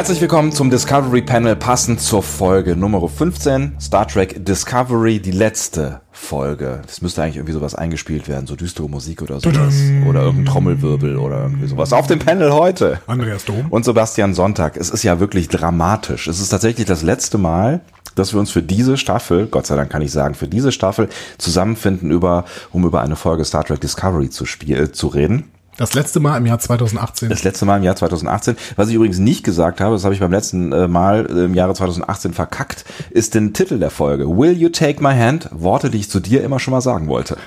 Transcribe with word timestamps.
Herzlich 0.00 0.22
willkommen 0.22 0.50
zum 0.50 0.70
Discovery 0.70 1.20
Panel, 1.20 1.56
passend 1.56 2.00
zur 2.00 2.22
Folge 2.22 2.74
Nummer 2.74 3.06
15, 3.06 3.74
Star 3.78 4.08
Trek 4.08 4.42
Discovery, 4.46 5.20
die 5.20 5.30
letzte 5.30 6.00
Folge. 6.10 6.80
Das 6.86 7.02
müsste 7.02 7.22
eigentlich 7.22 7.36
irgendwie 7.36 7.52
sowas 7.52 7.74
eingespielt 7.74 8.26
werden, 8.26 8.46
so 8.46 8.56
düstere 8.56 8.88
Musik 8.88 9.20
oder 9.20 9.40
sowas. 9.40 9.74
Oder 10.08 10.22
irgendein 10.22 10.46
Trommelwirbel 10.46 11.18
oder 11.18 11.42
irgendwie 11.42 11.66
sowas. 11.66 11.92
Auf 11.92 12.06
dem 12.06 12.18
Panel 12.18 12.50
heute. 12.54 13.02
Andreas 13.06 13.44
Dom. 13.44 13.66
Und 13.68 13.84
Sebastian 13.84 14.32
Sonntag. 14.32 14.78
Es 14.78 14.88
ist 14.88 15.02
ja 15.02 15.20
wirklich 15.20 15.48
dramatisch. 15.48 16.28
Es 16.28 16.40
ist 16.40 16.48
tatsächlich 16.48 16.86
das 16.86 17.02
letzte 17.02 17.36
Mal, 17.36 17.82
dass 18.14 18.32
wir 18.32 18.40
uns 18.40 18.50
für 18.50 18.62
diese 18.62 18.96
Staffel, 18.96 19.48
Gott 19.48 19.66
sei 19.66 19.76
Dank 19.76 19.90
kann 19.90 20.00
ich 20.00 20.12
sagen, 20.12 20.34
für 20.34 20.48
diese 20.48 20.72
Staffel 20.72 21.10
zusammenfinden, 21.36 22.10
über, 22.10 22.46
um 22.72 22.86
über 22.86 23.02
eine 23.02 23.16
Folge 23.16 23.44
Star 23.44 23.64
Trek 23.64 23.82
Discovery 23.82 24.30
zu, 24.30 24.46
spiel, 24.46 24.78
äh, 24.78 24.92
zu 24.92 25.08
reden. 25.08 25.50
Das 25.76 25.94
letzte 25.94 26.20
Mal 26.20 26.36
im 26.36 26.46
Jahr 26.46 26.58
2018. 26.58 27.28
Das 27.30 27.42
letzte 27.44 27.64
Mal 27.64 27.78
im 27.78 27.82
Jahr 27.82 27.96
2018. 27.96 28.56
Was 28.76 28.88
ich 28.88 28.94
übrigens 28.94 29.18
nicht 29.18 29.44
gesagt 29.44 29.80
habe, 29.80 29.94
das 29.94 30.04
habe 30.04 30.12
ich 30.14 30.20
beim 30.20 30.30
letzten 30.30 30.72
äh, 30.72 30.88
Mal 30.88 31.24
im 31.26 31.54
Jahre 31.54 31.74
2018 31.74 32.34
verkackt, 32.34 32.84
ist 33.10 33.34
den 33.34 33.54
Titel 33.54 33.78
der 33.78 33.90
Folge. 33.90 34.28
Will 34.28 34.52
you 34.52 34.68
take 34.68 35.02
my 35.02 35.14
hand? 35.14 35.48
Worte, 35.52 35.90
die 35.90 35.98
ich 35.98 36.10
zu 36.10 36.20
dir 36.20 36.44
immer 36.44 36.58
schon 36.58 36.72
mal 36.72 36.80
sagen 36.80 37.08
wollte. 37.08 37.38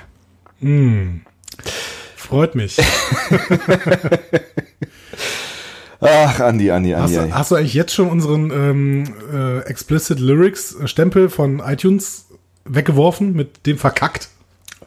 Mm. 0.62 1.22
Freut 2.16 2.56
mich. 2.56 2.78
Ach, 6.00 6.40
Andi, 6.40 6.72
Andi, 6.72 6.96
Andi. 6.96 7.16
Hast, 7.16 7.28
du, 7.28 7.34
hast 7.36 7.52
du 7.52 7.56
eigentlich 7.56 7.74
jetzt 7.76 7.94
schon 7.94 8.10
unseren 8.10 8.52
ähm, 8.52 9.14
äh, 9.32 9.60
Explicit 9.60 10.20
Lyrics 10.20 10.76
Stempel 10.86 11.30
von 11.30 11.60
iTunes 11.60 12.26
weggeworfen 12.66 13.34
mit 13.34 13.66
dem 13.66 13.78
verkackt, 13.78 14.30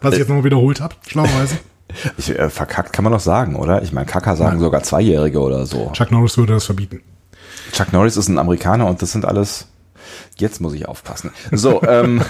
was 0.01 0.14
ich 0.14 0.20
jetzt 0.20 0.29
nochmal 0.29 0.45
wiederholt 0.45 0.81
habe, 0.81 0.95
schlauerweise? 1.07 1.59
Ich, 2.19 2.30
äh, 2.30 2.50
verkackt 2.50 2.92
kann 2.92 3.05
man 3.05 3.12
doch 3.12 3.20
sagen, 3.20 3.56
oder? 3.56 3.83
Ich 3.83 3.92
meine, 3.92 4.06
Kacker 4.06 4.36
sagen 4.36 4.56
Nein. 4.56 4.61
sogar 4.61 4.83
Zweijährige 4.83 5.41
oder 5.41 5.66
so. 5.66 5.91
Chuck 5.92 6.11
Norris 6.11 6.36
würde 6.39 6.55
das 6.55 6.64
verbieten. 6.64 7.02
Chuck 7.72 7.92
Norris 7.92 8.16
ist 8.16 8.28
ein 8.28 8.39
Amerikaner 8.39 8.86
und 8.86 9.02
das 9.02 9.12
sind 9.12 9.25
alles. 9.25 9.66
Jetzt 10.39 10.61
muss 10.61 10.74
ich 10.74 10.86
aufpassen. 10.86 11.33
So, 11.50 11.83
ähm, 11.89 12.22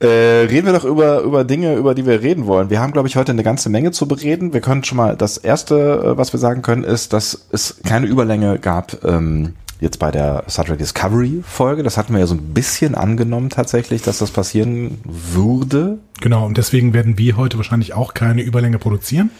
äh, 0.00 0.06
reden 0.06 0.66
wir 0.66 0.72
doch 0.72 0.84
über, 0.84 1.20
über 1.20 1.44
Dinge, 1.44 1.74
über 1.74 1.94
die 1.94 2.06
wir 2.06 2.22
reden 2.22 2.46
wollen. 2.46 2.70
Wir 2.70 2.80
haben, 2.80 2.92
glaube 2.92 3.08
ich, 3.08 3.16
heute 3.16 3.32
eine 3.32 3.42
ganze 3.42 3.68
Menge 3.68 3.90
zu 3.92 4.08
bereden. 4.08 4.52
Wir 4.52 4.60
können 4.60 4.84
schon 4.84 4.96
mal, 4.96 5.16
das 5.16 5.36
erste, 5.36 5.76
äh, 5.76 6.16
was 6.16 6.32
wir 6.32 6.40
sagen 6.40 6.62
können, 6.62 6.84
ist, 6.84 7.12
dass 7.12 7.46
es 7.50 7.80
keine 7.84 8.06
Überlänge 8.06 8.58
gab 8.58 9.04
ähm, 9.04 9.54
jetzt 9.80 9.98
bei 9.98 10.10
der 10.10 10.44
Star 10.48 10.64
Trek 10.64 10.78
Discovery 10.78 11.42
Folge. 11.46 11.82
Das 11.82 11.96
hatten 11.96 12.12
wir 12.12 12.20
ja 12.20 12.26
so 12.26 12.34
ein 12.34 12.54
bisschen 12.54 12.94
angenommen 12.94 13.50
tatsächlich, 13.50 14.02
dass 14.02 14.18
das 14.18 14.30
passieren 14.30 14.98
würde. 15.04 15.98
Genau, 16.20 16.46
und 16.46 16.56
deswegen 16.56 16.92
werden 16.92 17.18
wir 17.18 17.36
heute 17.36 17.56
wahrscheinlich 17.56 17.94
auch 17.94 18.14
keine 18.14 18.42
Überlänge 18.42 18.78
produzieren. 18.78 19.30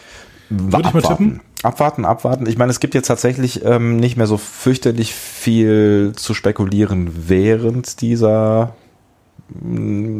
Würde 0.49 0.87
ich 0.87 0.93
mal 0.93 1.01
tippen. 1.01 1.39
Abwarten, 1.63 2.05
abwarten. 2.05 2.47
Ich 2.47 2.57
meine, 2.57 2.71
es 2.71 2.79
gibt 2.79 2.95
jetzt 2.95 3.07
tatsächlich 3.07 3.63
ähm, 3.63 3.97
nicht 3.97 4.17
mehr 4.17 4.27
so 4.27 4.37
fürchterlich 4.37 5.13
viel 5.13 6.13
zu 6.15 6.33
spekulieren 6.33 7.11
während 7.27 8.01
dieser 8.01 8.75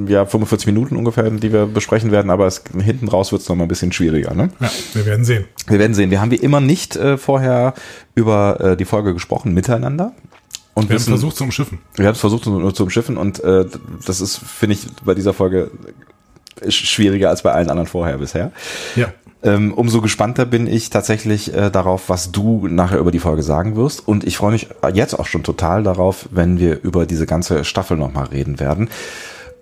ja, 0.08 0.26
45 0.26 0.68
Minuten 0.68 0.96
ungefähr, 0.96 1.30
die 1.30 1.54
wir 1.54 1.66
besprechen 1.66 2.12
werden, 2.12 2.30
aber 2.30 2.48
es, 2.48 2.64
hinten 2.84 3.08
raus 3.08 3.32
wird 3.32 3.42
es 3.42 3.50
nochmal 3.50 3.66
ein 3.66 3.70
bisschen 3.70 3.92
schwieriger. 3.92 4.34
Ne? 4.34 4.50
Ja, 4.60 4.72
wir 4.94 5.06
werden 5.06 5.26
sehen. 5.26 5.46
Wir 5.68 5.80
werden 5.80 5.94
sehen. 5.94 6.12
Wir 6.12 6.22
haben 6.22 6.32
wie 6.32 6.36
immer 6.36 6.60
nicht 6.60 6.96
äh, 6.96 7.18
vorher 7.18 7.74
über 8.16 8.60
äh, 8.60 8.78
die 8.78 8.86
Folge 8.86 9.14
gesprochen 9.14 9.54
miteinander. 9.54 10.14
Und 10.74 10.90
wir 10.90 10.98
haben 10.98 11.04
versucht 11.04 11.36
zu 11.36 11.44
umschiffen. 11.44 11.80
Wir 11.96 12.08
haben 12.08 12.14
es 12.14 12.20
versucht 12.20 12.44
zu, 12.46 12.72
zu 12.72 12.84
umschiffen 12.84 13.18
und 13.18 13.44
äh, 13.44 13.66
das 14.06 14.22
ist, 14.22 14.38
finde 14.38 14.76
ich, 14.76 14.88
bei 15.04 15.14
dieser 15.14 15.34
Folge 15.34 15.72
schwieriger 16.68 17.30
als 17.30 17.42
bei 17.42 17.52
allen 17.52 17.70
anderen 17.70 17.88
vorher 17.88 18.18
bisher. 18.18 18.52
Ja. 18.96 19.14
Ähm, 19.44 19.74
umso 19.74 20.02
gespannter 20.02 20.46
bin 20.46 20.68
ich 20.68 20.90
tatsächlich 20.90 21.54
äh, 21.54 21.72
darauf, 21.72 22.10
was 22.10 22.32
du 22.32 22.68
nachher 22.68 23.00
über 23.00 23.12
die 23.12 23.20
Folge 23.20 23.42
sagen 23.42 23.76
wirst. 23.76 24.08
Und 24.08 24.24
ich 24.24 24.38
freue 24.38 24.52
mich 24.52 24.68
jetzt 24.94 25.20
auch 25.20 25.26
schon 25.26 25.44
total 25.44 25.84
darauf, 25.84 26.30
wenn 26.32 26.60
wir 26.60 26.82
über 26.84 27.06
diese 27.06 27.26
ganze 27.26 27.64
Staffel 27.64 27.98
nochmal 27.98 28.26
reden 28.26 28.60
werden. 28.60 28.90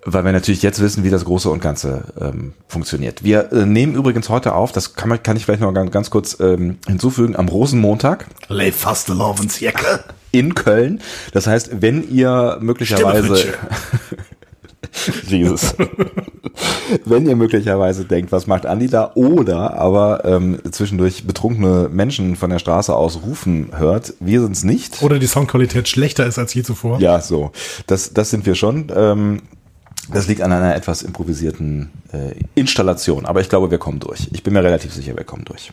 Weil 0.06 0.24
wir 0.24 0.32
natürlich 0.32 0.62
jetzt 0.62 0.82
wissen, 0.82 1.04
wie 1.04 1.10
das 1.10 1.26
Große 1.26 1.50
und 1.50 1.62
Ganze 1.62 2.06
ähm, 2.20 2.54
funktioniert. 2.68 3.24
Wir 3.24 3.52
äh, 3.52 3.66
nehmen 3.66 3.96
übrigens 3.96 4.30
heute 4.30 4.54
auf, 4.54 4.72
das 4.72 4.96
kann, 4.96 5.10
man, 5.10 5.22
kann 5.22 5.36
ich 5.36 5.46
vielleicht 5.46 5.62
noch 5.62 5.74
ganz, 5.74 5.92
ganz 5.92 6.10
kurz 6.10 6.38
ähm, 6.40 6.78
hinzufügen, 6.88 7.36
am 7.36 7.48
Rosenmontag. 7.48 8.26
Lay 8.48 8.72
fast 8.72 9.10
ins 9.10 9.60
Jacke. 9.60 10.04
In 10.32 10.56
Köln. 10.56 11.02
Das 11.34 11.48
heißt, 11.48 11.82
wenn 11.82 12.10
ihr 12.10 12.58
möglicherweise 12.62 13.54
Jesus. 15.28 15.76
Wenn 17.06 17.28
ihr 17.28 17.36
möglicherweise 17.36 18.06
denkt, 18.06 18.32
was 18.32 18.48
macht 18.48 18.66
Andi 18.66 18.88
da? 18.88 19.12
Oder 19.16 19.76
aber 19.76 20.26
ähm, 20.26 20.60
zwischendurch 20.72 21.26
betrunkene 21.26 21.90
Menschen 21.92 22.36
von 22.36 22.50
der 22.50 22.60
Straße 22.60 22.96
aus 22.96 23.22
rufen 23.24 23.70
hört, 23.76 24.14
wir 24.20 24.42
sind's 24.42 24.64
nicht. 24.64 25.02
Oder 25.02 25.20
die 25.20 25.28
Soundqualität 25.28 25.88
schlechter 25.88 26.26
ist 26.26 26.40
als 26.40 26.54
je 26.54 26.64
zuvor. 26.64 27.00
Ja, 27.00 27.22
so. 27.22 27.52
Das, 27.88 28.14
das 28.14 28.30
sind 28.30 28.46
wir 28.46 28.56
schon. 28.56 28.92
Ähm, 28.96 29.42
das 30.12 30.28
liegt 30.28 30.42
an 30.42 30.52
einer 30.52 30.76
etwas 30.76 31.04
improvisierten 31.04 31.92
äh, 32.12 32.34
Installation. 32.56 33.26
Aber 33.26 33.42
ich 33.42 33.50
glaube, 33.50 33.70
wir 33.70 33.78
kommen 33.78 34.00
durch. 34.00 34.28
Ich 34.32 34.44
bin 34.44 34.54
mir 34.54 34.64
relativ 34.64 34.94
sicher, 34.94 35.16
wir 35.16 35.24
kommen 35.24 35.46
durch. 35.46 35.72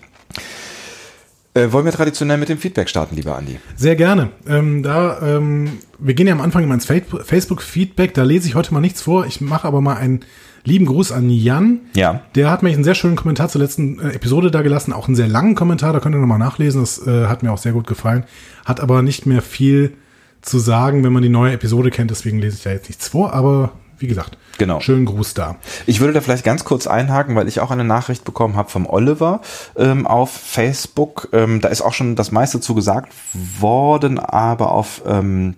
Äh, 1.56 1.72
wollen 1.72 1.86
wir 1.86 1.92
traditionell 1.92 2.36
mit 2.36 2.50
dem 2.50 2.58
Feedback 2.58 2.90
starten, 2.90 3.16
lieber 3.16 3.36
Andi? 3.36 3.58
Sehr 3.76 3.96
gerne. 3.96 4.28
Ähm, 4.46 4.82
da, 4.82 5.20
ähm, 5.22 5.78
wir 5.98 6.12
gehen 6.12 6.26
ja 6.26 6.34
am 6.34 6.42
Anfang 6.42 6.62
immer 6.62 6.74
ins 6.74 6.84
Facebook-Feedback, 6.84 8.12
da 8.12 8.24
lese 8.24 8.46
ich 8.46 8.54
heute 8.54 8.74
mal 8.74 8.80
nichts 8.80 9.00
vor. 9.00 9.24
Ich 9.24 9.40
mache 9.40 9.66
aber 9.66 9.80
mal 9.80 9.96
einen 9.96 10.20
lieben 10.64 10.84
Gruß 10.84 11.12
an 11.12 11.30
Jan. 11.30 11.80
Ja. 11.94 12.20
Der 12.34 12.50
hat 12.50 12.62
mir 12.62 12.68
einen 12.68 12.84
sehr 12.84 12.94
schönen 12.94 13.16
Kommentar 13.16 13.48
zur 13.48 13.62
letzten 13.62 13.98
äh, 14.00 14.10
Episode 14.10 14.50
da 14.50 14.60
gelassen, 14.60 14.92
auch 14.92 15.06
einen 15.06 15.16
sehr 15.16 15.28
langen 15.28 15.54
Kommentar, 15.54 15.94
da 15.94 16.00
könnt 16.00 16.14
ihr 16.14 16.18
nochmal 16.18 16.38
nachlesen, 16.38 16.82
das 16.82 17.06
äh, 17.06 17.26
hat 17.26 17.42
mir 17.42 17.52
auch 17.52 17.58
sehr 17.58 17.72
gut 17.72 17.86
gefallen. 17.86 18.24
Hat 18.66 18.80
aber 18.80 19.00
nicht 19.00 19.24
mehr 19.24 19.40
viel 19.40 19.94
zu 20.42 20.58
sagen, 20.58 21.04
wenn 21.04 21.12
man 21.12 21.22
die 21.22 21.30
neue 21.30 21.54
Episode 21.54 21.90
kennt, 21.90 22.10
deswegen 22.10 22.38
lese 22.38 22.56
ich 22.56 22.62
da 22.64 22.70
jetzt 22.70 22.90
nichts 22.90 23.08
vor, 23.08 23.32
aber 23.32 23.72
wie 23.98 24.06
gesagt, 24.06 24.36
genau. 24.58 24.80
schönen 24.80 25.06
Gruß 25.06 25.34
da. 25.34 25.56
Ich 25.86 26.00
würde 26.00 26.12
da 26.12 26.20
vielleicht 26.20 26.44
ganz 26.44 26.64
kurz 26.64 26.86
einhaken, 26.86 27.36
weil 27.36 27.48
ich 27.48 27.60
auch 27.60 27.70
eine 27.70 27.84
Nachricht 27.84 28.24
bekommen 28.24 28.56
habe 28.56 28.70
vom 28.70 28.86
Oliver 28.86 29.40
ähm, 29.76 30.06
auf 30.06 30.30
Facebook. 30.30 31.28
Ähm, 31.32 31.60
da 31.60 31.68
ist 31.68 31.82
auch 31.82 31.94
schon 31.94 32.16
das 32.16 32.30
meiste 32.30 32.60
zu 32.60 32.74
gesagt 32.74 33.12
worden, 33.32 34.18
aber 34.18 34.72
auf 34.72 35.02
ähm, 35.06 35.54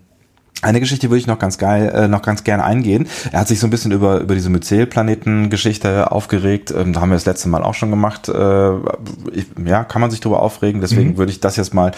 eine 0.62 0.80
Geschichte 0.80 1.08
würde 1.08 1.20
ich 1.20 1.26
noch 1.26 1.38
ganz 1.38 1.58
geil, 1.58 1.90
äh, 1.94 2.08
noch 2.08 2.22
ganz 2.22 2.42
gerne 2.42 2.64
eingehen. 2.64 3.06
Er 3.30 3.40
hat 3.40 3.48
sich 3.48 3.60
so 3.60 3.66
ein 3.66 3.70
bisschen 3.70 3.92
über 3.92 4.20
über 4.20 4.34
diese 4.34 4.50
Myzel-Planeten-Geschichte 4.50 6.10
aufgeregt. 6.10 6.72
Ähm, 6.76 6.92
da 6.92 7.00
haben 7.00 7.10
wir 7.10 7.16
das 7.16 7.26
letzte 7.26 7.48
Mal 7.48 7.62
auch 7.62 7.74
schon 7.74 7.90
gemacht. 7.90 8.28
Äh, 8.28 8.72
ich, 9.32 9.46
ja, 9.64 9.84
kann 9.84 10.00
man 10.00 10.10
sich 10.10 10.20
darüber 10.20 10.42
aufregen. 10.42 10.80
Deswegen 10.80 11.10
mhm. 11.10 11.16
würde 11.16 11.32
ich 11.32 11.40
das 11.40 11.56
jetzt 11.56 11.74
mal 11.74 11.92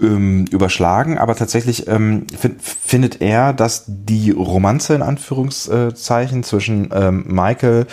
ähm, 0.00 0.44
überschlagen. 0.50 1.18
Aber 1.18 1.34
tatsächlich 1.34 1.88
ähm, 1.88 2.26
find, 2.28 2.62
findet 2.62 3.20
er, 3.20 3.52
dass 3.52 3.84
die 3.86 4.30
Romanze 4.30 4.94
in 4.94 5.02
Anführungszeichen 5.02 6.44
zwischen 6.44 6.90
ähm, 6.92 7.24
Michael 7.26 7.86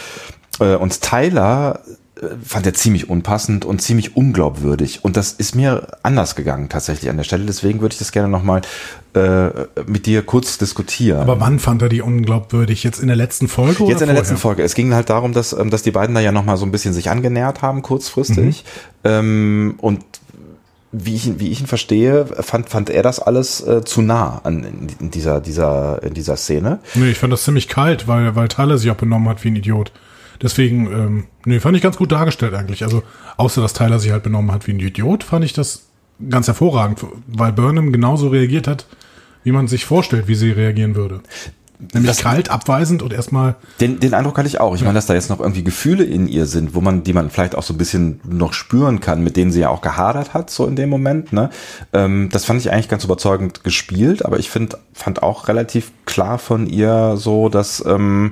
äh, 0.60 0.76
und 0.76 1.02
Tyler 1.02 1.80
fand 2.44 2.66
er 2.66 2.74
ziemlich 2.74 3.10
unpassend 3.10 3.66
und 3.66 3.82
ziemlich 3.82 4.16
unglaubwürdig. 4.16 5.04
Und 5.04 5.18
das 5.18 5.32
ist 5.34 5.56
mir 5.56 5.88
anders 6.04 6.36
gegangen 6.36 6.70
tatsächlich 6.70 7.10
an 7.10 7.18
der 7.18 7.24
Stelle. 7.24 7.46
Deswegen 7.46 7.82
würde 7.82 7.94
ich 7.94 8.00
das 8.00 8.12
gerne 8.12 8.30
nochmal 8.30 8.62
äh, 9.14 9.50
mit 9.86 10.06
dir 10.06 10.24
kurz 10.24 10.58
diskutieren. 10.58 11.22
Aber 11.22 11.40
wann 11.40 11.60
fand 11.60 11.82
er 11.82 11.90
die 11.90 12.02
unglaubwürdig? 12.02 12.84
Jetzt 12.84 13.00
in 13.00 13.08
der 13.08 13.16
letzten 13.16 13.48
Folge? 13.48 13.84
Jetzt 13.86 14.02
in 14.02 14.08
der 14.08 14.16
letzten 14.16 14.38
Folge. 14.38 14.64
Es 14.64 14.76
ging 14.76 14.94
halt 14.94 15.10
darum, 15.10 15.34
dass, 15.34 15.54
ähm, 15.54 15.70
dass 15.70 15.84
die 15.84 15.92
beiden 15.92 16.16
da 16.16 16.22
ja 16.22 16.32
nochmal 16.32 16.58
so 16.58 16.66
ein 16.66 16.72
bisschen 16.72 16.94
sich 16.94 17.10
angenähert 17.10 17.62
haben, 17.62 17.82
kurzfristig. 17.82 18.64
Mhm. 19.04 19.10
Ähm, 19.10 19.76
und 19.80 20.04
wie 20.94 21.16
ich, 21.16 21.28
ihn, 21.28 21.40
wie 21.40 21.50
ich 21.50 21.60
ihn 21.60 21.68
verstehe, 21.68 22.26
fand, 22.26 22.70
fand 22.70 22.90
er 22.90 23.02
das 23.02 23.20
alles 23.20 23.66
äh, 23.66 23.84
zu 23.84 24.02
nah 24.02 24.42
an 24.44 24.64
in 25.00 25.12
dieser, 25.12 25.42
dieser, 25.42 26.02
in 26.04 26.14
dieser 26.14 26.38
Szene. 26.38 26.80
Nee, 26.94 27.10
ich 27.10 27.18
fand 27.18 27.34
das 27.34 27.44
ziemlich 27.44 27.68
kalt, 27.68 28.08
weil, 28.08 28.36
weil 28.36 28.48
Tyler 28.48 28.78
sich 28.78 28.92
auch 28.92 28.96
benommen 28.96 29.28
hat 29.28 29.44
wie 29.44 29.50
ein 29.50 29.56
Idiot. 29.56 29.92
Deswegen, 30.42 30.92
ähm, 30.92 31.24
nee, 31.46 31.60
fand 31.60 31.76
ich 31.76 31.84
ganz 31.84 31.98
gut 31.98 32.12
dargestellt 32.12 32.54
eigentlich. 32.54 32.84
Also, 32.84 33.04
außer 33.38 33.62
dass 33.62 33.74
Tyler 33.74 34.00
sich 34.00 34.12
halt 34.12 34.24
benommen 34.24 34.52
hat 34.52 34.68
wie 34.68 34.72
ein 34.72 34.80
Idiot, 34.80 35.24
fand 35.24 35.46
ich 35.46 35.54
das 35.54 35.88
ganz 36.30 36.48
hervorragend, 36.48 37.06
weil 37.28 37.52
Burnham 37.52 37.92
genauso 37.92 38.30
reagiert 38.30 38.68
hat, 38.68 38.86
wie 39.44 39.52
man 39.52 39.68
sich 39.68 39.86
vorstellt, 39.86 40.28
wie 40.28 40.36
sie 40.36 40.52
reagieren 40.52 40.96
würde. 40.96 41.22
Nämlich 41.94 42.12
das, 42.12 42.20
kalt, 42.20 42.50
abweisend 42.50 43.02
und 43.02 43.12
erstmal. 43.12 43.56
Den, 43.82 44.00
den 44.00 44.14
Eindruck 44.14 44.38
hatte 44.38 44.48
ich 44.48 44.60
auch. 44.60 44.74
Ich 44.76 44.82
ja. 44.82 44.86
meine, 44.86 44.96
dass 44.96 45.06
da 45.06 45.16
jetzt 45.16 45.30
noch 45.30 45.40
irgendwie 45.40 45.64
Gefühle 45.64 46.04
in 46.04 46.28
ihr 46.28 46.46
sind, 46.46 46.76
wo 46.76 46.82
man, 46.82 47.04
die 47.04 47.14
man 47.14 47.30
vielleicht 47.30 47.56
auch 47.56 47.64
so 47.64 47.74
ein 47.74 47.78
bisschen 47.78 48.22
noch 48.24 48.54
spüren 48.54 49.00
kann, 49.00 49.24
mit 49.24 49.36
denen 49.36 49.52
sie 49.52 49.62
ja 49.62 49.70
auch 49.70 49.82
gehadert 49.82 50.34
hat, 50.34 50.50
so 50.50 50.66
in 50.66 50.76
dem 50.76 50.90
Moment. 50.90 51.34
Ne? 51.34 51.50
Ähm, 51.92 52.30
das 52.32 52.46
fand 52.46 52.62
ich 52.62 52.72
eigentlich 52.72 52.90
ganz 52.90 53.04
überzeugend 53.04 53.64
gespielt, 53.64 54.24
aber 54.24 54.40
ich 54.40 54.50
finde, 54.50 54.78
fand 54.94 55.24
auch 55.24 55.48
relativ 55.48 55.92
klar 56.06 56.38
von 56.38 56.68
ihr 56.68 57.16
so, 57.18 57.50
dass 57.50 57.84
ähm, 57.86 58.32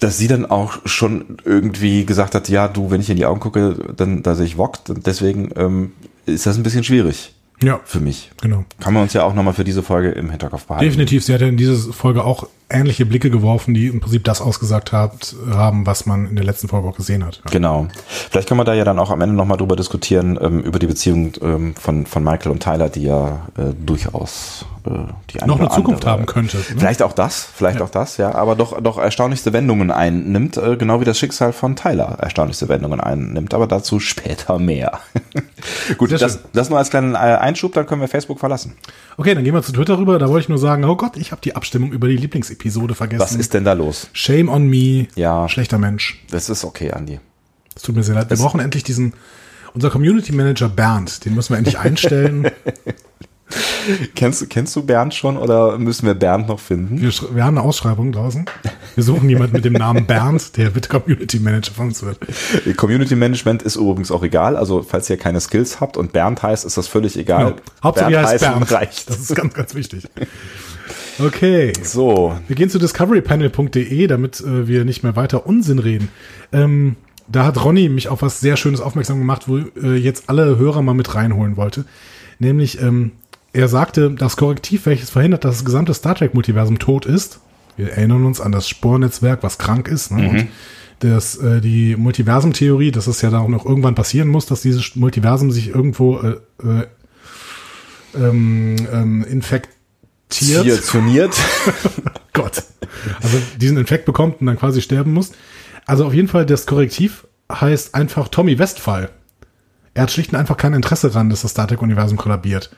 dass 0.00 0.18
sie 0.18 0.28
dann 0.28 0.46
auch 0.46 0.78
schon 0.84 1.38
irgendwie 1.44 2.04
gesagt 2.04 2.34
hat, 2.34 2.48
ja, 2.48 2.68
du, 2.68 2.90
wenn 2.90 3.00
ich 3.00 3.10
in 3.10 3.16
die 3.16 3.26
Augen 3.26 3.40
gucke, 3.40 3.76
dann 3.96 4.22
da 4.22 4.34
sehe 4.34 4.46
ich 4.46 4.58
Wok, 4.58 4.78
deswegen 4.88 5.50
ähm, 5.56 5.92
ist 6.26 6.46
das 6.46 6.56
ein 6.56 6.62
bisschen 6.62 6.84
schwierig 6.84 7.32
Ja. 7.62 7.80
Für 7.84 8.00
mich. 8.00 8.30
Genau. 8.42 8.64
Kann 8.80 8.94
man 8.94 9.04
uns 9.04 9.12
ja 9.12 9.24
auch 9.24 9.34
nochmal 9.34 9.54
für 9.54 9.64
diese 9.64 9.82
Folge 9.82 10.10
im 10.10 10.30
Hinterkopf 10.30 10.66
behalten. 10.66 10.84
Definitiv, 10.84 11.24
sie 11.24 11.32
hat 11.34 11.40
ja 11.40 11.48
in 11.48 11.56
dieser 11.56 11.92
Folge 11.92 12.24
auch 12.24 12.48
ähnliche 12.68 13.06
Blicke 13.06 13.30
geworfen, 13.30 13.74
die 13.74 13.86
im 13.86 14.00
Prinzip 14.00 14.24
das 14.24 14.40
ausgesagt 14.40 14.92
hat, 14.92 15.34
haben, 15.50 15.86
was 15.86 16.04
man 16.06 16.26
in 16.26 16.36
der 16.36 16.44
letzten 16.44 16.68
Folge 16.68 16.88
auch 16.88 16.96
gesehen 16.96 17.24
hat. 17.24 17.36
Ja. 17.44 17.50
Genau. 17.50 17.86
Vielleicht 18.30 18.48
können 18.48 18.58
wir 18.60 18.64
da 18.64 18.74
ja 18.74 18.84
dann 18.84 18.98
auch 18.98 19.10
am 19.10 19.20
Ende 19.20 19.36
nochmal 19.36 19.56
drüber 19.56 19.76
diskutieren, 19.76 20.38
ähm, 20.40 20.60
über 20.60 20.78
die 20.78 20.86
Beziehung 20.86 21.32
ähm, 21.42 21.74
von, 21.76 22.06
von 22.06 22.24
Michael 22.24 22.50
und 22.52 22.62
Tyler, 22.62 22.88
die 22.88 23.04
ja 23.04 23.46
äh, 23.56 23.72
durchaus 23.84 24.64
äh, 24.84 24.90
die 25.30 25.38
Noch 25.46 25.60
eine 25.60 25.68
Zukunft 25.68 26.04
andere- 26.04 26.10
haben 26.10 26.26
könnte. 26.26 26.56
Ne? 26.56 26.62
Vielleicht 26.76 27.02
auch 27.02 27.12
das, 27.12 27.44
vielleicht 27.54 27.80
auch 27.80 27.90
das, 27.90 28.16
ja, 28.16 28.34
aber 28.34 28.56
doch, 28.56 28.80
doch 28.80 28.98
erstaunlichste 28.98 29.52
Wendungen 29.52 29.92
einnimmt, 29.92 30.56
äh, 30.56 30.76
genau 30.76 31.00
wie 31.00 31.04
das 31.04 31.18
Schicksal 31.18 31.52
von 31.52 31.76
Tyler 31.76 32.16
erstaunlichste 32.20 32.68
Wendungen 32.68 33.00
einnimmt, 33.00 33.54
aber 33.54 33.68
dazu 33.68 34.00
später 34.00 34.58
mehr. 34.58 34.98
Gut, 35.98 36.10
Sehr 36.10 36.18
das, 36.18 36.32
schön. 36.32 36.42
das 36.52 36.68
nur 36.68 36.78
als 36.78 36.90
kleinen 36.90 37.14
äh, 37.14 37.18
Einschub, 37.18 37.72
dann 37.74 37.86
können 37.86 38.00
wir 38.00 38.08
Facebook 38.08 38.40
verlassen. 38.40 38.74
Okay, 39.16 39.34
dann 39.34 39.44
gehen 39.44 39.54
wir 39.54 39.62
zu 39.62 39.72
Twitter 39.72 39.98
rüber. 39.98 40.18
Da 40.18 40.28
wollte 40.28 40.42
ich 40.42 40.48
nur 40.48 40.58
sagen, 40.58 40.84
oh 40.84 40.96
Gott, 40.96 41.16
ich 41.16 41.30
habe 41.32 41.40
die 41.42 41.56
Abstimmung 41.56 41.92
über 41.92 42.08
die 42.08 42.16
Lieblingsepisode 42.56 42.94
vergessen. 42.94 43.20
Was 43.22 43.34
ist 43.34 43.54
denn 43.54 43.64
da 43.64 43.72
los? 43.74 44.08
Shame 44.12 44.48
on 44.48 44.68
me. 44.68 45.06
Ja. 45.14 45.48
Schlechter 45.48 45.78
Mensch. 45.78 46.22
Das 46.30 46.48
ist 46.48 46.64
okay, 46.64 46.90
Andi. 46.92 47.20
Es 47.74 47.82
tut 47.82 47.94
mir 47.94 48.02
sehr 48.02 48.14
leid. 48.14 48.30
Wir 48.30 48.36
brauchen 48.36 48.60
endlich 48.60 48.84
diesen, 48.84 49.12
unser 49.74 49.90
Community 49.90 50.32
Manager 50.32 50.68
Bernd, 50.68 51.24
den 51.24 51.34
müssen 51.34 51.50
wir 51.50 51.58
endlich 51.58 51.78
einstellen. 51.78 52.50
Kennst, 54.16 54.42
du- 54.42 54.46
kennst 54.48 54.74
du 54.74 54.82
Bernd 54.84 55.14
schon 55.14 55.36
oder 55.36 55.78
müssen 55.78 56.04
wir 56.04 56.14
Bernd 56.14 56.48
noch 56.48 56.58
finden? 56.58 57.00
Wir, 57.00 57.12
wir 57.32 57.44
haben 57.44 57.56
eine 57.56 57.64
Ausschreibung 57.64 58.10
draußen. 58.10 58.44
Wir 58.96 59.04
suchen 59.04 59.28
jemanden 59.28 59.52
mit 59.54 59.64
dem 59.64 59.74
Namen 59.74 60.04
Bernd, 60.04 60.56
der 60.56 60.70
bitte 60.70 60.88
Community 60.88 61.38
Manager 61.38 61.72
von 61.72 61.86
uns 61.88 62.02
wird. 62.02 62.18
Community 62.76 63.14
Management 63.14 63.62
ist 63.62 63.76
übrigens 63.76 64.10
auch 64.10 64.24
egal. 64.24 64.56
Also, 64.56 64.82
falls 64.82 65.08
ihr 65.10 65.16
keine 65.16 65.40
Skills 65.40 65.78
habt 65.78 65.96
und 65.96 66.12
Bernd 66.12 66.42
heißt, 66.42 66.64
ist 66.64 66.76
das 66.76 66.88
völlig 66.88 67.16
egal. 67.16 67.44
Genau. 67.52 67.56
Hauptsache, 67.84 68.10
ihr 68.10 68.26
heißt 68.26 68.40
Bernd. 68.42 68.72
reicht. 68.72 69.08
Das 69.08 69.20
ist 69.20 69.36
ganz, 69.36 69.54
ganz 69.54 69.74
wichtig. 69.76 70.08
Okay. 71.18 71.72
So, 71.82 72.38
Wir 72.46 72.56
gehen 72.56 72.68
zu 72.68 72.78
discoverypanel.de, 72.78 74.06
damit 74.06 74.40
äh, 74.40 74.68
wir 74.68 74.84
nicht 74.84 75.02
mehr 75.02 75.16
weiter 75.16 75.46
Unsinn 75.46 75.78
reden. 75.78 76.08
Ähm, 76.52 76.96
da 77.28 77.44
hat 77.44 77.62
Ronny 77.64 77.88
mich 77.88 78.08
auf 78.08 78.22
was 78.22 78.40
sehr 78.40 78.56
Schönes 78.56 78.80
aufmerksam 78.80 79.18
gemacht, 79.18 79.48
wo 79.48 79.58
äh, 79.58 79.96
jetzt 79.96 80.28
alle 80.28 80.58
Hörer 80.58 80.82
mal 80.82 80.94
mit 80.94 81.14
reinholen 81.14 81.56
wollte. 81.56 81.84
Nämlich, 82.38 82.80
ähm, 82.80 83.12
er 83.52 83.68
sagte, 83.68 84.10
das 84.10 84.36
Korrektiv, 84.36 84.86
welches 84.86 85.10
verhindert, 85.10 85.44
dass 85.44 85.56
das 85.56 85.64
gesamte 85.64 85.94
Star 85.94 86.14
Trek-Multiversum 86.14 86.78
tot 86.78 87.06
ist. 87.06 87.40
Wir 87.76 87.92
erinnern 87.92 88.24
uns 88.24 88.40
an 88.40 88.52
das 88.52 88.68
Spornetzwerk, 88.68 89.42
was 89.42 89.58
krank 89.58 89.88
ist. 89.88 90.12
Ne? 90.12 90.28
Und 90.28 90.48
das, 91.00 91.36
äh, 91.36 91.60
die 91.60 91.96
Multiversum-Theorie, 91.96 92.90
dass 92.90 93.06
es 93.06 93.22
ja 93.22 93.30
da 93.30 93.40
auch 93.40 93.48
noch 93.48 93.64
irgendwann 93.64 93.94
passieren 93.94 94.28
muss, 94.28 94.46
dass 94.46 94.62
dieses 94.62 94.96
Multiversum 94.96 95.50
sich 95.50 95.68
irgendwo 95.68 96.18
äh, 96.18 96.36
äh, 96.62 96.86
ähm, 98.14 98.76
ähm, 98.92 99.24
infektiert. 99.24 99.75
Hier 100.32 100.80
turniert. 100.82 101.34
Gott. 102.32 102.62
Also 103.22 103.38
diesen 103.58 103.76
Infekt 103.76 104.04
bekommt 104.04 104.40
und 104.40 104.46
dann 104.46 104.58
quasi 104.58 104.82
sterben 104.82 105.12
muss. 105.12 105.32
Also 105.86 106.04
auf 106.06 106.14
jeden 106.14 106.28
Fall, 106.28 106.46
das 106.46 106.66
Korrektiv 106.66 107.26
heißt 107.50 107.94
einfach 107.94 108.28
Tommy 108.28 108.58
Westphal. 108.58 109.10
Er 109.94 110.02
hat 110.02 110.10
schlicht 110.10 110.32
und 110.32 110.38
einfach 110.38 110.56
kein 110.56 110.74
Interesse 110.74 111.08
daran, 111.08 111.30
dass 111.30 111.42
das 111.42 111.52
Star 111.52 111.68
Trek-Universum 111.68 112.18
kollabiert. 112.18 112.70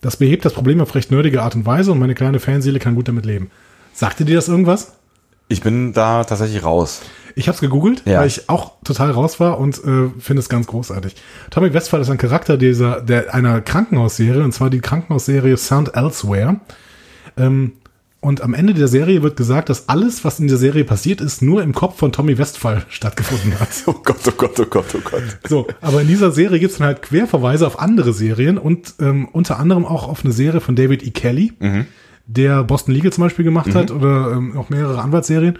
Das 0.00 0.16
behebt 0.16 0.44
das 0.44 0.52
Problem 0.52 0.80
auf 0.80 0.94
recht 0.94 1.10
nerdige 1.10 1.42
Art 1.42 1.54
und 1.54 1.64
Weise 1.64 1.92
und 1.92 1.98
meine 1.98 2.14
kleine 2.14 2.40
Fanseele 2.40 2.80
kann 2.80 2.96
gut 2.96 3.08
damit 3.08 3.24
leben. 3.24 3.50
Sagte 3.94 4.24
dir 4.24 4.34
das 4.36 4.48
irgendwas? 4.48 4.94
Ich 5.52 5.60
bin 5.60 5.92
da 5.92 6.24
tatsächlich 6.24 6.64
raus. 6.64 7.02
Ich 7.34 7.48
habe 7.48 7.54
es 7.54 7.60
gegoogelt, 7.60 8.02
Ja. 8.04 8.20
weil 8.20 8.26
ich 8.26 8.48
auch 8.50 8.72
total 8.84 9.10
raus 9.10 9.40
war 9.40 9.58
und 9.58 9.78
äh, 9.84 10.08
finde 10.18 10.40
es 10.40 10.48
ganz 10.48 10.66
großartig. 10.66 11.14
Tommy 11.50 11.72
Westphal 11.72 12.00
ist 12.00 12.10
ein 12.10 12.18
Charakter 12.18 12.56
dieser 12.58 13.00
der 13.00 13.32
einer 13.34 13.60
Krankenhausserie 13.60 14.42
und 14.42 14.52
zwar 14.52 14.68
die 14.70 14.80
Krankenhausserie 14.80 15.56
Sound 15.56 15.94
Elsewhere. 15.96 16.60
Ähm, 17.36 17.72
und 18.20 18.40
am 18.40 18.54
Ende 18.54 18.72
der 18.72 18.86
Serie 18.86 19.22
wird 19.24 19.36
gesagt, 19.36 19.68
dass 19.68 19.88
alles, 19.88 20.24
was 20.24 20.38
in 20.38 20.46
der 20.46 20.56
Serie 20.56 20.84
passiert 20.84 21.20
ist, 21.20 21.42
nur 21.42 21.60
im 21.62 21.74
Kopf 21.74 21.98
von 21.98 22.12
Tommy 22.12 22.38
Westphal 22.38 22.82
stattgefunden 22.88 23.58
hat. 23.58 23.68
Oh 23.86 23.94
Gott, 24.04 24.18
oh 24.28 24.32
Gott, 24.36 24.60
oh 24.60 24.66
Gott, 24.66 24.84
oh 24.94 25.00
Gott. 25.02 25.22
So, 25.48 25.66
aber 25.80 26.02
in 26.02 26.08
dieser 26.08 26.30
Serie 26.30 26.60
gibt's 26.60 26.76
dann 26.78 26.86
halt 26.86 27.02
Querverweise 27.02 27.66
auf 27.66 27.80
andere 27.80 28.12
Serien 28.12 28.58
und 28.58 28.94
ähm, 29.00 29.28
unter 29.32 29.58
anderem 29.58 29.84
auch 29.86 30.06
auf 30.08 30.22
eine 30.24 30.32
Serie 30.32 30.60
von 30.60 30.76
David 30.76 31.02
E. 31.02 31.10
Kelly, 31.10 31.52
der 32.26 32.64
Boston 32.64 32.94
Legal 32.94 33.12
zum 33.12 33.24
Beispiel 33.24 33.44
gemacht 33.44 33.74
hat 33.74 33.90
oder 33.90 34.32
ähm, 34.32 34.54
noch 34.54 34.70
mehrere 34.70 35.00
Anwaltsserien. 35.00 35.58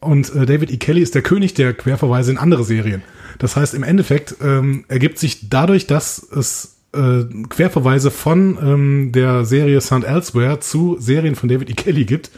Und 0.00 0.34
äh, 0.34 0.46
David 0.46 0.70
E. 0.70 0.76
Kelly 0.78 1.02
ist 1.02 1.14
der 1.14 1.22
König 1.22 1.54
der 1.54 1.74
Querverweise 1.74 2.30
in 2.30 2.38
andere 2.38 2.64
Serien. 2.64 3.02
Das 3.38 3.56
heißt, 3.56 3.74
im 3.74 3.82
Endeffekt 3.82 4.36
ähm, 4.42 4.84
ergibt 4.88 5.18
sich 5.18 5.48
dadurch, 5.50 5.86
dass 5.86 6.18
es 6.18 6.76
äh, 6.92 7.24
Querverweise 7.48 8.10
von 8.10 8.58
ähm, 8.62 9.12
der 9.12 9.44
Serie 9.44 9.80
Sound 9.80 10.04
Elsewhere 10.04 10.60
zu 10.60 10.96
Serien 10.98 11.34
von 11.34 11.48
David 11.48 11.70
E. 11.70 11.74
Kelly 11.74 12.04
gibt, 12.04 12.30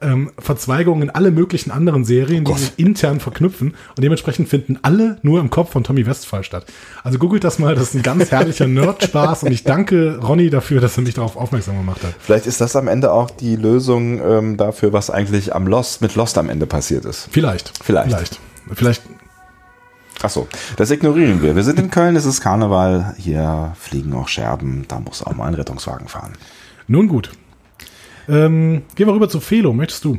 ähm, 0.00 0.30
Verzweigungen 0.38 1.02
in 1.02 1.10
alle 1.10 1.30
möglichen 1.30 1.70
anderen 1.70 2.04
Serien, 2.04 2.44
die 2.44 2.52
Gott. 2.52 2.60
sich 2.60 2.78
intern 2.78 3.20
verknüpfen 3.20 3.74
und 3.96 4.02
dementsprechend 4.02 4.48
finden 4.48 4.78
alle 4.82 5.18
nur 5.22 5.40
im 5.40 5.50
Kopf 5.50 5.72
von 5.72 5.84
Tommy 5.84 6.06
Westphal 6.06 6.44
statt. 6.44 6.66
Also 7.02 7.18
googelt 7.18 7.44
das 7.44 7.58
mal, 7.58 7.74
das 7.74 7.88
ist 7.88 7.94
ein 7.94 8.02
ganz 8.02 8.30
herrlicher 8.30 8.66
Nerd-Spaß 8.68 9.44
und 9.44 9.52
ich 9.52 9.64
danke 9.64 10.18
Ronny 10.18 10.50
dafür, 10.50 10.80
dass 10.80 10.96
er 10.96 11.02
mich 11.02 11.14
darauf 11.14 11.36
aufmerksam 11.36 11.76
gemacht 11.76 12.02
hat. 12.02 12.14
Vielleicht 12.18 12.46
ist 12.46 12.60
das 12.60 12.76
am 12.76 12.88
Ende 12.88 13.12
auch 13.12 13.30
die 13.30 13.56
Lösung 13.56 14.20
ähm, 14.20 14.56
dafür, 14.56 14.92
was 14.92 15.10
eigentlich 15.10 15.54
am 15.54 15.66
Lost, 15.66 16.02
mit 16.02 16.14
Lost 16.14 16.38
am 16.38 16.48
Ende 16.48 16.66
passiert 16.66 17.04
ist. 17.04 17.28
Vielleicht. 17.30 17.72
Vielleicht. 17.82 18.10
Vielleicht. 18.10 18.40
Vielleicht. 18.74 19.02
Ach 20.22 20.30
so, 20.30 20.48
das 20.76 20.90
ignorieren 20.90 21.42
wir. 21.42 21.54
Wir 21.54 21.62
sind 21.62 21.78
in 21.78 21.90
Köln, 21.90 22.16
es 22.16 22.24
ist 22.24 22.40
Karneval, 22.40 23.14
hier 23.18 23.72
fliegen 23.78 24.12
auch 24.14 24.26
Scherben, 24.26 24.84
da 24.88 24.98
muss 24.98 25.22
auch 25.22 25.34
mal 25.34 25.46
ein 25.46 25.54
Rettungswagen 25.54 26.08
fahren. 26.08 26.32
Nun 26.88 27.06
gut. 27.06 27.30
Ähm, 28.28 28.82
gehen 28.94 29.06
wir 29.06 29.14
rüber 29.14 29.28
zu 29.28 29.40
Felo. 29.40 29.72
Möchtest 29.72 30.04
du? 30.04 30.18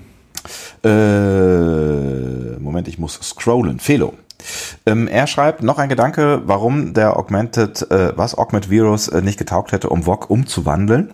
Äh, 0.83 2.59
Moment, 2.59 2.87
ich 2.87 2.97
muss 2.97 3.19
scrollen. 3.21 3.79
Felo. 3.79 4.13
Ähm, 4.85 5.07
er 5.07 5.27
schreibt 5.27 5.63
noch 5.63 5.77
ein 5.77 5.89
Gedanke, 5.89 6.41
warum 6.45 6.93
der 6.93 7.17
Augmented, 7.17 7.89
äh, 7.91 8.13
was 8.15 8.37
Augment 8.37 8.69
Virus 8.69 9.07
äh, 9.07 9.21
nicht 9.21 9.37
getaugt 9.37 9.71
hätte, 9.71 9.89
um 9.89 10.03
VOG 10.03 10.29
umzuwandeln. 10.29 11.13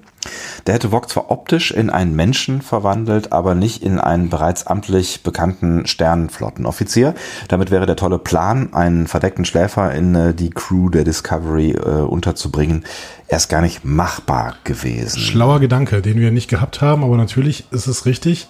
Der 0.65 0.73
hätte 0.73 0.89
VOG 0.89 1.09
zwar 1.09 1.31
optisch 1.31 1.71
in 1.71 1.89
einen 1.89 2.15
Menschen 2.15 2.61
verwandelt, 2.61 3.31
aber 3.31 3.53
nicht 3.53 3.83
in 3.83 3.99
einen 3.99 4.29
bereits 4.29 4.65
amtlich 4.65 5.21
bekannten 5.23 5.85
Sternenflottenoffizier. 5.85 7.13
Damit 7.47 7.71
wäre 7.71 7.85
der 7.85 7.95
tolle 7.95 8.17
Plan, 8.17 8.73
einen 8.73 9.07
verdeckten 9.07 9.45
Schläfer 9.45 9.93
in 9.93 10.15
äh, 10.15 10.33
die 10.33 10.49
Crew 10.49 10.89
der 10.89 11.03
Discovery 11.03 11.71
äh, 11.71 12.01
unterzubringen, 12.01 12.85
erst 13.27 13.49
gar 13.49 13.61
nicht 13.61 13.85
machbar 13.85 14.55
gewesen. 14.63 15.19
Schlauer 15.19 15.59
Gedanke, 15.59 16.01
den 16.01 16.19
wir 16.19 16.31
nicht 16.31 16.49
gehabt 16.49 16.81
haben, 16.81 17.03
aber 17.03 17.17
natürlich 17.17 17.65
ist 17.71 17.87
es 17.87 18.05
richtig. 18.05 18.47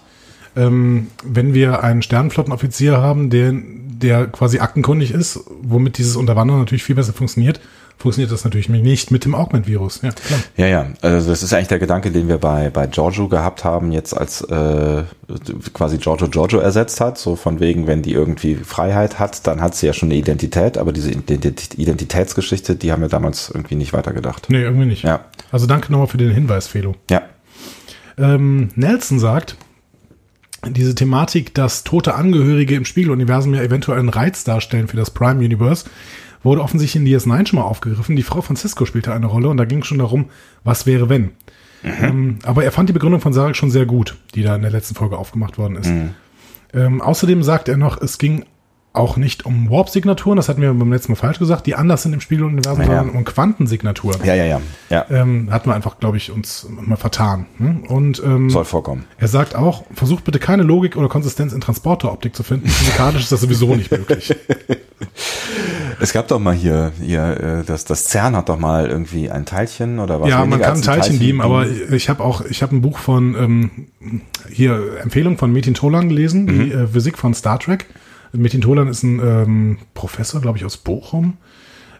Ähm, 0.55 1.07
wenn 1.23 1.53
wir 1.53 1.83
einen 1.83 2.01
Sternenflottenoffizier 2.01 2.97
haben, 2.97 3.29
der, 3.29 3.53
der 3.53 4.27
quasi 4.27 4.59
aktenkundig 4.59 5.11
ist, 5.11 5.39
womit 5.61 5.97
dieses 5.97 6.15
Unterwandern 6.15 6.59
natürlich 6.59 6.83
viel 6.83 6.95
besser 6.95 7.13
funktioniert, 7.13 7.59
funktioniert 7.97 8.31
das 8.31 8.43
natürlich 8.43 8.67
nicht 8.67 9.09
mit 9.11 9.23
dem 9.23 9.35
Augment-Virus. 9.35 10.01
Ja, 10.01 10.11
klar. 10.11 10.39
Ja, 10.57 10.67
ja, 10.67 10.87
also 11.01 11.29
das 11.29 11.43
ist 11.43 11.53
eigentlich 11.53 11.69
der 11.69 11.79
Gedanke, 11.79 12.11
den 12.11 12.27
wir 12.27 12.37
bei, 12.39 12.69
bei 12.69 12.87
Giorgio 12.87 13.29
gehabt 13.29 13.63
haben, 13.63 13.93
jetzt 13.93 14.13
als 14.15 14.41
äh, 14.41 15.03
quasi 15.73 15.97
Giorgio 15.97 16.27
Giorgio 16.27 16.59
ersetzt 16.59 16.99
hat, 16.99 17.17
so 17.17 17.37
von 17.37 17.61
wegen, 17.61 17.87
wenn 17.87 18.01
die 18.01 18.11
irgendwie 18.11 18.55
Freiheit 18.55 19.17
hat, 19.17 19.47
dann 19.47 19.61
hat 19.61 19.75
sie 19.75 19.87
ja 19.87 19.93
schon 19.93 20.07
eine 20.09 20.17
Identität, 20.19 20.77
aber 20.77 20.91
diese 20.91 21.11
Ident- 21.11 21.77
Identitätsgeschichte, 21.79 22.75
die 22.75 22.91
haben 22.91 23.01
wir 23.01 23.09
damals 23.09 23.49
irgendwie 23.53 23.75
nicht 23.75 23.93
weitergedacht. 23.93 24.47
Nee, 24.49 24.61
irgendwie 24.63 24.85
nicht. 24.87 25.03
Ja, 25.03 25.21
Also 25.51 25.65
danke 25.65 25.89
nochmal 25.91 26.07
für 26.07 26.17
den 26.17 26.31
Hinweis, 26.31 26.67
Felo. 26.67 26.95
ja, 27.09 27.21
Ähm, 28.17 28.69
Nelson 28.75 29.19
sagt, 29.19 29.55
diese 30.69 30.95
Thematik, 30.95 31.53
dass 31.53 31.83
tote 31.83 32.15
Angehörige 32.15 32.75
im 32.75 32.85
Spiegeluniversum 32.85 33.53
ja 33.53 33.61
eventuell 33.61 33.99
einen 33.99 34.09
Reiz 34.09 34.43
darstellen 34.43 34.87
für 34.87 34.97
das 34.97 35.11
Prime 35.11 35.39
Universe, 35.39 35.85
wurde 36.43 36.61
offensichtlich 36.61 37.03
in 37.03 37.07
DS9 37.07 37.47
schon 37.47 37.59
mal 37.59 37.65
aufgegriffen. 37.65 38.15
Die 38.15 38.23
Frau 38.23 38.41
Francisco 38.41 38.85
spielte 38.85 39.13
eine 39.13 39.25
Rolle 39.25 39.49
und 39.49 39.57
da 39.57 39.65
ging 39.65 39.79
es 39.79 39.87
schon 39.87 39.97
darum, 39.97 40.25
was 40.63 40.85
wäre 40.85 41.09
wenn. 41.09 41.31
Ähm, 41.83 42.39
aber 42.43 42.63
er 42.63 42.71
fand 42.71 42.89
die 42.89 42.93
Begründung 42.93 43.21
von 43.21 43.33
Sarek 43.33 43.55
schon 43.55 43.69
sehr 43.71 43.85
gut, 43.85 44.17
die 44.33 44.43
da 44.43 44.55
in 44.55 44.61
der 44.61 44.71
letzten 44.71 44.95
Folge 44.95 45.17
aufgemacht 45.17 45.57
worden 45.57 45.75
ist. 45.75 45.89
Ähm, 46.73 47.01
außerdem 47.01 47.43
sagt 47.43 47.69
er 47.69 47.77
noch, 47.77 48.01
es 48.01 48.17
ging 48.17 48.45
auch 48.97 49.17
nicht 49.17 49.45
um 49.45 49.69
Warp-Signaturen, 49.69 50.37
das 50.37 50.49
hatten 50.49 50.61
wir 50.61 50.73
beim 50.73 50.91
letzten 50.91 51.11
Mal 51.11 51.15
falsch 51.17 51.39
gesagt, 51.39 51.65
die 51.67 51.75
anders 51.75 52.03
sind 52.03 52.13
im 52.13 52.21
Spiegeluniversum, 52.21 52.81
Ja, 52.83 52.87
ja. 52.91 52.97
sondern 52.99 53.15
um 53.17 53.25
Quantensignaturen. 53.25 54.19
ja, 54.23 54.33
ja, 54.35 54.45
ja, 54.45 54.61
ja, 54.89 55.05
Ähm, 55.09 55.49
hatten 55.51 55.69
wir 55.69 55.75
einfach, 55.75 55.99
glaube 55.99 56.17
ich, 56.17 56.31
uns 56.31 56.67
mal 56.69 56.95
vertan. 56.95 57.45
Ne? 57.57 57.81
Und 57.87 58.21
ähm, 58.25 58.49
soll 58.49 58.65
vorkommen. 58.65 59.05
er 59.17 59.27
sagt 59.27 59.55
auch, 59.55 59.83
versucht 59.93 60.23
bitte 60.23 60.39
keine 60.39 60.63
Logik 60.63 60.95
oder 60.97 61.07
Konsistenz 61.09 61.53
in 61.53 61.61
Transporteroptik 61.61 62.35
zu 62.35 62.43
finden. 62.43 62.67
Physikalisch 62.67 63.23
ist 63.23 63.31
das 63.31 63.41
sowieso 63.41 63.75
nicht 63.75 63.91
möglich. 63.91 64.35
Es 65.99 66.13
gab 66.13 66.27
doch 66.27 66.39
mal 66.39 66.53
hier, 66.53 66.91
hier 67.01 67.61
äh, 67.61 67.63
das, 67.65 67.85
das 67.85 68.05
CERN 68.05 68.35
hat 68.35 68.49
doch 68.49 68.59
mal 68.59 68.87
irgendwie 68.87 69.29
ein 69.29 69.45
Teilchen 69.45 69.99
oder 69.99 70.19
was? 70.21 70.29
ja, 70.29 70.45
man 70.45 70.59
kann 70.59 70.75
ein 70.75 70.81
Teilchen 70.81 71.19
beamen, 71.19 71.41
aber 71.41 71.67
ich 71.67 72.09
habe 72.09 72.23
auch, 72.23 72.43
ich 72.45 72.61
habe 72.61 72.75
ein 72.75 72.81
Buch 72.81 72.97
von 72.97 73.35
ähm, 73.35 73.71
hier 74.51 74.97
Empfehlung 75.01 75.37
von 75.37 75.51
Metin 75.53 75.73
Tolan 75.73 76.09
gelesen, 76.09 76.47
die 76.47 76.71
äh, 76.71 76.87
Physik 76.87 77.17
von 77.17 77.33
Star 77.33 77.59
Trek. 77.59 77.85
Metin 78.37 78.61
Tolan 78.61 78.87
ist 78.87 79.03
ein 79.03 79.19
ähm, 79.19 79.77
Professor, 79.93 80.41
glaube 80.41 80.57
ich, 80.57 80.65
aus 80.65 80.77
Bochum. 80.77 81.37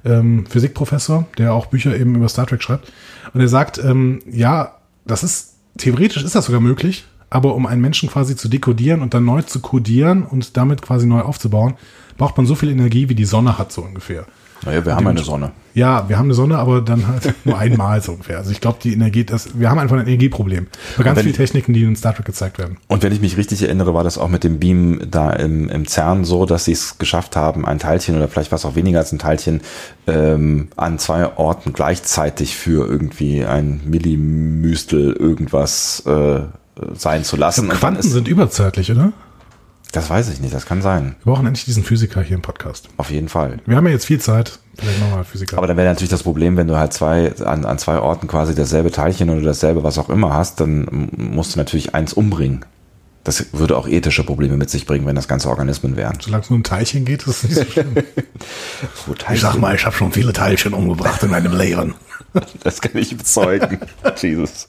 ähm, 0.06 0.46
Physikprofessor, 0.46 1.26
der 1.38 1.54
auch 1.54 1.66
Bücher 1.66 1.98
eben 1.98 2.16
über 2.16 2.30
Star 2.30 2.46
Trek 2.46 2.62
schreibt. 2.62 2.92
Und 3.34 3.42
er 3.42 3.48
sagt, 3.48 3.80
ähm, 3.80 4.20
ja, 4.30 4.76
das 5.06 5.24
ist, 5.24 5.56
theoretisch 5.78 6.24
ist 6.24 6.36
das 6.36 6.46
sogar 6.46 6.62
möglich, 6.62 7.06
aber 7.30 7.56
um 7.56 7.66
einen 7.66 7.82
Menschen 7.82 8.08
quasi 8.08 8.36
zu 8.36 8.48
dekodieren 8.48 9.02
und 9.02 9.14
dann 9.14 9.26
neu 9.26 9.42
zu 9.42 9.60
kodieren 9.60 10.24
und 10.24 10.56
damit 10.58 10.82
quasi 10.82 11.08
neu 11.08 11.22
aufzubauen, 11.22 11.76
braucht 12.18 12.38
man 12.38 12.46
so 12.46 12.56
viel 12.56 12.70
Energie, 12.70 13.10
wie 13.10 13.16
die 13.16 13.26
Sonne 13.26 13.58
hat, 13.58 13.72
so 13.72 13.82
ungefähr. 13.82 14.26
Naja, 14.66 14.86
wir 14.86 14.96
haben 14.96 15.08
eine 15.08 15.24
Sonne. 15.24 15.52
Ja, 15.74 16.08
wir 16.08 16.18
haben 16.18 16.28
eine 16.28 16.34
Sonne, 16.34 16.58
aber 16.58 16.82
dann 16.82 17.08
halt 17.08 17.34
nur 17.46 17.58
einmal 17.58 18.02
so 18.02 18.14
ungefähr. 18.14 18.38
Also 18.38 18.52
ich 18.52 18.62
glaube, 18.62 18.80
die 18.82 18.94
Energie, 18.94 19.24
das, 19.24 19.60
wir 19.60 19.70
haben 19.70 19.78
einfach 19.78 19.98
ein 19.98 20.08
Energieproblem. 20.08 20.68
Bei 20.98 21.04
ganz 21.04 21.22
vielen 21.22 21.36
Techniken, 21.36 21.74
die 21.74 21.84
in 21.84 21.96
Star 21.96 22.16
Trek 22.16 22.26
gezeigt 22.26 22.58
werden. 22.58 22.78
Und 22.88 23.04
wenn 23.04 23.12
ich 23.12 23.22
mich 23.22 23.38
richtig 23.38 23.62
erinnere, 23.62 23.94
war 23.94 24.04
das 24.04 24.18
auch 24.18 24.30
mit 24.30 24.44
dem 24.44 24.60
Beam 24.60 25.02
da 25.10 25.32
im, 25.32 25.70
im 25.70 25.86
CERN 25.86 26.24
so, 26.24 26.46
dass 26.46 26.66
sie 26.66 26.72
es 26.72 26.98
geschafft 26.98 27.36
haben, 27.36 27.66
ein 27.66 27.80
Teilchen 27.80 28.16
oder 28.16 28.28
vielleicht 28.28 28.52
war 28.52 28.58
es 28.58 28.66
auch 28.66 28.76
weniger 28.76 29.00
als 29.00 29.12
ein 29.12 29.20
Teilchen 29.20 29.62
ähm, 30.08 30.70
an 30.78 30.98
zwei 30.98 31.38
Orten 31.38 31.74
gleichzeitig 31.74 32.56
für 32.56 32.88
irgendwie 32.88 33.46
ein 33.46 33.82
Millimüstel 33.86 35.14
irgendwas 35.14 36.04
äh, 36.06 36.42
sein 36.94 37.24
zu 37.24 37.36
lassen. 37.36 37.68
Dann 37.68 37.78
Quanten 37.78 38.02
sind 38.02 38.28
überzeitlich, 38.28 38.92
oder? 38.92 39.12
Das 39.96 40.10
weiß 40.10 40.30
ich 40.30 40.42
nicht, 40.42 40.54
das 40.54 40.66
kann 40.66 40.82
sein. 40.82 41.16
Wir 41.24 41.34
brauchen 41.34 41.48
endlich 41.48 41.66
diesen 41.66 41.84
Physiker 41.84 42.22
hier 42.22 42.36
im 42.36 42.42
Podcast. 42.42 42.90
Auf 42.98 43.12
jeden 43.12 43.30
Fall. 43.30 43.60
Wir 43.66 43.78
haben 43.78 43.86
ja 43.86 43.94
jetzt 43.94 44.06
viel 44.06 44.20
Zeit. 44.20 44.60
Vielleicht 44.78 45.00
nochmal 45.00 45.24
Physiker. 45.24 45.58
Aber 45.58 45.68
dann 45.68 45.78
wäre 45.78 45.88
natürlich 45.88 46.10
das 46.10 46.24
Problem, 46.24 46.58
wenn 46.58 46.68
du 46.68 46.76
halt 46.78 46.92
zwei 46.92 47.34
an, 47.38 47.66
an 47.66 47.78
zwei 47.78 48.00
Orten 48.00 48.28
quasi 48.28 48.56
dasselbe 48.56 48.92
Teilchen 48.92 49.30
oder 49.30 49.42
dasselbe 49.42 49.84
was 49.84 49.98
auch 49.98 50.10
immer 50.10 50.34
hast, 50.34 50.60
dann 50.60 51.10
musst 51.16 51.56
du 51.56 51.60
natürlich 51.60 51.96
eins 51.96 52.14
umbringen. 52.14 52.66
Das 53.24 53.48
würde 53.54 53.76
auch 53.78 53.88
ethische 53.88 54.24
Probleme 54.24 54.56
mit 54.58 54.70
sich 54.70 54.86
bringen, 54.86 55.08
wenn 55.08 55.16
das 55.16 55.28
ganze 55.28 55.50
Organismen 55.50 55.96
wären. 55.96 56.18
Solange 56.22 56.44
es 56.44 56.50
nur 56.50 56.58
um 56.58 56.64
Teilchen 56.64 57.06
geht, 57.06 57.26
ist 57.26 57.28
es 57.28 57.44
nicht 57.44 57.56
so 57.56 57.64
schlimm. 57.72 57.96
So 59.08 59.14
Teilchen, 59.14 59.60
mal, 59.60 59.76
ich 59.76 59.86
habe 59.86 59.96
schon 59.96 60.12
viele 60.12 60.34
Teilchen 60.34 60.74
umgebracht 60.74 61.24
in 61.24 61.32
meinem 61.32 61.56
Leben. 61.58 61.96
Das 62.64 62.82
kann 62.82 62.98
ich 62.98 63.16
bezeugen. 63.16 63.80
Jesus. 64.22 64.68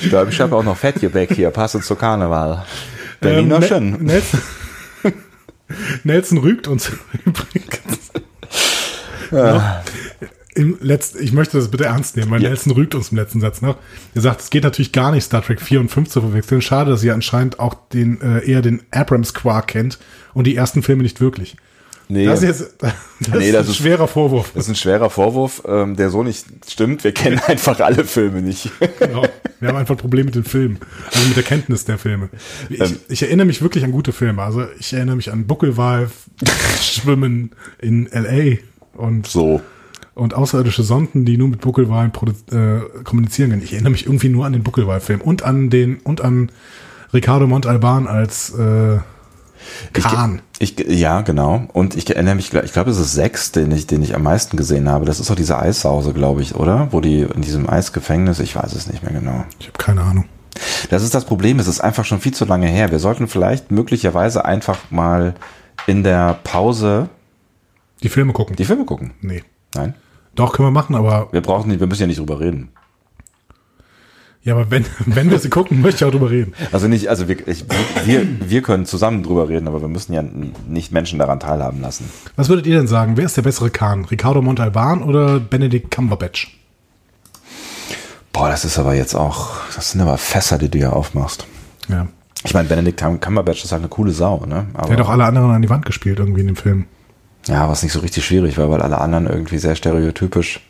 Ich 0.00 0.08
glaube, 0.08 0.30
ich 0.30 0.40
habe 0.40 0.56
auch 0.56 0.62
noch 0.62 0.78
Fettgebäck 0.78 1.34
hier, 1.34 1.50
passend 1.50 1.84
zu 1.84 1.94
Karneval. 1.94 2.64
Berliner 3.22 3.56
Ähm, 3.56 3.62
schön. 3.62 3.90
Ne- 3.92 3.98
Nelson, 4.02 4.40
Nelson 6.04 6.38
rügt 6.38 6.68
uns 6.68 6.90
übrigens. 7.26 8.10
Ja. 9.30 9.82
Im 10.54 10.76
letzten, 10.82 11.22
ich 11.22 11.32
möchte 11.32 11.56
das 11.56 11.70
bitte 11.70 11.86
ernst 11.86 12.14
nehmen, 12.16 12.30
weil 12.30 12.42
Ja. 12.42 12.50
Nelson 12.50 12.74
rügt 12.74 12.94
uns 12.94 13.08
im 13.10 13.16
letzten 13.16 13.40
Satz 13.40 13.62
noch. 13.62 13.78
Er 14.14 14.20
sagt, 14.20 14.42
es 14.42 14.50
geht 14.50 14.64
natürlich 14.64 14.92
gar 14.92 15.10
nicht, 15.10 15.24
Star 15.24 15.42
Trek 15.42 15.62
4 15.62 15.80
und 15.80 15.88
5 15.90 16.10
zu 16.10 16.20
verwechseln. 16.20 16.60
Schade, 16.60 16.90
dass 16.90 17.02
ihr 17.02 17.14
anscheinend 17.14 17.58
auch 17.58 17.72
den, 17.94 18.20
äh, 18.20 18.40
eher 18.44 18.60
den 18.60 18.82
Abrams 18.90 19.32
Quark 19.32 19.68
kennt 19.68 19.98
und 20.34 20.46
die 20.46 20.54
ersten 20.54 20.82
Filme 20.82 21.02
nicht 21.04 21.22
wirklich. 21.22 21.56
Nee, 22.08 22.26
Das 22.26 22.40
das 22.40 22.50
ist 22.50 22.60
ist, 22.60 22.60
jetzt 22.82 22.82
das 22.82 23.38
Nee, 23.38 23.46
ist 23.46 23.54
das 23.54 23.66
ein 23.66 23.70
ist- 23.70 23.76
schwerer 23.76 24.08
Vorwurf. 24.08 24.52
ein 24.56 24.74
schwerer 24.74 25.10
Vorwurf, 25.10 25.62
ähm, 25.66 25.96
der 25.96 26.10
so 26.10 26.22
nicht 26.22 26.46
stimmt. 26.68 27.04
Wir 27.04 27.12
kennen 27.12 27.38
einfach 27.46 27.80
alle 27.80 28.04
Filme 28.04 28.42
nicht. 28.42 28.70
Genau. 28.98 29.24
Wir 29.60 29.68
haben 29.68 29.76
einfach 29.76 29.94
ein 29.94 29.98
Problem 29.98 30.26
mit 30.26 30.34
den 30.34 30.44
Filmen. 30.44 30.78
Also 31.12 31.26
mit 31.28 31.36
der 31.36 31.44
Kenntnis 31.44 31.84
der 31.84 31.96
Filme. 31.98 32.28
Ich, 32.68 32.80
Ähm. 32.80 32.96
ich 33.08 33.22
erinnere 33.22 33.46
mich 33.46 33.62
wirklich 33.62 33.84
an 33.84 33.92
gute 33.92 34.12
Filme. 34.12 34.42
Also 34.42 34.64
ich 34.78 34.92
erinnere 34.92 35.16
mich 35.16 35.30
an 35.32 35.46
Buckelwal, 35.46 36.10
Schwimmen 36.80 37.52
in 37.80 38.10
L.A. 38.10 38.58
und, 39.00 39.26
So. 39.26 39.60
und 40.14 40.34
außerirdische 40.34 40.82
Sonden, 40.82 41.24
die 41.24 41.36
nur 41.36 41.48
mit 41.48 41.60
Buckelwalen 41.60 42.10
produ- 42.12 42.52
äh, 42.52 43.02
kommunizieren 43.04 43.50
können. 43.50 43.62
Ich 43.62 43.72
erinnere 43.72 43.92
mich 43.92 44.06
irgendwie 44.06 44.28
nur 44.28 44.46
an 44.46 44.52
den 44.52 44.62
Buckelwal-Film 44.62 45.20
und 45.20 45.42
an 45.44 45.70
den 45.70 45.98
und 45.98 46.20
an 46.22 46.50
Ricardo 47.14 47.46
Montalban 47.46 48.06
als 48.08 48.50
äh, 48.54 48.98
Khan. 49.92 50.42
Ich, 50.58 50.76
ja, 50.88 51.20
genau. 51.22 51.62
Und 51.72 51.96
ich 51.96 52.08
erinnere 52.10 52.34
mich, 52.34 52.52
ich 52.52 52.72
glaube, 52.72 52.90
es 52.90 52.98
ist 52.98 53.12
sechs, 53.12 53.52
den 53.52 53.70
ich, 53.72 53.86
den 53.86 54.02
ich 54.02 54.14
am 54.14 54.22
meisten 54.22 54.56
gesehen 54.56 54.88
habe. 54.88 55.04
Das 55.04 55.20
ist 55.20 55.28
doch 55.30 55.34
diese 55.34 55.58
Eissause, 55.58 56.12
glaube 56.12 56.42
ich, 56.42 56.54
oder? 56.54 56.88
Wo 56.92 57.00
die 57.00 57.22
in 57.22 57.42
diesem 57.42 57.68
Eisgefängnis, 57.68 58.38
ich 58.38 58.54
weiß 58.56 58.74
es 58.74 58.86
nicht 58.86 59.02
mehr 59.02 59.12
genau. 59.12 59.44
Ich 59.58 59.66
habe 59.68 59.78
keine 59.78 60.02
Ahnung. 60.02 60.24
Das 60.90 61.02
ist 61.02 61.14
das 61.14 61.24
Problem, 61.24 61.58
es 61.58 61.66
ist 61.66 61.80
einfach 61.80 62.04
schon 62.04 62.20
viel 62.20 62.34
zu 62.34 62.44
lange 62.44 62.66
her. 62.66 62.90
Wir 62.90 62.98
sollten 62.98 63.26
vielleicht 63.26 63.70
möglicherweise 63.70 64.44
einfach 64.44 64.78
mal 64.90 65.34
in 65.86 66.02
der 66.04 66.38
Pause 66.44 67.08
Die 68.02 68.08
Filme 68.10 68.32
gucken. 68.32 68.56
die 68.56 68.64
Filme 68.64 68.84
gucken. 68.84 69.12
nee. 69.20 69.42
Nein? 69.74 69.94
Doch, 70.34 70.52
können 70.54 70.68
wir 70.68 70.72
machen, 70.72 70.94
aber 70.94 71.28
Wir 71.32 71.40
brauchen 71.42 71.68
nicht, 71.70 71.80
wir 71.80 71.86
müssen 71.86 72.02
ja 72.02 72.06
nicht 72.06 72.18
drüber 72.18 72.40
reden. 72.40 72.70
Ja, 74.44 74.54
aber 74.54 74.70
wenn, 74.70 74.84
wenn 75.06 75.30
wir 75.30 75.38
sie 75.38 75.48
gucken, 75.50 75.80
möchte 75.80 75.98
ich 75.98 76.04
auch 76.04 76.10
drüber 76.10 76.30
reden. 76.30 76.52
Also 76.72 76.88
nicht, 76.88 77.08
also 77.08 77.28
wir, 77.28 77.46
ich, 77.46 77.64
wir, 78.04 78.26
wir 78.48 78.62
können 78.62 78.86
zusammen 78.86 79.22
drüber 79.22 79.48
reden, 79.48 79.68
aber 79.68 79.80
wir 79.80 79.88
müssen 79.88 80.12
ja 80.12 80.22
nicht 80.68 80.90
Menschen 80.92 81.18
daran 81.18 81.38
teilhaben 81.40 81.80
lassen. 81.80 82.10
Was 82.36 82.48
würdet 82.48 82.66
ihr 82.66 82.76
denn 82.76 82.88
sagen? 82.88 83.16
Wer 83.16 83.24
ist 83.26 83.36
der 83.36 83.42
bessere 83.42 83.70
Khan? 83.70 84.04
Ricardo 84.04 84.42
Montalban 84.42 85.02
oder 85.02 85.38
Benedict 85.38 85.90
Cumberbatch? 85.90 86.58
Boah, 88.32 88.48
das 88.48 88.64
ist 88.64 88.78
aber 88.78 88.94
jetzt 88.94 89.14
auch, 89.14 89.50
das 89.76 89.90
sind 89.92 90.00
aber 90.00 90.16
Fässer, 90.18 90.58
die 90.58 90.68
du 90.70 90.78
hier 90.78 90.94
aufmachst. 90.94 91.46
Ja. 91.88 92.06
Ich 92.44 92.54
meine, 92.54 92.68
Benedict 92.68 92.98
Cumberbatch 93.20 93.62
ist 93.64 93.72
halt 93.72 93.82
eine 93.82 93.88
coole 93.88 94.10
Sau, 94.12 94.44
ne? 94.46 94.66
Aber, 94.74 94.88
Der 94.88 94.96
hat 94.96 95.04
auch 95.04 95.10
alle 95.10 95.24
anderen 95.24 95.50
an 95.50 95.62
die 95.62 95.70
Wand 95.70 95.84
gespielt 95.86 96.18
irgendwie 96.18 96.40
in 96.40 96.46
dem 96.48 96.56
Film. 96.56 96.86
ja, 97.46 97.68
was 97.68 97.82
nicht 97.82 97.92
so 97.92 98.00
richtig 98.00 98.24
schwierig 98.24 98.58
war, 98.58 98.70
weil 98.70 98.82
alle 98.82 98.98
anderen 99.00 99.26
irgendwie 99.26 99.58
sehr 99.58 99.76
stereotypisch. 99.76 100.60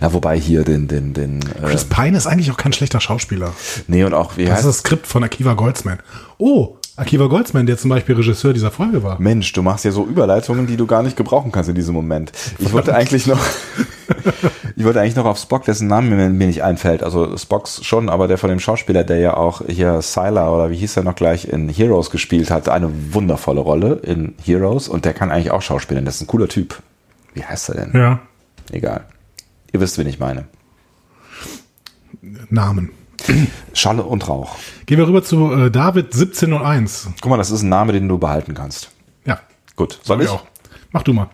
Na, 0.00 0.12
wobei 0.12 0.38
hier 0.38 0.64
den, 0.64 0.88
den, 0.88 1.12
den, 1.12 1.40
äh, 1.40 1.68
Chris 1.68 1.84
Pine 1.84 2.16
ist 2.16 2.26
eigentlich 2.26 2.50
auch 2.50 2.56
kein 2.56 2.72
schlechter 2.72 3.00
Schauspieler. 3.00 3.52
nee, 3.86 4.04
und 4.04 4.14
auch, 4.14 4.36
wie 4.36 4.44
Das 4.44 4.50
ist 4.50 4.56
heißt 4.58 4.68
das 4.68 4.78
Skript 4.78 5.06
von 5.06 5.24
Akiva 5.24 5.54
Goldsman. 5.54 5.98
Oh, 6.38 6.76
Akiva 6.94 7.26
Goldsman, 7.26 7.64
der 7.64 7.78
zum 7.78 7.88
Beispiel 7.88 8.14
Regisseur 8.14 8.52
dieser 8.52 8.70
Folge 8.70 9.02
war. 9.02 9.18
Mensch, 9.18 9.50
du 9.54 9.62
machst 9.62 9.84
ja 9.86 9.92
so 9.92 10.04
Überleitungen, 10.04 10.66
die 10.66 10.76
du 10.76 10.86
gar 10.86 11.02
nicht 11.02 11.16
gebrauchen 11.16 11.50
kannst 11.50 11.70
in 11.70 11.74
diesem 11.74 11.94
Moment. 11.94 12.32
Ich 12.58 12.72
wollte 12.72 12.94
eigentlich 12.94 13.26
noch, 13.26 13.40
ich 14.76 14.84
wollte 14.84 15.00
eigentlich 15.00 15.16
noch 15.16 15.24
auf 15.24 15.38
Spock, 15.38 15.64
dessen 15.64 15.88
Name 15.88 16.14
mir, 16.14 16.28
mir 16.28 16.46
nicht 16.46 16.62
einfällt. 16.62 17.02
Also 17.02 17.38
Spocks 17.38 17.82
schon, 17.82 18.10
aber 18.10 18.28
der 18.28 18.36
von 18.36 18.50
dem 18.50 18.60
Schauspieler, 18.60 19.04
der 19.04 19.16
ja 19.18 19.36
auch 19.38 19.62
hier 19.66 20.02
Sylar 20.02 20.54
oder 20.54 20.70
wie 20.70 20.76
hieß 20.76 20.98
er 20.98 21.04
noch 21.04 21.14
gleich 21.14 21.48
in 21.48 21.70
Heroes 21.70 22.10
gespielt 22.10 22.50
hat, 22.50 22.68
eine 22.68 22.90
wundervolle 23.12 23.60
Rolle 23.60 23.94
in 24.02 24.34
Heroes 24.44 24.86
und 24.86 25.06
der 25.06 25.14
kann 25.14 25.30
eigentlich 25.30 25.50
auch 25.50 25.62
schauspielen. 25.62 26.04
Das 26.04 26.16
ist 26.16 26.20
ein 26.20 26.26
cooler 26.26 26.48
Typ. 26.48 26.82
Wie 27.32 27.42
heißt 27.42 27.70
er 27.70 27.86
denn? 27.86 27.90
Ja. 27.94 28.20
Egal. 28.70 29.04
Ihr 29.72 29.80
wisst, 29.80 29.98
wen 29.98 30.06
ich 30.06 30.18
meine. 30.18 30.46
Namen. 32.50 32.90
Schalle 33.72 34.02
und 34.02 34.28
Rauch. 34.28 34.56
Gehen 34.86 34.98
wir 34.98 35.06
rüber 35.06 35.22
zu 35.22 35.52
äh, 35.52 35.70
David 35.70 36.06
1701. 36.06 37.08
Guck 37.20 37.30
mal, 37.30 37.36
das 37.36 37.50
ist 37.50 37.62
ein 37.62 37.68
Name, 37.68 37.92
den 37.92 38.08
du 38.08 38.18
behalten 38.18 38.54
kannst. 38.54 38.90
Ja, 39.24 39.40
Gut, 39.76 40.00
soll 40.02 40.20
ich? 40.20 40.26
ich 40.26 40.32
auch. 40.32 40.44
Mach 40.90 41.02
du 41.02 41.12
mal. 41.12 41.28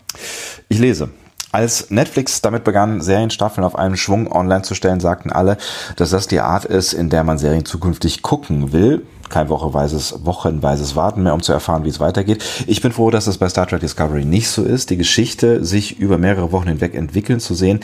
Ich 0.69 0.79
lese. 0.79 1.11
Als 1.51 1.91
Netflix 1.91 2.43
damit 2.43 2.65
begann, 2.65 3.01
Serienstaffeln 3.01 3.65
auf 3.65 3.75
einen 3.75 3.97
Schwung 3.97 4.31
online 4.31 4.63
zu 4.63 4.75
stellen, 4.75 5.01
sagten 5.01 5.33
alle, 5.33 5.57
dass 5.97 6.11
das 6.11 6.29
die 6.29 6.41
Art 6.41 6.67
ist, 6.67 6.93
in 6.93 7.09
der 7.09 7.25
man 7.25 7.39
Serien 7.39 7.65
zukünftig 7.65 8.21
gucken 8.23 8.73
will. 8.73 9.07
Kein 9.29 9.49
wochenweises, 9.49 10.21
wochenweises 10.25 10.97
Warten 10.97 11.23
mehr, 11.23 11.35
um 11.35 11.43
zu 11.43 11.53
erfahren, 11.53 11.85
wie 11.85 11.89
es 11.89 12.01
weitergeht. 12.01 12.43
Ich 12.67 12.81
bin 12.81 12.93
froh, 12.93 13.11
dass 13.11 13.27
es 13.27 13.39
bei 13.39 13.49
Star 13.49 13.67
Trek 13.67 13.81
Discovery 13.81 14.25
nicht 14.25 14.49
so 14.49 14.65
ist. 14.65 14.91
Die 14.91 14.97
Geschichte, 14.97 15.65
sich 15.65 15.99
über 15.99 16.19
mehrere 16.19 16.53
Wochen 16.53 16.69
hinweg 16.69 16.95
entwickeln 16.95 17.41
zu 17.41 17.55
sehen, 17.55 17.81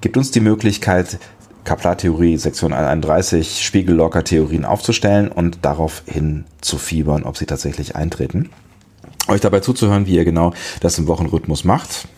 gibt 0.00 0.16
uns 0.16 0.30
die 0.30 0.40
Möglichkeit, 0.40 1.18
Kaplar-Theorie, 1.64 2.36
Sektion 2.36 2.72
31, 2.72 3.64
Spiegellocker-Theorien 3.64 4.64
aufzustellen 4.64 5.28
und 5.28 5.58
daraufhin 5.62 6.44
zu 6.60 6.78
fiebern, 6.78 7.24
ob 7.24 7.36
sie 7.36 7.46
tatsächlich 7.46 7.96
eintreten 7.96 8.50
euch 9.28 9.40
dabei 9.40 9.60
zuzuhören, 9.60 10.06
wie 10.06 10.16
ihr 10.16 10.24
genau 10.24 10.52
das 10.80 10.98
im 10.98 11.06
Wochenrhythmus 11.06 11.64
macht. 11.64 12.08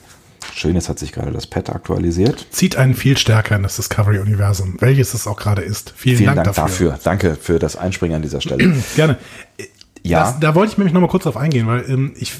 Schön, 0.54 0.74
jetzt 0.74 0.88
hat 0.88 0.98
sich 0.98 1.12
gerade 1.12 1.30
das 1.30 1.46
Pad 1.46 1.70
aktualisiert. 1.70 2.46
Zieht 2.50 2.76
einen 2.76 2.94
viel 2.94 3.16
stärker 3.16 3.56
in 3.56 3.62
das 3.62 3.76
Discovery-Universum, 3.76 4.76
welches 4.80 5.14
es 5.14 5.26
auch 5.26 5.36
gerade 5.36 5.62
ist. 5.62 5.92
Vielen, 5.96 6.16
Vielen 6.16 6.34
Dank, 6.34 6.44
Dank, 6.44 6.56
dafür. 6.56 6.90
dafür. 6.90 7.00
Danke 7.04 7.36
für 7.40 7.58
das 7.58 7.76
Einspringen 7.76 8.16
an 8.16 8.22
dieser 8.22 8.40
Stelle. 8.40 8.74
Gerne. 8.96 9.18
Ja. 10.02 10.24
Das, 10.24 10.40
da 10.40 10.54
wollte 10.54 10.72
ich 10.72 10.78
nämlich 10.78 10.94
noch 10.94 11.00
mal 11.00 11.08
kurz 11.08 11.24
drauf 11.24 11.36
eingehen, 11.36 11.66
weil 11.66 11.84
ähm, 11.88 12.12
ich, 12.16 12.34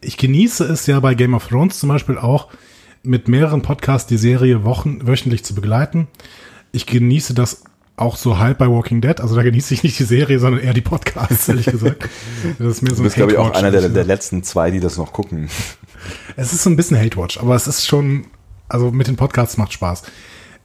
ich 0.00 0.16
genieße 0.16 0.64
es 0.64 0.86
ja 0.86 1.00
bei 1.00 1.14
Game 1.14 1.34
of 1.34 1.48
Thrones 1.48 1.78
zum 1.78 1.88
Beispiel 1.88 2.18
auch, 2.18 2.48
mit 3.02 3.28
mehreren 3.28 3.62
Podcasts 3.62 4.08
die 4.08 4.16
Serie 4.16 4.64
wochen, 4.64 5.06
wöchentlich 5.06 5.44
zu 5.44 5.54
begleiten. 5.54 6.08
Ich 6.72 6.86
genieße 6.86 7.34
das 7.34 7.64
auch 7.96 8.16
so 8.16 8.38
halb 8.38 8.58
bei 8.58 8.68
Walking 8.68 9.00
Dead. 9.00 9.20
Also 9.20 9.36
da 9.36 9.42
genieße 9.42 9.74
ich 9.74 9.82
nicht 9.82 9.98
die 9.98 10.04
Serie, 10.04 10.38
sondern 10.38 10.62
eher 10.62 10.74
die 10.74 10.80
Podcasts, 10.80 11.48
ehrlich 11.48 11.66
gesagt. 11.66 12.08
Das 12.58 12.68
ist 12.68 12.82
mir 12.82 12.90
so 12.90 12.96
Du 12.96 13.02
ein 13.02 13.04
bist, 13.04 13.16
glaube 13.16 13.32
ich, 13.32 13.38
auch 13.38 13.52
einer 13.52 13.70
der, 13.70 13.88
der 13.88 14.04
letzten 14.04 14.42
zwei, 14.42 14.70
die 14.70 14.80
das 14.80 14.96
noch 14.96 15.12
gucken. 15.12 15.48
Es 16.36 16.52
ist 16.52 16.62
so 16.62 16.68
ein 16.68 16.76
bisschen 16.76 16.98
Hate-Watch, 16.98 17.38
aber 17.38 17.54
es 17.54 17.66
ist 17.66 17.86
schon, 17.86 18.26
also 18.68 18.90
mit 18.90 19.06
den 19.06 19.16
Podcasts 19.16 19.56
macht 19.56 19.72
Spaß. 19.72 20.02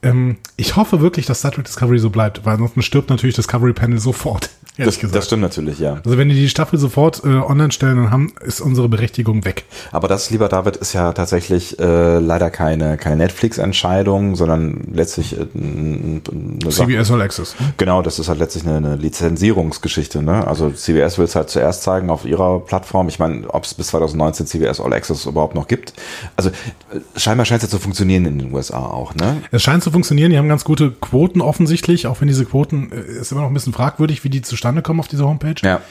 Ähm, 0.01 0.35
ich 0.57 0.75
hoffe 0.75 0.99
wirklich, 0.99 1.27
dass 1.27 1.39
Star 1.39 1.51
Trek 1.51 1.63
Discovery 1.63 1.97
so 1.99 2.09
bleibt, 2.09 2.45
weil 2.45 2.53
ansonsten 2.53 2.81
stirbt 2.81 3.09
natürlich 3.09 3.35
Discovery 3.35 3.71
Panel 3.71 3.99
sofort. 3.99 4.49
Das, 4.85 4.99
das 4.99 5.25
stimmt 5.25 5.41
natürlich, 5.41 5.79
ja. 5.79 6.01
Also 6.05 6.17
wenn 6.17 6.29
die 6.29 6.35
die 6.35 6.49
Staffel 6.49 6.79
sofort 6.79 7.23
äh, 7.23 7.27
online 7.27 7.71
stellen, 7.71 7.97
dann 7.97 8.11
haben, 8.11 8.33
ist 8.41 8.61
unsere 8.61 8.89
Berechtigung 8.89 9.45
weg. 9.45 9.65
Aber 9.91 10.07
das, 10.07 10.29
lieber 10.29 10.49
David, 10.49 10.77
ist 10.77 10.93
ja 10.93 11.13
tatsächlich 11.13 11.79
äh, 11.79 12.19
leider 12.19 12.49
keine, 12.49 12.97
keine 12.97 13.17
Netflix-Entscheidung, 13.17 14.35
sondern 14.35 14.87
letztlich 14.93 15.37
äh, 15.37 15.45
eine 15.53 16.21
CBS 16.69 17.11
All 17.11 17.21
Access. 17.21 17.55
Genau, 17.77 18.01
das 18.01 18.19
ist 18.19 18.29
halt 18.29 18.39
letztlich 18.39 18.65
eine, 18.65 18.77
eine 18.77 18.95
Lizenzierungsgeschichte. 18.95 20.21
Ne? 20.21 20.47
Also 20.47 20.69
CBS 20.69 21.17
will 21.17 21.25
es 21.25 21.35
halt 21.35 21.49
zuerst 21.49 21.83
zeigen 21.83 22.09
auf 22.09 22.25
ihrer 22.25 22.59
Plattform. 22.59 23.07
Ich 23.07 23.19
meine, 23.19 23.49
ob 23.49 23.65
es 23.65 23.73
bis 23.73 23.87
2019 23.87 24.47
CBS 24.47 24.79
All 24.79 24.93
Access 24.93 25.25
überhaupt 25.25 25.55
noch 25.55 25.67
gibt. 25.67 25.93
Also 26.35 26.49
äh, 26.49 26.99
scheinbar 27.15 27.45
scheint 27.45 27.63
es 27.63 27.69
ja 27.69 27.77
zu 27.77 27.79
funktionieren 27.81 28.25
in 28.25 28.39
den 28.39 28.53
USA 28.53 28.79
auch. 28.79 29.13
Ne? 29.15 29.41
Es 29.51 29.61
scheint 29.63 29.83
zu 29.83 29.91
funktionieren. 29.91 30.31
Die 30.31 30.37
haben 30.37 30.49
ganz 30.49 30.63
gute 30.63 30.91
Quoten 30.91 31.41
offensichtlich, 31.41 32.07
auch 32.07 32.21
wenn 32.21 32.27
diese 32.27 32.45
Quoten 32.45 32.91
äh, 32.91 33.19
ist 33.19 33.31
immer 33.31 33.41
noch 33.41 33.49
ein 33.49 33.53
bisschen 33.53 33.73
fragwürdig, 33.73 34.23
wie 34.23 34.29
die 34.29 34.41
zustande 34.41 34.68
kommen 34.81 34.99
auf 34.99 35.07
dieser 35.07 35.25
Homepage. 35.25 35.55
Ja. 35.61 35.81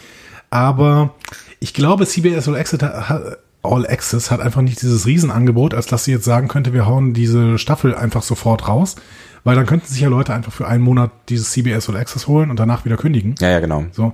Aber 0.50 1.14
ich 1.60 1.74
glaube, 1.74 2.06
CBS 2.06 2.48
All 2.48 2.56
Access, 2.56 2.82
hat, 2.82 3.38
All 3.62 3.86
Access 3.86 4.30
hat 4.30 4.40
einfach 4.40 4.62
nicht 4.62 4.80
dieses 4.80 5.06
Riesenangebot, 5.06 5.74
als 5.74 5.86
dass 5.86 6.04
sie 6.04 6.12
jetzt 6.12 6.24
sagen 6.24 6.48
könnte, 6.48 6.72
wir 6.72 6.86
hauen 6.86 7.12
diese 7.12 7.58
Staffel 7.58 7.94
einfach 7.94 8.22
sofort 8.22 8.68
raus. 8.68 8.96
Weil 9.44 9.56
dann 9.56 9.66
könnten 9.66 9.86
sich 9.86 10.00
ja 10.00 10.08
Leute 10.08 10.34
einfach 10.34 10.52
für 10.52 10.66
einen 10.66 10.82
Monat 10.82 11.10
dieses 11.28 11.52
CBS 11.52 11.88
All 11.88 11.96
Access 11.96 12.26
holen 12.26 12.50
und 12.50 12.58
danach 12.58 12.84
wieder 12.84 12.96
kündigen. 12.96 13.34
Ja, 13.40 13.50
ja, 13.50 13.60
genau. 13.60 13.84
So. 13.92 14.12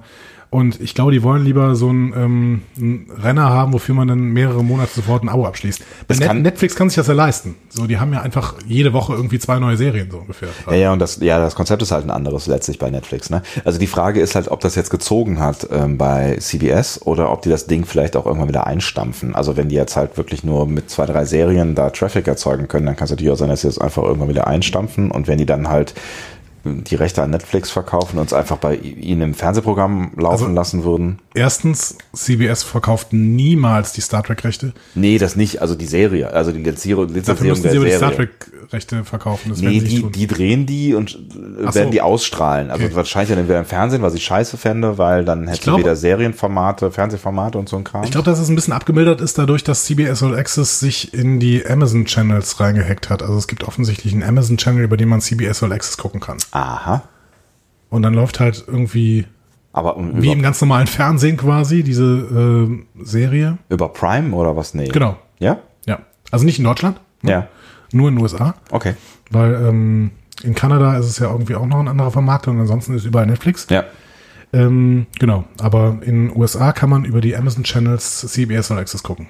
Und 0.54 0.80
ich 0.80 0.94
glaube, 0.94 1.10
die 1.10 1.24
wollen 1.24 1.44
lieber 1.44 1.74
so 1.74 1.88
einen, 1.88 2.12
ähm, 2.16 2.62
einen 2.76 3.10
Renner 3.20 3.50
haben, 3.50 3.72
wofür 3.72 3.92
man 3.96 4.06
dann 4.06 4.20
mehrere 4.20 4.62
Monate 4.62 4.92
sofort 4.94 5.24
ein 5.24 5.28
Abo 5.28 5.46
abschließt. 5.46 5.82
Net 6.08 6.20
kann 6.20 6.42
Netflix 6.42 6.76
kann 6.76 6.88
sich 6.88 6.94
das 6.94 7.08
ja 7.08 7.14
leisten. 7.14 7.56
So, 7.70 7.88
die 7.88 7.98
haben 7.98 8.12
ja 8.12 8.20
einfach 8.20 8.54
jede 8.64 8.92
Woche 8.92 9.14
irgendwie 9.14 9.40
zwei 9.40 9.58
neue 9.58 9.76
Serien 9.76 10.08
so 10.12 10.18
ungefähr. 10.18 10.50
Ja, 10.68 10.74
ja, 10.74 10.92
und 10.92 11.00
das, 11.00 11.16
ja, 11.16 11.40
das 11.40 11.56
Konzept 11.56 11.82
ist 11.82 11.90
halt 11.90 12.04
ein 12.04 12.12
anderes 12.12 12.46
letztlich 12.46 12.78
bei 12.78 12.88
Netflix. 12.88 13.30
Ne? 13.30 13.42
Also 13.64 13.80
die 13.80 13.88
Frage 13.88 14.20
ist 14.20 14.36
halt, 14.36 14.46
ob 14.46 14.60
das 14.60 14.76
jetzt 14.76 14.90
gezogen 14.90 15.40
hat 15.40 15.66
ähm, 15.72 15.98
bei 15.98 16.36
CBS 16.38 17.02
oder 17.04 17.32
ob 17.32 17.42
die 17.42 17.48
das 17.48 17.66
Ding 17.66 17.84
vielleicht 17.84 18.14
auch 18.14 18.24
irgendwann 18.24 18.48
wieder 18.48 18.64
einstampfen. 18.64 19.34
Also 19.34 19.56
wenn 19.56 19.68
die 19.68 19.74
jetzt 19.74 19.96
halt 19.96 20.16
wirklich 20.16 20.44
nur 20.44 20.68
mit 20.68 20.88
zwei, 20.88 21.06
drei 21.06 21.24
Serien 21.24 21.74
da 21.74 21.90
Traffic 21.90 22.28
erzeugen 22.28 22.68
können, 22.68 22.86
dann 22.86 22.94
kann 22.94 23.06
es 23.06 23.10
natürlich 23.10 23.32
auch 23.32 23.36
sein, 23.36 23.48
dass 23.48 23.62
sie 23.62 23.66
das 23.66 23.78
einfach 23.78 24.04
irgendwann 24.04 24.28
wieder 24.28 24.46
einstampfen. 24.46 25.10
Und 25.10 25.26
wenn 25.26 25.38
die 25.38 25.46
dann 25.46 25.68
halt 25.68 25.94
die 26.64 26.94
Rechte 26.94 27.22
an 27.22 27.30
Netflix 27.30 27.70
verkaufen 27.70 28.18
und 28.18 28.26
es 28.26 28.32
einfach 28.32 28.56
bei 28.56 28.76
ihnen 28.76 29.20
im 29.20 29.34
Fernsehprogramm 29.34 30.12
laufen 30.16 30.44
also, 30.44 30.54
lassen 30.54 30.84
würden? 30.84 31.18
Erstens, 31.34 31.98
CBS 32.14 32.62
verkauft 32.62 33.12
niemals 33.12 33.92
die 33.92 34.00
Star 34.00 34.22
Trek-Rechte. 34.22 34.72
Nee, 34.94 35.18
das 35.18 35.36
nicht. 35.36 35.60
Also 35.60 35.74
die 35.74 35.86
Serie, 35.86 36.32
also 36.32 36.52
die 36.52 36.58
Lizenzierung, 36.58 37.08
Lizenzierung 37.08 37.60
der 37.60 37.72
Serie. 37.72 37.90
die 37.90 37.96
Star 37.96 38.14
Trek-Rechte 38.14 39.04
verkaufen. 39.04 39.50
Das 39.50 39.60
nee, 39.60 39.80
die, 39.80 40.10
die 40.10 40.26
drehen 40.26 40.64
die 40.64 40.94
und 40.94 41.18
Ach 41.66 41.74
werden 41.74 41.86
so. 41.86 41.90
die 41.90 42.00
ausstrahlen. 42.00 42.70
Also 42.70 42.84
okay. 42.84 42.94
wahrscheinlich 42.94 43.30
dann 43.30 43.38
entweder 43.38 43.58
im 43.58 43.66
Fernsehen, 43.66 44.02
was 44.02 44.14
ich 44.14 44.24
scheiße 44.24 44.56
fände, 44.56 44.96
weil 44.96 45.24
dann 45.24 45.48
hätte 45.48 45.62
glaub, 45.62 45.78
wieder 45.78 45.96
Serienformate, 45.96 46.90
Fernsehformate 46.90 47.58
und 47.58 47.68
so 47.68 47.76
ein 47.76 47.84
Kram. 47.84 48.04
Ich 48.04 48.12
glaube, 48.12 48.24
dass 48.24 48.38
es 48.38 48.48
ein 48.48 48.54
bisschen 48.54 48.72
abgemildert 48.72 49.20
ist 49.20 49.36
dadurch, 49.36 49.64
dass 49.64 49.84
CBS 49.84 50.22
All 50.22 50.36
Access 50.36 50.80
sich 50.80 51.12
in 51.12 51.40
die 51.40 51.66
Amazon-Channels 51.66 52.60
reingehackt 52.60 53.10
hat. 53.10 53.22
Also 53.22 53.36
es 53.36 53.48
gibt 53.48 53.64
offensichtlich 53.64 54.12
einen 54.12 54.22
Amazon-Channel, 54.22 54.84
über 54.84 54.96
den 54.96 55.08
man 55.08 55.20
CBS 55.20 55.62
All 55.62 55.72
Access 55.72 55.96
gucken 55.96 56.20
kann. 56.20 56.38
Aha. 56.54 57.02
Und 57.90 58.02
dann 58.02 58.14
läuft 58.14 58.40
halt 58.40 58.64
irgendwie 58.66 59.26
aber 59.72 59.96
um, 59.96 60.22
wie 60.22 60.30
im 60.30 60.40
ganz 60.40 60.60
normalen 60.60 60.86
Fernsehen 60.86 61.36
quasi 61.36 61.82
diese 61.82 62.04
äh, 62.04 63.04
Serie. 63.04 63.58
Über 63.68 63.88
Prime 63.88 64.34
oder 64.34 64.56
was? 64.56 64.72
Nee. 64.72 64.88
Genau. 64.88 65.16
Ja? 65.40 65.58
Ja. 65.84 65.98
Also 66.30 66.44
nicht 66.44 66.58
in 66.58 66.64
Deutschland. 66.64 67.00
Ne? 67.22 67.30
Ja. 67.30 67.48
Nur 67.92 68.08
in 68.08 68.14
den 68.14 68.22
USA. 68.22 68.54
Okay. 68.70 68.94
Weil 69.30 69.54
ähm, 69.54 70.12
in 70.44 70.54
Kanada 70.54 70.96
ist 70.96 71.06
es 71.06 71.18
ja 71.18 71.30
irgendwie 71.30 71.56
auch 71.56 71.66
noch 71.66 71.80
ein 71.80 71.88
anderer 71.88 72.12
Vermarktung 72.12 72.54
und 72.54 72.60
ansonsten 72.62 72.94
ist 72.94 73.04
überall 73.04 73.26
Netflix. 73.26 73.66
Ja. 73.68 73.84
Ähm, 74.52 75.06
genau. 75.18 75.44
Aber 75.60 75.98
in 76.02 76.28
den 76.28 76.36
USA 76.36 76.72
kann 76.72 76.88
man 76.88 77.04
über 77.04 77.20
die 77.20 77.34
Amazon 77.34 77.64
Channels 77.64 78.20
CBS 78.20 78.70
All 78.70 78.78
Access 78.78 79.02
gucken. 79.02 79.26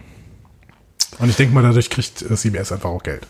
Und 1.18 1.30
ich 1.30 1.36
denke 1.36 1.54
mal, 1.54 1.62
dadurch 1.62 1.88
kriegt 1.88 2.20
äh, 2.20 2.34
CBS 2.34 2.70
einfach 2.70 2.90
auch 2.90 3.02
Geld. 3.02 3.26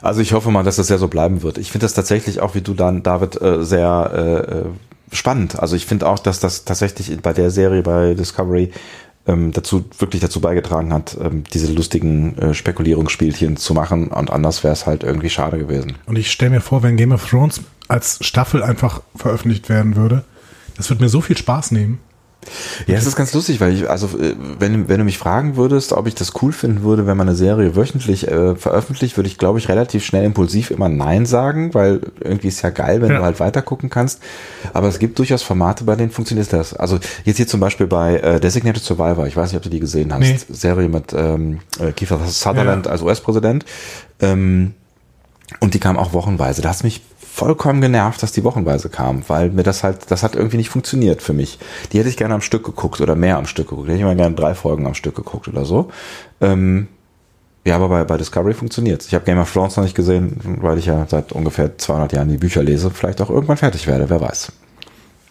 Also 0.00 0.20
ich 0.20 0.32
hoffe 0.32 0.50
mal, 0.50 0.62
dass 0.62 0.76
das 0.76 0.88
ja 0.88 0.98
so 0.98 1.08
bleiben 1.08 1.42
wird. 1.42 1.58
Ich 1.58 1.70
finde 1.70 1.84
das 1.84 1.94
tatsächlich 1.94 2.40
auch, 2.40 2.54
wie 2.54 2.60
du 2.60 2.74
dann, 2.74 3.02
David, 3.02 3.40
äh, 3.40 3.64
sehr 3.64 4.64
äh, 4.64 5.14
spannend. 5.14 5.58
Also 5.58 5.76
ich 5.76 5.86
finde 5.86 6.08
auch, 6.08 6.18
dass 6.18 6.40
das 6.40 6.64
tatsächlich 6.64 7.20
bei 7.20 7.32
der 7.32 7.50
Serie 7.50 7.82
bei 7.82 8.14
Discovery 8.14 8.72
ähm, 9.26 9.52
dazu 9.52 9.84
wirklich 9.98 10.20
dazu 10.20 10.40
beigetragen 10.40 10.92
hat, 10.92 11.16
ähm, 11.20 11.44
diese 11.52 11.72
lustigen 11.72 12.36
äh, 12.38 12.54
Spekulierungsspielchen 12.54 13.56
zu 13.56 13.74
machen 13.74 14.08
und 14.08 14.30
anders 14.30 14.64
wäre 14.64 14.72
es 14.72 14.86
halt 14.86 15.04
irgendwie 15.04 15.30
schade 15.30 15.58
gewesen. 15.58 15.96
Und 16.06 16.16
ich 16.16 16.30
stelle 16.30 16.50
mir 16.50 16.60
vor, 16.60 16.82
wenn 16.82 16.96
Game 16.96 17.12
of 17.12 17.28
Thrones 17.28 17.60
als 17.88 18.18
Staffel 18.24 18.62
einfach 18.62 19.02
veröffentlicht 19.14 19.68
werden 19.68 19.96
würde, 19.96 20.24
das 20.76 20.90
würde 20.90 21.02
mir 21.02 21.08
so 21.08 21.20
viel 21.20 21.36
Spaß 21.36 21.70
nehmen. 21.70 22.00
Ja, 22.86 22.96
es 22.96 23.06
ist 23.06 23.16
ganz 23.16 23.32
lustig, 23.32 23.60
weil 23.60 23.72
ich, 23.74 23.88
also 23.88 24.06
äh, 24.18 24.34
wenn, 24.58 24.88
wenn 24.88 24.98
du 24.98 25.04
mich 25.04 25.18
fragen 25.18 25.56
würdest, 25.56 25.92
ob 25.92 26.06
ich 26.06 26.14
das 26.14 26.32
cool 26.42 26.52
finden 26.52 26.82
würde, 26.82 27.06
wenn 27.06 27.16
man 27.16 27.28
eine 27.28 27.36
Serie 27.36 27.76
wöchentlich 27.76 28.28
äh, 28.28 28.56
veröffentlicht, 28.56 29.16
würde 29.16 29.28
ich, 29.28 29.38
glaube 29.38 29.58
ich, 29.58 29.68
relativ 29.68 30.04
schnell 30.04 30.24
impulsiv 30.24 30.70
immer 30.70 30.88
Nein 30.88 31.26
sagen, 31.26 31.72
weil 31.74 32.00
irgendwie 32.20 32.48
ist 32.48 32.62
ja 32.62 32.70
geil, 32.70 33.00
wenn 33.00 33.10
ja. 33.10 33.18
du 33.18 33.24
halt 33.24 33.40
weiter 33.40 33.62
gucken 33.62 33.90
kannst. 33.90 34.20
Aber 34.72 34.88
es 34.88 34.98
gibt 34.98 35.18
durchaus 35.18 35.42
Formate, 35.42 35.84
bei 35.84 35.96
denen 35.96 36.10
funktioniert 36.10 36.52
das. 36.52 36.74
Also 36.74 36.98
jetzt 37.24 37.36
hier 37.36 37.46
zum 37.46 37.60
Beispiel 37.60 37.86
bei 37.86 38.16
äh, 38.16 38.40
Designated 38.40 38.82
Survivor, 38.82 39.26
ich 39.26 39.36
weiß 39.36 39.50
nicht, 39.50 39.56
ob 39.56 39.62
du 39.62 39.70
die 39.70 39.80
gesehen 39.80 40.12
hast, 40.12 40.20
nee. 40.20 40.38
Serie 40.48 40.88
mit 40.88 41.12
ähm, 41.12 41.60
äh, 41.78 41.92
Kiefer 41.92 42.18
Sutherland 42.26 42.86
ja. 42.86 42.92
als 42.92 43.02
US-Präsident. 43.02 43.64
Ähm, 44.20 44.74
und 45.60 45.74
die 45.74 45.80
kam 45.80 45.98
auch 45.98 46.12
wochenweise. 46.12 46.62
Da 46.62 46.70
hat 46.70 46.82
mich 46.82 47.02
vollkommen 47.32 47.80
genervt, 47.80 48.22
dass 48.22 48.32
die 48.32 48.44
wochenweise 48.44 48.90
kam, 48.90 49.26
weil 49.28 49.48
mir 49.48 49.62
das 49.62 49.82
halt, 49.82 50.10
das 50.10 50.22
hat 50.22 50.36
irgendwie 50.36 50.58
nicht 50.58 50.68
funktioniert 50.68 51.22
für 51.22 51.32
mich. 51.32 51.58
Die 51.90 51.98
hätte 51.98 52.10
ich 52.10 52.18
gerne 52.18 52.34
am 52.34 52.42
Stück 52.42 52.62
geguckt 52.62 53.00
oder 53.00 53.14
mehr 53.14 53.38
am 53.38 53.46
Stück 53.46 53.70
geguckt. 53.70 53.88
Die 53.88 53.92
hätte 53.92 54.00
ich 54.00 54.04
mal 54.04 54.16
gerne 54.16 54.34
drei 54.34 54.54
Folgen 54.54 54.86
am 54.86 54.92
Stück 54.92 55.14
geguckt 55.14 55.48
oder 55.48 55.64
so. 55.64 55.90
Ähm, 56.42 56.88
ja, 57.64 57.76
aber 57.76 57.88
bei, 57.88 58.04
bei 58.04 58.18
Discovery 58.18 58.52
funktioniert 58.52 59.06
Ich 59.06 59.14
habe 59.14 59.24
Game 59.24 59.38
of 59.38 59.50
Thrones 59.50 59.76
noch 59.76 59.84
nicht 59.84 59.94
gesehen, 59.94 60.58
weil 60.60 60.76
ich 60.76 60.86
ja 60.86 61.06
seit 61.08 61.32
ungefähr 61.32 61.78
200 61.78 62.12
Jahren 62.12 62.28
die 62.28 62.36
Bücher 62.36 62.62
lese. 62.62 62.90
Vielleicht 62.90 63.22
auch 63.22 63.30
irgendwann 63.30 63.56
fertig 63.56 63.86
werde, 63.86 64.10
wer 64.10 64.20
weiß. 64.20 64.52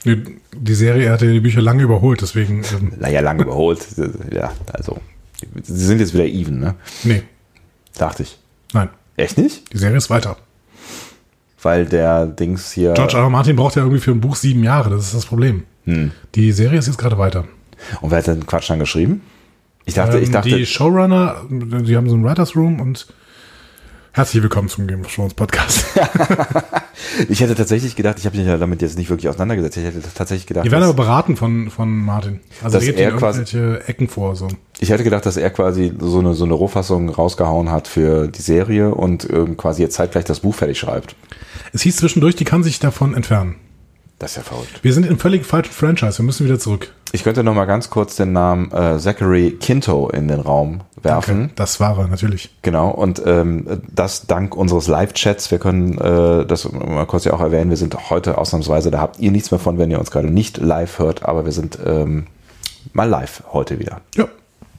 Die, 0.04 0.40
die 0.56 0.74
Serie 0.74 1.12
hatte 1.12 1.32
die 1.32 1.40
Bücher 1.40 1.62
lange 1.62 1.84
überholt, 1.84 2.22
deswegen. 2.24 2.64
Ähm 2.74 2.94
naja, 3.00 3.20
lange 3.20 3.44
überholt. 3.44 3.86
Ja, 4.32 4.52
also. 4.74 4.98
Sie 5.62 5.86
sind 5.86 6.00
jetzt 6.00 6.16
wieder 6.16 6.26
even, 6.26 6.60
ne? 6.60 6.76
Nee. 7.04 7.22
Dachte 7.96 8.24
ich. 8.24 8.40
Nein. 8.74 8.90
Echt 9.18 9.38
nicht? 9.38 9.72
Die 9.72 9.78
Serie 9.78 9.98
ist 9.98 10.10
weiter 10.10 10.38
weil 11.62 11.86
der 11.86 12.26
Dings 12.26 12.71
hier. 12.71 12.93
George 12.93 13.17
R. 13.17 13.24
R. 13.24 13.30
Martin 13.30 13.56
braucht 13.56 13.76
ja 13.76 13.84
irgendwie 13.84 14.02
für 14.02 14.12
ein 14.12 14.21
Buch 14.21 14.36
sieben 14.36 14.63
Jahre, 14.63 14.89
das 14.89 15.06
ist 15.06 15.15
das 15.15 15.26
Problem. 15.26 15.63
Hm. 15.86 16.12
Die 16.36 16.52
Serie 16.52 16.80
ist 16.80 16.88
jetzt 16.88 16.97
gerade 16.97 17.17
weiter. 17.17 17.45
Und 18.02 18.12
wer 18.12 18.19
hat 18.19 18.28
den 18.28 18.45
Quatsch 18.45 18.69
dann 18.69 18.80
geschrieben? 18.80 19.21
Ich 19.86 19.95
dachte, 19.95 20.17
ähm, 20.17 20.24
ich 20.24 20.32
dachte. 20.32 20.50
Die 20.50 20.65
Showrunner, 20.65 21.38
die 21.50 21.95
haben 21.97 22.10
so 22.10 22.15
ein 22.15 22.24
Writers 22.24 22.56
Room 22.56 22.80
und 22.80 23.08
Herzlich 24.13 24.43
willkommen 24.43 24.67
zum 24.67 24.88
Game 24.88 25.06
of 25.06 25.15
Thrones 25.15 25.34
Podcast. 25.34 25.86
ich 27.30 27.39
hätte 27.39 27.56
tatsächlich 27.56 27.95
gedacht, 27.95 28.19
ich 28.19 28.26
habe 28.26 28.36
mich 28.36 28.45
ja 28.45 28.58
damit 28.58 28.82
jetzt 28.82 28.97
nicht 28.97 29.10
wirklich 29.10 29.30
auseinandergesetzt. 29.30 29.78
Ich 29.78 29.86
hätte 29.86 30.02
tatsächlich 30.13 30.47
gedacht, 30.47 30.65
die 30.65 30.71
werden 30.71 30.84
aber 30.84 30.95
beraten 30.95 31.38
von 31.38 31.69
von 31.69 31.89
Martin. 31.97 32.41
Also 32.62 32.78
dass 32.78 32.88
er 32.89 33.12
quasi 33.13 33.39
irgendwelche 33.39 33.88
Ecken 33.88 34.10
vor 34.10 34.36
so. 34.36 34.50
Ich 34.82 34.89
hätte 34.89 35.06
gedacht, 35.06 35.26
dass 35.26 35.38
er 35.38 35.50
quasi 35.50 35.93
so 35.97 36.19
eine 36.19 36.34
so 36.34 36.43
eine 36.43 36.56
Rohfassung 36.56 37.08
rausgehauen 37.08 37.71
hat 37.71 37.88
für 37.88 38.28
die 38.28 38.41
Serie 38.41 38.93
und 38.93 39.30
ähm, 39.30 39.56
quasi 39.56 39.82
jetzt 39.82 39.95
zeitgleich 39.95 40.26
das 40.26 40.41
Buch 40.41 40.56
fertig 40.56 40.78
schreibt. 40.78 41.15
Es 41.71 41.82
hieß 41.84 41.95
zwischendurch, 41.95 42.36
die 42.36 42.43
kann 42.43 42.63
sich 42.63 42.80
davon 42.80 43.13
entfernen. 43.13 43.56
Das 44.22 44.34
ist 44.34 44.38
ja 44.38 44.44
verrückt. 44.44 44.84
Wir 44.84 44.94
sind 44.94 45.08
im 45.08 45.18
völlig 45.18 45.48
falschen 45.48 45.72
Franchise. 45.74 46.20
Wir 46.20 46.26
müssen 46.26 46.46
wieder 46.46 46.60
zurück. 46.60 46.94
Ich 47.12 47.24
könnte 47.24 47.44
noch 47.44 47.56
mal 47.56 47.66
ganz 47.66 47.90
kurz 47.90 48.18
den 48.18 48.34
Namen 48.34 48.72
äh, 48.72 49.00
Zachary 49.00 49.58
Quinto 49.60 50.10
in 50.10 50.28
den 50.28 50.40
Raum 50.40 50.82
werfen. 51.02 51.40
Danke. 51.40 51.54
Das 51.56 51.80
war 51.80 51.98
er, 51.98 52.08
natürlich. 52.08 52.52
Genau. 52.62 52.92
Und 52.92 53.20
ähm, 53.26 53.82
das 53.92 54.28
dank 54.28 54.56
unseres 54.56 54.86
Live-Chats. 54.86 55.50
Wir 55.50 55.58
können 55.58 55.98
äh, 55.98 56.46
das 56.46 56.72
mal 56.72 57.08
kurz 57.08 57.26
ja 57.26 57.34
auch 57.34 57.42
erwähnen. 57.42 57.72
Wir 57.72 57.78
sind 57.78 58.12
heute 58.12 58.38
ausnahmsweise, 58.38 58.92
da 58.92 59.00
habt 59.00 59.20
ihr 59.20 59.32
nichts 59.32 59.50
mehr 59.50 59.60
von, 59.60 59.80
wenn 59.80 59.90
ihr 59.90 59.98
uns 59.98 60.12
gerade 60.12 60.30
nicht 60.30 60.58
live 60.58 61.00
hört. 61.00 61.26
Aber 61.26 61.46
wir 61.46 61.52
sind 61.52 61.80
ähm, 61.84 62.28
mal 62.94 63.10
live 63.10 63.42
heute 63.52 63.80
wieder. 63.80 64.02
Ja, 64.16 64.28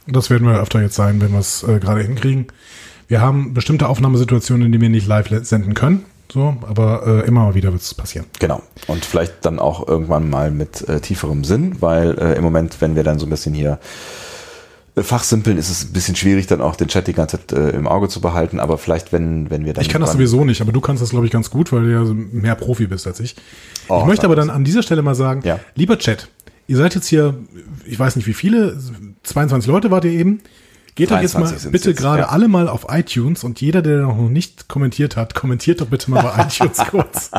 das 0.07 0.31
werden 0.31 0.46
wir 0.46 0.61
öfter 0.61 0.81
jetzt 0.81 0.94
sein, 0.94 1.20
wenn 1.20 1.33
wir 1.33 1.40
es 1.40 1.64
äh, 1.64 1.81
gerade 1.81 2.02
hinkriegen. 2.02 2.46
Wir 3.09 3.20
haben 3.20 3.55
bestimmte 3.55 3.88
Aufnahmesituationen, 3.88 4.66
in 4.66 4.70
denen 4.70 4.83
wir 4.83 4.88
nicht 4.88 5.09
live 5.09 5.28
senden 5.44 5.74
können. 5.74 6.05
So, 6.32 6.56
aber 6.62 7.06
äh, 7.06 7.28
immer 7.28 7.44
mal 7.44 7.54
wieder 7.54 7.72
wird 7.72 7.82
es 7.82 7.92
passieren. 7.92 8.24
Genau. 8.38 8.62
Und 8.86 9.04
vielleicht 9.04 9.44
dann 9.44 9.58
auch 9.58 9.86
irgendwann 9.86 10.30
mal 10.30 10.50
mit 10.50 10.88
äh, 10.88 10.98
tieferem 10.98 11.44
Sinn, 11.44 11.76
weil 11.80 12.18
äh, 12.18 12.38
im 12.38 12.42
Moment, 12.42 12.80
wenn 12.80 12.96
wir 12.96 13.04
dann 13.04 13.18
so 13.18 13.26
ein 13.26 13.28
bisschen 13.28 13.52
hier 13.52 13.78
äh, 14.94 15.02
fachsimpeln, 15.02 15.58
ist 15.58 15.68
es 15.68 15.84
ein 15.84 15.92
bisschen 15.92 16.16
schwierig, 16.16 16.46
dann 16.46 16.62
auch 16.62 16.74
den 16.74 16.88
Chat 16.88 17.06
die 17.06 17.12
ganze 17.12 17.36
Zeit 17.36 17.52
äh, 17.52 17.76
im 17.76 17.86
Auge 17.86 18.08
zu 18.08 18.22
behalten. 18.22 18.60
Aber 18.60 18.78
vielleicht, 18.78 19.12
wenn, 19.12 19.50
wenn 19.50 19.66
wir 19.66 19.74
dann. 19.74 19.82
Ich 19.82 19.90
kann 19.90 20.00
das 20.00 20.12
sowieso 20.12 20.46
nicht, 20.46 20.62
aber 20.62 20.72
du 20.72 20.80
kannst 20.80 21.02
das, 21.02 21.10
glaube 21.10 21.26
ich, 21.26 21.32
ganz 21.32 21.50
gut, 21.50 21.70
weil 21.70 21.82
du 21.82 21.92
ja 21.92 22.14
mehr 22.32 22.54
Profi 22.54 22.86
bist 22.86 23.06
als 23.06 23.20
ich. 23.20 23.36
Oh, 23.88 23.98
ich 24.00 24.06
möchte 24.06 24.24
aber 24.24 24.36
dann 24.36 24.48
an 24.48 24.64
dieser 24.64 24.82
Stelle 24.82 25.02
mal 25.02 25.14
sagen, 25.14 25.42
ja. 25.44 25.60
lieber 25.74 25.98
Chat, 25.98 26.28
ihr 26.66 26.78
seid 26.78 26.94
jetzt 26.94 27.08
hier, 27.08 27.34
ich 27.84 27.98
weiß 27.98 28.16
nicht 28.16 28.26
wie 28.26 28.32
viele, 28.32 28.78
22 29.24 29.70
Leute 29.70 29.90
wart 29.90 30.06
ihr 30.06 30.12
eben. 30.12 30.40
Geht 30.94 31.11
doch 31.11 31.20
jetzt 31.22 31.35
mal 31.35 31.40
23 31.40 31.62
sind's 31.62 31.72
bitte 31.72 31.90
jetzt, 31.90 31.98
gerade 32.00 32.22
ja. 32.22 32.28
alle 32.28 32.48
mal 32.48 32.68
auf 32.68 32.87
iTunes 32.90 33.44
und 33.44 33.61
jeder, 33.62 33.81
der 33.81 33.98
noch 34.02 34.28
nicht 34.28 34.68
kommentiert 34.68 35.16
hat, 35.16 35.35
kommentiert 35.35 35.81
doch 35.81 35.87
bitte 35.87 36.11
mal 36.11 36.22
bei 36.22 36.42
iTunes 36.46 36.76
kurz 36.90 37.31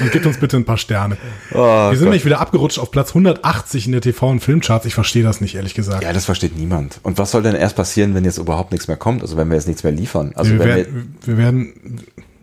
und 0.00 0.10
gibt 0.10 0.26
uns 0.26 0.38
bitte 0.38 0.56
ein 0.56 0.64
paar 0.64 0.76
Sterne. 0.76 1.16
Oh 1.52 1.56
Wir 1.58 1.90
sind 1.90 1.98
Gott. 1.98 2.00
nämlich 2.06 2.24
wieder 2.24 2.40
abgerutscht 2.40 2.80
auf 2.80 2.90
Platz 2.90 3.10
180 3.10 3.86
in 3.86 3.92
der 3.92 4.02
TV- 4.02 4.28
und 4.28 4.40
Filmcharts. 4.40 4.86
Ich 4.86 4.94
verstehe 4.94 5.22
das 5.22 5.40
nicht, 5.40 5.54
ehrlich 5.54 5.74
gesagt. 5.74 6.02
Ja, 6.02 6.12
das 6.12 6.24
versteht 6.24 6.58
niemand. 6.58 6.98
Und 7.04 7.16
was 7.18 7.30
soll 7.30 7.42
denn 7.42 7.54
erst 7.54 7.76
passieren, 7.76 8.14
wenn 8.16 8.24
jetzt 8.24 8.38
überhaupt 8.38 8.72
nichts 8.72 8.88
mehr 8.88 8.96
kommt? 8.96 9.22
Also 9.22 9.36
wenn 9.36 9.48
wir 9.48 9.54
jetzt 9.54 9.68
nichts 9.68 9.84
mehr 9.84 9.92
liefern? 9.92 10.32
Also 10.34 10.50
wir, 10.50 10.58
wenn 10.58 10.66
wir, 10.68 10.74
werden, 10.76 11.14
wir 11.24 11.36
werden, 11.38 12.00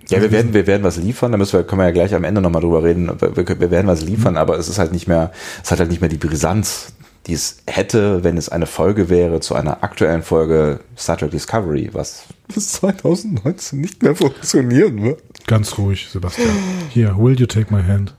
ja, 0.10 0.22
wir 0.22 0.32
werden, 0.32 0.54
wir 0.54 0.66
werden 0.66 0.84
was 0.84 0.96
liefern. 0.96 1.34
Da 1.34 1.38
müssen 1.38 1.54
wir, 1.60 1.64
können 1.66 1.82
wir 1.82 1.86
ja 1.88 1.92
gleich 1.92 2.16
am 2.16 2.24
Ende 2.24 2.40
nochmal 2.40 2.62
drüber 2.62 2.84
reden. 2.86 3.12
Wir, 3.20 3.36
wir 3.36 3.60
wir 3.60 3.72
werden 3.72 3.88
was 3.88 4.02
liefern, 4.02 4.34
Mhm. 4.36 4.38
aber 4.38 4.58
es 4.58 4.70
ist 4.70 4.80
halt 4.80 4.94
nicht 4.94 5.08
mehr, 5.10 5.34
es 5.62 5.72
hat 5.72 5.80
halt 5.80 5.90
nicht 5.90 6.00
mehr 6.00 6.10
die 6.10 6.16
Brisanz, 6.18 6.94
die 7.28 7.34
es 7.34 7.58
hätte, 7.68 8.24
wenn 8.24 8.38
es 8.38 8.48
eine 8.50 8.66
Folge 8.66 9.10
wäre 9.10 9.42
zu 9.42 9.54
einer 9.54 9.84
aktuellen 9.84 10.24
Folge 10.24 10.80
Star 10.98 11.18
Trek 11.18 11.32
Discovery, 11.32 11.90
was 11.92 12.24
bis 12.54 12.72
2019 12.74 13.82
nicht 13.82 14.02
mehr 14.02 14.16
funktionieren 14.16 15.04
wird. 15.04 15.22
ganz 15.46 15.78
ruhig, 15.78 16.08
Sebastian. 16.10 16.50
Hier, 16.90 17.18
will 17.18 17.38
you 17.38 17.46
take 17.46 17.74
my 17.74 17.84
hand? 17.84 18.16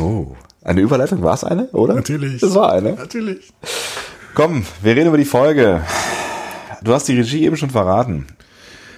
Oh. 0.00 0.34
Eine 0.62 0.80
Überleitung 0.80 1.22
war 1.22 1.34
es 1.34 1.44
eine, 1.44 1.66
oder? 1.72 1.94
Natürlich. 1.94 2.40
Das 2.40 2.54
war 2.54 2.72
eine. 2.72 2.94
Natürlich. 2.94 3.52
Komm, 4.34 4.64
wir 4.82 4.96
reden 4.96 5.08
über 5.08 5.18
die 5.18 5.24
Folge. 5.24 5.82
Du 6.82 6.92
hast 6.92 7.06
die 7.06 7.16
Regie 7.16 7.44
eben 7.44 7.56
schon 7.56 7.70
verraten. 7.70 8.26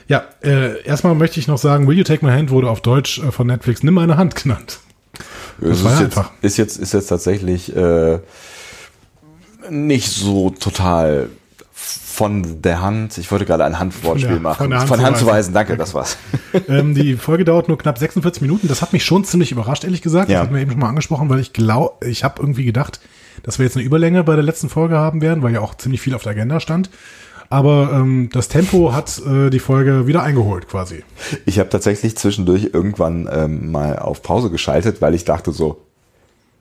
Ja, 0.08 0.24
äh, 0.42 0.82
erstmal 0.84 1.14
möchte 1.14 1.40
ich 1.40 1.48
noch 1.48 1.58
sagen, 1.58 1.86
Will 1.88 1.98
You 1.98 2.04
Take 2.04 2.24
My 2.24 2.32
Hand 2.32 2.50
wurde 2.50 2.70
auf 2.70 2.80
Deutsch 2.80 3.18
äh, 3.18 3.32
von 3.32 3.48
Netflix 3.48 3.82
Nimm 3.82 3.94
meine 3.94 4.16
Hand 4.16 4.36
genannt. 4.36 4.78
Das 5.60 5.82
war 5.84 5.92
ist, 5.92 5.98
ja 5.98 6.04
jetzt, 6.04 6.16
einfach. 6.16 6.30
ist 6.42 6.56
jetzt 6.56 6.78
ist 6.78 6.92
jetzt 6.94 7.08
tatsächlich 7.08 7.74
äh, 7.74 8.18
nicht 9.70 10.10
so 10.10 10.50
total 10.50 11.28
von 12.16 12.62
der 12.62 12.80
Hand. 12.80 13.18
Ich 13.18 13.30
wollte 13.30 13.44
gerade 13.44 13.64
ein 13.64 13.78
Handwortspiel 13.78 14.34
der- 14.34 14.40
machen. 14.40 14.56
von 14.56 14.70
der 14.70 14.78
Hand 14.80 14.88
von 14.88 14.98
zu 14.98 15.04
Hand 15.04 15.16
zu 15.18 15.26
weisen. 15.26 15.52
Danke, 15.52 15.76
das 15.76 15.92
war's. 15.92 16.16
ähm, 16.68 16.94
die 16.94 17.14
Folge 17.16 17.44
dauert 17.44 17.68
nur 17.68 17.76
knapp 17.76 17.98
46 17.98 18.40
Minuten. 18.40 18.68
Das 18.68 18.80
hat 18.80 18.94
mich 18.94 19.04
schon 19.04 19.24
ziemlich 19.24 19.52
überrascht, 19.52 19.84
ehrlich 19.84 20.00
gesagt. 20.00 20.30
Ja. 20.30 20.36
Das 20.38 20.44
hatten 20.44 20.54
wir 20.54 20.62
eben 20.62 20.70
schon 20.70 20.80
mal 20.80 20.88
angesprochen, 20.88 21.28
weil 21.28 21.40
ich 21.40 21.52
glaube, 21.52 22.06
ich 22.06 22.24
habe 22.24 22.40
irgendwie 22.40 22.64
gedacht, 22.64 23.00
dass 23.42 23.58
wir 23.58 23.66
jetzt 23.66 23.76
eine 23.76 23.84
Überlänge 23.84 24.24
bei 24.24 24.34
der 24.34 24.44
letzten 24.44 24.70
Folge 24.70 24.96
haben 24.96 25.20
werden, 25.20 25.42
weil 25.42 25.52
ja 25.52 25.60
auch 25.60 25.74
ziemlich 25.74 26.00
viel 26.00 26.14
auf 26.14 26.22
der 26.22 26.32
Agenda 26.32 26.58
stand. 26.58 26.88
Aber 27.50 27.90
ähm, 27.92 28.30
das 28.32 28.48
Tempo 28.48 28.92
hat 28.92 29.20
äh, 29.24 29.50
die 29.50 29.60
Folge 29.60 30.06
wieder 30.06 30.22
eingeholt, 30.22 30.68
quasi. 30.68 31.04
Ich 31.44 31.58
habe 31.58 31.68
tatsächlich 31.68 32.16
zwischendurch 32.16 32.70
irgendwann 32.72 33.28
ähm, 33.30 33.70
mal 33.70 33.98
auf 33.98 34.22
Pause 34.22 34.50
geschaltet, 34.50 35.00
weil 35.00 35.14
ich 35.14 35.24
dachte 35.24 35.52
so, 35.52 35.85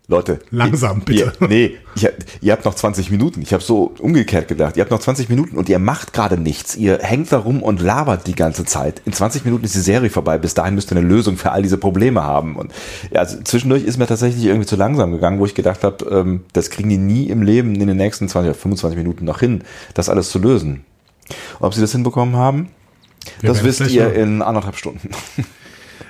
Leute, 0.08 0.40
Langsam, 0.52 1.02
ihr, 1.10 1.32
bitte. 1.34 1.34
Ihr, 1.40 1.48
nee, 1.48 1.78
ich, 1.96 2.08
ihr 2.42 2.54
habt 2.54 2.64
noch 2.64 2.76
20 2.76 3.10
Minuten. 3.10 3.42
Ich 3.42 3.54
habe 3.54 3.64
so 3.64 3.96
umgekehrt 3.98 4.48
gedacht. 4.48 4.78
Ihr 4.78 4.82
habt 4.82 4.92
noch 4.92 5.00
20 5.00 5.30
Minuten 5.30 5.58
und 5.58 5.68
ihr 5.68 5.80
macht 5.80 6.14
gerade 6.14 6.38
nichts. 6.38 6.76
Ihr 6.76 7.00
hängt 7.02 7.32
da 7.32 7.40
rum 7.40 7.64
und 7.64 7.82
labert 7.82 8.28
die 8.28 8.36
ganze 8.36 8.66
Zeit. 8.66 9.02
In 9.06 9.14
20 9.14 9.46
Minuten 9.46 9.66
ist 9.66 9.74
die 9.74 9.80
Serie 9.80 10.12
vorbei. 10.12 10.38
Bis 10.38 10.54
dahin 10.54 10.76
müsst 10.76 10.92
ihr 10.92 10.98
eine 10.98 11.08
Lösung 11.08 11.38
für 11.38 11.52
all 11.52 11.64
diese 11.64 11.80
Probleme 11.80 12.24
haben. 12.24 12.56
Und 12.56 12.72
ja, 13.12 13.22
also 13.22 13.42
zwischendurch 13.44 13.84
ist 13.84 13.98
mir 13.98 14.06
tatsächlich 14.06 14.46
irgendwie 14.46 14.68
zu 14.68 14.76
langsam 14.76 15.12
gegangen, 15.12 15.40
wo 15.40 15.46
ich 15.48 15.56
gedacht 15.56 15.84
habe, 15.84 16.06
ähm, 16.12 16.42
das 16.54 16.70
kriegen 16.70 16.90
die 16.90 16.98
nie 16.98 17.26
im 17.30 17.42
Leben 17.42 17.74
in 17.74 17.88
den 17.88 17.98
nächsten 17.98 18.30
20 18.30 18.50
oder 18.50 18.60
25 18.60 18.98
Minuten 18.98 19.26
noch 19.26 19.40
hin, 19.40 19.64
das 19.96 20.10
alles 20.10 20.30
zu 20.30 20.38
lösen. 20.38 20.86
Ob 21.60 21.74
sie 21.74 21.82
das 21.82 21.92
hinbekommen 21.94 22.36
haben, 22.36 22.70
Wir 23.42 23.50
das 23.50 23.64
wisst 23.64 23.90
ihr 23.90 24.14
in 24.14 24.44
anderthalb 24.44 24.76
Stunden. 24.76 25.10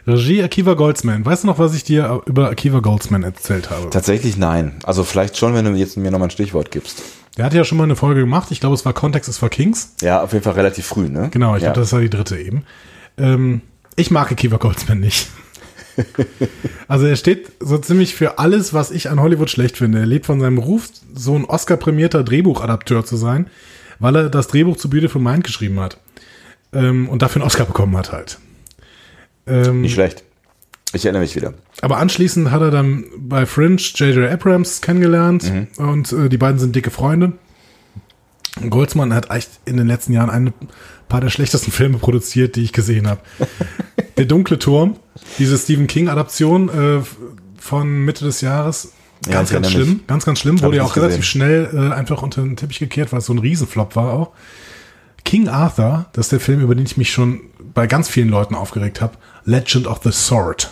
Regie 0.08 0.44
Akiva 0.44 0.76
Goldsman. 0.76 1.26
Weißt 1.26 1.44
du 1.44 1.48
noch, 1.48 1.58
was 1.58 1.74
ich 1.74 1.84
dir 1.84 2.22
über 2.26 2.50
Akiva 2.50 2.80
Goldsman 2.80 3.24
erzählt 3.24 3.72
habe? 3.72 3.90
Tatsächlich 3.90 4.38
nein. 4.38 4.74
Also 4.84 5.04
vielleicht 5.04 5.38
schon, 5.38 5.54
wenn 5.54 5.66
du 5.66 5.72
jetzt 5.72 5.98
mir 5.98 6.12
nochmal 6.12 6.28
ein 6.28 6.32
Stichwort 6.32 6.70
gibst. 6.72 7.02
Der 7.38 7.46
hatte 7.46 7.58
ja 7.58 7.64
schon 7.64 7.78
mal 7.78 7.86
eine 7.86 7.96
Folge 7.96 8.22
gemacht. 8.22 8.52
Ich 8.52 8.60
glaube, 8.60 8.76
es 8.76 8.86
war 8.86 8.94
Context 8.94 9.30
is 9.30 9.38
for 9.38 9.50
Kings. 9.50 9.94
Ja, 10.02 10.22
auf 10.22 10.34
jeden 10.34 10.44
Fall 10.44 10.54
relativ 10.54 10.86
früh, 10.86 11.10
ne? 11.10 11.30
Genau, 11.32 11.56
ich 11.56 11.64
ja. 11.64 11.70
glaube, 11.70 11.82
das 11.82 11.92
war 11.92 12.00
die 12.00 12.10
dritte 12.10 12.38
eben. 12.38 12.64
Ähm, 13.18 13.62
ich 13.96 14.12
mag 14.12 14.32
Akiva 14.32 14.58
Goldsman 14.58 15.00
nicht. 15.00 15.28
also 16.88 17.06
er 17.08 17.16
steht 17.16 17.52
so 17.60 17.78
ziemlich 17.78 18.16
für 18.16 18.38
alles, 18.38 18.74
was 18.74 18.92
ich 18.92 19.10
an 19.10 19.20
Hollywood 19.20 19.50
schlecht 19.50 19.78
finde. 19.78 20.00
Er 20.00 20.06
lebt 20.06 20.26
von 20.26 20.40
seinem 20.40 20.58
Ruf, 20.60 20.90
so 21.14 21.36
ein 21.36 21.46
Oscar-prämierter 21.46 22.24
Drehbuchadapteur 22.24 23.06
zu 23.06 23.18
sein, 23.18 23.48
weil 24.00 24.16
er 24.16 24.30
das 24.30 24.48
Drehbuch 24.48 24.78
zu 24.78 24.90
Beautiful 24.90 25.22
Mind 25.22 25.44
geschrieben 25.44 25.80
hat. 25.80 25.98
Ähm, 26.74 27.10
und 27.10 27.22
dafür 27.22 27.42
einen 27.42 27.48
Oscar 27.48 27.66
bekommen 27.66 27.98
hat 27.98 28.12
halt. 28.12 28.38
Ähm, 29.48 29.82
Nicht 29.82 29.94
schlecht. 29.94 30.24
Ich 30.94 31.04
erinnere 31.06 31.24
mich 31.24 31.36
wieder. 31.36 31.54
aber 31.82 31.98
anschließend 31.98 32.52
hat 32.52 32.62
er 32.62 32.72
dann 32.72 33.04
bei 33.18 33.46
Fringe 33.46 33.76
J.J. 33.76 34.32
Abrams 34.32 34.80
kennengelernt 34.82 35.52
und 35.78 36.12
äh, 36.14 36.30
die 36.30 36.38
beiden 36.38 36.58
sind 36.58 36.76
dicke 36.76 36.90
Freunde. 36.92 37.34
Goldsmann 38.70 39.14
hat 39.14 39.30
echt 39.32 39.50
in 39.66 39.76
den 39.78 39.88
letzten 39.88 40.14
Jahren 40.14 40.30
ein 40.30 40.54
paar 41.10 41.20
der 41.22 41.30
schlechtesten 41.30 41.72
Filme 41.74 41.98
produziert, 41.98 42.56
die 42.56 42.64
ich 42.64 42.72
gesehen 42.74 43.08
habe. 43.08 43.20
Der 44.18 44.24
dunkle 44.26 44.58
Turm, 44.58 44.96
diese 45.40 45.58
Stephen 45.58 45.88
King-Adaption 45.88 46.70
äh, 46.70 47.02
von 47.60 48.06
Mitte 48.06 48.24
des 48.24 48.40
Jahres. 48.40 48.94
Ja, 49.28 49.34
Ganz, 49.34 49.50
ich 49.50 49.56
ganz 49.56 49.72
schlimm, 49.72 49.90
mich. 49.90 50.08
ganz, 50.08 50.24
ganz 50.26 50.40
schlimm. 50.40 50.56
Hab 50.58 50.64
Wurde 50.64 50.78
ja 50.78 50.84
auch 50.84 50.96
relativ 50.96 51.18
gesehen. 51.18 51.24
schnell 51.30 51.70
äh, 51.74 51.94
einfach 51.94 52.22
unter 52.24 52.42
den 52.44 52.56
Teppich 52.56 52.80
gekehrt, 52.80 53.12
weil 53.12 53.20
es 53.20 53.26
so 53.26 53.34
ein 53.34 53.40
Riesenflop 53.40 53.98
war 53.98 54.14
auch. 54.14 54.32
King 55.26 55.50
Arthur, 55.50 56.06
das 56.14 56.28
ist 56.28 56.32
der 56.32 56.40
Film, 56.40 56.62
über 56.62 56.76
den 56.76 56.86
ich 56.86 56.96
mich 56.96 57.12
schon 57.12 57.42
bei 57.76 57.86
ganz 57.86 58.10
vielen 58.10 58.30
Leuten 58.30 58.56
aufgeregt 58.56 59.02
habe. 59.02 59.18
Legend 59.44 59.86
of 59.86 60.00
the 60.04 60.12
Sword. 60.12 60.72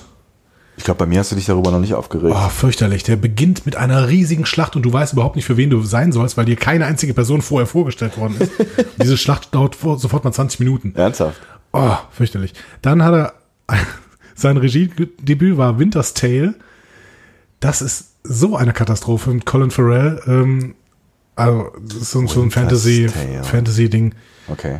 Ich 0.75 0.85
glaube, 0.85 0.97
bei 0.97 1.05
mir 1.05 1.19
hast 1.19 1.31
du 1.31 1.35
dich 1.35 1.45
darüber 1.45 1.69
noch 1.69 1.79
nicht 1.79 1.93
aufgeregt. 1.93 2.35
Oh, 2.35 2.49
fürchterlich. 2.49 3.03
Der 3.03 3.15
beginnt 3.15 3.67
mit 3.67 3.75
einer 3.75 4.07
riesigen 4.07 4.47
Schlacht 4.47 4.75
und 4.75 4.81
du 4.81 4.91
weißt 4.91 5.13
überhaupt 5.13 5.35
nicht, 5.35 5.45
für 5.45 5.57
wen 5.57 5.69
du 5.69 5.83
sein 5.83 6.11
sollst, 6.11 6.35
weil 6.35 6.45
dir 6.45 6.55
keine 6.55 6.85
einzige 6.87 7.13
Person 7.13 7.43
vorher 7.43 7.67
vorgestellt 7.67 8.17
worden 8.17 8.37
ist. 8.39 8.51
Diese 9.01 9.17
Schlacht 9.17 9.53
dauert 9.53 9.75
sofort 9.75 10.23
mal 10.23 10.31
20 10.31 10.59
Minuten. 10.61 10.95
Ernsthaft? 10.95 11.39
Oh, 11.73 11.97
fürchterlich. 12.09 12.53
Dann 12.81 13.03
hat 13.03 13.13
er, 13.13 13.33
sein 14.35 14.57
Regiedebüt 14.57 15.57
war 15.57 15.77
Winter's 15.77 16.15
Tale. 16.15 16.55
Das 17.59 17.83
ist 17.83 18.15
so 18.23 18.55
eine 18.55 18.73
Katastrophe 18.73 19.29
mit 19.29 19.45
Colin 19.45 19.69
Farrell. 19.69 20.21
Ähm, 20.25 20.75
also, 21.35 21.71
das 21.81 21.97
ist 21.97 22.11
so, 22.11 22.25
so 22.25 22.41
ein 22.41 22.55
Winter's 22.55 22.83
Fantasy. 22.83 23.09
Fantasy-Ding. 23.43 24.15
Okay. 24.47 24.79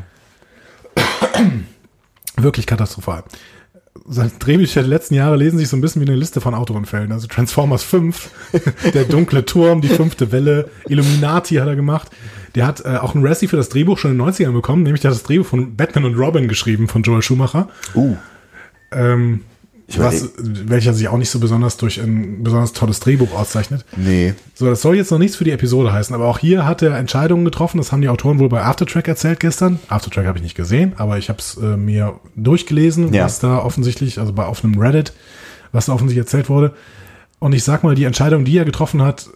Wirklich 2.38 2.65
katastrophal. 2.65 3.24
Seine 4.08 4.32
Drehbücher 4.39 4.82
der 4.82 4.89
letzten 4.89 5.13
Jahre 5.13 5.38
lesen 5.38 5.60
sich 5.60 5.69
so 5.69 5.78
ein 5.78 5.82
bisschen 5.82 6.02
wie 6.02 6.08
eine 6.08 6.17
Liste 6.17 6.41
von 6.41 6.56
Autounfällen. 6.56 7.12
Also 7.12 7.28
Transformers 7.28 7.84
5, 7.84 8.32
Der 8.93 9.06
dunkle 9.06 9.46
Turm, 9.46 9.82
Die 9.82 9.88
fünfte 9.88 10.32
Welle, 10.32 10.69
Illuminati 10.88 11.56
hat 11.56 11.67
er 11.67 11.76
gemacht. 11.76 12.10
Der 12.56 12.67
hat 12.67 12.84
äh, 12.86 12.98
auch 12.98 13.15
einen 13.15 13.26
Razzie 13.26 13.48
für 13.48 13.58
das 13.58 13.69
Drehbuch 13.69 13.98
schon 13.98 14.12
in 14.12 14.17
den 14.17 14.28
90ern 14.28 14.52
bekommen, 14.52 14.84
nämlich 14.84 15.02
der 15.02 15.12
hat 15.12 15.17
das 15.17 15.24
Drehbuch 15.24 15.46
von 15.46 15.76
Batman 15.76 16.06
und 16.06 16.15
Robin 16.15 16.48
geschrieben, 16.48 16.88
von 16.88 17.04
Joel 17.04 17.22
Schumacher. 17.22 17.69
Uh. 17.96 18.15
Ähm, 18.91 19.41
Ich 19.93 19.99
was, 19.99 20.29
welcher 20.38 20.93
sich 20.93 21.08
auch 21.08 21.17
nicht 21.17 21.29
so 21.29 21.39
besonders 21.39 21.77
durch 21.77 21.99
ein 21.99 22.43
besonders 22.43 22.73
tolles 22.73 22.99
Drehbuch 22.99 23.34
auszeichnet. 23.34 23.86
Nee. 23.95 24.34
So, 24.56 24.65
das 24.65 24.82
soll 24.82 24.95
jetzt 24.95 25.12
noch 25.12 25.19
nichts 25.19 25.36
für 25.36 25.43
die 25.43 25.51
Episode 25.51 25.93
heißen, 25.93 26.13
aber 26.15 26.25
auch 26.27 26.39
hier 26.39 26.65
hat 26.65 26.82
er 26.82 26.97
Entscheidungen 26.97 27.45
getroffen. 27.45 27.77
Das 27.77 27.91
haben 27.91 28.01
die 28.01 28.10
Autoren 28.10 28.39
wohl 28.39 28.49
bei 28.49 28.62
Aftertrack 28.63 29.08
erzählt 29.08 29.39
gestern. 29.39 29.79
Aftertrack 29.89 30.25
habe 30.25 30.38
ich 30.38 30.43
nicht 30.43 30.56
gesehen, 30.56 30.93
aber 30.97 31.17
ich 31.17 31.29
habe 31.29 31.39
es 31.39 31.58
äh, 31.58 31.77
mir 31.77 32.19
durchgelesen, 32.36 33.13
Ja. 33.13 33.25
was 33.25 33.39
da 33.39 33.60
offensichtlich, 33.60 34.19
also 34.19 34.34
bei 34.34 34.45
auf 34.45 34.63
einem 34.63 34.77
Reddit, 34.79 35.13
was 35.71 35.86
da 35.88 35.93
offensichtlich 35.93 36.25
erzählt 36.25 36.49
wurde. 36.49 36.73
Und 37.39 37.53
ich 37.53 37.63
sag 37.63 37.84
mal, 37.84 37.93
die 37.95 38.06
Entscheidungen, 38.06 38.45
die 38.45 38.58
er 38.58 38.65
getroffen 38.65 39.01
hat, 39.01 39.29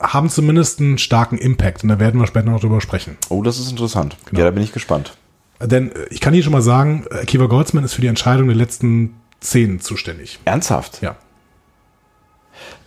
haben 0.00 0.30
zumindest 0.30 0.80
einen 0.80 0.98
starken 0.98 1.36
Impact. 1.36 1.82
Und 1.82 1.90
da 1.90 1.98
werden 2.00 2.18
wir 2.20 2.26
später 2.26 2.50
noch 2.50 2.60
drüber 2.60 2.80
sprechen. 2.80 3.16
Oh, 3.28 3.42
das 3.42 3.58
ist 3.58 3.70
interessant. 3.70 4.16
Genau. 4.26 4.38
Ja, 4.40 4.44
da 4.46 4.50
bin 4.50 4.62
ich 4.62 4.72
gespannt. 4.72 5.16
Denn 5.62 5.90
äh, 5.92 6.06
ich 6.10 6.20
kann 6.20 6.32
hier 6.32 6.42
schon 6.42 6.52
mal 6.54 6.62
sagen, 6.62 7.04
äh, 7.10 7.16
Akiva 7.18 7.46
Goldsman 7.46 7.84
ist 7.84 7.92
für 7.92 8.00
die 8.00 8.06
Entscheidung 8.06 8.46
der 8.46 8.56
letzten 8.56 9.14
Szenen 9.42 9.80
zuständig. 9.80 10.38
Ernsthaft? 10.44 11.00
Ja. 11.02 11.16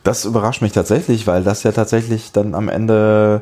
Das 0.03 0.25
überrascht 0.25 0.61
mich 0.61 0.73
tatsächlich, 0.73 1.27
weil 1.27 1.43
das 1.43 1.63
ja 1.63 1.71
tatsächlich 1.71 2.31
dann 2.31 2.55
am 2.55 2.69
Ende 2.69 3.41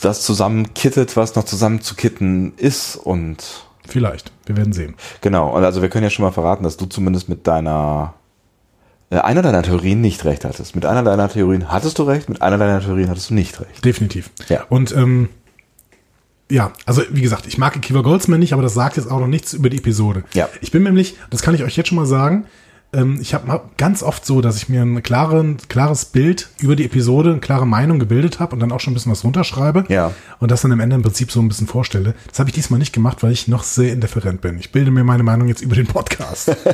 das 0.00 0.22
zusammenkittet, 0.22 1.16
was 1.16 1.34
noch 1.34 1.44
zusammen 1.44 1.80
zu 1.80 1.94
kitten 1.94 2.54
ist 2.56 2.96
und 2.96 3.66
Vielleicht. 3.88 4.32
Wir 4.46 4.56
werden 4.56 4.72
sehen. 4.72 4.96
genau. 5.20 5.54
Und 5.54 5.64
also 5.64 5.80
wir 5.80 5.88
können 5.88 6.04
ja 6.04 6.10
schon 6.10 6.24
mal 6.24 6.32
verraten, 6.32 6.64
dass 6.64 6.76
du 6.76 6.86
zumindest 6.86 7.28
mit 7.28 7.46
deiner 7.46 8.14
äh, 9.10 9.18
einer 9.18 9.42
deiner 9.42 9.62
Theorien 9.62 10.00
nicht 10.00 10.24
recht 10.24 10.44
hattest. 10.44 10.74
Mit 10.74 10.84
einer 10.84 11.04
deiner 11.04 11.28
Theorien 11.28 11.70
hattest 11.70 11.98
du 11.98 12.02
recht, 12.02 12.28
mit 12.28 12.42
einer 12.42 12.58
deiner 12.58 12.80
Theorien 12.80 13.08
hattest 13.08 13.30
du 13.30 13.34
nicht 13.34 13.60
recht. 13.60 13.84
Definitiv. 13.84 14.30
Ja. 14.48 14.64
Und 14.68 14.92
ähm, 14.92 15.28
ja, 16.50 16.72
also 16.84 17.02
wie 17.10 17.22
gesagt, 17.22 17.46
ich 17.46 17.58
mag 17.58 17.76
Akiva 17.76 18.02
Goldsman 18.02 18.40
nicht, 18.40 18.52
aber 18.52 18.62
das 18.62 18.74
sagt 18.74 18.96
jetzt 18.96 19.10
auch 19.10 19.20
noch 19.20 19.26
nichts 19.26 19.52
über 19.52 19.68
die 19.68 19.78
Episode. 19.78 20.24
Ja. 20.34 20.48
Ich 20.60 20.70
bin 20.70 20.82
nämlich, 20.82 21.16
das 21.30 21.42
kann 21.42 21.54
ich 21.54 21.64
euch 21.64 21.76
jetzt 21.76 21.88
schon 21.88 21.96
mal 21.96 22.06
sagen, 22.06 22.46
ähm, 22.96 23.18
ich 23.20 23.34
habe 23.34 23.48
hab 23.52 23.76
ganz 23.78 24.02
oft 24.02 24.24
so, 24.26 24.40
dass 24.40 24.56
ich 24.56 24.68
mir 24.68 24.82
ein 24.82 25.02
klaren, 25.02 25.58
klares 25.68 26.06
Bild 26.06 26.48
über 26.58 26.74
die 26.76 26.84
Episode, 26.84 27.30
eine 27.30 27.40
klare 27.40 27.66
Meinung 27.66 27.98
gebildet 27.98 28.40
habe 28.40 28.54
und 28.54 28.60
dann 28.60 28.72
auch 28.72 28.80
schon 28.80 28.92
ein 28.92 28.94
bisschen 28.94 29.12
was 29.12 29.22
runterschreibe. 29.24 29.84
Ja. 29.88 30.12
Und 30.40 30.50
das 30.50 30.62
dann 30.62 30.72
am 30.72 30.80
Ende 30.80 30.96
im 30.96 31.02
Prinzip 31.02 31.30
so 31.30 31.40
ein 31.40 31.48
bisschen 31.48 31.66
vorstelle. 31.66 32.14
Das 32.28 32.38
habe 32.38 32.48
ich 32.50 32.54
diesmal 32.54 32.78
nicht 32.78 32.92
gemacht, 32.92 33.22
weil 33.22 33.32
ich 33.32 33.46
noch 33.48 33.62
sehr 33.62 33.92
indifferent 33.92 34.40
bin. 34.40 34.58
Ich 34.58 34.72
bilde 34.72 34.90
mir 34.90 35.04
meine 35.04 35.22
Meinung 35.22 35.48
jetzt 35.48 35.60
über 35.62 35.74
den 35.76 35.86
Podcast. 35.86 36.56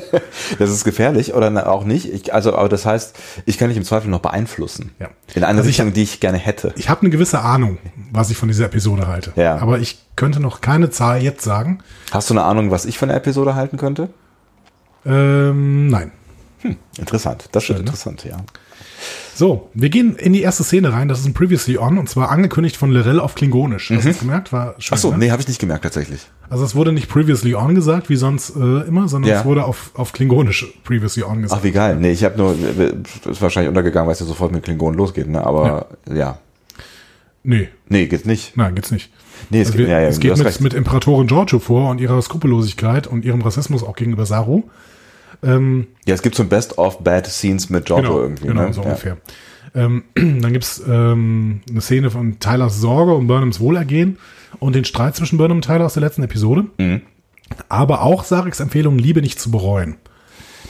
Das 0.58 0.70
ist 0.70 0.84
gefährlich 0.84 1.34
oder 1.34 1.50
na- 1.50 1.66
auch 1.66 1.84
nicht. 1.84 2.06
Ich, 2.12 2.32
also, 2.34 2.54
aber 2.56 2.68
das 2.68 2.84
heißt, 2.86 3.16
ich 3.46 3.58
kann 3.58 3.68
dich 3.68 3.76
im 3.76 3.84
Zweifel 3.84 4.10
noch 4.10 4.20
beeinflussen. 4.20 4.90
Ja. 4.98 5.08
In 5.34 5.44
eine 5.44 5.58
Also 5.58 5.68
ich 5.70 5.78
Richtung, 5.78 5.92
die 5.92 6.02
ich 6.02 6.20
gerne 6.20 6.38
hätte. 6.38 6.72
ich 6.76 6.88
habe 6.88 7.02
eine 7.02 7.10
gewisse 7.10 7.40
Ahnung, 7.40 7.78
was 8.10 8.30
ich 8.30 8.36
von 8.36 8.48
dieser 8.48 8.66
Episode 8.66 9.06
halte. 9.06 9.32
Ja. 9.36 9.58
Aber 9.58 9.78
ich 9.78 9.98
könnte 10.16 10.40
noch 10.40 10.60
keine 10.60 10.90
Zahl 10.90 11.22
jetzt 11.22 11.42
sagen. 11.42 11.78
Hast 12.10 12.28
du 12.30 12.34
eine 12.34 12.42
Ahnung, 12.44 12.70
was 12.70 12.84
ich 12.84 12.98
von 12.98 13.08
der 13.08 13.16
Episode 13.16 13.54
halten 13.54 13.76
könnte? 13.76 14.08
Ähm, 15.04 15.88
nein. 15.88 16.12
Interessant. 16.98 17.48
Das 17.52 17.68
wird 17.68 17.78
ne? 17.78 17.84
interessant, 17.84 18.24
ja. 18.24 18.36
So, 19.34 19.70
wir 19.74 19.88
gehen 19.88 20.14
in 20.16 20.32
die 20.32 20.42
erste 20.42 20.62
Szene 20.62 20.92
rein. 20.92 21.08
Das 21.08 21.18
ist 21.18 21.26
ein 21.26 21.32
Previously 21.34 21.78
On 21.78 21.98
und 21.98 22.08
zwar 22.08 22.30
angekündigt 22.30 22.76
von 22.76 22.92
Lorel 22.92 23.18
auf 23.18 23.34
Klingonisch. 23.34 23.90
Hast 23.90 24.04
du 24.04 24.08
das 24.08 24.18
gemerkt? 24.20 24.52
War 24.52 24.74
schön, 24.78 24.94
Ach 24.94 25.00
so, 25.00 25.10
ne? 25.10 25.18
nee, 25.18 25.30
habe 25.30 25.40
ich 25.42 25.48
nicht 25.48 25.58
gemerkt 25.58 25.82
tatsächlich. 25.84 26.20
Also 26.50 26.64
es 26.64 26.74
wurde 26.76 26.92
nicht 26.92 27.08
Previously 27.08 27.54
On 27.54 27.74
gesagt, 27.74 28.10
wie 28.10 28.16
sonst 28.16 28.54
äh, 28.54 28.82
immer, 28.86 29.08
sondern 29.08 29.30
Ja. 29.30 29.40
es 29.40 29.44
wurde 29.44 29.64
auf, 29.64 29.90
auf 29.94 30.12
Klingonisch 30.12 30.66
Previously 30.84 31.24
On 31.24 31.42
gesagt. 31.42 31.60
Ach, 31.60 31.64
wie 31.64 31.72
geil. 31.72 31.96
Nee, 31.98 32.12
ich 32.12 32.22
habe 32.22 32.36
nur, 32.36 32.54
ist 32.54 33.40
wahrscheinlich 33.42 33.70
untergegangen, 33.70 34.06
weil 34.06 34.12
es 34.12 34.20
ja 34.20 34.26
sofort 34.26 34.52
mit 34.52 34.62
Klingonen 34.62 34.96
losgeht, 34.96 35.28
ne? 35.28 35.44
Aber 35.44 35.88
ja. 36.12 36.38
Nee, 37.42 37.68
Nee, 37.88 38.06
geht's 38.06 38.24
nicht. 38.26 38.56
nein, 38.56 38.74
geht's 38.76 38.92
nicht. 38.92 39.10
Nee, 39.50 39.62
es 39.62 39.68
Also 39.68 39.78
geht, 39.78 39.88
wir, 39.88 39.94
ja, 39.94 40.00
ja, 40.02 40.08
es 40.08 40.20
geht 40.20 40.36
mit, 40.36 40.60
mit 40.60 40.74
Imperatorin 40.74 41.26
Giorgio 41.26 41.58
vor 41.58 41.90
und 41.90 42.00
ihrer 42.00 42.20
Skrupellosigkeit 42.22 43.08
und 43.08 43.24
ihrem 43.24 43.40
Rassismus 43.40 43.82
auch 43.82 43.96
gegenüber 43.96 44.26
Saru. 44.26 44.62
Ähm, 45.42 45.88
Ja, 46.06 46.14
es 46.14 46.22
gibt 46.22 46.34
so 46.34 46.42
ein 46.42 46.48
Best 46.48 46.78
of 46.78 47.00
Bad 47.00 47.26
Scenes 47.26 47.70
mit 47.70 47.86
Giorgio 47.86 48.10
genau, 48.10 48.22
irgendwie. 48.22 48.46
genau 48.46 48.62
ne? 48.62 48.72
so 48.72 48.82
ja. 48.82 48.88
ungefähr. 48.88 49.16
Ähm, 49.74 50.04
dann 50.14 50.52
gibt's 50.52 50.82
ähm, 50.86 51.60
eine 51.68 51.80
Szene 51.80 52.10
von 52.10 52.38
Tylers 52.38 52.80
Sorge 52.80 53.14
um 53.14 53.26
Burnhams 53.26 53.60
Wohlergehen 53.60 54.18
und 54.58 54.74
den 54.74 54.84
Streit 54.84 55.16
zwischen 55.16 55.38
Burnham 55.38 55.58
und 55.58 55.64
Tyler 55.64 55.86
aus 55.86 55.94
der 55.94 56.02
letzten 56.02 56.22
Episode. 56.22 56.66
Mhm. 56.78 57.02
Aber 57.68 58.02
auch 58.02 58.24
Sareks 58.24 58.60
Empfehlung, 58.60 58.98
Liebe 58.98 59.20
nicht 59.20 59.40
zu 59.40 59.50
bereuen. 59.50 59.96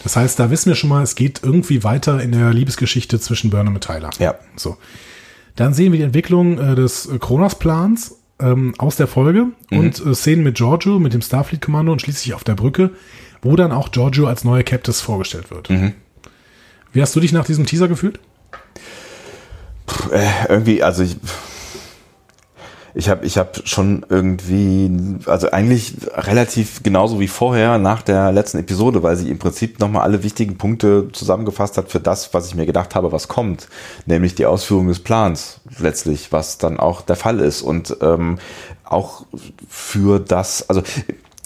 Das 0.03 0.17
heißt, 0.17 0.39
da 0.39 0.51
wissen 0.51 0.69
wir 0.69 0.75
schon 0.75 0.91
mal, 0.91 1.03
es 1.03 1.15
geht 1.15 1.41
irgendwie 1.43 1.85
weiter 1.85 2.21
in 2.21 2.33
der 2.33 2.53
Liebesgeschichte 2.53 3.21
zwischen 3.21 3.51
Burnham 3.51 3.75
und 3.75 3.85
Tyler. 3.85 4.11
Ja. 4.19 4.35
So. 4.57 4.77
Dann 5.55 5.75
sehen 5.75 5.93
wir 5.93 5.99
die 5.99 6.05
Entwicklung 6.05 6.59
äh, 6.59 6.75
des 6.75 7.09
Kronos-Plans 7.21 8.17
ähm, 8.43 8.75
aus 8.79 8.97
der 8.97 9.07
Folge 9.07 9.47
Mhm. 9.71 9.79
und 9.79 10.07
äh, 10.07 10.15
Szenen 10.15 10.43
mit 10.43 10.57
Giorgio, 10.57 10.99
mit 10.99 11.15
dem 11.15 11.23
Starfleet-Kommando 11.23 11.93
und 11.93 12.03
schließlich 12.03 12.35
auf 12.35 12.45
der 12.45 12.55
Brücke, 12.55 12.91
wo 13.41 13.57
dann 13.57 13.73
auch 13.73 13.91
Giorgio 13.91 14.27
als 14.27 14.45
neuer 14.45 14.63
Captain 14.63 14.93
vorgestellt 14.95 15.51
wird. 15.51 15.71
Mhm. 15.71 15.93
Wie 16.93 17.01
hast 17.01 17.17
du 17.17 17.21
dich 17.21 17.33
nach 17.33 17.45
diesem 17.47 17.65
Teaser 17.65 17.89
gefühlt? 17.89 18.19
Äh, 20.13 20.29
irgendwie, 20.49 20.83
also 20.83 21.03
ich, 21.03 21.17
ich 22.95 23.09
habe 23.09 23.25
ich 23.25 23.39
hab 23.39 23.67
schon 23.67 24.05
irgendwie, 24.09 24.91
also 25.27 25.51
eigentlich 25.51 25.95
relativ 26.15 26.83
genauso 26.83 27.21
wie 27.21 27.29
vorher 27.29 27.79
nach 27.79 28.03
der 28.03 28.33
letzten 28.33 28.59
Episode, 28.59 29.03
weil 29.03 29.17
sie 29.17 29.31
im 29.31 29.39
Prinzip 29.39 29.79
nochmal 29.79 30.03
alle 30.03 30.23
wichtigen 30.23 30.59
Punkte 30.59 31.09
zusammengefasst 31.13 31.79
hat 31.79 31.91
für 31.91 32.01
das, 32.01 32.35
was 32.35 32.47
ich 32.47 32.55
mir 32.55 32.67
gedacht 32.67 32.95
habe, 32.95 33.13
was 33.13 33.29
kommt, 33.29 33.69
nämlich 34.07 34.35
die 34.35 34.47
Ausführung 34.47 34.89
des 34.89 35.01
Plans 35.01 35.61
letztlich, 35.79 36.33
was 36.33 36.59
dann 36.59 36.79
auch 36.79 37.01
der 37.01 37.17
Fall 37.17 37.41
ist. 37.41 37.63
Und 37.63 37.97
ähm, 38.03 38.39
auch 38.85 39.25
für 39.69 40.21
das, 40.21 40.69
also 40.69 40.83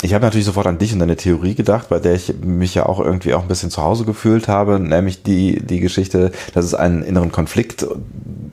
ich 0.02 0.12
habe 0.12 0.24
natürlich 0.24 0.44
sofort 0.44 0.66
an 0.66 0.76
dich 0.78 0.92
und 0.92 0.98
deine 0.98 1.16
Theorie 1.16 1.54
gedacht, 1.54 1.88
bei 1.88 1.98
der 1.98 2.14
ich 2.14 2.35
mich 2.42 2.74
ja 2.74 2.85
auch 2.87 3.00
irgendwie 3.00 3.32
auch 3.32 3.42
ein 3.42 3.48
bisschen 3.48 3.70
zu 3.70 3.82
Hause 3.82 4.04
gefühlt 4.04 4.46
habe, 4.46 4.78
nämlich 4.78 5.22
die, 5.22 5.61
die 5.64 5.80
Geschichte, 5.80 6.32
dass 6.52 6.64
es 6.66 6.74
einen 6.74 7.02
inneren 7.02 7.32
Konflikt 7.32 7.87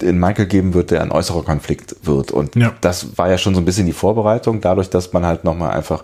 in 0.01 0.19
Michael 0.19 0.45
geben 0.45 0.73
wird, 0.73 0.91
der 0.91 1.01
ein 1.01 1.11
äußerer 1.11 1.43
Konflikt 1.43 1.95
wird. 2.03 2.31
Und 2.31 2.55
Ja. 2.55 2.71
das 2.81 3.17
war 3.17 3.29
ja 3.29 3.37
schon 3.37 3.55
so 3.55 3.61
ein 3.61 3.65
bisschen 3.65 3.85
die 3.85 3.93
Vorbereitung, 3.93 4.61
dadurch, 4.61 4.89
dass 4.89 5.11
man 5.11 5.25
halt 5.25 5.43
nochmal 5.43 5.71
einfach 5.71 6.03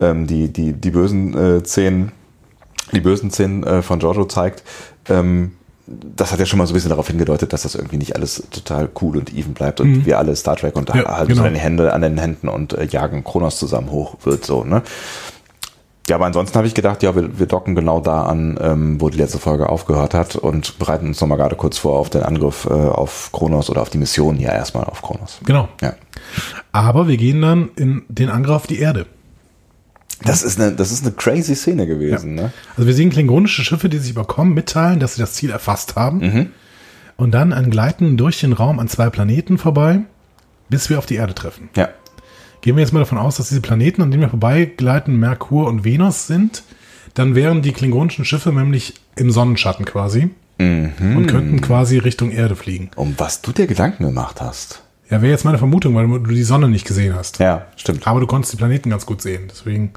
ähm, 0.00 0.26
die, 0.26 0.48
die, 0.50 0.72
die 0.72 0.90
bösen 0.90 1.34
äh, 1.36 1.62
Szenen, 1.64 2.12
die 2.92 3.00
bösen 3.00 3.30
Szenen 3.30 3.62
äh, 3.64 3.82
von 3.82 3.98
Giorgio 3.98 4.24
zeigt. 4.24 4.62
Ähm, 5.10 5.52
das 6.16 6.32
hat 6.32 6.38
ja 6.38 6.46
schon 6.46 6.58
mal 6.58 6.66
so 6.66 6.72
ein 6.72 6.74
bisschen 6.74 6.90
darauf 6.90 7.08
hingedeutet, 7.08 7.52
dass 7.52 7.62
das 7.62 7.74
irgendwie 7.74 7.96
nicht 7.96 8.14
alles 8.14 8.44
total 8.50 8.88
cool 9.00 9.16
und 9.16 9.34
even 9.34 9.54
bleibt 9.54 9.80
und 9.80 10.06
wir 10.06 10.18
alle 10.18 10.36
Star 10.36 10.56
Trek 10.56 10.76
und 10.76 10.88
Ja, 10.90 11.16
halten 11.16 11.34
so 11.34 11.36
genau. 11.36 11.48
an 11.48 11.54
die 11.54 11.60
Hände 11.60 11.92
an 11.92 12.02
den 12.02 12.18
Händen 12.18 12.48
und 12.48 12.72
äh, 12.74 12.84
jagen 12.84 13.24
Kronos 13.24 13.58
zusammen 13.58 13.90
hoch 13.90 14.16
wird 14.24 14.44
so, 14.44 14.64
ne? 14.64 14.82
Ja, 16.08 16.16
aber 16.16 16.26
ansonsten 16.26 16.56
habe 16.56 16.66
ich 16.66 16.74
gedacht, 16.74 17.04
ja, 17.04 17.14
wir, 17.14 17.38
wir 17.38 17.46
docken 17.46 17.76
genau 17.76 18.00
da 18.00 18.24
an, 18.24 18.58
ähm, 18.60 19.00
wo 19.00 19.10
die 19.10 19.18
letzte 19.18 19.38
Folge 19.38 19.68
aufgehört 19.68 20.12
hat 20.12 20.34
und 20.34 20.78
bereiten 20.78 21.06
uns 21.08 21.20
nochmal 21.20 21.38
gerade 21.38 21.54
kurz 21.54 21.78
vor 21.78 22.00
auf 22.00 22.10
den 22.10 22.24
Angriff 22.24 22.66
äh, 22.68 22.72
auf 22.72 23.30
Kronos 23.32 23.70
oder 23.70 23.82
auf 23.82 23.90
die 23.90 23.98
Mission 23.98 24.40
ja 24.40 24.50
erstmal 24.50 24.84
auf 24.84 25.02
Kronos. 25.02 25.38
Genau. 25.44 25.68
Ja. 25.80 25.94
Aber 26.72 27.06
wir 27.06 27.16
gehen 27.16 27.42
dann 27.42 27.70
in 27.76 28.02
den 28.08 28.28
Angriff 28.28 28.56
auf 28.56 28.66
die 28.66 28.80
Erde. 28.80 29.06
Das 30.24 30.42
ist 30.42 30.60
eine, 30.60 30.72
das 30.72 30.92
ist 30.92 31.04
eine 31.04 31.12
crazy 31.14 31.54
Szene 31.54 31.86
gewesen, 31.86 32.34
ne? 32.34 32.52
Also 32.76 32.86
wir 32.86 32.94
sehen 32.94 33.10
klingonische 33.10 33.64
Schiffe, 33.64 33.88
die 33.88 33.98
sich 33.98 34.10
überkommen, 34.10 34.52
mitteilen, 34.54 35.00
dass 35.00 35.14
sie 35.14 35.20
das 35.22 35.32
Ziel 35.32 35.50
erfasst 35.50 35.96
haben. 35.96 36.18
Mhm. 36.18 36.46
Und 37.16 37.32
dann 37.32 37.52
ein 37.52 37.70
Gleiten 37.70 38.16
durch 38.16 38.40
den 38.40 38.52
Raum 38.52 38.78
an 38.78 38.88
zwei 38.88 39.10
Planeten 39.10 39.58
vorbei, 39.58 40.00
bis 40.68 40.88
wir 40.90 40.98
auf 40.98 41.06
die 41.06 41.16
Erde 41.16 41.34
treffen. 41.34 41.68
Ja. 41.76 41.88
Gehen 42.62 42.76
wir 42.76 42.82
jetzt 42.82 42.92
mal 42.92 42.98
davon 43.00 43.18
aus, 43.18 43.36
dass 43.36 43.48
diese 43.48 43.60
Planeten, 43.62 44.02
an 44.02 44.10
denen 44.10 44.22
wir 44.22 44.28
vorbeigleiten, 44.28 45.16
Merkur 45.18 45.66
und 45.68 45.84
Venus 45.84 46.26
sind, 46.26 46.62
dann 47.14 47.34
wären 47.34 47.62
die 47.62 47.72
klingonischen 47.72 48.24
Schiffe 48.24 48.52
nämlich 48.52 48.94
im 49.16 49.30
Sonnenschatten 49.30 49.84
quasi 49.84 50.30
Mhm. 50.58 51.16
und 51.16 51.26
könnten 51.26 51.62
quasi 51.62 51.96
Richtung 51.96 52.30
Erde 52.30 52.54
fliegen. 52.54 52.90
Um 52.94 53.14
was 53.16 53.40
du 53.40 53.50
dir 53.52 53.66
Gedanken 53.66 54.04
gemacht 54.04 54.42
hast. 54.42 54.82
Ja, 55.10 55.20
wäre 55.22 55.32
jetzt 55.32 55.44
meine 55.44 55.58
Vermutung, 55.58 55.94
weil 55.96 56.06
du 56.06 56.30
die 56.30 56.42
Sonne 56.44 56.68
nicht 56.68 56.86
gesehen 56.86 57.14
hast. 57.14 57.38
Ja, 57.40 57.66
stimmt. 57.76 58.06
Aber 58.06 58.20
du 58.20 58.26
konntest 58.26 58.52
die 58.52 58.56
Planeten 58.56 58.90
ganz 58.90 59.06
gut 59.06 59.20
sehen. 59.20 59.48
Deswegen, 59.50 59.92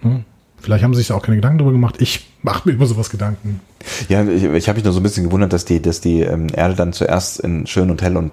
hm, 0.00 0.24
vielleicht 0.60 0.82
haben 0.82 0.94
sie 0.94 0.98
sich 0.98 1.08
da 1.08 1.14
auch 1.14 1.22
keine 1.22 1.36
Gedanken 1.36 1.58
darüber 1.58 1.72
gemacht. 1.72 1.96
Ich 2.00 2.28
mache 2.42 2.68
mir 2.68 2.74
immer 2.74 2.86
sowas 2.86 3.08
Gedanken. 3.08 3.60
Ja, 4.08 4.24
ich, 4.24 4.42
ich 4.42 4.68
habe 4.68 4.76
mich 4.76 4.84
nur 4.84 4.92
so 4.92 5.00
ein 5.00 5.04
bisschen 5.04 5.24
gewundert, 5.24 5.52
dass 5.52 5.64
die, 5.64 5.80
dass 5.80 6.00
die 6.00 6.20
ähm, 6.22 6.48
Erde 6.52 6.74
dann 6.74 6.92
zuerst 6.92 7.38
in 7.40 7.66
schön 7.68 7.90
und 7.90 8.02
hell 8.02 8.16
und 8.16 8.32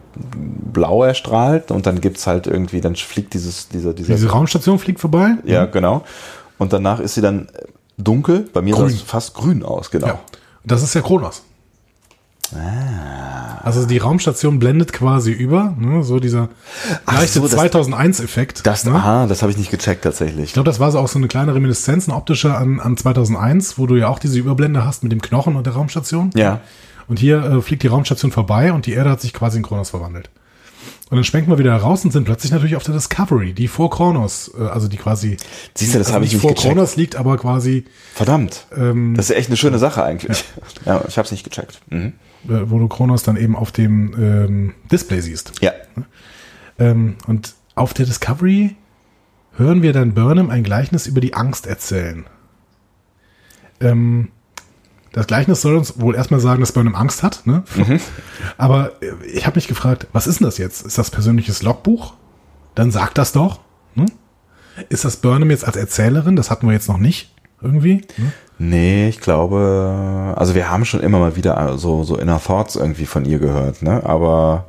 blau 0.74 1.04
erstrahlt 1.04 1.69
und 1.69 1.86
dann 1.86 2.02
gibt's 2.02 2.26
halt 2.26 2.48
irgendwie, 2.48 2.82
dann 2.82 2.95
fliegt 2.95 3.36
dieses, 3.36 3.69
dieser, 3.69 3.93
dieser. 3.93 4.15
Diese 4.15 4.30
Raumstation 4.30 4.80
fliegt 4.80 5.00
vorbei. 5.00 5.36
ja, 5.45 5.65
genau. 5.65 6.04
Und 6.58 6.74
danach 6.74 7.00
ist 7.00 7.13
sie 7.13 7.22
dann 7.22 7.48
dunkel. 7.98 8.50
Bei 8.52 8.62
mir 8.62 8.76
sah 8.76 8.82
Grün. 8.82 8.93
es 8.93 9.02
fast 9.02 9.34
grün 9.34 9.63
aus, 9.63 9.91
genau. 9.91 10.08
Ja. 10.08 10.19
Das 10.65 10.84
ist 10.84 10.93
ja 10.93 11.02
Kronos. 11.02 11.43
Also 13.64 13.86
die 13.86 13.98
Raumstation 13.98 14.60
blendet 14.60 14.94
quasi 14.94 15.32
über, 15.32 15.76
ne, 15.78 16.04
so 16.04 16.20
dieser 16.20 16.50
leichte 17.06 17.40
so, 17.40 17.48
das- 17.48 17.60
2001-Effekt. 17.60 18.66
Das, 18.66 18.86
ne? 18.86 18.92
aha, 18.96 19.28
das 19.28 19.42
habe 19.42 19.52
ich 19.52 19.58
nicht 19.58 19.72
gecheckt 19.72 20.04
tatsächlich. 20.04 20.46
Ich 20.46 20.54
glaube, 20.54 20.66
das 20.68 20.80
war 20.80 20.92
so 20.92 21.00
auch 21.00 21.08
so 21.08 21.20
eine 21.20 21.28
kleine 21.28 21.54
Reminiszenz, 21.54 22.08
eine 22.08 22.18
optische 22.18 22.56
an, 22.56 22.80
an 22.80 22.98
2001, 22.98 23.78
wo 23.78 23.86
du 23.88 23.96
ja 23.96 24.08
auch 24.08 24.20
diese 24.20 24.40
Überblende 24.40 24.86
hast 24.86 25.04
mit 25.04 25.12
dem 25.12 25.22
Knochen 25.22 25.56
und 25.56 25.66
der 25.66 25.74
Raumstation. 25.74 26.32
Ja. 26.36 26.62
Und 27.08 27.20
hier 27.20 27.44
äh, 27.44 27.62
fliegt 27.62 27.84
die 27.84 27.88
Raumstation 27.88 28.32
vorbei 28.32 28.72
und 28.74 28.86
die 28.86 28.94
Erde 28.94 29.10
hat 29.10 29.22
sich 29.22 29.34
quasi 29.34 29.58
in 29.58 29.64
Kronos 29.64 29.90
verwandelt. 29.90 30.30
Und 31.10 31.16
dann 31.18 31.24
schwenken 31.24 31.50
wir 31.50 31.58
wieder 31.58 31.76
raus 31.76 32.06
und 32.06 32.12
sind 32.12 32.26
plötzlich 32.26 32.52
natürlich 32.52 32.76
auf 32.76 32.84
der 32.84 32.94
Discovery, 32.94 33.54
die 33.54 33.68
vor 33.68 33.90
Kronos, 33.90 34.52
äh, 34.60 34.64
also 34.64 34.88
die 34.88 34.98
quasi 34.98 35.38
Siehst 35.74 35.96
du, 35.96 35.98
das 35.98 36.08
also 36.08 36.16
habe 36.16 36.26
ich 36.26 36.34
nicht 36.34 36.42
vor 36.42 36.52
gecheckt. 36.52 36.68
Kronos 36.76 36.96
liegt, 36.98 37.16
aber 37.16 37.38
quasi, 37.38 37.86
Verdammt. 38.14 38.68
ähm, 38.78 39.16
Das 39.18 39.30
ist 39.32 39.36
echt 39.36 39.50
eine 39.50 39.58
schöne 39.58 39.80
Sache 39.80 40.04
eigentlich. 40.04 40.44
Ja, 40.86 41.02
ich 41.08 41.18
habe 41.18 41.26
es 41.26 41.32
nicht 41.32 41.44
gecheckt. 41.44 41.82
Mhm. 41.90 42.14
Äh, 42.47 42.69
wo 42.69 42.80
du 42.80 42.88
Kronos 42.88 43.23
dann 43.23 43.38
eben 43.38 43.56
auf 43.56 43.71
dem 43.71 44.13
ähm, 44.17 44.73
Display 44.91 45.21
siehst. 45.21 45.54
Ja. 45.62 45.71
Ähm, 46.78 47.15
und 47.28 47.54
auf 47.75 47.93
der 47.93 48.06
Discovery 48.06 48.75
hören 49.56 49.82
wir 49.82 49.93
dann 49.93 50.13
Burnham 50.13 50.49
ein 50.49 50.63
Gleichnis 50.63 51.08
über 51.08 51.21
die 51.21 51.34
Angst 51.34 51.67
erzählen. 51.67 52.25
Ähm, 53.82 54.30
das 55.12 55.28
Gleichnis 55.28 55.62
soll 55.62 55.75
uns 55.75 55.99
wohl 55.99 56.15
erstmal 56.15 56.39
sagen, 56.39 56.62
dass 56.62 56.71
Burnham 56.71 56.95
Angst 56.95 57.23
hat. 57.23 57.45
Ne? 57.45 57.63
Aber 58.58 59.02
äh, 59.02 59.12
ich 59.25 59.45
habe 59.45 59.58
mich 59.58 59.67
gefragt, 59.67 60.08
was 60.13 60.28
ist 60.28 60.39
denn 60.39 60.45
das 60.45 60.58
jetzt? 60.58 60.86
Ist 60.86 60.97
das 60.97 61.12
persönliches 61.12 61.63
Logbuch? 61.63 62.13
Dann 62.75 62.91
sagt 62.91 63.17
das 63.17 63.32
doch. 63.32 63.60
Ne? 63.95 64.06
Ist 64.89 65.06
das 65.06 65.17
Burnham 65.17 65.49
jetzt 65.49 65.65
als 65.65 65.75
Erzählerin? 65.75 66.36
Das 66.36 66.52
hatten 66.52 66.67
wir 66.67 66.73
jetzt 66.73 66.88
noch 66.88 66.99
nicht 66.99 67.34
irgendwie. 67.62 68.06
Ne? 68.17 68.32
Nee, 68.62 69.08
ich 69.08 69.22
glaube, 69.22 70.34
also 70.36 70.54
wir 70.54 70.69
haben 70.69 70.84
schon 70.84 71.00
immer 71.00 71.17
mal 71.19 71.36
wieder 71.38 71.78
so, 71.78 72.04
so 72.04 72.17
Inner 72.17 72.41
Thoughts 72.43 72.76
irgendwie 72.76 73.06
von 73.06 73.24
ihr 73.24 73.39
gehört, 73.39 73.82
ne? 73.82 74.04
Aber 74.06 74.65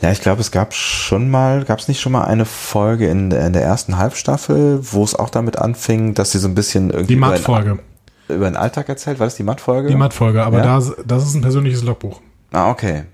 ja, 0.00 0.12
ich 0.12 0.20
glaube, 0.20 0.40
es 0.40 0.52
gab 0.52 0.72
schon 0.72 1.28
mal, 1.30 1.64
gab 1.64 1.80
es 1.80 1.88
nicht 1.88 2.00
schon 2.00 2.12
mal 2.12 2.24
eine 2.24 2.44
Folge 2.44 3.08
in 3.08 3.30
der, 3.30 3.44
in 3.46 3.52
der 3.52 3.62
ersten 3.62 3.98
Halbstaffel, 3.98 4.78
wo 4.92 5.02
es 5.02 5.16
auch 5.16 5.30
damit 5.30 5.58
anfing, 5.58 6.14
dass 6.14 6.30
sie 6.30 6.38
so 6.38 6.46
ein 6.46 6.54
bisschen 6.54 6.90
irgendwie 6.90 7.08
Die 7.08 7.14
über, 7.18 7.30
Matt-Folge. 7.30 7.80
den, 8.28 8.36
über 8.36 8.48
den 8.48 8.56
Alltag 8.56 8.88
erzählt? 8.88 9.18
War 9.18 9.26
das 9.26 9.34
die 9.34 9.42
Matt-Folge? 9.42 9.88
Die 9.88 9.96
Matt-Folge, 9.96 10.44
aber 10.44 10.58
Ja? 10.58 10.78
da, 10.78 10.92
das 11.04 11.26
ist 11.26 11.34
ein 11.34 11.42
persönliches 11.42 11.82
Logbuch. 11.82 12.20
Ah, 12.52 12.70
okay. 12.70 13.04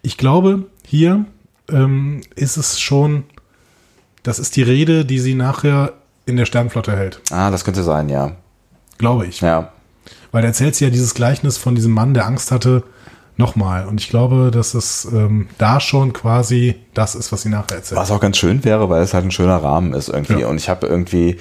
Ich 0.00 0.16
glaube, 0.16 0.64
hier 0.86 1.26
ähm, 1.70 2.22
ist 2.34 2.56
es 2.56 2.80
schon, 2.80 3.24
das 4.22 4.38
ist 4.38 4.56
die 4.56 4.62
Rede, 4.62 5.04
die 5.04 5.18
sie 5.18 5.34
nachher 5.34 5.92
in 6.26 6.36
der 6.36 6.44
Sternflotte 6.44 6.96
hält. 6.96 7.20
Ah, 7.30 7.50
das 7.50 7.64
könnte 7.64 7.82
sein, 7.82 8.08
ja. 8.08 8.32
glaube 8.98 9.26
ich. 9.26 9.40
Ja. 9.40 9.72
Weil 10.32 10.44
er 10.44 10.48
erzählt 10.48 10.74
sie 10.74 10.84
ja 10.84 10.90
dieses 10.90 11.14
Gleichnis 11.14 11.56
von 11.56 11.74
diesem 11.74 11.92
Mann, 11.92 12.12
der 12.14 12.26
Angst 12.26 12.50
hatte, 12.50 12.82
nochmal. 13.36 13.86
Und 13.86 14.00
ich 14.00 14.08
glaube, 14.08 14.50
dass 14.50 14.74
es 14.74 15.04
ähm, 15.06 15.48
da 15.58 15.78
schon 15.80 16.12
quasi 16.12 16.76
das 16.94 17.14
ist, 17.14 17.32
was 17.32 17.42
sie 17.42 17.48
nachher 17.48 17.76
erzählt. 17.76 18.00
Was 18.00 18.10
auch 18.10 18.20
ganz 18.20 18.36
schön 18.38 18.64
wäre, 18.64 18.88
weil 18.90 19.02
es 19.02 19.14
halt 19.14 19.24
ein 19.24 19.30
schöner 19.30 19.56
Rahmen 19.62 19.92
ist 19.92 20.08
irgendwie. 20.08 20.40
Ja. 20.40 20.48
Und 20.48 20.56
ich 20.56 20.68
habe 20.68 20.86
irgendwie, 20.86 21.38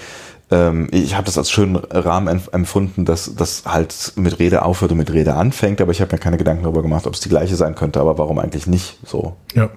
ähm, 0.52 0.88
ich 0.92 1.16
habe 1.16 1.26
das 1.26 1.38
als 1.38 1.50
schönen 1.52 1.78
Rahmen 1.78 2.28
empf- 2.40 2.54
empfunden, 2.54 3.06
dass 3.06 3.34
das 3.36 3.64
halt 3.66 4.14
mit 4.16 4.40
Rede 4.40 4.64
aufhört 4.64 4.92
und 4.92 4.98
mit 4.98 5.12
Rede 5.12 5.34
anfängt, 5.36 5.82
aber 5.82 5.92
ich 5.92 6.02
habe 6.02 6.14
mir 6.14 6.20
keine 6.20 6.38
Gedanken 6.38 6.64
darüber 6.64 6.82
gemacht, 6.82 7.08
ob 7.08 7.14
es 7.14 7.22
die 7.22 7.30
gleiche 7.30 7.56
sein 7.56 7.76
könnte, 7.76 8.00
aber 8.00 8.18
warum 8.18 8.40
eigentlich 8.40 8.68
nicht 8.68 9.00
so. 9.06 9.36
Ja. 9.54 9.70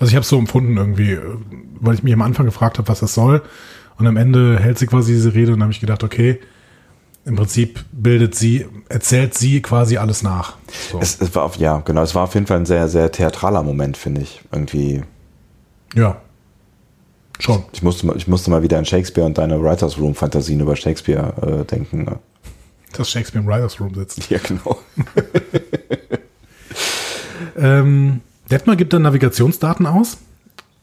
Also 0.00 0.10
ich 0.10 0.14
habe 0.14 0.22
es 0.22 0.28
so 0.28 0.38
empfunden 0.38 0.76
irgendwie, 0.76 1.12
äh, 1.12 1.22
weil 1.80 1.94
ich 1.94 2.02
mich 2.02 2.12
am 2.12 2.22
Anfang 2.22 2.46
gefragt 2.46 2.78
habe, 2.78 2.88
was 2.88 3.00
das 3.00 3.14
soll. 3.14 3.42
Und 3.98 4.06
am 4.06 4.16
Ende 4.16 4.58
hält 4.60 4.78
sie 4.78 4.86
quasi 4.86 5.12
diese 5.12 5.34
Rede 5.34 5.52
und 5.52 5.62
habe 5.62 5.72
ich 5.72 5.80
gedacht, 5.80 6.04
okay, 6.04 6.40
im 7.24 7.36
Prinzip 7.36 7.84
bildet 7.92 8.34
sie, 8.34 8.66
erzählt 8.88 9.34
sie 9.34 9.60
quasi 9.60 9.96
alles 9.98 10.22
nach. 10.22 10.56
So. 10.90 10.98
Es, 11.00 11.20
es 11.20 11.34
war 11.34 11.42
auf, 11.44 11.56
ja, 11.56 11.78
genau, 11.80 12.02
es 12.02 12.14
war 12.14 12.24
auf 12.24 12.34
jeden 12.34 12.46
Fall 12.46 12.58
ein 12.58 12.66
sehr, 12.66 12.88
sehr 12.88 13.10
theatraler 13.12 13.62
Moment, 13.62 13.96
finde 13.96 14.22
ich. 14.22 14.40
Irgendwie. 14.52 15.02
ja. 15.94 16.20
Schon. 17.40 17.62
Ich 17.72 17.82
musste, 17.84 18.04
mal- 18.04 18.16
ich 18.16 18.26
musste 18.26 18.50
mal 18.50 18.62
wieder 18.64 18.78
an 18.78 18.84
Shakespeare 18.84 19.24
und 19.24 19.38
deine 19.38 19.62
Writers 19.62 19.96
Room 19.98 20.12
Fantasien 20.16 20.58
über 20.58 20.74
Shakespeare 20.74 21.60
äh, 21.60 21.64
denken. 21.64 22.02
ne? 22.04 22.18
Dass 22.94 23.08
Shakespeare 23.10 23.44
im 23.44 23.48
Writers 23.48 23.78
Room 23.80 23.94
sitzt. 23.94 24.28
Ja, 24.30 24.38
genau. 24.38 24.78
Ähm, 27.56 28.20
Detmar 28.50 28.76
gibt 28.76 28.92
dann 28.92 29.02
Navigationsdaten 29.02 29.86
aus 29.86 30.18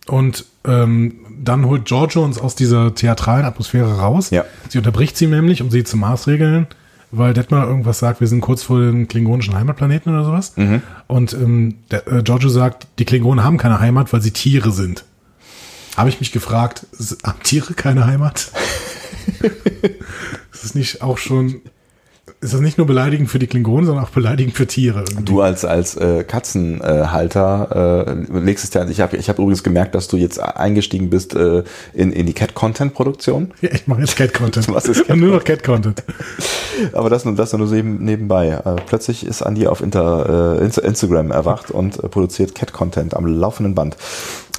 und 0.07 0.45
ähm, 0.65 1.24
dann 1.47 1.65
holt 1.65 1.85
Giorgio 1.85 2.23
uns 2.23 2.37
aus 2.37 2.55
dieser 2.55 2.93
theatralen 2.93 3.45
Atmosphäre 3.45 3.99
raus. 3.99 4.29
Ja. 4.29 4.43
Sie 4.69 4.77
unterbricht 4.77 5.17
sie 5.17 5.27
nämlich, 5.27 5.61
um 5.61 5.71
sie 5.71 5.83
zu 5.83 5.97
maßregeln, 5.97 6.67
weil 7.11 7.33
Detmar 7.33 7.67
irgendwas 7.67 7.99
sagt, 7.99 8.19
wir 8.19 8.27
sind 8.27 8.41
kurz 8.41 8.63
vor 8.63 8.79
dem 8.79 9.07
klingonischen 9.07 9.55
Heimatplaneten 9.55 10.13
oder 10.13 10.25
sowas. 10.25 10.53
Und 11.07 11.33
ähm, 11.33 11.75
der, 11.91 12.07
äh, 12.07 12.23
Giorgio 12.23 12.49
sagt, 12.49 12.87
die 12.99 13.05
Klingonen 13.05 13.43
haben 13.43 13.57
keine 13.57 13.79
Heimat, 13.79 14.11
weil 14.11 14.21
sie 14.21 14.31
Tiere 14.31 14.71
sind. 14.71 15.05
Habe 15.95 16.09
ich 16.09 16.19
mich 16.19 16.31
gefragt, 16.31 16.87
haben 17.23 17.39
Tiere 17.43 17.73
keine 17.73 18.05
Heimat? 18.05 18.51
ist 20.51 20.63
das 20.63 20.75
nicht 20.75 21.01
auch 21.01 21.17
schon, 21.17 21.61
ist 22.41 22.53
das 22.53 22.61
nicht 22.61 22.77
nur 22.77 22.85
beleidigend 22.85 23.29
für 23.29 23.39
die 23.39 23.47
Klingonen, 23.47 23.85
sondern 23.85 24.05
auch 24.05 24.09
beleidigend 24.09 24.55
für 24.55 24.67
Tiere? 24.67 24.99
irgendwie? 24.99 25.23
Du 25.25 25.41
als 25.41 25.65
als 25.65 25.95
äh, 25.97 26.23
Katzenhalter 26.23 28.05
äh, 28.31 28.37
legst 28.39 28.63
es 28.63 28.73
ja. 28.73 28.87
Ich 28.87 29.01
habe 29.01 29.17
ich 29.17 29.29
hab 29.29 29.39
übrigens 29.39 29.63
gemerkt, 29.63 29.95
dass 29.95 30.07
du 30.07 30.17
jetzt 30.17 30.39
eingestiegen 30.39 31.09
bist 31.09 31.35
äh, 31.35 31.63
in 31.93 32.11
in 32.11 32.25
die 32.25 32.33
Cat 32.33 32.53
Content 32.53 32.93
Produktion. 32.93 33.53
Ja, 33.61 33.69
ich 33.73 33.87
mache 33.87 34.01
jetzt 34.01 34.15
Cat-Content. 34.15 34.67
Was 34.73 34.85
ist 34.87 35.05
Cat- 35.07 35.17
Nur 35.17 35.35
noch 35.35 35.43
Cat-Content. 35.43 36.03
Aber 36.93 37.09
das 37.09 37.25
nur 37.25 37.35
das 37.35 37.53
nur 37.53 37.67
so 37.67 37.75
eben 37.75 38.03
nebenbei. 38.03 38.49
Äh, 38.49 38.75
plötzlich 38.85 39.25
ist 39.25 39.41
Andi 39.41 39.67
auf 39.67 39.81
Inter, 39.81 40.59
äh, 40.59 40.65
Insta- 40.65 40.81
Instagram 40.81 41.31
erwacht 41.31 41.71
und 41.71 42.03
äh, 42.03 42.07
produziert 42.09 42.53
Cat 42.55 42.73
Content 42.73 43.13
am 43.15 43.25
laufenden 43.25 43.75
Band. 43.75 43.97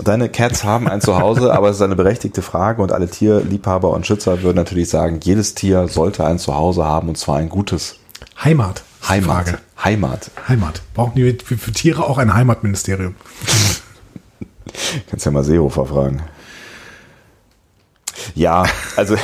Deine 0.03 0.29
Cats 0.29 0.65
haben 0.65 0.89
ein 0.89 1.01
Zuhause, 1.01 1.53
aber 1.57 1.71
es 1.71 1.77
ist 1.77 1.83
eine 1.83 1.97
berechtigte 1.97 2.43
Frage 2.43 2.83
und 2.83 2.93
alle 2.93 3.09
Tierliebhaber 3.09 3.91
und 3.91 4.07
Schützer 4.07 4.43
würden 4.43 4.57
natürlich 4.57 4.89
sagen, 4.89 5.21
jedes 5.23 5.55
Tier 5.55 5.89
sollte 5.89 6.25
ein 6.25 6.39
Zuhause 6.39 6.85
haben 6.85 7.09
und 7.09 7.17
zwar 7.17 7.37
ein 7.39 7.49
gutes. 7.49 7.97
Heimat. 8.43 8.83
Heimat. 9.09 9.47
Frage. 9.47 9.59
Heimat. 9.83 10.31
Heimat. 10.49 10.83
Brauchen 10.95 11.15
die 11.15 11.39
für, 11.43 11.73
Tiere 11.73 12.05
auch 12.05 12.19
ein 12.19 12.35
Heimatministerium? 12.35 13.15
Kannst 15.09 15.25
ja 15.25 15.33
mal 15.33 15.45
Seehofer 15.45 15.87
fragen. 15.87 16.23
Ja, 18.35 18.65
also 18.97 19.17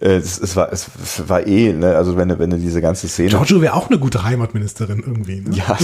es, 0.00 0.38
es, 0.38 0.56
war, 0.56 0.72
es 0.72 0.88
war 1.28 1.46
eh, 1.46 1.72
ne, 1.72 1.96
also 1.96 2.16
wenn 2.16 2.28
du, 2.28 2.38
wenn 2.38 2.50
du 2.50 2.58
diese 2.58 2.80
ganze 2.80 3.08
Szene. 3.08 3.30
Giorgio 3.30 3.60
wäre 3.60 3.74
auch 3.74 3.88
eine 3.88 3.98
gute 3.98 4.24
Heimatministerin 4.24 5.00
irgendwie. 5.06 5.40
Ne? 5.40 5.56
Ja, 5.56 5.76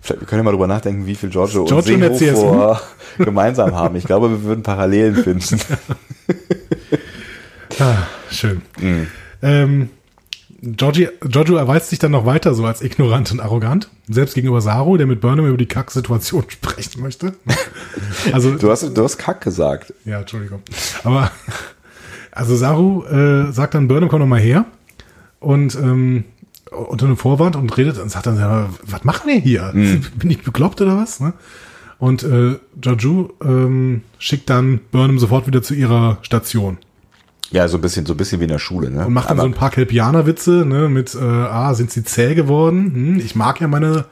vielleicht 0.00 0.20
wir 0.20 0.26
können 0.26 0.40
ja 0.40 0.42
mal 0.44 0.50
drüber 0.50 0.66
nachdenken, 0.66 1.06
wie 1.06 1.14
viel 1.14 1.30
Giorgio, 1.30 1.64
Giorgio 1.64 1.94
und 1.94 2.16
Seehofer 2.16 2.80
gemeinsam 3.18 3.74
haben. 3.74 3.96
Ich 3.96 4.04
glaube, 4.04 4.30
wir 4.30 4.42
würden 4.44 4.62
Parallelen 4.62 5.16
finden. 5.16 5.58
Ah, 7.80 8.06
schön. 8.30 8.62
Mhm. 8.80 9.08
Ähm, 9.42 9.88
Giorgi, 10.62 11.08
Giorgio 11.20 11.56
erweist 11.56 11.90
sich 11.90 11.98
dann 11.98 12.12
noch 12.12 12.24
weiter 12.24 12.54
so 12.54 12.64
als 12.64 12.80
ignorant 12.82 13.30
und 13.32 13.40
arrogant. 13.40 13.90
Selbst 14.08 14.34
gegenüber 14.34 14.60
Saru, 14.60 14.96
der 14.96 15.06
mit 15.06 15.20
Burnham 15.20 15.46
über 15.46 15.56
die 15.56 15.66
Kack-Situation 15.66 16.44
sprechen 16.48 17.02
möchte. 17.02 17.34
Also, 18.32 18.54
Du 18.54 18.70
hast, 18.70 18.82
du 18.96 19.04
hast 19.04 19.18
Kack 19.18 19.40
gesagt. 19.42 19.92
Ja, 20.04 20.20
Entschuldigung. 20.20 20.62
Aber 21.02 21.30
also 22.34 22.56
Saru 22.56 23.04
äh, 23.04 23.52
sagt 23.52 23.74
dann, 23.74 23.88
Burnham 23.88 24.08
komm 24.08 24.20
noch 24.20 24.26
mal 24.26 24.40
her 24.40 24.64
und 25.40 25.74
ähm, 25.76 26.24
unter 26.70 27.06
einem 27.06 27.16
Vorwand 27.16 27.56
und 27.56 27.76
redet 27.76 27.98
und 27.98 28.10
sagt 28.10 28.26
dann, 28.26 28.38
ja, 28.38 28.68
was 28.84 29.04
machen 29.04 29.28
wir 29.28 29.36
hier? 29.38 29.70
Bin 29.72 30.30
ich 30.30 30.42
bekloppt 30.42 30.80
oder 30.80 30.96
was? 30.96 31.20
Ne? 31.20 31.32
Und 31.98 32.22
äh, 32.24 32.56
Jaju 32.82 33.28
ähm, 33.44 34.02
schickt 34.18 34.50
dann 34.50 34.80
Burnham 34.90 35.18
sofort 35.18 35.46
wieder 35.46 35.62
zu 35.62 35.74
ihrer 35.74 36.18
Station 36.22 36.78
Ja, 37.52 37.68
so 37.68 37.78
ein 37.78 37.80
bisschen, 37.80 38.04
so 38.06 38.14
ein 38.14 38.16
bisschen 38.16 38.40
wie 38.40 38.44
in 38.44 38.50
der 38.50 38.58
Schule, 38.58 38.90
ne? 38.90 39.06
und 39.06 39.12
macht 39.12 39.30
dann 39.30 39.38
Aber- 39.38 39.48
so 39.48 39.54
ein 39.54 39.58
paar 39.58 39.70
Kelpianer-Witze 39.70 40.64
ne, 40.66 40.88
mit, 40.88 41.14
äh, 41.14 41.18
ah, 41.24 41.72
sind 41.74 41.92
sie 41.92 42.02
zäh 42.02 42.34
geworden? 42.34 42.92
Hm, 42.94 43.18
ich 43.20 43.36
mag 43.36 43.60
ja 43.60 43.68
meine 43.68 44.06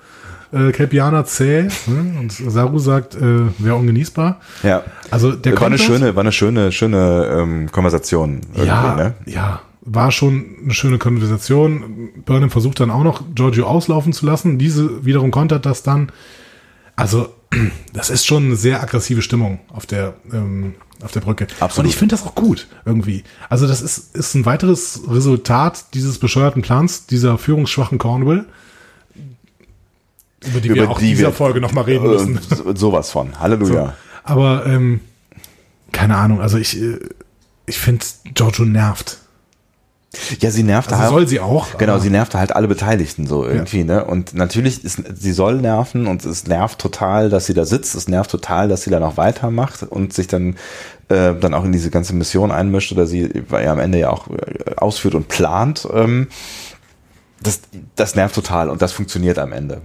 äh, 0.52 0.72
Kelpianer 0.72 1.24
zäh. 1.24 1.68
Hm? 1.86 2.18
Und 2.20 2.32
Saru 2.32 2.78
sagt, 2.78 3.14
äh, 3.14 3.40
wäre 3.58 3.76
ungenießbar. 3.76 4.40
ja. 4.62 4.84
Also 5.10 5.32
der 5.32 5.58
war 5.60 5.66
eine 5.66 5.78
schöne, 5.78 6.14
war 6.16 6.22
eine 6.22 6.32
schöne, 6.32 6.72
schöne 6.72 7.28
ähm, 7.38 7.70
Konversation. 7.70 8.40
Ja, 8.54 8.94
Ne? 8.96 9.14
ja, 9.26 9.60
war 9.82 10.10
schon 10.12 10.44
eine 10.64 10.72
schöne 10.74 10.98
Konversation. 10.98 12.10
Burnham 12.24 12.50
versucht 12.50 12.80
dann 12.80 12.90
auch 12.90 13.02
noch 13.02 13.22
Giorgio 13.34 13.66
auslaufen 13.66 14.12
zu 14.12 14.24
lassen. 14.26 14.58
Diese 14.58 15.04
wiederum 15.04 15.30
kontert 15.30 15.66
das 15.66 15.82
dann. 15.82 16.10
Also, 16.96 17.28
das 17.92 18.10
ist 18.10 18.26
schon 18.26 18.44
eine 18.46 18.56
sehr 18.56 18.82
aggressive 18.82 19.22
Stimmung 19.22 19.60
auf 19.68 19.86
der, 19.86 20.14
ähm, 20.32 20.74
auf 21.02 21.12
der 21.12 21.20
Brücke. 21.20 21.46
Absolut. 21.60 21.86
Und 21.86 21.90
ich 21.90 21.96
finde 21.96 22.14
das 22.14 22.24
auch 22.24 22.34
gut, 22.34 22.68
irgendwie. 22.86 23.24
Also, 23.48 23.66
das 23.66 23.82
ist, 23.82 24.14
ist 24.16 24.34
ein 24.34 24.46
weiteres 24.46 25.02
Resultat 25.08 25.92
dieses 25.94 26.18
bescheuerten 26.18 26.62
Plans, 26.62 27.06
dieser 27.06 27.36
führungsschwachen 27.38 27.98
Cornwall, 27.98 28.46
über 30.44 30.60
die 30.60 30.74
wir 30.74 30.82
Über 30.84 30.92
auch 30.92 30.98
die 30.98 31.10
in 31.10 31.16
dieser 31.16 31.28
wir- 31.28 31.32
Folge 31.34 31.60
nochmal 31.60 31.84
reden 31.84 32.08
müssen. 32.08 32.36
Äh, 32.38 32.54
so- 32.56 32.74
sowas 32.76 33.10
von. 33.10 33.38
Halleluja. 33.40 33.94
Aber 34.24 34.66
ähm, 34.66 35.00
keine 35.92 36.16
Ahnung, 36.16 36.40
also 36.40 36.58
ich, 36.58 36.80
äh, 36.80 36.98
ich 37.66 37.78
finde, 37.78 38.04
Giorgio 38.34 38.64
nervt. 38.64 39.18
Ja, 40.40 40.50
sie 40.50 40.62
nervt 40.62 40.90
Also 40.92 41.02
halt. 41.04 41.10
soll 41.10 41.26
sie 41.26 41.40
auch. 41.40 41.78
Genau, 41.78 41.98
sie 41.98 42.10
nervt 42.10 42.34
halt 42.34 42.54
alle 42.54 42.68
Beteiligten 42.68 43.26
so 43.26 43.46
irgendwie, 43.46 43.82
ne? 43.82 44.04
Und 44.04 44.34
natürlich 44.34 44.84
ist, 44.84 45.00
sie 45.18 45.32
soll 45.32 45.56
nerven 45.62 46.06
und 46.06 46.26
es 46.26 46.46
nervt 46.46 46.78
total, 46.78 47.30
dass 47.30 47.46
sie 47.46 47.54
da 47.54 47.64
sitzt. 47.64 47.94
Es 47.94 48.08
nervt 48.08 48.30
total, 48.30 48.68
dass 48.68 48.82
sie 48.82 48.90
da 48.90 49.00
noch 49.00 49.16
weitermacht 49.16 49.84
und 49.84 50.12
sich 50.12 50.26
dann 50.26 50.56
äh, 51.08 51.34
dann 51.34 51.54
auch 51.54 51.64
in 51.64 51.72
diese 51.72 51.88
ganze 51.90 52.14
Mission 52.14 52.50
einmischt 52.50 52.92
oder 52.92 53.06
sie 53.06 53.42
weil 53.48 53.64
ja 53.64 53.72
am 53.72 53.78
Ende 53.78 53.98
ja 54.00 54.10
auch 54.10 54.28
äh, 54.28 54.74
ausführt 54.76 55.14
und 55.14 55.28
plant. 55.28 55.88
Ähm, 55.94 56.28
das, 57.42 57.60
das 57.96 58.14
nervt 58.14 58.34
total 58.34 58.68
und 58.68 58.82
das 58.82 58.92
funktioniert 58.92 59.38
am 59.38 59.52
Ende. 59.52 59.80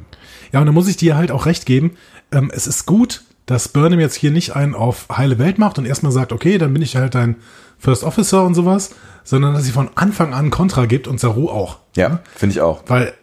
Ja, 0.51 0.59
und 0.59 0.65
da 0.65 0.71
muss 0.71 0.87
ich 0.87 0.97
dir 0.97 1.17
halt 1.17 1.31
auch 1.31 1.45
recht 1.45 1.65
geben. 1.65 1.97
Ähm, 2.31 2.51
es 2.53 2.67
ist 2.67 2.85
gut, 2.85 3.23
dass 3.45 3.69
Burnham 3.69 3.99
jetzt 3.99 4.15
hier 4.15 4.31
nicht 4.31 4.55
einen 4.55 4.75
auf 4.75 5.07
heile 5.09 5.39
Welt 5.39 5.57
macht 5.57 5.77
und 5.77 5.85
erstmal 5.85 6.11
sagt, 6.11 6.31
okay, 6.31 6.57
dann 6.57 6.73
bin 6.73 6.81
ich 6.81 6.95
halt 6.95 7.15
dein 7.15 7.37
First 7.79 8.03
Officer 8.03 8.43
und 8.43 8.55
sowas, 8.55 8.91
sondern 9.23 9.53
dass 9.53 9.63
sie 9.63 9.71
von 9.71 9.89
Anfang 9.95 10.33
an 10.33 10.49
Kontra 10.49 10.85
gibt 10.85 11.07
und 11.07 11.19
Saru 11.19 11.49
auch. 11.49 11.79
Ja, 11.95 12.19
finde 12.35 12.53
ich 12.53 12.61
auch. 12.61 12.83
Weil, 12.87 13.13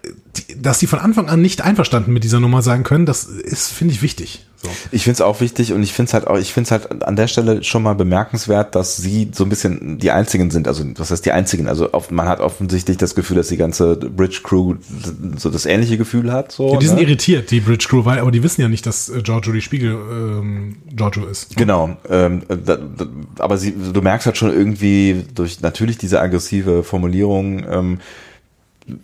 dass 0.56 0.78
die 0.78 0.86
von 0.86 0.98
Anfang 0.98 1.28
an 1.28 1.40
nicht 1.40 1.62
einverstanden 1.62 2.12
mit 2.12 2.24
dieser 2.24 2.40
Nummer 2.40 2.62
sein 2.62 2.82
können, 2.82 3.06
das 3.06 3.24
ist, 3.24 3.68
finde 3.68 3.94
ich, 3.94 4.02
wichtig. 4.02 4.46
So. 4.64 4.70
Ich 4.92 5.04
finde 5.04 5.14
es 5.14 5.20
auch 5.20 5.40
wichtig 5.40 5.74
und 5.74 5.82
ich 5.82 5.92
finde 5.92 6.08
es 6.08 6.14
halt 6.14 6.26
auch, 6.26 6.38
ich 6.38 6.52
finde 6.52 6.68
es 6.68 6.70
halt 6.70 7.04
an 7.04 7.16
der 7.16 7.28
Stelle 7.28 7.62
schon 7.62 7.82
mal 7.82 7.94
bemerkenswert, 7.94 8.74
dass 8.74 8.96
sie 8.96 9.30
so 9.32 9.44
ein 9.44 9.50
bisschen 9.50 9.98
die 9.98 10.10
einzigen 10.10 10.50
sind, 10.50 10.66
also 10.66 10.84
was 10.96 11.10
heißt 11.10 11.26
die 11.26 11.32
einzigen? 11.32 11.68
Also 11.68 11.92
auf, 11.92 12.10
man 12.10 12.28
hat 12.28 12.40
offensichtlich 12.40 12.96
das 12.96 13.14
Gefühl, 13.14 13.36
dass 13.36 13.48
die 13.48 13.58
ganze 13.58 13.96
Bridge 13.96 14.40
Crew 14.42 14.76
so 15.36 15.50
das 15.50 15.66
ähnliche 15.66 15.98
Gefühl 15.98 16.32
hat. 16.32 16.52
So, 16.52 16.72
Ja, 16.72 16.78
die 16.78 16.86
sind 16.86 16.96
ne? 16.96 17.02
irritiert, 17.02 17.50
die 17.50 17.60
Bridge 17.60 17.86
Crew, 17.88 18.06
weil, 18.06 18.20
aber 18.20 18.30
die 18.30 18.42
wissen 18.42 18.62
ja 18.62 18.68
nicht, 18.68 18.86
dass 18.86 19.10
äh, 19.10 19.20
Giorgio 19.20 19.52
die 19.52 19.60
Spiegel 19.60 19.92
ähm, 19.92 20.76
Giorgio 20.90 21.26
ist. 21.26 21.54
Genau, 21.56 21.96
ähm, 22.08 22.42
da, 22.48 22.76
da, 22.76 23.06
aber 23.38 23.58
sie, 23.58 23.74
du 23.92 24.00
merkst 24.00 24.26
halt 24.26 24.38
schon 24.38 24.50
irgendwie 24.50 25.24
durch 25.34 25.60
natürlich 25.60 25.98
diese 25.98 26.20
aggressive 26.22 26.84
Formulierung, 26.84 27.64
ähm, 27.70 27.98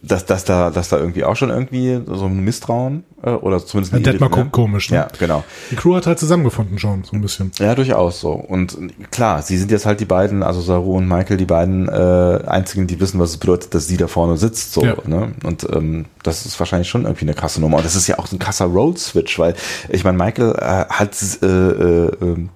dass, 0.03 0.27
dass 0.27 0.45
da, 0.45 0.69
dass 0.69 0.91
da 0.91 0.99
irgendwie 0.99 1.25
auch 1.25 1.37
schon 1.37 1.49
irgendwie 1.49 2.01
so 2.07 2.27
ein 2.27 2.41
Misstrauen 2.45 3.03
äh, 3.23 3.31
oder 3.31 3.65
zumindest 3.65 3.95
Ja, 3.95 3.99
Detmar 4.01 4.29
ko- 4.29 4.45
komisch, 4.51 4.91
ne? 4.91 4.97
Ja, 4.99 5.09
genau. 5.19 5.43
Die 5.71 5.77
Crew 5.77 5.95
hat 5.97 6.07
halt 6.07 6.19
zusammengefunden 6.19 6.79
schon, 6.79 7.03
so 7.05 7.17
ein 7.17 7.23
bisschen. 7.23 7.51
Ja, 7.59 7.75
durchaus 7.75 8.21
so. 8.21 8.33
Und 8.33 8.77
klar, 9.11 9.41
sie 9.41 9.57
sind 9.57 9.71
jetzt 9.71 9.87
halt 9.87 10.01
die 10.01 10.05
beiden, 10.05 10.43
also 10.43 10.61
Saru 10.61 10.99
und 10.99 11.09
Michael, 11.09 11.39
die 11.39 11.47
beiden 11.47 11.89
äh, 11.89 12.41
einzigen, 12.47 12.87
die 12.89 13.01
wissen, 13.01 13.19
was 13.19 13.31
es 13.31 13.37
bedeutet, 13.39 13.75
dass 13.75 13.87
sie 13.89 13.97
da 13.97 14.07
vorne 14.07 14.37
sitzt. 14.37 14.75
So, 14.75 14.85
Ja. 14.85 14.97
ne? 15.07 15.33
Und 15.45 15.67
ähm, 15.73 16.05
das 16.23 16.45
ist 16.45 16.61
wahrscheinlich 16.61 16.89
schon 16.91 17.05
irgendwie 17.05 17.25
eine 17.25 17.35
krasse 17.35 17.61
Nummer. 17.63 17.79
Und 17.79 17.87
das 17.87 17.97
ist 17.97 18.07
ja 18.07 18.19
auch 18.19 18.31
ein 18.31 18.39
krasser 18.39 18.67
Road-Switch, 18.67 19.39
weil 19.39 19.55
ich 19.89 20.05
meine, 20.05 20.19
Michael 20.19 20.55
äh, 20.59 20.85
hat 20.93 21.17
äh, 21.43 21.47
äh, 21.47 22.11
ähm, 22.21 22.51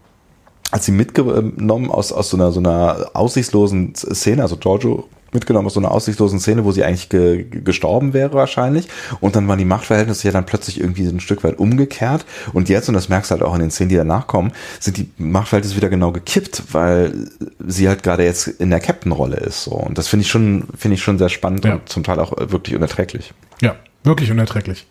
hat 0.72 0.82
sie 0.82 0.92
mitgenommen 0.92 1.90
aus, 1.90 2.12
aus 2.12 2.28
so 2.28 2.36
einer, 2.36 2.52
so 2.52 2.58
einer 2.60 3.06
aussichtslosen 3.14 3.94
Szene, 3.94 4.42
also 4.42 4.56
Giorgio 4.56 5.08
mitgenommen 5.34 5.66
aus 5.66 5.74
so 5.74 5.80
einer 5.80 5.90
aussichtslosen 5.90 6.40
Szene, 6.40 6.64
wo 6.64 6.72
sie 6.72 6.84
eigentlich 6.84 7.08
ge 7.08 7.44
gestorben 7.50 8.12
wäre 8.12 8.32
wahrscheinlich. 8.32 8.88
Und 9.20 9.36
dann 9.36 9.46
waren 9.48 9.58
die 9.58 9.64
Machtverhältnisse 9.64 10.28
ja 10.28 10.32
dann 10.32 10.46
plötzlich 10.46 10.80
irgendwie 10.80 11.06
ein 11.06 11.20
Stück 11.20 11.44
weit 11.44 11.58
umgekehrt. 11.58 12.24
Und 12.52 12.68
jetzt, 12.68 12.88
und 12.88 12.94
das 12.94 13.08
merkst 13.08 13.30
du 13.30 13.32
halt 13.34 13.42
auch 13.42 13.54
in 13.54 13.60
den 13.60 13.70
Szenen, 13.70 13.90
die 13.90 13.96
danach 13.96 14.26
kommen, 14.26 14.52
sind 14.80 14.96
die 14.96 15.10
Machtverhältnisse 15.18 15.76
wieder 15.76 15.88
genau 15.88 16.12
gekippt, 16.12 16.62
weil 16.72 17.28
sie 17.66 17.88
halt 17.88 18.02
gerade 18.02 18.24
jetzt 18.24 18.46
in 18.46 18.70
der 18.70 18.80
Captain-Rolle 18.80 19.36
ist. 19.36 19.64
So. 19.64 19.72
Und 19.72 19.98
das 19.98 20.08
finde 20.08 20.22
ich 20.24 20.30
schon, 20.30 20.64
finde 20.76 20.94
ich 20.94 21.02
schon 21.02 21.18
sehr 21.18 21.28
spannend 21.28 21.64
Ja. 21.64 21.74
und 21.74 21.88
zum 21.88 22.04
Teil 22.04 22.18
auch 22.20 22.32
wirklich 22.50 22.76
unerträglich. 22.76 23.32
Ja, 23.60 23.76
wirklich 24.04 24.30
unerträglich. 24.30 24.86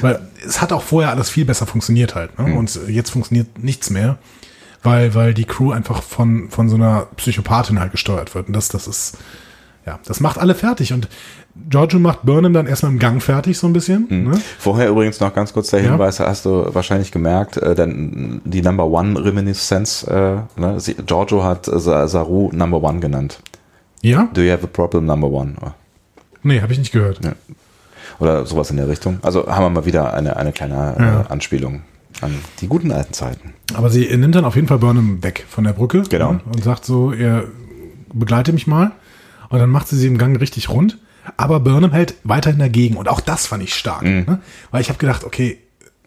Weil 0.00 0.20
es 0.46 0.60
hat 0.60 0.72
auch 0.72 0.82
vorher 0.82 1.10
alles 1.10 1.30
viel 1.30 1.44
besser 1.44 1.66
funktioniert 1.66 2.14
halt. 2.14 2.38
Ne? 2.38 2.54
Und 2.54 2.78
jetzt 2.88 3.10
funktioniert 3.10 3.58
nichts 3.62 3.90
mehr, 3.90 4.18
weil, 4.82 5.14
weil 5.14 5.34
die 5.34 5.44
Crew 5.44 5.72
einfach 5.72 6.02
von, 6.02 6.50
von 6.50 6.68
so 6.68 6.76
einer 6.76 7.06
Psychopathin 7.16 7.80
halt 7.80 7.92
gesteuert 7.92 8.34
wird. 8.34 8.48
Und 8.48 8.54
das, 8.54 8.68
das 8.68 8.86
ist, 8.86 9.18
ja, 9.86 9.98
das 10.04 10.20
macht 10.20 10.38
alle 10.38 10.54
fertig. 10.54 10.92
Und 10.92 11.08
Giorgio 11.70 11.98
macht 11.98 12.22
Burnham 12.24 12.52
dann 12.52 12.66
erstmal 12.66 12.92
im 12.92 12.98
Gang 12.98 13.22
fertig, 13.22 13.56
so 13.58 13.66
ein 13.66 13.72
bisschen. 13.72 14.06
Ne? 14.10 14.38
Vorher 14.58 14.88
übrigens 14.90 15.20
noch 15.20 15.32
ganz 15.34 15.52
kurz 15.52 15.70
der 15.70 15.82
Ja. 15.82 15.90
Hinweis, 15.90 16.20
hast 16.20 16.44
du 16.44 16.74
wahrscheinlich 16.74 17.12
gemerkt, 17.12 17.56
äh, 17.56 17.74
denn 17.74 18.40
die 18.44 18.62
Number 18.62 18.86
One 18.86 19.22
Reminiszenz, 19.24 20.02
äh, 20.04 20.36
ne, 20.56 20.78
sie, 20.80 20.94
Giorgio 20.94 21.42
hat 21.44 21.68
äh, 21.68 21.78
Sa- 21.78 22.06
Saru 22.08 22.50
Number 22.52 22.82
One 22.82 23.00
genannt. 23.00 23.40
Ja? 24.02 24.28
Do 24.34 24.42
you 24.42 24.50
have 24.52 24.64
a 24.64 24.66
problem, 24.66 25.06
Number 25.06 25.28
One? 25.30 25.54
Nee, 26.42 26.60
habe 26.60 26.72
ich 26.72 26.78
nicht 26.78 26.92
gehört. 26.92 27.24
Ja. 27.24 27.32
Oder 28.18 28.46
sowas 28.46 28.70
in 28.70 28.76
der 28.76 28.88
Richtung. 28.88 29.18
Also 29.22 29.46
haben 29.46 29.62
wir 29.64 29.70
mal 29.70 29.84
wieder 29.86 30.14
eine, 30.14 30.36
eine 30.36 30.52
kleine 30.52 30.94
Ja. 30.98 31.20
äh, 31.22 31.24
Anspielung 31.28 31.82
an 32.22 32.34
die 32.60 32.66
guten 32.68 32.92
alten 32.92 33.12
Zeiten. 33.12 33.52
Aber 33.74 33.90
sie 33.90 34.14
nimmt 34.16 34.34
dann 34.34 34.44
auf 34.44 34.54
jeden 34.56 34.68
Fall 34.68 34.78
Burnham 34.78 35.22
weg 35.22 35.44
von 35.48 35.64
der 35.64 35.72
Brücke. 35.72 36.02
Genau. 36.08 36.32
ne? 36.34 36.40
Und 36.46 36.62
sagt 36.64 36.84
so, 36.84 37.12
ihr 37.12 37.48
begleite 38.12 38.52
mich 38.52 38.66
mal. 38.66 38.92
Und 39.48 39.58
dann 39.58 39.70
macht 39.70 39.88
sie 39.88 39.96
sie 39.96 40.06
im 40.06 40.18
Gang 40.18 40.38
richtig 40.40 40.68
rund. 40.68 40.98
Aber 41.36 41.60
Burnham 41.60 41.92
hält 41.92 42.14
weiterhin 42.24 42.58
dagegen. 42.58 42.96
Und 42.96 43.08
auch 43.08 43.20
das 43.20 43.46
fand 43.46 43.62
ich 43.62 43.74
stark. 43.74 44.02
Mhm. 44.02 44.24
Ne? 44.26 44.40
Weil 44.70 44.80
ich 44.80 44.88
habe 44.88 44.98
gedacht, 44.98 45.24
okay, 45.24 45.58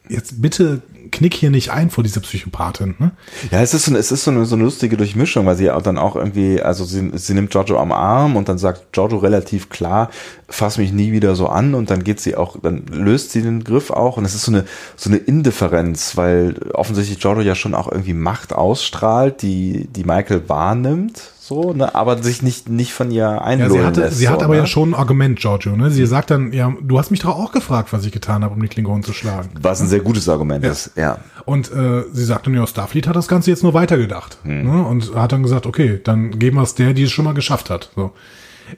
jetzt 0.07 0.41
bitte 0.41 0.81
knick 1.11 1.33
hier 1.33 1.49
nicht 1.49 1.71
ein 1.71 1.89
vor 1.89 2.03
dieser 2.03 2.21
Psychopathin. 2.21 2.95
Ne? 2.99 3.11
Ja, 3.51 3.61
es 3.61 3.73
ist 3.73 3.85
so, 3.85 3.95
es 3.95 4.11
ist 4.11 4.23
so 4.23 4.31
eine, 4.31 4.45
so 4.45 4.55
eine 4.55 4.63
lustige 4.63 4.97
Durchmischung, 4.97 5.45
weil 5.45 5.55
sie 5.55 5.71
auch 5.71 5.81
dann 5.81 5.97
auch 5.97 6.15
irgendwie, 6.15 6.61
also 6.61 6.83
sie, 6.83 7.11
sie 7.13 7.33
nimmt 7.33 7.51
Giorgio 7.51 7.79
am 7.79 7.91
Arm 7.91 8.35
und 8.35 8.49
dann 8.49 8.57
sagt 8.57 8.91
Giorgio 8.91 9.17
relativ 9.19 9.69
klar, 9.69 10.09
fass 10.47 10.77
mich 10.77 10.91
nie 10.91 11.11
wieder 11.11 11.35
so 11.35 11.47
an 11.47 11.75
und 11.75 11.89
dann 11.89 12.03
geht 12.03 12.19
sie 12.19 12.35
auch, 12.35 12.57
dann 12.61 12.85
löst 12.87 13.31
sie 13.31 13.41
den 13.41 13.63
Griff 13.63 13.91
auch 13.91 14.17
und 14.17 14.25
es 14.25 14.35
ist 14.35 14.43
so 14.43 14.51
eine, 14.51 14.65
so 14.95 15.09
eine 15.09 15.17
Indifferenz, 15.17 16.17
weil 16.17 16.55
offensichtlich 16.73 17.19
Giorgio 17.19 17.43
ja 17.43 17.55
schon 17.55 17.75
auch 17.75 17.91
irgendwie 17.91 18.13
Macht 18.13 18.53
ausstrahlt, 18.53 19.41
die, 19.41 19.87
die 19.87 20.03
Michael 20.03 20.47
wahrnimmt, 20.47 21.31
so, 21.49 21.73
ne, 21.73 21.95
aber 21.95 22.21
sich 22.21 22.43
nicht, 22.43 22.69
nicht 22.69 22.93
von 22.93 23.09
ihr 23.09 23.23
Ja, 23.23 23.41
einlullen 23.41 23.71
sie 23.71 23.83
hatte, 23.83 24.01
lässt. 24.01 24.17
sie 24.19 24.25
so, 24.25 24.31
hat 24.31 24.43
aber 24.43 24.53
ne? 24.53 24.59
ja 24.59 24.67
schon 24.67 24.91
ein 24.91 24.93
Argument, 24.93 25.39
Giorgio. 25.39 25.75
Ne? 25.75 25.89
Sie 25.89 26.05
sagt 26.05 26.29
dann, 26.29 26.53
ja, 26.53 26.71
du 26.79 26.99
hast 26.99 27.09
mich 27.09 27.21
doch 27.21 27.35
auch 27.35 27.51
gefragt, 27.51 27.91
was 27.91 28.05
ich 28.05 28.11
getan 28.11 28.43
habe, 28.43 28.53
um 28.53 28.61
die 28.61 28.67
Klingonen 28.67 29.01
zu 29.01 29.13
schlagen. 29.13 29.49
Was 29.59 29.81
ein 29.81 29.87
sehr 29.87 30.01
gutes 30.01 30.29
Argument 30.29 30.63
ist, 30.63 30.91
ja. 30.95 31.17
Und 31.45 31.71
äh, 31.71 32.03
sie 32.13 32.23
sagt 32.23 32.45
dann, 32.45 32.53
ja, 32.53 32.67
Starfleet 32.67 33.07
hat 33.07 33.15
das 33.15 33.27
Ganze 33.27 33.49
jetzt 33.49 33.63
nur 33.63 33.73
weitergedacht. 33.73 34.37
Hm. 34.43 34.63
Ne? 34.63 34.85
Und 34.85 35.15
hat 35.15 35.31
dann 35.31 35.41
gesagt, 35.41 35.65
okay, 35.65 35.99
dann 36.03 36.37
geben 36.37 36.57
wir 36.57 36.61
es 36.63 36.75
der, 36.75 36.93
die 36.93 37.03
es 37.03 37.11
schon 37.11 37.25
mal 37.25 37.33
geschafft 37.33 37.71
hat. 37.71 37.89
So. 37.95 38.13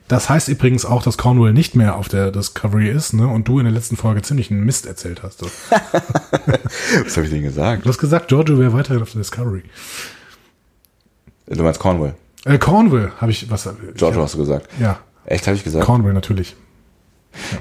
Das 0.08 0.30
heißt 0.30 0.48
übrigens 0.48 0.86
auch, 0.86 1.04
dass 1.04 1.18
Cornwall 1.18 1.52
nicht 1.52 1.76
mehr 1.76 1.98
auf 1.98 2.08
der 2.08 2.32
Discovery 2.32 2.90
ist, 2.90 3.12
ne? 3.14 3.28
Und 3.28 3.50
du 3.50 3.60
in 3.60 3.66
der 3.66 3.74
letzten 3.74 3.98
Folge 3.98 4.22
ziemlich 4.22 4.50
einen 4.50 4.64
Mist 4.64 4.86
erzählt 4.86 5.24
hast. 5.24 5.40
So. 5.40 5.48
Was 7.04 7.18
habe 7.18 7.26
ich 7.26 7.34
denn 7.34 7.44
gesagt? 7.44 7.84
Du 7.86 7.90
hast 7.90 7.98
gesagt, 7.98 8.30
Giorgio 8.30 8.58
wäre 8.58 8.72
weiterhin 8.72 9.02
auf 9.02 9.12
der 9.12 9.20
Discovery. 9.20 9.64
Du 11.48 11.62
meinst 11.64 11.82
Cornwall. 11.82 12.16
Äh, 12.46 12.58
Cornwall 12.58 13.12
habe 13.20 13.32
ich 13.32 13.50
was. 13.50 13.70
Giorgio 13.96 14.22
hast 14.24 14.34
du 14.34 14.40
gesagt. 14.40 14.68
Ja, 14.80 15.00
Echt, 15.26 15.46
habe 15.48 15.56
ich 15.56 15.64
gesagt? 15.64 15.86
Cornwall 15.86 16.14
natürlich. 16.14 16.56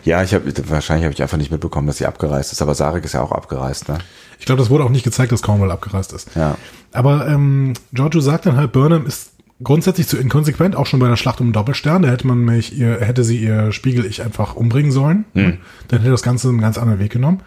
Ja, 0.04 0.22
ich 0.22 0.34
habe 0.34 0.52
wahrscheinlich 0.68 1.04
habe 1.04 1.14
ich 1.14 1.22
einfach 1.22 1.36
nicht 1.36 1.52
mitbekommen, 1.52 1.86
dass 1.86 1.98
sie 1.98 2.06
abgereist 2.06 2.52
ist, 2.52 2.60
aber 2.60 2.74
Sarek 2.74 3.04
ist 3.04 3.12
ja 3.12 3.22
auch 3.22 3.30
abgereist, 3.30 3.88
ne? 3.88 3.98
Ich 4.40 4.46
glaube, 4.46 4.58
das 4.58 4.70
wurde 4.70 4.82
auch 4.84 4.88
nicht 4.90 5.04
gezeigt, 5.04 5.30
dass 5.30 5.42
Cornwall 5.42 5.70
abgereist 5.70 6.12
ist. 6.12 6.34
Ja. 6.34 6.56
Aber 6.92 7.28
ähm, 7.28 7.74
Giorgio 7.92 8.20
sagt 8.20 8.46
dann 8.46 8.56
halt, 8.56 8.72
Burnham 8.72 9.06
ist 9.06 9.32
grundsätzlich 9.62 10.08
zu 10.08 10.16
inkonsequent, 10.16 10.74
auch 10.74 10.86
schon 10.86 10.98
bei 10.98 11.08
der 11.08 11.16
Schlacht 11.16 11.40
um 11.40 11.48
den 11.48 11.52
Doppelstern. 11.52 12.02
Da 12.02 12.08
hätte 12.08 12.26
man 12.26 12.38
mich 12.38 12.76
ihr, 12.76 13.00
hätte 13.00 13.22
sie 13.22 13.36
ihr 13.36 13.70
Spiegel-Ich 13.70 14.22
einfach 14.22 14.56
umbringen 14.56 14.90
sollen. 14.90 15.24
Dann 15.34 15.58
hätte 16.00 16.10
das 16.10 16.22
Ganze 16.22 16.48
einen 16.48 16.60
ganz 16.60 16.78
anderen 16.78 16.98
Weg 16.98 17.12
genommen. 17.12 17.42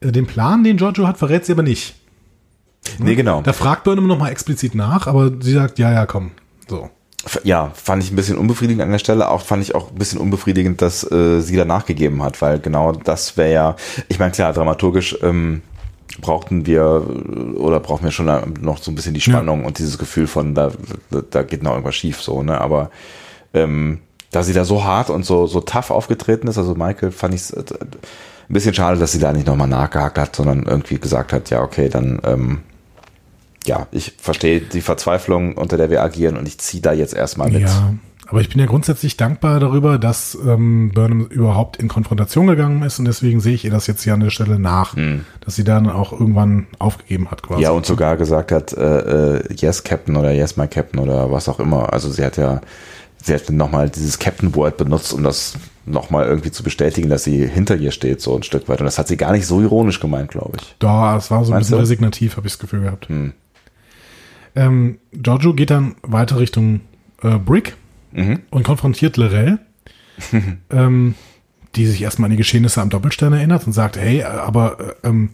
Äh, 0.00 0.12
Den 0.12 0.26
Plan, 0.26 0.62
den 0.62 0.76
Giorgio 0.76 1.08
hat, 1.08 1.18
verrät 1.18 1.44
sie 1.46 1.52
aber 1.52 1.62
nicht. 1.62 1.96
Nee, 2.98 3.16
genau. 3.16 3.42
Da 3.42 3.52
fragt 3.52 3.84
Burnham 3.84 4.06
nochmal 4.06 4.30
explizit 4.30 4.74
nach, 4.74 5.06
aber 5.08 5.32
sie 5.40 5.54
sagt, 5.54 5.78
ja, 5.78 5.90
ja, 5.90 6.06
komm. 6.06 6.30
So. 6.68 6.90
Ja, 7.42 7.72
fand 7.74 8.02
ich 8.02 8.12
ein 8.12 8.16
bisschen 8.16 8.38
unbefriedigend 8.38 8.82
an 8.82 8.92
der 8.92 8.98
Stelle. 8.98 9.28
Auch 9.28 9.42
fand 9.42 9.62
ich 9.62 9.74
auch 9.74 9.90
ein 9.90 9.98
bisschen 9.98 10.20
unbefriedigend, 10.20 10.80
dass 10.80 11.10
äh, 11.10 11.40
sie 11.40 11.56
da 11.56 11.64
nachgegeben 11.64 12.22
hat, 12.22 12.40
weil 12.40 12.60
genau 12.60 12.92
das 12.92 13.36
wäre 13.36 13.52
ja, 13.52 13.76
ich 14.08 14.18
meine, 14.18 14.30
klar, 14.30 14.52
dramaturgisch 14.52 15.18
ähm, 15.22 15.62
brauchten 16.20 16.66
wir 16.66 17.04
äh, 17.06 17.58
oder 17.58 17.80
brauchen 17.80 18.04
wir 18.04 18.12
schon 18.12 18.26
noch 18.60 18.78
so 18.78 18.90
ein 18.90 18.94
bisschen 18.94 19.14
die 19.14 19.20
Spannung 19.20 19.64
und 19.64 19.78
dieses 19.78 19.98
Gefühl 19.98 20.26
von, 20.26 20.54
da, 20.54 20.70
da, 21.10 21.22
da 21.28 21.42
geht 21.42 21.62
noch 21.62 21.72
irgendwas 21.72 21.96
schief, 21.96 22.22
so, 22.22 22.42
ne? 22.42 22.60
Aber 22.60 22.90
ähm, 23.52 23.98
da 24.30 24.42
sie 24.42 24.52
da 24.52 24.64
so 24.64 24.84
hart 24.84 25.10
und 25.10 25.24
so, 25.24 25.46
so 25.46 25.60
tough 25.60 25.90
aufgetreten 25.90 26.48
ist, 26.48 26.58
also 26.58 26.74
Michael 26.74 27.10
fand 27.10 27.34
ich 27.34 27.52
ein 27.56 27.66
bisschen 28.48 28.74
schade, 28.74 28.98
dass 28.98 29.12
sie 29.12 29.18
da 29.18 29.32
nicht 29.32 29.46
nochmal 29.46 29.68
nachgehakt 29.68 30.18
hat, 30.18 30.36
sondern 30.36 30.64
irgendwie 30.64 30.98
gesagt 30.98 31.32
hat, 31.32 31.50
ja, 31.50 31.62
okay, 31.62 31.88
dann 31.88 32.20
ähm, 32.24 32.60
ja, 33.68 33.86
ich 33.92 34.14
verstehe 34.18 34.60
die 34.60 34.80
Verzweiflung, 34.80 35.54
unter 35.54 35.76
der 35.76 35.90
wir 35.90 36.02
agieren 36.02 36.36
und 36.36 36.48
ich 36.48 36.58
ziehe 36.58 36.82
da 36.82 36.92
jetzt 36.92 37.14
erstmal 37.14 37.50
mit. 37.50 37.62
Ja. 37.62 37.94
Aber 38.26 38.42
ich 38.42 38.50
bin 38.50 38.60
ja 38.60 38.66
grundsätzlich 38.66 39.16
dankbar 39.16 39.58
darüber, 39.58 39.98
dass 39.98 40.36
ähm, 40.46 40.90
Burnham 40.94 41.26
überhaupt 41.26 41.78
in 41.78 41.88
Konfrontation 41.88 42.46
gegangen 42.46 42.82
ist 42.82 42.98
und 42.98 43.06
deswegen 43.06 43.40
sehe 43.40 43.54
ich 43.54 43.64
ihr 43.64 43.70
das 43.70 43.86
jetzt 43.86 44.02
hier 44.02 44.12
an 44.12 44.20
der 44.20 44.28
Stelle 44.28 44.58
nach, 44.58 44.94
dass 45.40 45.56
sie 45.56 45.64
dann 45.64 45.88
auch 45.88 46.12
irgendwann 46.12 46.66
aufgegeben 46.78 47.30
hat 47.30 47.42
quasi. 47.42 47.62
Ja, 47.62 47.70
und 47.70 47.86
sogar 47.86 48.18
gesagt 48.18 48.52
hat, 48.52 48.74
äh, 48.74 49.36
äh, 49.36 49.54
yes, 49.54 49.82
Captain 49.82 50.14
oder 50.16 50.32
yes, 50.32 50.58
my 50.58 50.68
Captain 50.68 51.00
oder 51.00 51.32
was 51.32 51.48
auch 51.48 51.58
immer. 51.58 51.90
Also 51.94 52.10
sie 52.10 52.22
hat 52.22 52.36
ja, 52.36 52.60
sie 53.22 53.32
hat 53.32 53.48
nochmal 53.48 53.88
dieses 53.88 54.18
Captain-Word 54.18 54.76
benutzt, 54.76 55.14
um 55.14 55.22
das 55.22 55.54
nochmal 55.86 56.26
irgendwie 56.26 56.50
zu 56.50 56.62
bestätigen, 56.62 57.08
dass 57.08 57.24
sie 57.24 57.46
hinter 57.46 57.76
ihr 57.76 57.92
steht, 57.92 58.20
so 58.20 58.36
ein 58.36 58.42
Stück 58.42 58.68
weit. 58.68 58.80
Und 58.80 58.84
das 58.84 58.98
hat 58.98 59.08
sie 59.08 59.16
gar 59.16 59.32
nicht 59.32 59.46
so 59.46 59.62
ironisch 59.62 60.00
gemeint, 60.00 60.30
glaube 60.30 60.58
ich. 60.60 60.76
Da, 60.78 61.16
es 61.16 61.30
war 61.30 61.44
so 61.44 61.52
ein 61.52 61.54
Meinst 61.54 61.68
bisschen 61.68 61.78
du? 61.78 61.82
resignativ, 61.82 62.36
habe 62.36 62.46
ich 62.46 62.52
das 62.52 62.58
Gefühl 62.58 62.82
gehabt. 62.82 63.08
Hm. 63.08 63.32
Ähm, 64.54 64.98
Giorgio 65.12 65.54
geht 65.54 65.70
dann 65.70 65.96
weiter 66.02 66.38
Richtung 66.38 66.80
äh, 67.22 67.38
Brick 67.38 67.76
Mhm. 68.10 68.40
und 68.50 68.62
konfrontiert 68.64 69.18
Lorel, 69.18 69.58
ähm, 70.70 71.14
die 71.76 71.86
sich 71.86 72.00
erstmal 72.02 72.26
an 72.28 72.30
die 72.30 72.36
Geschehnisse 72.38 72.80
am 72.80 72.88
Doppelstern 72.88 73.34
erinnert 73.34 73.66
und 73.66 73.74
sagt, 73.74 73.98
hey, 73.98 74.20
äh, 74.20 74.24
aber 74.24 74.78
äh, 75.02 75.08
ähm, 75.08 75.30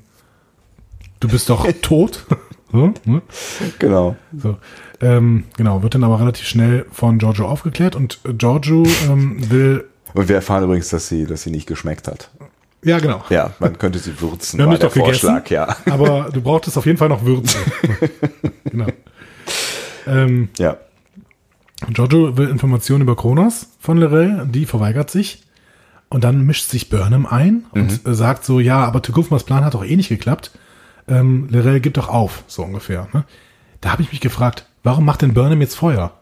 du 1.20 1.28
bist 1.28 1.48
doch 1.50 1.66
tot. 1.82 2.26
so, 2.72 2.92
ne? 3.04 3.22
Genau. 3.78 4.16
so. 4.36 4.56
Ähm, 5.00 5.44
genau, 5.56 5.82
wird 5.84 5.94
dann 5.94 6.02
aber 6.04 6.18
relativ 6.18 6.46
schnell 6.48 6.84
von 6.90 7.18
Giorgio 7.18 7.46
aufgeklärt 7.46 7.94
und 7.94 8.18
äh, 8.24 8.32
Giorgio 8.32 8.82
ähm, 9.08 9.48
will, 9.50 9.84
Und 10.12 10.28
wir 10.28 10.34
erfahren 10.36 10.64
übrigens, 10.64 10.88
dass 10.88 11.06
sie, 11.08 11.26
dass 11.26 11.42
sie 11.42 11.50
nicht 11.52 11.66
geschmeckt 11.66 12.08
hat. 12.08 12.30
ja 12.82 12.98
genau, 12.98 13.22
Ja, 13.30 13.52
man 13.60 13.78
könnte 13.78 14.00
sie 14.00 14.20
würzen, 14.20 14.58
Wir 14.58 14.64
haben 14.64 14.70
nicht 14.72 14.82
doch 14.82 14.92
gegessen. 14.92 15.12
Vorschlag, 15.28 15.48
ja. 15.50 15.76
aber 15.88 16.30
du 16.32 16.40
brauchtest 16.42 16.76
auf 16.76 16.86
jeden 16.86 16.98
Fall 16.98 17.08
noch 17.08 17.24
Würze. 17.24 17.56
genau. 18.70 18.86
Ähm, 20.06 20.48
Ja. 20.58 20.76
Giorgio 21.88 22.36
will 22.36 22.48
Informationen 22.48 23.02
über 23.02 23.16
Kronos 23.16 23.68
von 23.78 23.98
Lorel, 23.98 24.46
die 24.50 24.64
verweigert 24.66 25.10
sich. 25.10 25.42
Und 26.08 26.22
dann 26.22 26.42
mischt 26.46 26.68
sich 26.70 26.88
Burnham 26.90 27.26
ein 27.26 27.64
und 27.72 28.06
äh, 28.06 28.14
sagt 28.14 28.44
so, 28.44 28.60
ja, 28.60 28.84
aber 28.84 29.02
Tukufmas 29.02 29.42
Plan 29.44 29.64
hat 29.64 29.74
doch 29.74 29.84
eh 29.84 29.96
nicht 29.96 30.08
geklappt. 30.08 30.52
Ähm, 31.08 31.48
Lorel 31.50 31.80
gibt 31.80 31.96
doch 31.96 32.08
auf, 32.08 32.44
so 32.46 32.62
ungefähr. 32.62 33.08
Ne? 33.12 33.24
Da 33.80 33.90
habe 33.90 34.02
ich 34.02 34.12
mich 34.12 34.20
gefragt, 34.20 34.66
warum 34.84 35.04
macht 35.04 35.22
denn 35.22 35.34
Burnham 35.34 35.60
jetzt 35.60 35.74
Feuer? 35.74 36.12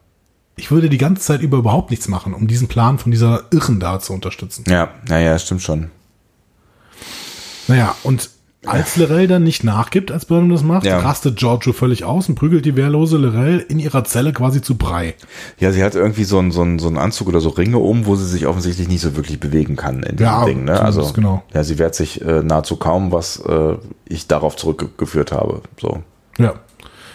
Ich 0.57 0.71
würde 0.71 0.89
die 0.89 0.99
ganze 0.99 1.23
Zeit 1.23 1.43
über 1.43 1.59
überhaupt 1.59 1.91
nichts 1.91 2.09
machen, 2.09 2.35
um 2.35 2.47
diesen 2.47 2.69
Plan 2.69 2.99
von 2.99 3.11
dieser 3.11 3.45
Irren 3.51 3.81
da 3.81 4.01
zu 4.01 4.13
unterstützen. 4.13 4.65
Ja, 4.69 4.91
naja, 5.09 5.39
stimmt 5.39 5.63
schon. 5.63 5.91
Naja, 7.69 7.95
und 8.03 8.31
als 8.65 8.97
Lorel 8.97 9.27
dann 9.27 9.43
nicht 9.43 9.65
nachgibt, 9.65 10.13
als 10.13 10.27
Burnham 10.27 10.51
das 10.51 10.63
macht, 10.63 10.87
Ja. 10.87 11.01
rastet 11.01 11.37
Giorgio 11.37 11.73
völlig 11.73 12.05
aus 12.05 12.29
und 12.29 12.37
prügelt 12.37 12.65
die 12.65 12.77
wehrlose 12.77 13.17
Lorel 13.17 13.59
in 13.69 13.79
ihrer 13.79 14.05
Zelle 14.05 14.33
quasi 14.33 14.63
zu 14.63 14.77
Brei. 14.77 15.15
Ja, 15.59 15.73
sie 15.73 15.83
hat 15.83 15.95
irgendwie 15.95 16.25
so 16.25 16.39
einen, 16.39 16.53
so 16.53 16.63
einen, 16.63 16.79
so 16.79 16.87
einen 16.89 16.99
Anzug 16.99 17.29
oder 17.29 17.41
so 17.41 17.49
Ringe 17.51 17.79
um, 17.79 18.07
wo 18.07 18.15
sie 18.15 18.27
sich 18.27 18.47
offensichtlich 18.47 18.89
nicht 18.89 19.01
so 19.01 19.17
wirklich 19.17 19.41
bewegen 19.41 19.75
kann 19.77 20.03
in 20.05 20.17
diesem 20.17 20.33
Ja, 20.33 20.45
Ding. 20.45 20.65
Ne? 20.65 20.81
Also 20.81 21.13
genau. 21.13 21.43
ja, 21.53 21.65
sie 21.65 21.79
wehrt 21.79 21.95
sich 21.95 22.21
äh, 22.23 22.43
nahezu 22.43 22.77
kaum, 22.77 23.11
was 23.11 23.39
äh, 23.41 23.75
ich 24.07 24.29
darauf 24.29 24.57
zurückgeführt 24.57 25.33
habe. 25.33 25.63
So. 25.81 26.03
Ja. 26.39 26.55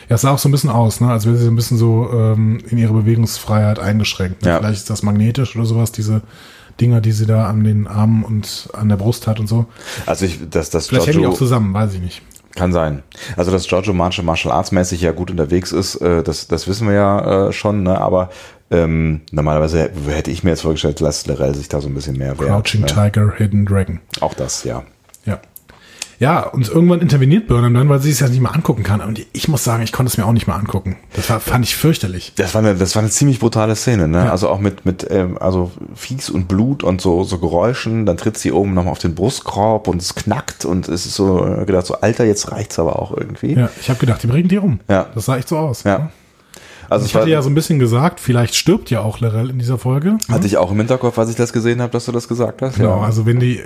Ja, 0.09 0.15
es 0.15 0.21
sah 0.21 0.31
auch 0.31 0.39
so 0.39 0.47
ein 0.47 0.53
bisschen 0.53 0.69
aus, 0.69 1.01
ne? 1.01 1.09
als 1.11 1.25
wäre 1.25 1.35
sie 1.35 1.43
so 1.43 1.51
ein 1.51 1.55
bisschen 1.57 1.77
so 1.77 2.09
ähm, 2.13 2.59
in 2.69 2.77
ihre 2.77 2.93
Bewegungsfreiheit 2.93 3.77
eingeschränkt. 3.79 4.41
Ne? 4.41 4.49
Ja. 4.49 4.57
Vielleicht 4.59 4.77
ist 4.79 4.89
das 4.89 5.03
magnetisch 5.03 5.55
oder 5.57 5.65
sowas, 5.65 5.91
diese 5.91 6.21
Dinger, 6.79 7.01
die 7.01 7.11
sie 7.11 7.25
da 7.25 7.47
an 7.47 7.63
den 7.63 7.87
Armen 7.87 8.23
und 8.23 8.69
an 8.73 8.89
der 8.89 8.97
Brust 8.97 9.27
hat 9.27 9.39
und 9.39 9.47
so. 9.47 9.65
Also 10.05 10.25
ich, 10.25 10.49
dass 10.49 10.69
das 10.69 10.87
Vielleicht 10.87 11.07
hängen 11.07 11.19
die 11.19 11.27
auch 11.27 11.33
zusammen, 11.33 11.73
weiß 11.73 11.93
ich 11.95 12.01
nicht. 12.01 12.21
Kann 12.55 12.73
sein. 12.73 13.03
Also, 13.35 13.51
dass 13.51 13.67
Giorgio 13.67 13.93
Martial, 13.93 14.25
Martial 14.25 14.51
Arts 14.51 14.71
mäßig 14.71 15.01
ja 15.01 15.11
gut 15.11 15.29
unterwegs 15.29 15.71
ist, 15.71 15.95
äh, 15.97 16.23
das, 16.23 16.47
das 16.47 16.67
wissen 16.67 16.87
wir 16.87 16.95
ja 16.95 17.49
äh, 17.49 17.53
schon, 17.53 17.83
ne? 17.83 18.01
aber 18.01 18.29
ähm, 18.71 19.21
normalerweise 19.31 19.91
hätte 20.07 20.31
ich 20.31 20.43
mir 20.43 20.49
jetzt 20.51 20.61
vorgestellt, 20.61 20.99
dass 20.99 21.27
Lorel 21.27 21.53
sich 21.53 21.69
da 21.69 21.79
so 21.81 21.87
ein 21.87 21.93
bisschen 21.93 22.17
mehr 22.17 22.37
wehrt. 22.39 22.49
Crouching 22.49 22.81
ne? 22.81 22.87
Tiger, 22.87 23.31
Hidden 23.37 23.65
Dragon. 23.65 23.99
Auch 24.21 24.33
das, 24.33 24.63
ja. 24.63 24.83
Ja. 25.25 25.39
Ja, 26.19 26.41
und 26.41 26.67
irgendwann 26.67 27.01
interveniert 27.01 27.47
Burnham 27.47 27.73
dann, 27.73 27.89
weil 27.89 28.01
sie 28.01 28.09
es 28.09 28.19
ja 28.19 28.27
nicht 28.27 28.41
mehr 28.41 28.53
angucken 28.53 28.83
kann. 28.83 29.01
Und 29.01 29.21
ich 29.33 29.47
muss 29.47 29.63
sagen, 29.63 29.83
ich 29.83 29.91
konnte 29.91 30.11
es 30.11 30.17
mir 30.17 30.25
auch 30.25 30.31
nicht 30.31 30.47
mehr 30.47 30.55
angucken. 30.55 30.97
Das 31.13 31.29
war, 31.29 31.39
fand 31.39 31.65
ich 31.65 31.75
fürchterlich. 31.75 32.33
Das 32.35 32.53
war 32.55 32.59
eine, 32.63 32.75
das 32.75 32.95
war 32.95 33.01
eine 33.01 33.11
ziemlich 33.11 33.39
brutale 33.39 33.75
Szene, 33.75 34.07
ne? 34.07 34.25
Ja. 34.25 34.31
Also 34.31 34.49
auch 34.49 34.59
mit, 34.59 34.85
mit, 34.85 35.05
ähm, 35.09 35.37
also 35.39 35.71
Fies 35.95 36.29
und 36.29 36.47
Blut 36.47 36.83
und 36.83 37.01
so, 37.01 37.23
so 37.23 37.37
Geräuschen. 37.37 38.05
Dann 38.05 38.17
tritt 38.17 38.37
sie 38.37 38.51
oben 38.51 38.73
nochmal 38.73 38.91
auf 38.91 38.99
den 38.99 39.15
Brustkorb 39.15 39.87
und 39.87 40.01
es 40.01 40.15
knackt 40.15 40.65
und 40.65 40.87
es 40.87 41.05
ist 41.05 41.15
so 41.15 41.45
äh, 41.45 41.65
gedacht, 41.65 41.85
so 41.85 41.95
Alter, 42.01 42.25
jetzt 42.25 42.51
reicht's 42.51 42.79
aber 42.79 42.99
auch 42.99 43.15
irgendwie. 43.15 43.53
Ja, 43.53 43.69
ich 43.79 43.89
habe 43.89 43.99
gedacht, 43.99 44.23
die 44.23 44.27
bringen 44.27 44.47
die 44.47 44.57
um. 44.57 44.79
Ja. 44.89 45.07
Das 45.13 45.25
sah 45.25 45.37
echt 45.37 45.49
so 45.49 45.57
aus. 45.57 45.83
Ja. 45.83 45.99
Ne? 45.99 46.09
Also 46.89 47.05
ich 47.05 47.15
hatte 47.15 47.29
ja 47.29 47.41
so 47.41 47.49
ein 47.49 47.55
bisschen 47.55 47.79
gesagt, 47.79 48.19
vielleicht 48.19 48.55
stirbt 48.55 48.89
ja 48.89 49.01
auch 49.01 49.19
Lorel 49.19 49.49
in 49.49 49.59
dieser 49.59 49.77
Folge. 49.77 50.17
Hatte 50.29 50.47
ich 50.47 50.57
auch 50.57 50.71
im 50.71 50.77
Hinterkopf, 50.77 51.17
als 51.17 51.29
ich 51.29 51.35
das 51.35 51.53
gesehen 51.53 51.81
habe, 51.81 51.91
dass 51.91 52.05
du 52.05 52.11
das 52.11 52.27
gesagt 52.27 52.61
hast. 52.61 52.77
Genau, 52.77 53.01
ja. 53.01 53.05
also 53.05 53.25
wenn 53.25 53.39
die, 53.39 53.61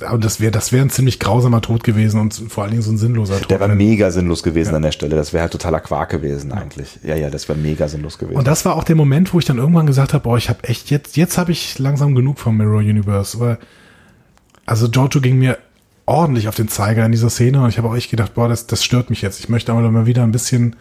aber 0.00 0.18
das 0.18 0.40
wäre 0.40 0.50
das 0.50 0.72
wäre 0.72 0.82
ein 0.82 0.90
ziemlich 0.90 1.18
grausamer 1.18 1.60
Tod 1.60 1.84
gewesen 1.84 2.20
und 2.20 2.34
vor 2.34 2.64
allen 2.64 2.72
Dingen 2.72 2.82
so 2.82 2.90
ein 2.90 2.98
sinnloser 2.98 3.38
Tod. 3.38 3.50
Der 3.50 3.60
war 3.60 3.68
mega 3.68 4.10
sinnlos 4.10 4.42
gewesen 4.42 4.70
ja. 4.70 4.76
an 4.76 4.82
der 4.82 4.92
Stelle. 4.92 5.16
Das 5.16 5.32
wäre 5.32 5.42
halt 5.42 5.52
totaler 5.52 5.80
Quark 5.80 6.10
gewesen 6.10 6.52
eigentlich. 6.52 6.98
Ja, 7.02 7.14
ja, 7.14 7.30
das 7.30 7.48
wäre 7.48 7.58
mega 7.58 7.88
sinnlos 7.88 8.18
gewesen. 8.18 8.38
Und 8.38 8.46
das 8.46 8.64
war 8.64 8.76
auch 8.76 8.84
der 8.84 8.96
Moment, 8.96 9.34
wo 9.34 9.38
ich 9.38 9.44
dann 9.44 9.58
irgendwann 9.58 9.86
gesagt 9.86 10.14
habe, 10.14 10.24
boah, 10.24 10.38
ich 10.38 10.48
habe 10.48 10.64
echt 10.64 10.90
jetzt, 10.90 11.16
jetzt 11.16 11.38
habe 11.38 11.52
ich 11.52 11.78
langsam 11.78 12.14
genug 12.14 12.38
vom 12.38 12.56
Mirror 12.56 12.80
Universe. 12.80 13.38
Weil, 13.38 13.58
also 14.64 14.88
Giorgio 14.88 15.20
ging 15.20 15.38
mir 15.38 15.58
ordentlich 16.06 16.48
auf 16.48 16.54
den 16.54 16.68
Zeiger 16.68 17.04
in 17.04 17.12
dieser 17.12 17.30
Szene 17.30 17.62
und 17.62 17.68
ich 17.68 17.78
habe 17.78 17.88
auch 17.88 17.96
echt 17.96 18.10
gedacht, 18.10 18.34
boah, 18.34 18.48
das, 18.48 18.66
das 18.66 18.84
stört 18.84 19.10
mich 19.10 19.22
jetzt. 19.22 19.40
Ich 19.40 19.48
möchte 19.48 19.72
aber 19.72 19.88
mal 19.90 20.06
wieder 20.06 20.22
ein 20.22 20.32
bisschen 20.32 20.76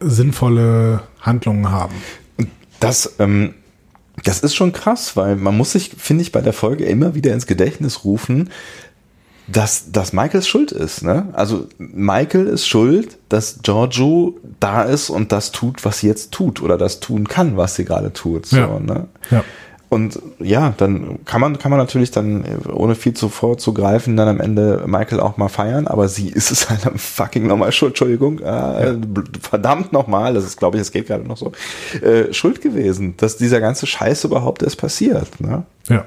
sinnvolle 0.00 1.02
Handlungen 1.20 1.70
haben. 1.70 1.94
Das, 2.80 3.14
ähm, 3.18 3.54
das 4.24 4.40
ist 4.40 4.54
schon 4.54 4.72
krass, 4.72 5.16
weil 5.16 5.36
man 5.36 5.56
muss 5.56 5.72
sich, 5.72 5.90
finde 5.96 6.22
ich, 6.22 6.32
bei 6.32 6.40
der 6.40 6.52
Folge 6.52 6.84
immer 6.84 7.14
wieder 7.14 7.32
ins 7.32 7.46
Gedächtnis 7.46 8.04
rufen, 8.04 8.50
dass, 9.46 9.90
dass 9.90 10.12
Michaels 10.12 10.48
schuld 10.48 10.72
ist. 10.72 11.02
Ne? 11.02 11.28
Also 11.32 11.66
Michael 11.78 12.46
ist 12.46 12.66
schuld, 12.66 13.18
dass 13.28 13.60
Giorgio 13.62 14.38
da 14.60 14.82
ist 14.82 15.10
und 15.10 15.32
das 15.32 15.52
tut, 15.52 15.84
was 15.84 16.00
sie 16.00 16.06
jetzt 16.06 16.32
tut 16.32 16.62
oder 16.62 16.78
das 16.78 17.00
tun 17.00 17.26
kann, 17.26 17.56
was 17.56 17.74
sie 17.74 17.84
gerade 17.84 18.12
tut. 18.12 18.46
So, 18.46 18.56
ja. 18.56 18.78
Ne? 18.78 19.08
ja. 19.30 19.44
Und 19.90 20.20
ja, 20.38 20.72
dann 20.76 21.24
kann 21.24 21.40
man, 21.40 21.58
kann 21.58 21.72
man 21.72 21.80
natürlich 21.80 22.12
dann, 22.12 22.44
ohne 22.72 22.94
viel 22.94 23.12
zu 23.12 23.28
greifen, 23.74 24.16
dann 24.16 24.28
am 24.28 24.40
Ende 24.40 24.84
Michael 24.86 25.18
auch 25.18 25.36
mal 25.36 25.48
feiern, 25.48 25.88
aber 25.88 26.06
sie 26.06 26.28
ist 26.32 26.52
es 26.52 26.70
halt 26.70 26.82
fucking 26.94 27.48
nochmal 27.48 27.72
schuld, 27.72 27.90
Entschuldigung, 27.90 28.38
äh, 28.38 28.44
ja. 28.44 28.96
verdammt 29.42 29.92
nochmal, 29.92 30.32
das 30.34 30.44
ist, 30.44 30.58
glaube 30.58 30.76
ich, 30.76 30.82
es 30.82 30.92
geht 30.92 31.08
gerade 31.08 31.26
noch 31.26 31.36
so, 31.36 31.50
äh, 32.02 32.32
schuld 32.32 32.60
gewesen, 32.60 33.16
dass 33.16 33.36
dieser 33.36 33.60
ganze 33.60 33.88
Scheiß 33.88 34.22
überhaupt 34.22 34.62
erst 34.62 34.78
passiert. 34.78 35.40
Ne? 35.40 35.64
Ja. 35.88 36.06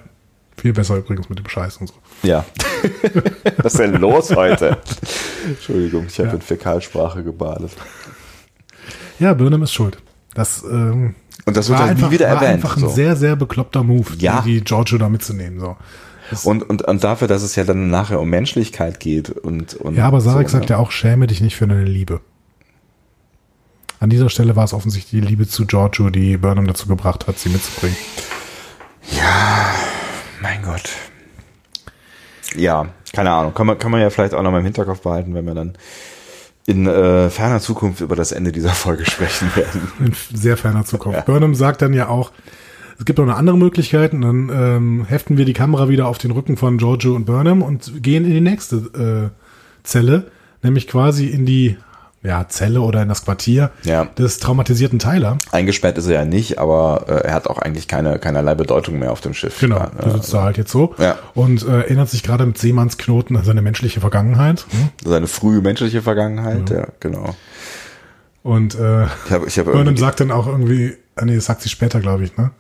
Viel 0.55 0.71
besser 0.71 0.95
übrigens 0.95 1.27
mit 1.27 1.39
dem 1.39 1.49
Scheiß 1.49 1.77
und 1.77 1.87
so. 1.87 1.95
Ja. 2.21 2.45
Was 3.57 3.73
ist 3.73 3.79
denn 3.79 3.95
los 3.95 4.33
heute? 4.33 4.77
Entschuldigung, 5.45 6.05
ich 6.07 6.17
habe 6.19 6.29
ja. 6.29 6.35
in 6.35 6.41
Fäkalsprache 6.41 7.21
gebadet. 7.21 7.71
Ja, 9.19 9.33
Burnham 9.33 9.63
ist 9.63 9.73
schuld. 9.73 9.97
Das, 10.35 10.63
ähm, 10.63 11.15
und 11.45 11.57
das 11.57 11.69
wird 11.69 11.79
halt 11.79 11.91
einfach, 11.91 12.07
nie 12.07 12.13
wieder 12.13 12.27
erwähnt. 12.27 12.41
War 12.41 12.49
einfach 12.49 12.77
ein 12.77 12.81
so. 12.81 12.89
sehr, 12.89 13.15
sehr 13.15 13.35
bekloppter 13.35 13.83
Move, 13.83 14.11
ja. 14.17 14.41
die 14.41 14.61
Giorgio 14.61 14.97
da 14.97 15.09
mitzunehmen. 15.09 15.59
So. 15.59 15.75
Und, 16.43 16.63
und, 16.63 16.81
und 16.83 17.03
dafür, 17.03 17.27
dass 17.27 17.43
es 17.43 17.55
ja 17.55 17.63
dann 17.63 17.89
nachher 17.89 18.19
um 18.19 18.29
Menschlichkeit 18.29 18.99
geht 18.99 19.29
und, 19.29 19.75
und 19.75 19.95
Ja, 19.95 20.07
aber 20.07 20.21
Sarek 20.21 20.49
so, 20.49 20.53
sagt 20.53 20.69
ne? 20.69 20.75
ja 20.75 20.77
auch, 20.77 20.91
schäme 20.91 21.27
dich 21.27 21.41
nicht 21.41 21.55
für 21.55 21.67
deine 21.67 21.83
Liebe. 21.83 22.21
An 23.99 24.09
dieser 24.09 24.29
Stelle 24.29 24.55
war 24.55 24.65
es 24.65 24.73
offensichtlich 24.73 25.21
die 25.21 25.27
Liebe 25.27 25.47
zu 25.47 25.65
Giorgio, 25.65 26.09
die 26.09 26.37
Burnham 26.37 26.67
dazu 26.67 26.87
gebracht 26.87 27.27
hat, 27.27 27.39
sie 27.39 27.49
mitzubringen. 27.49 27.97
Ja, 29.11 29.73
mein 30.41 30.61
Gott. 30.61 30.89
Ja, 32.55 32.87
keine 33.13 33.31
Ahnung. 33.31 33.53
Kann 33.53 33.67
man, 33.67 33.79
kann 33.79 33.91
man 33.91 34.01
ja 34.01 34.09
vielleicht 34.09 34.33
auch 34.33 34.41
noch 34.41 34.51
mal 34.51 34.59
im 34.59 34.65
Hinterkopf 34.65 35.01
behalten, 35.01 35.33
wenn 35.33 35.45
wir 35.45 35.53
dann 35.53 35.73
in 36.65 36.87
äh, 36.87 37.29
ferner 37.29 37.59
Zukunft 37.59 38.01
über 38.01 38.15
das 38.15 38.31
Ende 38.31 38.51
dieser 38.51 38.71
Folge 38.71 39.05
sprechen 39.09 39.49
werden. 39.55 39.91
In 39.99 40.13
sehr 40.33 40.57
ferner 40.57 40.85
Zukunft. 40.85 41.19
Ja. 41.19 41.25
Burnham 41.25 41.55
sagt 41.55 41.81
dann 41.81 41.93
ja 41.93 42.07
auch, 42.07 42.31
es 42.99 43.05
gibt 43.05 43.19
auch 43.19 43.23
eine 43.23 43.35
andere 43.35 43.57
Möglichkeit 43.57 44.13
und 44.13 44.21
dann 44.21 44.51
ähm, 44.53 45.05
heften 45.05 45.37
wir 45.37 45.45
die 45.45 45.53
Kamera 45.53 45.89
wieder 45.89 46.07
auf 46.07 46.19
den 46.19 46.31
Rücken 46.31 46.57
von 46.57 46.77
Giorgio 46.77 47.15
und 47.15 47.25
Burnham 47.25 47.61
und 47.61 48.03
gehen 48.03 48.23
in 48.23 48.31
die 48.31 48.41
nächste 48.41 49.31
äh, 49.33 49.85
Zelle, 49.85 50.31
nämlich 50.61 50.87
quasi 50.87 51.27
in 51.27 51.45
die 51.45 51.77
ja, 52.23 52.47
Zelle 52.47 52.81
oder 52.81 53.01
in 53.01 53.09
das 53.09 53.25
Quartier 53.25 53.71
ja. 53.83 54.05
des 54.05 54.39
traumatisierten 54.39 54.97
Tyler. 54.97 55.37
Eingesperrt 55.51 55.97
ist 55.97 56.07
er 56.07 56.13
ja 56.13 56.25
nicht, 56.25 56.57
aber 56.57 57.05
äh, 57.07 57.27
er 57.27 57.33
hat 57.33 57.47
auch 57.47 57.57
eigentlich 57.57 57.87
keine, 57.87 58.17
keinerlei 58.17 58.55
Bedeutung 58.55 58.97
mehr 58.97 59.11
auf 59.11 59.19
dem 59.21 59.33
Schiff. 59.33 59.59
Genau, 59.59 59.77
ja, 59.77 59.91
der 60.01 60.11
sitzt 60.11 60.33
da 60.33 60.43
halt 60.43 60.57
jetzt 60.57 60.71
so 60.71 60.95
ja. 60.97 61.17
und 61.33 61.67
äh, 61.67 61.81
erinnert 61.81 62.09
sich 62.09 62.23
gerade 62.23 62.45
mit 62.45 62.57
Seemannsknoten 62.57 63.35
an 63.35 63.43
seine 63.43 63.61
menschliche 63.61 63.99
Vergangenheit. 63.99 64.65
Hm? 64.69 64.89
Seine 65.03 65.27
frühe 65.27 65.61
menschliche 65.61 66.01
Vergangenheit, 66.01 66.69
ja, 66.69 66.77
ja 66.77 66.87
genau. 67.01 67.35
Und 68.41 68.75
äh, 68.75 69.03
ich 69.03 69.31
hab, 69.31 69.47
ich 69.47 69.59
hab 69.59 69.65
Burnham 69.65 69.97
sagt 69.97 70.21
dann 70.21 70.31
auch 70.31 70.47
irgendwie, 70.47 70.95
ah, 71.15 71.25
nee, 71.25 71.35
das 71.35 71.45
sagt 71.45 71.61
sie 71.61 71.69
später, 71.69 71.99
glaube 71.99 72.23
ich, 72.23 72.35
ne? 72.37 72.51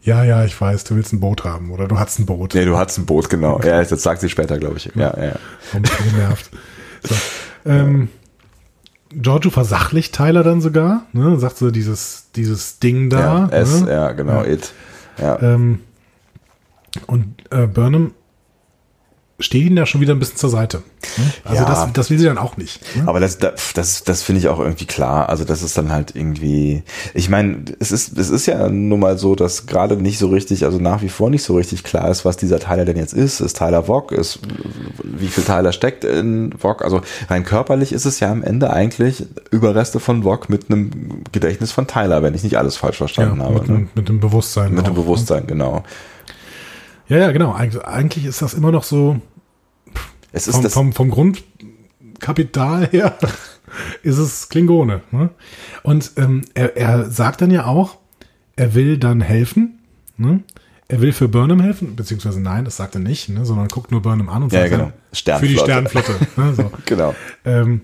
Ja, 0.00 0.22
ja, 0.24 0.44
ich 0.44 0.58
weiß, 0.58 0.84
du 0.84 0.94
willst 0.94 1.12
ein 1.12 1.20
Boot 1.20 1.44
haben 1.44 1.70
oder 1.70 1.88
du 1.88 1.98
hast 1.98 2.18
ein 2.18 2.26
Boot. 2.26 2.54
Nee, 2.54 2.64
du 2.64 2.78
hast 2.78 2.98
ein 2.98 3.06
Boot, 3.06 3.28
genau. 3.28 3.60
Ja, 3.60 3.82
das 3.82 4.02
sagt 4.02 4.20
sie 4.20 4.28
später, 4.28 4.58
glaube 4.58 4.76
ich. 4.76 4.86
Ja, 4.94 5.12
ja. 5.16 5.24
ja. 5.24 5.32
Ein 5.74 5.82
bisschen 5.82 6.10
genervt. 6.12 6.50
So. 7.02 7.14
Ähm, 7.66 8.08
Giorgio 9.10 9.50
versachlicht 9.50 10.14
Tyler 10.14 10.42
dann 10.42 10.60
sogar, 10.60 11.02
ne? 11.12 11.38
sagt 11.38 11.58
so 11.58 11.70
dieses, 11.70 12.26
dieses 12.36 12.78
Ding 12.78 13.10
da. 13.10 13.48
Ja, 13.50 13.56
S, 13.56 13.82
ne? 13.82 13.90
ja 13.90 14.12
genau, 14.12 14.42
ja. 14.42 14.44
it. 14.44 14.72
Ja. 15.18 15.40
Ähm, 15.40 15.80
und 17.06 17.34
äh, 17.50 17.66
Burnham 17.66 18.12
steht 19.40 19.64
ihnen 19.64 19.76
da 19.76 19.86
schon 19.86 20.00
wieder 20.00 20.14
ein 20.14 20.18
bisschen 20.18 20.36
zur 20.36 20.50
Seite. 20.50 20.82
Ne? 21.16 21.32
Also 21.44 21.62
ja. 21.62 21.68
das, 21.68 21.92
das 21.92 22.10
will 22.10 22.18
sie 22.18 22.24
dann 22.24 22.38
auch 22.38 22.56
nicht. 22.56 22.80
Ne? 22.96 23.04
Aber 23.06 23.20
das, 23.20 23.38
das, 23.38 24.02
das 24.02 24.22
finde 24.22 24.40
ich 24.40 24.48
auch 24.48 24.58
irgendwie 24.58 24.84
klar. 24.84 25.28
Also 25.28 25.44
das 25.44 25.62
ist 25.62 25.78
dann 25.78 25.92
halt 25.92 26.16
irgendwie, 26.16 26.82
ich 27.14 27.28
meine, 27.28 27.64
es 27.78 27.92
ist, 27.92 28.18
es 28.18 28.30
ist 28.30 28.46
ja 28.46 28.68
nun 28.68 28.98
mal 28.98 29.16
so, 29.16 29.36
dass 29.36 29.66
gerade 29.66 29.96
nicht 29.96 30.18
so 30.18 30.28
richtig, 30.28 30.64
also 30.64 30.78
nach 30.78 31.02
wie 31.02 31.08
vor 31.08 31.30
nicht 31.30 31.44
so 31.44 31.54
richtig 31.54 31.84
klar 31.84 32.10
ist, 32.10 32.24
was 32.24 32.36
dieser 32.36 32.58
Tyler 32.58 32.84
denn 32.84 32.96
jetzt 32.96 33.14
ist. 33.14 33.40
Ist 33.40 33.56
Tyler 33.56 33.84
Vogue? 33.84 34.16
Ist, 34.16 34.40
wie 35.04 35.28
viel 35.28 35.44
Tyler 35.44 35.70
steckt 35.70 36.02
in 36.02 36.52
Vogue? 36.58 36.84
Also 36.84 37.00
rein 37.28 37.44
körperlich 37.44 37.92
ist 37.92 38.06
es 38.06 38.18
ja 38.18 38.32
am 38.32 38.42
Ende 38.42 38.70
eigentlich 38.70 39.24
Überreste 39.52 40.00
von 40.00 40.24
Vogue 40.24 40.46
mit 40.48 40.68
einem 40.68 41.22
Gedächtnis 41.30 41.70
von 41.70 41.86
Tyler, 41.86 42.24
wenn 42.24 42.34
ich 42.34 42.42
nicht 42.42 42.58
alles 42.58 42.76
falsch 42.76 42.96
verstanden 42.96 43.38
ja, 43.38 43.44
habe. 43.44 43.60
Mit, 43.60 43.68
ne? 43.68 43.88
mit 43.94 44.08
dem 44.08 44.18
Bewusstsein. 44.18 44.72
Mit 44.72 44.80
auch, 44.80 44.88
dem 44.88 44.94
ne? 44.94 45.00
Bewusstsein, 45.00 45.46
genau. 45.46 45.84
Ja, 47.08 47.18
ja, 47.18 47.32
genau. 47.32 47.54
Eig 47.54 47.84
eigentlich 47.86 48.24
ist 48.24 48.42
das 48.42 48.54
immer 48.54 48.70
noch 48.70 48.84
so. 48.84 49.20
Es 50.32 50.46
ist 50.46 50.56
vom, 50.56 50.62
das 50.62 50.74
vom, 50.74 50.92
vom 50.92 51.10
Grundkapital 51.10 52.88
her 52.88 53.16
ist 54.02 54.18
es 54.18 54.48
Klingone. 54.48 55.02
Ne? 55.10 55.30
Und 55.82 56.12
ähm, 56.16 56.42
er, 56.54 56.76
er 56.76 57.10
sagt 57.10 57.40
dann 57.40 57.50
ja 57.50 57.64
auch, 57.64 57.96
er 58.56 58.74
will 58.74 58.98
dann 58.98 59.20
helfen. 59.20 59.78
Ne? 60.16 60.42
Er 60.88 61.00
will 61.00 61.12
für 61.12 61.28
Burnham 61.28 61.60
helfen, 61.60 61.96
beziehungsweise 61.96 62.40
nein, 62.40 62.64
das 62.64 62.76
sagt 62.76 62.94
er 62.94 63.00
nicht, 63.00 63.28
ne, 63.28 63.44
sondern 63.44 63.68
guckt 63.68 63.90
nur 63.90 64.00
Burnham 64.00 64.30
an 64.30 64.44
und 64.44 64.52
ja, 64.52 64.60
sagt 64.60 64.70
genau. 64.70 65.38
für 65.38 65.46
die 65.46 65.58
Sternenflotte. 65.58 66.14
ne, 66.36 66.54
so. 66.54 66.72
genau. 66.86 67.14
Ähm, 67.44 67.82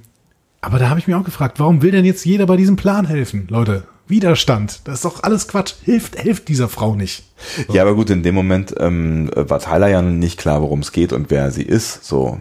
aber 0.62 0.79
da 0.79 0.89
habe 0.89 0.99
ich 0.99 1.07
mir 1.07 1.18
auch 1.18 1.25
gefragt, 1.25 1.61
warum 1.61 1.83
will 1.83 1.91
denn 1.91 2.07
jetzt 2.07 2.25
jeder 2.25 2.47
bei 2.47 2.57
diesem 2.57 2.77
Plan 2.77 3.07
helfen, 3.07 3.47
Leute? 3.51 3.85
Widerstand. 4.07 4.80
Das 4.84 4.96
ist 4.96 5.05
doch 5.05 5.22
alles 5.22 5.48
Quatsch. 5.48 5.74
Hilft, 5.82 6.20
hilft 6.20 6.48
dieser 6.48 6.68
Frau 6.68 6.94
nicht. 6.94 7.24
So. 7.66 7.72
Ja, 7.74 7.82
aber 7.82 7.94
gut, 7.94 8.11
in 8.11 8.22
dem 8.22 8.34
Moment 8.34 8.74
ähm, 8.78 9.30
war 9.34 9.61
Tyler 9.61 9.88
ja 9.88 10.02
nicht 10.02 10.38
klar, 10.38 10.61
worum 10.61 10.80
es 10.80 10.92
geht 10.92 11.12
und 11.12 11.30
wer 11.30 11.50
sie 11.50 11.62
ist. 11.62 12.05
So. 12.05 12.40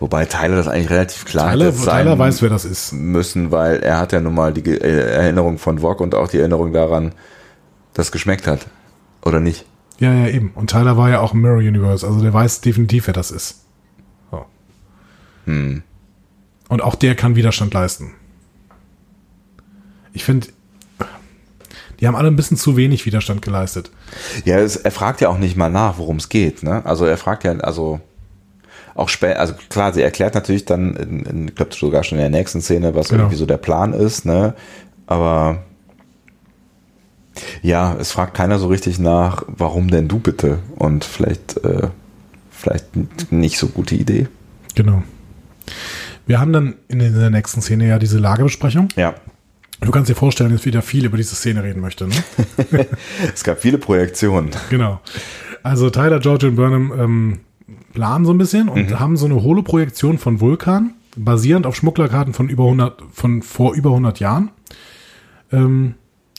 Wobei 0.00 0.26
Tyler 0.26 0.56
das 0.56 0.68
eigentlich 0.68 0.90
relativ 0.90 1.24
klar 1.24 1.52
Tyler, 1.52 1.72
Tyler 1.74 2.18
weiß, 2.18 2.42
wer 2.42 2.50
das 2.50 2.64
ist. 2.64 2.92
Müssen, 2.92 3.52
weil 3.52 3.80
er 3.80 3.98
hat 3.98 4.12
ja 4.12 4.20
nun 4.20 4.34
mal 4.34 4.52
die 4.52 4.68
äh, 4.68 5.12
Erinnerung 5.12 5.58
von 5.58 5.78
Vogue 5.78 6.04
und 6.04 6.14
auch 6.14 6.28
die 6.28 6.38
Erinnerung 6.38 6.72
daran, 6.72 7.12
dass 7.94 8.12
geschmeckt 8.12 8.46
hat. 8.46 8.66
Oder 9.24 9.40
nicht? 9.40 9.64
Ja, 9.98 10.12
ja, 10.12 10.28
eben. 10.28 10.52
Und 10.54 10.70
Tyler 10.70 10.96
war 10.96 11.08
ja 11.10 11.20
auch 11.20 11.34
im 11.34 11.40
Mirror 11.42 11.58
Universe, 11.58 12.06
also 12.06 12.20
der 12.20 12.32
weiß 12.32 12.62
definitiv, 12.62 13.06
wer 13.06 13.14
das 13.14 13.30
ist. 13.30 13.60
So. 14.30 14.44
Hm. 15.44 15.82
Und 16.68 16.82
auch 16.82 16.94
der 16.94 17.14
kann 17.14 17.36
Widerstand 17.36 17.72
leisten 17.72 18.14
ich 20.12 20.24
finde, 20.24 20.48
die 22.00 22.06
haben 22.06 22.16
alle 22.16 22.28
ein 22.28 22.36
bisschen 22.36 22.56
zu 22.56 22.76
wenig 22.76 23.04
Widerstand 23.04 23.42
geleistet. 23.42 23.90
Ja, 24.44 24.58
es, 24.58 24.76
er 24.76 24.90
fragt 24.90 25.20
ja 25.20 25.28
auch 25.28 25.38
nicht 25.38 25.56
mal 25.56 25.70
nach, 25.70 25.98
worum 25.98 26.16
es 26.16 26.28
geht. 26.28 26.62
Ne? 26.62 26.84
Also 26.86 27.04
er 27.04 27.18
fragt 27.18 27.44
ja, 27.44 27.52
also 27.58 28.00
auch 28.94 29.08
später, 29.08 29.38
also 29.38 29.54
klar, 29.68 29.92
sie 29.92 30.02
erklärt 30.02 30.34
natürlich 30.34 30.64
dann, 30.64 30.96
in, 30.96 31.20
in, 31.26 31.48
ich 31.48 31.54
glaube 31.54 31.74
sogar 31.74 32.02
schon 32.02 32.18
in 32.18 32.22
der 32.22 32.30
nächsten 32.30 32.60
Szene, 32.60 32.94
was 32.94 33.08
genau. 33.08 33.24
irgendwie 33.24 33.36
so 33.36 33.46
der 33.46 33.58
Plan 33.58 33.92
ist, 33.92 34.24
ne? 34.24 34.54
Aber 35.06 35.64
ja, 37.62 37.96
es 37.98 38.12
fragt 38.12 38.34
keiner 38.34 38.58
so 38.58 38.68
richtig 38.68 38.98
nach, 38.98 39.44
warum 39.46 39.90
denn 39.90 40.08
du 40.08 40.18
bitte? 40.18 40.58
Und 40.76 41.04
vielleicht, 41.04 41.62
äh, 41.64 41.88
vielleicht 42.50 43.32
nicht 43.32 43.58
so 43.58 43.68
gute 43.68 43.94
Idee. 43.94 44.28
Genau. 44.74 45.02
Wir 46.26 46.40
haben 46.40 46.52
dann 46.52 46.74
in 46.88 46.98
der 46.98 47.30
nächsten 47.30 47.62
Szene 47.62 47.88
ja 47.88 47.98
diese 47.98 48.18
Lagebesprechung. 48.18 48.88
Ja. 48.96 49.14
Du 49.80 49.90
kannst 49.90 50.10
dir 50.10 50.14
vorstellen, 50.14 50.52
dass 50.52 50.66
wieder 50.66 50.82
viel 50.82 51.06
über 51.06 51.16
diese 51.16 51.34
Szene 51.34 51.62
reden 51.62 51.80
möchte. 51.80 52.06
Ne? 52.06 52.14
es 53.34 53.42
gab 53.44 53.60
viele 53.60 53.78
Projektionen. 53.78 54.50
Genau. 54.68 55.00
Also 55.62 55.90
Tyler, 55.90 56.20
George 56.20 56.48
und 56.48 56.56
Burnham 56.56 56.92
ähm, 56.98 57.40
planen 57.92 58.24
so 58.24 58.32
ein 58.32 58.38
bisschen 58.38 58.68
und 58.68 58.98
haben 58.98 59.16
so 59.16 59.26
eine 59.26 59.42
Holoprojektion 59.42 60.18
von 60.18 60.40
Vulkan, 60.40 60.94
basierend 61.16 61.66
auf 61.66 61.76
Schmugglerkarten 61.76 62.34
von 62.34 62.48
über 62.48 62.64
100, 62.64 63.02
von 63.12 63.42
vor 63.42 63.74
über 63.74 63.90
100 63.90 64.20
Jahren. 64.20 64.50
Ähm, 65.50 65.94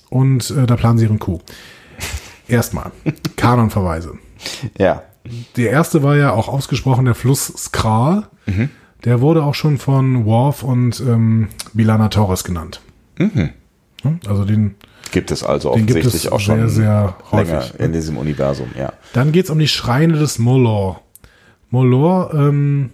und 0.09 0.51
äh, 0.51 0.65
da 0.67 0.75
planen 0.75 0.97
sie 0.97 1.05
ihren 1.05 1.19
Coup. 1.19 1.41
Erstmal 2.47 2.91
Kanonverweise. 3.37 4.17
Ja. 4.77 5.03
Der 5.55 5.71
erste 5.71 6.03
war 6.03 6.15
ja 6.15 6.31
auch 6.31 6.47
ausgesprochen 6.47 7.05
der 7.05 7.15
Fluss 7.15 7.53
Skral. 7.55 8.27
Der 9.05 9.21
wurde 9.21 9.43
auch 9.43 9.53
schon 9.53 9.77
von 9.77 10.25
Worf 10.25 10.63
und 10.63 10.99
ähm, 10.99 11.49
Bilana 11.73 12.09
Torres 12.09 12.43
genannt. 12.43 12.81
Mhm. 13.21 13.49
Hm? 14.03 14.19
Also 14.27 14.45
den, 14.45 14.75
Gibt 15.11 15.31
es 15.31 15.43
also 15.43 15.73
Den 15.73 15.85
gibt 15.85 15.97
offensichtlich 15.99 16.25
es 16.25 16.31
auch 16.31 16.39
schon 16.39 16.69
sehr, 16.69 16.69
sehr 16.69 17.15
länger 17.31 17.61
häufig, 17.61 17.79
in 17.79 17.93
diesem 17.93 18.17
Universum, 18.17 18.69
ja. 18.77 18.93
Dann 19.13 19.31
geht's 19.31 19.49
um 19.49 19.59
die 19.59 19.67
Schreine 19.67 20.17
des 20.17 20.39
Molor. 20.39 21.01
Molor 21.69 22.33
ähm, 22.33 22.91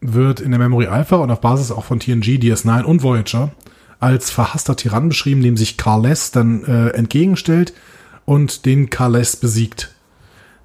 wird 0.00 0.40
in 0.40 0.50
der 0.50 0.58
Memory 0.58 0.86
Alpha 0.86 1.16
und 1.16 1.30
auf 1.30 1.40
Basis 1.40 1.70
auch 1.70 1.84
von 1.84 2.00
TNG, 2.00 2.38
DS9 2.38 2.82
und 2.82 3.02
Voyager 3.02 3.52
als 3.98 4.30
verhasster 4.30 4.76
Tyrann 4.76 5.08
beschrieben, 5.08 5.42
dem 5.42 5.56
sich 5.56 5.76
Carles 5.76 6.30
dann 6.30 6.64
äh, 6.64 6.88
entgegenstellt 6.90 7.72
und 8.24 8.66
den 8.66 8.90
Carles 8.90 9.36
besiegt. 9.36 9.95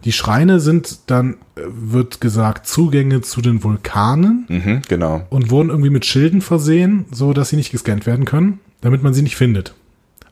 Die 0.04 0.12
Schreine 0.12 0.60
sind 0.60 0.99
dann, 1.08 1.36
äh, 1.56 1.62
wird 1.68 2.22
gesagt, 2.22 2.68
Zugänge 2.68 3.22
zu 3.22 3.41
den 3.41 3.64
Vulkanen 3.64 4.45
Mhm, 4.49 4.82
genau. 4.88 5.26
und 5.30 5.52
wurden 5.52 5.70
irgendwie 5.70 5.89
mit 5.91 6.06
Schilden 6.06 6.41
versehen, 6.41 7.06
so 7.12 7.34
dass 7.34 7.49
sie 7.49 7.56
nicht 7.56 7.72
gescannt 7.72 8.06
werden 8.06 8.26
können, 8.26 8.60
damit 8.82 9.04
man 9.04 9.14
sie 9.14 9.22
nicht 9.22 9.36
findet. 9.36 9.76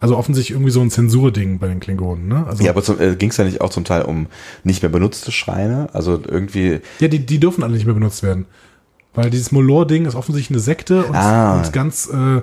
Also 0.02 0.16
offensichtlich 0.18 0.52
irgendwie 0.56 0.72
so 0.72 0.80
ein 0.82 0.90
Zensurding 0.90 1.60
bei 1.60 1.68
den 1.68 1.82
Klingonen, 1.82 2.28
ne? 2.30 2.46
Also 2.48 2.64
Ja, 2.64 2.72
aber 2.72 3.02
äh, 3.02 3.16
ging 3.16 3.30
es 3.32 3.38
ja 3.38 3.44
nicht 3.44 3.60
auch 3.60 3.70
zum 3.70 3.84
Teil 3.84 4.04
um 4.04 4.28
nicht 4.64 4.82
mehr 4.82 4.90
benutzte 4.90 5.32
Schreine? 5.34 5.90
Also 5.94 6.22
irgendwie, 6.26 6.80
Ja, 7.00 7.10
die, 7.10 7.20
die 7.26 7.40
dürfen 7.40 7.64
alle 7.64 7.74
nicht 7.74 7.86
mehr 7.86 7.94
benutzt 7.96 8.24
werden. 8.24 8.46
Weil 9.14 9.30
dieses 9.30 9.52
Molor-Ding 9.52 10.06
ist 10.06 10.16
offensichtlich 10.16 10.56
eine 10.56 10.62
Sekte 10.62 11.04
und, 11.04 11.16
Ah. 11.16 11.58
und 11.58 11.74
ganz, 11.74 12.08
äh, 12.08 12.42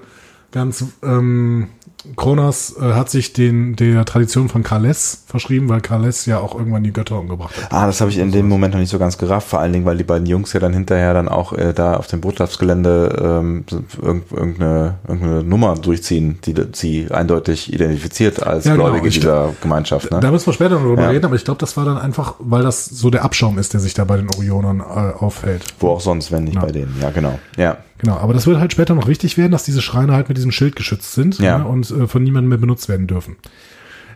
ganz, 0.53 0.85
ähm, 1.03 1.68
Kronos 2.15 2.77
äh, 2.81 2.93
hat 2.95 3.11
sich 3.11 3.33
den, 3.33 3.75
der 3.77 4.05
Tradition 4.05 4.49
von 4.49 4.63
Kales 4.63 5.25
verschrieben, 5.27 5.69
weil 5.69 5.81
Kales 5.81 6.27
ja 6.27 6.39
auch 6.39 6.55
irgendwann 6.57 6.85
die 6.85 6.93
Götter 6.93 7.19
umgebracht 7.19 7.57
hat. 7.61 7.73
ah, 7.73 7.87
das 7.87 8.01
habe 8.01 8.11
ich 8.11 8.19
in 8.19 8.31
dem 8.33 8.49
Moment 8.49 8.75
noch 8.75 8.81
nicht 8.81 8.91
so 8.91 8.99
ganz 8.99 9.19
gerafft, 9.19 9.49
vor 9.49 9.61
allen 9.61 9.73
Dingen, 9.73 9.85
weil 9.85 9.97
die 9.97 10.05
beiden 10.05 10.27
Jungs 10.27 10.53
ja 10.53 10.61
dann 10.61 10.73
hinterher 10.73 11.15
dann 11.15 11.29
auch 11.29 11.53
äh, 11.53 11.73
da 11.75 11.95
auf 11.97 12.07
dem 12.07 12.21
Botschaftsgelände 12.21 13.19
ähm, 13.21 13.65
irgend, 14.03 14.33
irgendeine, 14.33 14.95
irgendeine 15.07 15.43
Nummer 15.45 15.75
durchziehen, 15.75 16.39
die 16.45 16.55
sie 16.73 17.09
eindeutig 17.11 17.73
identifiziert 17.73 18.43
als 18.47 18.65
Ja, 18.65 18.73
genau. 18.73 18.85
Gläubige 18.87 19.09
Ich- 19.09 19.15
dieser 19.21 19.53
Gemeinschaft. 19.61 20.11
Ne? 20.11 20.21
Da 20.21 20.31
müssen 20.31 20.47
wir 20.47 20.53
später 20.53 20.75
noch 20.77 20.83
drüber 20.83 21.03
Ja. 21.03 21.09
reden, 21.11 21.25
aber 21.27 21.37
ich 21.37 21.45
glaube, 21.45 21.59
das 21.61 21.77
war 21.77 21.85
dann 21.85 21.99
einfach, 21.99 22.35
weil 22.39 22.63
das 22.63 22.85
so 22.87 23.11
der 23.11 23.25
Abschaum 23.25 23.59
ist, 23.59 23.73
der 23.73 23.81
sich 23.81 23.95
da 23.95 24.05
bei 24.05 24.17
den 24.17 24.29
Orionern 24.37 24.81
äh, 24.81 24.83
auffällt. 24.85 25.65
Wo 25.81 25.89
auch 25.91 26.01
sonst, 26.01 26.31
wenn 26.33 26.45
nicht 26.45 26.55
Ja. 26.57 26.61
bei 26.63 26.73
denen. 26.73 26.95
Ja, 27.01 27.11
genau. 27.11 27.39
Ja. 27.57 27.79
Genau, 27.99 28.17
aber 28.17 28.35
das 28.35 28.47
wird 28.47 28.59
halt 28.59 28.73
später 28.73 28.95
noch 28.95 29.09
wichtig 29.09 29.39
werden, 29.39 29.53
dass 29.53 29.65
diese 29.65 29.81
Schreine 29.83 30.13
halt 30.13 30.29
mit 30.29 30.37
diesem 30.37 30.53
Schild 30.53 30.77
geschützt 30.77 31.13
sind 31.15 31.39
Ja. 31.39 31.59
ne, 31.59 31.67
und 31.67 31.91
äh, 31.91 32.07
von 32.07 32.23
niemandem 32.23 32.51
mehr 32.51 32.59
benutzt 32.59 32.89
werden 32.89 33.07
dürfen. 33.07 33.37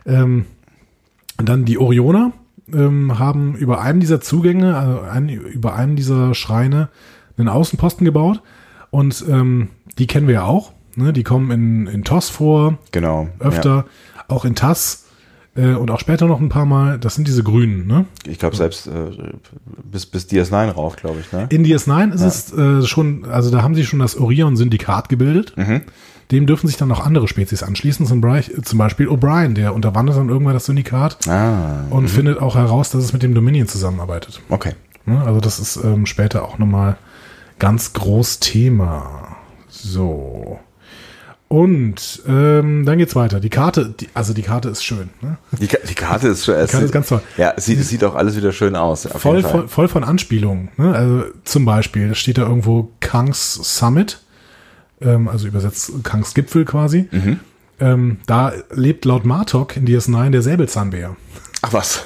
Ähm, 0.05 0.45
dann 1.37 1.65
die 1.65 1.77
Orioner 1.77 2.33
ähm, 2.71 3.17
haben 3.19 3.55
über 3.55 3.81
einen 3.81 3.99
dieser 3.99 4.21
Zugänge, 4.21 4.77
also 4.77 4.99
einen, 5.01 5.29
über 5.29 5.75
einen 5.75 5.95
dieser 5.95 6.33
Schreine, 6.35 6.89
einen 7.37 7.49
Außenposten 7.49 8.05
gebaut 8.05 8.41
und 8.91 9.23
ähm, 9.27 9.69
die 9.97 10.07
kennen 10.07 10.27
wir 10.27 10.35
ja 10.35 10.43
auch. 10.43 10.73
Ne? 10.95 11.13
Die 11.13 11.23
kommen 11.23 11.49
in, 11.51 11.87
in 11.87 12.03
TOS 12.03 12.29
vor, 12.29 12.77
Genau. 12.91 13.29
öfter, 13.39 13.85
auch 14.27 14.45
in 14.45 14.55
TAS 14.55 15.05
äh, 15.55 15.73
und 15.73 15.91
auch 15.91 15.99
später 15.99 16.27
noch 16.27 16.39
ein 16.39 16.49
paar 16.49 16.65
Mal. 16.65 16.97
Das 16.99 17.15
sind 17.15 17.27
diese 17.27 17.43
Grünen, 17.43 17.87
ne? 17.87 18.05
Ja. 18.25 18.31
Ich 18.31 18.39
glaube 18.39 18.55
selbst 18.55 18.87
äh, 18.87 18.91
bis, 19.83 20.05
bis 20.05 20.27
DS9 20.29 20.69
rauf, 20.71 20.95
glaube 20.95 21.19
ich. 21.19 21.31
Ne? 21.31 21.47
In 21.49 21.65
DS9 21.65 22.13
ist 22.13 22.21
es 22.21 22.53
äh, 22.53 22.81
schon, 22.83 23.25
also 23.25 23.51
da 23.51 23.61
haben 23.61 23.75
sie 23.75 23.85
schon 23.85 23.99
das 23.99 24.17
Orion-Syndikat 24.17 25.09
gebildet. 25.09 25.53
Mhm. 25.57 25.81
Dem 26.31 26.45
dürfen 26.45 26.67
sich 26.67 26.77
dann 26.77 26.87
noch 26.87 27.05
andere 27.05 27.27
Spezies 27.27 27.61
anschließen, 27.61 28.05
zum, 28.05 28.21
Bereich- 28.21 28.51
zum 28.63 28.77
Beispiel 28.79 29.09
O'Brien, 29.09 29.53
der 29.53 29.75
unterwandert 29.75 30.15
dann 30.15 30.29
irgendwann 30.29 30.53
das 30.53 30.65
Syndikat 30.65 31.27
Ah, 31.27 31.83
und 31.89 32.07
findet 32.07 32.39
auch 32.39 32.55
heraus, 32.55 32.89
dass 32.89 33.03
es 33.03 33.11
mit 33.11 33.21
dem 33.21 33.33
Dominion 33.35 33.67
zusammenarbeitet. 33.67 34.39
okay. 34.47 34.73
Ne? 35.05 35.19
Also 35.25 35.41
das 35.41 35.59
ist 35.59 35.77
ähm, 35.83 36.05
später 36.05 36.45
auch 36.45 36.57
nochmal 36.59 36.95
ganz 37.59 37.91
groß 37.91 38.39
Thema. 38.39 39.35
So. 39.67 40.59
Und 41.51 42.23
ähm, 42.29 42.85
dann 42.85 42.97
geht's 42.97 43.13
weiter. 43.13 43.41
Die 43.41 43.49
Karte, 43.49 43.93
die, 43.99 44.07
also 44.13 44.33
die 44.33 44.41
Karte 44.41 44.69
ist 44.69 44.85
schön. 44.85 45.09
Ne? 45.19 45.37
Die, 45.59 45.67
die 45.67 45.95
Karte 45.95 46.29
ist 46.29 46.45
schon. 46.45 46.55
Die 46.55 46.65
Karte 46.65 46.85
ist 46.85 46.93
ganz 46.93 47.09
toll. 47.09 47.21
Ja, 47.35 47.53
es 47.57 47.65
sieht, 47.65 47.77
es 47.77 47.89
sieht 47.89 48.05
auch 48.05 48.15
alles 48.15 48.37
wieder 48.37 48.53
schön 48.53 48.77
aus. 48.77 49.05
voll, 49.05 49.43
voll, 49.43 49.67
voll 49.67 49.89
von 49.89 50.05
Anspielungen. 50.05 50.69
Ne? 50.77 50.95
Also 50.95 51.25
zum 51.43 51.65
Beispiel 51.65 52.15
steht 52.15 52.37
da 52.37 52.43
irgendwo 52.43 52.93
Kangs 53.01 53.55
Summit, 53.55 54.21
ähm, 55.01 55.27
also 55.27 55.45
übersetzt 55.45 55.91
Kangs 56.05 56.33
Gipfel 56.33 56.63
quasi. 56.63 57.09
Mhm. 57.11 57.41
Ähm, 57.81 58.17
da 58.27 58.53
lebt 58.71 59.03
laut 59.03 59.25
Martok 59.25 59.75
in 59.75 59.85
DS9 59.85 60.29
der 60.29 60.43
Säbelzahnbär. 60.43 61.17
Ach 61.63 61.73
was. 61.73 62.05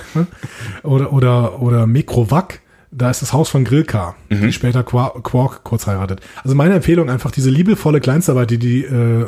Oder, 0.81 1.13
oder, 1.13 1.61
oder 1.61 1.85
Mikrovac, 1.85 2.61
da 2.97 3.09
ist 3.09 3.21
das 3.21 3.33
Haus 3.33 3.49
von 3.49 3.63
Grilka, 3.65 4.15
Mhm. 4.29 4.41
die 4.41 4.51
später 4.53 4.83
Quark, 4.83 5.63
kurz 5.63 5.85
heiratet. 5.87 6.21
Also 6.43 6.55
meine 6.55 6.75
Empfehlung 6.75 7.09
einfach 7.09 7.31
diese 7.31 7.49
liebevolle 7.49 7.99
Kleinstarbeit, 7.99 8.51
die 8.51 8.57
die, 8.57 8.83
äh, 8.85 9.25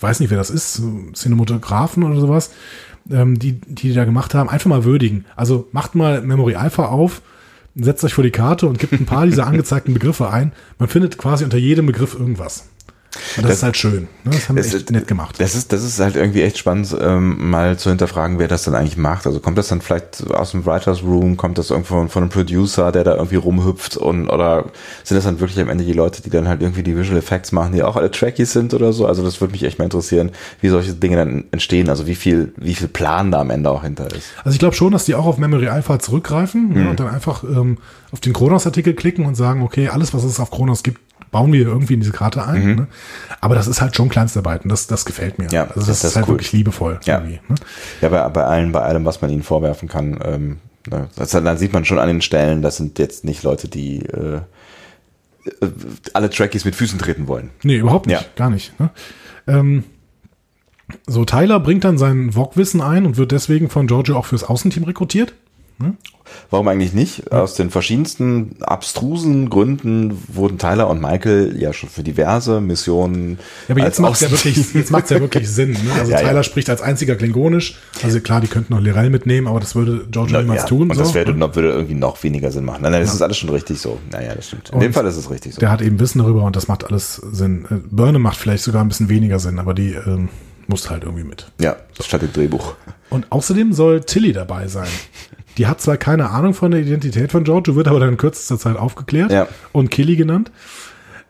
weiß 0.00 0.20
nicht 0.20 0.30
wer 0.30 0.38
das 0.38 0.50
ist, 0.50 0.82
Cinematografen 1.14 2.02
oder 2.02 2.20
sowas, 2.20 2.50
ähm, 3.10 3.38
die, 3.38 3.52
die 3.52 3.88
die 3.88 3.94
da 3.94 4.04
gemacht 4.04 4.34
haben, 4.34 4.48
einfach 4.48 4.68
mal 4.68 4.84
würdigen. 4.84 5.24
Also 5.36 5.68
macht 5.72 5.94
mal 5.94 6.22
Memory 6.22 6.56
Alpha 6.56 6.86
auf, 6.86 7.22
setzt 7.74 8.02
euch 8.04 8.14
vor 8.14 8.24
die 8.24 8.30
Karte 8.30 8.66
und 8.66 8.78
gibt 8.78 8.92
ein 8.92 9.06
paar 9.06 9.26
dieser 9.26 9.46
angezeigten 9.46 9.94
Begriffe 9.94 10.30
ein. 10.30 10.52
Man 10.78 10.88
findet 10.88 11.16
quasi 11.18 11.44
unter 11.44 11.58
jedem 11.58 11.86
Begriff 11.86 12.14
irgendwas. 12.14 12.68
Und 13.36 13.42
das, 13.42 13.50
Das- 13.50 13.56
ist 13.58 13.62
halt 13.62 13.76
schön. 13.76 14.02
Ne? 14.24 14.30
Das 14.32 14.48
haben 14.48 14.56
wir 14.56 14.64
echt 14.64 14.74
ist- 14.74 14.90
nett 14.90 15.06
gemacht. 15.06 15.36
Das 15.38 15.54
ist, 15.54 15.72
das 15.72 15.82
ist 15.84 15.98
halt 16.00 16.16
irgendwie 16.16 16.42
echt 16.42 16.58
spannend, 16.58 16.94
ähm, 17.00 17.50
mal 17.50 17.78
zu 17.78 17.88
hinterfragen, 17.90 18.38
wer 18.38 18.48
das 18.48 18.64
dann 18.64 18.74
eigentlich 18.74 18.96
macht. 18.96 19.26
Also 19.26 19.40
kommt 19.40 19.58
das 19.58 19.68
dann 19.68 19.80
vielleicht 19.80 20.30
aus 20.32 20.52
dem 20.52 20.64
Writers 20.66 21.02
Room, 21.02 21.36
kommt 21.36 21.58
das 21.58 21.70
irgendwo 21.70 21.94
von, 21.94 22.08
von 22.08 22.22
einem 22.24 22.30
Producer, 22.30 22.92
der 22.92 23.04
da 23.04 23.14
irgendwie 23.14 23.36
rumhüpft 23.36 23.96
und 23.96 24.28
oder 24.28 24.66
sind 25.04 25.16
das 25.16 25.24
dann 25.24 25.40
wirklich 25.40 25.58
am 25.60 25.68
Ende 25.68 25.84
die 25.84 25.92
Leute, 25.92 26.22
die 26.22 26.30
dann 26.30 26.48
halt 26.48 26.60
irgendwie 26.62 26.82
die 26.82 26.96
Visual 26.96 27.18
Effects 27.18 27.52
machen, 27.52 27.72
die 27.72 27.82
auch 27.82 27.96
alle 27.96 28.10
Trackies 28.10 28.52
sind 28.52 28.74
oder 28.74 28.92
so? 28.92 29.06
Also 29.06 29.22
das 29.24 29.40
würde 29.40 29.52
mich 29.52 29.62
echt 29.62 29.78
mal 29.78 29.84
interessieren, 29.84 30.30
wie 30.60 30.68
solche 30.68 30.94
Dinge 30.94 31.16
dann 31.16 31.44
entstehen, 31.52 31.88
also 31.88 32.06
wie 32.06 32.14
viel, 32.14 32.52
wie 32.56 32.74
viel 32.74 32.88
Plan 32.88 33.30
da 33.30 33.40
am 33.40 33.50
Ende 33.50 33.70
auch 33.70 33.82
hinter 33.82 34.06
ist. 34.06 34.28
Also 34.44 34.50
ich 34.54 34.58
glaube 34.58 34.74
schon, 34.74 34.92
dass 34.92 35.04
die 35.04 35.14
auch 35.14 35.26
auf 35.26 35.38
Memory 35.38 35.68
Alpha 35.68 35.98
zurückgreifen 35.98 36.72
ne, 36.74 36.90
und 36.90 37.00
dann 37.00 37.08
einfach 37.08 37.42
ähm, 37.44 37.78
auf 38.12 38.20
den 38.20 38.32
Kronos-Artikel 38.32 38.94
klicken 38.94 39.26
und 39.26 39.34
sagen, 39.34 39.62
okay, 39.62 39.88
alles, 39.88 40.14
was 40.14 40.24
es 40.24 40.40
auf 40.40 40.50
Kronos 40.50 40.82
gibt, 40.82 41.00
bauen 41.30 41.52
wir 41.52 41.66
irgendwie 41.66 41.94
in 41.94 42.00
diese 42.00 42.12
Karte 42.12 42.44
ein. 42.46 42.76
Ne? 42.76 42.86
Aber 43.40 43.54
das 43.54 43.66
ist 43.66 43.80
halt 43.80 43.94
schon 43.96 44.08
Kleinstarbeit 44.08 44.64
und 44.64 44.70
das, 44.70 44.86
das 44.86 45.04
gefällt 45.04 45.38
mir. 45.38 45.48
Ja, 45.50 45.64
also 45.64 45.80
das- 45.80 45.86
das, 46.00 46.04
ist 46.04 46.16
halt 46.16 46.26
cool. 46.28 46.34
wirklich 46.34 46.52
liebevoll. 46.52 47.00
Ja. 47.04 47.20
Ne? 47.20 47.38
Ja, 48.00 48.08
bei, 48.08 48.28
bei 48.28 48.44
allen, 48.44 48.72
bei 48.72 48.80
allem, 48.82 49.04
was 49.04 49.20
man 49.20 49.30
ihnen 49.30 49.42
vorwerfen 49.42 49.88
kann, 49.88 50.18
ähm, 50.24 50.56
ne, 50.88 51.08
das, 51.16 51.30
dann 51.30 51.58
sieht 51.58 51.72
man 51.72 51.84
schon 51.84 51.98
an 51.98 52.08
den 52.08 52.22
Stellen, 52.22 52.62
das 52.62 52.76
sind 52.76 52.98
jetzt 52.98 53.24
nicht 53.24 53.42
Leute, 53.42 53.68
die 53.68 54.00
äh, 54.06 54.40
äh, 55.60 55.68
alle 56.12 56.30
Trackies 56.30 56.64
mit 56.64 56.74
Füßen 56.74 56.98
treten 56.98 57.28
wollen. 57.28 57.50
Nee, 57.62 57.76
überhaupt 57.76 58.06
nicht. 58.06 58.20
Ja. 58.20 58.26
Gar 58.36 58.50
nicht. 58.50 58.78
Ne? 58.80 58.90
Ähm, 59.46 59.84
so, 61.06 61.24
Tyler 61.24 61.58
bringt 61.60 61.84
dann 61.84 61.98
sein 61.98 62.32
VOG-Wissen 62.32 62.80
ein 62.80 63.06
und 63.06 63.16
wird 63.16 63.32
deswegen 63.32 63.68
von 63.70 63.86
Giorgio 63.88 64.16
auch 64.16 64.26
fürs 64.26 64.44
Außenteam 64.44 64.84
rekrutiert. 64.84 65.34
Warum 66.50 66.66
eigentlich 66.68 66.92
nicht? 66.92 67.30
Aus 67.32 67.54
den 67.54 67.70
verschiedensten 67.70 68.56
abstrusen 68.60 69.48
Gründen 69.50 70.20
wurden 70.28 70.58
Tyler 70.58 70.88
und 70.88 71.00
Michael 71.00 71.54
ja 71.60 71.72
schon 71.72 71.88
für 71.88 72.02
diverse 72.02 72.60
Missionen. 72.60 73.38
Ja, 73.68 73.74
aber 73.74 73.84
jetzt 73.84 74.00
macht 74.00 74.20
ja 74.20 74.28
Außenteam- 74.28 74.30
wirklich, 74.32 74.74
jetzt 74.74 74.90
macht's 74.90 75.10
ja 75.10 75.20
wirklich 75.20 75.48
Sinn. 75.50 75.72
Ne? 75.72 75.78
Also 75.98 76.10
Ja, 76.12 76.20
ja. 76.20 76.28
Tyler 76.28 76.42
spricht 76.42 76.68
als 76.70 76.80
einziger 76.82 77.14
Klingonisch. 77.14 77.76
Also 78.02 78.20
klar, 78.20 78.40
die 78.40 78.48
könnten 78.48 78.72
noch 78.72 78.80
Lirel 78.80 79.10
mitnehmen, 79.10 79.46
aber 79.46 79.60
das 79.60 79.74
würde 79.74 80.06
Giorgio 80.10 80.40
niemals 80.40 80.62
ja, 80.62 80.68
tun. 80.68 80.90
Und 80.90 80.96
so, 80.96 81.02
das 81.02 81.14
würde, 81.14 81.32
ne? 81.32 81.38
noch, 81.38 81.54
würde 81.54 81.70
irgendwie 81.70 81.94
noch 81.94 82.22
weniger 82.22 82.50
Sinn 82.50 82.64
machen. 82.64 82.82
Nein, 82.82 82.92
nein, 82.92 83.02
das 83.02 83.14
ist 83.14 83.22
alles 83.22 83.36
schon 83.36 83.50
richtig 83.50 83.80
so. 83.80 83.98
Naja, 84.10 84.34
das 84.34 84.48
stimmt. 84.48 84.70
In 84.70 84.80
dem 84.80 84.86
Und 84.88 84.92
Fall 84.94 85.06
ist 85.06 85.16
es 85.16 85.30
richtig 85.30 85.54
so. 85.54 85.60
Der 85.60 85.70
hat 85.70 85.82
eben 85.82 86.00
Wissen 86.00 86.18
darüber 86.18 86.42
und 86.42 86.56
das 86.56 86.66
macht 86.68 86.84
alles 86.84 87.16
Sinn. 87.16 87.66
Äh, 87.70 87.74
Burnham 87.90 88.22
macht 88.22 88.38
vielleicht 88.38 88.64
sogar 88.64 88.82
ein 88.82 88.88
bisschen 88.88 89.08
weniger 89.08 89.38
Sinn, 89.38 89.58
aber 89.58 89.74
die 89.74 89.92
ähm, 89.92 90.28
muss 90.66 90.90
halt 90.90 91.04
irgendwie 91.04 91.24
mit. 91.24 91.50
Ja, 91.60 91.76
statt 92.02 92.22
dem 92.22 92.32
Drehbuch. 92.32 92.74
Und 93.10 93.30
außerdem 93.30 93.72
soll 93.72 94.00
Tilly 94.00 94.32
dabei 94.32 94.66
sein. 94.66 94.88
Die 95.58 95.66
hat 95.66 95.80
zwar 95.80 95.96
keine 95.96 96.30
Ahnung 96.30 96.54
von 96.54 96.70
der 96.70 96.80
Identität 96.80 97.32
von 97.32 97.44
Giorgio, 97.44 97.74
wird 97.76 97.88
aber 97.88 98.00
dann 98.00 98.10
in 98.10 98.16
kürzester 98.16 98.58
Zeit 98.58 98.76
aufgeklärt 98.76 99.32
Ja. 99.32 99.48
und 99.72 99.90
Killy 99.90 100.16
genannt. 100.16 100.50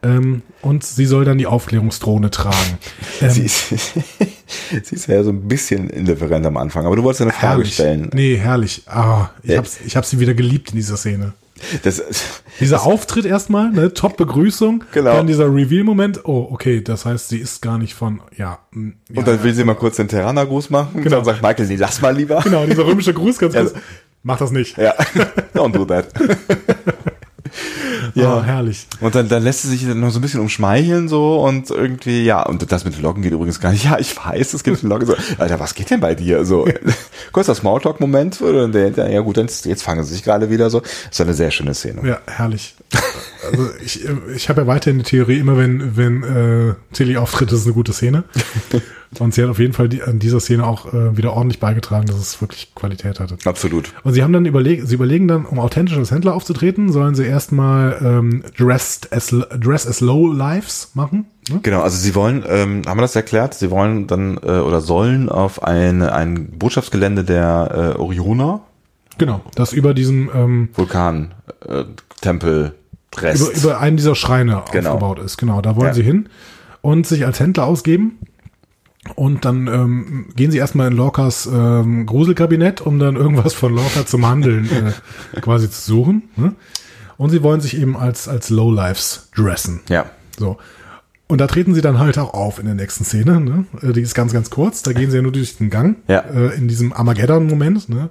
Ähm, 0.03 0.43
und 0.63 0.85
sie 0.85 1.07
soll 1.07 1.25
dann 1.25 1.39
die 1.39 1.47
Aufklärungsdrohne 1.47 2.31
tragen. 2.31 2.79
Ähm, 3.23 3.31
Sie 3.31 3.43
ist, 3.45 3.69
sie 4.83 4.95
ist 4.95 5.07
ja 5.07 5.23
so 5.25 5.31
ein 5.31 5.49
bisschen 5.49 5.89
indifferent 5.91 6.45
am 6.47 6.57
Anfang, 6.59 6.85
aber 6.87 6.97
du 6.97 7.03
wolltest 7.03 7.23
eine 7.23 7.33
Frage 7.33 7.47
herrlich. 7.55 7.75
stellen. 7.75 8.11
Nee, 8.13 8.37
herrlich. 8.37 8.83
Ah, 8.87 9.31
ich, 9.43 9.51
Ja. 9.53 9.59
hab's, 9.59 9.79
ich 9.85 9.97
hab 9.97 10.05
sie 10.05 10.21
wieder 10.21 10.35
geliebt 10.35 10.71
in 10.71 10.77
dieser 10.77 10.97
Szene. 10.97 11.33
Das, 11.83 12.03
Dieser 12.61 12.83
Auftritt 12.85 13.25
erstmal, 13.25 13.71
ne, 13.71 13.95
Top-Begrüßung, 13.95 14.85
Genau. 14.93 15.15
dann 15.15 15.27
dieser 15.27 15.47
Reveal-Moment, 15.47 16.27
oh, 16.27 16.49
okay, 16.51 16.83
das 16.83 17.07
heißt, 17.07 17.31
sie 17.31 17.39
ist 17.39 17.63
gar 17.63 17.79
nicht 17.79 17.95
von, 17.95 18.21
ja. 18.37 18.59
mm, 18.73 18.91
ja 19.11 19.19
und 19.19 19.27
dann 19.27 19.43
will 19.43 19.55
sie 19.55 19.65
mal 19.65 19.75
kurz 19.75 19.97
den 19.97 20.07
Terraner-Gruß 20.09 20.69
machen. 20.69 21.03
Genau. 21.03 21.17
Dann 21.17 21.25
sagt 21.25 21.41
Michael, 21.43 21.67
nee, 21.67 21.77
lass 21.77 22.03
mal 22.03 22.15
lieber. 22.15 22.41
genau, 22.43 22.67
dieser 22.67 22.85
römische 22.87 23.15
Gruß, 23.15 23.39
ganz 23.39 23.55
kurz. 23.55 23.73
Ja. 23.73 23.81
Mach 24.27 24.39
das 24.39 24.51
nicht. 24.51 24.77
Ja, 24.77 24.93
don't 25.55 25.73
do 25.73 25.85
that. 25.85 26.09
Ja, 28.15 28.43
herrlich. 28.43 28.87
Und 29.01 29.15
dann, 29.15 29.29
dann 29.29 29.43
lässt 29.43 29.63
sie 29.63 29.69
sich 29.69 29.87
dann 29.87 30.01
noch 30.01 30.11
so 30.11 30.19
ein 30.19 30.23
bisschen 30.23 30.41
umschmeicheln 30.41 31.09
so 31.09 31.41
und 31.41 31.71
irgendwie, 31.71 32.25
ja, 32.25 32.43
und 32.43 32.71
das 32.71 32.85
mit 32.85 33.01
Locken 33.01 33.23
geht 33.23 33.33
übrigens 33.33 33.61
gar 33.61 33.73
nicht. 33.73 33.85
Ja, 33.91 33.99
ich 33.99 34.17
weiß, 34.17 34.55
es 34.55 34.65
gibt 34.65 34.83
Locken. 34.83 35.07
So, 35.07 35.15
Alter, 35.39 35.61
was 35.61 35.75
geht 35.75 35.91
denn 35.91 36.01
bei 36.01 36.15
dir? 36.15 36.45
So, 36.45 36.67
kurzer 37.33 37.55
Smalltalk-Moment 37.55 38.41
ja 38.41 39.21
gut, 39.21 39.37
jetzt, 39.37 39.67
jetzt 39.67 39.83
fangen 39.83 40.03
sie 40.05 40.15
sich 40.15 40.23
gerade 40.23 40.51
wieder 40.51 40.71
so. 40.71 40.81
Das 41.09 41.19
war 41.19 41.27
eine 41.27 41.35
sehr 41.35 41.51
schöne 41.51 41.75
Szene. 41.75 42.07
Ja, 42.07 42.19
herrlich. 42.27 42.75
Also 43.51 43.71
ich, 43.85 44.05
ich 44.35 44.49
habe 44.49 44.63
ja 44.63 44.67
weiterhin 44.67 44.99
die 44.99 45.05
Theorie, 45.05 45.39
immer 45.39 45.57
wenn, 45.57 45.97
wenn 45.97 46.23
äh, 46.23 46.75
Tilly 46.93 47.17
auftritt, 47.17 47.53
ist 47.53 47.61
es 47.61 47.67
eine 47.67 47.75
gute 47.75 47.93
Szene. 47.93 48.25
Und 49.19 49.35
sie 49.35 49.43
hat 49.43 49.49
auf 49.49 49.59
jeden 49.59 49.73
Fall 49.73 49.89
die, 49.89 50.03
an 50.03 50.19
dieser 50.19 50.41
Szene 50.41 50.67
auch 50.67 50.93
äh, 50.93 51.17
wieder 51.17 51.33
ordentlich 51.33 51.61
beigetragen, 51.61 52.07
dass 52.07 52.17
es 52.17 52.41
wirklich 52.41 52.75
Qualität 52.75 53.21
hatte. 53.21 53.39
Absolut. 53.45 53.93
Und 54.03 54.13
sie 54.13 54.23
haben 54.23 54.33
dann 54.33 54.47
überlegt, 54.47 54.89
sie 54.89 54.97
überlegen 54.97 55.29
dann, 55.29 55.47
um 55.47 55.59
authentisch 55.59 55.97
als 55.97 56.11
Händler 56.11 56.35
aufzutreten, 56.35 56.91
sollen 56.93 57.15
sie 57.15 57.25
erstmal 57.25 57.99
ähm, 58.03 58.43
dressed 58.59 59.13
as, 59.13 59.29
Dress 59.29 59.87
as 59.87 60.01
Low 60.01 60.33
Lives 60.33 60.91
machen. 60.95 61.27
Ne? 61.49 61.61
Genau, 61.63 61.83
also 61.83 61.97
sie 61.97 62.15
wollen, 62.15 62.45
ähm, 62.49 62.83
haben 62.87 62.99
wir 62.99 63.03
das 63.03 63.17
erklärt? 63.17 63.55
Sie 63.55 63.71
wollen 63.71 64.09
dann 64.09 64.39
äh, 64.43 64.59
oder 64.59 64.81
sollen 64.81 65.29
auf 65.29 65.63
ein, 65.63 66.03
ein 66.03 66.51
Botschaftsgelände 66.59 67.25
der 67.25 67.95
äh, 67.97 67.99
Orioner, 67.99 68.63
Genau, 69.19 69.41
das 69.55 69.73
über 69.73 69.95
diesem 69.95 70.31
ähm, 70.35 70.69
Vulkan, 70.75 71.33
äh, 71.67 71.85
Tempel, 72.21 72.75
Rest. 73.23 73.41
über, 73.43 73.57
über 73.57 73.81
einen 73.81 73.97
dieser 73.97 74.15
Schreine 74.15 74.63
Genau. 74.73 74.91
aufgebaut 74.95 75.19
ist. 75.21 75.37
Genau, 75.39 75.61
da 75.61 75.77
wollen 75.77 75.89
Ja. 75.89 75.95
sie 75.95 76.03
hin 76.03 76.29
und 76.83 77.07
sich 77.07 77.25
als 77.27 77.41
Händler 77.41 77.65
ausgeben. 77.65 78.19
Und 79.15 79.45
dann 79.45 79.69
ähm, 79.69 80.27
gehen 80.35 80.51
sie 80.51 80.59
erstmal 80.59 80.89
in 80.91 80.97
Lorcas 80.97 81.47
ähm, 81.47 82.07
Gruselkabinett, 82.07 82.81
um 82.81 82.99
dann 82.99 83.15
irgendwas 83.15 83.55
von 83.55 83.73
Lorca 83.75 84.05
zum 84.05 84.27
Handeln 84.27 84.69
äh, 85.35 85.41
quasi 85.41 85.71
zu 85.71 85.81
suchen. 85.81 86.23
Ne? 86.37 86.55
Und 87.17 87.31
sie 87.31 87.43
wollen 87.43 87.61
sich 87.61 87.79
eben 87.81 87.97
als, 87.97 88.27
als 88.29 88.51
Lowlifes 88.51 89.29
dressen. 89.37 89.81
ja. 89.89 90.07
So. 90.39 90.59
Und 91.29 91.41
da 91.41 91.49
treten 91.49 91.75
sie 91.75 91.81
dann 91.81 91.99
halt 91.99 92.19
auch 92.19 92.35
auf 92.35 92.61
in 92.61 92.67
der 92.67 92.75
nächsten 92.77 93.05
Szene. 93.05 93.41
Ne? 93.41 93.65
Äh, 93.83 93.93
Die 93.93 94.01
ist 94.03 94.15
ganz, 94.15 94.33
ganz 94.33 94.49
kurz. 94.51 94.83
Da 94.83 94.93
gehen 94.93 95.11
sie 95.11 95.17
ja 95.17 95.23
nur 95.23 95.33
durch 95.33 95.57
den 95.57 95.71
Gang. 95.71 95.97
Ja. 96.09 96.21
Äh, 96.21 96.55
in 96.57 96.69
diesem 96.69 96.93
Armageddon-Moment. 96.93 97.89
Ne? 97.89 98.11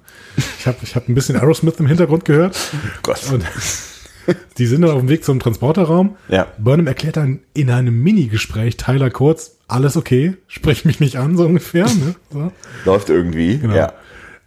Ich 0.60 0.66
habe 0.68 0.78
ich 0.82 0.96
hab 0.98 1.08
ein 1.08 1.14
bisschen 1.16 1.36
Aerosmith 1.38 1.76
im 1.80 1.88
Hintergrund 1.88 2.26
gehört. 2.26 2.58
Gott. 3.04 3.22
Und 3.32 3.44
die 4.58 4.66
sind 4.66 4.82
dann 4.82 4.92
auf 4.92 5.00
dem 5.00 5.10
Weg 5.10 5.24
zum 5.24 5.40
Transporterraum. 5.40 6.16
Ja. 6.30 6.48
Burnham 6.58 6.88
erklärt 6.88 7.18
dann 7.18 7.40
in 7.54 7.70
einem 7.70 8.02
Mini-Gespräch 8.02 8.78
Tyler 8.78 9.10
kurz, 9.10 9.58
alles 9.68 9.98
okay, 9.98 10.36
sprich 10.48 10.86
mich 10.86 11.00
nicht 11.00 11.18
an, 11.18 11.38
so 11.38 11.46
ungefähr. 11.46 11.86
Ne? 11.86 12.16
So. 12.32 12.52
Läuft 12.86 13.10
irgendwie. 13.10 13.58
Genau. 13.58 13.76
Ja. 13.76 13.94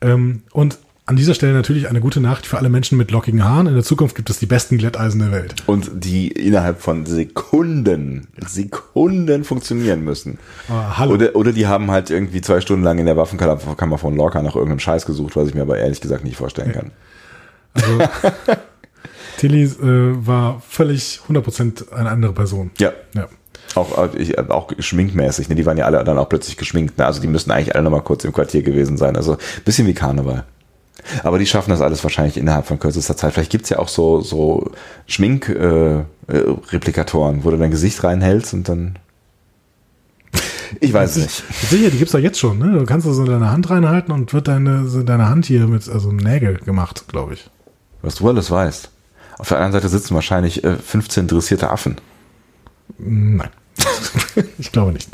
Ähm, 0.01 0.43
und 0.53 0.79
an 1.09 1.17
dieser 1.17 1.33
Stelle 1.33 1.55
natürlich 1.55 1.89
eine 1.89 2.01
gute 2.01 2.21
Nachricht 2.21 2.47
für 2.47 2.59
alle 2.59 2.69
Menschen 2.69 2.99
mit 2.99 3.11
lockigen 3.11 3.43
Haaren. 3.43 3.67
In 3.67 3.73
der 3.73 3.83
Zukunft 3.83 4.15
gibt 4.15 4.29
es 4.29 4.41
die 4.41 4.47
besten 4.47 4.77
Glätteisen 4.77 5.21
der 5.21 5.33
Welt. 5.33 5.55
Und 5.65 5.91
die 5.95 6.29
innerhalb 6.29 6.83
von 6.83 7.07
Sekunden, 7.07 8.29
Sekunden 8.47 9.45
funktionieren 9.45 10.05
müssen. 10.05 10.39
Ah, 10.69 10.99
hallo. 10.99 11.15
Oder, 11.15 11.35
oder 11.35 11.53
die 11.53 11.67
haben 11.67 11.91
halt 11.91 12.11
irgendwie 12.11 12.43
zwei 12.43 12.61
Stunden 12.61 12.85
lang 12.85 12.99
in 12.99 13.07
der 13.07 13.17
Waffenkammer 13.17 13.97
von 13.97 14.17
Lorca 14.17 14.43
nach 14.43 14.55
irgendeinem 14.55 14.81
Scheiß 14.81 15.07
gesucht, 15.07 15.35
was 15.35 15.49
ich 15.49 15.55
mir 15.55 15.63
aber 15.63 15.79
ehrlich 15.79 16.03
gesagt 16.03 16.25
nicht 16.25 16.37
vorstellen 16.37 16.73
kann. 16.73 16.91
Also, 17.73 17.99
Tilly 19.39 19.63
äh, 19.63 20.27
war 20.27 20.61
völlig 20.69 21.21
100% 21.29 21.93
eine 21.93 22.11
andere 22.11 22.33
Person. 22.33 22.71
Ja. 22.79 22.93
Ja. 23.15 23.29
Auch, 23.75 24.13
äh, 24.15 24.19
ich, 24.19 24.39
auch 24.39 24.71
schminkmäßig, 24.79 25.49
ne? 25.49 25.55
Die 25.55 25.65
waren 25.65 25.79
ja 25.79 25.87
alle 25.87 26.03
dann 26.05 26.19
auch 26.19 26.29
plötzlich 26.29 26.57
geschminkt, 26.57 26.99
ne? 26.99 27.07
Also 27.07 27.21
die 27.21 27.29
müssten 27.29 27.51
eigentlich 27.51 27.75
alle 27.75 27.85
nochmal 27.85 28.03
kurz 28.03 28.25
im 28.25 28.33
Quartier 28.33 28.63
gewesen 28.63 28.97
sein. 28.97 29.17
Also 29.17 29.39
bisschen 29.65 29.87
wie 29.87 29.95
Karneval. 29.95 30.45
Aber 31.23 31.39
die 31.39 31.47
schaffen 31.47 31.71
das 31.71 31.81
alles 31.81 32.03
wahrscheinlich 32.03 32.37
innerhalb 32.37 32.67
von 32.67 32.79
kürzester 32.79 33.17
Zeit. 33.17 33.33
Vielleicht 33.33 33.53
gibt's 33.53 33.71
ja 33.71 33.79
auch 33.79 33.89
so, 33.89 34.21
so 34.21 34.73
Schmink-Replikatoren, 35.07 36.07
äh, 36.27 36.73
Replikatoren, 36.73 37.45
wo 37.45 37.51
du 37.51 37.57
dein 37.57 37.71
Gesicht 37.71 38.03
reinhältst 38.03 38.53
und 38.53 38.69
dann. 38.69 38.99
Ich 40.81 40.93
weiß 40.93 41.17
es 41.17 41.23
nicht. 41.23 41.71
Sicher, 41.71 41.91
die 41.91 41.97
gibt's 41.97 42.13
doch 42.13 42.19
jetzt 42.19 42.39
schon, 42.39 42.59
ne? 42.59 42.79
Du 42.79 42.85
kannst 42.85 43.07
also 43.07 43.25
deine 43.25 43.51
Hand 43.51 43.71
reinhalten 43.71 44.13
und 44.13 44.35
wird 44.35 44.49
deine, 44.49 44.85
deine 45.05 45.29
Hand 45.29 45.47
hier 45.47 45.67
mit, 45.67 45.89
also 45.89 46.13
Nägel 46.13 46.59
gemacht, 46.59 47.05
glaube 47.09 47.35
ich. 47.35 47.49
Was 48.03 48.17
du 48.17 48.29
alles 48.29 48.51
weißt. 48.51 48.91
Auf 49.39 49.49
der 49.49 49.59
anderen 49.59 49.73
Seite 49.73 49.89
sitzen 49.89 50.15
wahrscheinlich 50.15 50.65
äh, 50.65 50.77
15 50.77 51.27
dressierte 51.29 51.71
Affen. 51.71 51.97
Nein. 52.99 53.51
ich 54.59 54.73
glaube 54.73 54.93
nicht. 54.93 55.09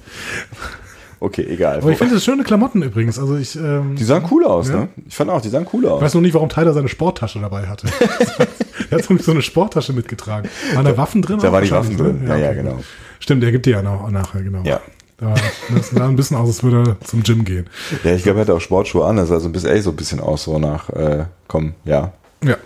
Okay, 1.21 1.47
egal. 1.49 1.79
Aber 1.79 1.91
ich 1.91 1.99
finde 1.99 2.15
das 2.15 2.25
schöne 2.25 2.45
Klamotten 2.45 2.83
übrigens. 2.83 3.19
Also 3.19 3.37
ich, 3.37 3.57
ähm, 3.57 3.97
die 3.97 4.05
sahen 4.05 4.25
cool 4.31 4.45
aus, 4.45 4.69
Ja. 4.69 4.77
ne? 4.81 4.89
Ich 5.09 5.15
fand 5.15 5.31
auch, 5.31 5.41
die 5.41 5.49
sahen 5.49 5.67
cool 5.73 5.87
aus. 5.87 5.99
ich 6.01 6.05
weiß 6.05 6.15
noch 6.15 6.21
nicht, 6.21 6.35
warum 6.35 6.49
Tyler 6.49 6.73
seine 6.75 6.89
Sporttasche 6.89 7.41
dabei 7.41 7.67
hatte. 7.67 7.87
er 8.91 8.99
hat 8.99 9.05
so 9.05 9.31
eine 9.31 9.43
Sporttasche 9.43 9.93
mitgetragen. 9.93 10.49
Waren 10.75 10.85
da 10.85 10.97
Waffen 10.97 11.23
drin? 11.23 11.39
Da 11.39 11.51
waren 11.53 11.65
die 11.65 11.71
Waffen 11.71 11.97
drin. 11.97 12.25
ne? 12.25 12.29
Ja, 12.29 12.37
ja, 12.37 12.51
okay. 12.51 12.63
genau. 12.63 12.81
Stimmt, 13.21 13.43
der 13.43 13.53
gibt 13.53 13.65
die 13.67 13.71
ja 13.71 13.81
noch, 13.83 14.11
nachher, 14.11 14.43
genau. 14.43 14.63
Ja. 14.65 14.81
Da, 15.17 15.35
das 15.75 15.91
sah 15.91 16.07
ein 16.09 16.17
bisschen 16.17 16.37
aus, 16.37 16.49
als 16.49 16.63
würde 16.63 16.91
er 16.91 17.01
zum 17.07 17.23
Gym 17.23 17.45
gehen. 17.45 17.69
Ja, 18.03 18.15
ich 18.15 18.23
glaube, 18.25 18.41
er 18.41 18.43
hatte 18.43 18.55
auch 18.55 18.61
Sportschuhe 18.61 19.07
an. 19.07 19.17
Das 19.17 19.29
sah 19.29 19.41
so 19.41 19.49
ein 19.49 19.53
bisschen, 19.53 19.71
ey, 19.71 19.81
so 19.81 19.91
ein 19.91 19.97
bisschen 19.97 20.21
aus, 20.21 20.45
so 20.45 20.59
nach, 20.59 20.91
äh, 20.91 21.25
komm, 21.47 21.75
ja, 21.85 22.13
Ja. 22.45 22.57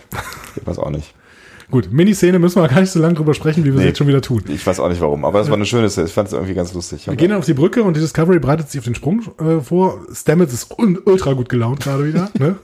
ich 0.55 0.65
weiß 0.67 0.79
auch 0.79 0.89
nicht. 0.89 1.13
Gut, 1.71 1.91
Miniszene 1.91 2.39
müssen 2.39 2.61
wir 2.61 2.67
gar 2.67 2.81
nicht 2.81 2.91
so 2.91 2.99
lange 2.99 3.13
drüber 3.13 3.33
sprechen, 3.35 3.63
wie 3.63 3.67
wir 3.67 3.75
es 3.75 3.79
Nee. 3.81 3.87
jetzt 3.87 3.97
schon 3.99 4.07
wieder 4.07 4.21
tun. 4.21 4.43
Ich 4.47 4.65
weiß 4.65 4.79
auch 4.79 4.89
nicht 4.89 5.01
warum, 5.01 5.23
aber 5.23 5.37
das 5.39 5.49
war 5.49 5.55
eine 5.55 5.65
schöne 5.65 5.89
Szene. 5.89 6.07
Ich 6.07 6.13
fand 6.13 6.27
es 6.27 6.33
irgendwie 6.33 6.55
ganz 6.55 6.73
lustig. 6.73 7.05
Wir 7.07 7.15
gehen 7.15 7.29
dann 7.29 7.37
auf 7.39 7.45
die 7.45 7.53
Brücke 7.53 7.83
und 7.83 7.95
die 7.95 8.01
Discovery 8.01 8.39
bereitet 8.39 8.69
sich 8.71 8.79
auf 8.79 8.85
den 8.85 8.95
Sprung 8.95 9.21
äh, 9.39 9.61
vor. 9.61 9.99
Stamets 10.11 10.53
ist 10.53 10.75
ultra 11.05 11.33
gut 11.33 11.47
gelaunt 11.49 11.81
gerade 11.81 12.07
wieder. 12.07 12.29
Ne? 12.39 12.55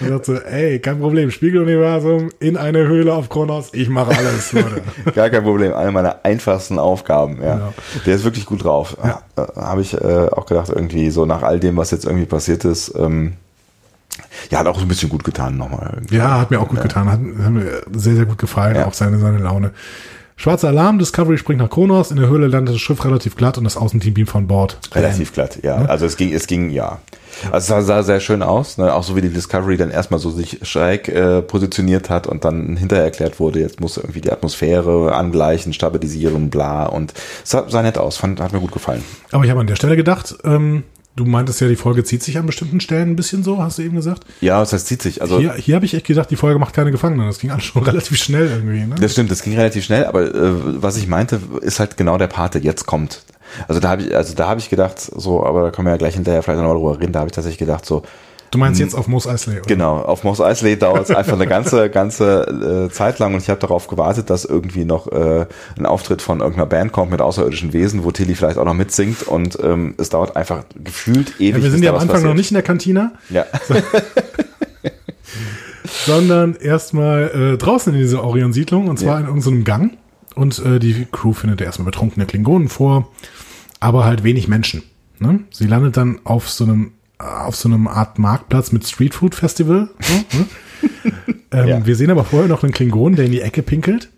Und 0.00 0.08
sagt 0.08 0.26
so, 0.26 0.34
ey, 0.34 0.78
kein 0.78 1.00
Problem, 1.00 1.30
Spiegeluniversum 1.30 2.28
in 2.38 2.58
eine 2.58 2.86
Höhle 2.86 3.14
auf 3.14 3.30
Kronos, 3.30 3.70
ich 3.72 3.88
mache 3.88 4.14
alles, 4.16 4.52
Leute. 4.52 4.82
Gar 5.14 5.30
kein 5.30 5.42
Problem. 5.42 5.72
Eine 5.72 5.90
meiner 5.90 6.24
einfachsten 6.24 6.78
Aufgaben. 6.78 7.38
Ja. 7.42 7.54
Genau. 7.54 7.74
Der 8.04 8.14
ist 8.14 8.24
wirklich 8.24 8.44
gut 8.44 8.62
drauf. 8.62 8.96
Ja. 9.02 9.22
Äh, 9.36 9.46
Habe 9.58 9.80
ich 9.80 9.94
äh, 9.94 10.28
auch 10.30 10.44
gedacht, 10.44 10.68
irgendwie 10.68 11.10
so 11.10 11.24
nach 11.24 11.42
all 11.42 11.58
dem, 11.60 11.78
was 11.78 11.90
jetzt 11.92 12.04
irgendwie 12.04 12.26
passiert 12.26 12.66
ist. 12.66 12.94
Ähm, 12.94 13.32
ja, 14.50 14.58
hat 14.60 14.66
auch 14.66 14.76
so 14.76 14.82
ein 14.84 14.88
bisschen 14.88 15.08
gut 15.08 15.24
getan 15.24 15.56
nochmal. 15.56 15.92
irgendwie. 15.94 16.16
Ja, 16.16 16.40
hat 16.40 16.50
mir 16.50 16.60
auch 16.60 16.68
gut 16.68 16.82
getan, 16.82 17.06
hat, 17.06 17.20
hat 17.20 17.52
mir 17.52 17.82
sehr, 17.94 18.16
sehr 18.16 18.26
gut 18.26 18.38
gefallen, 18.38 18.76
Ja. 18.76 18.86
auch 18.86 18.94
seine, 18.94 19.18
seine 19.18 19.38
Laune. 19.38 19.72
Schwarzer 20.36 20.68
Alarm, 20.68 21.00
Discovery 21.00 21.36
springt 21.36 21.58
nach 21.60 21.68
Kronos, 21.68 22.12
in 22.12 22.16
der 22.16 22.28
Höhle 22.28 22.46
landet 22.46 22.76
das 22.76 22.80
Schiff 22.80 23.04
relativ 23.04 23.34
glatt 23.34 23.58
und 23.58 23.64
das 23.64 23.76
Außenteam 23.76 24.14
beamt 24.14 24.30
von 24.30 24.46
Bord. 24.46 24.78
Relativ 24.94 25.32
glatt, 25.32 25.58
ja. 25.64 25.78
Also 25.86 26.06
es 26.06 26.16
ging, 26.16 26.32
es 26.32 26.46
ging, 26.46 26.70
ja. 26.70 26.98
Also 27.50 27.56
es 27.56 27.66
sah, 27.66 27.82
sah 27.82 28.02
sehr 28.04 28.20
schön 28.20 28.42
aus, 28.42 28.78
ne? 28.78 28.94
auch 28.94 29.02
so 29.02 29.16
wie 29.16 29.20
die 29.20 29.30
Discovery 29.30 29.76
dann 29.76 29.90
erstmal 29.90 30.20
so 30.20 30.30
sich 30.30 30.60
schräg 30.62 31.08
äh, 31.08 31.42
positioniert 31.42 32.08
hat 32.08 32.28
und 32.28 32.44
dann 32.44 32.76
hinterher 32.76 33.04
erklärt 33.04 33.40
wurde, 33.40 33.58
jetzt 33.58 33.80
muss 33.80 33.96
irgendwie 33.96 34.20
die 34.20 34.30
Atmosphäre 34.30 35.12
angleichen, 35.12 35.72
stabilisieren, 35.72 36.50
bla 36.50 36.86
und 36.86 37.14
es 37.42 37.50
sah, 37.50 37.68
sah 37.68 37.82
nett 37.82 37.98
aus, 37.98 38.16
fand, 38.16 38.40
hat 38.40 38.52
mir 38.52 38.60
gut 38.60 38.72
gefallen. 38.72 39.02
Aber 39.32 39.42
ich 39.44 39.50
habe 39.50 39.60
an 39.60 39.66
der 39.66 39.76
Stelle 39.76 39.96
gedacht, 39.96 40.36
ähm, 40.44 40.84
du 41.18 41.24
meintest 41.24 41.60
ja, 41.60 41.68
die 41.68 41.76
Folge 41.76 42.04
zieht 42.04 42.22
sich 42.22 42.38
an 42.38 42.46
bestimmten 42.46 42.80
Stellen 42.80 43.10
ein 43.10 43.16
bisschen 43.16 43.42
so, 43.42 43.62
hast 43.62 43.78
du 43.78 43.82
eben 43.82 43.96
gesagt. 43.96 44.24
Ja, 44.40 44.60
das 44.60 44.72
heißt, 44.72 44.86
zieht 44.86 45.02
sich. 45.02 45.20
Also 45.20 45.38
Hier, 45.38 45.54
hier 45.54 45.74
habe 45.74 45.84
ich 45.84 45.94
echt 45.94 46.06
gedacht, 46.06 46.30
die 46.30 46.36
Folge 46.36 46.58
macht 46.58 46.74
keine 46.74 46.90
Gefangenen. 46.90 47.26
Das 47.26 47.38
ging 47.38 47.50
alles 47.50 47.64
schon 47.64 47.82
relativ 47.84 48.16
schnell 48.16 48.48
irgendwie. 48.48 48.86
Ne? 48.86 48.94
Das 49.00 49.12
stimmt, 49.12 49.30
das 49.30 49.42
ging 49.42 49.54
relativ 49.54 49.84
schnell, 49.84 50.04
aber 50.04 50.22
äh, 50.34 50.82
was 50.82 50.96
ich 50.96 51.08
meinte, 51.08 51.40
ist 51.60 51.80
halt 51.80 51.96
genau 51.96 52.16
der 52.18 52.28
Part, 52.28 52.54
der 52.54 52.62
jetzt 52.62 52.86
kommt. 52.86 53.22
Also 53.66 53.80
da 53.80 53.90
habe 53.90 54.02
ich, 54.02 54.14
also 54.14 54.34
da 54.34 54.46
habe 54.48 54.60
ich 54.60 54.70
gedacht, 54.70 55.00
so, 55.00 55.44
aber 55.44 55.62
da 55.62 55.70
können 55.70 55.86
wir 55.86 55.92
ja 55.92 55.96
gleich 55.96 56.14
hinterher 56.14 56.42
vielleicht 56.42 56.60
nochmal 56.60 56.76
drüber 56.76 57.00
reden, 57.00 57.12
da 57.12 57.20
habe 57.20 57.28
ich 57.28 57.34
tatsächlich 57.34 57.58
gedacht, 57.58 57.84
so, 57.84 58.02
Du 58.50 58.58
meinst 58.58 58.80
jetzt 58.80 58.94
auf 58.94 59.08
Mos 59.08 59.26
Eisley, 59.26 59.56
oder? 59.58 59.66
genau, 59.66 59.98
auf 59.98 60.24
Mos 60.24 60.40
Eisley 60.40 60.78
dauert 60.78 61.10
es 61.10 61.10
einfach 61.16 61.34
eine 61.34 61.46
ganze, 61.46 61.90
ganze 61.90 62.86
äh, 62.88 62.92
Zeit 62.92 63.18
lang 63.18 63.34
und 63.34 63.42
ich 63.42 63.50
habe 63.50 63.60
darauf 63.60 63.88
gewartet, 63.88 64.30
dass 64.30 64.44
irgendwie 64.44 64.84
noch 64.84 65.06
äh, 65.12 65.46
ein 65.78 65.86
Auftritt 65.86 66.22
von 66.22 66.40
irgendeiner 66.40 66.66
Band 66.66 66.92
kommt 66.92 67.10
mit 67.10 67.20
außerirdischen 67.20 67.72
Wesen, 67.72 68.04
wo 68.04 68.10
Tilly 68.10 68.34
vielleicht 68.34 68.56
auch 68.58 68.64
noch 68.64 68.74
mitsingt 68.74 69.22
und 69.24 69.58
ähm, 69.62 69.94
es 69.98 70.08
dauert 70.08 70.36
einfach 70.36 70.64
gefühlt 70.82 71.34
ewig. 71.40 71.56
Ja, 71.56 71.62
wir 71.62 71.70
sind 71.70 71.82
ja 71.82 71.90
am 71.90 71.96
Anfang 71.96 72.08
passiert. 72.08 72.28
noch 72.30 72.36
nicht 72.36 72.50
in 72.50 72.54
der 72.54 72.62
Kantina, 72.62 73.12
Ja, 73.28 73.44
sondern 76.06 76.54
erstmal 76.54 77.52
äh, 77.54 77.58
draußen 77.58 77.92
in 77.94 78.00
dieser 78.00 78.24
Orion-Siedlung 78.24 78.88
und 78.88 78.98
zwar 78.98 79.14
Ja. 79.14 79.20
in 79.20 79.26
irgendeinem 79.26 79.64
Gang. 79.64 79.98
Und 80.34 80.58
äh, 80.64 80.78
die 80.78 81.06
Crew 81.10 81.32
findet 81.32 81.60
erstmal 81.60 81.86
betrunkene 81.86 82.26
Klingonen 82.26 82.68
vor, 82.68 83.10
aber 83.80 84.04
halt 84.04 84.22
wenig 84.22 84.46
Menschen. 84.48 84.82
Ne? 85.18 85.40
Sie 85.50 85.66
landet 85.66 85.96
dann 85.96 86.20
auf 86.24 86.48
so 86.48 86.64
einem 86.64 86.92
auf 87.18 87.56
so 87.56 87.68
einem 87.68 87.88
Art 87.88 88.18
Marktplatz 88.18 88.72
mit 88.72 88.86
Streetfood 88.86 89.34
Festival. 89.34 89.88
So, 90.00 90.38
ne? 90.38 90.46
ähm, 91.52 91.68
Ja. 91.68 91.86
Wir 91.86 91.96
sehen 91.96 92.10
aber 92.10 92.24
vorher 92.24 92.48
noch 92.48 92.62
einen 92.62 92.72
Klingon, 92.72 93.16
der 93.16 93.24
in 93.26 93.32
die 93.32 93.40
Ecke 93.40 93.62
pinkelt. 93.62 94.08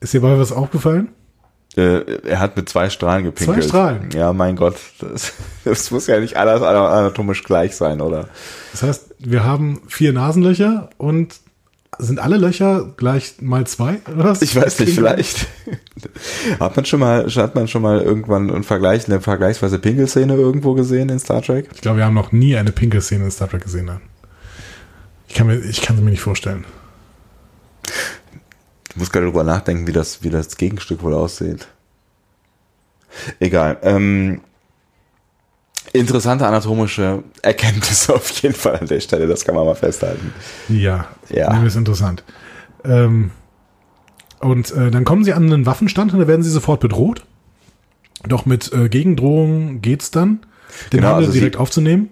Ist 0.00 0.14
dir 0.14 0.20
dabei 0.20 0.38
was 0.38 0.52
aufgefallen? 0.52 1.08
äh, 1.76 2.02
er 2.26 2.40
hat 2.40 2.56
mit 2.56 2.68
zwei 2.68 2.88
Strahlen 2.88 3.24
gepinkelt. 3.24 3.62
Zwei 3.62 3.68
Strahlen? 3.68 4.10
Ja, 4.14 4.32
mein 4.32 4.56
Gott, 4.56 4.76
das, 5.00 5.32
das 5.64 5.90
muss 5.90 6.06
ja 6.06 6.20
nicht 6.20 6.36
alles 6.36 6.62
anatomisch 6.62 7.42
gleich 7.42 7.76
sein, 7.76 8.00
oder? 8.00 8.28
Das 8.72 8.82
heißt, 8.82 9.14
wir 9.18 9.44
haben 9.44 9.82
vier 9.88 10.12
Nasenlöcher 10.12 10.90
und 10.98 11.34
sind 11.98 12.18
alle 12.18 12.36
Löcher 12.36 12.92
gleich 12.96 13.34
mal 13.40 13.66
zwei? 13.66 14.00
Oder 14.12 14.24
was? 14.24 14.42
Ich 14.42 14.54
weiß 14.54 14.80
nicht, 14.80 14.94
vielleicht. 14.94 15.46
hat 16.60 16.76
man 16.76 16.84
schon 16.84 17.00
mal, 17.00 17.26
hat 17.26 17.54
man 17.54 17.68
schon 17.68 17.82
mal 17.82 18.00
irgendwann 18.00 18.50
einen 18.50 18.64
Vergleich, 18.64 19.06
eine 19.06 19.20
vergleichsweise 19.20 19.78
Pinkelszene 19.78 20.34
irgendwo 20.34 20.74
gesehen 20.74 21.08
in 21.08 21.18
Star 21.18 21.42
Trek? 21.42 21.68
Ich 21.74 21.80
glaube, 21.80 21.98
wir 21.98 22.04
haben 22.04 22.14
noch 22.14 22.32
nie 22.32 22.56
eine 22.56 22.72
Pinkelszene 22.72 23.24
in 23.24 23.30
Star 23.30 23.48
Trek 23.48 23.62
gesehen. 23.62 23.86
Nein. 23.86 24.00
Ich 25.28 25.34
kann 25.34 25.46
mir, 25.46 25.58
ich 25.58 25.82
kann 25.82 25.96
sie 25.96 26.02
mir 26.02 26.10
nicht 26.10 26.22
vorstellen. 26.22 26.64
Ich 28.90 28.96
muss 28.96 29.10
gerade 29.10 29.26
drüber 29.26 29.44
nachdenken, 29.44 29.86
wie 29.86 29.92
das, 29.92 30.22
wie 30.22 30.30
das 30.30 30.56
Gegenstück 30.56 31.02
wohl 31.02 31.14
aussieht. 31.14 31.66
Egal. 33.40 33.78
Ähm, 33.82 34.40
interessante 35.94 36.46
anatomische 36.46 37.22
Erkenntnisse 37.42 38.14
auf 38.14 38.28
jeden 38.42 38.54
Fall 38.54 38.76
an 38.80 38.86
der 38.86 39.00
Stelle, 39.00 39.26
das 39.26 39.44
kann 39.44 39.54
man 39.54 39.64
mal 39.64 39.74
festhalten. 39.74 40.32
Ja, 40.68 41.06
Ja. 41.30 41.58
wir 41.60 41.66
es 41.68 41.76
interessant. 41.76 42.22
Ähm, 42.84 43.30
und 44.40 44.70
äh, 44.72 44.90
dann 44.90 45.04
kommen 45.04 45.24
sie 45.24 45.32
an 45.32 45.44
einen 45.50 45.64
Waffenstand 45.66 46.12
und 46.12 46.18
da 46.20 46.26
werden 46.28 46.42
sie 46.42 46.50
sofort 46.50 46.80
bedroht. 46.80 47.24
Doch 48.28 48.44
mit 48.46 48.72
äh, 48.72 48.88
Gegendrohungen 48.88 49.80
geht's 49.82 50.10
dann, 50.10 50.40
den 50.92 50.98
Genau, 51.00 51.08
Handel 51.08 51.24
also 51.24 51.32
sie- 51.32 51.38
direkt 51.40 51.56
aufzunehmen. 51.56 52.10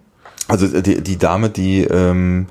Also 0.48 0.80
die, 0.80 1.02
die 1.02 1.18
Dame, 1.18 1.50
die, 1.50 1.84
ähm, 1.84 2.46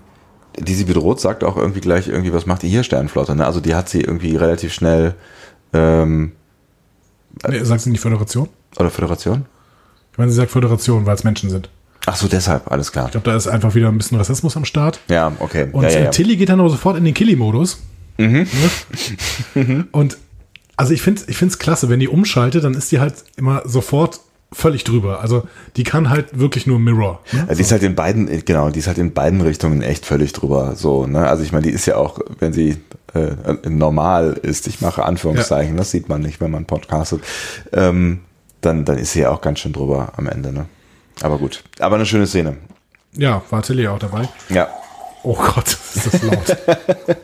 die 0.57 0.73
sie 0.73 0.85
bedroht, 0.85 1.19
sagt 1.19 1.43
auch 1.43 1.57
irgendwie 1.57 1.81
gleich 1.81 2.07
irgendwie, 2.07 2.33
was 2.33 2.45
macht 2.45 2.63
ihr 2.63 2.69
hier 2.69 2.83
Sternflotte? 2.83 3.35
Ne? 3.35 3.45
Also 3.45 3.59
die 3.59 3.75
hat 3.75 3.89
sie 3.89 4.01
irgendwie 4.01 4.35
relativ 4.35 4.73
schnell 4.73 5.15
ähm, 5.73 6.31
Nee, 7.47 7.63
sagt 7.63 7.81
sie 7.81 7.89
nicht 7.91 8.01
Föderation? 8.01 8.49
oder 8.77 8.89
Föderation? 8.89 9.45
Ich 10.11 10.17
meine, 10.17 10.31
sie 10.31 10.37
sagt 10.37 10.51
Föderation, 10.51 11.05
weil 11.05 11.15
es 11.15 11.23
Menschen 11.23 11.49
sind. 11.49 11.69
Ach 12.05 12.15
so, 12.15 12.27
deshalb, 12.27 12.71
alles 12.71 12.91
klar. 12.91 13.05
Ich 13.05 13.11
glaube, 13.11 13.29
da 13.29 13.35
ist 13.35 13.47
einfach 13.47 13.75
wieder 13.75 13.87
ein 13.87 13.97
bisschen 13.97 14.17
Rassismus 14.17 14.57
am 14.57 14.65
Start. 14.65 14.99
Ja, 15.07 15.31
okay. 15.39 15.67
Und 15.71 15.83
ja, 15.83 15.89
ja, 15.89 15.95
äh, 15.97 16.03
ja. 16.05 16.09
Tilly 16.09 16.35
geht 16.35 16.49
dann 16.49 16.59
aber 16.59 16.69
sofort 16.69 16.97
in 16.97 17.05
den 17.05 17.13
Killy-Modus. 17.13 17.79
Ne? 18.17 18.47
Und 19.91 20.17
also 20.77 20.93
ich 20.93 21.01
finde 21.01 21.21
es 21.27 21.59
klasse, 21.59 21.89
wenn 21.89 21.99
die 21.99 22.07
umschaltet, 22.07 22.63
dann 22.63 22.73
ist 22.73 22.91
die 22.91 22.99
halt 22.99 23.13
immer 23.35 23.61
sofort 23.65 24.19
völlig 24.51 24.83
drüber. 24.83 25.21
Also 25.21 25.47
die 25.77 25.83
kann 25.83 26.09
halt 26.09 26.37
wirklich 26.37 26.67
nur 26.67 26.79
Mirror. 26.79 27.21
Ne? 27.31 27.45
Ja, 27.47 27.55
die 27.55 27.61
ist 27.61 27.71
halt 27.71 27.83
in 27.83 27.95
beiden, 27.95 28.27
genau, 28.45 28.69
die 28.69 28.79
ist 28.79 28.87
halt 28.87 28.97
in 28.97 29.13
beiden 29.13 29.41
Richtungen 29.41 29.81
echt 29.81 30.05
völlig 30.05 30.33
drüber. 30.33 30.75
So, 30.75 31.07
ne? 31.07 31.27
Also 31.27 31.43
ich 31.43 31.51
meine, 31.51 31.63
die 31.63 31.71
ist 31.71 31.85
ja 31.85 31.95
auch, 31.95 32.19
wenn 32.39 32.51
sie 32.51 32.77
äh, 33.13 33.69
normal 33.69 34.39
ist, 34.41 34.67
ich 34.67 34.81
mache 34.81 35.03
Anführungszeichen, 35.03 35.77
das 35.77 35.91
sieht 35.91 36.09
man 36.09 36.21
nicht, 36.21 36.41
wenn 36.41 36.51
man 36.51 36.65
podcastet, 36.65 37.21
ähm, 37.71 38.19
dann, 38.61 38.85
dann 38.85 38.97
ist 38.97 39.13
sie 39.13 39.21
ja 39.21 39.31
auch 39.31 39.41
ganz 39.41 39.59
schön 39.59 39.73
drüber 39.73 40.13
am 40.15 40.27
Ende, 40.27 40.51
ne? 40.53 40.65
Aber 41.21 41.37
gut. 41.37 41.63
Aber 41.79 41.95
eine 41.95 42.05
schöne 42.05 42.27
Szene. 42.27 42.57
Ja, 43.13 43.41
war 43.49 43.61
Tilly 43.61 43.87
auch 43.87 43.99
dabei. 43.99 44.27
Ja. 44.49 44.69
Oh 45.23 45.35
Gott, 45.35 45.67
ist 45.67 46.13
das 46.13 46.21
laut. 46.23 46.57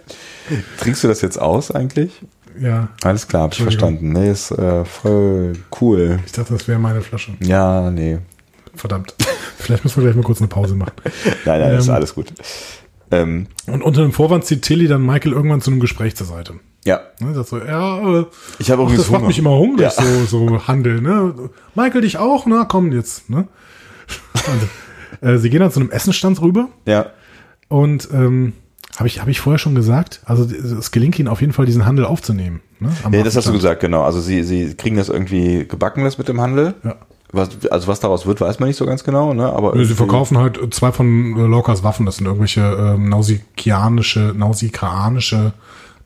Trinkst 0.80 1.04
du 1.04 1.08
das 1.08 1.22
jetzt 1.22 1.40
aus 1.40 1.72
eigentlich? 1.72 2.22
ja, 2.60 2.88
Alles 3.04 3.28
klar, 3.28 3.44
hab 3.44 3.54
ich 3.54 3.62
verstanden. 3.62 4.14
Nee, 4.14 4.32
ist 4.32 4.52
äh, 4.52 4.84
voll 4.86 5.54
cool. 5.82 6.20
ich 6.26 6.32
dachte, 6.32 6.54
das 6.54 6.68
wäre 6.68 6.80
meine 6.80 7.02
Flasche. 7.02 7.34
Ja, 7.40 7.90
nee. 7.92 8.20
Verdammt. 8.76 9.16
Vielleicht 9.58 9.84
müssen 9.84 9.98
wir 9.98 10.04
gleich 10.06 10.16
mal 10.16 10.24
kurz 10.24 10.40
eine 10.40 10.48
Pause 10.48 10.76
machen. 10.76 10.94
Nein, 11.46 11.60
nein, 11.62 11.76
ist 11.78 11.88
Ähm, 11.88 11.94
alles 11.96 12.14
gut. 12.14 12.28
Ähm, 13.12 13.48
Und 13.68 13.82
unter 13.84 14.02
dem 14.02 14.12
Vorwand 14.12 14.46
zieht 14.46 14.62
Tilly 14.64 14.88
dann 14.88 15.06
Michael 15.06 15.32
irgendwann 15.34 15.62
zu 15.62 15.72
einem 15.72 15.80
Gespräch 15.80 16.16
zur 16.16 16.28
Seite. 16.28 16.56
ja. 16.86 17.02
Ne, 17.20 17.44
so, 17.44 17.58
ja, 17.60 18.20
äh, 18.22 18.26
Ich 18.60 18.70
habe 18.72 18.82
ach, 18.82 18.86
übrigens 18.86 19.04
das 19.04 19.10
macht 19.12 19.20
Hunger. 19.22 19.28
mich 19.28 19.40
immer 19.40 19.52
hungrig, 19.58 19.82
Ja. 19.82 19.92
so, 19.92 20.26
so 20.26 20.68
Handel, 20.68 21.02
ne? 21.02 21.34
Michael, 21.76 22.02
dich 22.02 22.18
auch? 22.18 22.46
Na, 22.46 22.66
komm 22.66 22.92
jetzt, 22.92 23.30
ne? 23.30 23.48
Und, 25.22 25.28
äh, 25.30 25.38
sie 25.38 25.50
gehen 25.50 25.60
dann 25.62 25.72
zu 25.72 25.80
einem 25.80 25.90
Essenstand 25.92 26.42
rüber 26.42 26.68
Ja. 26.86 27.08
und 27.70 28.10
ähm, 28.14 28.54
habe 28.98 29.08
ich, 29.08 29.22
hab 29.22 29.28
ich 29.28 29.40
vorher 29.40 29.60
schon 29.60 29.76
gesagt, 29.76 30.22
also 30.26 30.44
es 30.46 30.92
gelingt 30.92 31.20
ihnen 31.20 31.28
auf 31.28 31.42
jeden 31.42 31.54
Fall, 31.54 31.66
diesen 31.66 31.86
Handel 31.86 32.06
aufzunehmen. 32.06 32.62
Ne? 32.80 32.90
Am 33.04 33.14
Ja, 33.14 33.24
das 33.24 33.36
hast 33.36 33.48
du 33.48 33.54
gesagt, 33.54 33.80
genau. 33.82 34.04
Also 34.04 34.20
sie, 34.22 34.44
sie 34.44 34.74
kriegen 34.76 34.98
das 34.98 35.10
irgendwie 35.10 35.68
gebacken, 35.68 36.04
das 36.04 36.18
mit 36.18 36.28
dem 36.28 36.42
Handel. 36.42 36.74
Ja. 36.84 36.96
Was, 37.32 37.50
also 37.70 37.88
was 37.88 38.00
daraus 38.00 38.26
wird, 38.26 38.40
weiß 38.40 38.60
man 38.60 38.70
nicht 38.70 38.78
so 38.78 38.86
ganz 38.86 39.04
genau, 39.04 39.34
ne? 39.34 39.52
Aber 39.52 39.78
Sie 39.84 39.94
verkaufen 39.94 40.38
halt 40.38 40.74
zwei 40.74 40.94
von 40.94 41.38
äh, 41.38 41.46
Lorcas 41.46 41.84
Waffen, 41.84 42.06
das 42.06 42.18
sind 42.18 42.26
irgendwelche 42.26 42.62
ähm, 42.62 43.10
nausikanische, 43.10 44.34
nausikaanische 44.36 45.54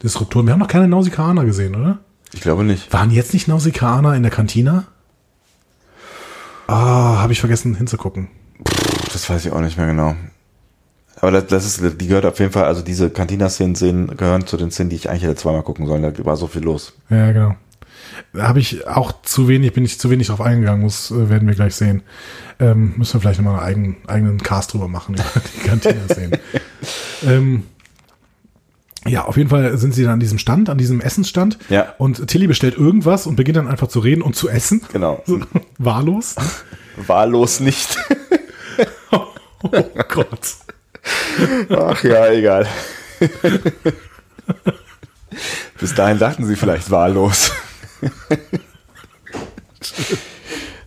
Disruptoren. 0.01 0.47
Wir 0.47 0.53
haben 0.53 0.59
noch 0.59 0.67
keine 0.67 0.88
Nausikaaner 0.88 1.45
gesehen, 1.45 1.76
oder? 1.76 1.99
Ich 2.34 2.41
glaube 2.41 2.63
nicht. 2.63 2.91
Waren 2.91 3.11
jetzt 3.11 3.34
nicht 3.34 3.47
Nausikaaner 3.47 4.15
in 4.15 4.24
der 4.24 4.32
Kantina? 4.32 4.86
Ah, 6.67 7.19
habe 7.19 7.34
ich 7.34 7.39
vergessen 7.39 7.76
hinzugucken. 7.76 8.30
Das 9.13 9.30
weiß 9.30 9.45
ich 9.45 9.51
auch 9.51 9.59
nicht 9.59 9.78
mehr 9.78 9.88
genau. 9.88 10.15
Aber 11.19 11.32
das, 11.32 11.47
das 11.47 11.65
ist, 11.65 12.01
die 12.01 12.07
gehört 12.07 12.26
auf 12.26 12.39
jeden 12.39 12.51
Fall, 12.51 12.63
also 12.63 12.82
diese 12.82 13.11
Cantina-Szenen 13.11 13.76
sehen, 13.76 14.15
gehören 14.17 14.47
zu 14.47 14.57
den 14.57 14.72
Szenen, 14.72 14.89
die 14.89 14.95
ich 14.95 15.09
eigentlich 15.09 15.24
hätte 15.24 15.36
zweimal 15.36 15.61
gucken 15.61 15.86
sollen. 15.86 16.01
Da 16.01 16.26
war 16.26 16.36
so 16.36 16.47
viel 16.47 16.63
los. 16.63 16.93
Ja, 17.09 17.32
genau. 17.32 17.55
Da 18.34 18.47
habe 18.47 18.60
ich 18.60 18.88
auch 18.88 19.22
zu 19.24 19.47
wenig, 19.47 19.74
bin 19.74 19.86
ich 19.86 19.99
zu 19.99 20.10
wenig 20.10 20.28
drauf 20.28 20.41
eingegangen, 20.41 20.82
muss, 20.82 21.12
äh, 21.12 21.30
werden 21.30 21.47
wir 21.47 21.56
gleich 21.56 21.76
sehen. 21.76 22.04
Ähm, 22.60 22.93
müssen 22.97 23.14
wir 23.14 23.22
vielleicht 23.22 23.41
nochmal 23.41 23.60
einen 23.60 23.66
eigenen, 23.66 23.95
eigenen 24.08 24.43
Cast 24.43 24.74
drüber 24.74 24.88
machen, 24.88 25.16
über 25.16 25.24
die 25.56 25.68
Kantina-Szenen. 25.68 26.39
ähm, 27.26 27.64
ja, 29.08 29.26
auf 29.26 29.36
jeden 29.36 29.49
Fall 29.49 29.78
sind 29.78 29.95
sie 29.95 30.04
dann 30.04 30.14
an 30.14 30.20
diesem 30.20 30.38
Stand, 30.38 30.70
an 30.70 30.78
diesem 30.78 31.02
Essensstand. 31.02 31.58
Ja. 31.70 31.95
Und 31.97 32.28
Tilly 32.28 32.45
bestellt 32.47 32.78
irgendwas 32.78 33.26
und 33.26 33.36
beginnt 33.36 33.58
dann 33.58 33.68
einfach 33.68 33.88
zu 33.88 33.99
reden 33.99 34.22
und 34.22 34.36
zu 34.36 34.47
essen. 34.47 34.82
Genau. 34.93 35.24
So, 35.26 35.39
wahllos. 35.78 36.36
Wahllos 37.08 37.60
nicht. 37.60 37.97
Oh 39.64 39.84
Gott. 40.10 40.56
Ach 41.70 42.04
ja, 42.04 42.32
egal. 42.32 42.68
Bis 45.80 45.93
dahin 45.93 46.18
dachten 46.18 46.45
sie 46.45 46.56
vielleicht 46.56 46.89
wahllos. 46.89 47.52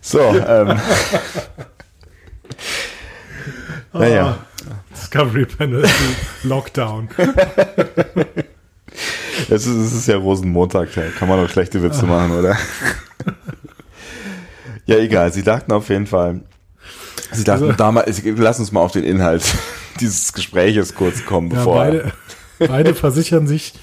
So, 0.01 0.19
ähm. 0.19 0.79
Naja. 3.93 4.37
Discovery 4.93 5.45
Penalty 5.45 5.89
Lockdown. 6.43 7.09
Es 9.49 9.65
ist, 9.67 9.75
es 9.75 9.93
ist 9.93 10.07
ja 10.07 10.17
Rosenmontag, 10.17 10.89
da 10.95 11.03
kann 11.17 11.27
man 11.27 11.39
doch 11.41 11.49
schlechte 11.51 11.81
Witze 11.83 12.05
machen, 12.05 12.31
oder? 12.31 12.57
ja, 14.85 14.97
egal. 14.97 15.31
Sie 15.33 15.43
dachten 15.43 15.71
auf 15.71 15.89
jeden 15.89 16.07
Fall. 16.07 16.41
Sie 17.31 17.43
dachten 17.43 17.65
Also- 17.65 17.77
damals, 17.77 18.21
lass 18.23 18.59
uns 18.59 18.71
mal 18.71 18.79
auf 18.81 18.91
den 18.93 19.03
Inhalt 19.03 19.43
dieses 19.99 20.31
Gespräches 20.33 20.95
kurz 20.95 21.25
kommen, 21.25 21.51
Ja, 21.51 21.57
bevor. 21.57 21.75
beide, 21.75 22.11
beide 22.59 22.95
versichern 22.95 23.47
sich 23.47 23.73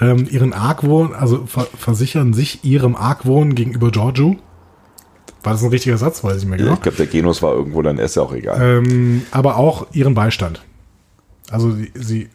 ähm, 0.00 0.26
ihren 0.30 0.52
Argwohn, 0.52 1.14
also 1.14 1.46
ver 1.46 1.66
versichern 1.78 2.32
sich 2.34 2.64
ihrem 2.64 2.96
Argwohn 2.96 3.54
gegenüber 3.54 3.90
Giorgio. 3.90 4.36
War 5.42 5.52
das 5.52 5.62
ein 5.62 5.68
richtiger 5.70 5.98
Satz? 5.98 6.24
Weiß 6.24 6.38
ich 6.38 6.42
nicht 6.44 6.50
mehr 6.50 6.58
Ja, 6.58 6.64
genau. 6.64 6.74
ich 6.76 6.82
glaube, 6.82 6.96
der 6.96 7.06
Genus 7.06 7.42
war 7.42 7.52
irgendwo, 7.52 7.82
dann 7.82 7.98
ist 7.98 8.16
ja 8.16 8.22
auch 8.22 8.32
egal. 8.32 8.60
Ähm, 8.60 9.22
aber 9.30 9.56
auch 9.56 9.86
ihren 9.92 10.14
Beistand. 10.14 10.62
Also 11.50 11.70
sie, 11.72 11.92
sie 11.94 12.28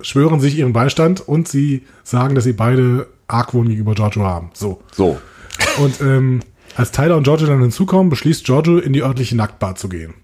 schwören 0.00 0.40
sich 0.40 0.56
ihren 0.56 0.72
Beistand 0.72 1.20
und 1.20 1.48
sie 1.48 1.84
sagen, 2.02 2.34
dass 2.34 2.44
sie 2.44 2.54
beide 2.54 3.08
Argwohn 3.28 3.68
gegenüber 3.68 3.94
Giorgio 3.94 4.24
haben. 4.24 4.50
So. 4.54 4.80
So. 4.92 5.18
Und 5.78 6.00
ähm, 6.00 6.40
als 6.76 6.92
Tyler 6.92 7.16
und 7.16 7.24
Giorgio 7.24 7.46
dann 7.46 7.60
hinzukommen, 7.60 8.08
beschließt 8.08 8.44
Giorgio, 8.44 8.78
in 8.78 8.92
die 8.94 9.02
örtliche 9.02 9.36
Nacktbar 9.36 9.76
zu 9.76 9.88
gehen. 9.88 10.14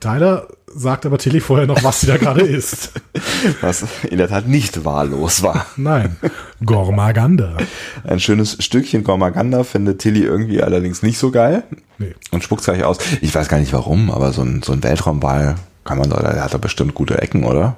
Tyler 0.00 0.48
sagt 0.74 1.06
aber 1.06 1.16
Tilly 1.16 1.40
vorher 1.40 1.66
noch, 1.66 1.82
was 1.82 2.00
sie 2.02 2.06
da 2.06 2.18
gerade 2.18 2.40
isst. 2.46 2.92
Was 3.62 3.84
in 4.10 4.18
der 4.18 4.28
Tat 4.28 4.46
nicht 4.46 4.84
wahllos 4.84 5.42
war. 5.42 5.64
Nein, 5.76 6.16
Gormaganda. 6.64 7.56
Ein 8.04 8.20
schönes 8.20 8.62
Stückchen 8.62 9.02
Gormaganda 9.04 9.64
findet 9.64 10.00
Tilly 10.00 10.22
irgendwie 10.22 10.62
allerdings 10.62 11.02
nicht 11.02 11.18
so 11.18 11.30
geil 11.30 11.62
Nee. 11.98 12.14
und 12.30 12.44
spuckt 12.44 12.62
gleich 12.64 12.84
aus. 12.84 12.98
Ich 13.22 13.34
weiß 13.34 13.48
gar 13.48 13.58
nicht 13.58 13.72
warum, 13.72 14.10
aber 14.10 14.32
so 14.34 14.42
ein, 14.42 14.62
so 14.62 14.72
ein 14.72 14.82
Weltraumwal 14.82 15.54
kann 15.84 15.96
man 15.98 16.10
da, 16.10 16.20
der 16.20 16.44
hat 16.44 16.52
da 16.52 16.58
bestimmt 16.58 16.94
gute 16.94 17.22
Ecken, 17.22 17.44
oder? 17.44 17.76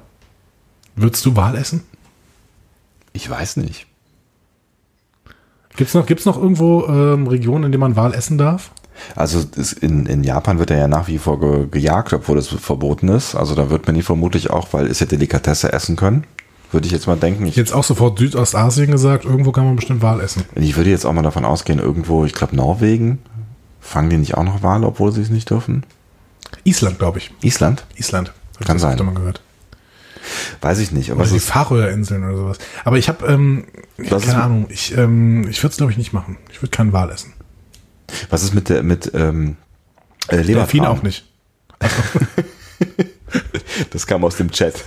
Würdest 0.97 1.25
du 1.25 1.37
Wal 1.37 1.55
essen? 1.55 1.83
Ich 3.13 3.29
weiß 3.29 3.57
nicht. 3.57 3.85
Gibt's 5.77 5.93
noch, 5.93 6.05
gibt's 6.05 6.25
noch 6.25 6.35
irgendwo 6.35 6.85
ähm, 6.87 7.27
Regionen, 7.27 7.65
in 7.65 7.71
denen 7.71 7.79
man 7.81 7.95
Wal 7.95 8.13
essen 8.13 8.37
darf? 8.37 8.71
Also 9.15 9.43
in, 9.81 10.05
in 10.05 10.23
Japan 10.23 10.59
wird 10.59 10.71
er 10.71 10.77
ja 10.77 10.87
nach 10.87 11.07
wie 11.07 11.17
vor 11.17 11.39
ge, 11.39 11.67
gejagt, 11.69 12.13
obwohl 12.13 12.37
es 12.37 12.47
verboten 12.47 13.07
ist. 13.09 13.35
Also 13.35 13.55
da 13.55 13.69
wird 13.69 13.87
man 13.87 13.95
ihn 13.95 14.03
vermutlich 14.03 14.49
auch, 14.49 14.69
weil 14.71 14.87
es 14.87 14.99
ja 14.99 15.05
Delikatesse 15.05 15.71
essen 15.73 15.95
können. 15.95 16.25
Würde 16.71 16.85
ich 16.85 16.91
jetzt 16.91 17.07
mal 17.07 17.17
denken. 17.17 17.45
Ich, 17.47 17.55
Jetzt 17.55 17.73
auch 17.73 17.83
sofort 17.83 18.19
Südostasien 18.19 18.91
gesagt, 18.91 19.25
irgendwo 19.25 19.51
kann 19.51 19.65
man 19.65 19.75
bestimmt 19.75 20.01
Wal 20.03 20.21
essen. 20.21 20.43
ich 20.55 20.75
würde 20.77 20.91
jetzt 20.91 21.05
auch 21.05 21.13
mal 21.13 21.23
davon 21.23 21.43
ausgehen, 21.43 21.79
irgendwo, 21.79 22.25
ich 22.25 22.33
glaube 22.33 22.55
Norwegen, 22.55 23.19
fangen 23.79 24.09
die 24.11 24.17
nicht 24.17 24.35
auch 24.35 24.43
noch 24.43 24.61
Wale, 24.61 24.85
obwohl 24.85 25.11
sie 25.11 25.21
es 25.21 25.29
nicht 25.29 25.49
dürfen? 25.49 25.83
Island, 26.63 26.99
glaube 26.99 27.17
ich. 27.17 27.31
Island? 27.41 27.85
Island. 27.95 28.29
Hab 28.53 28.61
ich 28.61 28.67
Kann 28.67 28.75
das 28.75 28.81
sein. 28.83 29.03
Mal 29.03 29.15
gehört. 29.15 29.41
Weiß 30.61 30.79
ich 30.79 30.91
nicht. 30.91 31.11
Aber 31.11 31.21
Oder 31.21 31.31
die 31.31 31.39
Färöerinseln 31.39 32.23
oder 32.23 32.35
sowas. 32.37 32.57
Aber 32.83 32.97
ich 32.97 33.07
habe, 33.07 33.25
ähm, 33.25 33.65
keine 33.97 34.43
Ahnung, 34.43 34.65
ich, 34.69 34.95
ähm, 34.97 35.47
ich 35.49 35.63
würde 35.63 35.71
es 35.71 35.77
glaube 35.77 35.91
ich 35.91 35.97
nicht 35.97 36.13
machen. 36.13 36.37
Ich 36.51 36.61
würde 36.61 36.71
keinen 36.71 36.93
Wal 36.93 37.09
essen. 37.09 37.33
Was 38.29 38.43
ist 38.43 38.53
mit 38.53 38.69
der 38.69 38.83
mit 38.83 39.11
ähm, 39.13 39.57
äh, 40.27 40.37
Delfin 40.37 40.55
Lebertran? 40.55 40.85
auch 40.85 41.03
nicht. 41.03 41.25
Das 43.91 44.07
kam 44.07 44.23
aus 44.23 44.35
dem 44.37 44.51
Chat. 44.51 44.83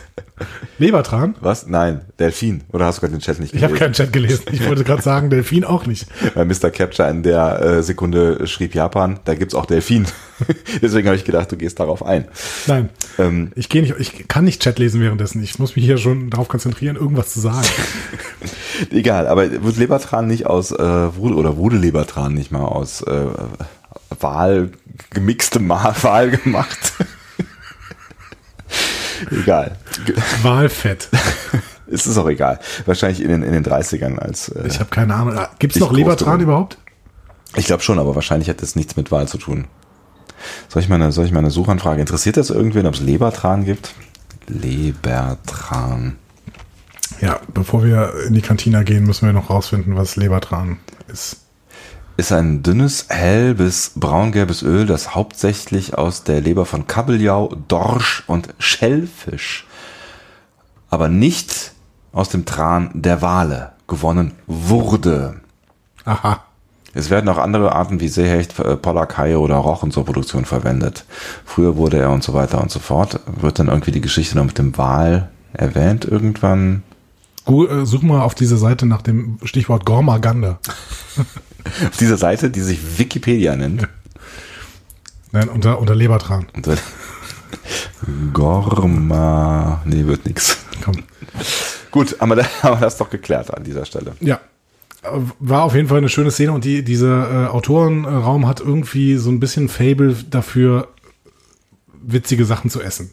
Lebertran? 0.78 1.36
Was? 1.40 1.66
Nein, 1.66 2.00
Delfin. 2.18 2.62
Oder 2.72 2.86
hast 2.86 2.96
du 2.96 3.00
gerade 3.02 3.12
den 3.14 3.20
Chat 3.20 3.38
nicht 3.38 3.54
Ich 3.54 3.62
habe 3.62 3.74
keinen 3.74 3.92
Chat 3.92 4.12
gelesen. 4.12 4.44
Ich 4.50 4.66
wollte 4.66 4.82
gerade 4.84 5.02
sagen, 5.02 5.30
Delfin 5.30 5.64
auch 5.64 5.86
nicht. 5.86 6.06
Weil 6.34 6.46
Mr. 6.46 6.70
Capture 6.70 7.08
in 7.08 7.22
der 7.22 7.60
äh, 7.60 7.82
Sekunde 7.82 8.46
schrieb 8.46 8.74
Japan, 8.74 9.20
da 9.24 9.34
gibt's 9.34 9.54
auch 9.54 9.66
Delfin. 9.66 10.06
Deswegen 10.82 11.06
habe 11.06 11.16
ich 11.16 11.24
gedacht, 11.24 11.52
du 11.52 11.56
gehst 11.56 11.78
darauf 11.78 12.04
ein. 12.04 12.26
Nein, 12.66 12.88
Ähm, 13.18 13.52
ich 13.54 13.68
gehe 13.68 13.82
nicht, 13.82 13.94
ich 13.98 14.26
kann 14.28 14.44
nicht 14.44 14.62
Chat 14.62 14.78
lesen 14.78 15.00
währenddessen. 15.00 15.42
Ich 15.42 15.58
muss 15.58 15.76
mich 15.76 15.84
hier 15.84 15.98
schon 15.98 16.30
darauf 16.30 16.48
konzentrieren, 16.48 16.96
irgendwas 16.96 17.32
zu 17.32 17.40
sagen. 17.40 17.66
egal, 18.90 19.26
aber 19.28 19.50
wird 19.62 19.76
Lebertran 19.76 20.26
nicht 20.26 20.46
aus, 20.46 20.72
äh, 20.72 20.76
wurde, 21.16 21.34
oder 21.36 21.56
wurde 21.56 21.76
Lebertran 21.76 22.34
nicht 22.34 22.50
mal 22.50 22.64
aus 22.64 23.02
äh, 23.02 23.26
Wahl, 24.20 24.70
gemixtem 25.10 25.66
Ma- 25.66 25.94
Wahl 26.02 26.30
gemacht? 26.30 26.94
Egal. 29.30 29.76
Wahlfett. 30.42 31.08
Es 31.90 32.06
ist 32.06 32.16
auch 32.16 32.28
egal. 32.28 32.58
Wahrscheinlich 32.86 33.20
in 33.20 33.28
den, 33.28 33.42
in 33.42 33.52
den 33.52 33.62
30ern 33.66 34.18
als. 34.18 34.48
Äh, 34.48 34.66
Ich 34.66 34.80
habe 34.80 34.88
keine 34.88 35.14
Ahnung. 35.14 35.38
Gibt 35.58 35.74
es 35.74 35.80
noch 35.80 35.92
Lebertran 35.92 36.40
überhaupt? 36.40 36.78
Ich 37.54 37.66
glaube 37.66 37.82
schon, 37.82 37.98
aber 37.98 38.14
wahrscheinlich 38.14 38.48
hat 38.48 38.62
das 38.62 38.76
nichts 38.76 38.96
mit 38.96 39.10
Wahl 39.10 39.28
zu 39.28 39.36
tun. 39.36 39.66
Soll 40.68 40.80
ich 40.80 40.88
meine, 40.88 41.12
soll 41.12 41.26
ich 41.26 41.32
meine 41.32 41.50
Suchanfrage? 41.50 42.00
Interessiert 42.00 42.38
das 42.38 42.48
irgendwen, 42.48 42.86
ob 42.86 42.94
es 42.94 43.00
Lebertran 43.00 43.66
gibt? 43.66 43.92
Lebertran. 44.46 46.16
Ja, 47.20 47.40
bevor 47.52 47.84
wir 47.84 48.14
in 48.26 48.32
die 48.32 48.40
Kantina 48.40 48.84
gehen, 48.84 49.04
müssen 49.04 49.26
wir 49.26 49.34
noch 49.34 49.50
rausfinden, 49.50 49.94
was 49.94 50.16
Lebertran 50.16 50.78
ist. 51.08 51.41
Ist 52.16 52.30
ein 52.30 52.62
dünnes, 52.62 53.06
hell 53.08 53.54
bis 53.54 53.92
braungelbes 53.96 54.62
Öl, 54.62 54.86
das 54.86 55.14
hauptsächlich 55.14 55.96
aus 55.96 56.24
der 56.24 56.40
Leber 56.40 56.66
von 56.66 56.86
Kabeljau, 56.86 57.56
Dorsch 57.68 58.22
und 58.26 58.54
Schellfisch, 58.58 59.66
aber 60.90 61.08
nicht 61.08 61.72
aus 62.12 62.28
dem 62.28 62.44
Tran 62.44 62.90
der 62.92 63.22
Wale 63.22 63.72
gewonnen 63.86 64.32
wurde. 64.46 65.40
Aha. 66.04 66.44
Es 66.94 67.08
werden 67.08 67.30
auch 67.30 67.38
andere 67.38 67.72
Arten 67.72 68.00
wie 68.00 68.08
Seehecht, 68.08 68.58
äh, 68.58 68.76
Pollakai 68.76 69.38
oder 69.38 69.56
Rochen 69.56 69.90
zur 69.90 70.04
Produktion 70.04 70.44
verwendet. 70.44 71.06
Früher 71.46 71.76
wurde 71.76 71.98
er 71.98 72.10
und 72.10 72.22
so 72.22 72.34
weiter 72.34 72.60
und 72.60 72.70
so 72.70 72.80
fort. 72.80 73.20
Wird 73.40 73.58
dann 73.58 73.68
irgendwie 73.68 73.92
die 73.92 74.02
Geschichte 74.02 74.36
noch 74.36 74.44
mit 74.44 74.58
dem 74.58 74.76
Wal 74.76 75.30
erwähnt 75.54 76.04
irgendwann? 76.04 76.82
Äh, 77.46 77.86
Such 77.86 78.02
mal 78.02 78.20
auf 78.20 78.34
dieser 78.34 78.58
Seite 78.58 78.84
nach 78.84 79.00
dem 79.00 79.38
Stichwort 79.44 79.86
Gormaganda. 79.86 80.58
Auf 81.88 81.96
dieser 81.98 82.16
Seite, 82.16 82.50
die 82.50 82.60
sich 82.60 82.98
Wikipedia 82.98 83.56
nennt. 83.56 83.88
Nein, 85.32 85.48
unter, 85.48 85.78
unter 85.78 85.94
Lebertran. 85.94 86.46
Dann- 86.60 86.78
Gorma. 88.32 89.82
Nee, 89.84 90.06
wird 90.06 90.26
nix. 90.26 90.58
Komm. 90.84 91.02
Gut, 91.90 92.16
haben 92.20 92.30
wir, 92.30 92.36
da, 92.36 92.44
haben 92.62 92.76
wir 92.76 92.84
das 92.84 92.96
doch 92.96 93.10
geklärt 93.10 93.52
an 93.54 93.64
dieser 93.64 93.84
Stelle. 93.84 94.12
Ja. 94.20 94.40
War 95.40 95.64
auf 95.64 95.74
jeden 95.74 95.88
Fall 95.88 95.98
eine 95.98 96.08
schöne 96.08 96.30
Szene 96.30 96.52
und 96.52 96.64
die, 96.64 96.84
dieser 96.84 97.46
äh, 97.46 97.48
Autorenraum 97.48 98.46
hat 98.46 98.60
irgendwie 98.60 99.16
so 99.16 99.30
ein 99.30 99.40
bisschen 99.40 99.68
Fable 99.68 100.14
dafür, 100.30 100.88
witzige 102.02 102.44
Sachen 102.44 102.70
zu 102.70 102.80
essen. 102.80 103.10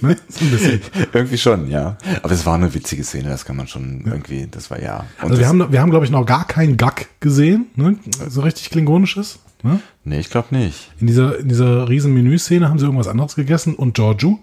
Ne? 0.00 0.16
So 0.28 0.44
ein 0.44 0.50
bisschen. 0.50 0.80
Irgendwie 1.12 1.38
schon, 1.38 1.70
ja. 1.70 1.96
Aber 2.22 2.32
es 2.32 2.46
war 2.46 2.54
eine 2.54 2.72
witzige 2.74 3.04
Szene, 3.04 3.28
das 3.28 3.44
kann 3.44 3.56
man 3.56 3.66
schon 3.66 4.02
irgendwie, 4.06 4.46
das 4.50 4.70
war 4.70 4.80
ja. 4.80 5.06
Und 5.22 5.30
Also 5.30 5.38
wir 5.38 5.48
haben, 5.48 5.72
wir 5.72 5.80
haben 5.80 5.90
glaube 5.90 6.04
ich, 6.04 6.10
noch 6.10 6.24
gar 6.26 6.46
keinen 6.46 6.76
Gag 6.76 7.08
gesehen, 7.20 7.66
ne? 7.76 7.96
so 8.28 8.40
richtig 8.42 8.70
klingonisches. 8.70 9.40
Ne? 9.62 9.80
nee, 10.04 10.18
ich 10.18 10.30
glaube 10.30 10.54
nicht. 10.56 10.90
In 11.00 11.06
dieser, 11.06 11.38
in 11.38 11.48
dieser 11.48 11.88
riesen 11.88 12.12
Menüszene 12.12 12.68
haben 12.68 12.78
sie 12.78 12.84
irgendwas 12.84 13.06
anderes 13.06 13.36
gegessen 13.36 13.74
und 13.74 13.94
Giorgio. 13.94 14.40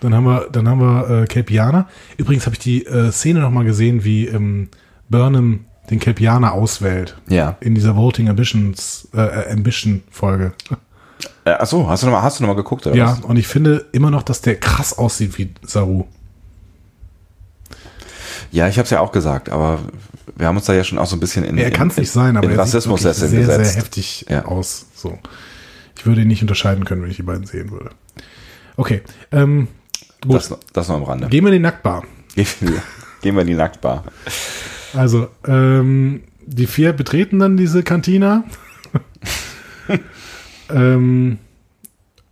Dann 0.00 0.14
haben 0.14 0.24
wir, 0.24 0.48
dann 0.50 0.68
haben 0.68 0.80
wir 0.80 1.22
äh, 1.22 1.26
Kelpianer. 1.26 1.88
Übrigens 2.16 2.46
habe 2.46 2.54
ich 2.54 2.60
die 2.60 2.86
äh, 2.86 3.10
Szene 3.12 3.40
noch 3.40 3.50
mal 3.50 3.64
gesehen, 3.64 4.04
wie 4.04 4.26
ähm, 4.26 4.68
Burnham 5.08 5.66
den 5.90 6.00
Kelpianer 6.00 6.52
auswählt. 6.52 7.16
Ja. 7.28 7.56
In 7.60 7.74
dieser 7.74 7.96
Voting 7.96 8.28
Ambitions, 8.28 9.08
äh, 9.14 9.20
äh, 9.20 9.52
Ambition 9.52 10.02
Folge. 10.10 10.52
Äh, 11.46 11.54
ach 11.60 11.66
so, 11.66 11.88
hast 11.88 12.02
du 12.02 12.06
noch 12.08 12.14
mal, 12.14 12.22
hast 12.22 12.38
du 12.40 12.42
noch 12.42 12.48
mal 12.48 12.56
geguckt, 12.56 12.86
oder 12.88 12.96
Ja, 12.96 13.12
was? 13.12 13.20
und 13.20 13.36
ich 13.36 13.46
finde 13.46 13.86
immer 13.92 14.10
noch, 14.10 14.24
dass 14.24 14.40
der 14.40 14.56
krass 14.56 14.98
aussieht 14.98 15.38
wie 15.38 15.54
Saru. 15.64 16.04
Ja, 18.50 18.66
ich 18.68 18.76
habe 18.78 18.84
es 18.84 18.90
ja 18.90 19.00
auch 19.00 19.12
gesagt, 19.12 19.48
aber 19.48 19.78
wir 20.36 20.46
haben 20.48 20.56
uns 20.56 20.66
da 20.66 20.74
ja 20.74 20.82
schon 20.82 20.98
auch 20.98 21.06
so 21.06 21.14
ein 21.16 21.20
bisschen 21.20 21.44
in, 21.44 21.56
Er 21.56 21.70
kann 21.70 21.88
es 21.88 21.96
nicht 21.96 22.10
sein, 22.10 22.36
aber 22.36 22.46
in 22.46 22.52
er 22.52 22.58
Rassismus 22.58 23.02
sieht 23.02 23.14
sehr, 23.14 23.28
sehr 23.46 23.58
heftig 23.76 24.26
Ja. 24.28 24.44
aus. 24.46 24.86
So. 24.94 25.18
Ich 25.96 26.04
würde 26.04 26.22
ihn 26.22 26.28
nicht 26.28 26.42
unterscheiden 26.42 26.84
können, 26.84 27.02
wenn 27.02 27.10
ich 27.10 27.16
die 27.16 27.22
beiden 27.22 27.46
sehen 27.46 27.70
würde. 27.70 27.90
Okay, 28.76 29.02
ähm, 29.30 29.68
gut. 30.22 30.34
Das, 30.36 30.52
das 30.72 30.88
noch 30.88 30.96
am 30.96 31.04
Rande. 31.04 31.28
Gehen 31.28 31.44
wir 31.44 31.48
in 31.52 31.58
die 31.58 31.62
Nacktbar. 31.62 32.02
Gehen 32.34 32.46
wir, 32.60 32.82
gehen 33.22 33.34
wir 33.36 33.42
in 33.42 33.46
die 33.48 33.54
Nacktbar. 33.54 34.04
Also, 34.94 35.28
ähm, 35.46 36.24
die 36.44 36.66
vier 36.66 36.92
betreten 36.92 37.38
dann 37.38 37.56
diese 37.56 37.82
Kantina. 37.84 38.42
ähm, 40.70 41.38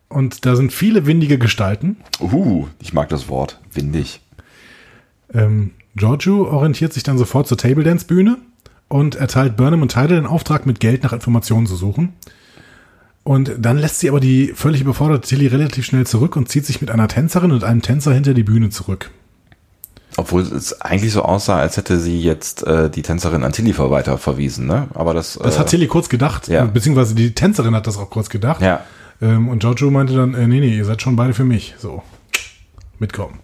und 0.09 0.47
da 0.47 0.55
sind 0.57 0.73
viele 0.73 1.07
windige 1.07 1.39
Gestalten. 1.39 1.97
Uh, 2.21 2.69
ich 2.81 2.93
mag 2.93 3.09
das 3.09 3.29
Wort. 3.29 3.61
Windig. 3.73 4.21
Ähm, 5.33 5.73
Giorgio 5.97 6.49
orientiert 6.49 6.93
sich 6.93 7.03
dann 7.03 7.19
sofort 7.19 7.47
zur 7.47 7.59
Table 7.59 7.85
Dance 7.85 8.07
Bühne 8.07 8.39
und 8.89 9.17
erteilt 9.17 9.57
Burnham 9.57 9.83
und 9.83 9.93
Tyler 9.93 10.17
den 10.17 10.27
Auftrag, 10.27 10.67
mit 10.67 10.81
Geld 10.81 11.03
nach 11.03 11.13
Informationen 11.13 11.67
zu 11.67 11.77
suchen. 11.77 12.13
Und 13.25 13.53
dann 13.59 13.79
lässt 13.79 14.01
sie 14.01 14.11
aber 14.11 14.21
die 14.21 14.53
völlig 14.55 14.83
überforderte 14.83 15.27
Tilly 15.27 15.47
relativ 15.47 15.87
schnell 15.87 16.07
zurück 16.07 16.37
und 16.37 16.49
zieht 16.49 16.67
sich 16.67 16.81
mit 16.81 16.91
einer 16.91 17.09
Tänzerin 17.09 17.53
und 17.53 17.65
einem 17.65 17.81
Tänzer 17.81 18.13
hinter 18.13 18.35
die 18.35 18.43
Bühne 18.43 18.69
zurück. 18.69 19.11
Obwohl 20.17 20.43
es 20.43 20.81
eigentlich 20.81 21.13
so 21.13 21.23
aussah, 21.23 21.59
als 21.59 21.77
hätte 21.77 21.99
sie 21.99 22.21
jetzt 22.21 22.65
äh, 22.67 22.89
die 22.89 23.03
Tänzerin 23.03 23.43
an 23.43 23.53
Tilly 23.53 23.77
weiter 23.77 24.17
verwiesen, 24.17 24.67
ne? 24.67 24.89
Aber 24.95 25.13
das. 25.13 25.39
Das 25.43 25.57
äh, 25.57 25.59
hat 25.59 25.69
Tilly 25.69 25.89
kurz 25.89 26.09
gedacht, 26.09 26.49
ja. 26.49 26.65
äh, 26.65 26.69
beziehungsweise 26.69 27.15
die 27.15 27.35
Tänzerin 27.35 27.75
hat 27.75 27.87
das 27.87 27.99
auch 27.99 28.11
kurz 28.11 28.29
gedacht. 28.29 28.63
Ja. 28.63 28.85
Ähm, 29.21 29.49
und 29.49 29.59
Giorgio 29.59 29.91
meinte 29.91 30.15
dann, 30.15 30.35
äh, 30.35 30.47
nee, 30.47 30.61
nee, 30.61 30.77
ihr 30.77 30.85
seid 30.85 31.03
schon 31.03 31.17
beide 31.17 31.35
für 31.35 31.45
mich. 31.45 31.75
So, 31.79 32.03
mitkommen. 32.99 33.41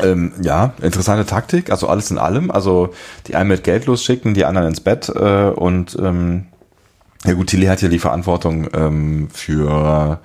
Ähm, 0.00 0.32
ja, 0.42 0.74
interessante 0.82 1.26
Taktik, 1.26 1.70
also 1.70 1.86
alles 1.86 2.10
in 2.10 2.18
allem. 2.18 2.50
Also 2.50 2.92
die 3.26 3.36
einen 3.36 3.48
mit 3.48 3.62
Geld 3.62 3.86
losschicken, 3.86 4.34
die 4.34 4.44
anderen 4.44 4.68
ins 4.68 4.80
Bett 4.80 5.08
äh, 5.08 5.50
und 5.50 5.96
ähm, 6.00 6.46
ja 7.24 7.34
gut, 7.34 7.48
Tilly 7.48 7.66
hat 7.66 7.80
ja 7.82 7.88
die 7.88 8.00
Verantwortung 8.00 8.68
ähm, 8.74 9.28
für 9.32 10.20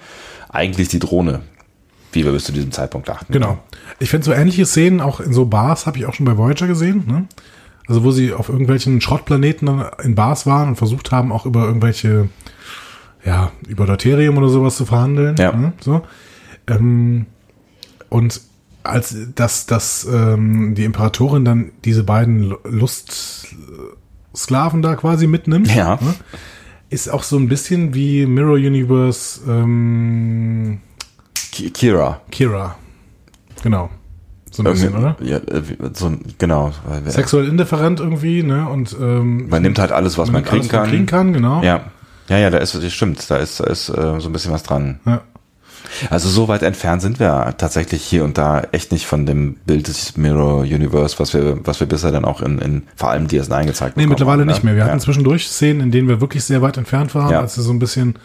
eigentlich 0.49 0.87
die 0.87 0.97
Drohne, 0.97 1.41
wie 2.11 2.25
wir 2.25 2.31
bis 2.31 2.45
zu 2.45 2.51
diesem 2.51 2.71
Zeitpunkt 2.71 3.09
dachten. 3.09 3.31
Genau. 3.33 3.59
Ich 3.99 4.09
finde 4.09 4.25
so 4.25 4.31
ähnliche 4.33 4.65
Szenen 4.65 5.01
auch 5.01 5.19
in 5.19 5.33
so 5.33 5.45
Bars, 5.45 5.85
habe 5.85 5.97
ich 5.97 6.05
auch 6.05 6.13
schon 6.13 6.25
bei 6.25 6.37
Voyager 6.37 6.67
gesehen. 6.67 7.03
Ne? 7.07 7.25
Also 7.87 8.03
wo 8.03 8.11
sie 8.11 8.33
auf 8.33 8.49
irgendwelchen 8.49 9.01
Schrottplaneten 9.01 9.83
in 10.03 10.15
Bars 10.15 10.45
waren 10.45 10.69
und 10.69 10.75
versucht 10.77 11.11
haben, 11.11 11.31
auch 11.31 11.45
über 11.45 11.65
irgendwelche, 11.65 12.29
ja, 13.25 13.51
über 13.67 13.85
Deuterium 13.85 14.37
oder 14.37 14.49
sowas 14.49 14.77
zu 14.77 14.85
verhandeln. 14.85 15.35
Ja. 15.37 15.51
Ne? 15.53 15.73
So. 15.79 16.01
Ähm, 16.67 17.25
und 18.09 18.41
als 18.83 19.15
das, 19.35 19.65
das, 19.65 20.07
ähm, 20.11 20.75
die 20.75 20.85
Imperatorin 20.85 21.43
dann 21.45 21.71
diese 21.83 22.03
beiden 22.03 22.43
Lu- 22.43 22.57
Lustsklaven 22.63 24.81
da 24.81 24.95
quasi 24.95 25.27
mitnimmt, 25.27 25.73
Ja. 25.73 25.95
ne? 26.01 26.13
ist 26.89 27.09
auch 27.11 27.23
so 27.23 27.37
ein 27.37 27.49
bisschen 27.49 27.93
wie 27.93 28.25
Mirror 28.25 28.55
Universe 28.55 29.41
ähm, 29.49 30.79
Kira. 31.73 32.21
Kira. 32.31 32.75
Genau. 33.63 33.89
So 34.51 34.63
ein 34.63 34.71
bisschen, 34.71 34.95
oder? 34.95 35.15
Ja, 35.21 35.37
äh, 35.37 35.61
so, 35.93 36.07
ein- 36.07 36.21
genau. 36.37 36.71
wir- 37.03 37.11
Sexuell 37.11 37.47
indifferent 37.47 37.99
irgendwie, 37.99 38.43
ne? 38.43 38.67
Und 38.69 38.95
ähm, 38.99 39.49
Man 39.49 39.61
nimmt 39.61 39.77
halt 39.77 39.91
alles, 39.91 40.17
was 40.17 40.27
man, 40.31 40.41
nimmt 40.41 40.47
kriegen, 40.47 40.61
alles, 40.61 40.71
kann. 40.71 40.89
kriegen 40.89 41.05
kann, 41.05 41.33
genau. 41.33 41.61
Ja. 41.63 41.81
Ja, 42.29 42.37
ja, 42.37 42.49
da 42.49 42.57
ist, 42.57 42.73
das 42.75 42.91
stimmt, 42.93 43.29
da 43.29 43.37
ist, 43.37 43.59
da 43.59 43.65
ist 43.65 43.89
äh, 43.89 44.19
so 44.19 44.27
ein 44.29 44.33
bisschen 44.33 44.51
was 44.51 44.63
dran. 44.63 44.99
Ja. 45.05 45.21
Also 46.09 46.27
so 46.27 46.47
weit 46.49 46.63
entfernt 46.63 47.01
sind 47.01 47.19
wir 47.19 47.53
tatsächlich 47.57 48.03
hier 48.03 48.25
und 48.25 48.37
da 48.37 48.63
echt 48.73 48.91
nicht 48.91 49.05
von 49.05 49.25
dem 49.25 49.55
Bild 49.65 49.87
des 49.87 50.17
Mirror 50.17 50.61
Universe, 50.61 51.17
was 51.19 51.33
wir, 51.33 51.65
was 51.65 51.79
wir 51.79 51.87
bisher 51.87 52.11
dann 52.11 52.25
auch 52.25 52.41
in, 52.41 52.59
in 52.59 52.83
vor 52.97 53.09
allem 53.11 53.27
DS9 53.27 53.65
gezeigt 53.65 53.95
Nee, 53.95 54.03
bekommen 54.03 54.09
mittlerweile 54.09 54.41
haben, 54.41 54.47
nicht 54.47 54.63
ne? 54.63 54.71
mehr. 54.71 54.75
Wir 54.75 54.83
ja. 54.83 54.89
hatten 54.89 54.99
zwischendurch 54.99 55.47
Szenen, 55.47 55.79
in 55.79 55.91
denen 55.91 56.09
wir 56.09 56.19
wirklich 56.19 56.43
sehr 56.43 56.61
weit 56.61 56.75
entfernt 56.77 57.15
waren, 57.15 57.31
Ja. 57.31 57.39
als 57.39 57.55
es 57.57 57.63
so 57.65 57.71
ein 57.71 57.79
bisschen 57.79 58.15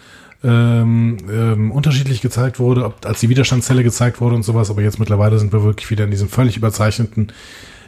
ähm, 0.44 1.16
ähm, 1.30 1.70
unterschiedlich 1.70 2.20
gezeigt 2.20 2.58
wurde, 2.58 2.84
ob, 2.84 3.06
als 3.06 3.20
die 3.20 3.28
Widerstandszelle 3.28 3.82
gezeigt 3.84 4.20
wurde 4.20 4.34
und 4.34 4.42
sowas, 4.42 4.70
aber 4.70 4.82
jetzt 4.82 4.98
mittlerweile 4.98 5.38
sind 5.38 5.52
wir 5.52 5.62
wirklich 5.62 5.90
wieder 5.90 6.04
in 6.04 6.10
diesem 6.10 6.28
völlig 6.28 6.56
überzeichneten, 6.56 7.28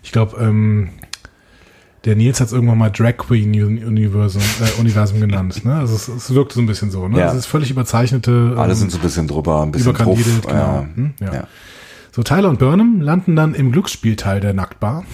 ich 0.03 0.13
glaube, 0.13 0.37
ähm, 0.41 0.91
der 2.05 2.17
Nils 2.17 2.39
hat 2.39 2.49
es 2.49 2.53
irgendwann 2.53 2.77
mal 2.79 2.91
Drag 2.91 3.17
Queen 3.17 3.49
Uni- 3.65 3.83
Universum, 3.85 4.43
äh, 4.61 4.79
Universum 4.81 5.21
genannt. 5.21 5.65
Ne? 5.65 5.75
Also 5.75 5.95
es, 5.95 6.07
es 6.09 6.35
wirkt 6.35 6.53
so 6.53 6.61
ein 6.61 6.67
bisschen 6.67 6.91
so. 6.91 7.09
Ne? 7.09 7.19
Ja. 7.19 7.29
Es 7.29 7.35
ist 7.35 7.47
völlig 7.47 7.71
überzeichnete. 7.71 8.55
Alle 8.59 8.73
ähm, 8.73 8.79
sind 8.79 8.93
so 8.93 8.99
ein 8.99 9.03
bisschen 9.03 9.27
drüber, 9.27 9.63
ein 9.63 9.73
bisschen 9.73 9.95
drauf. 9.95 10.19
genau. 10.47 10.55
Ja. 10.55 10.87
Hm, 10.95 11.15
ja. 11.21 11.33
Ja. 11.35 11.47
So, 12.13 12.23
Tyler 12.23 12.51
und 12.51 12.59
Burnham 12.59 13.01
landen 13.01 13.35
dann 13.37 13.55
im 13.55 13.73
Glücksspielteil 13.73 14.41
der 14.41 14.53
Nacktbar. 14.53 15.05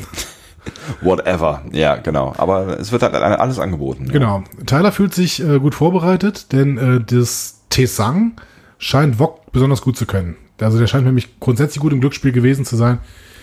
Whatever. 1.01 1.63
Ja, 1.73 1.97
genau. 1.97 2.35
Aber 2.37 2.79
es 2.79 2.93
wird 2.93 3.03
halt 3.03 3.15
alles 3.15 3.59
angeboten. 3.59 4.07
ja. 4.07 4.13
Genau. 4.13 4.45
Tyler 4.67 4.93
fühlt 4.93 5.15
sich 5.15 5.43
äh, 5.43 5.59
gut 5.59 5.75
vorbereitet, 5.75 6.53
denn 6.53 6.79
äh, 6.79 7.01
das 7.01 7.61
Tesang 7.71 8.33
scheint 8.79 9.19
Wok 9.19 9.53
besonders 9.53 9.83
gut 9.83 9.97
zu 9.97 10.07
können. 10.07 10.37
Also 10.61 10.79
der 10.79 10.87
scheint 10.87 11.07
nämlich 11.07 11.41
grundsätzlich 11.41 11.81
gut 11.81 11.93
im 11.93 12.01
Glücksspiel 12.01 12.33
gewesen 12.33 12.65
zu 12.65 12.77
sein. 12.77 12.99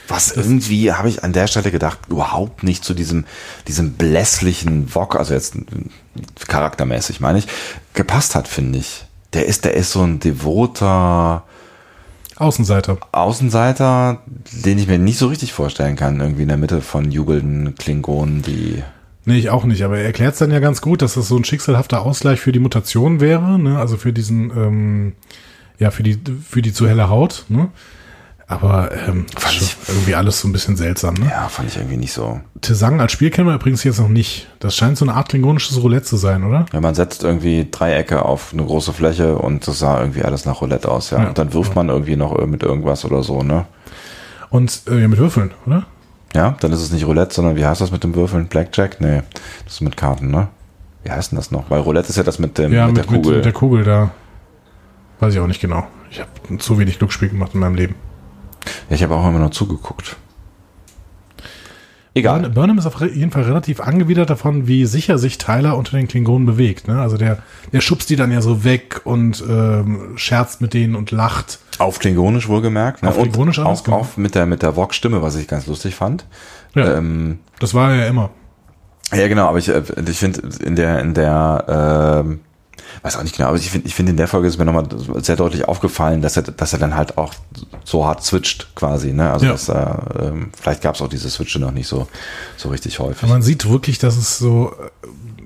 Was 0.08 0.32
irgendwie, 0.32 0.94
habe 0.94 1.10
ich 1.10 1.24
an 1.24 1.34
der 1.34 1.48
Stelle 1.48 1.72
gedacht, 1.72 2.00
überhaupt 2.10 2.64
nicht 2.64 2.86
zu 2.86 2.94
diesem, 2.94 3.26
diesem 3.68 3.94
blässlichen 3.94 4.94
Wok, 4.96 5.18
also 5.18 5.34
jetzt 5.34 5.58
charaktermäßig 6.48 7.20
meine 7.20 7.40
ich, 7.40 7.48
gepasst 7.94 8.36
hat, 8.36 8.48
finde 8.48 8.80
ich. 8.80 9.06
Der 9.34 9.46
ist, 9.46 9.66
der 9.66 9.74
ist 9.74 9.92
so 9.92 10.04
ein 10.04 10.20
devoter 10.20 11.44
Außenseiter. 12.38 12.98
Außenseiter, 13.12 14.22
den 14.66 14.78
ich 14.78 14.88
mir 14.88 15.00
nicht 15.00 15.18
so 15.18 15.28
richtig 15.28 15.54
vorstellen 15.54 15.96
kann, 15.96 16.20
irgendwie 16.20 16.44
in 16.44 16.48
der 16.48 16.58
Mitte 16.58 16.82
von 16.82 17.12
jubelnden 17.12 17.76
Klingonen, 17.76 18.42
die. 18.42 18.84
Nee, 19.26 19.38
ich 19.40 19.50
auch 19.50 19.66
nicht, 19.66 19.84
aber 19.84 19.98
er 19.98 20.06
erklärt 20.06 20.34
es 20.34 20.40
dann 20.40 20.52
ja 20.52 20.60
ganz 20.60 20.82
gut, 20.82 21.02
dass 21.02 21.16
das 21.16 21.28
so 21.28 21.36
ein 21.36 21.44
schicksalhafter 21.44 22.02
Ausgleich 22.02 22.40
für 22.40 22.52
die 22.52 22.60
Mutation 22.60 23.20
wäre, 23.20 23.60
ne? 23.60 23.78
also 23.78 23.98
für 23.98 24.14
diesen, 24.14 24.52
ähm, 24.52 25.14
ja, 25.80 25.92
für 25.92 26.04
die, 26.04 26.18
für 26.48 26.62
die 26.62 26.72
zu 26.72 26.88
helle 26.88 27.10
Haut, 27.10 27.46
ne? 27.50 27.70
Aber 28.50 28.92
ähm, 28.94 29.26
fand 29.36 29.62
ich 29.62 29.76
irgendwie 29.90 30.16
alles 30.16 30.40
so 30.40 30.48
ein 30.48 30.54
bisschen 30.54 30.78
seltsam, 30.78 31.16
ne? 31.16 31.28
Ja, 31.30 31.50
fand 31.50 31.68
ich 31.68 31.76
irgendwie 31.76 31.98
nicht 31.98 32.14
so. 32.14 32.40
Tesang 32.62 33.02
als 33.02 33.12
Spiel 33.12 33.30
kennen 33.30 33.46
wir 33.46 33.56
übrigens 33.56 33.84
jetzt 33.84 34.00
noch 34.00 34.08
nicht. 34.08 34.48
Das 34.60 34.74
scheint 34.74 34.98
so 34.98 35.04
eine 35.04 35.16
Art 35.16 35.28
klingonisches 35.28 35.82
Roulette 35.82 36.06
zu 36.06 36.16
sein, 36.16 36.46
oder? 36.46 36.66
Ja, 36.72 36.80
man 36.80 36.96
setzt 36.96 37.26
irgendwie 37.26 37.68
Dreiecke 37.70 38.24
auf 38.24 38.54
eine 38.54 38.64
große 38.64 38.94
Fläche 38.94 39.38
und 39.38 39.68
das 39.68 39.80
sah 39.80 40.00
irgendwie 40.00 40.22
alles 40.24 40.46
nach 40.46 40.62
Roulette 40.62 40.90
aus, 40.90 41.10
ja. 41.10 41.24
ja 41.24 41.28
und 41.28 41.38
dann 41.38 41.52
wirft 41.52 41.76
man 41.76 41.90
irgendwie 41.90 42.16
noch 42.16 42.38
mit 42.46 42.64
irgendwas 42.64 43.04
oder 43.04 43.22
so, 43.22 43.44
ne? 43.44 43.66
Und 44.50 44.84
äh, 44.90 45.02
ja, 45.02 45.10
mit 45.10 45.20
Würfeln, 45.20 45.52
oder? 45.66 45.86
Ja, 46.34 46.56
dann 46.62 46.72
ist 46.72 46.82
es 46.82 46.92
nicht 46.92 47.06
Roulette, 47.06 47.36
sondern 47.36 47.58
wie 47.58 47.66
heißt 47.66 47.82
das 47.82 47.92
mit 47.92 48.06
dem 48.06 48.16
Würfeln? 48.16 48.48
Blackjack? 48.48 49.02
Nee, 49.02 49.24
das 49.66 49.74
ist 49.74 49.82
mit 49.82 49.98
Karten, 49.98 50.32
ne? 50.32 50.48
Wie 51.04 51.12
heißt 51.12 51.32
denn 51.32 51.38
das 51.38 51.52
noch? 51.52 51.70
Weil 51.70 51.82
Roulette 51.82 52.10
ist 52.10 52.16
ja 52.16 52.24
das 52.24 52.40
mit, 52.40 52.58
dem, 52.58 52.72
ja, 52.72 52.88
mit, 52.88 52.96
mit 52.96 52.98
der 52.98 53.06
Kugel. 53.06 53.28
Mit, 53.28 53.36
mit 53.36 53.46
der 53.46 53.54
Kugel 53.54 53.84
da. 53.84 54.12
Weiß 55.20 55.34
ich 55.34 55.40
auch 55.42 55.48
nicht 55.48 55.60
genau. 55.60 55.86
Ich 56.10 56.22
habe 56.22 56.58
zu 56.60 56.80
wenig 56.80 56.98
Glücksspiel 56.98 57.28
gemacht 57.28 57.54
in 57.54 57.60
meinem 57.60 57.76
Leben. 57.76 57.96
Ja, 58.90 58.96
ich 58.96 59.04
habe 59.04 59.16
auch 59.16 59.28
immer 59.28 59.40
noch 59.40 59.52
zugeguckt. 59.52 60.18
Egal. 62.18 62.50
Burnham 62.50 62.80
ist 62.80 62.88
auf 62.88 63.00
jeden 63.00 63.30
Fall 63.30 63.44
relativ 63.44 63.80
angewidert 63.80 64.32
davon, 64.32 64.68
wie 64.68 64.86
sicher 64.86 65.20
sich 65.20 65.38
Tyler 65.38 65.78
unter 65.78 65.98
den 65.98 66.08
Klingonen 66.08 66.48
bewegt. 66.48 66.88
Ne? 66.88 67.00
Also 67.00 67.16
der, 67.16 67.44
der 67.72 67.82
schubst 67.82 68.10
die 68.10 68.16
dann 68.16 68.32
ja 68.32 68.42
so 68.42 68.64
weg 68.64 69.02
und 69.04 69.44
ähm, 69.48 70.14
scherzt 70.16 70.60
mit 70.60 70.74
denen 70.74 70.96
und 70.96 71.12
lacht. 71.12 71.60
Auf 71.78 72.00
Klingonisch 72.00 72.48
wohlgemerkt. 72.48 73.04
Ne? 73.04 73.10
Auf 73.10 73.18
Klingonisch 73.22 73.60
auch, 73.60 73.84
genau. 73.84 73.98
auch 73.98 74.18
mit 74.18 74.34
der, 74.34 74.48
mit 74.48 74.64
der 74.64 74.76
Vox-Stimme, 74.76 75.22
was 75.22 75.36
ich 75.36 75.48
ganz 75.48 75.68
lustig 75.68 75.94
fand. 75.94 76.26
Ja, 76.74 76.98
ähm, 76.98 77.38
das 77.60 77.76
war 77.76 77.94
ja 77.94 78.08
immer. 78.08 78.32
Ja, 79.14 79.28
genau, 79.28 79.48
aber 79.48 79.60
ich, 79.60 79.70
äh, 79.70 79.84
ich 80.10 80.18
finde 80.18 80.42
in 80.64 80.76
der, 80.76 81.00
in 81.02 81.14
der 81.14 82.24
ähm, 82.26 82.40
weiß 83.02 83.18
auch 83.18 83.24
nicht 83.24 83.36
genau, 83.36 83.50
aber 83.50 83.58
ich 83.58 83.70
finde, 83.70 83.88
ich 83.88 83.96
finde 83.96 84.12
in 84.12 84.18
der 84.18 84.28
Folge 84.28 84.48
ist 84.48 84.58
mir 84.58 84.66
nochmal 84.66 84.88
sehr 85.22 85.36
deutlich 85.36 85.68
aufgefallen, 85.68 86.22
dass 86.22 86.38
er, 86.38 86.44
dass 86.44 86.74
er 86.74 86.80
dann 86.80 86.96
halt 86.96 87.18
auch 87.18 87.34
so 87.84 88.06
hart 88.06 88.24
switcht 88.24 88.76
quasi, 88.76 89.14
ne? 89.14 89.32
Also 89.32 89.46
ja. 89.46 89.52
dass 89.54 89.70
er, 89.70 90.04
ähm, 90.20 90.52
vielleicht 90.60 90.82
gab 90.82 90.96
es 90.96 91.02
auch 91.02 91.10
diese 91.10 91.30
Switche 91.30 91.60
noch 91.60 91.72
nicht 91.72 91.88
so, 91.88 92.08
so 92.56 92.70
richtig 92.70 93.00
häufig. 93.00 93.28
man 93.30 93.42
sieht 93.42 93.70
wirklich, 93.70 93.98
dass 94.00 94.18
es 94.18 94.38
so 94.38 94.74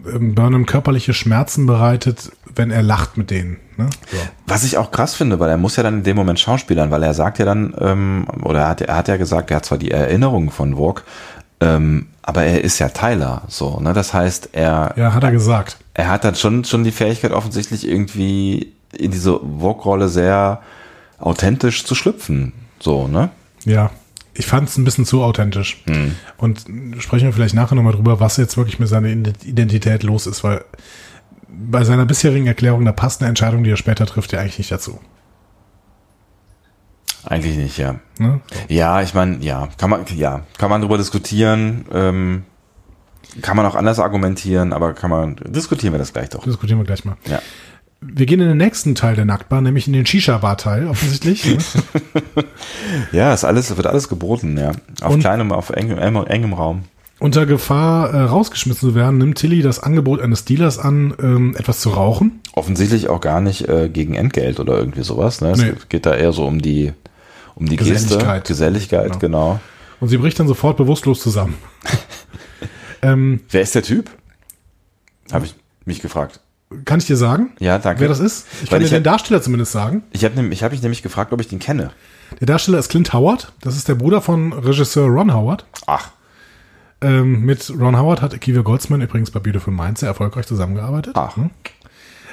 äh, 0.05 0.19
Burnham 0.19 0.65
körperliche 0.65 1.13
Schmerzen 1.13 1.65
bereitet, 1.65 2.31
wenn 2.55 2.71
er 2.71 2.81
lacht 2.81 3.17
mit 3.17 3.31
denen. 3.31 3.57
Ne? 3.77 3.89
So. 4.11 4.17
Was 4.47 4.63
ich 4.63 4.77
auch 4.77 4.91
krass 4.91 5.15
finde, 5.15 5.39
weil 5.39 5.49
er 5.49 5.57
muss 5.57 5.75
ja 5.75 5.83
dann 5.83 5.99
in 5.99 6.03
dem 6.03 6.15
Moment 6.15 6.39
schauspielern, 6.39 6.91
weil 6.91 7.03
er 7.03 7.13
sagt 7.13 7.39
ja 7.39 7.45
dann, 7.45 7.73
ähm, 7.79 8.27
oder 8.43 8.61
er 8.61 8.69
hat, 8.69 8.81
er 8.81 8.95
hat 8.95 9.07
ja 9.07 9.17
gesagt, 9.17 9.51
er 9.51 9.57
hat 9.57 9.65
zwar 9.65 9.77
die 9.77 9.91
Erinnerungen 9.91 10.49
von 10.49 10.75
Vogue, 10.75 11.03
ähm, 11.61 12.07
aber 12.23 12.43
er 12.43 12.63
ist 12.63 12.79
ja 12.79 12.89
Tyler, 12.89 13.43
so, 13.47 13.79
ne? 13.79 13.93
Das 13.93 14.13
heißt, 14.13 14.49
er. 14.53 14.93
Ja, 14.97 15.13
hat 15.13 15.23
er 15.23 15.31
gesagt. 15.31 15.77
Er 15.93 16.09
hat 16.09 16.23
dann 16.23 16.35
schon, 16.35 16.65
schon 16.65 16.83
die 16.83 16.91
Fähigkeit, 16.91 17.31
offensichtlich 17.31 17.87
irgendwie 17.87 18.73
in 18.97 19.11
diese 19.11 19.39
Vogue-Rolle 19.39 20.09
sehr 20.09 20.61
authentisch 21.19 21.85
zu 21.85 21.95
schlüpfen, 21.95 22.53
so, 22.79 23.07
ne? 23.07 23.29
Ja. 23.63 23.91
Ich 24.33 24.45
fand 24.45 24.69
es 24.69 24.77
ein 24.77 24.85
bisschen 24.85 25.05
zu 25.05 25.23
authentisch. 25.23 25.83
Hm. 25.85 26.15
Und 26.37 26.65
sprechen 26.99 27.25
wir 27.25 27.33
vielleicht 27.33 27.53
nachher 27.53 27.75
nochmal 27.75 27.93
drüber, 27.93 28.21
was 28.21 28.37
jetzt 28.37 28.55
wirklich 28.55 28.79
mit 28.79 28.87
seiner 28.87 29.09
Identität 29.09 30.03
los 30.03 30.25
ist, 30.25 30.43
weil 30.43 30.63
bei 31.49 31.83
seiner 31.83 32.05
bisherigen 32.05 32.47
Erklärung, 32.47 32.85
da 32.85 32.93
passt 32.93 33.21
eine 33.21 33.27
Entscheidung, 33.27 33.63
die 33.63 33.71
er 33.71 33.77
später 33.77 34.05
trifft, 34.05 34.31
ja 34.31 34.39
eigentlich 34.39 34.57
nicht 34.57 34.71
dazu. 34.71 34.99
Eigentlich 37.25 37.57
nicht, 37.57 37.77
ja. 37.77 37.95
Ne? 38.17 38.41
Ja, 38.67 39.01
ich 39.01 39.13
meine, 39.13 39.37
ja, 39.37 39.69
kann 39.77 39.89
man, 39.89 40.05
ja, 40.15 40.41
kann 40.57 40.69
man 40.69 40.81
darüber 40.81 40.97
diskutieren. 40.97 41.85
Ähm, 41.93 42.43
kann 43.41 43.55
man 43.55 43.65
auch 43.65 43.75
anders 43.75 43.99
argumentieren, 43.99 44.73
aber 44.73 44.93
kann 44.93 45.09
man, 45.09 45.37
diskutieren 45.45 45.93
wir 45.93 45.99
das 45.99 46.13
gleich 46.13 46.29
doch. 46.29 46.43
Diskutieren 46.43 46.79
wir 46.79 46.85
gleich 46.85 47.05
mal. 47.05 47.15
Ja. 47.29 47.39
Wir 48.01 48.25
gehen 48.25 48.41
in 48.41 48.47
den 48.47 48.57
nächsten 48.57 48.95
Teil 48.95 49.15
der 49.15 49.25
Nacktbahn, 49.25 49.63
nämlich 49.63 49.85
in 49.85 49.93
den 49.93 50.05
Shisha-Bar-Teil, 50.05 50.87
offensichtlich. 50.87 51.45
ne? 51.45 51.83
ja, 53.11 53.33
ist 53.33 53.43
alles, 53.43 53.75
wird 53.77 53.87
alles 53.87 54.09
geboten, 54.09 54.57
ja. 54.57 54.71
Auf 55.01 55.13
Und 55.13 55.19
kleinem, 55.19 55.51
auf 55.51 55.69
engem, 55.69 55.99
engem 55.99 56.53
Raum. 56.53 56.83
Unter 57.19 57.45
Gefahr, 57.45 58.11
äh, 58.11 58.21
rausgeschmissen 58.23 58.89
zu 58.89 58.95
werden, 58.95 59.19
nimmt 59.19 59.37
Tilly 59.37 59.61
das 59.61 59.79
Angebot 59.79 60.19
eines 60.19 60.43
Dealers 60.43 60.79
an, 60.79 61.13
ähm, 61.21 61.55
etwas 61.55 61.79
zu 61.79 61.91
rauchen. 61.91 62.41
Offensichtlich 62.53 63.09
auch 63.09 63.21
gar 63.21 63.41
nicht 63.41 63.69
äh, 63.69 63.89
gegen 63.89 64.15
Entgelt 64.15 64.59
oder 64.59 64.79
irgendwie 64.79 65.03
sowas. 65.03 65.39
Ne? 65.39 65.51
Es 65.51 65.61
nee. 65.61 65.73
geht 65.87 66.07
da 66.07 66.15
eher 66.15 66.33
so 66.33 66.47
um 66.47 66.63
die 66.63 66.93
um 67.61 67.69
die 67.69 67.75
Geselligkeit. 67.77 68.43
Geste, 68.43 68.53
Geselligkeit, 68.53 69.19
genau. 69.19 69.53
genau. 69.53 69.59
Und 69.99 70.09
sie 70.09 70.17
bricht 70.17 70.39
dann 70.39 70.47
sofort 70.47 70.77
bewusstlos 70.77 71.21
zusammen. 71.21 71.55
ähm, 73.03 73.41
Wer 73.49 73.61
ist 73.61 73.75
der 73.75 73.83
Typ? 73.83 74.09
Habe 75.31 75.45
ich 75.45 75.55
mich 75.85 76.01
gefragt. 76.01 76.39
Kann 76.85 76.99
ich 76.99 77.05
dir 77.05 77.17
sagen? 77.17 77.51
Ja, 77.59 77.77
danke. 77.77 78.01
Wer 78.01 78.07
das 78.07 78.19
ist? 78.19 78.47
Ich 78.63 78.71
Weil 78.71 78.79
kann 78.79 78.85
ich 78.85 78.89
dir 78.89 78.99
den 78.99 79.03
Darsteller 79.03 79.41
zumindest 79.41 79.73
sagen. 79.73 80.03
Ich 80.11 80.25
habe 80.25 80.41
ich 80.47 80.63
hab 80.63 80.71
mich 80.71 80.81
nämlich 80.81 81.03
gefragt, 81.03 81.33
ob 81.33 81.39
ich 81.39 81.49
den 81.49 81.59
kenne. 81.59 81.91
Der 82.39 82.47
Darsteller 82.47 82.79
ist 82.79 82.89
Clint 82.89 83.13
Howard. 83.13 83.51
Das 83.61 83.75
ist 83.75 83.87
der 83.87 83.95
Bruder 83.95 84.21
von 84.21 84.53
Regisseur 84.53 85.07
Ron 85.07 85.33
Howard. 85.33 85.65
Ach. 85.85 86.11
Ähm, 87.01 87.41
mit 87.41 87.71
Ron 87.77 87.97
Howard 87.97 88.21
hat 88.21 88.33
Akiva 88.33 88.61
Goldsman 88.61 89.01
übrigens 89.01 89.31
bei 89.31 89.39
Beautiful 89.39 89.73
Minds 89.73 89.99
sehr 89.99 90.09
erfolgreich 90.09 90.47
zusammengearbeitet. 90.47 91.13
Ach. 91.15 91.35
Hm. 91.35 91.51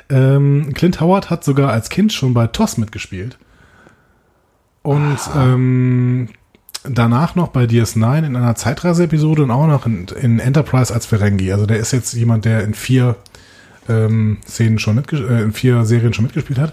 Ähm, 0.09 0.73
Clint 0.75 1.01
Howard 1.01 1.29
hat 1.29 1.45
sogar 1.45 1.71
als 1.71 1.91
Kind 1.91 2.13
schon 2.13 2.33
bei 2.33 2.47
TOS 2.47 2.79
mitgespielt. 2.79 3.39
Und 4.89 5.19
ähm, 5.37 6.31
danach 6.83 7.35
noch 7.35 7.49
bei 7.49 7.65
DS9 7.65 8.25
in 8.25 8.37
einer 8.37 8.55
Zeitreise-Episode 8.55 9.43
und 9.43 9.51
auch 9.51 9.67
noch 9.67 9.85
in, 9.85 10.07
in, 10.19 10.39
Enterprise 10.39 10.95
als 10.95 11.05
Ferengi. 11.05 11.53
Also 11.53 11.67
der 11.67 11.77
ist 11.77 11.93
jetzt 11.93 12.15
jemand, 12.15 12.47
der 12.47 12.65
in 12.65 12.73
vier 12.73 13.17
ähm, 13.87 14.39
Szenen 14.49 14.79
schon 14.79 14.97
äh, 14.97 15.43
in 15.43 15.53
vier 15.53 15.85
Serien 15.85 16.15
schon 16.15 16.25
mitgespielt 16.25 16.59
hat. 16.59 16.73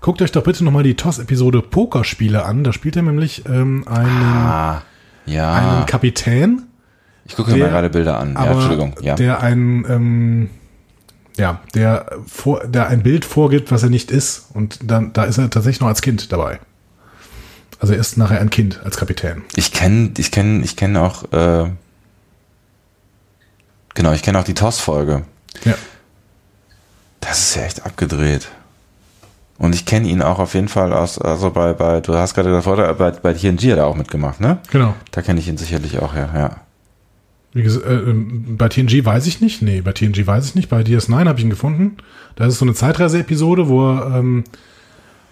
Guckt 0.00 0.22
euch 0.22 0.32
doch 0.32 0.42
bitte 0.42 0.64
nochmal 0.64 0.84
die 0.84 0.94
TOS-Episode 0.94 1.60
Pokerspiele 1.60 2.46
an. 2.46 2.64
Da 2.64 2.72
spielt 2.72 2.96
er 2.96 3.02
nämlich 3.02 3.44
ähm, 3.44 3.86
einen, 3.86 4.08
ah, 4.08 4.80
ja. 5.26 5.52
einen 5.52 5.84
Kapitän. 5.84 6.62
Ich 7.26 7.36
gucke 7.36 7.52
mir 7.52 7.68
gerade 7.68 7.90
Bilder 7.90 8.18
an. 8.18 8.36
Ja, 8.36 8.52
Entschuldigung. 8.52 8.94
Ja. 9.02 9.16
Der 9.16 9.42
ein 9.42 9.84
ähm, 9.86 10.50
ja, 11.36 11.60
der, 11.74 12.06
vor, 12.26 12.66
der 12.66 12.88
ein 12.88 13.02
Bild 13.02 13.26
vorgibt, 13.26 13.70
was 13.70 13.82
er 13.82 13.90
nicht 13.90 14.10
ist. 14.10 14.46
Und 14.54 14.78
dann, 14.82 15.12
da 15.12 15.24
ist 15.24 15.36
er 15.36 15.50
tatsächlich 15.50 15.80
noch 15.82 15.88
als 15.88 16.00
Kind 16.00 16.32
dabei. 16.32 16.58
Also 17.80 17.94
er 17.94 17.98
ist 17.98 18.18
nachher 18.18 18.40
ein 18.40 18.50
Kind 18.50 18.80
als 18.84 18.96
Kapitän. 18.98 19.42
Ich 19.56 19.72
kenne, 19.72 20.10
ich 20.18 20.30
kenne, 20.30 20.62
ich 20.62 20.76
kenne 20.76 21.00
auch, 21.02 21.24
äh, 21.32 21.70
genau, 23.94 24.12
ich 24.12 24.22
kenne 24.22 24.38
auch 24.38 24.44
die 24.44 24.54
TOS-Folge. 24.54 25.22
Ja. 25.64 25.74
Das 27.20 27.38
ist 27.38 27.56
ja 27.56 27.62
echt 27.62 27.84
abgedreht. 27.84 28.48
Und 29.58 29.74
ich 29.74 29.86
kenne 29.86 30.08
ihn 30.08 30.22
auch 30.22 30.38
auf 30.38 30.54
jeden 30.54 30.68
Fall 30.68 30.92
aus, 30.92 31.18
also 31.18 31.50
bei, 31.50 31.72
bei, 31.72 32.00
du 32.00 32.14
hast 32.14 32.34
gerade 32.34 32.50
davor, 32.50 32.76
bei, 32.94 33.10
bei 33.10 33.34
TNG 33.34 33.72
hat 33.72 33.78
er 33.78 33.86
auch 33.86 33.96
mitgemacht, 33.96 34.40
ne? 34.40 34.58
Genau. 34.70 34.94
Da 35.10 35.22
kenne 35.22 35.40
ich 35.40 35.48
ihn 35.48 35.56
sicherlich 35.56 35.98
auch, 35.98 36.14
ja, 36.14 36.30
ja. 36.34 36.56
Wie 37.52 37.62
gesagt, 37.62 37.86
äh, 37.86 37.94
ähm, 37.94 38.56
bei 38.56 38.68
TNG 38.68 39.04
weiß 39.04 39.26
ich 39.26 39.40
nicht. 39.40 39.60
Nee, 39.60 39.80
bei 39.80 39.92
TNG 39.92 40.26
weiß 40.26 40.46
ich 40.46 40.54
nicht. 40.54 40.68
Bei 40.68 40.82
DS9 40.82 41.26
habe 41.26 41.38
ich 41.38 41.44
ihn 41.44 41.50
gefunden. 41.50 41.96
Da 42.36 42.46
ist 42.46 42.58
so 42.58 42.64
eine 42.64 42.74
Zeitreise-Episode, 42.74 43.68
wo 43.68 43.90
er 43.90 44.18
ähm, 44.18 44.44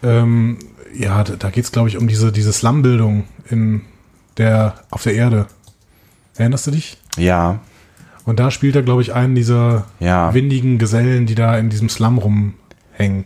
ähm, 0.02 0.58
ja, 0.94 1.24
da, 1.24 1.50
geht 1.50 1.64
es, 1.64 1.72
glaube 1.72 1.88
ich, 1.88 1.96
um 1.96 2.08
diese, 2.08 2.32
diese 2.32 2.52
Slum-Bildung 2.52 3.24
in 3.48 3.82
der, 4.36 4.74
auf 4.90 5.02
der 5.02 5.14
Erde. 5.14 5.46
Erinnerst 6.36 6.66
du 6.66 6.70
dich? 6.70 6.98
Ja. 7.16 7.60
Und 8.24 8.38
da 8.38 8.50
spielt 8.50 8.76
er, 8.76 8.82
glaube 8.82 9.02
ich, 9.02 9.14
einen 9.14 9.34
dieser 9.34 9.86
ja. 10.00 10.32
windigen 10.34 10.78
Gesellen, 10.78 11.26
die 11.26 11.34
da 11.34 11.56
in 11.56 11.70
diesem 11.70 11.88
Slum 11.88 12.18
rumhängen. 12.18 13.24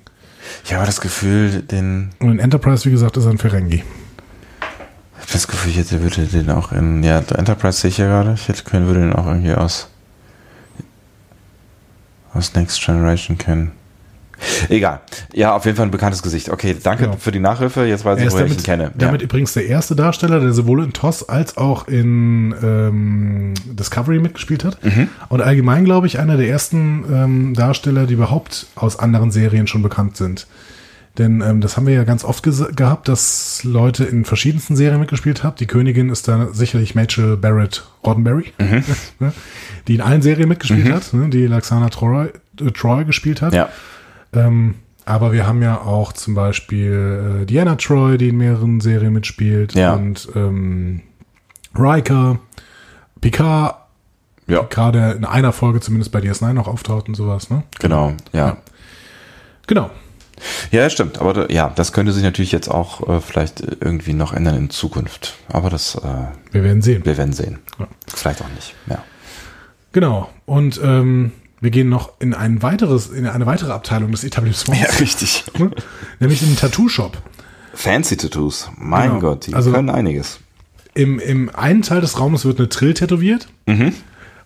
Ich 0.65 0.75
habe 0.75 0.87
das 0.87 1.01
Gefühl, 1.01 1.63
den. 1.63 2.11
Und 2.21 2.33
in 2.33 2.39
Enterprise, 2.39 2.85
wie 2.85 2.91
gesagt, 2.91 3.17
ist 3.17 3.25
er 3.25 3.31
ein 3.31 3.39
Ferengi. 3.39 3.77
Ich 3.77 5.21
habe 5.21 5.33
das 5.33 5.49
Gefühl, 5.49 5.71
ich 5.71 5.79
hätte, 5.79 6.03
würde 6.03 6.27
den 6.27 6.51
auch 6.51 6.73
in. 6.73 7.03
Ja, 7.03 7.19
Enterprise 7.19 7.81
sehe 7.81 7.91
ich 7.91 7.99
ja 7.99 8.07
gerade. 8.07 8.35
Ich 8.35 8.49
hätte 8.49 8.65
können, 8.65 8.87
würde 8.87 9.01
den 9.01 9.13
auch 9.13 9.27
irgendwie 9.27 9.55
aus. 9.55 9.89
aus 12.33 12.55
Next 12.55 12.85
Generation 12.85 13.39
kennen. 13.39 13.73
Egal. 14.69 15.01
Ja, 15.33 15.55
auf 15.55 15.65
jeden 15.65 15.77
Fall 15.77 15.87
ein 15.87 15.91
bekanntes 15.91 16.23
Gesicht. 16.23 16.51
Okay, 16.51 16.77
danke 16.81 17.05
genau. 17.05 17.17
für 17.17 17.33
die 17.33 17.41
Nachhilfe. 17.41 17.85
Jetzt 17.85 18.05
weiß 18.05 18.19
ich, 18.19 18.31
woher 18.31 18.45
damit, 18.45 18.53
ich 18.53 18.59
ihn 18.59 18.65
kenne. 18.65 18.91
Damit 18.97 19.21
ja. 19.21 19.27
übrigens 19.27 19.53
der 19.53 19.67
erste 19.67 19.97
Darsteller, 19.97 20.41
der 20.41 20.53
sowohl 20.53 20.85
in 20.85 20.93
TOS 20.93 21.29
als 21.29 21.57
auch 21.57 21.89
in 21.89 22.55
ähm, 22.63 23.55
Discovery 23.67 24.19
mitgespielt 24.19 24.65
hat. 24.65 24.83
Mhm. 24.85 25.09
Und 25.29 25.41
allgemein, 25.41 25.85
glaube 25.85 26.07
ich, 26.07 26.19
einer 26.19 26.37
der 26.37 26.49
ersten 26.49 27.05
ähm, 27.13 27.55
Darsteller, 27.55 28.07
die 28.07 28.15
überhaupt 28.15 28.67
aus 28.75 28.99
anderen 28.99 29.31
Serien 29.31 29.67
schon 29.67 29.83
bekannt 29.83 30.17
sind. 30.17 30.47
Denn 31.19 31.43
ähm, 31.43 31.61
das 31.61 31.77
haben 31.77 31.87
wir 31.87 31.95
ja 31.95 32.05
ganz 32.05 32.25
oft 32.25 32.43
gehabt, 32.43 33.09
dass 33.09 33.65
Leute 33.65 34.05
in 34.05 34.25
verschiedensten 34.25 34.77
Serien 34.77 34.99
mitgespielt 34.99 35.45
haben. 35.45 35.57
Die 35.57 35.67
Königin 35.67 36.09
ist 36.09 36.27
da 36.27 36.49
sicherlich 36.53 36.97
Rachel 36.97 37.37
Barrett 37.37 37.85
Roddenberry, 38.05 38.53
mhm. 38.59 38.83
Ne, 39.21 39.33
die 39.89 39.97
in 39.97 40.01
allen 40.01 40.23
Serien 40.23 40.49
mitgespielt 40.49 40.87
mhm. 40.87 40.95
hat, 40.95 41.13
ne? 41.13 41.29
die 41.29 41.47
Laxana 41.47 41.91
Troy, 41.91 42.29
äh, 42.61 42.71
Troy 42.73 43.05
gespielt 43.05 43.43
hat. 43.43 43.53
Ja. 43.53 43.69
Ähm, 44.33 44.77
aber 45.05 45.33
wir 45.33 45.47
haben 45.47 45.63
ja 45.63 45.81
auch 45.81 46.13
zum 46.13 46.35
Beispiel 46.35 47.43
äh, 47.43 47.47
Diana 47.47 47.77
Troy, 47.77 48.19
die 48.19 48.29
in 48.29 48.37
mehreren 48.37 48.81
Serien 48.81 49.13
mitspielt. 49.13 49.75
Ja. 49.75 49.95
Und 49.95 50.29
ähm, 50.35 51.03
Riker, 51.75 52.39
Picard, 53.21 53.77
ja. 54.47 54.63
gerade 54.63 55.13
in 55.13 55.25
einer 55.25 55.53
Folge 55.53 55.81
zumindest 55.81 56.13
bei 56.13 56.21
DS9 56.21 56.53
noch 56.53 56.69
auftaucht 56.69 57.09
und 57.09 57.15
sowas. 57.15 57.51
Ne? 57.51 57.65
Genau, 57.81 58.15
ja. 58.33 58.49
ja. 58.49 58.57
Genau. 59.67 59.91
Ja, 60.71 60.89
stimmt. 60.91 61.21
Aber 61.21 61.33
da, 61.33 61.47
ja, 61.49 61.71
das 61.75 61.93
könnte 61.93 62.13
sich 62.13 62.25
natürlich 62.25 62.53
jetzt 62.53 62.69
auch 62.69 63.09
äh, 63.09 63.21
vielleicht 63.21 63.61
irgendwie 63.81 64.13
noch 64.13 64.33
ändern 64.33 64.57
in 64.57 64.71
Zukunft. 64.71 65.35
Aber 65.49 65.71
das. 65.71 65.95
Äh, 65.97 66.27
wir 66.51 66.65
werden 66.65 66.83
sehen. 66.83 67.05
Wir 67.05 67.17
werden 67.17 67.33
sehen. 67.33 67.59
Ja. 67.79 67.87
Vielleicht 68.09 68.43
auch 68.43 68.49
nicht. 68.55 68.75
Ja. 68.89 69.05
Genau. 69.93 70.31
Und 70.47 70.81
ähm, 70.83 71.33
wir 71.63 71.71
gehen 71.71 71.89
noch 71.89 72.13
in 72.19 72.35
ein 72.35 72.61
weiteres, 72.61 73.09
in 73.09 73.25
eine 73.25 73.47
weitere 73.47 73.71
Abteilung 73.71 74.11
des 74.11 74.25
Etablissements. 74.25 74.83
Ja, 74.83 74.99
richtig. 74.99 75.45
Nämlich 76.19 76.43
in 76.43 76.49
den 76.49 76.57
Tattoo-Shop. 76.57 77.17
Fancy 77.73 78.17
Tattoos. 78.17 78.69
Mein 78.77 79.11
genau. 79.11 79.21
Gott, 79.21 79.47
die 79.47 79.55
also 79.55 79.71
können 79.71 79.89
einiges. 79.89 80.41
Im, 80.95 81.21
Im 81.21 81.55
einen 81.55 81.83
Teil 81.83 82.01
des 82.01 82.19
Raumes 82.19 82.45
wird 82.45 82.59
eine 82.59 82.69
Trill 82.69 82.95
tätowiert. 82.95 83.47
Mhm. 83.67 83.93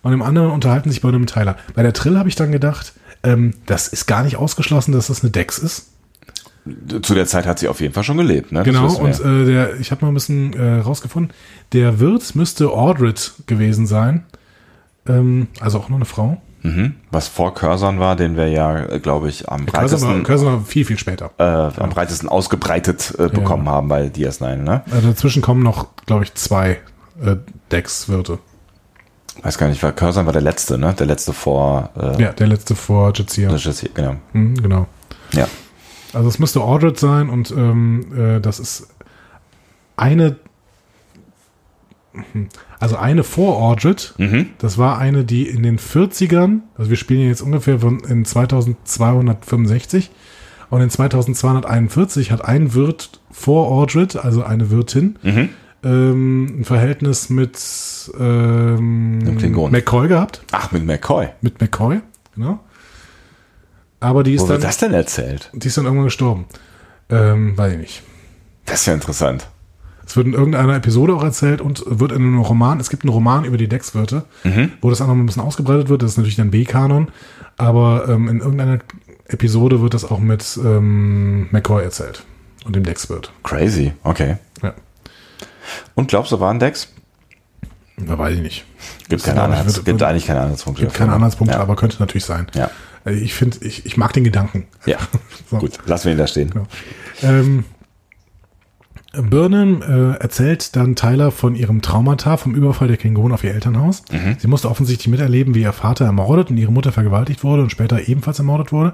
Und 0.03 0.13
im 0.13 0.21
anderen 0.21 0.51
unterhalten 0.51 0.91
sich 0.91 1.01
bei 1.01 1.09
einem 1.09 1.25
Tyler. 1.25 1.57
Bei 1.73 1.81
der 1.81 1.91
Trill 1.91 2.19
habe 2.19 2.29
ich 2.29 2.35
dann 2.35 2.51
gedacht, 2.51 2.93
ähm, 3.23 3.55
das 3.65 3.87
ist 3.87 4.05
gar 4.05 4.23
nicht 4.23 4.37
ausgeschlossen, 4.37 4.91
dass 4.91 5.07
das 5.07 5.23
eine 5.23 5.31
Dex 5.31 5.57
ist. 5.57 5.87
Zu 7.01 7.15
der 7.15 7.25
Zeit 7.25 7.47
hat 7.47 7.57
sie 7.57 7.67
auf 7.67 7.81
jeden 7.81 7.95
Fall 7.95 8.03
schon 8.03 8.17
gelebt, 8.17 8.51
ne? 8.51 8.61
Genau, 8.61 8.93
und 8.93 9.19
äh, 9.21 9.45
der, 9.45 9.79
ich 9.79 9.89
habe 9.89 10.05
mal 10.05 10.11
ein 10.11 10.13
bisschen 10.13 10.53
äh, 10.53 10.79
rausgefunden, 10.81 11.33
der 11.73 11.99
Wirt 11.99 12.35
müsste 12.35 12.71
Ordred 12.71 13.33
gewesen 13.47 13.87
sein. 13.87 14.23
Ähm, 15.07 15.47
also 15.59 15.79
auch 15.79 15.89
nur 15.89 15.97
eine 15.97 16.05
Frau. 16.05 16.41
Mhm. 16.67 16.95
Was 17.11 17.27
vor 17.29 17.53
Curzon 17.53 17.99
war, 17.99 18.15
den 18.15 18.35
wir 18.35 18.49
ja, 18.49 18.97
glaube 18.97 19.29
ich, 19.29 19.49
am 19.49 19.65
breitesten, 19.65 20.09
war, 20.09 20.23
Curzon 20.23 20.47
war 20.47 20.61
viel, 20.61 20.83
viel 20.83 20.97
später. 20.97 21.31
Äh, 21.37 21.43
ja. 21.43 21.71
Am 21.77 21.89
breitesten 21.89 22.27
ausgebreitet 22.27 23.13
äh, 23.17 23.29
bekommen 23.29 23.65
ja. 23.65 23.71
haben 23.71 23.87
bei 23.87 24.07
DS9, 24.07 24.57
ne? 24.57 24.83
Also 24.91 25.07
dazwischen 25.07 25.41
kommen 25.41 25.63
noch, 25.63 25.87
glaube 26.05 26.25
ich, 26.25 26.33
zwei 26.33 26.79
äh, 27.23 27.37
Decks-Wirte. 27.71 28.39
Weiß 29.43 29.57
gar 29.57 29.67
nicht, 29.69 29.81
weil 29.81 29.93
Curzon 29.93 30.25
war 30.25 30.33
der 30.33 30.41
letzte, 30.41 30.77
ne? 30.77 30.93
Der 30.93 31.05
letzte 31.05 31.31
vor. 31.31 31.89
Äh, 31.95 32.21
ja, 32.21 32.33
der 32.33 32.47
letzte 32.47 32.75
vor 32.75 33.13
Jazia. 33.15 33.49
Jazia, 33.55 33.89
genau. 33.93 34.15
Mhm, 34.33 34.61
genau. 34.61 34.87
Ja. 35.31 35.47
Also 36.13 36.27
es 36.27 36.39
müsste 36.39 36.61
Ordred 36.61 36.99
sein 36.99 37.29
und 37.29 37.51
ähm, 37.51 38.37
äh, 38.37 38.39
das 38.41 38.59
ist 38.59 38.87
eine, 39.95 40.37
also 42.79 42.95
eine 42.97 43.23
vor 43.23 43.57
Ordred. 43.57 44.13
Mhm. 44.17 44.47
Das 44.59 44.77
war 44.77 44.97
eine, 44.97 45.23
die 45.23 45.47
in 45.47 45.63
den 45.63 45.79
40ern, 45.79 46.59
also 46.77 46.89
wir 46.89 46.97
spielen 46.97 47.27
jetzt 47.27 47.41
ungefähr 47.41 47.79
von 47.79 47.99
in 48.01 48.25
2265 48.25 50.11
und 50.69 50.81
in 50.81 50.89
2241 50.89 52.31
hat 52.31 52.43
ein 52.45 52.73
Wirt 52.73 53.19
vor 53.31 53.67
Ordred, 53.67 54.17
also 54.17 54.43
eine 54.43 54.69
Wirtin, 54.69 55.17
mhm. 55.23 55.49
ähm, 55.83 56.59
ein 56.59 56.65
Verhältnis 56.65 57.29
mit 57.29 57.57
ähm, 58.19 59.19
McCoy 59.71 60.07
gehabt. 60.07 60.41
Ach, 60.51 60.71
mit 60.71 60.85
McCoy. 60.85 61.29
Mit 61.41 61.61
McCoy, 61.61 62.01
genau. 62.35 62.59
Aber 63.99 64.23
die 64.23 64.35
ist 64.35 64.41
Wo 64.41 64.47
dann. 64.47 64.57
wird 64.57 64.63
das 64.65 64.77
denn 64.77 64.93
erzählt? 64.93 65.49
Die 65.53 65.67
ist 65.67 65.77
dann 65.77 65.85
irgendwann 65.85 66.05
gestorben. 66.05 66.45
Ähm, 67.09 67.57
weiß 67.57 67.73
ich 67.73 67.79
nicht. 67.79 68.03
Das 68.65 68.81
ist 68.81 68.85
ja 68.85 68.93
interessant. 68.93 69.47
Es 70.07 70.15
wird 70.15 70.25
in 70.25 70.33
irgendeiner 70.33 70.75
Episode 70.75 71.13
auch 71.13 71.23
erzählt 71.23 71.59
und 71.59 71.83
wird 71.85 72.13
in 72.13 72.21
einem 72.21 72.39
Roman, 72.39 72.79
es 72.79 72.89
gibt 72.89 73.03
einen 73.03 73.11
Roman 73.11 73.43
über 73.43 73.57
die 73.57 73.67
Dexwirte, 73.67 74.23
mhm. 74.45 74.71
wo 74.79 74.89
das 74.89 75.01
auch 75.01 75.07
noch 75.07 75.15
ein 75.15 75.25
bisschen 75.25 75.43
ausgebreitet 75.43 75.89
wird. 75.89 76.01
Das 76.01 76.11
ist 76.11 76.17
natürlich 76.17 76.37
dann 76.37 76.49
B-Kanon, 76.49 77.09
aber 77.57 78.07
ähm, 78.07 78.29
in 78.29 78.39
irgendeiner 78.39 78.79
Episode 79.27 79.81
wird 79.81 79.93
das 79.93 80.05
auch 80.05 80.19
mit 80.19 80.57
ähm, 80.63 81.49
McCoy 81.51 81.83
erzählt 81.83 82.23
und 82.65 82.75
dem 82.75 82.83
Dexwirt. 82.83 83.33
Crazy, 83.43 83.91
okay. 84.03 84.37
Ja. 84.63 84.73
Und 85.95 86.07
glaubst 86.07 86.31
du, 86.31 86.39
war 86.39 86.51
ein 86.51 86.59
Dex? 86.59 86.87
Da 87.97 88.17
weiß 88.17 88.35
ich 88.35 88.41
nicht. 88.41 88.65
Gibt, 89.09 89.23
keine 89.23 89.41
Anhalts, 89.41 89.75
wird, 89.75 89.85
gibt 89.85 90.03
eigentlich 90.03 90.27
keine 90.27 90.39
Anhaltspunkte. 90.39 90.83
Gibt 90.83 90.95
keine 90.95 91.11
Anhaltspunkte, 91.11 91.57
ja. 91.57 91.61
aber 91.61 91.75
könnte 91.75 91.97
natürlich 91.99 92.25
sein. 92.25 92.47
Ja. 92.53 92.69
Äh, 93.05 93.15
ich 93.15 93.33
finde, 93.33 93.57
ich, 93.61 93.85
ich 93.85 93.97
mag 93.97 94.13
den 94.13 94.23
Gedanken. 94.23 94.67
Ja, 94.85 94.99
so. 95.51 95.57
gut, 95.57 95.79
lassen 95.85 96.05
wir 96.05 96.11
ihn 96.13 96.17
da 96.17 96.27
stehen. 96.27 96.51
Genau. 96.51 96.67
Ähm, 97.23 97.65
Burnham 99.21 99.81
äh, 99.81 100.17
erzählt 100.17 100.75
dann 100.75 100.95
Tyler 100.95 101.31
von 101.31 101.55
ihrem 101.55 101.81
Traumata 101.81 102.37
vom 102.37 102.55
Überfall 102.55 102.87
der 102.87 102.97
Klingonen 102.97 103.33
auf 103.33 103.43
ihr 103.43 103.53
Elternhaus. 103.53 104.03
Mhm. 104.11 104.37
Sie 104.39 104.47
musste 104.47 104.69
offensichtlich 104.69 105.07
miterleben, 105.07 105.55
wie 105.55 105.61
ihr 105.61 105.73
Vater 105.73 106.05
ermordet 106.05 106.49
und 106.49 106.57
ihre 106.57 106.71
Mutter 106.71 106.91
vergewaltigt 106.91 107.43
wurde 107.43 107.63
und 107.63 107.71
später 107.71 108.07
ebenfalls 108.07 108.39
ermordet 108.39 108.71
wurde. 108.71 108.93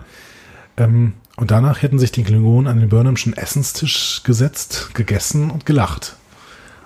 Ähm, 0.77 1.13
und 1.35 1.51
danach 1.51 1.81
hätten 1.81 1.99
sich 1.99 2.11
die 2.11 2.23
Klingonen 2.23 2.67
an 2.67 2.79
den 2.79 2.89
Burnhamschen 2.89 3.33
Essenstisch 3.33 4.21
gesetzt, 4.23 4.91
gegessen 4.93 5.49
und 5.49 5.65
gelacht. 5.65 6.15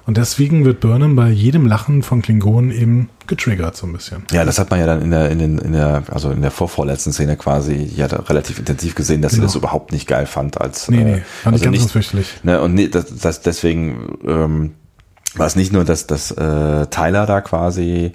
Und 0.08 0.16
deswegen 0.16 0.64
wird 0.64 0.80
Burnham 0.80 1.18
bei 1.18 1.30
jedem 1.30 1.66
Lachen 1.66 2.02
von 2.02 2.22
Klingonen 2.22 2.72
eben 2.72 3.10
getriggert 3.28 3.76
so 3.76 3.86
ein 3.86 3.92
bisschen. 3.92 4.24
Ja, 4.32 4.46
das 4.46 4.58
hat 4.58 4.72
man 4.72 4.80
ja 4.80 4.86
dann 4.86 5.02
in 5.02 5.12
der 5.12 5.30
in, 5.30 5.38
den, 5.38 5.58
in 5.58 5.74
der 5.74 6.04
also 6.10 6.32
in 6.32 6.42
der 6.42 6.50
vorvorletzten 6.50 7.12
Szene 7.12 7.36
quasi 7.36 7.92
ja 7.94 8.06
relativ 8.06 8.58
intensiv 8.58 8.96
gesehen, 8.96 9.22
dass 9.22 9.34
genau. 9.34 9.42
sie 9.42 9.48
das 9.48 9.56
überhaupt 9.56 9.92
nicht 9.92 10.08
geil 10.08 10.26
fand 10.26 10.62
als 10.62 10.88
nee, 10.88 11.04
nee, 11.04 11.12
äh, 11.12 11.22
fand 11.44 11.56
also 11.56 11.58
ich 11.58 11.64
ganz, 11.64 11.82
nicht, 11.82 11.92
fürchterlich. 11.92 12.28
Ne, 12.44 12.62
und 12.62 12.74
nee, 12.74 12.88
das, 12.88 13.18
das 13.18 13.42
deswegen 13.42 14.18
ähm, 14.26 14.76
war 15.36 15.46
es 15.46 15.58
nicht 15.58 15.74
nur, 15.74 15.84
dass 15.84 16.08
dass 16.08 16.32
äh, 16.32 16.88
Tyler 16.88 17.26
da 17.26 17.42
quasi 17.42 18.14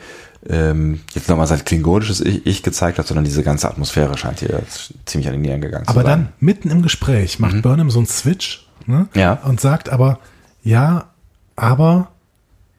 ähm, 0.49 1.01
jetzt 1.13 1.29
nochmal 1.29 1.47
sein 1.47 1.63
klingonisches 1.63 2.23
ich, 2.23 2.47
ich, 2.47 2.63
gezeigt 2.63 2.99
hat, 2.99 3.07
sondern 3.07 3.27
diese 3.27 3.43
ganze 3.43 3.69
Atmosphäre 3.69 4.17
scheint 4.17 4.41
hier 4.41 4.63
ziemlich 5.05 5.29
an 5.29 5.35
den 5.35 5.43
Nieren 5.43 5.61
gegangen 5.61 5.87
aber 5.87 6.01
zu 6.01 6.07
sein. 6.07 6.13
Aber 6.15 6.25
dann 6.25 6.33
mitten 6.41 6.71
im 6.71 6.81
Gespräch 6.81 7.39
macht 7.39 7.57
mhm. 7.57 7.63
Burnham 7.63 7.91
so 7.91 7.99
einen 7.99 8.07
Switch 8.07 8.67
ne? 8.87 9.09
ja. 9.15 9.35
und 9.45 9.61
sagt 9.61 9.91
aber, 9.91 10.21
ja, 10.63 11.12
aber 11.57 12.09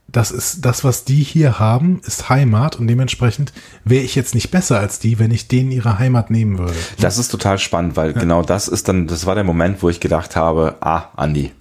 das 0.08 0.30
ist 0.30 0.64
das, 0.64 0.84
was 0.84 1.06
die 1.06 1.24
hier 1.24 1.60
haben, 1.60 2.00
ist 2.06 2.30
Heimat 2.30 2.80
und 2.80 2.88
dementsprechend 2.88 3.52
wäre 3.84 4.04
ich 4.04 4.14
jetzt 4.14 4.36
nicht 4.36 4.52
besser 4.52 4.80
als 4.80 5.00
die, 5.00 5.18
wenn 5.18 5.32
ich 5.32 5.48
denen 5.48 5.72
ihre 5.72 5.98
Heimat 5.98 6.30
nehmen 6.30 6.60
würde. 6.60 6.76
Das 7.00 7.18
ist 7.18 7.30
total 7.30 7.58
spannend, 7.58 7.96
weil 7.96 8.12
ja. 8.12 8.20
genau 8.20 8.44
das 8.44 8.68
ist 8.68 8.88
dann, 8.88 9.08
das 9.08 9.26
war 9.26 9.34
der 9.34 9.44
Moment, 9.44 9.82
wo 9.82 9.90
ich 9.90 10.00
gedacht 10.00 10.36
habe, 10.36 10.76
ah, 10.82 11.06
Andi, 11.16 11.52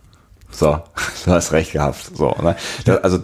so, 0.50 0.80
du 1.24 1.30
hast 1.30 1.52
recht 1.52 1.72
gehabt. 1.72 2.10
So, 2.14 2.36
ne? 2.42 2.56
Das, 2.84 3.02
also 3.02 3.20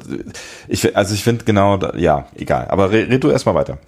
ich, 0.66 0.96
also 0.96 1.14
ich 1.14 1.22
finde 1.22 1.44
genau, 1.44 1.78
ja, 1.96 2.26
egal. 2.34 2.68
Aber 2.70 2.90
red, 2.90 3.10
red 3.10 3.22
du 3.22 3.30
erstmal 3.30 3.54
weiter. 3.54 3.78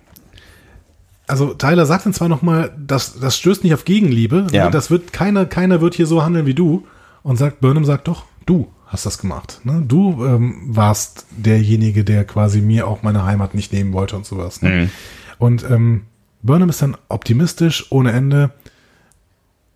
Also 1.27 1.55
Tyler 1.55 1.86
sagt 1.86 2.06
dann 2.06 2.12
zwar 2.12 2.28
nochmal, 2.28 2.72
das, 2.77 3.18
das 3.18 3.36
stößt 3.39 3.64
nicht 3.64 3.72
auf 3.72 3.85
Gegenliebe. 3.85 4.48
Ja. 4.52 4.68
Das 4.68 4.90
wird 4.90 5.12
keiner, 5.12 5.47
keiner 5.47 5.81
wird 5.81 5.94
hier 5.94 6.06
so 6.06 6.22
handeln 6.22 6.44
wie 6.44 6.55
du. 6.55 6.86
Und 7.22 7.36
sagt, 7.36 7.60
Burnham 7.60 7.85
sagt 7.85 8.09
doch, 8.09 8.24
du 8.47 8.68
hast 8.91 9.07
das 9.07 9.19
gemacht. 9.19 9.61
Ne? 9.62 9.83
Du 9.87 10.27
ähm, 10.27 10.62
warst 10.67 11.27
derjenige, 11.31 12.03
der 12.03 12.25
quasi 12.25 12.61
mir 12.61 12.89
auch 12.89 13.03
meine 13.03 13.25
Heimat 13.25 13.55
nicht 13.55 13.73
nehmen 13.73 13.93
wollte 13.93 14.17
und 14.17 14.27
sowas. 14.27 14.62
Ne? 14.62 14.69
Mhm. 14.69 14.91
Und 15.39 15.65
ähm, 15.71 16.03
Burnham 16.43 16.69
ist 16.69 16.83
dann 16.83 16.97
optimistisch 17.09 17.87
ohne 17.91 18.11
Ende. 18.11 18.51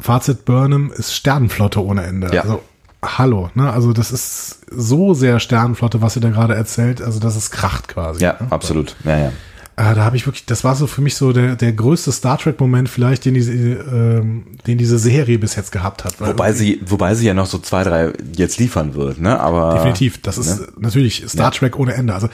Fazit 0.01 0.45
Burnham 0.45 0.91
ist 0.91 1.15
Sternenflotte 1.15 1.82
ohne 1.82 2.03
Ende. 2.03 2.35
Ja. 2.35 2.43
Also 2.43 2.62
hallo, 3.05 3.51
ne? 3.55 3.73
Also 3.73 3.93
das 3.93 4.11
ist 4.11 4.66
so 4.70 5.15
sehr 5.15 5.39
Sternenflotte, 5.39 6.03
was 6.03 6.15
sie 6.15 6.20
da 6.20 6.31
gerade 6.31 6.57
erzählt. 6.57 7.01
Also 7.01 7.20
das 7.20 7.36
ist 7.36 7.53
kracht 7.53 7.86
quasi. 7.86 8.24
Ja, 8.24 8.36
ne? 8.41 8.49
absolut. 8.51 8.97
Ja, 9.05 9.16
ja. 9.16 9.32
Äh, 9.76 9.94
da 9.94 10.05
habe 10.05 10.16
ich 10.16 10.26
wirklich, 10.26 10.46
das 10.46 10.62
war 10.62 10.76
so 10.76 10.86
für 10.86 11.01
mich 11.01 11.16
so 11.16 11.32
der, 11.32 11.56
der 11.56 11.72
größte 11.72 12.12
Star 12.12 12.38
Trek-Moment 12.38 12.88
vielleicht, 12.88 13.24
den 13.24 13.34
diese, 13.34 13.52
ähm, 13.52 14.46
den 14.66 14.78
diese 14.78 14.98
Serie 14.98 15.38
bis 15.38 15.56
jetzt 15.56 15.72
gehabt 15.72 16.05
hat. 16.05 16.20
Wobei 16.20 16.52
sie, 16.52 16.80
wobei 16.86 17.14
sie 17.14 17.26
ja 17.26 17.34
noch 17.34 17.46
so 17.46 17.59
zwei, 17.59 17.82
drei 17.82 18.12
jetzt 18.36 18.59
liefern 18.59 18.94
wird, 18.94 19.20
ne? 19.20 19.40
Aber 19.40 19.74
definitiv, 19.74 20.22
das 20.22 20.38
ist 20.38 20.60
ne? 20.60 20.68
natürlich 20.78 21.24
Star 21.28 21.46
Ja. 21.46 21.51
Trek 21.51 21.78
ohne 21.78 21.94
Ende. 21.94 22.14
Also 22.14 22.28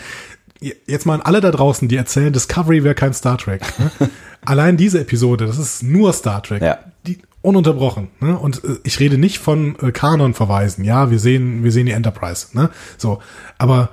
jetzt 0.87 1.07
mal 1.07 1.15
an 1.15 1.23
alle 1.23 1.41
da 1.41 1.51
draußen, 1.51 1.89
die 1.89 1.97
erzählen, 1.97 2.33
Discovery 2.33 2.85
wäre 2.85 2.95
kein 2.95 3.15
Star 3.15 3.39
Trek. 3.39 3.63
Ne? 3.79 4.11
Allein 4.45 4.77
diese 4.77 5.01
Episode, 5.01 5.47
das 5.47 5.59
ist 5.59 5.83
nur 5.83 6.13
Star 6.13 6.43
Trek. 6.43 6.63
Ja. 6.63 6.79
Die, 7.07 7.19
ununterbrochen. 7.43 8.09
Ne? 8.21 8.39
Und 8.39 8.63
äh, 8.65 8.77
ich 8.85 9.01
rede 9.01 9.17
nicht 9.17 9.39
von 9.39 9.77
äh, 9.81 9.93
Kanon-Verweisen. 9.93 10.85
Ja, 10.85 11.11
wir 11.11 11.19
sehen, 11.19 11.65
wir 11.65 11.73
sehen 11.73 11.87
die 11.87 11.93
Enterprise. 11.93 12.49
Ne? 12.53 12.69
So, 12.99 13.21
aber 13.57 13.89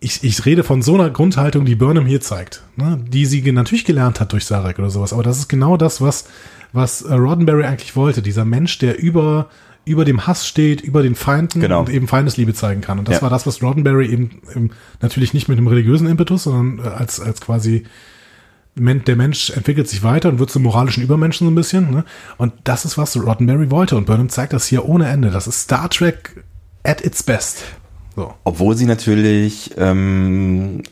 ich, 0.00 0.22
ich 0.22 0.44
rede 0.46 0.62
von 0.64 0.82
so 0.82 0.94
einer 0.94 1.10
Grundhaltung, 1.10 1.64
die 1.64 1.74
Burnham 1.74 2.06
hier 2.06 2.20
zeigt, 2.20 2.62
ne? 2.76 3.02
die 3.08 3.26
sie 3.26 3.50
natürlich 3.52 3.84
gelernt 3.84 4.20
hat 4.20 4.32
durch 4.32 4.44
Sarek 4.44 4.78
oder 4.78 4.90
sowas. 4.90 5.12
Aber 5.12 5.22
das 5.22 5.38
ist 5.38 5.48
genau 5.48 5.76
das, 5.76 6.00
was, 6.00 6.26
was 6.72 7.02
äh, 7.02 7.14
Roddenberry 7.14 7.64
eigentlich 7.64 7.96
wollte. 7.96 8.22
Dieser 8.22 8.44
Mensch, 8.44 8.78
der 8.78 8.98
über, 8.98 9.48
über 9.84 10.04
dem 10.04 10.26
Hass 10.26 10.46
steht, 10.46 10.80
über 10.82 11.02
den 11.02 11.14
Feinden 11.14 11.60
Genau. 11.60 11.80
und 11.80 11.90
eben 11.90 12.06
Feindesliebe 12.06 12.54
zeigen 12.54 12.80
kann. 12.80 12.98
Und 12.98 13.08
das 13.08 13.16
Ja. 13.16 13.22
war 13.22 13.30
das, 13.30 13.46
was 13.46 13.62
Roddenberry 13.62 14.06
eben, 14.06 14.40
eben 14.54 14.70
natürlich 15.00 15.34
nicht 15.34 15.48
mit 15.48 15.58
einem 15.58 15.66
religiösen 15.66 16.06
Impetus, 16.06 16.44
sondern 16.44 16.84
äh, 16.84 16.88
als, 16.88 17.20
als 17.20 17.40
quasi 17.40 17.84
der 18.78 19.16
Mensch 19.16 19.48
entwickelt 19.50 19.88
sich 19.88 20.02
weiter 20.02 20.28
und 20.28 20.38
wird 20.38 20.50
zum 20.50 20.62
moralischen 20.62 21.02
Übermenschen 21.02 21.46
so 21.46 21.50
ein 21.50 21.54
bisschen. 21.54 21.90
Ne? 21.90 22.04
Und 22.36 22.52
das 22.64 22.84
ist, 22.84 22.98
was 22.98 23.16
Roddenberry 23.16 23.70
wollte. 23.70 23.96
Und 23.96 24.04
Burnham 24.04 24.28
zeigt 24.28 24.52
das 24.52 24.66
hier 24.66 24.84
ohne 24.86 25.08
Ende. 25.08 25.30
Das 25.30 25.46
ist 25.46 25.62
Star 25.62 25.88
Trek 25.88 26.44
at 26.84 27.02
its 27.02 27.22
best. 27.22 27.64
So. 28.16 28.32
Obwohl 28.44 28.74
sie 28.78 28.86
natürlich 28.86 29.72
ähm, 29.76 30.82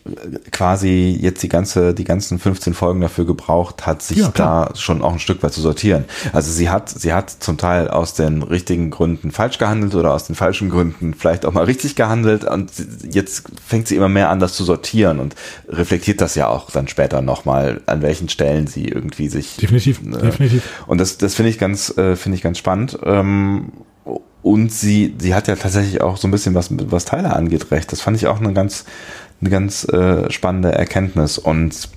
quasi 0.51 1.17
jetzt 1.19 1.41
die 1.41 1.49
ganze, 1.49 1.95
die 1.95 2.03
ganzen 2.03 2.37
15 2.37 2.75
Folgen 2.75 3.01
dafür 3.01 3.25
gebraucht 3.25 3.87
hat, 3.87 4.03
sich 4.03 4.17
ja, 4.17 4.31
da 4.33 4.69
schon 4.75 5.01
auch 5.01 5.13
ein 5.13 5.19
Stück 5.19 5.41
weit 5.41 5.51
zu 5.51 5.59
sortieren. 5.59 6.05
Also 6.33 6.51
sie 6.51 6.69
hat, 6.69 6.87
sie 6.89 7.13
hat 7.13 7.31
zum 7.31 7.57
Teil 7.57 7.87
aus 7.87 8.13
den 8.13 8.43
richtigen 8.43 8.91
Gründen 8.91 9.31
falsch 9.31 9.57
gehandelt 9.57 9.95
oder 9.95 10.13
aus 10.13 10.27
den 10.27 10.35
falschen 10.35 10.69
Gründen 10.69 11.15
vielleicht 11.15 11.47
auch 11.47 11.53
mal 11.53 11.63
richtig 11.63 11.95
gehandelt 11.95 12.43
und 12.43 12.71
jetzt 13.11 13.45
fängt 13.65 13.87
sie 13.87 13.95
immer 13.95 14.09
mehr 14.09 14.29
an, 14.29 14.39
das 14.39 14.53
zu 14.53 14.63
sortieren 14.63 15.19
und 15.19 15.33
reflektiert 15.67 16.21
das 16.21 16.35
ja 16.35 16.47
auch 16.47 16.69
dann 16.69 16.87
später 16.87 17.23
nochmal, 17.23 17.81
an 17.87 18.03
welchen 18.03 18.29
Stellen 18.29 18.67
sie 18.67 18.85
irgendwie 18.85 19.29
sich. 19.29 19.55
Definitiv, 19.55 19.99
äh, 20.05 20.21
definitiv. 20.21 20.83
Und 20.85 20.99
das, 20.99 21.17
das 21.17 21.33
finde 21.33 21.49
ich 21.49 21.57
ganz, 21.57 21.97
äh, 21.97 22.15
finde 22.15 22.35
ich 22.35 22.43
ganz 22.43 22.59
spannend. 22.59 22.99
Ähm, 23.03 23.71
und 24.45 24.71
sie, 24.71 25.15
sie 25.17 25.33
hat 25.33 25.47
ja 25.47 25.55
tatsächlich 25.55 26.01
auch 26.01 26.17
so 26.17 26.27
ein 26.27 26.31
bisschen 26.31 26.53
was, 26.53 26.69
was 26.69 27.03
Teile 27.03 27.35
angeht, 27.35 27.71
recht. 27.71 27.91
Das 27.91 28.01
fand 28.01 28.15
ich 28.15 28.27
auch 28.27 28.39
eine 28.39 28.53
ganz, 28.53 28.85
eine 29.41 29.49
ganz 29.49 29.85
äh, 29.85 30.31
spannende 30.31 30.71
Erkenntnis. 30.71 31.39
Und 31.39 31.89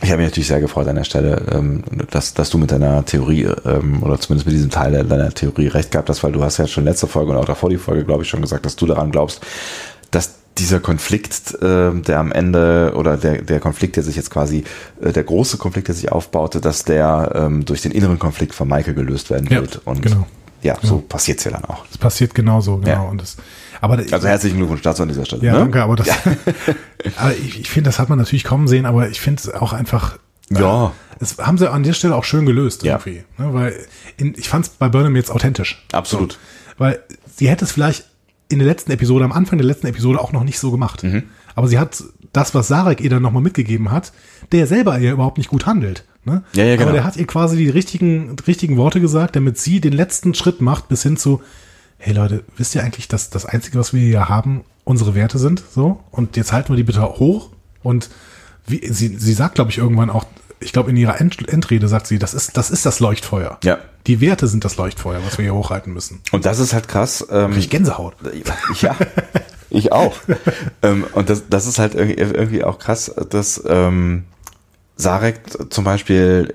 ich 0.00 0.10
habe 0.12 0.18
mich 0.18 0.30
natürlich 0.30 0.46
sehr 0.46 0.60
gefreut 0.60 0.86
an 0.86 0.94
der 0.94 1.02
Stelle, 1.02 1.42
ähm, 1.50 1.82
dass, 2.12 2.34
dass 2.34 2.50
du 2.50 2.58
mit 2.58 2.70
deiner 2.70 3.04
Theorie 3.04 3.48
ähm, 3.64 4.00
oder 4.04 4.20
zumindest 4.20 4.46
mit 4.46 4.54
diesem 4.54 4.70
Teil 4.70 4.92
deiner 5.02 5.30
Theorie 5.30 5.66
recht 5.66 5.90
gehabt 5.90 6.08
hast, 6.08 6.22
weil 6.22 6.30
du 6.30 6.44
hast 6.44 6.58
ja 6.58 6.68
schon 6.68 6.84
letzte 6.84 7.08
Folge 7.08 7.32
und 7.32 7.36
auch 7.36 7.46
davor 7.46 7.68
die 7.68 7.78
Folge, 7.78 8.04
glaube 8.04 8.22
ich, 8.22 8.28
schon 8.28 8.42
gesagt, 8.42 8.64
dass 8.64 8.76
du 8.76 8.86
daran 8.86 9.10
glaubst, 9.10 9.44
dass 10.12 10.36
dieser 10.58 10.78
Konflikt, 10.78 11.52
äh, 11.62 11.90
der 11.92 12.20
am 12.20 12.30
Ende 12.30 12.92
oder 12.94 13.16
der, 13.16 13.42
der 13.42 13.58
Konflikt, 13.58 13.96
der 13.96 14.04
sich 14.04 14.14
jetzt 14.14 14.30
quasi, 14.30 14.62
äh, 15.00 15.10
der 15.10 15.24
große 15.24 15.56
Konflikt, 15.56 15.88
der 15.88 15.96
sich 15.96 16.12
aufbaute, 16.12 16.60
dass 16.60 16.84
der 16.84 17.32
ähm, 17.34 17.64
durch 17.64 17.82
den 17.82 17.90
inneren 17.90 18.20
Konflikt 18.20 18.54
von 18.54 18.68
Michael 18.68 18.94
gelöst 18.94 19.30
werden 19.30 19.48
ja, 19.50 19.62
wird. 19.62 19.80
Und 19.84 20.02
genau 20.02 20.28
ja, 20.66 20.76
so 20.82 20.98
passiert 20.98 21.38
es 21.38 21.44
ja 21.44 21.52
dann 21.52 21.64
auch. 21.64 21.84
Es 21.90 21.98
passiert 21.98 22.34
genauso, 22.34 22.78
genau. 22.78 22.90
Ja. 22.90 23.00
Und 23.02 23.20
das, 23.20 23.36
aber, 23.80 23.98
also 23.98 24.26
herzlichen 24.28 24.56
Glückwunsch 24.56 24.82
dazu 24.82 25.02
an 25.02 25.08
dieser 25.08 25.24
Stelle. 25.24 25.44
Ja, 25.44 25.52
ne? 25.52 25.58
danke, 25.60 25.82
aber 25.82 25.96
das, 25.96 26.08
ja. 26.08 26.14
aber 27.16 27.32
ich, 27.32 27.60
ich 27.60 27.70
finde, 27.70 27.88
das 27.88 27.98
hat 27.98 28.08
man 28.08 28.18
natürlich 28.18 28.44
kommen 28.44 28.68
sehen, 28.68 28.86
aber 28.86 29.08
ich 29.08 29.20
finde 29.20 29.42
es 29.42 29.50
auch 29.52 29.72
einfach, 29.72 30.18
ja. 30.50 30.86
Äh, 30.86 30.90
das 31.18 31.38
haben 31.38 31.56
sie 31.56 31.70
an 31.70 31.82
der 31.82 31.94
Stelle 31.94 32.14
auch 32.14 32.24
schön 32.24 32.44
gelöst 32.44 32.82
ja. 32.82 32.94
irgendwie. 32.94 33.24
Ne? 33.38 33.54
Weil 33.54 33.86
in, 34.16 34.34
ich 34.36 34.48
fand 34.48 34.66
es 34.66 34.70
bei 34.72 34.88
Burnham 34.88 35.16
jetzt 35.16 35.30
authentisch. 35.30 35.84
Absolut. 35.92 36.32
So. 36.32 36.38
Weil 36.78 37.00
sie 37.36 37.48
hätte 37.48 37.64
es 37.64 37.72
vielleicht 37.72 38.04
in 38.48 38.58
der 38.58 38.68
letzten 38.68 38.92
Episode, 38.92 39.24
am 39.24 39.32
Anfang 39.32 39.58
der 39.58 39.66
letzten 39.66 39.86
Episode 39.86 40.20
auch 40.20 40.32
noch 40.32 40.44
nicht 40.44 40.58
so 40.58 40.70
gemacht. 40.70 41.02
Mhm. 41.02 41.24
Aber 41.54 41.68
sie 41.68 41.78
hat 41.78 42.04
das, 42.32 42.54
was 42.54 42.68
Sarek 42.68 43.00
ihr 43.00 43.10
dann 43.10 43.22
nochmal 43.22 43.42
mitgegeben 43.42 43.90
hat, 43.90 44.12
der 44.52 44.66
selber 44.66 44.98
ja 44.98 45.12
überhaupt 45.12 45.38
nicht 45.38 45.50
gut 45.50 45.66
handelt. 45.66 46.04
Ne? 46.24 46.42
Ja, 46.54 46.64
ja, 46.64 46.74
genau. 46.74 46.88
Aber 46.88 46.92
der 46.92 47.04
hat 47.04 47.16
ihr 47.16 47.26
quasi 47.26 47.56
die 47.56 47.68
richtigen, 47.68 48.36
richtigen 48.46 48.76
Worte 48.76 49.00
gesagt, 49.00 49.36
damit 49.36 49.58
sie 49.58 49.80
den 49.80 49.92
letzten 49.92 50.34
Schritt 50.34 50.60
macht, 50.60 50.88
bis 50.88 51.02
hin 51.04 51.16
zu, 51.16 51.40
hey 51.98 52.12
Leute, 52.12 52.42
wisst 52.56 52.74
ihr 52.74 52.82
eigentlich, 52.82 53.06
dass 53.06 53.30
das 53.30 53.46
Einzige, 53.46 53.78
was 53.78 53.92
wir 53.92 54.00
hier 54.00 54.28
haben, 54.28 54.64
unsere 54.84 55.14
Werte 55.14 55.38
sind? 55.38 55.62
So, 55.72 56.00
und 56.10 56.36
jetzt 56.36 56.52
halten 56.52 56.70
wir 56.72 56.76
die 56.76 56.82
bitte 56.82 57.02
hoch. 57.02 57.50
Und 57.82 58.10
wie, 58.66 58.84
sie, 58.92 59.16
sie 59.16 59.32
sagt, 59.34 59.54
glaube 59.54 59.70
ich, 59.70 59.78
irgendwann 59.78 60.10
auch, 60.10 60.24
ich 60.58 60.72
glaube, 60.72 60.90
in 60.90 60.96
ihrer 60.96 61.20
End 61.20 61.48
Endrede 61.48 61.86
sagt 61.86 62.08
sie, 62.08 62.18
das 62.18 62.34
ist, 62.34 62.56
das 62.56 62.70
ist 62.70 62.84
das 62.84 62.98
Leuchtfeuer. 62.98 63.58
Ja. 63.62 63.78
Die 64.08 64.20
Werte 64.20 64.48
sind 64.48 64.64
das 64.64 64.76
Leuchtfeuer, 64.76 65.20
was 65.24 65.38
wir 65.38 65.44
hier 65.44 65.54
hochhalten 65.54 65.92
müssen. 65.92 66.20
Und 66.32 66.44
das 66.44 66.58
ist 66.58 66.72
halt 66.72 66.88
krass. 66.88 67.26
Ähm, 67.30 67.52
ich 67.56 67.70
Gänsehaut. 67.70 68.14
Ja, 68.80 68.96
ich 69.70 69.92
auch. 69.92 70.16
ähm, 70.82 71.04
und 71.12 71.30
das, 71.30 71.44
das 71.48 71.66
ist 71.66 71.78
halt 71.78 71.94
irgendwie, 71.94 72.18
irgendwie 72.18 72.64
auch 72.64 72.78
krass, 72.78 73.14
dass 73.30 73.62
ähm, 73.68 74.24
Sarek 74.96 75.40
zum 75.70 75.84
Beispiel 75.84 76.54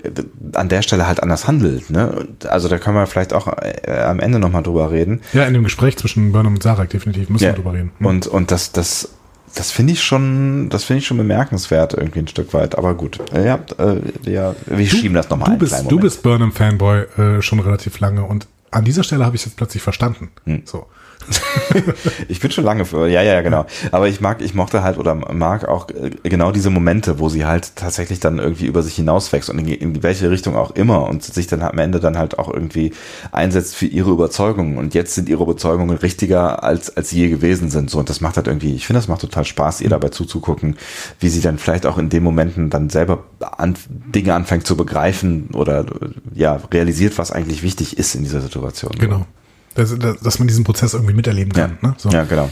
an 0.54 0.68
der 0.68 0.82
Stelle 0.82 1.06
halt 1.06 1.22
anders 1.22 1.46
handelt. 1.46 1.90
Ne? 1.90 2.26
Also 2.48 2.68
da 2.68 2.78
können 2.78 2.96
wir 2.96 3.06
vielleicht 3.06 3.32
auch 3.32 3.46
äh, 3.46 4.02
am 4.02 4.18
Ende 4.18 4.40
nochmal 4.40 4.64
drüber 4.64 4.90
reden. 4.90 5.20
Ja, 5.32 5.44
in 5.44 5.54
dem 5.54 5.62
Gespräch 5.62 5.96
zwischen 5.96 6.32
Burnham 6.32 6.54
und 6.54 6.62
Sarek 6.62 6.90
definitiv 6.90 7.28
müssen 7.30 7.44
ja. 7.44 7.50
wir 7.50 7.56
drüber 7.56 7.72
reden. 7.72 7.92
Hm. 7.98 8.06
Und, 8.06 8.26
und 8.26 8.50
das, 8.50 8.72
das, 8.72 9.10
das 9.54 9.70
finde 9.70 9.92
ich 9.92 10.02
schon, 10.02 10.68
das 10.70 10.82
finde 10.82 10.98
ich 10.98 11.06
schon 11.06 11.18
bemerkenswert 11.18 11.94
irgendwie 11.94 12.18
ein 12.18 12.28
Stück 12.28 12.52
weit. 12.52 12.76
Aber 12.76 12.94
gut, 12.94 13.20
ja, 13.32 13.60
äh, 13.78 14.00
ja 14.28 14.56
wir 14.66 14.88
du, 14.88 14.96
schieben 14.96 15.14
das 15.14 15.30
nochmal 15.30 15.52
ein. 15.52 15.58
Bist, 15.58 15.84
du 15.88 16.00
bist 16.00 16.24
Burnham-Fanboy 16.24 17.02
äh, 17.18 17.42
schon 17.42 17.60
relativ 17.60 18.00
lange 18.00 18.24
und 18.24 18.48
an 18.72 18.84
dieser 18.84 19.04
Stelle 19.04 19.24
habe 19.24 19.36
ich 19.36 19.42
es 19.42 19.46
jetzt 19.46 19.56
plötzlich 19.56 19.82
verstanden. 19.82 20.30
Hm. 20.46 20.62
So. 20.64 20.86
ich 22.28 22.40
bin 22.40 22.50
schon 22.50 22.64
lange 22.64 22.84
für, 22.84 23.08
ja, 23.08 23.22
ja, 23.22 23.40
genau. 23.42 23.66
Aber 23.90 24.08
ich 24.08 24.20
mag, 24.20 24.42
ich 24.42 24.54
mochte 24.54 24.82
halt 24.82 24.98
oder 24.98 25.14
mag 25.14 25.66
auch 25.66 25.88
äh, 25.90 26.10
genau 26.28 26.52
diese 26.52 26.70
Momente, 26.70 27.18
wo 27.18 27.28
sie 27.28 27.44
halt 27.44 27.76
tatsächlich 27.76 28.20
dann 28.20 28.38
irgendwie 28.38 28.66
über 28.66 28.82
sich 28.82 28.94
hinauswächst 28.94 29.50
und 29.50 29.58
in, 29.58 29.68
in 29.68 30.02
welche 30.02 30.30
Richtung 30.30 30.56
auch 30.56 30.72
immer 30.72 31.08
und 31.08 31.22
sich 31.22 31.46
dann 31.46 31.62
am 31.62 31.78
Ende 31.78 32.00
dann 32.00 32.18
halt 32.18 32.38
auch 32.38 32.52
irgendwie 32.52 32.92
einsetzt 33.30 33.76
für 33.76 33.86
ihre 33.86 34.10
Überzeugungen. 34.10 34.78
Und 34.78 34.94
jetzt 34.94 35.14
sind 35.14 35.28
ihre 35.28 35.42
Überzeugungen 35.42 35.96
richtiger 35.96 36.62
als, 36.62 36.96
als 36.96 37.10
je 37.12 37.28
gewesen 37.28 37.70
sind. 37.70 37.90
So, 37.90 37.98
und 37.98 38.08
das 38.08 38.20
macht 38.20 38.36
halt 38.36 38.46
irgendwie, 38.46 38.74
ich 38.74 38.86
finde, 38.86 38.98
das 38.98 39.08
macht 39.08 39.20
total 39.20 39.44
Spaß, 39.44 39.80
ihr 39.80 39.90
dabei 39.90 40.08
zuzugucken, 40.08 40.76
wie 41.20 41.28
sie 41.28 41.40
dann 41.40 41.58
vielleicht 41.58 41.86
auch 41.86 41.98
in 41.98 42.08
den 42.08 42.22
Momenten 42.22 42.70
dann 42.70 42.90
selber 42.90 43.24
an, 43.40 43.76
Dinge 43.88 44.34
anfängt 44.34 44.66
zu 44.66 44.76
begreifen 44.76 45.50
oder 45.54 45.86
ja, 46.34 46.60
realisiert, 46.72 47.18
was 47.18 47.32
eigentlich 47.32 47.62
wichtig 47.62 47.98
ist 47.98 48.14
in 48.14 48.22
dieser 48.22 48.40
Situation. 48.40 48.92
Genau 48.98 49.26
dass, 49.74 49.96
dass 49.98 50.38
man 50.38 50.48
diesen 50.48 50.64
Prozess 50.64 50.94
irgendwie 50.94 51.14
miterleben 51.14 51.52
kann. 51.52 51.78
Ja, 51.82 51.88
ne? 51.88 51.94
so. 51.98 52.08
ja 52.10 52.24
genau. 52.24 52.50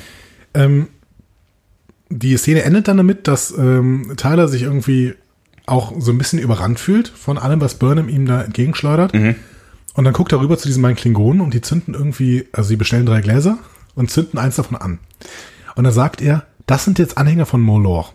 Ähm, 0.55 0.89
die 2.09 2.37
Szene 2.37 2.63
endet 2.63 2.89
dann 2.89 2.97
damit, 2.97 3.29
dass 3.29 3.53
ähm, 3.57 4.15
Tyler 4.17 4.49
sich 4.49 4.63
irgendwie 4.63 5.15
auch 5.67 5.93
so 5.99 6.11
ein 6.11 6.19
bisschen 6.19 6.39
überrannt 6.39 6.81
fühlt 6.81 7.09
von 7.09 7.39
allem, 7.39 7.61
was 7.61 7.75
Burnham 7.75 8.09
ihm 8.09 8.27
da 8.27 8.43
entgegenschleudert. 8.43 9.15
Mhm. 9.15 9.37
Und 9.95 10.05
dann 10.05 10.13
guckt 10.13 10.33
er 10.33 10.41
rüber 10.41 10.59
zu 10.59 10.67
diesen 10.67 10.83
beiden 10.83 10.97
Klingonen 10.97 11.41
und 11.41 11.55
die 11.55 11.61
zünden 11.61 11.95
irgendwie, 11.95 12.49
also 12.53 12.69
sie 12.69 12.77
bestellen 12.77 13.07
drei 13.07 13.21
Gläser 13.21 13.59
und 13.95 14.11
zünden 14.11 14.39
eins 14.39 14.57
davon 14.57 14.77
an. 14.77 14.99
Und 15.77 15.85
dann 15.85 15.93
sagt 15.93 16.21
er, 16.21 16.47
das 16.67 16.85
sind 16.85 16.99
jetzt 16.99 17.19
Anhänger 17.19 17.47
von 17.47 17.61
Molor. 17.61 18.15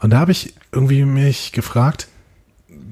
Und 0.00 0.10
da 0.10 0.18
habe 0.18 0.32
ich 0.32 0.54
irgendwie 0.72 1.04
mich 1.04 1.52
gefragt, 1.52 2.08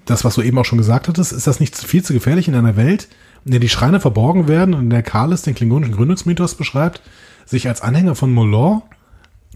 das, 0.06 0.24
was 0.24 0.35
du 0.35 0.43
eben 0.43 0.59
auch 0.59 0.64
schon 0.64 0.78
gesagt 0.78 1.09
hattest, 1.09 1.32
ist 1.32 1.47
das 1.47 1.60
nicht 1.60 1.77
viel 1.77 2.02
zu 2.02 2.12
gefährlich 2.12 2.48
in 2.48 2.55
einer 2.55 2.77
Welt, 2.77 3.09
in 3.44 3.51
der 3.51 3.60
die 3.60 3.69
Schreine 3.69 4.01
verborgen 4.01 4.48
werden 4.48 4.73
und 4.74 4.85
in 4.85 4.90
der 4.90 5.02
Kalis 5.02 5.43
den 5.43 5.55
klingonischen 5.55 5.94
Gründungsmythos 5.94 6.55
beschreibt, 6.55 7.02
sich 7.44 7.69
als 7.69 7.82
Anhänger 7.82 8.14
von 8.14 8.32
Molor 8.32 8.82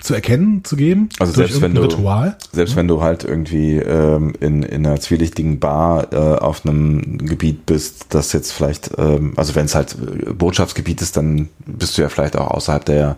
zu 0.01 0.15
erkennen 0.15 0.65
zu 0.65 0.77
geben. 0.77 1.09
Also 1.19 1.33
selbst 1.33 1.63
wenn 1.63 1.75
du 1.75 1.81
Ritual. 1.83 2.37
selbst 2.53 2.73
ja. 2.73 2.77
wenn 2.77 2.89
du 2.89 3.03
halt 3.03 3.25
irgendwie 3.25 3.77
ähm, 3.77 4.35
in, 4.41 4.63
in 4.63 4.87
einer 4.87 5.01
zwielichtigen 5.01 5.59
Bar 5.59 6.13
äh, 6.13 6.17
auf 6.17 6.67
einem 6.67 7.17
Gebiet 7.19 7.65
bist, 7.65 8.09
das 8.11 8.35
jetzt 8.35 8.53
vielleicht, 8.53 8.91
ähm, 8.99 9.33
also 9.37 9.55
wenn 9.55 9.65
es 9.65 9.75
halt 9.75 9.97
Botschaftsgebiet 10.37 11.01
ist, 11.01 11.17
dann 11.17 11.49
bist 11.65 11.97
du 11.97 12.03
ja 12.03 12.11
vielleicht 12.11 12.37
auch 12.37 12.51
außerhalb 12.51 12.85
der 12.85 13.17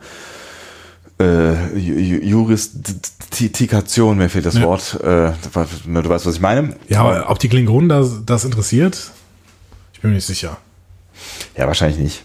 äh, 1.21 1.77
Juristikation, 1.77 4.19
mir 4.19 4.29
fehlt 4.29 4.47
das 4.47 4.55
ja. 4.55 4.63
Wort, 4.63 5.01
äh, 5.03 5.33
du 5.33 6.09
weißt, 6.09 6.27
was 6.27 6.37
ich 6.37 6.41
meine. 6.41 6.77
Ja, 6.89 7.01
aber 7.01 7.29
ob 7.29 7.41
die 7.41 7.49
Klingonen 7.49 7.89
das, 7.89 8.25
das 8.25 8.45
interessiert, 8.45 9.11
ich 9.99 10.03
bin 10.03 10.13
mir 10.13 10.15
nicht 10.19 10.27
sicher. 10.27 10.59
Ja, 11.57 11.67
wahrscheinlich 11.67 11.99
nicht. 11.99 12.25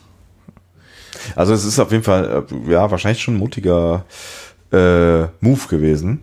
Also 1.36 1.56
es 1.56 1.66
ist 1.66 1.80
auf 1.80 1.91
jeden 1.91 2.04
Fall, 2.04 2.45
äh, 2.48 2.72
ja, 2.72 2.91
wahrscheinlich 2.91 3.24
schon 3.24 3.34
ein 3.34 3.40
mutiger 3.40 4.06
äh, 4.72 5.24
Move 5.40 5.68
gewesen. 5.68 6.22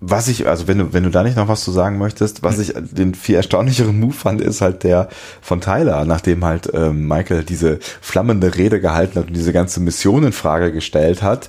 Was 0.00 0.28
ich, 0.28 0.46
also 0.46 0.68
wenn 0.68 0.76
du, 0.76 0.92
wenn 0.92 1.04
du 1.04 1.10
da 1.10 1.22
nicht 1.22 1.38
noch 1.38 1.48
was 1.48 1.64
zu 1.64 1.72
sagen 1.72 1.96
möchtest, 1.96 2.42
was 2.42 2.58
ich 2.58 2.74
den 2.76 3.14
viel 3.14 3.36
erstaunlicheren 3.36 3.98
Move 3.98 4.12
fand, 4.12 4.42
ist 4.42 4.60
halt 4.60 4.84
der 4.84 5.08
von 5.40 5.62
Tyler, 5.62 6.04
nachdem 6.04 6.44
halt 6.44 6.70
ähm, 6.74 7.08
Michael 7.08 7.42
diese 7.42 7.78
flammende 8.02 8.56
Rede 8.56 8.78
gehalten 8.78 9.18
hat 9.18 9.28
und 9.28 9.34
diese 9.34 9.54
ganze 9.54 9.80
Mission 9.80 10.22
in 10.22 10.32
Frage 10.32 10.70
gestellt 10.70 11.22
hat, 11.22 11.48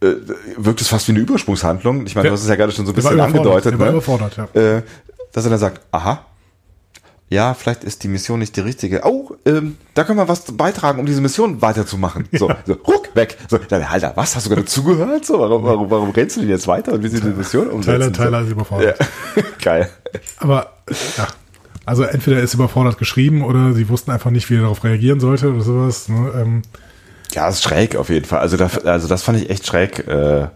äh, 0.00 0.14
wirkt 0.56 0.80
es 0.80 0.88
fast 0.88 1.08
wie 1.08 1.12
eine 1.12 1.20
Übersprungshandlung. 1.20 2.06
Ich 2.06 2.14
meine, 2.14 2.28
ja. 2.28 2.30
du 2.30 2.36
hast 2.36 2.42
es 2.44 2.48
ja 2.48 2.56
gerade 2.56 2.72
schon 2.72 2.86
so 2.86 2.92
ein 2.92 2.94
bisschen 2.94 3.20
angedeutet. 3.20 3.78
Ne? 3.78 4.02
Ja. 4.54 4.76
äh, 4.78 4.82
dass 5.30 5.44
er 5.44 5.50
dann 5.50 5.58
sagt, 5.58 5.82
aha, 5.90 6.24
ja, 7.34 7.52
vielleicht 7.52 7.82
ist 7.82 8.04
die 8.04 8.08
Mission 8.08 8.38
nicht 8.38 8.56
die 8.56 8.60
richtige. 8.60 9.02
Oh, 9.04 9.36
ähm, 9.44 9.76
da 9.94 10.04
können 10.04 10.18
wir 10.18 10.28
was 10.28 10.44
beitragen, 10.52 11.00
um 11.00 11.06
diese 11.06 11.20
Mission 11.20 11.60
weiterzumachen. 11.60 12.28
So, 12.32 12.48
so 12.64 12.74
ruck, 12.74 13.14
weg. 13.14 13.36
So, 13.50 13.58
dann, 13.58 13.82
Alter, 13.82 14.12
was? 14.14 14.36
Hast 14.36 14.46
du 14.46 14.50
gerade 14.50 14.64
zugehört? 14.64 15.26
So, 15.26 15.40
warum, 15.40 15.64
warum, 15.64 15.90
warum 15.90 16.10
rennst 16.10 16.36
du 16.36 16.40
denn 16.40 16.48
jetzt 16.48 16.68
weiter 16.68 16.92
und 16.92 17.02
wie 17.02 17.08
sie 17.08 17.20
die 17.20 17.28
Mission 17.28 17.68
umsetzen? 17.68 18.12
Tyler, 18.12 18.26
Tyler 18.26 18.40
ist 18.42 18.50
überfordert. 18.50 18.98
Ja. 19.34 19.42
Geil. 19.62 19.90
Aber, 20.38 20.74
ja. 21.18 21.26
Also 21.84 22.04
entweder 22.04 22.40
ist 22.40 22.54
überfordert 22.54 22.98
geschrieben 22.98 23.42
oder 23.42 23.74
sie 23.74 23.88
wussten 23.88 24.12
einfach 24.12 24.30
nicht, 24.30 24.48
wie 24.48 24.54
er 24.54 24.62
darauf 24.62 24.84
reagieren 24.84 25.18
sollte 25.18 25.52
oder 25.52 25.62
sowas. 25.62 26.08
Ne? 26.08 26.32
Ähm. 26.40 26.62
Ja, 27.32 27.48
ist 27.48 27.64
schräg 27.64 27.96
auf 27.96 28.10
jeden 28.10 28.24
Fall. 28.24 28.38
Also, 28.38 28.56
da, 28.56 28.70
also 28.84 29.08
das 29.08 29.24
fand 29.24 29.42
ich 29.42 29.50
echt 29.50 29.66
schräg. 29.66 30.06
Äh, 30.06 30.46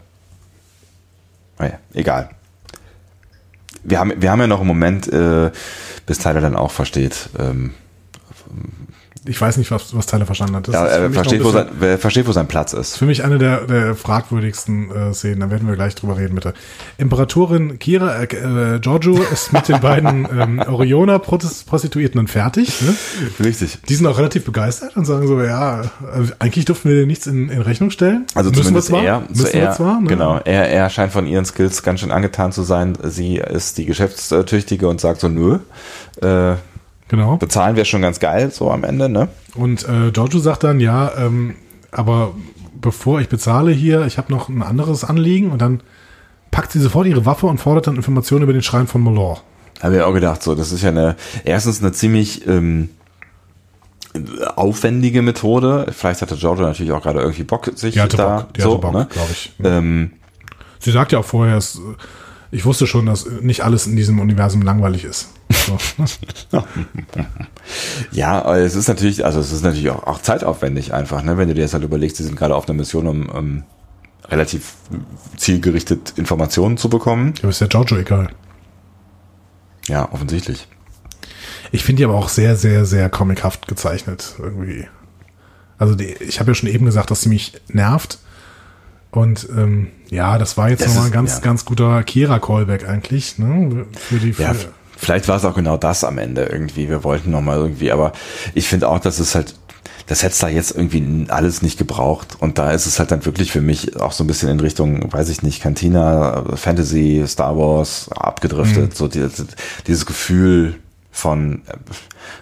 naja, 1.59 1.79
egal 1.93 2.31
wir 3.89 3.99
haben, 3.99 4.13
wir 4.17 4.31
haben 4.31 4.41
ja 4.41 4.47
noch 4.47 4.61
einen 4.61 4.69
Moment, 4.69 5.09
äh, 5.13 5.51
bis 6.09 6.19
Tyler 6.19 6.41
dann 6.41 6.57
auch 6.57 6.73
versteht, 6.73 7.29
ähm, 7.39 7.75
ich 9.29 9.41
weiß 9.41 9.57
nicht, 9.59 9.71
was, 9.71 9.95
was 9.95 10.07
Tyler 10.07 10.27
verstanden 10.27 10.57
hat. 10.57 10.69
Das 10.69 10.75
Ja, 10.75 10.87
er 10.87 11.11
versteht, 11.11 11.41
ein 11.41 11.45
wo 11.45 11.53
bisschen- 11.53 11.67
sein, 11.69 11.77
wer 11.79 11.99
versteht, 11.99 12.27
wo 12.27 12.33
sein 12.33 12.49
Platz 12.49 12.73
ist. 12.73 12.97
für 12.97 13.07
mich 13.07 13.25
eine 13.25 13.39
der, 13.39 13.67
der 13.67 13.95
fragwürdigsten 13.95 14.91
äh, 14.91 15.15
Szenen. 15.15 15.41
Da 15.41 15.51
werden 15.51 15.69
wir 15.69 15.75
gleich 15.77 15.95
drüber 15.95 16.17
reden, 16.17 16.35
bitte. 16.35 16.55
Imperatorin 16.97 17.79
Kira, 17.79 18.23
äh, 18.23 18.25
äh, 18.75 18.79
Giorgio 18.81 19.21
ist 19.33 19.53
mit 19.53 19.69
den 19.69 19.81
beiden 19.81 20.27
ähm, 20.39 20.59
Oriona-Prostituierten 20.67 22.19
dann 22.19 22.29
fertig. 22.29 22.81
Ne? 22.83 22.95
Richtig. 23.45 23.79
Die 23.89 23.95
sind 23.95 24.07
auch 24.07 24.19
relativ 24.19 24.45
begeistert 24.45 24.97
und 24.97 25.05
sagen 25.05 25.27
so, 25.27 25.41
ja, 25.43 25.83
äh, 25.83 25.87
eigentlich 26.39 26.65
dürfen 26.65 26.91
wir 26.91 27.01
dir 27.01 27.07
nichts 27.07 27.27
in, 27.27 27.49
in 27.49 27.61
Rechnung 27.63 27.91
stellen. 27.91 28.27
Also 28.35 28.51
Müssen 28.51 28.63
zumindest 28.63 28.91
wir 28.91 28.99
zwar, 28.99 29.05
er, 29.05 29.21
müssen 29.21 29.35
so 29.37 29.45
wir 29.45 29.55
er 29.55 29.73
zwar, 29.73 30.01
ne? 30.01 30.09
genau, 30.09 30.41
er, 30.45 30.69
er 30.71 30.91
scheint 30.91 31.13
von 31.13 31.27
ihren 31.27 31.45
Skills 31.45 31.83
ganz 31.83 32.01
schön 32.01 32.11
angetan 32.11 32.53
zu 32.53 32.63
sein. 32.63 32.97
Sie 33.03 33.37
ist 33.37 33.79
die 33.79 33.85
Geschäftstüchtige 33.87 34.89
und 34.89 35.01
sagt 35.01 35.21
so, 35.21 35.29
nö, 35.29 35.59
äh, 36.23 36.55
Genau. 37.09 37.37
bezahlen 37.37 37.77
wir 37.77 37.85
schon 37.85 38.03
ganz 38.03 38.21
geil, 38.21 38.51
so 38.51 38.71
am 38.71 38.85
Ende, 38.85 39.09
ne? 39.09 39.29
Und 39.55 39.89
äh, 39.89 40.11
Giorgio 40.11 40.41
sagt 40.41 40.65
dann, 40.65 40.79
ja, 40.79 41.11
ähm, 41.17 41.55
aber 41.91 42.35
bevor 42.81 43.21
ich 43.21 43.29
bezahle 43.29 43.73
hier, 43.73 44.05
ich 44.07 44.19
habe 44.19 44.33
noch 44.33 44.49
ein 44.49 44.63
anderes 44.63 45.05
Anliegen 45.05 45.51
und 45.51 45.63
dann 45.63 45.81
packt 46.51 46.73
sie 46.73 46.81
sofort 46.81 47.07
ihre 47.07 47.25
Waffe 47.25 47.47
und 47.47 47.59
fordert 47.59 47.87
dann 47.87 47.97
Informationen 47.97 48.43
über 48.43 48.53
den 48.53 48.63
Schrein 48.63 48.87
von 48.87 49.03
Malor. 49.03 49.43
Habe 49.83 49.97
ich 49.97 50.03
auch 50.03 50.13
gedacht, 50.13 50.43
so, 50.43 50.55
das 50.55 50.73
ist 50.73 50.83
ja 50.83 50.91
eine, 50.91 51.17
erstens 51.45 51.81
eine 51.81 51.93
ziemlich 51.93 52.47
ähm, 52.47 52.91
aufwendige 54.57 55.23
Methode. 55.23 55.87
Vielleicht 55.93 56.23
hatte 56.23 56.37
Giorgio 56.37 56.67
natürlich 56.67 56.93
auch 56.93 57.03
gerade 57.03 57.21
irgendwie 57.21 57.45
Bock, 57.45 57.71
sich 57.75 57.95
Die 57.95 58.01
hatte 58.01 58.17
da 58.17 58.39
Bock, 58.39 58.55
die 58.55 58.61
so, 58.61 58.73
hatte 58.73 58.81
Bock, 58.81 58.93
ne? 58.93 59.07
glaube 59.11 59.31
ich. 59.33 59.53
Ähm, 59.63 60.13
Sie 60.81 60.91
sagt 60.91 61.13
ja 61.13 61.19
auch 61.19 61.25
vorher, 61.25 61.57
es, 61.57 61.81
ich 62.51 62.65
wusste 62.65 62.87
schon, 62.87 63.07
dass 63.07 63.27
nicht 63.41 63.63
alles 63.63 63.87
in 63.87 63.97
diesem 63.97 64.21
Universum 64.21 64.63
langweilig 64.63 65.05
ist. 65.05 65.29
So? 65.51 65.79
Ja, 68.13 68.57
es 68.57 68.75
ist 68.75 68.89
natürlich, 68.89 69.27
also 69.27 69.41
es 69.41 69.53
ist 69.53 69.63
natürlich 69.63 69.91
auch, 69.91 70.07
auch 70.07 70.23
zeitaufwendig 70.23 70.95
einfach, 70.95 71.23
ne? 71.23 71.37
Wenn 71.37 71.49
du 71.49 71.55
dir 71.55 71.61
jetzt 71.61 71.75
halt 71.75 71.85
überlegst, 71.85 72.17
sie 72.17 72.25
sind 72.25 72.37
gerade 72.37 72.55
auf 72.55 72.67
einer 72.67 72.77
Mission, 72.77 73.07
um, 73.07 73.29
um 73.29 73.63
relativ 74.31 74.75
zielgerichtet 75.37 76.15
Informationen 76.17 76.79
zu 76.79 76.89
bekommen. 76.89 77.35
Aber 77.41 77.51
ist 77.51 77.61
ja 77.61 77.67
Giorgio 77.67 77.99
egal. 77.99 78.31
Ja, 79.87 80.11
offensichtlich. 80.13 80.67
Ich 81.73 81.85
finde 81.85 82.01
die 82.01 82.05
aber 82.05 82.15
auch 82.15 82.29
sehr, 82.29 82.57
sehr, 82.57 82.85
sehr 82.85 83.11
comichaft 83.11 83.69
gezeichnet 83.69 84.35
irgendwie. 84.39 84.87
Also 85.79 85.95
die, 85.95 86.15
ich 86.15 86.41
habe 86.41 86.51
ja 86.51 86.55
schon 86.55 86.69
eben 86.69 86.87
gesagt, 86.87 87.11
dass 87.11 87.23
sie 87.23 87.29
mich 87.29 87.61
nervt. 87.69 88.19
Und 89.11 89.49
ähm, 89.57 89.89
ja, 90.11 90.39
das 90.39 90.57
war 90.57 90.71
jetzt 90.71 90.87
nochmal 90.87 91.07
ein 91.07 91.13
ganz, 91.13 91.37
ja. 91.37 91.41
ganz 91.41 91.65
guter 91.65 92.03
Kera-Callback 92.03 92.89
eigentlich. 92.89 93.39
Ne? 93.39 93.87
Für 93.97 94.17
die, 94.17 94.33
für, 94.33 94.43
Ja, 94.43 94.55
vielleicht 94.97 95.29
war 95.29 95.37
es 95.37 95.45
auch 95.45 95.55
genau 95.55 95.77
das 95.77 96.05
am 96.05 96.19
Ende 96.19 96.45
irgendwie. 96.45 96.89
Wir 96.89 97.05
wollten 97.05 97.31
noch 97.31 97.41
mal 97.41 97.57
irgendwie, 97.57 97.91
aber 97.91 98.13
ich 98.55 98.69
finde 98.69 98.89
auch, 98.89 98.99
dass 98.99 99.19
es 99.19 99.35
halt, 99.35 99.55
das 100.07 100.23
hätte 100.23 100.39
da 100.41 100.49
jetzt 100.49 100.73
irgendwie 100.73 101.27
alles 101.29 101.63
nicht 101.63 101.79
gebraucht. 101.79 102.37
Und 102.39 102.59
da 102.59 102.73
ist 102.73 102.87
es 102.87 102.99
halt 102.99 103.11
dann 103.11 103.25
wirklich 103.25 103.51
für 103.51 103.61
mich 103.63 103.99
auch 103.99 104.13
so 104.13 104.25
ein 104.25 104.27
bisschen 104.27 104.51
in 104.51 104.61
Richtung, 104.61 105.11
weiß 105.11 105.31
ich 105.31 105.43
nicht, 105.43 105.63
Cantina, 105.63 106.45
Fantasy, 106.57 107.25
Star 107.27 107.57
Wars 107.57 108.11
abgedriftet. 108.13 108.97
So 108.97 109.09
die, 109.09 109.27
dieses 109.87 110.05
Gefühl 110.05 110.75
von, 111.11 111.63
äh, 111.67 111.75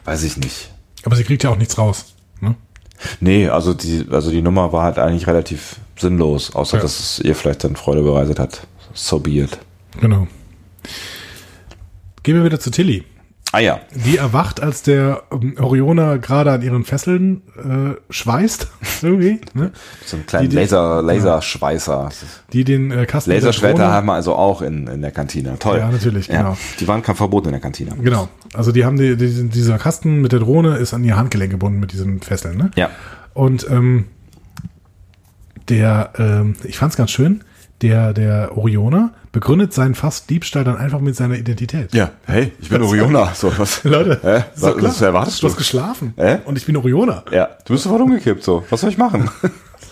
weiß 0.05 0.25
ich 0.25 0.37
nicht. 0.37 0.71
aber 1.05 1.17
sie 1.17 1.25
kriegt 1.25 1.45
ja 1.45 1.51
auch 1.51 1.59
nichts 1.59 1.79
raus. 1.79 2.15
Ne? 2.41 2.57
Nee, 3.21 3.49
also 3.49 3.75
die, 3.75 4.07
also 4.11 4.31
die 4.31 4.43
Nummer 4.43 4.73
war 4.73 4.83
halt 4.85 4.99
eigentlich 4.99 5.27
relativ 5.27 5.77
sinnlos, 5.99 6.55
außer 6.55 6.77
Ja. 6.79 6.83
dass 6.83 6.99
es 6.99 7.19
ihr 7.21 7.35
vielleicht 7.35 7.65
dann 7.65 7.77
Freude 7.77 8.03
bereitet 8.03 8.39
hat. 8.39 8.67
So 8.95 9.19
be 9.19 9.31
it. 9.33 9.59
Genau. 10.01 10.27
Gehen 12.23 12.37
wir 12.37 12.45
wieder 12.45 12.61
zu 12.61 12.71
Tilly. 12.71 13.05
Ah 13.53 13.61
ja, 13.61 13.81
Die 13.95 14.17
erwacht, 14.19 14.61
als 14.61 14.83
der 14.83 15.23
ähm, 15.33 15.55
Orioner 15.59 16.19
gerade 16.19 16.51
an 16.53 16.63
ihren 16.63 16.85
Fesseln 16.85 17.43
äh, 17.57 17.95
schweißt, 18.13 18.67
irgendwie, 19.03 19.41
ne? 19.55 19.71
so 20.05 20.17
einen 20.17 20.27
kleinen 20.27 20.45
Die- 20.45 20.49
die- 20.51 20.57
Laser, 20.57 21.01
Laserschweißer. 21.01 22.09
die 22.53 22.65
den 22.65 22.91
äh, 22.91 23.07
Kasten 23.07 23.31
Laserschwerter 23.31 23.91
haben 23.93 24.07
wir 24.09 24.15
also 24.15 24.35
auch 24.35 24.63
in, 24.63 24.87
in 24.89 25.01
der 25.01 25.13
Kantine. 25.13 25.59
Toll. 25.59 25.79
Ja, 25.79 25.91
natürlich, 25.91 26.29
genau. 26.29 26.57
Die 26.81 26.89
waren 26.89 27.03
kein 27.03 27.15
Verbot 27.17 27.47
in 27.47 27.53
der 27.53 27.61
Kantine. 27.61 27.93
Genau. 28.03 28.29
Also 28.53 28.73
die 28.73 28.85
haben 28.85 28.97
die, 28.99 29.17
die, 29.17 29.49
dieser 29.49 29.79
Kasten 29.79 30.21
mit 30.21 30.33
der 30.33 30.41
Drohne 30.41 30.77
ist 30.77 30.93
an 30.93 31.05
ihr 31.05 31.17
Handgelenk 31.17 31.51
gebunden 31.53 31.79
mit 31.81 31.93
diesen 31.93 32.21
Fesseln, 32.21 32.59
ne? 32.59 32.71
Ja. 32.75 32.91
Und 33.33 33.67
ähm, 33.71 34.07
der, 35.69 36.11
ähm, 36.19 36.57
ich 36.65 36.79
fand's 36.79 36.97
ganz 36.97 37.11
schön, 37.11 37.43
der, 37.83 38.13
der 38.15 38.57
Orioner 38.57 39.13
begründet 39.33 39.73
seinen 39.75 39.95
Fast-Diebstahl 39.95 40.65
dann 40.65 40.77
einfach 40.79 41.01
mit 41.01 41.15
seiner 41.15 41.35
Identität. 41.37 41.93
Ja, 41.95 42.11
hey, 42.25 42.53
ich 42.61 42.69
bin 42.71 42.83
Oriona. 42.83 43.33
So, 43.35 43.53
was? 43.59 43.85
Leute, 43.85 44.19
Hä? 44.23 44.45
ist 44.55 44.63
Was, 44.63 44.83
was 44.83 45.01
erwartest 45.03 45.43
du 45.43 45.47
du? 45.47 45.51
hast 45.53 45.59
geschlafen. 45.59 46.15
Hä? 46.17 46.39
Und 46.47 46.57
ich 46.57 46.65
bin 46.65 46.77
Orioner. 46.77 47.25
Ja, 47.31 47.51
du 47.67 47.75
bist 47.75 47.85
sofort 47.85 48.01
umgekippt, 48.01 48.43
so. 48.43 48.65
Was 48.71 48.81
soll 48.81 48.91
ich 48.91 48.99
machen? 48.99 49.29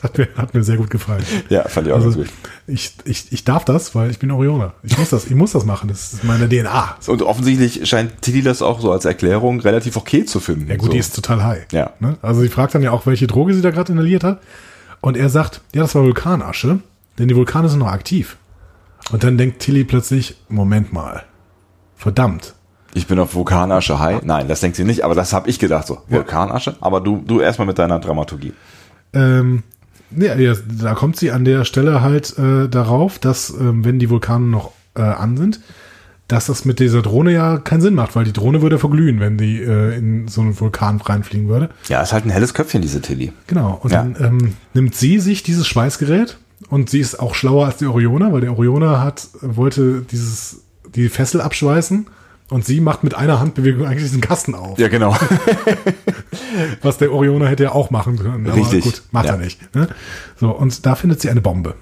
Hat 0.03 0.19
mir, 0.19 0.29
hat 0.37 0.53
mir 0.53 0.63
sehr 0.63 0.77
gut 0.77 0.91
gefallen. 0.91 1.25
ja, 1.49 1.67
fand 1.67 1.87
ich 1.87 1.93
auch 1.95 1.97
Also, 1.97 2.19
gut. 2.19 2.27
ich, 2.67 2.95
ich, 3.07 3.33
ich 3.33 3.43
darf 3.45 3.65
das, 3.65 3.95
weil 3.95 4.11
ich 4.11 4.19
bin 4.19 4.31
Orioner. 4.31 4.75
Ich 4.83 4.99
muss 4.99 5.09
das, 5.09 5.25
ich 5.25 5.35
muss 5.35 5.53
das 5.53 5.65
machen. 5.65 5.89
Das 5.89 6.13
ist 6.13 6.25
meine 6.25 6.47
DNA. 6.47 6.99
Und 7.07 7.23
offensichtlich 7.23 7.89
scheint 7.89 8.21
Tilly 8.21 8.43
das 8.43 8.61
auch 8.61 8.81
so 8.83 8.93
als 8.93 9.07
Erklärung 9.07 9.61
relativ 9.61 9.97
okay 9.97 10.27
zu 10.27 10.41
finden. 10.41 10.69
Ja 10.69 10.77
gut, 10.77 10.87
so. 10.89 10.93
die 10.93 10.99
ist 10.99 11.15
total 11.17 11.43
high. 11.43 11.67
Ja. 11.73 11.95
Ne? 12.01 12.19
Also 12.21 12.43
sie 12.43 12.51
fragt 12.51 12.75
dann 12.75 12.83
ja 12.83 12.91
auch, 12.91 13.07
welche 13.07 13.27
Droge 13.27 13.55
sie 13.55 13.63
da 13.63 13.71
gerade 13.71 13.93
inhaliert 13.93 14.25
hat. 14.25 14.41
Und 15.01 15.17
er 15.17 15.31
sagt, 15.31 15.63
ja, 15.75 15.81
das 15.81 15.95
war 15.95 16.03
Vulkanasche, 16.03 16.81
denn 17.19 17.29
die 17.29 17.37
Vulkane 17.37 17.69
sind 17.69 17.79
noch 17.81 17.89
aktiv. 17.93 18.37
Und 19.13 19.23
dann 19.25 19.37
denkt 19.39 19.61
Tilly 19.61 19.85
plötzlich, 19.85 20.37
Moment 20.49 20.93
mal, 20.93 21.25
verdammt. 21.97 22.55
Ich 22.95 23.07
bin 23.07 23.19
auf 23.19 23.35
Vulkanasche 23.35 23.99
high. 23.99 24.23
Nein, 24.23 24.47
das 24.49 24.61
denkt 24.61 24.77
sie 24.77 24.85
nicht, 24.85 25.05
aber 25.05 25.15
das 25.15 25.33
habe 25.33 25.51
ich 25.51 25.59
gedacht 25.59 25.87
so. 25.87 25.99
Vulkanasche? 26.09 26.77
Aber 26.81 27.01
du, 27.01 27.23
du 27.27 27.41
erstmal 27.41 27.67
mit 27.67 27.79
deiner 27.79 27.99
Dramaturgie. 27.99 28.53
Ähm, 29.13 29.63
ja, 30.17 30.35
ja, 30.37 30.55
da 30.81 30.95
kommt 30.95 31.17
sie 31.17 31.33
an 31.33 31.45
der 31.45 31.65
Stelle 31.65 32.03
halt 32.03 32.39
äh, 32.39 32.69
darauf, 32.69 33.19
dass 33.19 33.51
ähm, 33.51 33.85
wenn 33.85 33.99
die 33.99 34.11
Vulkane 34.11 34.47
noch 34.47 34.71
äh, 34.95 35.03
an 35.03 35.37
sind, 35.37 35.61
dass 36.29 36.47
das 36.47 36.65
mit 36.65 36.79
dieser 36.79 37.03
Drohne 37.03 37.33
ja 37.33 37.59
keinen 37.59 37.81
Sinn 37.81 37.95
macht, 37.95 38.15
weil 38.17 38.25
die 38.25 38.33
Drohne 38.33 38.63
würde 38.63 38.79
verglühen, 38.79 39.19
wenn 39.21 39.37
die 39.37 39.61
äh, 39.61 39.97
in 39.99 40.29
so 40.29 40.41
einen 40.41 40.59
Vulkan 40.59 41.01
reinfliegen 41.01 41.49
würde. 41.49 41.71
Ja, 41.89 42.01
ist 42.01 42.13
halt 42.13 42.25
ein 42.27 42.31
helles 42.31 42.55
Köpfchen, 42.55 42.81
diese 42.81 43.03
Tilly. 43.03 43.33
Genau. 43.49 43.79
Und 43.83 43.91
Ja. 43.93 44.03
dann 44.05 44.17
ähm, 44.21 44.55
nimmt 44.73 44.95
sie 44.95 45.19
sich 45.19 45.43
dieses 45.43 45.67
Schweißgerät 45.67 46.39
und 46.71 46.91
sie 46.91 47.01
ist 47.01 47.21
auch 47.21 47.35
schlauer 47.35 47.67
als 47.67 47.77
der 47.79 47.91
Orioner, 47.91 48.33
weil 48.33 48.41
der 48.41 48.53
Orioner 48.53 49.03
hat, 49.03 49.29
wollte 49.41 50.03
dieses, 50.03 50.63
die 50.95 51.09
Fessel 51.09 51.41
abschweißen 51.41 52.07
und 52.51 52.65
sie 52.65 52.81
macht 52.81 53.05
mit 53.05 53.15
einer 53.15 53.41
Handbewegung 53.41 53.87
eigentlich 53.87 54.05
diesen 54.05 54.21
Kasten 54.21 54.55
auf. 54.55 54.79
Ja, 54.79 54.89
genau. 54.89 55.17
Was 56.83 56.99
der 56.99 57.13
Orioner 57.13 57.49
hätte 57.49 57.65
ja 57.65 57.73
auch 57.73 57.91
machen 57.91 58.19
können. 58.19 58.47
Aber 58.47 58.57
Richtig. 58.57 58.85
gut, 58.85 59.03
macht 59.13 59.27
Ja. 59.27 59.33
er 59.33 59.39
nicht. 59.39 59.75
Ne? 59.75 59.89
So, 60.39 60.51
und 60.51 60.85
da 60.87 60.95
findet 60.95 61.21
sie 61.21 61.31
eine 61.31 61.41
Bombe. 61.41 61.75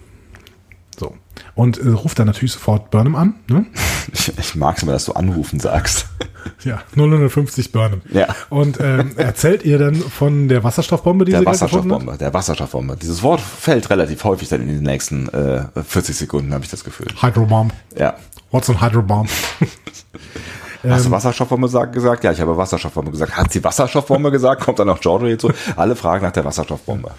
Und 1.55 1.79
äh, 1.79 1.89
ruft 1.91 2.19
dann 2.19 2.27
natürlich 2.27 2.53
sofort 2.53 2.91
Burnham 2.91 3.15
an. 3.17 3.35
Ne? 3.49 3.67
Ich, 4.13 4.37
ich 4.37 4.55
mag 4.57 4.77
es 4.77 4.83
immer, 4.83 4.91
dass 4.93 5.05
du 5.05 5.13
anrufen 5.13 5.61
sagst. 5.61 6.07
Ja, 6.65 6.83
050 6.97 7.71
Burnham. 7.71 8.03
Ja. 8.13 8.27
Und 8.51 8.81
ähm, 8.81 9.13
erzählt 9.17 9.65
ihr 9.65 9.79
dann 9.79 9.95
von 9.95 10.49
der 10.49 10.65
Wasserstoffbombe, 10.65 11.25
die 11.25 11.31
Der 11.31 11.41
sie? 11.41 11.47
Wasserstoffbombe, 11.47 12.17
der 12.19 12.35
Wasserstoffbombe. 12.35 12.97
Dieses 12.97 13.23
Wort 13.23 13.41
fällt 13.41 13.91
relativ 13.91 14.25
häufig 14.25 14.49
dann 14.49 14.61
in 14.61 14.67
den 14.67 14.83
nächsten 14.83 15.29
äh, 15.29 15.63
40 15.85 16.17
Sekunden, 16.17 16.53
habe 16.53 16.65
ich 16.65 16.71
das 16.71 16.83
Gefühl. 16.83 17.07
Hydrobomb. 17.21 17.73
Ja. 17.97 18.15
What's 18.51 18.69
a 18.71 18.81
Hydrobomb? 18.81 19.29
Hast 20.83 21.05
du 21.05 21.09
Ähm. 21.09 21.13
Wasserstoffbombe 21.13 21.69
sag- 21.69 21.93
gesagt? 21.93 22.25
Ja, 22.25 22.33
ich 22.33 22.41
habe 22.41 22.57
Wasserstoffbombe 22.57 23.13
gesagt. 23.13 23.37
Hat 23.37 23.53
sie 23.53 23.63
Wasserstoffbombe 23.63 24.33
gesagt? 24.33 24.63
Kommt 24.63 24.81
dann 24.81 24.89
noch 24.89 25.01
Giorgio 25.01 25.37
so? 25.39 25.53
Alle 25.77 25.95
fragen 25.95 26.25
nach 26.25 26.33
der 26.33 26.45
Wasserstoffbombe. 26.45 27.13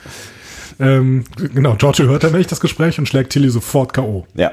Ähm, 0.79 1.23
genau, 1.37 1.75
Giorgio 1.75 2.05
hört 2.07 2.23
dann 2.23 2.35
echt 2.35 2.51
das 2.51 2.59
Gespräch 2.59 2.99
und 2.99 3.07
schlägt 3.07 3.31
Tilly 3.31 3.49
sofort 3.49 3.93
K.O. 3.93 4.25
Ja. 4.33 4.51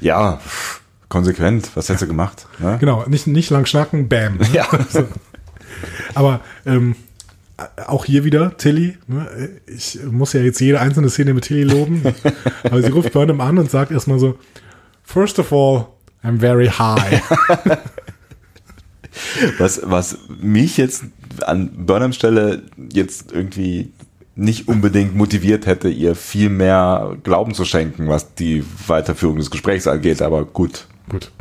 Ja, 0.00 0.40
konsequent. 1.08 1.70
Was 1.74 1.88
hättest 1.88 2.02
du 2.02 2.06
gemacht? 2.06 2.46
Ne? 2.58 2.76
Genau, 2.80 3.04
nicht, 3.06 3.26
nicht 3.26 3.50
lang 3.50 3.66
schnacken, 3.66 4.08
bam. 4.08 4.38
Ja. 4.52 4.66
Aber 6.14 6.40
ähm, 6.66 6.96
auch 7.86 8.04
hier 8.04 8.24
wieder, 8.24 8.56
Tilly, 8.56 8.98
ne, 9.06 9.50
ich 9.66 9.98
muss 10.04 10.32
ja 10.32 10.40
jetzt 10.40 10.60
jede 10.60 10.80
einzelne 10.80 11.10
Szene 11.10 11.34
mit 11.34 11.44
Tilly 11.44 11.64
loben, 11.64 12.02
aber 12.62 12.82
sie 12.82 12.90
ruft 12.90 13.12
Burnham 13.12 13.40
an 13.40 13.58
und 13.58 13.70
sagt 13.70 13.90
erstmal 13.90 14.18
so, 14.18 14.38
First 15.02 15.38
of 15.38 15.52
all, 15.52 15.86
I'm 16.22 16.38
very 16.38 16.68
high. 16.68 17.22
Was, 19.58 19.80
was 19.84 20.18
mich 20.40 20.76
jetzt 20.76 21.04
an 21.46 21.86
Burnhams 21.86 22.16
Stelle 22.16 22.62
jetzt 22.92 23.32
irgendwie 23.32 23.92
nicht 24.38 24.68
unbedingt 24.68 25.16
motiviert 25.16 25.66
hätte, 25.66 25.88
ihr 25.88 26.14
viel 26.14 26.48
mehr 26.48 27.16
Glauben 27.24 27.54
zu 27.54 27.64
schenken, 27.64 28.08
was 28.08 28.34
die 28.34 28.64
Weiterführung 28.86 29.36
des 29.36 29.50
Gesprächs 29.50 29.88
angeht. 29.88 30.22
Aber 30.22 30.44
gut, 30.44 30.86
Gut. 31.08 31.32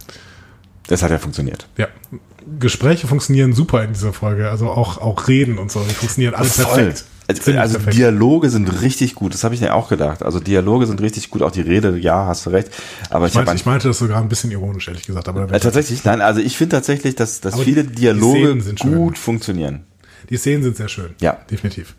das 0.88 1.04
hat 1.04 1.12
ja 1.12 1.20
funktioniert. 1.20 1.68
Ja. 1.78 1.88
Gespräche 2.60 3.08
funktionieren 3.08 3.54
super 3.54 3.84
in 3.84 3.94
dieser 3.94 4.14
Folge, 4.14 4.50
also 4.50 4.70
auch, 4.70 4.98
auch 5.00 5.28
Reden 5.28 5.60
und 5.60 5.72
so, 5.72 5.84
die 5.88 5.94
funktionieren 5.94 6.34
alle 6.34 6.48
perfekt. 6.48 7.06
Also, 7.28 7.52
also. 7.52 7.78
Dialoge 7.92 8.50
sind 8.50 8.82
richtig 8.82 9.14
gut, 9.14 9.34
das 9.34 9.44
habe 9.44 9.54
ich 9.54 9.60
mir 9.60 9.76
auch 9.76 9.90
gedacht. 9.90 10.24
Also 10.24 10.40
Dialoge 10.40 10.88
sind 10.88 11.02
richtig 11.02 11.30
gut, 11.30 11.42
auch 11.42 11.52
die 11.52 11.62
Rede, 11.62 11.98
ja, 11.98 12.26
hast 12.26 12.46
du 12.46 12.52
recht. 12.52 12.72
Aber 13.10 13.26
ich, 13.26 13.34
ich, 13.34 13.36
meinte, 13.36 13.54
ich 13.54 13.66
meinte 13.66 13.90
das 13.90 14.00
sogar 14.00 14.22
ein 14.22 14.30
bisschen 14.30 14.50
ironisch, 14.50 14.88
ehrlich 14.88 15.06
gesagt. 15.06 15.28
Aber 15.28 15.52
äh, 15.52 15.60
tatsächlich, 15.60 16.06
nein, 16.06 16.22
also 16.22 16.40
ich 16.40 16.56
finde 16.56 16.78
tatsächlich, 16.78 17.16
dass, 17.16 17.42
dass 17.42 17.56
Aber 17.56 17.64
viele 17.64 17.84
Dialoge 17.84 18.62
sind 18.62 18.80
schön. 18.80 18.96
gut 18.96 19.18
funktionieren. 19.18 19.84
die 20.30 20.38
Szenen 20.38 20.64
sind 20.64 20.78
sehr 20.78 20.88
schön. 20.88 21.16
Ja. 21.20 21.38
Definitiv. 21.52 21.96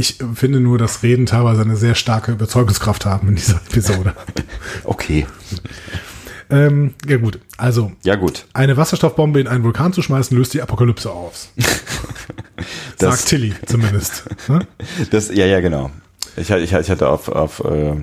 Ich 0.00 0.16
finde 0.34 0.60
nur, 0.60 0.78
dass 0.78 1.02
Reden 1.02 1.26
teilweise 1.26 1.60
eine 1.62 1.76
sehr 1.76 1.96
starke 1.96 2.30
Überzeugungskraft 2.30 3.04
haben 3.04 3.28
in 3.28 3.34
dieser 3.34 3.56
Episode. 3.68 4.14
Okay. 4.84 5.26
ähm, 6.50 6.94
ja 7.06 7.16
gut, 7.16 7.40
also 7.56 7.90
Ja, 8.04 8.14
gut. 8.14 8.46
eine 8.52 8.76
Wasserstoffbombe 8.76 9.40
in 9.40 9.48
einen 9.48 9.64
Vulkan 9.64 9.92
zu 9.92 10.00
schmeißen, 10.00 10.36
löst 10.36 10.54
die 10.54 10.62
Apokalypse 10.62 11.10
aus. 11.10 11.50
Sagt 12.96 13.26
Tilly 13.26 13.54
zumindest. 13.66 14.24
Ne? 14.48 14.60
Das, 15.10 15.34
ja, 15.34 15.46
ja, 15.46 15.60
genau. 15.60 15.90
Ich, 16.36 16.48
ich, 16.48 16.72
ich 16.72 16.90
hatte 16.90 17.08
auf, 17.08 17.28
auf 17.28 17.58
äh, 17.64 17.96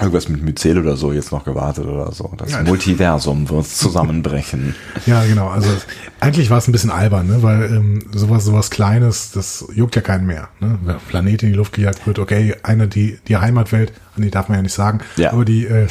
irgendwas 0.00 0.28
mit 0.28 0.42
Myzel 0.42 0.78
oder 0.78 0.96
so 0.96 1.12
jetzt 1.12 1.30
noch 1.30 1.44
gewartet 1.44 1.86
oder 1.86 2.10
so. 2.12 2.32
Das 2.36 2.50
Ja. 2.50 2.62
Multiversum 2.64 3.48
wird 3.48 3.66
zusammenbrechen. 3.66 4.74
Ja, 5.06 5.24
genau. 5.24 5.48
Also 5.48 5.68
eigentlich 6.20 6.50
war 6.50 6.58
es 6.58 6.66
ein 6.68 6.72
bisschen 6.72 6.90
albern, 6.90 7.26
ne? 7.26 7.42
weil 7.42 7.64
ähm, 7.66 7.98
sowas, 8.14 8.44
sowas 8.44 8.70
Kleines, 8.70 9.30
das 9.32 9.66
juckt 9.74 9.94
ja 9.96 10.02
keinen 10.02 10.26
mehr. 10.26 10.48
Ne? 10.60 10.78
Wenn 10.82 10.96
Planet 11.08 11.42
in 11.42 11.50
die 11.50 11.54
Luft 11.54 11.74
gejagt 11.74 12.06
wird, 12.06 12.18
okay, 12.18 12.54
eine 12.62 12.88
die 12.88 13.18
die 13.28 13.36
Heimatwelt, 13.36 13.92
nee, 14.16 14.30
darf 14.30 14.48
man 14.48 14.58
ja 14.58 14.62
nicht 14.62 14.72
sagen, 14.74 15.00
Ja. 15.16 15.32
aber 15.32 15.44
die 15.44 15.66
äh, 15.66 15.86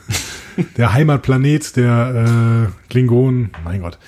der 0.76 0.92
Heimatplanet 0.92 1.76
der 1.76 2.68
äh, 2.68 2.88
Klingonen, 2.90 3.50
mein 3.64 3.82
Gott. 3.82 3.98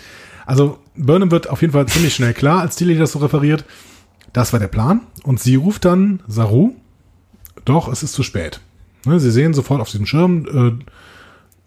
Also 0.47 0.79
Burnham 0.97 1.31
wird 1.31 1.51
auf 1.51 1.61
jeden 1.61 1.73
Fall 1.75 1.87
ziemlich 1.87 2.15
schnell 2.15 2.33
klar, 2.33 2.61
als 2.61 2.77
Tilly 2.77 2.97
das 2.97 3.13
so 3.13 3.19
referiert. 3.19 3.65
Das 4.33 4.53
war 4.53 4.61
der 4.61 4.69
Plan. 4.69 5.03
Und 5.25 5.41
sie 5.41 5.57
ruft 5.57 5.85
dann 5.85 6.21
Saru, 6.27 6.75
doch, 7.65 7.89
es 7.89 8.03
ist 8.03 8.13
zu 8.15 8.23
spät. 8.23 8.61
Ne, 9.07 9.21
sie 9.21 9.31
sehen 9.31 9.55
sofort 9.55 9.81
auf 9.81 9.91
diesem 9.91 10.07
Schirm, 10.07 10.47
äh, 10.81 10.85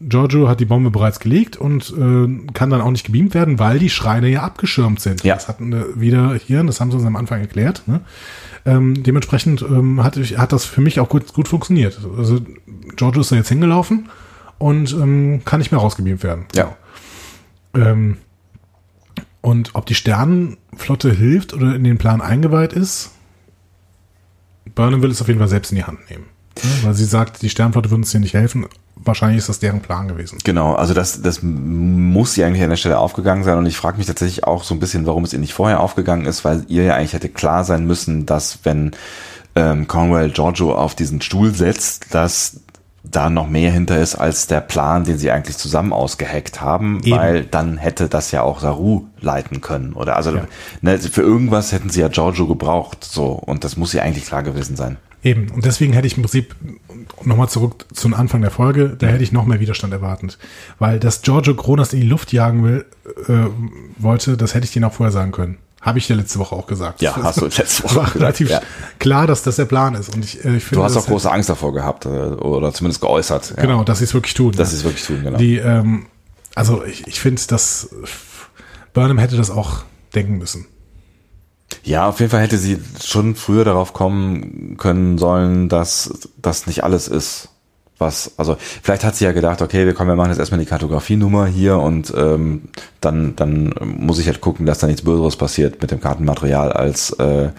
Giorgio 0.03 0.48
hat 0.49 0.60
die 0.60 0.66
Bombe 0.66 0.90
bereits 0.90 1.20
gelegt 1.20 1.58
und 1.58 1.91
äh, 1.91 2.52
kann 2.53 2.70
dann 2.72 2.82
auch 2.82 2.90
nicht 2.90 3.06
gebeamt 3.06 3.36
werden, 3.36 3.60
weil 3.60 3.78
die 3.78 3.90
Schreine 3.91 4.30
ja 4.30 4.41
abgeschirmt 4.41 4.99
sind. 4.99 5.24
Ja. 5.24 5.36
Das 5.36 5.48
hatten 5.48 5.72
wir 5.72 5.99
wieder 5.99 6.34
hier, 6.36 6.64
das 6.64 6.82
haben 6.82 6.90
sie 6.90 6.98
uns 6.98 7.06
am 7.06 7.16
Anfang 7.16 7.40
erklärt. 7.40 7.84
Ne? 7.88 8.02
Ähm, 8.66 9.03
dementsprechend 9.03 9.62
ähm, 9.62 10.03
hat, 10.03 10.18
ich- 10.18 10.38
hat 10.40 10.53
das 10.53 10.66
für 10.66 10.82
mich 10.82 10.99
auch 10.99 11.08
gut, 11.08 11.34
gut 11.34 11.48
funktioniert. 11.48 11.99
Also 12.18 12.41
Giorgio 12.95 13.22
ist 13.22 13.32
da 13.32 13.36
jetzt 13.36 13.49
hingelaufen 13.49 14.10
und 14.58 14.91
ähm, 14.94 15.41
kann 15.45 15.60
nicht 15.60 15.72
mehr 15.72 15.80
rausgebeamt 15.80 16.24
werden. 16.24 16.45
Ja. 16.56 16.76
Ähm, 17.76 18.18
und 19.41 19.72
ob 19.74 19.86
die 19.86 19.95
Sternenflotte 19.95 21.12
hilft 21.12 21.53
oder 21.53 21.76
in 21.76 21.84
den 21.84 21.98
Plan 21.99 22.22
eingeweiht 22.22 22.74
ist, 22.74 23.12
Burnham 24.76 25.02
will 25.03 25.12
es 25.12 25.22
auf 25.22 25.28
jeden 25.28 25.40
Fall 25.40 25.48
selbst 25.48 25.72
in 25.72 25.78
die 25.78 25.84
Hand 25.84 25.99
nehmen. 26.10 26.26
Weil 26.84 26.94
sie 26.94 27.06
sagt, 27.06 27.42
die 27.42 27.50
Sternenflotte 27.50 27.90
würde 27.90 28.02
uns 28.02 28.12
hier 28.12 28.20
nicht 28.20 28.34
helfen. 28.34 28.66
Wahrscheinlich 28.96 29.40
ist 29.40 29.50
das 29.50 29.60
deren 29.60 29.82
Plan 29.82 30.08
gewesen. 30.08 30.38
Genau, 30.44 30.76
also 30.76 30.94
das, 30.94 31.22
das 31.22 31.40
muss 31.42 32.38
ihr 32.38 32.46
eigentlich 32.46 32.62
an 32.64 32.70
der 32.70 32.78
Stelle 32.78 33.00
aufgegangen 33.00 33.44
sein 33.44 33.58
und 33.58 33.66
ich 33.66 33.76
frage 33.78 33.98
mich 33.98 34.06
tatsächlich 34.08 34.44
auch 34.44 34.64
so 34.64 34.76
ein 34.76 34.80
bisschen, 34.80 35.08
warum 35.08 35.24
es 35.24 35.34
ihr 35.34 35.40
nicht 35.40 35.54
vorher 35.54 35.80
aufgegangen 35.80 36.26
ist, 36.26 36.46
weil 36.46 36.66
ihr 36.68 36.84
ja 36.84 36.96
eigentlich 36.96 37.14
hätte 37.14 37.30
klar 37.30 37.64
sein 37.64 37.86
müssen, 37.88 38.26
dass 38.28 38.60
wenn 38.64 38.92
ähm, 39.56 39.88
Cornwell 39.88 40.30
Giorgio 40.30 40.76
auf 40.76 40.94
diesen 40.96 41.20
Stuhl 41.22 41.54
setzt, 41.54 42.14
dass 42.14 42.60
da 43.04 43.32
noch 43.32 43.50
mehr 43.50 43.72
hinter 43.72 43.98
ist 44.00 44.14
als 44.16 44.46
der 44.46 44.62
Plan, 44.62 45.04
den 45.04 45.18
sie 45.18 45.32
eigentlich 45.32 45.58
zusammen 45.58 45.92
ausgeheckt 45.92 46.62
haben, 46.62 47.02
Eben. 47.04 47.18
weil 47.18 47.44
dann 47.44 47.78
hätte 47.78 48.08
das 48.08 48.30
ja 48.32 48.44
auch 48.44 48.60
Saru 48.60 49.06
leiten 49.20 49.60
können 49.62 49.94
oder 49.94 50.16
also 50.16 50.36
Ja. 50.36 50.44
ne, 50.82 51.00
für 51.00 51.22
irgendwas 51.24 51.72
hätten 51.72 51.90
sie 51.90 52.02
ja 52.02 52.08
Giorgio 52.10 52.46
gebraucht, 52.46 53.04
so 53.04 53.30
und 53.30 53.64
das 53.64 53.76
muss 53.76 53.94
ihr 53.96 54.04
eigentlich 54.04 54.26
klar 54.26 54.44
gewesen 54.44 54.76
sein. 54.76 54.98
Eben. 55.23 55.52
Und 55.52 55.65
deswegen 55.65 55.93
hätte 55.93 56.07
ich 56.07 56.18
im 56.18 56.23
Prinzip 56.23 56.56
nochmal 57.23 57.48
zurück 57.48 57.85
zum 57.93 58.14
Anfang 58.14 58.41
der 58.41 58.52
Folge, 58.52 58.95
da 58.98 59.07
hätte 59.07 59.23
ich 59.23 59.31
noch 59.31 59.45
mehr 59.45 59.60
Widerstand 59.60 59.93
erwartet. 59.93 60.38
Weil 60.80 60.99
dass 60.99 61.22
Giorgio 61.22 61.56
Kronos 61.56 61.93
in 61.93 62.02
die 62.02 62.07
Luft 62.07 62.34
jagen 62.34 62.64
will, 62.64 62.85
äh, 63.27 63.45
wollte, 63.98 64.38
das 64.38 64.56
hätte 64.56 64.65
ich 64.65 64.72
dir 64.72 64.85
auch 64.85 64.93
vorher 64.93 65.11
sagen 65.11 65.31
können. 65.31 65.57
Habe 65.81 65.98
ich 65.98 66.07
ja 66.07 66.15
letzte 66.15 66.38
Woche 66.38 66.56
auch 66.56 66.68
gesagt. 66.68 67.02
Ja, 67.02 67.15
hast 67.15 67.41
du 67.41 67.45
letzte 67.45 67.84
Woche 67.84 67.95
war 67.98 68.03
gesagt, 68.03 68.19
relativ 68.19 68.49
ja. 68.49 68.61
klar, 68.99 69.26
dass 69.26 69.41
das 69.43 69.56
der 69.56 69.65
Plan 69.65 69.95
ist. 69.95 70.14
Und 70.14 70.23
ich, 70.23 70.43
äh, 70.45 70.57
ich 70.57 70.64
finde, 70.64 70.76
Du 70.76 70.84
hast 70.84 70.98
auch 70.98 71.06
große 71.06 71.31
Angst 71.31 71.49
davor 71.49 71.73
gehabt 71.73 72.06
äh, 72.06 72.10
oder 72.10 72.73
zumindest 72.73 73.02
geäußert. 73.02 73.53
Ja. 73.57 73.64
Genau, 73.64 73.84
dass 73.84 73.99
sie 73.99 74.06
es 74.06 74.14
wirklich 74.14 74.34
tun. 74.34 74.53
Dass 74.53 74.72
sie 74.72 74.77
es 74.77 74.84
wirklich 74.84 75.03
tun, 75.03 75.23
genau. 75.23 75.38
Die, 75.38 75.57
ähm, 75.57 76.06
also 76.53 76.84
ich, 76.84 77.07
ich 77.07 77.19
finde, 77.19 77.41
dass 77.48 77.89
Burnham 78.93 79.18
hätte 79.18 79.38
das 79.38 79.49
auch 79.49 79.84
denken 80.14 80.38
müssen. 80.38 80.68
Ja, 81.84 82.08
auf 82.08 82.20
jeden 82.20 82.32
Fall 82.32 82.41
hätte 82.41 82.58
sie 82.58 82.80
schon 83.03 83.36
früher 83.36 83.66
darauf 83.66 83.94
kommen 83.94 84.78
können 84.78 85.18
sollen, 85.18 85.68
dass 85.68 86.30
das 86.41 86.68
nicht 86.68 86.84
alles 86.84 87.08
ist. 87.08 87.49
Was, 87.98 88.32
also 88.38 88.58
vielleicht 88.60 89.03
hat 89.03 89.16
sie 89.16 89.26
ja 89.26 89.32
gedacht, 89.32 89.62
okay, 89.62 89.86
wir 89.86 89.94
kommen, 89.94 90.10
wir 90.10 90.16
machen 90.16 90.32
jetzt 90.32 90.40
erstmal 90.40 90.60
die 90.60 90.66
Kartografienummer 90.66 91.45
hier 91.45 91.78
und 91.78 92.12
ähm, 92.18 92.64
dann, 92.99 93.36
dann 93.36 93.76
muss 93.80 94.18
ich 94.18 94.26
halt 94.26 94.41
gucken, 94.41 94.66
dass 94.66 94.80
da 94.80 94.88
nichts 94.88 95.03
Böseres 95.03 95.36
passiert 95.36 95.80
mit 95.82 95.91
dem 95.91 96.02
Kartenmaterial, 96.02 96.72
als 96.72 97.12
äh, 97.20 97.49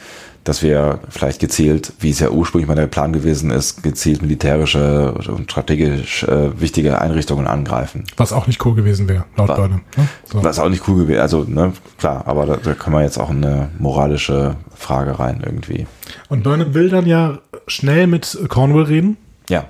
dass 0.44 0.60
wir 0.62 0.98
vielleicht 1.08 1.38
gezielt, 1.40 1.92
wie 2.00 2.10
es 2.10 2.18
ja 2.18 2.30
ursprünglich 2.30 2.66
mal 2.66 2.74
der 2.74 2.88
Plan 2.88 3.12
gewesen 3.12 3.50
ist, 3.50 3.82
gezielt 3.84 4.22
militärische 4.22 5.12
und 5.12 5.50
strategisch 5.50 6.24
äh, 6.24 6.60
wichtige 6.60 7.00
Einrichtungen 7.00 7.46
angreifen. 7.46 8.04
Was 8.16 8.32
auch 8.32 8.48
nicht 8.48 8.64
cool 8.66 8.74
gewesen 8.74 9.08
wäre, 9.08 9.24
laut 9.36 9.48
War- 9.50 9.56
Burnham. 9.56 9.82
Ne? 9.96 10.08
So. 10.24 10.42
Was 10.42 10.58
auch 10.58 10.68
nicht 10.68 10.88
cool 10.88 11.02
gewesen, 11.04 11.20
also 11.20 11.44
ne, 11.44 11.72
klar, 11.96 12.26
aber 12.26 12.46
da, 12.46 12.56
da 12.56 12.74
kann 12.74 12.92
man 12.92 13.04
jetzt 13.04 13.18
auch 13.18 13.30
eine 13.30 13.70
moralische 13.78 14.56
Frage 14.74 15.18
rein 15.20 15.42
irgendwie. 15.46 15.86
Und 16.28 16.42
Burnham 16.42 16.74
will 16.74 16.88
dann 16.88 17.06
ja 17.06 17.38
schnell 17.68 18.08
mit 18.08 18.36
Cornwall 18.48 18.84
reden, 18.84 19.16
Ja, 19.48 19.66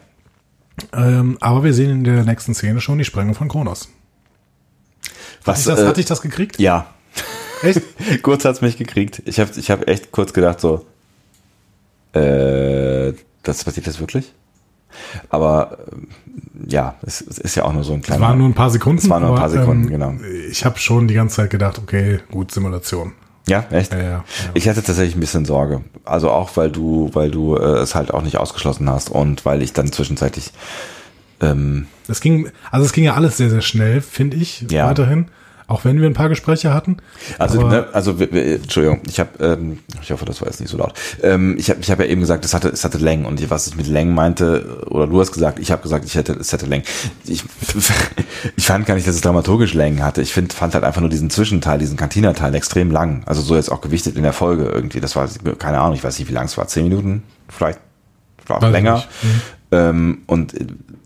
ähm, 0.94 1.36
aber 1.42 1.64
wir 1.64 1.74
sehen 1.74 1.90
in 1.90 2.04
der 2.04 2.24
nächsten 2.24 2.54
Szene 2.54 2.80
schon 2.80 2.96
die 2.96 3.04
Sprengung 3.04 3.34
von 3.34 3.48
Kronos. 3.48 3.90
was 5.44 5.58
Hatte 5.58 5.60
ich 5.60 5.66
das, 5.76 5.80
äh, 5.84 5.86
hatte 5.88 6.00
ich 6.00 6.06
das 6.06 6.22
gekriegt? 6.22 6.58
ja, 6.58 6.86
Echt? 7.62 7.82
kurz 8.22 8.44
hat's 8.44 8.60
mich 8.60 8.76
gekriegt. 8.76 9.22
Ich 9.26 9.38
habe 9.40 9.50
ich 9.56 9.70
hab 9.70 9.88
echt 9.88 10.12
kurz 10.12 10.32
gedacht 10.32 10.60
so, 10.60 10.84
äh, 12.12 13.12
das 13.42 13.64
passiert 13.64 13.86
das 13.86 14.00
wirklich? 14.00 14.32
Aber 15.30 15.78
ähm, 15.92 16.08
ja, 16.68 16.96
es, 17.02 17.20
es 17.22 17.38
ist 17.38 17.54
ja 17.54 17.64
auch 17.64 17.72
nur 17.72 17.84
so 17.84 17.94
ein 17.94 18.00
Es 18.00 18.06
kleiner. 18.06 18.22
waren 18.22 18.38
nur 18.38 18.48
ein 18.48 18.54
paar 18.54 18.70
Sekunden. 18.70 18.98
Es 18.98 19.08
waren 19.08 19.22
nur 19.22 19.32
ein 19.32 19.36
paar 19.36 19.44
aber, 19.50 19.60
Sekunden, 19.60 19.84
ähm, 19.84 19.90
genau. 19.90 20.14
Ich 20.50 20.64
habe 20.64 20.78
schon 20.78 21.08
die 21.08 21.14
ganze 21.14 21.36
Zeit 21.36 21.50
gedacht, 21.50 21.78
okay, 21.78 22.20
gut, 22.30 22.52
Simulation. 22.52 23.12
ja, 23.48 23.64
echt. 23.70 23.92
Ja, 23.92 23.98
ja, 23.98 24.10
ja. 24.10 24.24
Ich 24.54 24.68
hatte 24.68 24.82
tatsächlich 24.82 25.16
ein 25.16 25.20
bisschen 25.20 25.44
Sorge. 25.46 25.80
Also 26.04 26.30
auch, 26.30 26.56
weil 26.56 26.70
du, 26.70 27.10
weil 27.14 27.30
du 27.30 27.56
äh, 27.56 27.78
es 27.78 27.94
halt 27.94 28.12
auch 28.12 28.22
nicht 28.22 28.36
ausgeschlossen 28.36 28.88
hast 28.90 29.10
und 29.10 29.44
weil 29.46 29.62
ich 29.62 29.72
dann 29.72 29.90
zwischenzeitlich 29.90 30.52
ähm, 31.40 31.86
Es 32.08 32.20
ging, 32.20 32.50
also 32.70 32.84
es 32.84 32.92
ging 32.92 33.04
ja 33.04 33.14
alles 33.14 33.38
sehr, 33.38 33.48
sehr 33.50 33.62
schnell, 33.62 34.00
finde 34.02 34.36
ich, 34.36 34.66
Ja. 34.70 34.86
weiterhin. 34.88 35.28
Auch 35.72 35.86
wenn 35.86 35.98
wir 36.02 36.06
ein 36.06 36.12
paar 36.12 36.28
Gespräche 36.28 36.74
hatten. 36.74 36.98
Also, 37.38 37.66
ne, 37.66 37.86
also 37.94 38.10
Entschuldigung, 38.10 39.00
ich 39.08 39.18
habe, 39.18 39.42
ähm, 39.42 39.78
ich 40.02 40.12
hoffe, 40.12 40.26
das 40.26 40.42
war 40.42 40.48
jetzt 40.48 40.60
nicht 40.60 40.68
so 40.68 40.76
laut. 40.76 40.92
Ähm, 41.22 41.56
ich 41.58 41.70
habe, 41.70 41.80
ich 41.80 41.90
habe 41.90 42.04
ja 42.04 42.10
eben 42.10 42.20
gesagt, 42.20 42.44
es 42.44 42.52
hatte, 42.52 42.68
es 42.68 42.84
hatte 42.84 42.98
Längen 42.98 43.24
und 43.24 43.48
was 43.48 43.68
ich 43.68 43.74
mit 43.74 43.86
Längen 43.86 44.14
meinte, 44.14 44.84
oder 44.90 45.06
du 45.06 45.18
hast 45.18 45.32
gesagt, 45.32 45.58
ich 45.58 45.72
habe 45.72 45.82
gesagt, 45.82 46.04
ich 46.04 46.14
hätte, 46.14 46.34
es 46.34 46.52
hätte 46.52 46.66
Längen. 46.66 46.84
Ich, 47.24 47.42
ich 48.56 48.66
fand 48.66 48.84
gar 48.84 48.96
nicht, 48.96 49.06
dass 49.06 49.14
es 49.14 49.22
dramaturgisch 49.22 49.72
Längen 49.72 50.04
hatte. 50.04 50.20
Ich 50.20 50.34
find, 50.34 50.52
fand 50.52 50.74
halt 50.74 50.84
einfach 50.84 51.00
nur 51.00 51.08
diesen 51.08 51.30
Zwischenteil, 51.30 51.78
diesen 51.78 51.96
Cantina-Teil 51.96 52.54
extrem 52.54 52.90
lang. 52.90 53.22
Also 53.24 53.40
so 53.40 53.56
jetzt 53.56 53.72
auch 53.72 53.80
gewichtet 53.80 54.16
in 54.16 54.24
der 54.24 54.34
Folge 54.34 54.64
irgendwie. 54.64 55.00
Das 55.00 55.16
war 55.16 55.26
keine 55.58 55.80
Ahnung, 55.80 55.94
ich 55.94 56.04
weiß 56.04 56.18
nicht, 56.18 56.28
wie 56.28 56.34
lang 56.34 56.44
es 56.44 56.58
war, 56.58 56.68
zehn 56.68 56.84
Minuten, 56.84 57.22
vielleicht, 57.48 57.80
vielleicht 58.44 58.62
ich 58.62 58.70
länger. 58.70 59.04
Mhm. 59.22 59.40
Ähm, 59.70 60.22
und 60.26 60.52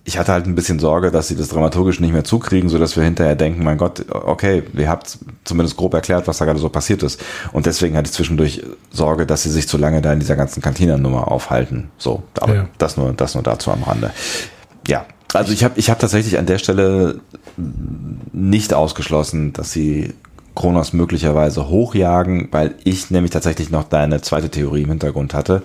ich 0.09 0.19
hatte 0.19 0.33
halt 0.33 0.47
ein 0.47 0.55
bisschen 0.55 0.79
Sorge, 0.79 1.11
dass 1.11 1.27
sie 1.27 1.35
das 1.35 1.49
dramaturgisch 1.49 1.99
nicht 1.99 2.13
mehr 2.13 2.23
zukriegen, 2.23 2.69
so 2.69 2.79
dass 2.79 2.97
wir 2.97 3.03
hinterher 3.03 3.35
denken, 3.35 3.65
mein 3.65 3.77
Gott, 3.77 4.05
okay, 4.09 4.63
ihr 4.75 4.89
habt 4.89 5.19
zumindest 5.43 5.77
grob 5.77 5.95
erklärt, 5.95 6.29
was 6.29 6.39
da 6.39 6.45
gerade 6.45 6.61
so 6.61 6.69
passiert 6.69 7.03
ist. 7.03 7.21
Und 7.53 7.67
deswegen 7.67 7.97
hatte 7.97 8.07
ich 8.07 8.13
zwischendurch 8.13 8.63
Sorge, 8.93 9.27
dass 9.27 9.43
sie 9.43 9.51
sich 9.51 9.67
zu 9.67 9.79
lange 9.79 10.01
da 10.03 10.13
in 10.13 10.21
dieser 10.21 10.37
ganzen 10.37 10.63
Cantina-Nummer 10.63 11.27
aufhalten. 11.33 11.91
So, 11.99 12.23
aber 12.41 12.55
Ja. 12.55 12.69
das 12.79 12.97
nur, 12.97 13.13
das 13.15 13.35
nur 13.35 13.43
dazu 13.43 13.73
am 13.73 13.83
Rande. 13.83 14.13
Ja, 14.87 15.07
also 15.35 15.53
ich 15.53 15.65
habe 15.65 15.75
ich 15.77 15.91
hab 15.91 15.99
tatsächlich 15.99 16.39
an 16.39 16.47
der 16.47 16.59
Stelle 16.59 17.21
nicht 18.33 18.75
ausgeschlossen, 18.75 19.55
dass 19.55 19.73
sie 19.73 20.15
Kronos 20.55 20.93
möglicherweise 20.93 21.69
hochjagen, 21.69 22.49
weil 22.53 22.77
ich 22.85 23.11
nämlich 23.11 23.33
tatsächlich 23.33 23.71
noch 23.71 23.83
deine 23.83 24.21
zweite 24.23 24.51
Theorie 24.51 24.83
im 24.83 24.91
Hintergrund 24.91 25.35
hatte 25.35 25.63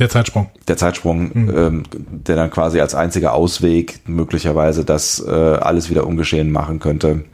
Der 0.00 0.08
Zeitsprung. 0.08 0.50
der 0.66 0.76
Zeitsprung, 0.76 1.30
ähm, 1.34 1.82
der 1.92 2.34
dann 2.34 2.50
quasi 2.50 2.80
als 2.80 2.94
einziger 2.96 3.32
Ausweg 3.34 4.00
möglicherweise 4.08 4.84
das 4.84 5.22
äh, 5.24 5.30
alles 5.30 5.90
wieder 5.90 6.06
ungeschehen 6.06 6.50
machen 6.50 6.80
könnte, 6.80 7.24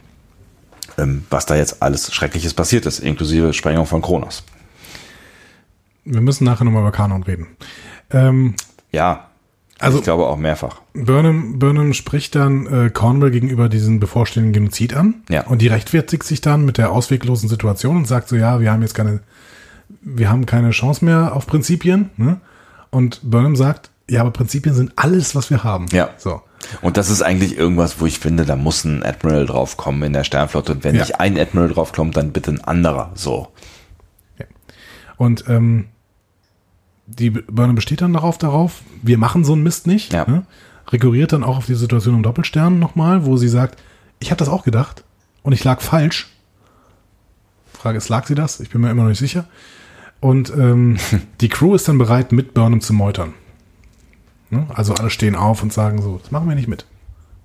ähm, 0.99 1.23
was 1.29 1.45
da 1.47 1.55
jetzt 1.55 1.81
alles 1.81 2.13
Schreckliches 2.13 2.53
passiert 2.53 2.85
ist, 2.85 2.99
inklusive 2.99 3.53
Sprengung 3.53 3.85
von 3.85 4.01
Kronos. 4.01 4.43
Wir 6.05 6.21
müssen 6.21 6.43
nachher 6.45 6.63
nochmal 6.63 6.81
über 6.83 6.91
Kanon 6.91 7.23
reden. 7.23 7.47
Ähm, 8.11 8.53
Ja, 8.91 9.27
Also- 9.79 9.97
ich 9.99 10.03
glaube 10.05 10.25
auch 10.27 10.37
mehrfach. 10.37 10.81
Burnham, 10.93 11.59
Burnham 11.59 11.93
spricht 11.93 12.35
dann 12.35 12.65
äh, 12.67 12.89
Cornwall 12.89 13.31
gegenüber 13.31 13.67
diesen 13.69 13.99
bevorstehenden 13.99 14.53
Genozid 14.53 14.95
an. 14.95 15.15
Ja. 15.29 15.45
Und 15.45 15.61
die 15.61 15.67
rechtfertigt 15.67 16.23
sich 16.23 16.41
dann 16.41 16.65
mit 16.65 16.77
der 16.77 16.91
ausweglosen 16.91 17.49
Situation 17.49 17.97
und 17.97 18.07
sagt 18.07 18.29
so, 18.29 18.35
ja, 18.35 18.59
wir 18.61 18.71
haben 18.71 18.81
jetzt 18.81 18.95
keine, 18.95 19.19
wir 20.01 20.29
haben 20.29 20.45
keine 20.45 20.71
Chance 20.71 21.03
mehr 21.05 21.35
auf 21.35 21.45
Prinzipien. 21.47 22.09
Ne? 22.17 22.39
Und 22.89 23.19
Burnham 23.23 23.55
sagt, 23.55 23.89
ja, 24.09 24.21
aber 24.21 24.31
Prinzipien 24.31 24.73
sind 24.73 24.93
alles, 24.95 25.35
was 25.35 25.49
wir 25.49 25.63
haben. 25.63 25.87
Ja. 25.91 26.09
So. 26.17 26.41
Und 26.81 26.97
das 26.97 27.09
ist 27.09 27.21
eigentlich 27.21 27.57
irgendwas, 27.57 27.99
wo 27.99 28.05
ich 28.05 28.19
finde, 28.19 28.45
da 28.45 28.55
muss 28.55 28.83
ein 28.85 29.03
Admiral 29.03 29.45
drauf 29.45 29.77
kommen 29.77 30.01
in 30.03 30.13
der 30.13 30.23
Sternflotte. 30.23 30.71
Und 30.73 30.83
wenn 30.83 30.95
Ja. 30.95 31.01
nicht 31.01 31.19
ein 31.19 31.37
Admiral 31.37 31.69
drauf 31.69 31.91
kommt, 31.91 32.15
dann 32.17 32.31
bitte 32.31 32.51
ein 32.51 32.63
anderer. 32.63 33.11
So. 33.15 33.49
Ja. 34.39 34.45
Und 35.17 35.45
ähm, 35.47 35.87
die 37.05 37.29
Burnham 37.31 37.75
besteht 37.75 38.01
dann 38.01 38.13
darauf, 38.13 38.37
darauf, 38.37 38.81
wir 39.01 39.17
machen 39.17 39.43
so 39.43 39.53
einen 39.53 39.63
Mist 39.63 39.87
nicht. 39.87 40.13
Ja. 40.13 40.25
Ne? 40.27 40.45
Rekurriert 40.89 41.33
dann 41.33 41.43
auch 41.43 41.57
auf 41.57 41.65
die 41.65 41.75
Situation 41.75 42.15
im 42.15 42.23
Doppelstern 42.23 42.79
nochmal, 42.79 43.25
wo 43.25 43.37
sie 43.37 43.49
sagt, 43.49 43.81
ich 44.19 44.31
habe 44.31 44.39
das 44.39 44.49
auch 44.49 44.63
gedacht 44.63 45.03
und 45.43 45.53
ich 45.53 45.63
lag 45.63 45.81
falsch. 45.81 46.27
Frage 47.73 47.97
ist, 47.97 48.09
lag 48.09 48.25
sie 48.25 48.35
das? 48.35 48.59
Ich 48.61 48.69
bin 48.69 48.81
mir 48.81 48.89
immer 48.89 49.03
noch 49.03 49.09
nicht 49.09 49.19
sicher. 49.19 49.45
Und 50.19 50.51
ähm, 50.51 50.97
die 51.41 51.49
Crew 51.49 51.75
ist 51.75 51.87
dann 51.87 51.97
bereit, 51.97 52.31
mit 52.31 52.53
Burnham 52.53 52.81
zu 52.81 52.93
meutern. 52.93 53.33
Ne? 54.49 54.65
Also 54.73 54.93
alle 54.93 55.09
stehen 55.09 55.35
auf 55.35 55.61
und 55.63 55.73
sagen 55.73 56.01
so, 56.01 56.19
das 56.21 56.31
machen 56.31 56.47
wir 56.47 56.55
nicht 56.55 56.67
mit. 56.67 56.85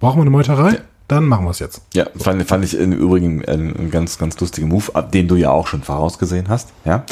Brauchen 0.00 0.18
wir 0.18 0.22
eine 0.22 0.30
Meuterei? 0.30 0.80
Dann 1.08 1.24
machen 1.26 1.44
wir 1.44 1.50
es 1.50 1.58
jetzt. 1.58 1.82
Ja, 1.94 2.06
fand, 2.16 2.42
fand 2.44 2.64
ich 2.64 2.78
im 2.78 2.92
Übrigen 2.92 3.44
einen, 3.44 3.90
ganz, 3.90 4.18
ganz 4.18 4.38
lustigen 4.40 4.68
Move, 4.68 4.90
den 5.12 5.28
du 5.28 5.36
ja 5.36 5.50
auch 5.50 5.66
schon 5.66 5.82
vorausgesehen 5.82 6.48
hast, 6.48 6.70
ja. 6.84 7.04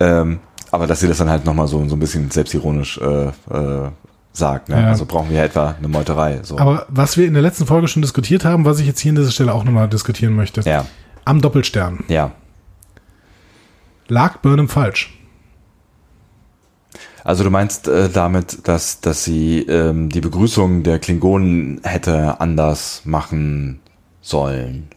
Ähm, 0.00 0.40
aber 0.70 0.86
dass 0.86 1.00
sie 1.00 1.06
das 1.06 1.18
dann 1.18 1.30
halt 1.30 1.44
nochmal 1.44 1.68
so, 1.68 1.86
so 1.88 1.94
ein 1.94 2.00
bisschen 2.00 2.30
selbstironisch 2.30 2.98
äh, 2.98 3.26
äh, 3.28 3.90
sagt, 4.32 4.70
ne? 4.70 4.80
Ja. 4.80 4.88
Also 4.88 5.06
brauchen 5.06 5.30
wir 5.30 5.42
etwa 5.42 5.76
eine 5.78 5.86
Meuterei. 5.86 6.40
So. 6.42 6.58
Aber 6.58 6.86
was 6.88 7.16
wir 7.16 7.26
in 7.26 7.34
der 7.34 7.42
letzten 7.42 7.66
Folge 7.66 7.86
schon 7.86 8.02
diskutiert 8.02 8.44
haben, 8.44 8.64
was 8.64 8.80
ich 8.80 8.86
jetzt 8.86 8.98
hier 8.98 9.10
an 9.10 9.16
dieser 9.16 9.30
Stelle 9.30 9.54
auch 9.54 9.62
nochmal 9.62 9.88
diskutieren 9.88 10.34
möchte. 10.34 10.62
ja, 10.62 10.84
Am 11.24 11.40
Doppelstern. 11.40 12.04
ja. 12.08 12.32
Lag 14.08 14.38
Burnham 14.38 14.68
falsch? 14.68 15.18
Also 17.24 17.42
du 17.42 17.50
meinst 17.50 17.88
äh, 17.88 18.10
damit, 18.10 18.68
dass, 18.68 19.00
dass 19.00 19.24
sie 19.24 19.60
ähm, 19.60 20.10
die 20.10 20.20
Begrüßung 20.20 20.82
der 20.82 20.98
Klingonen 20.98 21.80
hätte 21.82 22.40
anders 22.40 23.02
machen 23.04 23.80
sollen. 24.20 24.88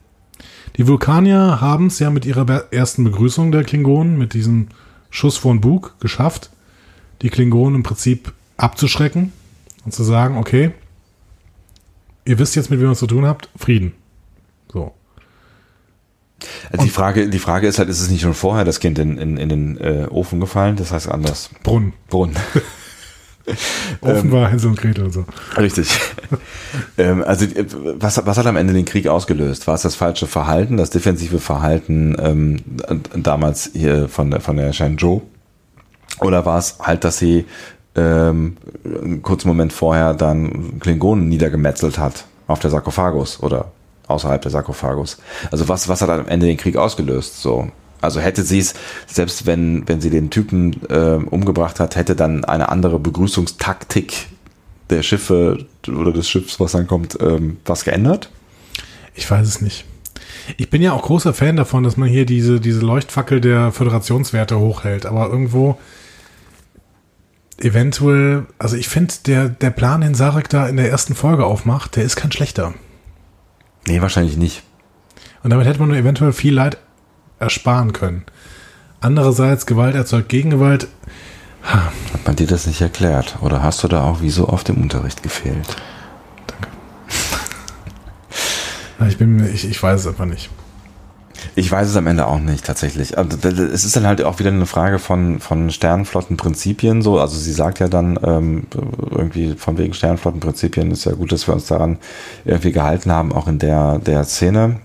Die 0.75 0.87
Vulkanier 0.87 1.61
haben 1.61 1.87
es 1.87 1.99
ja 1.99 2.09
mit 2.09 2.25
ihrer 2.25 2.71
ersten 2.71 3.05
Begrüßung 3.05 3.51
der 3.51 3.63
Klingonen, 3.63 4.17
mit 4.17 4.33
diesem 4.33 4.67
Schuss 5.09 5.37
vor 5.37 5.53
den 5.53 5.61
Bug, 5.61 5.95
geschafft, 5.99 6.51
die 7.21 7.29
Klingonen 7.29 7.75
im 7.75 7.83
Prinzip 7.83 8.33
abzuschrecken 8.57 9.31
und 9.85 9.93
zu 9.93 10.03
sagen, 10.03 10.37
okay, 10.37 10.71
ihr 12.25 12.37
wisst 12.39 12.55
jetzt, 12.55 12.69
mit 12.69 12.79
wem 12.79 12.89
ihr 12.89 12.91
es 12.91 12.99
zu 12.99 13.07
tun 13.07 13.25
habt, 13.25 13.49
Frieden. 13.55 13.93
So. 14.71 14.93
Also 16.71 16.85
die 16.85 16.91
Frage, 16.91 17.29
die 17.29 17.39
Frage 17.39 17.67
ist 17.67 17.79
halt, 17.79 17.89
ist 17.89 17.99
es 17.99 18.09
nicht 18.09 18.21
schon 18.21 18.33
vorher 18.33 18.65
das 18.65 18.79
Kind 18.79 18.99
in, 18.99 19.17
in, 19.17 19.37
in 19.37 19.49
den 19.49 19.77
äh, 19.77 20.07
Ofen 20.09 20.39
gefallen? 20.39 20.75
Das 20.75 20.91
heißt 20.91 21.09
anders. 21.09 21.49
Brunnen. 21.63 21.93
Brunnen. 22.09 22.35
Offen 24.01 24.31
war 24.31 24.49
Hänsel 24.49 24.71
und 24.71 24.77
Gretel 24.77 25.05
und 25.05 25.13
so. 25.13 25.25
Richtig. 25.55 25.89
ähm, 26.97 27.23
also 27.23 27.45
äh, 27.45 27.65
was, 27.95 28.25
was 28.25 28.37
hat 28.37 28.45
am 28.45 28.57
Ende 28.57 28.73
den 28.73 28.85
Krieg 28.85 29.07
ausgelöst? 29.07 29.67
War 29.67 29.75
es 29.75 29.83
das 29.83 29.95
falsche 29.95 30.27
Verhalten, 30.27 30.77
das 30.77 30.89
defensive 30.89 31.39
Verhalten 31.39 32.15
ähm, 32.19 32.57
damals 33.15 33.71
hier 33.73 34.09
von 34.09 34.31
der 34.31 34.41
von 34.41 34.57
der 34.57 34.73
Shenzhou? 34.73 35.21
Oder 36.19 36.45
war 36.45 36.59
es 36.59 36.77
halt, 36.79 37.03
dass 37.03 37.19
sie 37.19 37.45
ähm, 37.95 38.57
einen 38.83 39.21
kurzen 39.21 39.47
Moment 39.47 39.71
vorher 39.71 40.13
dann 40.13 40.79
Klingonen 40.79 41.29
niedergemetzelt 41.29 41.97
hat 41.97 42.25
auf 42.47 42.59
der 42.59 42.69
Sarkophagus 42.69 43.41
oder 43.41 43.71
außerhalb 44.07 44.41
der 44.41 44.51
Sarkophagus? 44.51 45.17
Also 45.51 45.67
was 45.67 45.87
was 45.87 46.01
hat 46.01 46.09
am 46.09 46.27
Ende 46.27 46.45
den 46.45 46.57
Krieg 46.57 46.77
ausgelöst? 46.77 47.41
So 47.41 47.71
also 48.01 48.19
hätte 48.19 48.43
sie 48.43 48.59
es, 48.59 48.73
selbst 49.07 49.45
wenn, 49.45 49.87
wenn 49.87 50.01
sie 50.01 50.09
den 50.09 50.29
Typen 50.29 50.81
ähm, 50.89 51.27
umgebracht 51.27 51.79
hat, 51.79 51.95
hätte 51.95 52.15
dann 52.15 52.45
eine 52.45 52.69
andere 52.69 52.99
Begrüßungstaktik 52.99 54.27
der 54.89 55.03
Schiffe 55.03 55.65
oder 55.87 56.13
des 56.13 56.29
Schiffs, 56.29 56.59
was 56.59 56.73
dann 56.73 56.87
kommt, 56.87 57.17
ähm, 57.21 57.57
was 57.65 57.83
geändert? 57.83 58.29
Ich 59.15 59.29
weiß 59.29 59.47
es 59.47 59.61
nicht. 59.61 59.85
Ich 60.57 60.69
bin 60.69 60.81
ja 60.81 60.93
auch 60.93 61.01
großer 61.01 61.33
Fan 61.33 61.57
davon, 61.57 61.83
dass 61.83 61.97
man 61.97 62.07
hier 62.07 62.25
diese, 62.25 62.61
diese 62.61 62.79
Leuchtfackel 62.81 63.41
der 63.41 63.71
Föderationswerte 63.71 64.59
hochhält, 64.59 65.05
aber 65.05 65.29
irgendwo 65.29 65.77
eventuell, 67.59 68.45
also 68.59 68.77
ich 68.77 68.87
finde, 68.87 69.13
der, 69.25 69.49
der 69.49 69.71
Plan, 69.71 70.01
den 70.01 70.13
Sarek 70.13 70.47
da 70.47 70.67
in 70.67 70.77
der 70.77 70.89
ersten 70.89 71.15
Folge 71.15 71.45
aufmacht, 71.45 71.95
der 71.95 72.03
ist 72.03 72.15
kein 72.15 72.31
schlechter. 72.31 72.75
Nee, 73.87 74.01
wahrscheinlich 74.01 74.37
nicht. 74.37 74.63
Und 75.43 75.49
damit 75.51 75.65
hätte 75.65 75.79
man 75.79 75.89
nur 75.89 75.97
eventuell 75.97 76.33
viel 76.33 76.53
Leid 76.53 76.77
ersparen 77.39 77.93
können. 77.93 78.25
Andererseits, 78.99 79.65
Gewalt 79.65 79.95
erzeugt 79.95 80.29
Gegengewalt. 80.29 80.87
Hat 81.61 81.93
man 82.25 82.35
dir 82.35 82.47
das 82.47 82.67
nicht 82.67 82.81
erklärt? 82.81 83.37
Oder 83.41 83.61
hast 83.63 83.83
du 83.83 83.87
da 83.87 84.03
auch 84.03 84.21
wie 84.21 84.29
so 84.29 84.49
oft 84.49 84.69
im 84.69 84.81
Unterricht 84.81 85.23
gefehlt? 85.23 85.75
Ich 89.07 89.19
bin 89.19 89.47
ich, 89.53 89.63
ich 89.69 89.83
weiß 89.83 90.01
es 90.01 90.07
einfach 90.07 90.25
nicht. 90.25 90.49
Ich 91.55 91.71
weiß 91.71 91.87
es 91.87 91.95
am 91.95 92.07
Ende 92.07 92.27
auch 92.27 92.39
nicht, 92.39 92.65
tatsächlich. 92.65 93.17
Also, 93.17 93.37
Es 93.47 93.83
ist 93.83 93.95
dann 93.95 94.05
halt 94.05 94.23
auch 94.23 94.39
wieder 94.39 94.51
eine 94.51 94.65
Frage 94.65 94.99
von, 94.99 95.39
von 95.39 95.71
Sternflottenprinzipien 95.71 97.01
so. 97.01 97.19
Also 97.19 97.37
sie 97.37 97.51
sagt 97.51 97.79
ja 97.79 97.87
dann 97.87 98.19
ähm, 98.23 98.67
irgendwie 99.11 99.55
von 99.55 99.77
wegen 99.77 99.93
Sternflottenprinzipien 99.93 100.91
ist 100.91 101.05
ja 101.05 101.13
gut, 101.13 101.31
dass 101.31 101.47
wir 101.47 101.53
uns 101.53 101.67
daran 101.67 101.97
irgendwie 102.45 102.71
gehalten 102.71 103.11
haben, 103.11 103.31
auch 103.31 103.47
in 103.47 103.59
der, 103.59 103.99
der 103.99 104.23
Szene. 104.23 104.79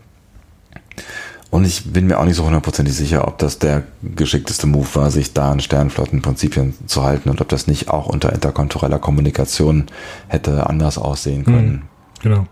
Und 1.50 1.66
ich 1.66 1.92
bin 1.92 2.06
mir 2.06 2.18
auch 2.18 2.24
nicht 2.24 2.36
so 2.36 2.46
hundertprozentig 2.46 2.94
sicher, 2.94 3.28
ob 3.28 3.36
das 3.36 3.58
der 3.58 3.82
geschickteste 4.02 4.66
Move 4.66 4.88
war, 4.94 5.10
sich 5.10 5.34
da 5.34 5.50
an 5.50 5.60
Sternflottenprinzipien 5.60 6.74
zu 6.86 7.02
halten 7.02 7.28
und 7.28 7.42
ob 7.42 7.48
das 7.50 7.66
nicht 7.66 7.90
auch 7.90 8.06
unter 8.06 8.32
interkontoreller 8.32 8.98
Kommunikation 8.98 9.84
hätte 10.28 10.66
anders 10.66 10.96
aussehen 10.96 11.44
können. 11.44 11.82
Genau. 12.22 12.46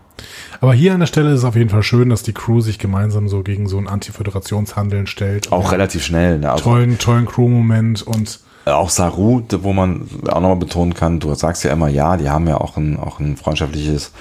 Aber 0.59 0.73
hier 0.73 0.93
an 0.93 0.99
der 0.99 1.07
Stelle 1.07 1.31
ist 1.31 1.39
es 1.39 1.45
auf 1.45 1.55
jeden 1.55 1.69
Fall 1.69 1.83
schön, 1.83 2.09
dass 2.09 2.23
die 2.23 2.33
Crew 2.33 2.61
sich 2.61 2.79
gemeinsam 2.79 3.27
so 3.29 3.43
gegen 3.43 3.67
so 3.67 3.77
ein 3.77 3.87
Antiföderationshandeln 3.87 5.07
stellt. 5.07 5.51
Auch 5.51 5.71
relativ 5.71 6.03
schnell. 6.03 6.39
Ne? 6.39 6.51
Also, 6.51 6.63
tollen, 6.63 6.97
tollen 6.97 7.25
Crew-Moment 7.25 8.01
und 8.03 8.39
auch 8.65 8.89
Saru, 8.89 9.41
wo 9.49 9.73
man 9.73 10.07
auch 10.27 10.39
nochmal 10.39 10.55
betonen 10.57 10.93
kann, 10.93 11.19
du 11.19 11.33
sagst 11.33 11.63
ja 11.63 11.71
immer, 11.71 11.87
ja, 11.87 12.17
die 12.17 12.29
haben 12.29 12.47
ja 12.47 12.57
auch 12.57 12.77
ein, 12.77 12.97
auch 12.97 13.19
ein 13.19 13.35
freundschaftliches 13.35 14.11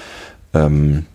ähm, 0.54 1.06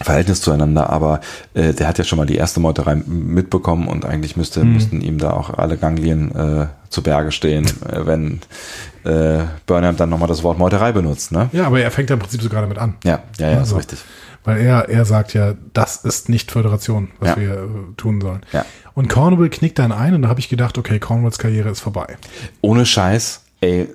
Verhältnis 0.00 0.40
zueinander, 0.40 0.90
aber 0.90 1.20
äh, 1.54 1.72
der 1.74 1.88
hat 1.88 1.98
ja 1.98 2.04
schon 2.04 2.18
mal 2.18 2.26
die 2.26 2.36
erste 2.36 2.60
Meuterei 2.60 2.94
mitbekommen 2.94 3.88
und 3.88 4.04
eigentlich 4.04 4.36
müsste, 4.36 4.64
Mhm. 4.64 4.72
müssten 4.74 5.00
ihm 5.00 5.18
da 5.18 5.30
auch 5.32 5.50
alle 5.50 5.76
Ganglien 5.76 6.34
äh, 6.34 6.66
zu 6.88 7.02
Berge 7.02 7.32
stehen, 7.32 7.66
äh, 7.88 8.06
wenn 8.06 8.40
äh, 9.04 9.44
Burnham 9.66 9.96
dann 9.96 10.10
nochmal 10.10 10.28
das 10.28 10.42
Wort 10.42 10.58
Meuterei 10.58 10.92
benutzt, 10.92 11.32
ne? 11.32 11.48
ja, 11.52 11.66
aber 11.66 11.80
er 11.80 11.90
fängt 11.90 12.10
ja 12.10 12.14
im 12.14 12.20
Prinzip 12.20 12.42
so 12.42 12.48
gerade 12.48 12.66
mit 12.66 12.78
an. 12.78 12.94
Ja, 13.04 13.22
ja, 13.38 13.50
ja, 13.50 13.58
Also. 13.58 13.76
ist 13.76 13.80
richtig. 13.82 13.98
Weil 14.44 14.60
er, 14.60 14.88
er 14.88 15.04
sagt 15.04 15.34
ja, 15.34 15.54
das 15.74 15.96
ist 16.04 16.28
nicht 16.28 16.50
Föderation, 16.52 17.08
was 17.18 17.30
Ja. 17.30 17.36
wir 17.36 17.52
äh, 17.54 17.66
tun 17.96 18.20
sollen. 18.20 18.40
Ja. 18.52 18.64
Und 18.94 19.08
Cornwall 19.08 19.50
knickt 19.50 19.78
dann 19.78 19.92
ein 19.92 20.14
und 20.14 20.22
da 20.22 20.28
habe 20.28 20.40
ich 20.40 20.48
gedacht, 20.48 20.78
okay, 20.78 20.98
Cornwalls 21.00 21.38
Karriere 21.38 21.68
ist 21.70 21.80
vorbei. 21.80 22.16
Ohne 22.60 22.86
Scheiß, 22.86 23.42
ey, 23.60 23.88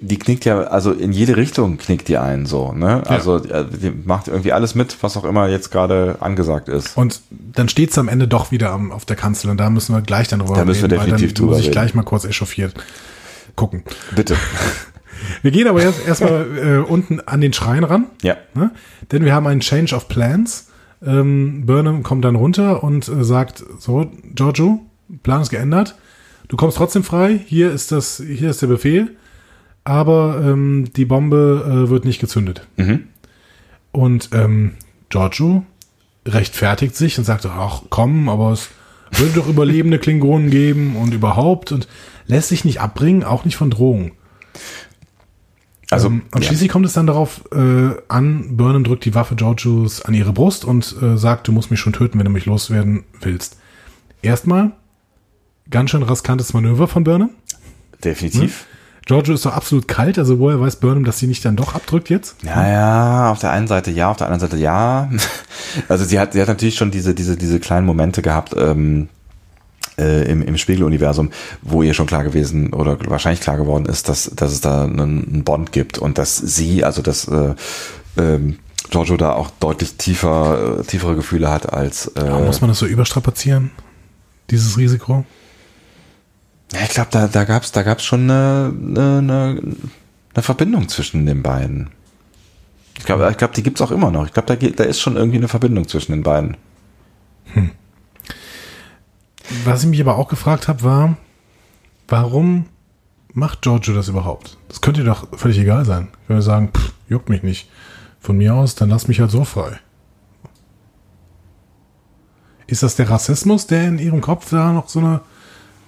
die 0.00 0.18
knickt 0.18 0.44
ja, 0.44 0.62
also 0.62 0.92
in 0.92 1.12
jede 1.12 1.36
Richtung 1.36 1.78
knickt 1.78 2.08
die 2.08 2.18
ein, 2.18 2.46
so, 2.46 2.72
ne? 2.72 3.02
Also 3.06 3.36
äh, 3.36 3.64
die 3.64 3.90
macht 3.90 4.28
irgendwie 4.28 4.52
alles 4.52 4.74
mit, 4.74 4.96
was 5.02 5.16
auch 5.16 5.24
immer 5.24 5.48
jetzt 5.48 5.70
gerade 5.70 6.16
angesagt 6.20 6.68
ist. 6.68 6.96
Und 6.96 7.20
dann 7.30 7.68
steht 7.68 7.90
es 7.90 7.98
am 7.98 8.08
Ende 8.08 8.28
doch 8.28 8.50
wieder 8.50 8.70
am, 8.70 8.92
auf 8.92 9.04
der 9.04 9.16
Kanzel 9.16 9.50
und 9.50 9.58
da 9.58 9.70
müssen 9.70 9.94
wir 9.94 10.02
gleich 10.02 10.28
dann 10.28 10.40
drüber 10.40 10.54
Da 10.54 10.64
müssen 10.64 10.90
wir 10.90 10.98
weil 10.98 11.06
definitiv 11.06 11.34
dann 11.34 11.46
muss 11.46 11.50
drüber 11.50 11.58
ich 11.58 11.64
reden. 11.66 11.72
gleich 11.72 11.94
mal 11.94 12.02
kurz 12.02 12.24
echauffiert 12.24 12.74
gucken. 13.56 13.84
Bitte. 14.14 14.36
Wir 15.42 15.50
gehen 15.52 15.68
aber 15.68 15.82
jetzt 15.82 16.06
erstmal 16.06 16.46
äh, 16.58 16.78
unten 16.78 17.20
an 17.20 17.40
den 17.40 17.52
Schrein 17.52 17.84
ran. 17.84 18.06
Ja. 18.22 18.36
Ne? 18.54 18.72
Denn 19.12 19.24
wir 19.24 19.32
haben 19.32 19.46
einen 19.46 19.60
Change 19.60 19.94
of 19.94 20.08
Plans. 20.08 20.68
Ähm, 21.04 21.64
Burnham 21.64 22.02
kommt 22.02 22.24
dann 22.24 22.34
runter 22.34 22.82
und 22.82 23.08
äh, 23.08 23.22
sagt: 23.24 23.62
So, 23.78 24.10
Giorgio, 24.34 24.80
Plan 25.22 25.42
ist 25.42 25.50
geändert. 25.50 25.96
Du 26.48 26.56
kommst 26.56 26.76
trotzdem 26.76 27.04
frei. 27.04 27.40
Hier 27.46 27.72
ist 27.72 27.92
das, 27.92 28.22
hier 28.24 28.50
ist 28.50 28.62
der 28.62 28.66
Befehl. 28.66 29.16
Aber 29.84 30.40
ähm, 30.44 30.90
die 30.94 31.04
Bombe 31.04 31.84
äh, 31.86 31.90
wird 31.90 32.04
nicht 32.04 32.20
gezündet. 32.20 32.66
Mhm. 32.76 33.08
Und 33.90 34.30
ähm, 34.32 34.72
Giorgio 35.08 35.64
rechtfertigt 36.26 36.96
sich 36.96 37.18
und 37.18 37.24
sagt: 37.24 37.46
Ach 37.46 37.82
komm, 37.90 38.28
aber 38.28 38.52
es 38.52 38.68
würde 39.12 39.34
doch 39.34 39.48
überlebende 39.48 39.98
Klingonen 39.98 40.50
geben 40.50 40.96
und 40.96 41.12
überhaupt 41.12 41.72
und 41.72 41.88
lässt 42.26 42.48
sich 42.48 42.64
nicht 42.64 42.80
abbringen, 42.80 43.24
auch 43.24 43.44
nicht 43.44 43.56
von 43.56 43.70
Drohungen. 43.70 44.12
Also, 45.90 46.08
ähm, 46.08 46.22
und 46.32 46.42
ja. 46.42 46.48
schließlich 46.48 46.70
kommt 46.70 46.86
es 46.86 46.94
dann 46.94 47.06
darauf 47.06 47.44
äh, 47.52 47.90
an, 48.08 48.56
Burnham 48.56 48.84
drückt 48.84 49.04
die 49.04 49.14
Waffe 49.14 49.34
Georgios 49.34 50.00
an 50.02 50.14
ihre 50.14 50.32
Brust 50.32 50.64
und 50.64 50.96
äh, 51.02 51.18
sagt, 51.18 51.48
du 51.48 51.52
musst 51.52 51.70
mich 51.70 51.80
schon 51.80 51.92
töten, 51.92 52.18
wenn 52.18 52.24
du 52.24 52.30
mich 52.30 52.46
loswerden 52.46 53.04
willst. 53.20 53.58
Erstmal, 54.22 54.72
ganz 55.68 55.90
schön 55.90 56.02
riskantes 56.02 56.54
Manöver 56.54 56.88
von 56.88 57.04
Burnham. 57.04 57.30
definitiv. 58.02 58.66
Giorgio 59.06 59.34
ist 59.34 59.44
doch 59.44 59.54
absolut 59.54 59.88
kalt, 59.88 60.18
also 60.18 60.38
woher 60.38 60.60
weiß 60.60 60.76
Burnham, 60.76 61.04
dass 61.04 61.18
sie 61.18 61.26
nicht 61.26 61.44
dann 61.44 61.56
doch 61.56 61.74
abdrückt 61.74 62.08
jetzt? 62.08 62.36
Ja, 62.44 62.68
ja, 62.68 63.32
auf 63.32 63.40
der 63.40 63.50
einen 63.50 63.66
Seite 63.66 63.90
ja, 63.90 64.10
auf 64.10 64.16
der 64.16 64.28
anderen 64.28 64.40
Seite 64.48 64.62
ja. 64.62 65.10
Also 65.88 66.04
sie 66.04 66.20
hat, 66.20 66.34
sie 66.34 66.40
hat 66.40 66.48
natürlich 66.48 66.76
schon 66.76 66.90
diese, 66.90 67.14
diese, 67.14 67.36
diese 67.36 67.58
kleinen 67.58 67.86
Momente 67.86 68.22
gehabt 68.22 68.54
ähm, 68.56 69.08
äh, 69.98 70.30
im, 70.30 70.42
im 70.42 70.56
Spiegeluniversum, 70.56 71.30
wo 71.62 71.82
ihr 71.82 71.94
schon 71.94 72.06
klar 72.06 72.24
gewesen 72.24 72.72
oder 72.72 72.98
wahrscheinlich 73.08 73.40
klar 73.40 73.56
geworden 73.56 73.86
ist, 73.86 74.08
dass, 74.08 74.30
dass 74.36 74.52
es 74.52 74.60
da 74.60 74.84
einen, 74.84 75.00
einen 75.00 75.44
Bond 75.44 75.72
gibt 75.72 75.98
und 75.98 76.18
dass 76.18 76.36
sie, 76.36 76.84
also 76.84 77.02
dass 77.02 77.26
äh, 77.28 77.54
ähm, 78.16 78.58
Giorgio 78.90 79.16
da 79.16 79.32
auch 79.32 79.50
deutlich 79.60 79.94
tiefer, 79.96 80.80
äh, 80.80 80.82
tiefere 80.84 81.16
Gefühle 81.16 81.50
hat 81.50 81.72
als 81.72 82.12
äh, 82.16 82.20
Aber 82.20 82.40
muss 82.40 82.60
man 82.60 82.68
das 82.68 82.78
so 82.78 82.86
überstrapazieren? 82.86 83.70
Dieses 84.50 84.76
Risiko? 84.76 85.24
Ja, 86.72 86.80
ich 86.82 86.90
glaube, 86.90 87.10
da, 87.10 87.28
da 87.28 87.44
gab 87.44 87.62
es 87.62 87.72
da 87.72 87.82
gab's 87.82 88.04
schon 88.04 88.30
eine, 88.30 88.72
eine, 88.96 89.60
eine 90.34 90.42
Verbindung 90.42 90.88
zwischen 90.88 91.26
den 91.26 91.42
beiden. 91.42 91.90
Ich 92.98 93.04
glaube, 93.04 93.28
ich 93.30 93.36
glaub, 93.36 93.52
die 93.52 93.62
gibt's 93.62 93.80
auch 93.82 93.90
immer 93.90 94.10
noch. 94.10 94.26
Ich 94.26 94.32
glaube, 94.32 94.54
da, 94.54 94.68
da 94.68 94.84
ist 94.84 95.00
schon 95.00 95.16
irgendwie 95.16 95.38
eine 95.38 95.48
Verbindung 95.48 95.86
zwischen 95.88 96.12
den 96.12 96.22
beiden. 96.22 96.56
Was 99.64 99.82
ich 99.82 99.90
mich 99.90 100.00
aber 100.00 100.16
auch 100.16 100.28
gefragt 100.28 100.68
habe, 100.68 100.82
war, 100.82 101.16
warum 102.08 102.66
macht 103.34 103.62
Giorgio 103.62 103.94
das 103.94 104.08
überhaupt? 104.08 104.56
Das 104.68 104.80
könnte 104.80 105.00
ihr 105.02 105.06
doch 105.06 105.36
völlig 105.36 105.58
egal 105.58 105.84
sein. 105.84 106.08
Ich 106.22 106.28
würde 106.28 106.42
sagen, 106.42 106.70
pff, 106.74 106.92
juckt 107.08 107.28
mich 107.28 107.42
nicht. 107.42 107.68
Von 108.20 108.38
mir 108.38 108.54
aus, 108.54 108.76
dann 108.76 108.88
lass 108.88 109.08
mich 109.08 109.20
halt 109.20 109.30
so 109.30 109.44
frei. 109.44 109.78
Ist 112.66 112.82
das 112.82 112.96
der 112.96 113.10
Rassismus, 113.10 113.66
der 113.66 113.88
in 113.88 113.98
ihrem 113.98 114.20
Kopf 114.20 114.48
da 114.50 114.72
noch 114.72 114.88
so 114.88 115.00
eine 115.00 115.20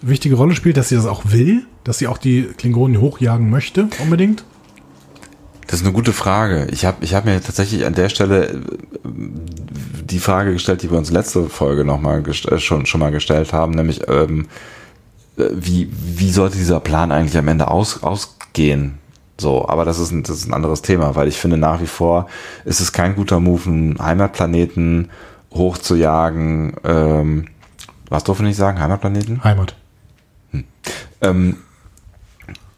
wichtige 0.09 0.37
Rolle 0.37 0.55
spielt, 0.55 0.77
dass 0.77 0.89
sie 0.89 0.97
das 0.97 1.07
auch 1.07 1.23
will? 1.27 1.67
Dass 1.85 1.99
sie 1.99 2.07
auch 2.07 2.19
die 2.19 2.45
Klingonen 2.57 3.01
hochjagen 3.01 3.51
möchte, 3.51 3.89
unbedingt? 4.03 4.45
Das 5.67 5.81
ist 5.81 5.87
eine 5.87 5.95
gute 5.95 6.13
Frage. 6.13 6.69
Ich 6.71 6.85
habe 6.85 7.05
ich 7.05 7.15
hab 7.15 7.25
mir 7.25 7.41
tatsächlich 7.43 7.87
an 7.87 7.95
der 7.95 8.09
Stelle 8.09 8.49
äh, 8.49 8.61
die 9.05 10.19
Frage 10.19 10.53
gestellt, 10.53 10.83
die 10.83 10.91
wir 10.91 10.99
uns 10.99 11.11
letzte 11.11 11.49
Folge 11.49 11.85
noch 11.85 12.01
mal 12.01 12.23
äh, 12.29 12.59
schon, 12.59 12.87
schon 12.87 13.01
mal 13.01 13.11
gestellt 13.11 13.53
haben, 13.53 13.73
nämlich 13.73 14.03
ähm, 14.09 14.47
äh, 15.37 15.49
wie, 15.53 15.91
wie 15.91 16.31
sollte 16.31 16.59
dieser 16.59 16.81
Plan 16.81 17.13
eigentlich 17.13 17.37
am 17.39 17.49
Ende 17.49 17.69
aus, 17.69 18.03
ausgehen? 18.03 18.99
So, 19.41 19.67
aber 19.69 19.85
das 19.85 19.99
ist, 19.99 20.13
ein, 20.13 20.23
das 20.23 20.37
ist 20.37 20.47
ein 20.47 20.55
anderes 20.55 20.83
Thema, 20.83 21.17
weil 21.17 21.27
ich 21.27 21.39
finde 21.39 21.57
nach 21.57 21.81
wie 21.81 21.87
vor 21.87 22.29
ist 22.65 22.81
es 22.81 22.93
kein 22.93 23.17
guter 23.17 23.41
Move, 23.41 23.69
einen 23.69 23.99
Heimatplaneten 23.99 25.11
hochzujagen. 25.53 26.75
Ähm, 26.85 27.47
was 28.09 28.23
durfte 28.23 28.45
ich 28.45 28.49
nicht 28.49 28.57
sagen? 28.59 28.79
Heimatplaneten? 28.79 29.43
Heimat. 29.43 29.75
Ähm, 31.21 31.57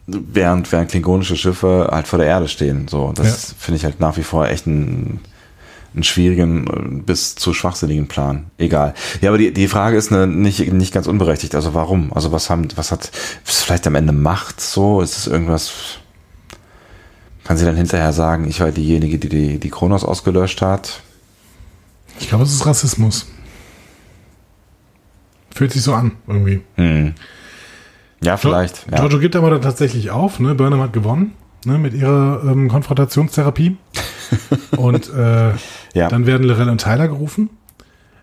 während, 0.06 0.70
während 0.72 0.90
klingonische 0.90 1.36
Schiffe 1.36 1.88
halt 1.90 2.06
vor 2.06 2.18
der 2.18 2.28
Erde 2.28 2.48
stehen. 2.48 2.88
So, 2.88 3.12
das 3.14 3.54
finde 3.58 3.78
ich 3.78 3.84
halt 3.84 4.00
nach 4.00 4.16
wie 4.16 4.22
vor 4.22 4.46
echt 4.46 4.66
einen, 4.66 5.20
einen 5.94 6.04
schwierigen 6.04 6.66
äh, 6.66 7.02
bis 7.02 7.34
zu 7.34 7.52
schwachsinnigen 7.52 8.06
Plan. 8.06 8.50
Egal. 8.58 8.94
Ja, 9.20 9.30
aber 9.30 9.38
die, 9.38 9.52
die 9.52 9.68
Frage 9.68 9.96
ist 9.96 10.12
eine, 10.12 10.26
nicht, 10.26 10.72
nicht 10.72 10.94
ganz 10.94 11.06
unberechtigt. 11.06 11.54
Also 11.54 11.74
warum? 11.74 12.12
Also 12.12 12.32
was 12.32 12.50
haben, 12.50 12.68
was 12.76 12.92
hat, 12.92 13.10
ist 13.44 13.64
vielleicht 13.64 13.86
am 13.86 13.94
Ende 13.94 14.12
Macht 14.12 14.60
so? 14.60 15.00
Ist 15.00 15.18
es 15.18 15.26
irgendwas, 15.26 15.72
kann 17.44 17.56
sie 17.56 17.64
dann 17.64 17.76
hinterher 17.76 18.12
sagen, 18.12 18.48
ich 18.48 18.60
war 18.60 18.70
diejenige, 18.70 19.18
die 19.18 19.28
die, 19.28 19.58
die 19.58 19.70
Kronos 19.70 20.04
ausgelöscht 20.04 20.62
hat? 20.62 21.00
Ich 22.18 22.28
glaube, 22.28 22.44
es 22.44 22.52
ist 22.52 22.64
Rassismus. 22.64 23.26
Fühlt 25.54 25.72
sich 25.72 25.82
so 25.82 25.94
an, 25.94 26.12
irgendwie. 26.26 26.62
Hm. 26.76 27.14
Ja, 28.22 28.36
vielleicht. 28.36 28.86
Ja. 28.90 28.98
Giorgio 28.98 29.18
gibt 29.18 29.36
aber 29.36 29.50
dann 29.50 29.62
tatsächlich 29.62 30.10
auf. 30.10 30.40
Ne? 30.40 30.54
Burnham 30.54 30.80
hat 30.80 30.92
gewonnen 30.92 31.34
ne? 31.64 31.78
mit 31.78 31.94
ihrer 31.94 32.42
ähm, 32.44 32.68
Konfrontationstherapie. 32.68 33.76
und 34.76 35.12
äh, 35.12 35.52
Ja. 35.94 36.08
dann 36.08 36.26
werden 36.26 36.46
Lorel 36.46 36.68
und 36.70 36.80
Tyler 36.80 37.08
gerufen. 37.08 37.50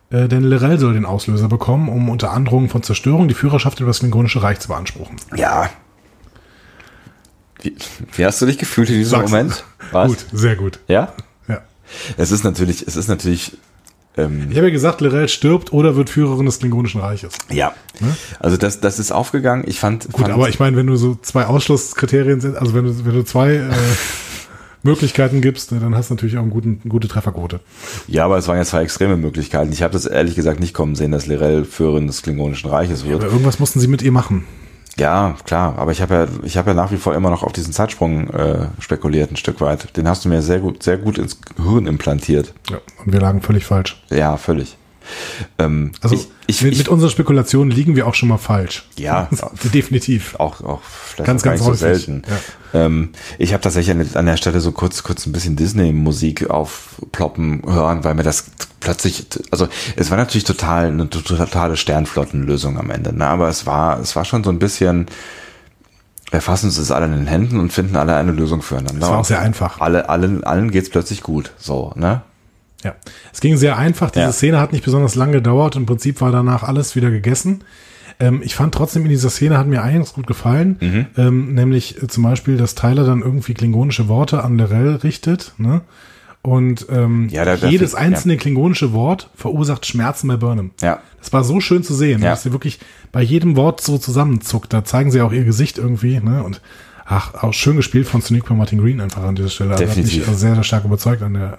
Äh, 0.10 0.28
denn 0.28 0.44
Lorel 0.44 0.80
soll 0.80 0.94
den 0.94 1.06
Auslöser 1.06 1.48
bekommen, 1.48 1.90
um 1.90 2.10
unter 2.10 2.32
Androhung 2.32 2.70
von 2.70 2.84
Zerstörung 2.84 3.28
die 3.28 3.34
Führerschaft 3.34 3.80
über 3.80 3.88
das 3.90 4.00
Klingonische 4.00 4.42
Reich 4.44 4.60
zu 4.60 4.68
beanspruchen. 4.68 5.16
Ja. 5.36 5.70
Wie, 7.62 7.76
wie 8.14 8.26
hast 8.26 8.42
du 8.42 8.46
dich 8.46 8.58
gefühlt 8.58 8.90
in 8.90 8.96
diesem 8.96 9.20
Sag's. 9.20 9.32
Moment? 9.32 9.64
Was? 9.92 10.08
Gut, 10.10 10.26
sehr 10.34 10.56
gut. 10.56 10.80
Ja? 10.88 11.14
Ja. 11.48 11.62
Es 12.18 12.32
ist 12.32 12.44
natürlich, 12.44 12.86
es 12.86 12.96
ist 12.96 13.08
natürlich, 13.08 13.58
ähm, 14.18 14.48
Ich 14.50 14.58
habe 14.58 14.68
ja 14.68 14.74
gesagt, 14.74 15.02
Lorel 15.02 15.28
stirbt 15.28 15.74
oder 15.74 15.96
wird 15.96 16.10
Führerin 16.10 16.46
des 16.46 16.60
Klingonischen 16.60 17.02
Reiches. 17.02 17.34
ja. 17.50 17.74
Also 18.40 18.58
das, 18.58 18.80
das 18.80 18.98
ist 19.00 19.12
aufgegangen. 19.12 19.64
Ich 19.68 19.80
fand, 19.80 20.06
Gut, 20.12 20.22
fand 20.22 20.34
aber 20.34 20.50
ich 20.50 20.60
meine, 20.60 20.76
wenn 20.76 20.88
du 20.88 20.96
so 20.96 21.16
zwei 21.22 21.46
Ausschlusskriterien 21.46 22.42
sind, 22.42 22.58
also 22.58 22.74
wenn 22.74 22.86
du, 22.86 23.06
wenn 23.06 23.14
du 23.14 23.24
zwei 23.24 23.54
äh, 23.56 23.70
Möglichkeiten 24.84 25.40
gibst, 25.42 25.72
ne, 25.72 25.80
dann 25.80 25.96
hast 25.96 26.10
du 26.10 26.16
natürlich 26.16 26.38
auch 26.38 26.42
einen 26.42 26.50
guten, 26.50 26.80
eine 26.84 26.90
gute 26.90 27.08
Trefferquote. 27.08 27.60
ja, 28.08 28.26
aber 28.26 28.38
es 28.38 28.48
waren 28.48 28.58
ja 28.58 28.66
zwei 28.66 28.82
extreme 28.82 29.16
Möglichkeiten. 29.16 29.72
Ich 29.72 29.82
habe 29.84 29.94
das 29.94 30.06
ehrlich 30.06 30.36
gesagt 30.36 30.60
nicht 30.60 30.74
kommen 30.74 30.96
sehen, 30.96 31.12
dass 31.12 31.28
Lirel 31.28 31.64
Führerin 31.66 32.08
des 32.08 32.22
Klingonischen 32.24 32.70
Reiches 32.70 33.06
wird. 33.06 33.22
Aber 33.22 33.32
irgendwas 33.32 33.60
mussten 33.60 33.80
sie 33.80 33.88
mit 33.88 34.02
ihr 34.02 34.12
machen. 34.12 34.46
Ja, 34.98 35.36
klar, 35.46 35.78
aber 35.78 35.92
ich 35.92 36.02
habe 36.02 36.14
ja, 36.14 36.28
ich 36.44 36.58
habe 36.58 36.70
ja 36.70 36.74
nach 36.76 36.92
wie 36.92 36.98
vor 36.98 37.16
immer 37.16 37.30
noch 37.30 37.44
auf 37.44 37.52
diesen 37.52 37.74
Zeitsprung 37.74 38.30
äh, 38.30 38.68
spekuliert, 38.80 39.32
ein 39.32 39.38
Stück 39.38 39.60
weit. 39.60 39.98
Den 39.98 40.08
hast 40.08 40.24
du 40.24 40.30
mir 40.30 40.42
sehr 40.42 40.60
gut, 40.60 40.84
sehr 40.84 40.98
gut 40.98 41.18
ins 41.18 41.42
Gehirn 41.42 41.88
implantiert. 41.88 42.54
Ja, 42.70 42.78
und 43.04 43.12
wir 43.12 43.20
lagen 43.20 43.42
völlig 43.42 43.66
falsch. 43.66 44.04
Ja, 44.10 44.38
völlig. 44.38 44.78
Ähm, 45.60 45.92
Also 46.02 46.16
ich, 46.16 46.28
ich, 46.48 46.62
mit, 46.62 46.74
ich, 46.74 46.78
mit 46.80 46.88
unseren 46.90 47.10
Spekulationen 47.10 47.72
liegen 47.72 47.96
wir 47.96 48.08
auch 48.08 48.16
schon 48.16 48.30
mal 48.30 48.38
falsch. 48.38 48.88
Ja. 48.98 49.30
definitiv. 49.74 50.36
auch, 50.36 50.62
auch 50.62 50.82
vielleicht 50.82 51.28
Ganz, 51.28 51.42
auch 51.42 51.46
ganz 51.46 51.60
nicht 51.60 51.66
so 51.80 51.86
häufig, 51.86 52.06
selten. 52.06 52.24
Ähm, 52.74 53.10
ich 53.38 53.54
habe 53.54 53.62
tatsächlich 53.62 53.96
an, 53.96 54.08
an 54.14 54.26
der 54.26 54.38
Stelle 54.38 54.60
so 54.60 54.72
kurz, 54.72 55.04
kurz 55.04 55.26
ein 55.26 55.32
bisschen 55.32 55.56
Disney-Musik 55.56 56.50
aufploppen 56.50 57.64
hören, 57.66 58.04
weil 58.04 58.16
mir 58.16 58.24
das 58.24 58.46
plötzlich, 58.80 59.26
also 59.52 59.68
es 59.96 60.10
war 60.12 60.18
natürlich 60.18 60.44
total 60.44 60.88
eine 60.88 61.10
totale 61.10 61.78
Sternflottenlösung 61.78 62.78
am 62.78 62.90
Ende, 62.90 63.16
ne? 63.16 63.28
aber 63.28 63.48
es 63.50 63.66
war, 63.66 64.00
es 64.00 64.16
war 64.16 64.26
schon 64.26 64.44
so 64.44 64.50
ein 64.50 64.60
bisschen, 64.60 65.08
wir 66.32 66.42
fassen 66.42 66.68
uns 66.68 66.78
das 66.78 66.92
alle 66.92 67.06
in 67.06 67.14
den 67.14 67.28
Händen 67.28 67.60
und 67.60 67.72
finden 67.72 67.96
alle 67.96 68.16
eine 68.16 68.32
Lösung 68.32 68.62
füreinander. 68.62 69.00
Das 69.00 69.10
war 69.10 69.20
auch 69.20 69.26
sehr 69.26 69.40
einfach. 69.40 69.80
Alle, 69.80 70.10
allen, 70.10 70.44
allen 70.44 70.72
geht's 70.72 70.90
plötzlich 70.90 71.22
gut, 71.22 71.52
so, 71.58 71.94
ne? 71.96 72.22
Ja. 72.84 72.96
Es 73.32 73.40
ging 73.42 73.58
sehr 73.58 73.78
einfach. 73.78 74.12
Diese 74.12 74.26
Ja. 74.26 74.32
Szene 74.32 74.60
hat 74.60 74.72
nicht 74.74 74.84
besonders 74.86 75.16
lang 75.16 75.32
gedauert. 75.32 75.76
Im 75.76 75.86
Prinzip 75.86 76.22
war 76.22 76.32
danach 76.32 76.64
alles 76.64 76.96
wieder 76.96 77.10
gegessen. 77.12 77.64
Ähm, 78.20 78.42
ich 78.44 78.56
fand 78.56 78.74
trotzdem 78.76 79.04
in 79.04 79.10
dieser 79.10 79.30
Szene 79.30 79.58
hat 79.58 79.68
mir 79.68 79.82
einiges 79.82 80.14
gut 80.14 80.28
gefallen. 80.28 80.78
Mhm. 80.80 81.06
Ähm, 81.18 81.54
nämlich 81.56 82.02
äh, 82.02 82.08
zum 82.08 82.24
Beispiel, 82.24 82.58
dass 82.58 82.76
Tyler 82.76 83.06
dann 83.06 83.22
irgendwie 83.22 83.54
klingonische 83.54 84.08
Worte 84.08 84.44
an 84.44 84.58
Lorel 84.58 84.96
richtet. 84.98 85.54
Ne? 85.58 85.82
Und 86.44 86.86
ähm, 86.90 87.30
Ja, 87.32 87.46
da- 87.46 87.56
jedes 87.56 87.94
ja. 87.94 88.00
einzelne 88.00 88.38
klingonische 88.38 88.92
Wort 88.94 89.30
verursacht 89.36 89.86
Schmerzen 89.86 90.28
bei 90.28 90.36
Burnham. 90.36 90.72
Ja. 90.82 91.00
Das 91.20 91.32
war 91.32 91.44
so 91.46 91.60
schön 91.62 91.84
zu 91.84 91.94
sehen, 91.96 92.22
Ja. 92.22 92.32
dass 92.32 92.44
sie 92.44 92.52
wirklich 92.52 92.80
bei 93.14 93.22
jedem 93.22 93.56
Wort 93.56 93.80
so 93.82 93.98
zusammenzuckt. 93.98 94.74
Da 94.74 94.84
zeigen 94.84 95.10
sie 95.10 95.22
auch 95.22 95.32
ihr 95.32 95.46
Gesicht 95.46 95.78
irgendwie. 95.78 96.20
Ne? 96.20 96.44
Und 96.44 96.62
ach, 97.06 97.34
auch 97.44 97.54
schön 97.54 97.76
gespielt 97.76 98.08
von 98.08 98.22
Sonequa 98.22 98.54
Martin 98.56 98.80
Green 98.80 99.02
einfach 99.02 99.24
an 99.24 99.36
dieser 99.36 99.50
Stelle. 99.50 99.72
Also 99.72 99.84
hat 99.84 99.90
Definitiv. 99.90 100.20
mich 100.20 100.28
also 100.28 100.40
sehr, 100.40 100.56
sehr 100.56 100.64
stark 100.64 100.86
überzeugt 100.86 101.22
an 101.22 101.34
der, 101.34 101.56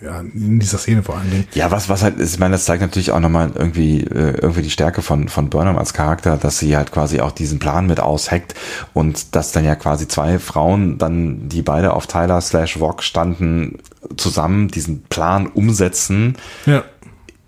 äh, 0.00 0.04
ja, 0.04 0.20
in 0.20 0.60
dieser 0.60 0.78
Szene 0.78 1.02
vor 1.02 1.16
allen 1.18 1.30
Dingen. 1.30 1.48
Ja, 1.54 1.70
was, 1.70 1.88
was 1.88 2.02
halt 2.02 2.20
ich 2.20 2.38
meine, 2.38 2.52
das 2.52 2.64
zeigt 2.64 2.82
natürlich 2.82 3.10
auch 3.10 3.20
nochmal 3.20 3.50
irgendwie, 3.54 4.00
äh, 4.02 4.38
irgendwie 4.40 4.62
die 4.62 4.70
Stärke 4.70 5.02
von, 5.02 5.28
von 5.28 5.50
Burnham 5.50 5.76
als 5.76 5.92
Charakter, 5.92 6.36
dass 6.36 6.58
sie 6.58 6.76
halt 6.76 6.92
quasi 6.92 7.20
auch 7.20 7.32
diesen 7.32 7.58
Plan 7.58 7.86
mit 7.86 8.00
ausheckt 8.00 8.54
und 8.94 9.34
dass 9.34 9.52
dann 9.52 9.64
ja 9.64 9.74
quasi 9.74 10.06
zwei 10.08 10.38
Frauen 10.38 10.98
dann, 10.98 11.48
die 11.48 11.62
beide 11.62 11.92
auf 11.92 12.06
Tyler 12.06 12.40
slash 12.40 12.78
Vogue 12.78 13.02
standen, 13.02 13.78
zusammen 14.16 14.68
diesen 14.68 15.02
Plan 15.04 15.46
umsetzen, 15.48 16.36
Ja. 16.64 16.84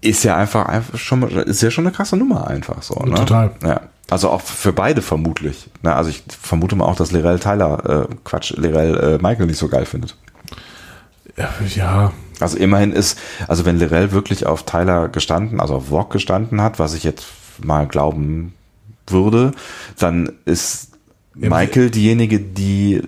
ist 0.00 0.24
ja 0.24 0.36
einfach, 0.36 0.66
einfach 0.66 0.98
schon, 0.98 1.20
mal- 1.20 1.30
ist 1.30 1.62
ja 1.62 1.70
schon 1.70 1.86
eine 1.86 1.94
krasse 1.94 2.16
Nummer 2.16 2.46
einfach 2.48 2.82
so, 2.82 2.94
ne? 3.04 3.14
Total. 3.14 3.50
Ja. 3.62 3.80
Also 4.10 4.30
auch 4.30 4.40
für 4.40 4.72
beide 4.72 5.02
vermutlich. 5.02 5.68
Ne? 5.82 5.94
Also 5.94 6.10
ich 6.10 6.22
vermute 6.40 6.76
mal 6.76 6.86
auch, 6.86 6.96
dass 6.96 7.12
Lirel 7.12 7.38
Tyler, 7.38 8.08
äh, 8.10 8.14
Quatsch, 8.24 8.52
Lirel 8.56 8.96
äh, 8.96 9.22
Michael 9.22 9.46
nicht 9.46 9.58
so 9.58 9.68
geil 9.68 9.84
findet. 9.84 10.16
Ja, 11.36 11.50
Also 12.40 12.56
immerhin 12.56 12.92
ist, 12.92 13.18
also 13.46 13.64
wenn 13.64 13.78
Lirel 13.78 14.12
wirklich 14.12 14.46
auf 14.46 14.64
Tyler 14.64 15.08
gestanden, 15.08 15.60
also 15.60 15.76
auf 15.76 15.88
Vogue 15.88 16.08
gestanden 16.10 16.62
hat, 16.62 16.78
was 16.78 16.94
ich 16.94 17.04
jetzt 17.04 17.26
mal 17.62 17.86
glauben 17.86 18.54
würde, 19.06 19.52
dann 19.98 20.32
ist 20.44 20.92
Michael 21.34 21.90
diejenige, 21.90 22.40
die 22.40 23.02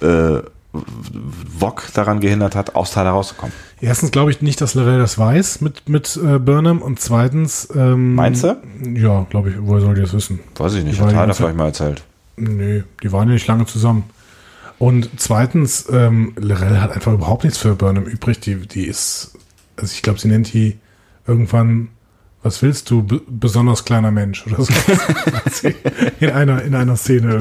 äh, 0.00 0.40
Vogue 0.72 1.84
daran 1.94 2.20
gehindert 2.20 2.54
hat, 2.54 2.76
aus 2.76 2.92
Tyler 2.92 3.10
rauszukommen. 3.10 3.52
erstens 3.80 4.12
glaube 4.12 4.30
ich 4.30 4.40
nicht, 4.40 4.60
dass 4.60 4.74
Lorel 4.74 4.98
das 4.98 5.18
weiß 5.18 5.60
mit, 5.62 5.88
mit 5.88 6.18
äh, 6.22 6.38
Burnham 6.38 6.80
und 6.80 7.00
zweitens. 7.00 7.68
Ähm, 7.74 8.14
Meinst 8.14 8.44
du? 8.44 8.56
Ja, 8.94 9.26
glaube 9.30 9.50
ich. 9.50 9.56
Woher 9.58 9.80
soll 9.80 9.94
die 9.94 10.02
das 10.02 10.12
wissen? 10.12 10.40
Weiß 10.56 10.74
ich 10.74 10.84
nicht, 10.84 11.00
hat 11.00 11.10
Tyler 11.10 11.34
vielleicht 11.34 11.56
mal 11.56 11.66
erzählt. 11.66 12.04
Nee, 12.36 12.84
die 13.02 13.12
waren 13.12 13.28
ja 13.28 13.34
nicht 13.34 13.46
lange 13.48 13.66
zusammen. 13.66 14.04
Und 14.78 15.10
zweitens, 15.16 15.88
ähm, 15.92 16.32
Lorel 16.36 16.80
hat 16.80 16.92
einfach 16.92 17.12
überhaupt 17.12 17.44
nichts 17.44 17.58
für 17.58 17.74
Burnham 17.74 18.04
übrig. 18.04 18.40
Die, 18.40 18.54
die 18.54 18.84
ist, 18.86 19.32
also 19.76 19.92
ich 19.92 20.02
glaube, 20.02 20.20
sie 20.20 20.28
nennt 20.28 20.52
die 20.52 20.78
irgendwann, 21.26 21.88
was 22.42 22.62
willst 22.62 22.90
du, 22.90 23.04
besonders 23.28 23.84
kleiner 23.84 24.10
Mensch 24.10 24.46
oder 24.46 24.62
so. 24.62 24.72
in 26.20 26.30
einer, 26.30 26.62
in 26.62 26.74
einer 26.74 26.96
Szene 26.96 27.40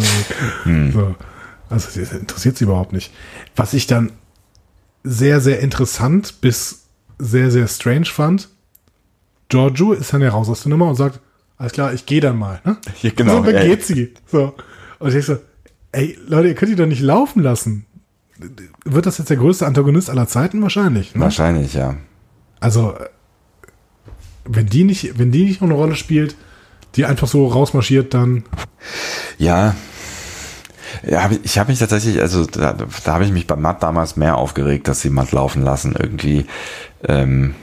irgendwie. 0.65 0.91
So. 0.91 1.15
Also 1.69 1.99
das 1.99 2.11
interessiert 2.11 2.57
sie 2.57 2.65
überhaupt 2.65 2.93
nicht. 2.93 3.13
Was 3.55 3.73
ich 3.73 3.87
dann 3.87 4.11
sehr, 5.03 5.39
sehr 5.39 5.59
interessant 5.59 6.41
bis 6.41 6.85
sehr, 7.19 7.51
sehr 7.51 7.67
strange 7.67 8.05
fand, 8.05 8.49
Giorgio 9.49 9.93
ist 9.93 10.13
dann 10.13 10.21
ja 10.21 10.29
raus 10.29 10.49
aus 10.49 10.63
der 10.63 10.69
Nummer 10.69 10.87
und 10.87 10.95
sagt, 10.95 11.19
alles 11.57 11.73
klar, 11.73 11.93
ich 11.93 12.05
gehe 12.05 12.21
dann 12.21 12.37
mal. 12.37 12.61
Ne? 12.65 12.77
Ja, 13.01 13.11
genau, 13.15 13.37
So, 13.37 13.43
dann 13.43 13.55
ja. 13.55 13.63
geht 13.63 13.83
sie. 13.85 14.13
So. 14.27 14.53
Und 14.99 15.13
ich 15.13 15.25
so, 15.25 15.37
ey, 15.91 16.17
Leute, 16.27 16.47
ihr 16.49 16.55
könnt 16.55 16.71
die 16.71 16.75
doch 16.75 16.85
nicht 16.85 17.01
laufen 17.01 17.43
lassen. 17.43 17.85
Wird 18.85 19.05
das 19.05 19.17
jetzt 19.17 19.29
der 19.29 19.37
größte 19.37 19.65
Antagonist 19.65 20.09
aller 20.09 20.27
Zeiten? 20.27 20.61
Wahrscheinlich. 20.61 21.13
Ne? 21.13 21.21
Wahrscheinlich, 21.21 21.73
ja. 21.73 21.97
Also, 22.61 22.95
wenn 24.45 24.67
die 24.67 24.85
nicht, 24.85 25.19
wenn 25.19 25.31
die 25.31 25.43
nicht 25.45 25.61
noch 25.61 25.67
eine 25.67 25.77
Rolle 25.77 25.95
spielt, 25.95 26.35
die 26.95 27.05
einfach 27.05 27.27
so 27.27 27.47
rausmarschiert 27.47 28.13
dann. 28.13 28.43
Ja. 29.37 29.75
Ja, 31.07 31.23
hab 31.23 31.31
ich, 31.31 31.39
ich 31.43 31.59
habe 31.59 31.71
mich 31.71 31.79
tatsächlich, 31.79 32.19
also 32.21 32.45
da, 32.45 32.73
da 33.03 33.13
habe 33.13 33.23
ich 33.25 33.31
mich 33.31 33.47
bei 33.47 33.55
Matt 33.55 33.83
damals 33.83 34.15
mehr 34.15 34.37
aufgeregt, 34.37 34.87
dass 34.87 35.01
sie 35.01 35.09
Matt 35.09 35.31
laufen 35.31 35.63
lassen. 35.63 35.95
Irgendwie. 35.97 36.45
Ähm, 37.07 37.55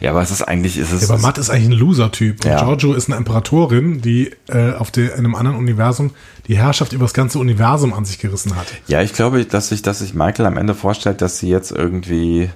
ja, 0.00 0.10
aber 0.10 0.22
es 0.22 0.30
ist 0.30 0.42
eigentlich, 0.42 0.76
ist 0.76 0.92
es. 0.92 1.02
Ja, 1.02 1.14
aber 1.14 1.22
Matt 1.22 1.38
ist 1.38 1.50
eigentlich 1.50 1.68
ein 1.68 1.72
Loser-Typ. 1.72 2.44
Und 2.44 2.50
Ja. 2.50 2.58
Giorgio 2.58 2.94
ist 2.94 3.08
eine 3.08 3.16
Imperatorin, 3.16 4.00
die 4.00 4.32
äh, 4.48 4.72
auf 4.72 4.90
der, 4.90 5.12
in 5.14 5.20
einem 5.20 5.34
anderen 5.34 5.56
Universum 5.56 6.10
die 6.48 6.56
Herrschaft 6.56 6.92
über 6.92 7.04
das 7.04 7.14
ganze 7.14 7.38
Universum 7.38 7.92
an 7.94 8.04
sich 8.04 8.18
gerissen 8.18 8.56
hat. 8.56 8.66
Ja, 8.88 9.02
ich 9.02 9.12
glaube, 9.12 9.44
dass 9.44 9.68
sich, 9.68 9.82
dass 9.82 10.00
sich 10.00 10.14
Michael 10.14 10.46
am 10.46 10.56
Ende 10.56 10.74
vorstellt, 10.74 11.22
dass 11.22 11.38
sie 11.38 11.48
jetzt 11.48 11.70
irgendwie 11.70 12.50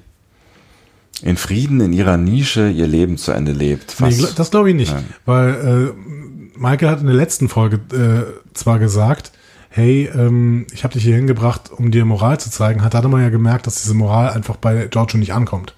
in 1.22 1.36
Frieden 1.36 1.80
in 1.80 1.92
ihrer 1.92 2.16
Nische 2.16 2.68
ihr 2.68 2.86
Leben 2.86 3.16
zu 3.16 3.32
Ende 3.32 3.52
lebt. 3.52 3.96
Nee, 4.00 4.24
das 4.36 4.50
glaube 4.50 4.70
ich 4.70 4.76
nicht. 4.76 4.92
Nein. 4.92 5.04
Weil 5.24 5.94
äh, 5.94 6.58
Michael 6.58 6.90
hat 6.90 7.00
in 7.00 7.06
der 7.06 7.16
letzten 7.16 7.48
Folge 7.48 7.80
äh, 7.92 8.54
zwar 8.54 8.78
gesagt, 8.78 9.32
hey, 9.68 10.10
ähm, 10.14 10.66
ich 10.72 10.84
habe 10.84 10.94
dich 10.94 11.02
hier 11.02 11.16
hingebracht, 11.16 11.70
um 11.74 11.90
dir 11.90 12.04
Moral 12.04 12.38
zu 12.38 12.50
zeigen, 12.50 12.84
hat 12.84 12.94
dann 12.94 13.10
mal 13.10 13.22
ja 13.22 13.30
gemerkt, 13.30 13.66
dass 13.66 13.82
diese 13.82 13.94
Moral 13.94 14.30
einfach 14.30 14.56
bei 14.56 14.86
Giorgio 14.86 15.18
nicht 15.18 15.32
ankommt. 15.32 15.74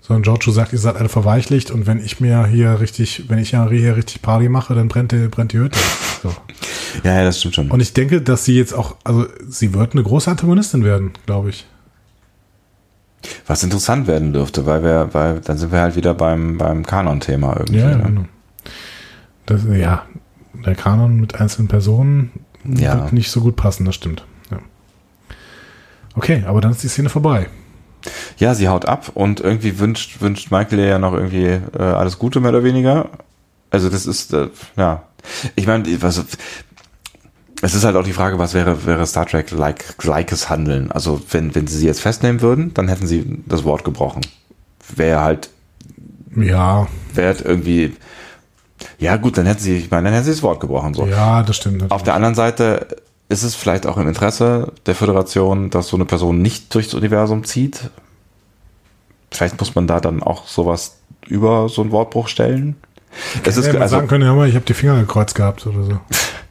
Sondern 0.00 0.22
Giorgio 0.22 0.52
sagt, 0.52 0.72
ihr 0.72 0.78
seid 0.78 0.96
alle 0.96 1.08
verweichlicht 1.08 1.70
und 1.70 1.86
wenn 1.86 2.02
ich 2.02 2.20
mir 2.20 2.46
hier 2.46 2.80
richtig, 2.80 3.24
wenn 3.28 3.38
ich 3.38 3.52
ja 3.52 3.68
hier 3.68 3.96
richtig 3.96 4.22
Party 4.22 4.48
mache, 4.48 4.74
dann 4.74 4.88
brennt 4.88 5.12
die, 5.12 5.28
brennt 5.28 5.52
die 5.52 5.58
Hütte. 5.58 5.78
So. 6.22 6.34
ja, 7.04 7.18
ja, 7.18 7.24
das 7.24 7.40
stimmt 7.40 7.56
schon. 7.56 7.70
Und 7.70 7.80
ich 7.80 7.92
denke, 7.92 8.22
dass 8.22 8.44
sie 8.44 8.56
jetzt 8.56 8.72
auch, 8.72 8.96
also 9.04 9.26
sie 9.46 9.74
wird 9.74 9.92
eine 9.92 10.02
große 10.02 10.30
Antagonistin 10.30 10.82
werden, 10.82 11.12
glaube 11.26 11.50
ich. 11.50 11.66
Was 13.46 13.62
interessant 13.62 14.06
werden 14.06 14.32
dürfte, 14.32 14.66
weil 14.66 14.82
wir, 14.82 15.08
weil 15.12 15.40
dann 15.40 15.58
sind 15.58 15.72
wir 15.72 15.80
halt 15.80 15.96
wieder 15.96 16.14
beim, 16.14 16.58
beim 16.58 16.84
Kanon-Thema 16.84 17.56
irgendwie. 17.58 17.78
Ja, 17.78 17.96
ne? 17.96 18.02
genau. 18.04 18.24
Das, 19.46 19.62
ja, 19.72 20.02
der 20.54 20.74
Kanon 20.74 21.20
mit 21.20 21.40
einzelnen 21.40 21.68
Personen 21.68 22.32
Ja. 22.64 22.94
wird 22.94 23.12
nicht 23.12 23.30
so 23.30 23.40
gut 23.40 23.56
passen, 23.56 23.84
das 23.84 23.94
stimmt. 23.94 24.24
Ja. 24.50 24.58
Okay, 26.14 26.44
aber 26.46 26.60
dann 26.60 26.72
ist 26.72 26.82
die 26.82 26.88
Szene 26.88 27.08
vorbei. 27.08 27.48
Ja, 28.38 28.54
sie 28.54 28.68
haut 28.68 28.86
ab 28.86 29.10
und 29.14 29.40
irgendwie 29.40 29.78
wünscht, 29.78 30.20
wünscht 30.20 30.50
Michael 30.50 30.78
ihr 30.78 30.86
ja 30.86 30.98
noch 30.98 31.12
irgendwie 31.12 31.44
äh, 31.44 31.82
alles 31.82 32.18
Gute, 32.18 32.40
mehr 32.40 32.50
oder 32.50 32.64
weniger. 32.64 33.10
Also 33.70 33.88
das 33.88 34.06
ist, 34.06 34.32
äh, 34.32 34.48
ja. 34.76 35.02
Ich 35.56 35.66
meine, 35.66 35.84
was, 36.02 36.24
es 37.62 37.74
ist 37.74 37.84
halt 37.84 37.96
auch 37.96 38.04
die 38.04 38.12
Frage, 38.12 38.38
was 38.38 38.54
wäre, 38.54 38.84
wäre 38.86 39.06
Star 39.06 39.26
Trek 39.26 39.50
like, 39.50 40.02
likes 40.04 40.50
Handeln? 40.50 40.90
Also 40.92 41.20
wenn, 41.30 41.54
wenn 41.54 41.66
sie 41.66 41.78
sie 41.78 41.86
jetzt 41.86 42.00
festnehmen 42.00 42.40
würden, 42.40 42.74
dann 42.74 42.88
hätten 42.88 43.06
sie 43.06 43.42
das 43.46 43.64
Wort 43.64 43.84
gebrochen. 43.84 44.22
Wäre 44.94 45.22
halt, 45.22 45.50
Ja, 46.34 46.86
wäre 47.14 47.28
halt 47.28 47.44
irgendwie, 47.44 47.96
ja 48.98 49.16
gut, 49.16 49.38
dann 49.38 49.46
hätten 49.46 49.60
sie, 49.60 49.76
ich 49.78 49.90
meine, 49.90 50.04
dann 50.04 50.14
hätten 50.14 50.26
sie 50.26 50.32
das 50.32 50.42
Wort 50.42 50.60
gebrochen, 50.60 50.94
so. 50.94 51.06
ja, 51.06 51.42
das 51.42 51.56
stimmt. 51.56 51.76
natürlich. 51.76 51.92
Auf 51.92 52.02
der 52.02 52.14
anderen 52.14 52.34
Seite 52.34 52.86
ist 53.28 53.42
es 53.42 53.54
vielleicht 53.54 53.86
auch 53.86 53.96
im 53.96 54.06
Interesse 54.06 54.72
der 54.86 54.94
Föderation, 54.94 55.70
dass 55.70 55.88
so 55.88 55.96
eine 55.96 56.04
Person 56.04 56.42
nicht 56.42 56.74
durchs 56.74 56.94
Universum 56.94 57.44
zieht. 57.44 57.90
Vielleicht 59.30 59.58
muss 59.58 59.74
man 59.74 59.86
da 59.86 60.00
dann 60.00 60.22
auch 60.22 60.46
sowas 60.46 60.98
über 61.26 61.68
so 61.68 61.82
einen 61.82 61.90
Wortbruch 61.90 62.28
stellen. 62.28 62.76
Es 63.44 63.56
ist 63.56 63.72
man 63.72 63.82
also, 63.82 63.96
sagen 63.96 64.08
können, 64.08 64.24
ja, 64.24 64.32
mal, 64.34 64.48
ich 64.48 64.54
habe 64.54 64.64
die 64.64 64.74
Finger 64.74 65.00
gekreuzt 65.00 65.34
gehabt 65.34 65.66
oder 65.66 65.82
so. 65.82 66.00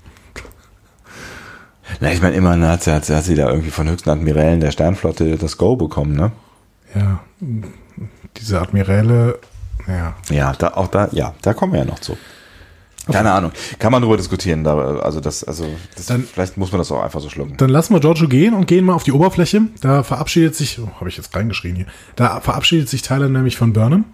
na, 2.00 2.12
ich 2.12 2.22
meine, 2.22 2.36
immerhin 2.36 2.66
hat 2.66 2.84
sie, 2.84 2.92
hat, 2.94 3.06
sie, 3.06 3.16
hat 3.16 3.24
sie 3.24 3.36
da 3.36 3.50
irgendwie 3.50 3.72
von 3.72 3.88
höchsten 3.90 4.10
Admirälen 4.10 4.60
der 4.60 4.72
Sternflotte 4.72 5.38
das 5.38 5.58
Go 5.58 5.76
bekommen, 5.76 6.16
ne? 6.16 6.32
Ja, 6.96 7.20
diese 8.38 8.62
Admiräle, 8.62 9.40
ja. 9.88 10.16
Ja, 10.30 10.54
da, 10.54 10.70
auch 10.70 10.88
da, 10.88 11.10
ja, 11.12 11.34
da 11.42 11.54
kommen 11.54 11.74
wir 11.74 11.80
ja 11.80 11.86
noch 11.86 12.00
zu. 12.00 12.18
Keine 13.12 13.32
Ahnung. 13.32 13.52
Kann 13.78 13.92
man 13.92 14.02
drüber 14.02 14.18
diskutieren, 14.18 14.64
da, 14.64 14.76
also 14.98 15.20
das, 15.20 15.44
also, 15.44 15.66
das, 15.96 16.08
Dann- 16.08 16.24
vielleicht 16.24 16.58
muss 16.58 16.72
man 16.72 16.80
das 16.80 16.92
auch 16.92 17.04
einfach 17.04 17.20
so 17.22 17.30
schlucken. 17.30 17.56
Dann 17.58 17.70
lassen 17.70 17.94
wir 17.94 18.00
Giorgio 18.00 18.28
gehen 18.28 18.54
und 18.56 18.66
gehen 18.68 18.84
mal 18.84 18.94
auf 18.94 19.04
die 19.04 19.12
Oberfläche. 19.12 19.62
Da 19.82 20.02
verabschiedet 20.02 20.56
sich, 20.56 20.80
oh, 20.80 20.90
habe 21.00 21.10
ich 21.10 21.18
jetzt 21.18 21.36
reingeschrien 21.36 21.76
hier, 21.76 21.86
da 22.16 22.40
verabschiedet 22.40 22.90
sich 22.90 23.04
Tyler 23.04 23.30
nämlich 23.30 23.58
von 23.58 23.74
Burnham. 23.74 24.06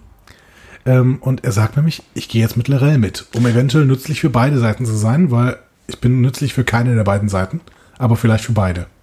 Ähm, 0.86 1.20
und 1.22 1.46
er 1.46 1.52
sagt 1.52 1.78
nämlich, 1.78 2.04
ich 2.16 2.28
gehe 2.28 2.42
jetzt 2.42 2.58
mit 2.58 2.68
Lorel 2.68 2.98
mit, 2.98 3.28
um 3.36 3.46
eventuell 3.46 3.86
nützlich 3.86 4.20
für 4.20 4.30
beide 4.30 4.58
Seiten 4.58 4.86
zu 4.86 4.96
sein, 4.98 5.32
weil 5.32 5.58
ich 5.94 6.00
bin 6.02 6.22
nützlich 6.22 6.54
für 6.54 6.64
keine 6.64 6.96
der 6.96 7.04
beiden 7.04 7.30
Seiten, 7.30 7.62
aber 7.98 8.16
vielleicht 8.16 8.46
für 8.46 8.54
beide. 8.54 8.88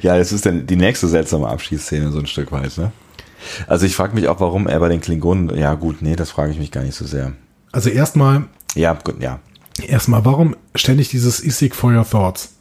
Ja, 0.00 0.18
das 0.18 0.32
ist 0.32 0.46
dann 0.46 0.66
die 0.66 0.76
nächste 0.76 1.08
seltsame 1.08 1.48
Abschiedsszene, 1.48 2.10
so 2.10 2.18
ein 2.18 2.26
Stück 2.26 2.50
weit, 2.52 2.76
ne? 2.78 2.90
Also 3.66 3.86
ich 3.86 3.94
frage 3.94 4.14
mich 4.14 4.28
auch, 4.28 4.40
warum 4.40 4.66
er 4.66 4.78
bei 4.80 4.88
den 4.88 5.00
Klingonen, 5.00 5.56
ja 5.56 5.74
gut, 5.74 6.02
nee, 6.02 6.16
das 6.16 6.30
frage 6.30 6.52
ich 6.52 6.58
mich 6.58 6.70
gar 6.72 6.82
nicht 6.82 6.94
so 6.96 7.04
sehr. 7.06 7.32
Also 7.72 7.88
erstmal, 7.88 8.44
Ja, 8.74 8.92
gut, 8.94 9.22
ja. 9.22 9.38
erstmal, 9.86 10.24
warum 10.24 10.56
ständig 10.74 11.08
dieses 11.10 11.42
Isik 11.42 11.74
for 11.74 11.92
your 11.92 12.08
thoughts? 12.08 12.54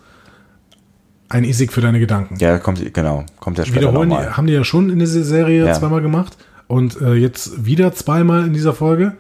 Ein 1.30 1.43
Isik 1.43 1.73
für 1.73 1.81
deine 1.81 1.99
Gedanken. 1.99 2.38
Ja, 2.39 2.57
kommt, 2.59 2.93
genau, 2.93 3.26
kommt 3.39 3.57
ja 3.57 3.65
später 3.65 3.81
Wiederholen, 3.81 4.09
die, 4.09 4.15
nochmal. 4.15 4.38
haben 4.38 4.47
die 4.47 4.53
ja 4.53 4.64
schon 4.64 4.89
in 4.89 4.99
dieser 4.99 5.23
Serie 5.23 5.65
Ja. 5.65 5.73
zweimal 5.73 6.01
gemacht 6.01 6.38
und 6.68 7.01
äh, 7.01 7.14
jetzt 7.15 7.65
wieder 7.65 7.93
zweimal 7.93 8.45
in 8.45 8.53
dieser 8.53 8.73
Folge 8.73 9.14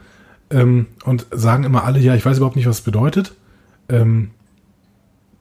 ähm, 0.49 0.87
und 1.03 1.27
sagen 1.31 1.63
immer 1.63 1.83
alle, 1.83 1.99
ja, 1.99 2.15
ich 2.15 2.25
weiß 2.25 2.37
überhaupt 2.37 2.55
nicht, 2.55 2.67
was 2.67 2.77
es 2.77 2.83
bedeutet. 2.83 3.33
Ähm, 3.89 4.31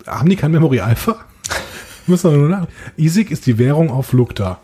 haben 0.07 0.29
die 0.29 0.37
kein 0.37 0.53
Memory 0.53 0.81
Alpha? 0.81 1.17
Muss 2.07 2.25
man 2.25 2.37
nur 2.37 2.49
nach. 2.49 2.67
Isik 2.97 3.31
ist 3.31 3.47
die 3.47 3.59
Währung 3.59 3.91
auf 3.91 4.13
Lukta. 4.13 4.61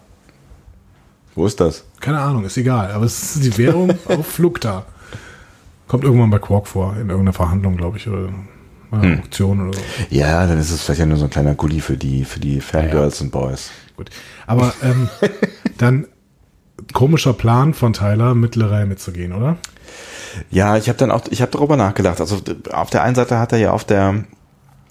Wo 1.34 1.46
ist 1.46 1.60
das? 1.60 1.84
Keine 2.00 2.20
Ahnung, 2.20 2.44
ist 2.44 2.56
egal, 2.56 2.92
aber 2.92 3.06
es 3.06 3.36
ist 3.36 3.44
die 3.44 3.58
Währung 3.58 3.90
auf 4.06 4.38
Lukta. 4.38 4.84
Kommt 5.88 6.04
irgendwann 6.04 6.30
bei 6.30 6.38
Quark 6.38 6.66
vor, 6.68 6.92
in 6.92 7.08
irgendeiner 7.08 7.32
Verhandlung, 7.32 7.76
glaube 7.76 7.98
ich, 7.98 8.08
oder 8.08 8.28
Hm. 8.92 9.20
Auktion 9.20 9.68
oder 9.68 9.78
so. 9.78 9.84
Ja, 10.10 10.46
dann 10.46 10.58
ist 10.58 10.70
es 10.70 10.82
vielleicht 10.82 11.00
ja 11.00 11.06
nur 11.06 11.16
so 11.16 11.24
ein 11.24 11.30
kleiner 11.30 11.54
Goodie 11.54 11.80
für 11.80 11.96
die, 11.96 12.24
für 12.24 12.40
die 12.40 12.60
Fangirls 12.60 13.20
und 13.22 13.30
Boys. 13.30 13.70
Gut. 13.96 14.10
Aber 14.46 14.74
ähm, 14.82 15.08
dann 15.78 16.06
komischer 16.92 17.32
Plan 17.32 17.72
von 17.72 17.94
Tyler, 17.94 18.34
mit 18.34 18.54
Lorel 18.54 18.84
mitzugehen, 18.86 19.32
oder? 19.32 19.56
Ja, 20.50 20.76
ich 20.76 20.88
habe 20.88 20.98
dann 20.98 21.10
auch, 21.10 21.22
ich 21.30 21.42
habe 21.42 21.50
darüber 21.50 21.76
nachgedacht. 21.76 22.20
Also 22.20 22.40
auf 22.72 22.90
der 22.90 23.02
einen 23.02 23.14
Seite 23.14 23.38
hat 23.38 23.52
er 23.52 23.58
ja 23.58 23.72
auf 23.72 23.84
der 23.84 24.24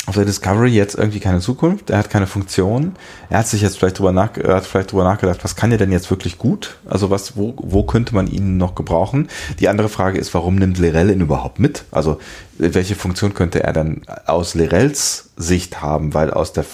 auf 0.07 0.15
der 0.15 0.25
Discovery 0.25 0.71
jetzt 0.71 0.95
irgendwie 0.95 1.19
keine 1.19 1.39
Zukunft, 1.41 1.91
er 1.91 1.99
hat 1.99 2.09
keine 2.09 2.25
Funktion. 2.25 2.93
Er 3.29 3.39
hat 3.39 3.47
sich 3.47 3.61
jetzt 3.61 3.77
vielleicht 3.77 3.99
drüber, 3.99 4.11
nach, 4.11 4.35
hat 4.35 4.65
vielleicht 4.65 4.91
drüber 4.91 5.03
nachgedacht, 5.03 5.43
was 5.43 5.55
kann 5.55 5.71
er 5.71 5.77
denn 5.77 5.91
jetzt 5.91 6.09
wirklich 6.09 6.39
gut? 6.39 6.77
Also 6.89 7.11
was, 7.11 7.37
wo, 7.37 7.53
wo 7.57 7.83
könnte 7.83 8.15
man 8.15 8.25
ihn 8.25 8.57
noch 8.57 8.73
gebrauchen? 8.73 9.27
Die 9.59 9.69
andere 9.69 9.89
Frage 9.89 10.17
ist, 10.17 10.33
warum 10.33 10.55
nimmt 10.55 10.79
Lirel 10.79 11.11
ihn 11.11 11.21
überhaupt 11.21 11.59
mit? 11.59 11.83
Also 11.91 12.19
welche 12.57 12.95
Funktion 12.95 13.35
könnte 13.35 13.63
er 13.63 13.73
dann 13.73 14.01
aus 14.25 14.55
Lirels 14.55 15.29
Sicht 15.37 15.83
haben? 15.83 16.15
Weil 16.15 16.31
aus 16.31 16.51
der 16.51 16.65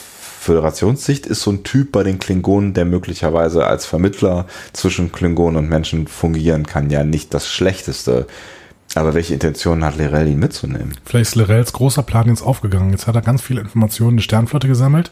Föderationssicht 0.47 1.25
ist 1.25 1.41
so 1.41 1.51
ein 1.51 1.63
Typ 1.63 1.91
bei 1.91 2.03
den 2.03 2.19
Klingonen, 2.19 2.73
der 2.73 2.85
möglicherweise 2.85 3.67
als 3.67 3.85
Vermittler 3.85 4.45
zwischen 4.71 5.11
Klingonen 5.11 5.57
und 5.57 5.67
Menschen 5.67 6.07
fungieren 6.07 6.65
kann, 6.65 6.89
ja 6.89 7.03
nicht 7.03 7.33
das 7.33 7.49
Schlechteste. 7.49 8.27
Aber 8.95 9.13
welche 9.13 9.33
Intention 9.33 9.83
hat 9.83 9.97
Lirel, 9.97 10.25
ihn 10.25 10.39
mitzunehmen? 10.39 10.93
Vielleicht 11.03 11.31
ist 11.31 11.35
Lorels 11.35 11.73
großer 11.73 12.01
Plan 12.01 12.29
jetzt 12.29 12.41
aufgegangen. 12.41 12.91
Jetzt 12.91 13.07
hat 13.07 13.15
er 13.15 13.21
ganz 13.21 13.41
viele 13.41 13.59
Informationen 13.59 14.15
der 14.15 14.23
Sternflotte 14.23 14.69
gesammelt 14.69 15.11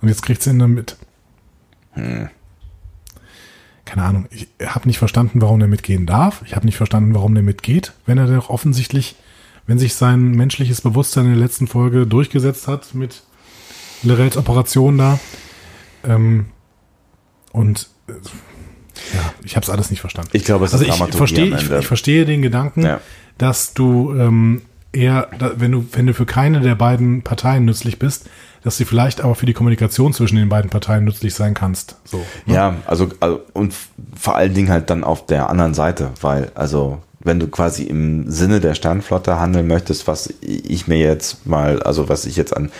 und 0.00 0.08
jetzt 0.08 0.22
kriegt 0.22 0.42
sie 0.42 0.50
ihn 0.50 0.58
dann 0.58 0.74
mit. 0.74 0.96
Keine 1.94 2.32
Ahnung. 3.94 4.26
Ich 4.30 4.48
habe 4.66 4.88
nicht 4.88 4.98
verstanden, 4.98 5.40
warum 5.40 5.60
der 5.60 5.68
mitgehen 5.68 6.06
darf. 6.06 6.42
Ich 6.44 6.56
habe 6.56 6.66
nicht 6.66 6.76
verstanden, 6.76 7.14
warum 7.14 7.34
der 7.34 7.44
mitgeht, 7.44 7.92
wenn 8.04 8.18
er 8.18 8.26
doch 8.26 8.50
offensichtlich, 8.50 9.14
wenn 9.68 9.78
sich 9.78 9.94
sein 9.94 10.32
menschliches 10.32 10.80
Bewusstsein 10.80 11.26
in 11.26 11.34
der 11.34 11.40
letzten 11.40 11.68
Folge 11.68 12.04
durchgesetzt 12.04 12.66
hat 12.66 12.96
mit 12.96 13.22
Lorels 14.02 14.36
Operation 14.36 14.98
da. 14.98 15.18
Ähm, 16.04 16.46
und 17.52 17.88
äh, 18.08 18.12
ja, 19.14 19.32
ich 19.44 19.56
habe 19.56 19.64
es 19.64 19.70
alles 19.70 19.90
nicht 19.90 20.00
verstanden. 20.00 20.30
Ich 20.32 20.44
glaube, 20.44 20.64
es 20.64 20.72
Also 20.72 20.84
ist 20.84 20.94
ich 20.98 21.14
verstehe, 21.16 21.56
ich, 21.56 21.70
ich 21.70 21.86
verstehe 21.86 22.24
den 22.24 22.42
Gedanken, 22.42 22.82
Ja. 22.84 23.00
dass 23.38 23.74
du 23.74 24.14
ähm, 24.16 24.62
eher, 24.92 25.28
wenn 25.56 25.72
du, 25.72 25.84
wenn 25.92 26.06
du 26.06 26.14
für 26.14 26.26
keine 26.26 26.60
der 26.60 26.74
beiden 26.74 27.22
Parteien 27.22 27.64
nützlich 27.64 27.98
bist, 27.98 28.28
dass 28.62 28.76
du 28.78 28.84
vielleicht 28.84 29.20
aber 29.22 29.34
für 29.34 29.46
die 29.46 29.54
Kommunikation 29.54 30.12
zwischen 30.12 30.36
den 30.36 30.48
beiden 30.48 30.70
Parteien 30.70 31.04
nützlich 31.04 31.34
sein 31.34 31.54
kannst. 31.54 31.96
So. 32.04 32.18
ne? 32.46 32.54
Ja, 32.54 32.76
also, 32.86 33.08
also 33.20 33.40
und 33.54 33.74
vor 34.14 34.36
allen 34.36 34.54
Dingen 34.54 34.68
halt 34.68 34.88
dann 34.90 35.02
auf 35.04 35.26
der 35.26 35.48
anderen 35.50 35.74
Seite, 35.74 36.10
weil 36.20 36.52
also 36.54 37.02
wenn 37.24 37.40
du 37.40 37.48
quasi 37.48 37.84
im 37.84 38.30
Sinne 38.30 38.60
der 38.60 38.74
Sternflotte 38.74 39.38
handeln 39.38 39.66
möchtest, 39.66 40.06
was 40.06 40.32
ich 40.40 40.86
mir 40.88 40.98
jetzt 40.98 41.46
mal, 41.46 41.82
also 41.82 42.08
was 42.08 42.24
ich 42.26 42.36
jetzt 42.36 42.56
an, 42.56 42.70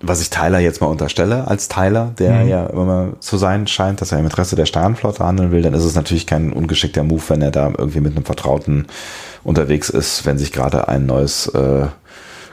was 0.00 0.20
ich 0.20 0.30
Tyler 0.30 0.58
jetzt 0.58 0.80
mal 0.80 0.86
unterstelle 0.88 1.48
als 1.48 1.68
Tyler, 1.68 2.12
der 2.18 2.42
Mhm. 2.42 2.48
ja 2.48 2.66
immer 2.66 3.08
zu 3.20 3.36
sein 3.38 3.66
scheint, 3.66 4.00
dass 4.00 4.12
er 4.12 4.18
im 4.18 4.24
Interesse 4.24 4.56
der 4.56 4.66
Sternflotte 4.66 5.24
handeln 5.24 5.52
will, 5.52 5.62
dann 5.62 5.74
ist 5.74 5.84
es 5.84 5.94
natürlich 5.94 6.26
kein 6.26 6.52
ungeschickter 6.52 7.02
Move, 7.02 7.22
wenn 7.28 7.42
er 7.42 7.50
da 7.50 7.72
irgendwie 7.76 8.00
mit 8.00 8.16
einem 8.16 8.24
Vertrauten 8.24 8.86
unterwegs 9.44 9.88
ist, 9.88 10.26
wenn 10.26 10.38
sich 10.38 10.52
gerade 10.52 10.88
ein 10.88 11.06
neues 11.06 11.46
äh, 11.48 11.86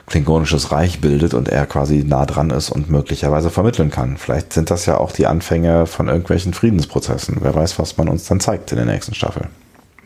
klingonisches 0.06 0.72
Reich 0.72 1.00
bildet 1.00 1.34
und 1.34 1.48
er 1.48 1.66
quasi 1.66 2.02
nah 2.04 2.24
dran 2.24 2.50
ist 2.50 2.70
und 2.70 2.90
möglicherweise 2.90 3.50
vermitteln 3.50 3.90
kann. 3.90 4.16
Vielleicht 4.16 4.52
sind 4.54 4.70
das 4.70 4.86
ja 4.86 4.96
auch 4.96 5.12
die 5.12 5.26
Anfänge 5.26 5.86
von 5.86 6.08
irgendwelchen 6.08 6.54
Friedensprozessen. 6.54 7.38
Wer 7.40 7.54
weiß, 7.54 7.78
was 7.78 7.96
man 7.98 8.08
uns 8.08 8.24
dann 8.26 8.40
zeigt 8.40 8.72
in 8.72 8.76
der 8.76 8.86
nächsten 8.86 9.14
Staffel. 9.14 9.48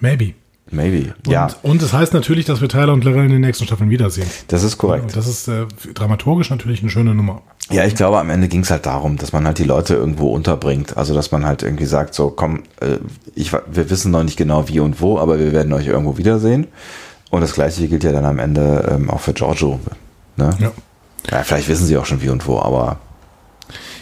Maybe. 0.01 0.35
Maybe. 0.73 1.15
Und, 1.27 1.33
ja, 1.33 1.49
und 1.63 1.83
es 1.83 1.93
heißt 1.93 2.15
natürlich, 2.15 2.47
dass 2.47 2.63
wir 2.63 2.69
Tyler 2.69 2.95
und 2.95 3.05
Lorel 3.05 3.27
in 3.27 3.31
den 3.31 3.43
nächsten 3.43 3.67
Staffeln 3.67 3.91
wiedersehen. 3.91 4.27
das 4.49 4.63
ist 4.63 4.79
korrekt. 4.79 5.05
Und 5.05 5.17
das 5.17 5.29
ist 5.29 5.47
äh, 5.47 5.67
dramaturgisch 5.93 6.49
natürlich 6.49 6.81
eine 6.81 6.91
schöne 6.91 7.15
Nummer. 7.15 7.43
Ja, 7.71 7.85
ich 7.85 7.95
glaube, 7.95 8.19
am 8.19 8.31
Ende 8.31 8.49
ging 8.49 8.63
es 8.63 8.71
halt 8.71 8.87
darum, 8.87 9.19
dass 9.19 9.33
man 9.33 9.47
halt 9.47 9.59
die 9.59 9.65
Leute 9.65 9.95
irgendwo 9.95 10.29
unterbringt. 10.31 10.97
Also, 10.97 11.15
dass 11.15 11.31
man 11.31 11.45
halt 11.45 11.63
irgendwie 11.63 11.85
sagt, 11.85 12.15
so, 12.15 12.31
komm, 12.31 12.63
äh, 12.81 12.97
ich, 13.35 13.53
wir 13.53 13.91
wissen 13.91 14.11
noch 14.11 14.25
nicht 14.25 14.39
genau 14.39 14.69
wie 14.69 14.81
und 14.81 15.01
wo, 15.01 15.19
aber 15.19 15.39
wir 15.39 15.53
werden 15.53 15.73
euch 15.75 15.87
irgendwo 15.87 16.17
wiedersehen. 16.17 16.69
Und 17.31 17.43
das 17.43 17.53
Gleiche 17.53 17.87
gilt 17.89 18.05
ja 18.05 18.13
dann 18.13 18.25
am 18.25 18.39
Ende 18.39 18.91
ähm, 18.91 19.11
auch 19.11 19.21
für 19.21 19.33
Giorgio. 19.33 19.79
Ne? 20.37 20.51
Ja. 20.59 20.73
Ja, 21.31 21.43
vielleicht 21.45 21.69
wissen 21.69 21.87
sie 21.87 21.97
auch 21.97 22.07
schon 22.07 22.21
wie 22.23 22.31
und 22.31 22.47
wo, 22.47 22.59
aber 22.59 22.99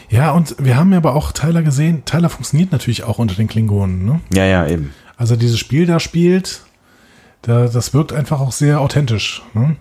Ja, 0.08 0.32
und 0.32 0.56
wir 0.58 0.76
haben 0.76 0.90
ja 0.92 0.98
aber 0.98 1.14
auch 1.14 1.32
Tyler 1.32 1.62
gesehen. 1.62 2.04
Tyler 2.04 2.28
funktioniert 2.28 2.72
natürlich 2.72 3.04
auch 3.04 3.18
unter 3.18 3.34
den 3.34 3.46
Klingonen. 3.46 4.04
Ne? 4.04 4.20
ja, 4.32 4.44
ja, 4.44 4.66
eben. 4.66 4.92
Also 5.20 5.36
dieses 5.36 5.58
Spiel 5.58 5.84
da 5.84 6.00
spielt, 6.00 6.62
da, 7.42 7.66
das 7.66 7.92
wirkt 7.92 8.14
einfach 8.14 8.40
auch 8.40 8.52
sehr 8.52 8.80
authentisch. 8.80 9.42
Ne? 9.52 9.76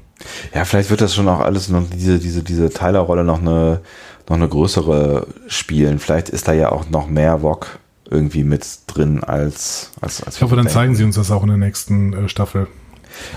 Ja, 0.53 0.65
vielleicht 0.65 0.89
wird 0.89 0.99
das 0.99 1.15
schon 1.15 1.29
auch 1.29 1.39
alles 1.39 1.69
noch 1.69 1.83
diese, 1.89 2.19
diese, 2.19 2.43
diese 2.43 2.69
Tyler-Rolle 2.69 3.23
noch 3.23 3.39
eine, 3.39 3.79
noch 4.27 4.35
eine 4.35 4.49
größere 4.49 5.27
spielen. 5.47 5.99
Vielleicht 5.99 6.27
ist 6.27 6.49
da 6.49 6.51
ja 6.51 6.73
auch 6.73 6.89
noch 6.89 7.07
mehr 7.07 7.41
Wok 7.41 7.79
irgendwie 8.09 8.43
mit 8.43 8.67
drin 8.87 9.23
als, 9.23 9.91
als, 10.01 10.21
als 10.21 10.35
Ich 10.35 10.41
hoffe, 10.41 10.57
dann 10.57 10.67
zeigen 10.67 10.93
sie 10.93 11.05
uns 11.05 11.15
das 11.15 11.31
auch 11.31 11.43
in 11.43 11.47
der 11.47 11.57
nächsten 11.57 12.11
äh, 12.11 12.27
Staffel. 12.27 12.67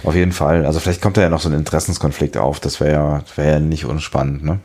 Auf 0.02 0.16
jeden 0.16 0.32
Fall. 0.32 0.66
Also 0.66 0.80
vielleicht 0.80 1.02
kommt 1.02 1.16
da 1.16 1.20
ja 1.20 1.28
noch 1.28 1.40
so 1.40 1.50
ein 1.50 1.54
Interessenskonflikt 1.54 2.36
auf. 2.36 2.58
Das 2.58 2.80
wäre 2.80 2.92
ja, 2.92 3.22
wäre 3.36 3.52
ja 3.52 3.60
nicht 3.60 3.84
unspannend, 3.84 4.42
ne? 4.42 4.58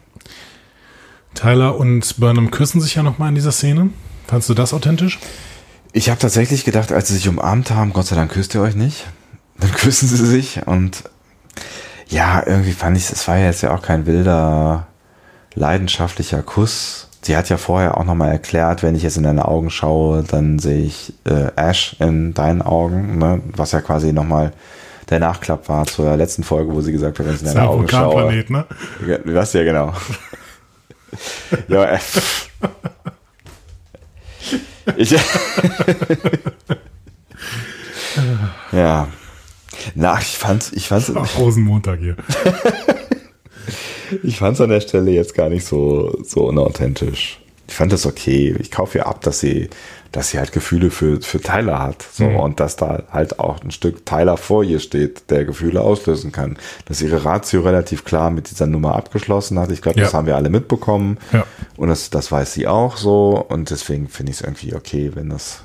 Tyler 1.36 1.78
und 1.78 2.18
Burnham 2.18 2.50
küssen 2.50 2.82
sich 2.82 2.96
ja 2.96 3.04
nochmal 3.04 3.30
in 3.30 3.36
dieser 3.36 3.52
Szene. 3.52 3.92
Fandst 4.26 4.50
du 4.50 4.56
das 4.56 4.74
authentisch? 4.74 5.20
Ich 5.94 6.10
habe 6.10 6.20
tatsächlich 6.20 6.66
gedacht, 6.66 6.92
als 6.92 7.08
sie 7.08 7.16
sich 7.16 7.28
umarmt 7.28 7.72
haben, 7.72 7.94
Gott 7.94 8.08
sei 8.08 8.16
Dank 8.16 8.32
küsst 8.32 8.54
ihr 8.56 8.62
euch 8.62 8.76
nicht. 8.76 9.06
Dann 9.60 9.72
küssen 9.72 10.08
sie 10.08 10.26
sich 10.26 10.66
und 10.68 11.04
ja, 12.10 12.44
irgendwie 12.46 12.72
fand 12.72 12.96
ich, 12.96 13.10
es 13.10 13.28
war 13.28 13.38
ja 13.38 13.46
jetzt 13.46 13.64
ja 13.64 13.76
auch 13.76 13.82
kein 13.82 14.06
wilder, 14.06 14.88
leidenschaftlicher 15.56 16.42
Kuss. 16.42 17.10
Sie 17.22 17.36
hat 17.36 17.50
ja 17.50 17.58
vorher 17.58 17.98
auch 17.98 18.06
nochmal 18.06 18.32
erklärt, 18.32 18.84
wenn 18.84 18.96
ich 18.96 19.04
jetzt 19.04 19.18
in 19.18 19.24
deine 19.24 19.48
Augen 19.48 19.70
schaue, 19.70 20.24
dann 20.24 20.60
sehe 20.60 20.86
ich 20.86 21.14
äh, 21.26 21.50
Ash 21.56 21.96
in 22.00 22.34
deinen 22.34 22.62
Augen, 22.62 23.18
ne? 23.18 23.42
was 23.48 23.72
ja 23.72 23.82
quasi 23.82 24.14
nochmal 24.14 24.54
der 25.10 25.20
Nachklapp 25.20 25.68
war 25.70 25.86
zur 25.86 26.16
letzten 26.16 26.44
Folge, 26.44 26.74
wo 26.74 26.82
sie 26.82 26.92
gesagt 26.92 27.20
hat, 27.20 27.26
wenn 27.26 27.36
ich 27.36 27.42
in 27.42 27.48
deine 27.48 27.68
Augen 27.68 27.88
schaue. 27.90 28.46
Ne? 28.50 28.66
Ja, 29.08 29.18
Das 29.18 29.54
ja 29.54 29.64
genau. 29.64 29.94
ja, 31.68 31.98
ich, 34.96 35.12
ja. 38.72 39.08
Na, 39.96 40.20
ich 40.20 40.38
fand's, 40.38 40.72
ich 40.74 40.88
fand's, 40.88 41.12
Ach, 41.16 41.38
Rosenmontag 41.38 42.00
hier. 42.00 42.16
ich 44.24 44.38
fand's 44.38 44.62
an 44.62 44.70
der 44.70 44.82
Stelle 44.82 45.12
jetzt 45.12 45.34
gar 45.36 45.50
nicht 45.50 45.66
so, 45.66 46.18
so 46.24 46.46
unauthentisch. 46.48 47.40
Ich 47.68 47.74
fand 47.76 47.92
das 47.92 48.06
okay. 48.06 48.56
Ich 48.60 48.72
kaufe 48.72 49.00
ihr 49.00 49.08
ab, 49.08 49.22
dass 49.22 49.40
sie, 49.40 49.70
dass 50.12 50.30
sie 50.30 50.40
halt 50.40 50.52
Gefühle 50.52 50.90
für, 50.92 51.22
für 51.22 51.42
Tyler 51.42 51.80
hat. 51.80 52.06
So, 52.12 52.26
Mhm. 52.26 52.36
und 52.38 52.60
dass 52.60 52.76
da 52.76 53.04
halt 53.12 53.40
auch 53.40 53.62
ein 53.64 53.72
Stück 53.72 54.06
Tyler 54.06 54.38
vor 54.38 54.64
ihr 54.64 54.80
steht, 54.80 55.30
der 55.30 55.46
Gefühle 55.46 55.82
auslösen 55.82 56.32
kann. 56.32 56.58
Dass 56.86 57.02
ihre 57.02 57.26
Ratio 57.26 57.62
relativ 57.62 58.06
klar 58.06 58.30
mit 58.30 58.50
dieser 58.50 58.68
Nummer 58.68 58.96
abgeschlossen 58.96 59.60
hat. 59.60 59.72
Ich 59.72 59.82
glaube, 59.82 60.00
das 60.00 60.12
Ja. 60.14 60.18
haben 60.20 60.28
wir 60.28 60.36
alle 60.36 60.50
mitbekommen. 60.50 61.18
Ja. 61.34 61.46
Und 61.76 61.90
das, 61.90 62.10
das 62.10 62.32
weiß 62.32 62.54
sie 62.54 62.68
auch 62.68 62.98
so. 62.98 63.46
Und 63.50 63.70
deswegen 63.70 64.08
finde 64.08 64.32
ich 64.32 64.38
es 64.40 64.42
irgendwie 64.44 64.74
okay, 64.76 65.12
wenn 65.14 65.30
das, 65.30 65.62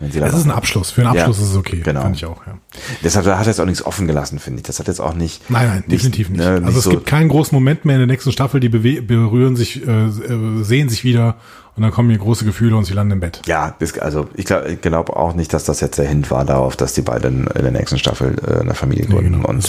wenn 0.00 0.10
sie 0.12 0.20
Das 0.20 0.34
ist 0.34 0.44
ein 0.44 0.50
Abschluss. 0.50 0.90
Für 0.90 1.02
einen 1.06 1.14
Ja, 1.14 1.22
Abschluss 1.22 1.38
ist 1.40 1.50
es 1.52 1.56
okay. 1.56 1.80
genau. 1.84 2.02
Fand 2.02 2.16
ich 2.16 2.24
auch, 2.26 2.46
ja. 2.46 2.58
Deshalb 3.02 3.26
hat 3.26 3.38
er 3.38 3.46
jetzt 3.46 3.60
auch 3.60 3.64
nichts 3.64 3.84
offen 3.84 4.06
gelassen, 4.06 4.38
finde 4.38 4.60
ich. 4.60 4.66
Das 4.66 4.78
hat 4.78 4.86
jetzt 4.88 5.00
auch 5.00 5.14
nicht. 5.14 5.50
Nein, 5.50 5.66
nein, 5.68 5.84
definitiv 5.88 6.28
nicht. 6.30 6.38
ne, 6.40 6.62
also 6.64 6.78
es 6.78 6.84
so- 6.84 6.90
gibt 6.90 7.06
keinen 7.06 7.28
großen 7.28 7.54
Moment 7.56 7.84
mehr 7.84 7.96
in 7.96 8.00
der 8.00 8.06
nächsten 8.06 8.30
Staffel, 8.32 8.60
die 8.60 8.68
berühren 8.68 9.56
sich, 9.56 9.86
äh, 9.86 10.06
äh, 10.06 10.62
sehen 10.62 10.88
sich 10.88 11.02
wieder 11.04 11.36
und 11.78 11.82
dann 11.82 11.92
kommen 11.92 12.10
hier 12.10 12.18
große 12.18 12.44
Gefühle 12.44 12.76
und 12.76 12.84
sie 12.84 12.92
landen 12.92 13.12
im 13.12 13.20
Bett. 13.20 13.40
Ja, 13.46 13.76
also 14.00 14.28
ich 14.34 14.44
glaube 14.44 14.76
glaub 14.80 15.10
auch 15.10 15.34
nicht, 15.34 15.52
dass 15.52 15.62
das 15.62 15.80
jetzt 15.80 15.96
der 15.96 16.08
Hint 16.08 16.30
war 16.32 16.44
darauf, 16.44 16.76
dass 16.76 16.92
die 16.92 17.02
beiden 17.02 17.46
in 17.46 17.62
der 17.62 17.70
nächsten 17.70 17.98
Staffel 17.98 18.34
äh, 18.46 18.60
eine 18.60 18.74
Familie 18.74 19.06
gründen 19.06 19.42
genau, 19.42 19.48
und 19.48 19.62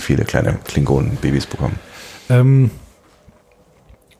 viele 0.00 0.24
kleine 0.24 0.58
Klingonen-Babys 0.64 1.46
bekommen. 1.46 1.78
Ähm, 2.30 2.70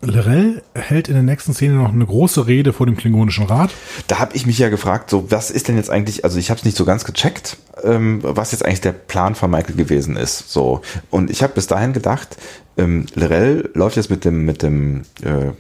Lorel 0.07 0.63
hält 0.75 1.09
in 1.09 1.15
der 1.15 1.23
nächsten 1.23 1.53
Szene 1.53 1.75
noch 1.75 1.93
eine 1.93 2.07
große 2.07 2.47
Rede 2.47 2.73
vor 2.73 2.87
dem 2.87 2.97
Klingonischen 2.97 3.47
Rat. 3.47 3.71
Da 4.07 4.19
habe 4.19 4.37
ich 4.37 4.47
mich 4.47 4.59
ja 4.59 4.69
gefragt, 4.69 5.11
so 5.11 5.31
was 5.31 5.51
ist 5.51 5.69
denn 5.69 5.77
jetzt 5.77 5.91
eigentlich, 5.91 6.25
also 6.25 6.39
ich 6.39 6.51
habe 6.51 6.59
es 6.59 6.65
nicht 6.65 6.77
so 6.77 6.85
ganz 6.85 7.05
gecheckt, 7.05 7.57
ähm, 7.83 8.21
was 8.23 8.53
jetzt 8.53 8.65
eigentlich 8.65 8.81
der 8.81 8.93
Plan 8.93 9.35
von 9.35 9.51
Michael 9.51 9.75
gewesen 9.75 10.17
ist. 10.17 10.51
So 10.51 10.81
und 11.11 11.31
ich 11.31 11.43
habe 11.43 11.55
bis 11.55 11.67
dahin 11.67 11.93
gedacht, 11.93 12.37
ähm, 12.77 13.07
Lorel 13.15 13.71
läuft 13.75 13.97
jetzt 13.97 14.11
mit 14.11 14.25
dem 14.25 14.45
mit 14.45 14.63
dem 14.63 15.03
äh, 15.23 15.53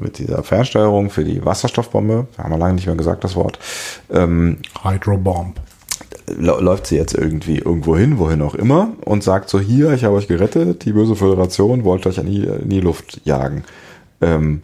mit 0.00 0.18
dieser 0.18 0.42
Fernsteuerung 0.42 1.10
für 1.10 1.24
die 1.24 1.44
Wasserstoffbombe, 1.44 2.28
haben 2.36 2.50
wir 2.50 2.58
lange 2.58 2.74
nicht 2.74 2.86
mehr 2.86 2.96
gesagt 2.96 3.24
das 3.24 3.36
Wort, 3.36 3.58
ähm, 4.12 4.58
Hydrobomb. 4.82 5.60
läuft 6.36 6.86
sie 6.86 6.96
jetzt 6.96 7.14
irgendwie 7.14 7.58
irgendwo 7.58 7.96
hin, 7.96 8.18
wohin 8.18 8.42
auch 8.42 8.54
immer, 8.54 8.92
und 9.04 9.24
sagt 9.24 9.48
so, 9.48 9.58
hier, 9.58 9.92
ich 9.92 10.04
habe 10.04 10.14
euch 10.14 10.28
gerettet, 10.28 10.84
die 10.84 10.92
böse 10.92 11.16
Föderation 11.16 11.84
wollte 11.84 12.10
euch 12.10 12.18
in 12.18 12.26
die, 12.26 12.44
in 12.44 12.68
die 12.68 12.80
Luft 12.80 13.22
jagen. 13.24 13.64
Ähm, 14.20 14.62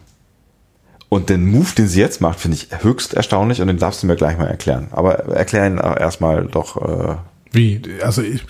und 1.09 1.29
den 1.29 1.45
Move, 1.45 1.69
den 1.77 1.87
sie 1.87 1.99
jetzt 2.01 2.19
macht, 2.19 2.39
finde 2.39 2.57
ich 2.57 2.69
höchst 2.83 3.13
erstaunlich 3.13 3.61
und 3.61 3.67
den 3.67 3.77
darfst 3.77 4.03
du 4.03 4.07
mir 4.07 4.15
gleich 4.15 4.37
mal 4.37 4.47
erklären. 4.47 4.87
Aber 4.91 5.19
erklär 5.35 5.67
ihn 5.67 5.77
äh, 5.77 5.99
erstmal 5.99 6.45
doch. 6.45 6.77
Äh, 6.77 7.15
Wie? 7.51 7.81
Also 8.03 8.21
ich, 8.21 8.43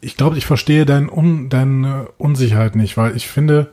ich 0.00 0.16
glaube, 0.16 0.36
ich 0.36 0.46
verstehe 0.46 0.84
dein 0.84 1.08
Un, 1.10 1.48
deine 1.48 2.08
Unsicherheit 2.18 2.74
nicht, 2.76 2.96
weil 2.96 3.16
ich 3.16 3.28
finde, 3.28 3.70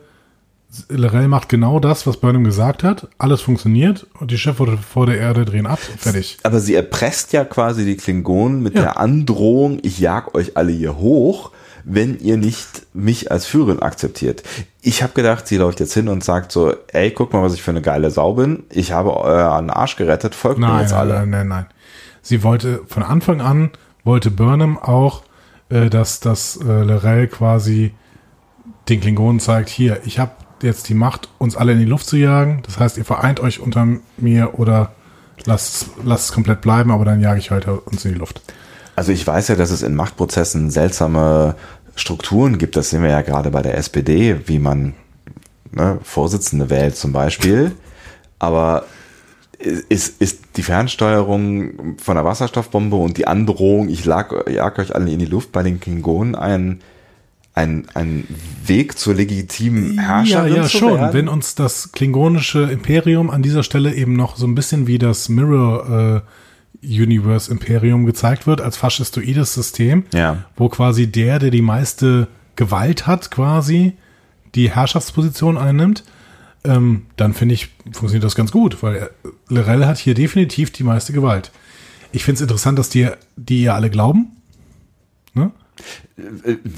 Lorel 0.89 1.27
macht 1.27 1.49
genau 1.49 1.79
das, 1.79 2.05
was 2.05 2.17
Burnham 2.17 2.43
gesagt 2.43 2.83
hat. 2.83 3.07
Alles 3.17 3.41
funktioniert 3.41 4.05
und 4.19 4.31
die 4.31 4.37
Schiffe 4.37 4.77
vor 4.77 5.05
der 5.05 5.17
Erde 5.17 5.43
drehen 5.43 5.65
ab. 5.65 5.79
Fertig. 5.79 6.37
aber 6.43 6.59
sie 6.59 6.75
erpresst 6.75 7.33
ja 7.33 7.43
quasi 7.45 7.83
die 7.83 7.97
Klingonen 7.97 8.61
mit 8.61 8.75
Ja. 8.75 8.81
der 8.81 8.97
Androhung, 8.99 9.79
ich 9.81 9.99
jag 9.99 10.33
euch 10.35 10.55
alle 10.55 10.71
hier 10.71 10.97
hoch, 10.97 11.51
wenn 11.89 12.19
ihr 12.19 12.35
nicht 12.35 12.85
mich 12.93 13.31
als 13.31 13.45
Führerin 13.45 13.81
akzeptiert. 13.81 14.43
Ich 14.81 15.03
habe 15.03 15.13
gedacht, 15.13 15.47
sie 15.47 15.55
läuft 15.55 15.79
jetzt 15.79 15.93
hin 15.93 16.09
und 16.09 16.21
sagt 16.21 16.51
so, 16.51 16.73
ey, 16.91 17.11
guck 17.11 17.31
mal, 17.31 17.41
was 17.41 17.53
ich 17.53 17.61
für 17.61 17.71
eine 17.71 17.81
geile 17.81 18.11
Sau 18.11 18.33
bin. 18.33 18.63
Ich 18.69 18.91
habe 18.91 19.15
euren 19.15 19.69
Arsch 19.69 19.95
gerettet, 19.95 20.35
folgt 20.35 20.59
mir 20.59 20.67
Nein, 20.67 20.81
jetzt 20.81 20.91
nein, 20.91 20.99
alle. 20.99 21.13
nein, 21.13 21.29
nein, 21.29 21.47
nein. 21.47 21.65
Sie 22.21 22.43
wollte 22.43 22.81
von 22.87 23.03
Anfang 23.03 23.39
an 23.39 23.71
wollte 24.03 24.31
Burnham 24.31 24.77
auch, 24.77 25.23
äh, 25.69 25.89
dass 25.89 26.19
dass 26.19 26.57
äh, 26.57 26.83
Lorel 26.83 27.27
quasi 27.27 27.93
den 28.89 29.01
Klingonen 29.01 29.39
zeigt, 29.39 29.69
hier, 29.69 29.99
ich 30.05 30.19
habe 30.19 30.31
jetzt 30.61 30.89
die 30.89 30.93
Macht, 30.93 31.29
uns 31.37 31.55
alle 31.55 31.73
in 31.73 31.79
die 31.79 31.85
Luft 31.85 32.07
zu 32.07 32.17
jagen. 32.17 32.63
Das 32.65 32.79
heißt, 32.79 32.97
ihr 32.97 33.05
vereint 33.05 33.39
euch 33.39 33.59
unter 33.59 33.85
mir 34.17 34.57
oder 34.59 34.93
lasst, 35.45 35.87
lasst 36.03 36.25
es 36.25 36.31
komplett 36.31 36.61
bleiben, 36.61 36.89
aber 36.91 37.05
dann 37.05 37.21
jage 37.21 37.39
ich 37.39 37.51
heute 37.51 37.79
uns 37.81 38.03
in 38.05 38.13
die 38.13 38.19
Luft. 38.19 38.41
Also 38.97 39.11
ich 39.11 39.27
weiß 39.27 39.49
ja, 39.49 39.55
dass 39.55 39.69
es 39.69 39.83
in 39.83 39.93
Machtprozessen 39.93 40.71
seltsame 40.71 41.53
Strukturen 41.99 42.57
gibt. 42.57 42.75
Das 42.75 42.89
sehen 42.89 43.03
wir 43.03 43.09
ja 43.09 43.21
gerade 43.21 43.51
bei 43.51 43.61
der 43.61 43.77
SPD, 43.77 44.47
wie 44.47 44.59
man 44.59 44.93
ne, 45.71 45.99
Vorsitzende 46.03 46.69
wählt 46.69 46.95
zum 46.95 47.13
Beispiel. 47.13 47.71
Aber 48.39 48.85
ist, 49.59 50.21
ist 50.21 50.41
die 50.55 50.63
Fernsteuerung 50.63 51.97
von 51.97 52.15
der 52.15 52.25
Wasserstoffbombe 52.25 52.95
und 52.95 53.17
die 53.17 53.27
Androhung, 53.27 53.89
ich 53.89 54.05
lag, 54.05 54.31
jag 54.47 54.77
euch 54.79 54.93
alle 54.95 55.11
in 55.11 55.19
die 55.19 55.25
Luft 55.25 55.51
bei 55.51 55.63
den 55.63 55.79
Klingonen 55.79 56.35
ein, 56.35 56.81
ein, 57.55 57.87
ein 57.95 58.27
Weg 58.65 58.99
zur 58.99 59.15
legitimen 59.15 59.97
Herrscherin 59.97 60.55
ja, 60.55 60.61
ja, 60.61 60.69
schon. 60.69 60.99
werden? 60.99 61.13
Wenn 61.13 61.27
uns 61.27 61.55
das 61.55 61.91
klingonische 61.91 62.63
Imperium 62.63 63.31
an 63.31 63.41
dieser 63.41 63.63
Stelle 63.63 63.95
eben 63.95 64.13
noch 64.13 64.37
so 64.37 64.45
ein 64.45 64.53
bisschen 64.53 64.85
wie 64.85 64.99
das 64.99 65.27
Mirror 65.27 66.23
äh, 66.23 66.46
Universe 66.83 67.51
Imperium 67.51 68.05
gezeigt 68.05 68.47
wird, 68.47 68.61
als 68.61 68.77
faschistoides 68.77 69.53
System, 69.53 70.03
Ja. 70.13 70.45
wo 70.55 70.69
quasi 70.69 71.07
der, 71.11 71.39
der 71.39 71.51
die 71.51 71.61
meiste 71.61 72.27
Gewalt 72.55 73.07
hat, 73.07 73.31
quasi 73.31 73.93
die 74.55 74.71
Herrschaftsposition 74.71 75.57
einnimmt, 75.57 76.03
ähm, 76.63 77.05
dann 77.15 77.33
finde 77.33 77.53
ich, 77.55 77.69
funktioniert 77.91 78.23
das 78.23 78.35
ganz 78.35 78.51
gut, 78.51 78.81
weil 78.83 79.09
Lorel 79.47 79.85
hat 79.85 79.97
hier 79.97 80.13
definitiv 80.13 80.71
die 80.71 80.83
meiste 80.83 81.13
Gewalt. 81.13 81.51
Ich 82.11 82.23
finde 82.23 82.35
es 82.37 82.41
interessant, 82.41 82.79
dass 82.79 82.89
die, 82.89 83.09
die 83.35 83.63
ihr 83.63 83.73
alle 83.75 83.89
glauben. 83.89 84.31
Ne? 85.33 85.51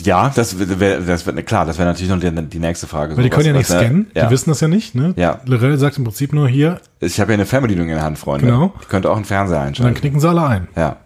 Ja, 0.03 0.29
das 0.35 0.59
wäre, 0.59 1.01
das 1.01 1.25
wäre, 1.25 1.43
klar, 1.43 1.65
das 1.65 1.77
wäre 1.77 1.87
natürlich 1.87 2.09
noch 2.11 2.19
die, 2.19 2.29
die 2.49 2.59
nächste 2.59 2.87
Frage. 2.87 3.15
Weil 3.15 3.23
die 3.23 3.29
So, 3.29 3.35
können 3.35 3.45
ja 3.47 3.53
nicht 3.53 3.69
was, 3.69 3.77
scannen, 3.79 4.07
Ja. 4.13 4.25
die 4.25 4.31
wissen 4.31 4.49
das 4.49 4.59
ja 4.59 4.67
nicht. 4.67 4.95
Ne? 4.95 5.13
Ja. 5.15 5.39
Lorel 5.45 5.77
sagt 5.77 5.97
im 5.97 6.03
Prinzip 6.03 6.33
nur 6.33 6.49
hier, 6.49 6.81
Ich 6.99 7.21
habe 7.21 7.31
ja 7.31 7.35
eine 7.35 7.45
Fernbedienung 7.45 7.87
in 7.87 7.95
der 7.95 8.03
Hand, 8.03 8.17
Freunde. 8.19 8.47
Genau. 8.47 8.73
Ich 8.81 8.89
könnte 8.89 9.09
auch 9.09 9.15
einen 9.15 9.23
Fernseher 9.25 9.55
und 9.59 9.61
dann 9.61 9.67
einschalten. 9.69 9.95
knicken 9.99 10.19
sie 10.19 10.27
alle 10.27 10.43
ein. 10.45 10.67
Ja. 10.75 10.97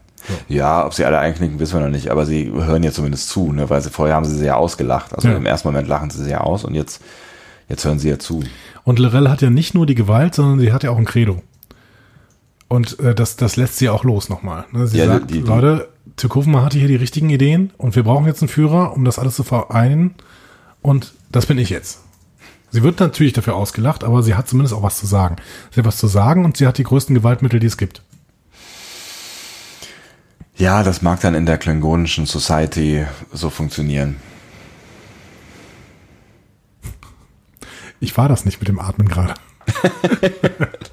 Ja, 0.47 0.85
ob 0.85 0.93
sie 0.95 1.05
alle 1.05 1.19
einknicken, 1.19 1.59
wissen 1.59 1.77
wir 1.77 1.81
noch 1.85 1.91
nicht, 1.91 2.09
aber 2.09 2.25
sie 2.25 2.49
hören 2.51 2.81
ja 2.81 2.91
zumindest 2.91 3.29
zu, 3.29 3.51
ne? 3.51 3.69
weil 3.69 3.81
sie 3.81 3.89
vorher 3.91 4.15
haben 4.15 4.25
sie 4.25 4.35
sehr 4.37 4.57
ausgelacht. 4.57 5.13
Also 5.13 5.27
Ja. 5.27 5.35
im 5.35 5.45
ersten 5.45 5.67
Moment 5.67 5.87
lachen 5.87 6.09
sie 6.09 6.23
sehr 6.23 6.43
aus 6.47 6.63
und 6.63 6.73
jetzt, 6.75 7.01
jetzt 7.67 7.85
hören 7.85 7.99
sie 7.99 8.09
ja 8.09 8.17
zu. 8.17 8.41
Und 8.83 8.97
Lorel 8.99 9.29
hat 9.29 9.41
ja 9.43 9.49
nicht 9.51 9.75
nur 9.75 9.85
die 9.85 9.95
Gewalt, 9.95 10.33
sondern 10.33 10.59
sie 10.59 10.71
hat 10.73 10.83
ja 10.83 10.89
auch 10.91 10.97
ein 10.97 11.05
Credo. 11.05 11.43
Und 12.67 12.99
äh, 12.99 13.13
das, 13.13 13.35
das 13.35 13.57
lässt 13.57 13.77
sie 13.77 13.89
auch 13.89 14.03
los 14.03 14.29
nochmal. 14.29 14.65
Ne? 14.71 14.87
Sie 14.87 14.97
Ja, 14.97 15.05
sagt, 15.05 15.29
die- 15.29 15.41
die- 15.41 15.47
Leute, 15.47 15.89
Türkofenmann 16.17 16.63
hatte 16.63 16.77
hier 16.77 16.87
die 16.87 16.95
richtigen 16.95 17.29
Ideen 17.29 17.71
und 17.77 17.95
wir 17.95 18.03
brauchen 18.03 18.25
jetzt 18.25 18.41
einen 18.41 18.49
Führer, 18.49 18.93
um 18.93 19.05
das 19.05 19.19
alles 19.19 19.35
zu 19.35 19.43
vereinen. 19.43 20.15
Und 20.81 21.13
das 21.31 21.45
bin 21.45 21.57
ich 21.57 21.69
jetzt. 21.69 21.99
Sie 22.71 22.83
wird 22.83 22.99
natürlich 22.99 23.33
dafür 23.33 23.55
ausgelacht, 23.55 24.03
aber 24.03 24.23
sie 24.23 24.35
hat 24.35 24.47
zumindest 24.47 24.73
auch 24.73 24.83
was 24.83 24.97
zu 24.97 25.05
sagen. 25.05 25.35
Sie 25.71 25.79
hat 25.79 25.85
was 25.85 25.97
zu 25.97 26.07
sagen 26.07 26.45
und 26.45 26.57
sie 26.57 26.65
hat 26.65 26.77
die 26.77 26.83
größten 26.83 27.13
Gewaltmittel, 27.13 27.59
die 27.59 27.67
es 27.67 27.77
gibt. 27.77 28.01
Ja, 30.55 30.83
das 30.83 31.01
mag 31.01 31.19
dann 31.21 31.35
in 31.35 31.45
der 31.45 31.57
klingonischen 31.57 32.25
Society 32.25 33.05
so 33.31 33.49
funktionieren. 33.49 34.17
Ich 37.99 38.17
war 38.17 38.27
das 38.27 38.45
nicht 38.45 38.59
mit 38.59 38.67
dem 38.67 38.79
Atmen 38.79 39.07
gerade. 39.07 39.33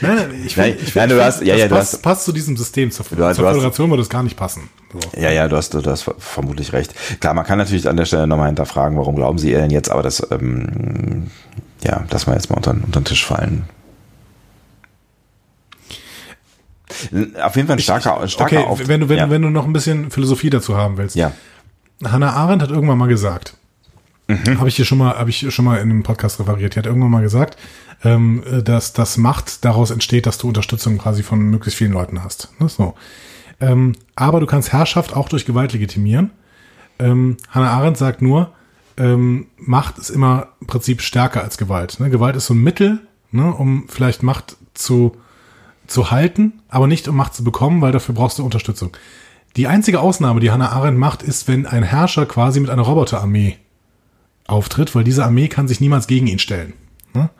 nein, 0.00 0.16
nein, 0.16 0.42
ich 0.44 0.56
Nein, 0.56 0.74
find- 0.74 0.88
ich 0.88 0.94
nein, 0.94 1.08
du 1.08 1.22
hast- 1.24 1.40
ja, 1.42 1.54
das 1.54 1.60
ja, 1.62 1.68
du 1.68 1.74
passt, 1.74 1.92
hast- 1.94 2.02
passt 2.02 2.24
zu 2.24 2.32
diesem 2.32 2.56
System. 2.56 2.90
Zur, 2.90 3.04
Du 3.04 3.16
zur 3.16 3.28
du 3.28 3.34
Föderation 3.34 3.90
würde 3.90 4.02
es 4.02 4.08
gar 4.08 4.22
nicht 4.22 4.36
passen. 4.36 4.68
So. 4.92 5.20
Ja, 5.20 5.30
ja, 5.30 5.48
du 5.48 5.56
hast, 5.56 5.74
du 5.74 5.82
hast 5.84 6.06
vermutlich 6.18 6.72
recht. 6.72 6.94
Klar, 7.20 7.34
man 7.34 7.44
kann 7.44 7.58
natürlich 7.58 7.88
an 7.88 7.96
der 7.96 8.04
Stelle 8.06 8.26
nochmal 8.26 8.46
hinterfragen, 8.46 8.96
warum 8.98 9.16
glauben 9.16 9.38
sie 9.38 9.50
ihr 9.52 9.58
denn 9.58 9.70
jetzt, 9.70 9.90
aber 9.90 10.02
das, 10.02 10.26
ähm, 10.30 11.30
ja, 11.84 12.04
lass 12.10 12.26
mal 12.26 12.34
jetzt 12.34 12.50
mal 12.50 12.56
unter, 12.56 12.70
unter 12.72 13.00
den 13.00 13.04
Tisch 13.04 13.24
fallen. 13.24 13.64
Auf 17.42 17.54
jeden 17.56 17.68
Fall 17.68 17.76
ein 17.76 17.80
starker, 17.80 18.20
ein 18.20 18.28
starker 18.28 18.56
Okay, 18.60 18.66
Auftritt. 18.66 18.88
wenn 18.88 19.00
du, 19.00 19.08
wenn, 19.08 19.18
ja. 19.18 19.30
wenn 19.30 19.42
du 19.42 19.50
noch 19.50 19.66
ein 19.66 19.72
bisschen 19.72 20.10
Philosophie 20.10 20.50
dazu 20.50 20.76
haben 20.76 20.96
willst. 20.96 21.16
ja. 21.16 21.32
Hannah 22.04 22.32
Arendt 22.32 22.62
hat 22.62 22.70
irgendwann 22.70 22.96
mal 22.96 23.08
gesagt, 23.08 23.54
Mhm. 24.28 24.58
habe 24.58 24.68
ich 24.68 24.76
hier 24.76 24.84
schon 24.84 24.98
mal, 24.98 25.18
habe 25.18 25.30
ich 25.30 25.52
schon 25.54 25.64
mal 25.64 25.76
in 25.76 25.90
einem 25.90 26.02
Podcast 26.02 26.38
referiert, 26.38 26.74
die 26.74 26.78
hat 26.78 26.86
irgendwann 26.86 27.10
mal 27.10 27.22
gesagt, 27.22 27.56
ähm, 28.04 28.42
dass 28.62 28.92
das 28.92 29.16
Macht 29.16 29.64
daraus 29.64 29.90
entsteht, 29.90 30.26
dass 30.26 30.38
du 30.38 30.48
Unterstützung 30.48 30.98
quasi 30.98 31.22
von 31.22 31.40
möglichst 31.40 31.78
vielen 31.78 31.92
Leuten 31.92 32.22
hast. 32.22 32.52
Ne? 32.60 32.68
So. 32.68 32.94
Ähm, 33.60 33.94
aber 34.16 34.40
du 34.40 34.46
kannst 34.46 34.72
Herrschaft 34.72 35.16
auch 35.16 35.30
durch 35.30 35.46
Gewalt 35.46 35.72
legitimieren. 35.72 36.30
Ähm, 36.98 37.38
Hannah 37.48 37.70
Arendt 37.70 37.96
sagt 37.96 38.20
nur, 38.20 38.52
ähm, 38.98 39.46
Macht 39.56 39.98
ist 39.98 40.10
immer 40.10 40.48
im 40.60 40.66
Prinzip 40.66 41.00
stärker 41.00 41.42
als 41.42 41.56
Gewalt. 41.56 41.98
Ne? 41.98 42.10
Gewalt 42.10 42.36
ist 42.36 42.46
so 42.46 42.54
ein 42.54 42.62
Mittel, 42.62 43.00
ne, 43.30 43.52
um 43.52 43.86
vielleicht 43.88 44.22
Macht 44.22 44.56
zu, 44.74 45.16
zu 45.86 46.10
halten, 46.10 46.60
aber 46.68 46.86
nicht 46.86 47.08
um 47.08 47.16
Macht 47.16 47.34
zu 47.34 47.44
bekommen, 47.44 47.80
weil 47.80 47.92
dafür 47.92 48.14
brauchst 48.14 48.38
du 48.38 48.44
Unterstützung. 48.44 48.96
Die 49.56 49.66
einzige 49.66 50.00
Ausnahme, 50.00 50.40
die 50.40 50.50
Hannah 50.50 50.70
Arendt 50.70 50.98
macht, 50.98 51.22
ist, 51.22 51.48
wenn 51.48 51.66
ein 51.66 51.82
Herrscher 51.82 52.26
quasi 52.26 52.60
mit 52.60 52.70
einer 52.70 52.82
Roboterarmee 52.82 53.56
auftritt, 54.48 54.94
weil 54.94 55.04
diese 55.04 55.24
Armee 55.24 55.46
kann 55.46 55.68
sich 55.68 55.80
niemals 55.80 56.08
gegen 56.08 56.26
ihn 56.26 56.40
stellen. 56.40 56.72
Ne? 57.14 57.30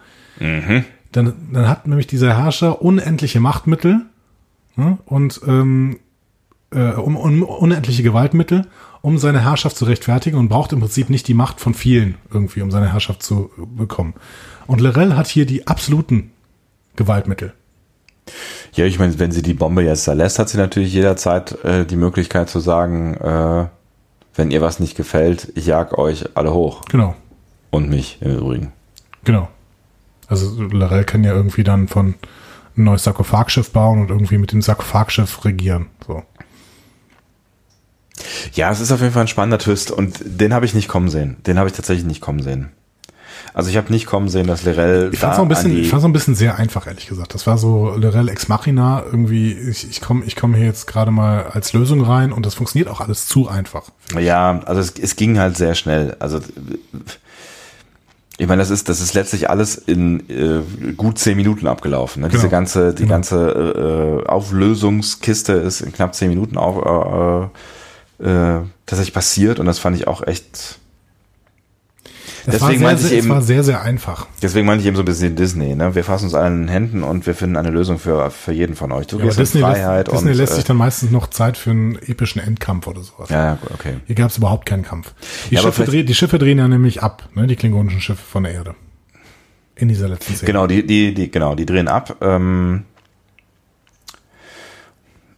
Dann, 1.10 1.32
dann 1.52 1.68
hat 1.68 1.88
nämlich 1.88 2.06
dieser 2.06 2.36
Herrscher 2.36 2.82
unendliche 2.82 3.40
Machtmittel 3.40 4.02
ne? 4.76 4.98
und 5.06 5.40
ähm, 5.46 5.98
äh, 6.70 6.92
um, 6.92 7.16
um, 7.16 7.42
unendliche 7.42 8.02
Gewaltmittel, 8.02 8.66
um 9.00 9.18
seine 9.18 9.42
Herrschaft 9.42 9.76
zu 9.76 9.86
rechtfertigen 9.86 10.36
und 10.36 10.48
braucht 10.48 10.72
im 10.72 10.80
Prinzip 10.80 11.08
nicht 11.08 11.26
die 11.26 11.34
Macht 11.34 11.60
von 11.60 11.74
vielen 11.74 12.16
irgendwie, 12.32 12.62
um 12.62 12.70
seine 12.70 12.92
Herrschaft 12.92 13.22
zu 13.22 13.50
bekommen. 13.56 14.14
Und 14.66 14.80
Lorel 14.80 15.16
hat 15.16 15.26
hier 15.26 15.46
die 15.46 15.66
absoluten 15.66 16.30
Gewaltmittel. 16.96 17.54
Ja, 18.74 18.84
ich 18.84 18.98
meine, 18.98 19.18
wenn 19.18 19.32
sie 19.32 19.40
die 19.40 19.54
Bombe 19.54 19.82
jetzt 19.82 20.06
da 20.06 20.12
lässt, 20.12 20.38
hat 20.38 20.50
sie 20.50 20.58
natürlich 20.58 20.92
jederzeit 20.92 21.64
äh, 21.64 21.86
die 21.86 21.96
Möglichkeit 21.96 22.50
zu 22.50 22.60
sagen, 22.60 23.14
äh, 23.14 23.66
wenn 24.38 24.50
ihr 24.50 24.62
was 24.62 24.80
nicht 24.80 24.96
gefällt, 24.96 25.52
ich 25.56 25.66
jag 25.66 25.98
euch 25.98 26.36
alle 26.36 26.52
hoch. 26.54 26.82
Genau, 26.90 27.14
Und 27.70 27.90
mich 27.90 28.18
im 28.22 28.36
Übrigen. 28.38 28.72
genau. 29.24 29.48
Also 30.28 30.62
Lorel 30.62 31.04
kann 31.04 31.24
ja 31.24 31.32
irgendwie 31.32 31.64
dann 31.64 31.88
von 31.88 32.14
ein 32.76 32.84
neues 32.84 33.04
Sarkophagschiff 33.04 33.70
bauen 33.72 34.00
und 34.02 34.10
irgendwie 34.10 34.36
mit 34.36 34.52
dem 34.52 34.60
Sarkophagschiff 34.60 35.42
regieren. 35.46 35.86
So. 36.06 36.22
Ja, 38.52 38.70
es 38.70 38.80
ist 38.80 38.92
auf 38.92 39.00
jeden 39.00 39.12
Fall 39.14 39.22
ein 39.22 39.28
spannender 39.28 39.58
Twist 39.58 39.90
und 39.90 40.20
den 40.22 40.52
habe 40.52 40.66
ich 40.66 40.74
nicht 40.74 40.86
kommen 40.88 41.08
sehen. 41.08 41.38
Den 41.46 41.58
habe 41.58 41.68
ich 41.68 41.74
tatsächlich 41.74 42.06
nicht 42.06 42.20
kommen 42.20 42.42
sehen. 42.42 42.70
Also 43.54 43.70
ich 43.70 43.76
habe 43.76 43.92
nicht 43.92 44.06
kommen 44.06 44.28
sehen, 44.28 44.46
dass 44.46 44.62
Lirel 44.64 45.10
Ich 45.12 45.18
fand 45.18 45.34
es 45.34 45.38
ein 45.40 45.48
bisschen, 45.48 45.76
ich 45.76 45.88
fand's 45.88 46.04
ein 46.04 46.12
bisschen 46.12 46.34
sehr 46.34 46.56
einfach, 46.58 46.86
ehrlich 46.86 47.06
gesagt. 47.08 47.34
Das 47.34 47.46
war 47.46 47.58
so 47.58 47.94
Lorel 47.96 48.28
Ex 48.28 48.48
Machina, 48.48 49.02
irgendwie, 49.04 49.52
ich, 49.52 49.88
ich 49.88 50.00
komme 50.00 50.24
ich 50.24 50.36
komm 50.36 50.54
hier 50.54 50.66
jetzt 50.66 50.86
gerade 50.86 51.10
mal 51.10 51.46
als 51.52 51.72
Lösung 51.72 52.02
rein 52.04 52.32
und 52.32 52.46
das 52.46 52.54
funktioniert 52.54 52.88
auch 52.88 53.00
alles 53.00 53.26
zu 53.26 53.48
einfach. 53.48 53.84
Ja, 54.18 54.60
also 54.66 54.80
es, 54.80 54.94
es 54.98 55.16
ging 55.16 55.38
halt 55.38 55.56
sehr 55.56 55.74
schnell. 55.74 56.16
Also 56.18 56.40
ich 58.40 58.46
meine, 58.46 58.60
das 58.62 58.70
ist 58.70 58.88
das 58.88 59.00
ist 59.00 59.14
letztlich 59.14 59.50
alles 59.50 59.74
in 59.76 60.20
äh, 60.30 60.92
gut 60.96 61.18
zehn 61.18 61.36
Minuten 61.36 61.66
abgelaufen. 61.66 62.22
Ne? 62.22 62.28
Diese 62.28 62.42
Genau. 62.42 62.50
ganze 62.52 62.94
die 62.94 63.02
Genau. 63.02 63.14
ganze 63.14 64.22
äh, 64.24 64.28
Auflösungskiste 64.28 65.54
ist 65.54 65.80
in 65.80 65.92
knapp 65.92 66.14
zehn 66.14 66.28
Minuten 66.28 66.56
auf, 66.56 67.50
äh, 68.20 68.24
äh, 68.24 68.60
tatsächlich 68.86 69.14
passiert 69.14 69.58
und 69.58 69.66
das 69.66 69.78
fand 69.80 69.96
ich 69.96 70.06
auch 70.06 70.24
echt. 70.26 70.78
Das 72.46 72.56
Deswegen 72.60 72.80
war 72.82 72.88
meinte 72.88 73.02
sehr, 73.02 73.06
ich 73.06 73.08
sehr, 73.10 73.18
eben- 73.18 73.26
es 73.26 73.30
war 73.34 73.42
sehr, 73.42 73.64
sehr 73.64 73.82
einfach. 73.82 74.26
Deswegen 74.42 74.66
meinte 74.66 74.82
ich 74.82 74.86
eben 74.86 74.96
so 74.96 75.02
ein 75.02 75.06
bisschen 75.06 75.36
Disney. 75.36 75.74
Ne? 75.74 75.94
Wir 75.94 76.04
fassen 76.04 76.24
uns 76.26 76.34
alle 76.34 76.48
in 76.48 76.62
den 76.62 76.68
Händen 76.68 77.02
und 77.02 77.26
wir 77.26 77.34
finden 77.34 77.56
eine 77.56 77.70
Lösung 77.70 77.98
für 77.98 78.30
für 78.30 78.52
jeden 78.52 78.74
von 78.76 78.92
euch. 78.92 79.06
Du 79.06 79.18
Ja, 79.18 79.24
gehst 79.24 79.38
Disney, 79.38 79.60
Freiheit 79.60 80.06
lässt, 80.08 80.18
Disney 80.18 80.30
und 80.32 80.36
lässt 80.38 80.52
äh, 80.52 80.56
sich 80.56 80.64
dann 80.64 80.76
meistens 80.76 81.10
noch 81.10 81.28
Zeit 81.28 81.56
für 81.56 81.70
einen 81.70 81.96
epischen 81.96 82.40
Endkampf 82.42 82.86
oder 82.86 83.02
sowas. 83.02 83.28
ja, 83.30 83.58
okay. 83.74 83.94
Hier 84.06 84.14
gab 84.16 84.30
es 84.30 84.38
überhaupt 84.38 84.66
keinen 84.66 84.82
Kampf. 84.84 85.12
Die, 85.50 85.54
Ja, 85.56 85.60
Schiffe 85.62 85.84
dreh, 85.84 86.02
die 86.02 86.14
Schiffe 86.14 86.38
drehen 86.38 86.58
ja 86.58 86.68
nämlich 86.68 87.02
ab, 87.02 87.28
ne? 87.34 87.46
die 87.46 87.56
klingonischen 87.56 88.00
Schiffe 88.00 88.22
von 88.24 88.44
der 88.44 88.52
Erde. 88.54 88.74
In 89.76 89.88
dieser 89.88 90.08
letzten 90.08 90.34
Szene. 90.34 90.46
Genau, 90.46 90.66
die, 90.66 90.84
die, 90.86 91.14
die, 91.14 91.30
genau, 91.30 91.54
die 91.54 91.64
drehen 91.66 91.86
ab. 91.88 92.16
Ähm, 92.20 92.84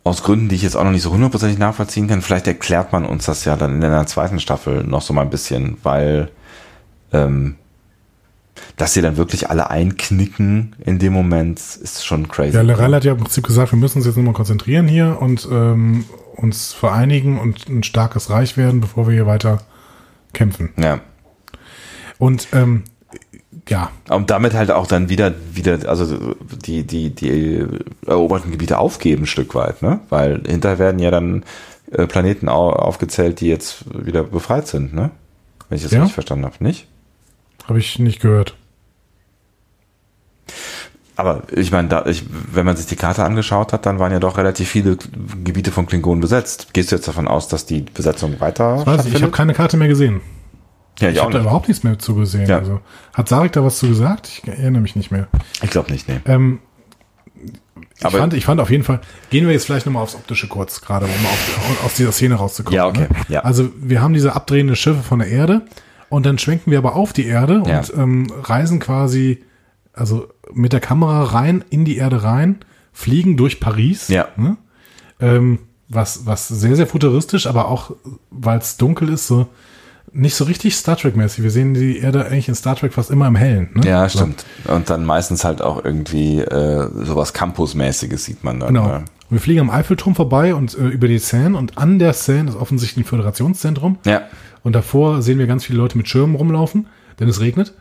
aus 0.02 0.22
Gründen, 0.22 0.48
die 0.48 0.54
ich 0.54 0.62
jetzt 0.62 0.76
auch 0.76 0.84
noch 0.84 0.92
nicht 0.92 1.02
so 1.02 1.10
hundertprozentig 1.12 1.58
nachvollziehen 1.58 2.08
kann. 2.08 2.22
Vielleicht 2.22 2.46
erklärt 2.46 2.92
man 2.92 3.04
uns 3.04 3.26
das 3.26 3.44
ja 3.44 3.56
dann 3.56 3.74
in 3.74 3.80
der 3.82 4.06
zweiten 4.06 4.40
Staffel 4.40 4.82
noch 4.84 5.02
so 5.02 5.12
mal 5.12 5.22
ein 5.22 5.30
bisschen, 5.30 5.76
weil 5.82 6.30
ähm, 7.12 7.56
dass 8.76 8.92
sie 8.92 9.00
dann 9.02 9.16
wirklich 9.16 9.48
alle 9.50 9.70
einknicken 9.70 10.76
in 10.84 10.98
dem 10.98 11.12
Moment 11.12 11.58
ist 11.58 12.04
schon 12.04 12.28
crazy. 12.28 12.54
Ja, 12.56 12.62
Lorel 12.62 12.94
hat 12.94 13.04
ja 13.04 13.12
im 13.12 13.18
Prinzip 13.18 13.46
gesagt, 13.46 13.72
wir 13.72 13.78
müssen 13.78 13.98
uns 13.98 14.06
jetzt 14.06 14.16
nochmal 14.16 14.34
konzentrieren 14.34 14.86
hier 14.88 15.18
und 15.20 15.48
ähm, 15.50 16.04
uns 16.36 16.72
vereinigen 16.72 17.38
und 17.38 17.68
ein 17.68 17.82
starkes 17.82 18.30
Reich 18.30 18.56
werden, 18.56 18.80
bevor 18.80 19.06
wir 19.06 19.14
hier 19.14 19.26
weiter 19.26 19.62
kämpfen. 20.32 20.70
ja. 20.76 21.00
Und 22.18 22.48
ähm, 22.52 22.84
ja, 23.68 23.90
Und 24.10 24.30
damit 24.30 24.52
halt 24.52 24.70
auch 24.70 24.86
dann 24.86 25.08
wieder, 25.08 25.32
wieder, 25.52 25.88
also 25.88 26.34
die, 26.66 26.84
die, 26.86 27.10
die 27.14 27.64
eroberten 28.06 28.50
Gebiete 28.50 28.78
aufgeben, 28.78 29.22
ein 29.22 29.26
Stück 29.26 29.54
weit, 29.54 29.80
ne? 29.80 30.00
Weil 30.10 30.42
hinterher 30.46 30.78
werden 30.78 30.98
ja 30.98 31.10
dann 31.10 31.44
äh, 31.92 32.06
Planeten 32.06 32.48
au 32.48 32.70
aufgezählt, 32.70 33.40
die 33.40 33.48
jetzt 33.48 33.84
wieder 34.06 34.22
befreit 34.24 34.66
sind, 34.66 34.92
ne? 34.92 35.10
Wenn 35.68 35.76
ich 35.76 35.82
das 35.82 35.92
Ja. 35.92 36.00
richtig 36.00 36.14
verstanden 36.14 36.44
habe, 36.44 36.56
nicht? 36.62 36.88
Habe 37.70 37.78
ich 37.78 37.98
nicht 37.98 38.20
gehört. 38.20 38.54
Aber 41.16 41.42
ich 41.54 41.70
meine, 41.70 42.04
ich, 42.06 42.24
wenn 42.52 42.64
man 42.64 42.76
sich 42.76 42.86
die 42.86 42.96
Karte 42.96 43.24
angeschaut 43.24 43.72
hat, 43.72 43.84
dann 43.86 43.98
waren 43.98 44.10
ja 44.12 44.18
doch 44.20 44.38
relativ 44.38 44.68
viele 44.70 44.96
Gebiete 45.44 45.70
von 45.70 45.86
Klingonen 45.86 46.20
besetzt. 46.20 46.72
Gehst 46.72 46.90
du 46.92 46.96
jetzt 46.96 47.06
davon 47.08 47.28
aus, 47.28 47.46
dass 47.48 47.66
die 47.66 47.82
Besetzung 47.82 48.40
weiter 48.40 48.78
Ich 48.80 48.86
weiß 48.86 49.04
nicht, 49.04 49.16
ich 49.16 49.22
habe 49.22 49.32
keine 49.32 49.52
Karte 49.54 49.76
mehr 49.76 49.88
gesehen. 49.88 50.20
Ja, 50.98 51.08
Ich 51.08 51.16
ich 51.16 51.22
habe 51.22 51.32
da 51.32 51.40
überhaupt 51.40 51.68
nichts 51.68 51.84
mehr 51.84 51.98
zu 51.98 52.14
gesehen. 52.14 52.48
Ja. 52.48 52.58
Also, 52.58 52.80
hat 53.14 53.28
Sarik 53.28 53.52
da 53.52 53.62
was 53.64 53.78
zu 53.78 53.88
gesagt? 53.88 54.28
Ich 54.28 54.48
erinnere 54.48 54.82
mich 54.82 54.96
nicht 54.96 55.10
mehr. 55.10 55.28
Ich 55.62 55.70
glaube 55.70 55.92
nicht, 55.92 56.08
nee. 56.08 56.20
Ähm, 56.24 56.58
ich, 57.98 58.04
Aber- 58.04 58.18
fand, 58.18 58.34
ich 58.34 58.44
fand 58.46 58.60
auf 58.60 58.70
jeden 58.70 58.84
Fall, 58.84 59.00
gehen 59.30 59.46
wir 59.46 59.52
jetzt 59.52 59.66
vielleicht 59.66 59.84
nochmal 59.86 60.02
aufs 60.02 60.14
Optische 60.14 60.48
kurz, 60.48 60.80
gerade 60.80 61.04
um 61.06 61.12
auf, 61.26 61.84
aus 61.84 61.94
dieser 61.94 62.12
Szene 62.12 62.34
rauszukommen. 62.36 62.76
Ja, 62.76 62.86
okay, 62.86 63.00
Ne? 63.02 63.08
ja. 63.28 63.40
Also 63.40 63.68
wir 63.78 64.00
haben 64.02 64.14
diese 64.14 64.34
abdrehenden 64.34 64.74
Schiffe 64.76 65.02
von 65.02 65.18
der 65.20 65.28
Erde 65.28 65.62
und 66.10 66.26
dann 66.26 66.36
schwenken 66.38 66.70
wir 66.70 66.78
aber 66.78 66.94
auf 66.96 67.12
die 67.14 67.24
Erde 67.26 67.62
Ja. 67.66 67.78
und 67.78 67.92
ähm, 67.96 68.26
reisen 68.42 68.78
quasi, 68.80 69.42
also 69.94 70.28
mit 70.52 70.72
der 70.74 70.80
Kamera 70.80 71.22
rein, 71.24 71.64
in 71.70 71.84
die 71.86 71.96
Erde 71.96 72.22
rein, 72.22 72.58
fliegen 72.92 73.36
durch 73.38 73.58
Paris. 73.60 74.08
Ja. 74.08 74.28
Ne? 74.36 74.56
Ähm, 75.20 75.60
was, 75.88 76.26
was 76.26 76.46
sehr, 76.48 76.76
sehr 76.76 76.86
futuristisch, 76.86 77.46
aber 77.46 77.68
auch, 77.68 77.92
weil 78.30 78.58
es 78.58 78.76
dunkel 78.76 79.08
ist, 79.08 79.26
so 79.26 79.48
nicht 80.12 80.34
so 80.34 80.42
richtig 80.44 80.74
Star 80.76 80.96
Trek-mäßig. 80.96 81.44
Wir 81.44 81.52
sehen 81.52 81.72
die 81.74 81.98
Erde 81.98 82.24
eigentlich 82.26 82.48
in 82.48 82.54
Star 82.56 82.74
Trek 82.74 82.92
fast 82.92 83.10
immer 83.12 83.28
im 83.28 83.36
Hellen. 83.36 83.70
Ne? 83.74 83.88
Ja, 83.88 84.08
So. 84.08 84.18
stimmt. 84.18 84.44
Und 84.66 84.90
dann 84.90 85.04
meistens 85.04 85.44
halt 85.44 85.62
auch 85.62 85.84
irgendwie 85.84 86.40
äh, 86.40 86.88
sowas 87.04 87.32
Campus-mäßiges 87.32 88.24
sieht 88.24 88.42
man 88.42 88.58
dann. 88.58 88.74
Genau. 88.74 88.88
Ne? 88.88 89.04
Wir 89.28 89.38
fliegen 89.38 89.60
am 89.60 89.70
Eiffelturm 89.70 90.16
vorbei 90.16 90.54
und 90.56 90.76
äh, 90.76 90.88
über 90.88 91.06
die 91.06 91.18
Seine 91.20 91.56
und 91.56 91.78
an 91.78 92.00
der 92.00 92.12
Seine 92.14 92.50
ist 92.50 92.56
offensichtlich 92.56 93.04
ein 93.04 93.08
Föderationszentrum. 93.08 93.98
Ja. 94.04 94.22
Und 94.62 94.74
davor 94.74 95.22
sehen 95.22 95.38
wir 95.38 95.46
ganz 95.46 95.64
viele 95.64 95.78
Leute 95.78 95.96
mit 95.96 96.08
Schirmen 96.08 96.34
rumlaufen, 96.34 96.86
denn 97.18 97.28
es 97.28 97.40
regnet. 97.40 97.74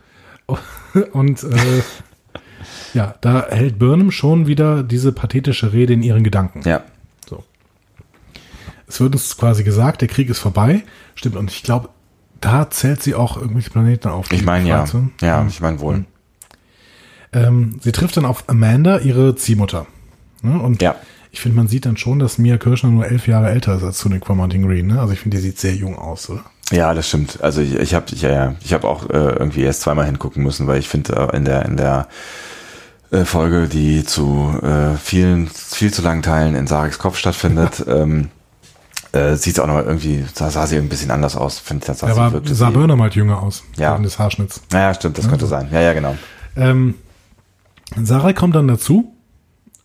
Und 1.13 1.43
äh, 1.43 1.81
ja, 2.93 3.15
da 3.21 3.47
hält 3.49 3.79
Burnham 3.79 4.11
schon 4.11 4.47
wieder 4.47 4.83
diese 4.83 5.11
pathetische 5.11 5.73
Rede 5.73 5.93
in 5.93 6.03
ihren 6.03 6.23
Gedanken. 6.23 6.61
Ja. 6.67 6.83
So. 7.29 7.43
Es 8.87 8.99
wird 8.99 9.13
uns 9.13 9.37
quasi 9.37 9.63
gesagt, 9.63 10.01
der 10.01 10.07
Krieg 10.07 10.29
ist 10.29 10.39
vorbei. 10.39 10.83
Stimmt. 11.15 11.35
Und 11.35 11.51
ich 11.51 11.63
glaube, 11.63 11.89
da 12.41 12.69
zählt 12.69 13.03
sie 13.03 13.15
auch 13.15 13.37
irgendwelche 13.37 13.69
Planeten 13.69 14.07
auf. 14.07 14.31
Ich 14.31 14.43
meine 14.43 14.67
ja. 14.67 14.85
Ja, 15.21 15.45
ich 15.47 15.59
meine 15.61 15.79
wohl. 15.81 16.05
Ähm, 17.33 17.79
sie 17.81 17.91
trifft 17.91 18.17
dann 18.17 18.25
auf 18.25 18.45
Amanda, 18.47 18.99
ihre 18.99 19.35
Ziehmutter. 19.35 19.85
Ne? 20.41 20.59
Und 20.59 20.81
Ja. 20.81 20.95
ich 21.31 21.41
finde, 21.41 21.57
man 21.57 21.67
sieht 21.67 21.85
dann 21.85 21.97
schon, 21.97 22.17
dass 22.17 22.37
Mia 22.39 22.57
Kirschner 22.57 22.89
nur 22.89 23.05
elf 23.05 23.27
Jahre 23.27 23.49
älter 23.49 23.75
ist 23.75 23.83
als 23.83 23.99
Tunic 23.99 24.25
von 24.25 24.37
Martin 24.37 24.65
Green. 24.65 24.87
Ne? 24.87 24.99
Also 24.99 25.13
ich 25.13 25.19
finde, 25.19 25.37
die 25.37 25.43
sieht 25.43 25.59
sehr 25.59 25.75
jung 25.75 25.95
aus, 25.97 26.29
oder? 26.29 26.43
Ja, 26.71 26.93
das 26.93 27.07
stimmt. 27.07 27.41
Also 27.41 27.61
ich, 27.61 27.73
ich 27.75 27.93
habe 27.95 28.05
ja, 28.15 28.29
ja, 28.29 28.55
ich 28.63 28.73
habe 28.73 28.87
auch 28.87 29.09
äh, 29.09 29.13
irgendwie 29.17 29.61
erst 29.61 29.81
zweimal 29.81 30.05
hingucken 30.05 30.43
müssen, 30.43 30.67
weil 30.67 30.79
ich 30.79 30.87
finde 30.87 31.15
äh, 31.33 31.35
in 31.35 31.45
der 31.45 31.65
in 31.65 31.77
der 31.77 32.07
äh, 33.11 33.25
Folge, 33.25 33.67
die 33.67 34.03
zu 34.05 34.53
äh, 34.61 34.95
vielen 34.97 35.47
viel 35.47 35.91
zu 35.91 36.01
langen 36.03 36.21
Teilen 36.21 36.55
in 36.55 36.67
Sareks 36.67 36.99
Kopf 36.99 37.17
stattfindet, 37.17 37.83
ähm, 37.87 38.29
äh, 39.13 39.35
sieht 39.35 39.53
es 39.53 39.59
auch 39.59 39.65
noch 39.65 39.77
irgendwie, 39.79 40.23
sah, 40.31 40.51
sah 40.51 40.67
sie 40.67 40.77
ein 40.77 40.89
bisschen 40.89 41.09
anders 41.09 41.35
aus. 41.35 41.57
Finde 41.57 41.81
ich 41.91 41.97
Da 41.99 42.13
sah 42.13 42.29
sie- 42.43 42.71
Burnham 42.71 43.01
halt 43.01 43.15
jünger 43.15 43.41
aus. 43.41 43.63
Ja. 43.77 43.89
Während 43.91 44.05
des 44.05 44.19
Haarschnitts. 44.19 44.61
Ja, 44.71 44.93
stimmt, 44.93 45.17
das 45.17 45.27
könnte 45.27 45.47
sein. 45.47 45.69
Ja, 45.71 45.81
ja, 45.81 45.93
genau. 45.93 46.15
Ähm, 46.55 46.93
Sarah 48.03 48.33
kommt 48.33 48.55
dann 48.55 48.67
dazu 48.67 49.15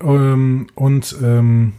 ähm, 0.02 0.66
und 0.74 1.16
ähm, 1.22 1.72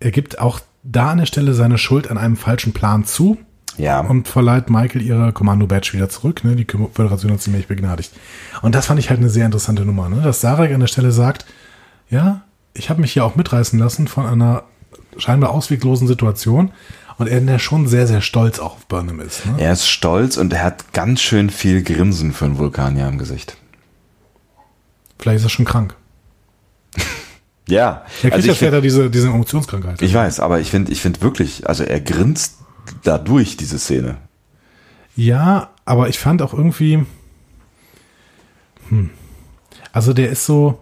er 0.00 0.10
gibt 0.10 0.40
auch 0.40 0.58
da 0.82 1.10
an 1.12 1.18
der 1.18 1.26
Stelle 1.26 1.54
seine 1.54 1.78
Schuld 1.78 2.10
an 2.10 2.18
einem 2.18 2.36
falschen 2.36 2.72
Plan 2.72 3.04
zu 3.04 3.38
Ja. 3.76 4.00
und 4.00 4.28
verleiht 4.28 4.70
Michael 4.70 5.02
ihre 5.02 5.32
Kommando-Badge 5.32 5.92
wieder 5.94 6.08
zurück. 6.08 6.44
Ne? 6.44 6.56
Die 6.56 6.66
Föderation 6.92 7.32
hat 7.32 7.42
sie 7.42 7.50
nämlich 7.50 7.68
begnadigt. 7.68 8.12
Und 8.62 8.74
das 8.74 8.86
fand 8.86 9.00
ich 9.00 9.10
halt 9.10 9.20
eine 9.20 9.30
sehr 9.30 9.46
interessante 9.46 9.84
Nummer, 9.84 10.08
ne? 10.08 10.22
dass 10.22 10.40
Sarek 10.40 10.72
an 10.72 10.80
der 10.80 10.86
Stelle 10.86 11.12
sagt, 11.12 11.44
ja, 12.10 12.42
ich 12.74 12.90
habe 12.90 13.00
mich 13.00 13.12
hier 13.12 13.24
auch 13.24 13.36
mitreißen 13.36 13.78
lassen 13.78 14.08
von 14.08 14.26
einer 14.26 14.64
scheinbar 15.16 15.50
ausweglosen 15.50 16.08
Situation 16.08 16.72
und 17.18 17.28
er 17.28 17.40
der 17.40 17.58
schon 17.58 17.86
sehr, 17.86 18.06
sehr 18.06 18.20
stolz 18.20 18.58
auch 18.58 18.74
auf 18.74 18.86
Burnham 18.86 19.20
ist. 19.20 19.46
Ne? 19.46 19.54
Er 19.58 19.72
ist 19.72 19.88
stolz 19.88 20.36
und 20.36 20.52
er 20.52 20.64
hat 20.64 20.92
ganz 20.92 21.20
schön 21.20 21.50
viel 21.50 21.82
Grinsen 21.82 22.32
für 22.32 22.44
einen 22.46 22.58
Vulkanier 22.58 23.08
im 23.08 23.18
Gesicht. 23.18 23.56
Vielleicht 25.18 25.38
ist 25.38 25.46
er 25.46 25.50
schon 25.50 25.64
krank. 25.64 25.94
Ja. 27.66 28.04
Er 28.22 28.30
kriegt 28.30 28.34
also 28.34 28.46
ja 28.48 28.52
ich, 28.52 28.58
find, 28.58 28.68
später 28.68 28.82
diese, 28.82 29.08
diese 29.08 29.28
Emotionskrankheit. 29.28 30.02
ich 30.02 30.12
weiß, 30.12 30.38
aber 30.40 30.60
ich 30.60 30.70
finde, 30.70 30.92
ich 30.92 31.00
finde 31.00 31.22
wirklich, 31.22 31.66
also 31.66 31.82
er 31.82 31.98
grinst 31.98 32.58
da 33.02 33.18
durch 33.18 33.56
diese 33.56 33.78
Szene. 33.78 34.18
Ja, 35.16 35.70
aber 35.84 36.08
ich 36.08 36.18
fand 36.18 36.42
auch 36.42 36.52
irgendwie, 36.52 37.04
hm, 38.88 39.10
also 39.92 40.12
der 40.12 40.30
ist 40.30 40.46
so, 40.46 40.80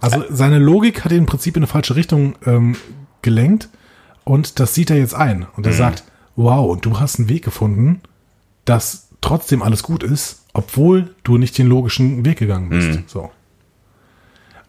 also 0.00 0.24
seine 0.28 0.58
Logik 0.58 1.04
hat 1.04 1.12
ihn 1.12 1.18
im 1.18 1.26
Prinzip 1.26 1.56
in 1.56 1.62
eine 1.62 1.66
falsche 1.66 1.96
Richtung 1.96 2.34
ähm, 2.44 2.76
gelenkt 3.22 3.68
und 4.24 4.60
das 4.60 4.74
sieht 4.74 4.90
er 4.90 4.98
jetzt 4.98 5.14
ein 5.14 5.46
und 5.56 5.66
er 5.66 5.72
sagt, 5.72 6.04
wow, 6.36 6.70
und 6.70 6.84
du 6.84 7.00
hast 7.00 7.18
einen 7.18 7.28
Weg 7.28 7.44
gefunden, 7.44 8.02
dass 8.64 9.08
trotzdem 9.20 9.62
alles 9.62 9.82
gut 9.82 10.02
ist, 10.02 10.44
obwohl 10.52 11.14
du 11.24 11.38
nicht 11.38 11.56
den 11.58 11.66
logischen 11.66 12.24
Weg 12.24 12.38
gegangen 12.38 12.68
bist. 12.68 13.08
So. 13.08 13.30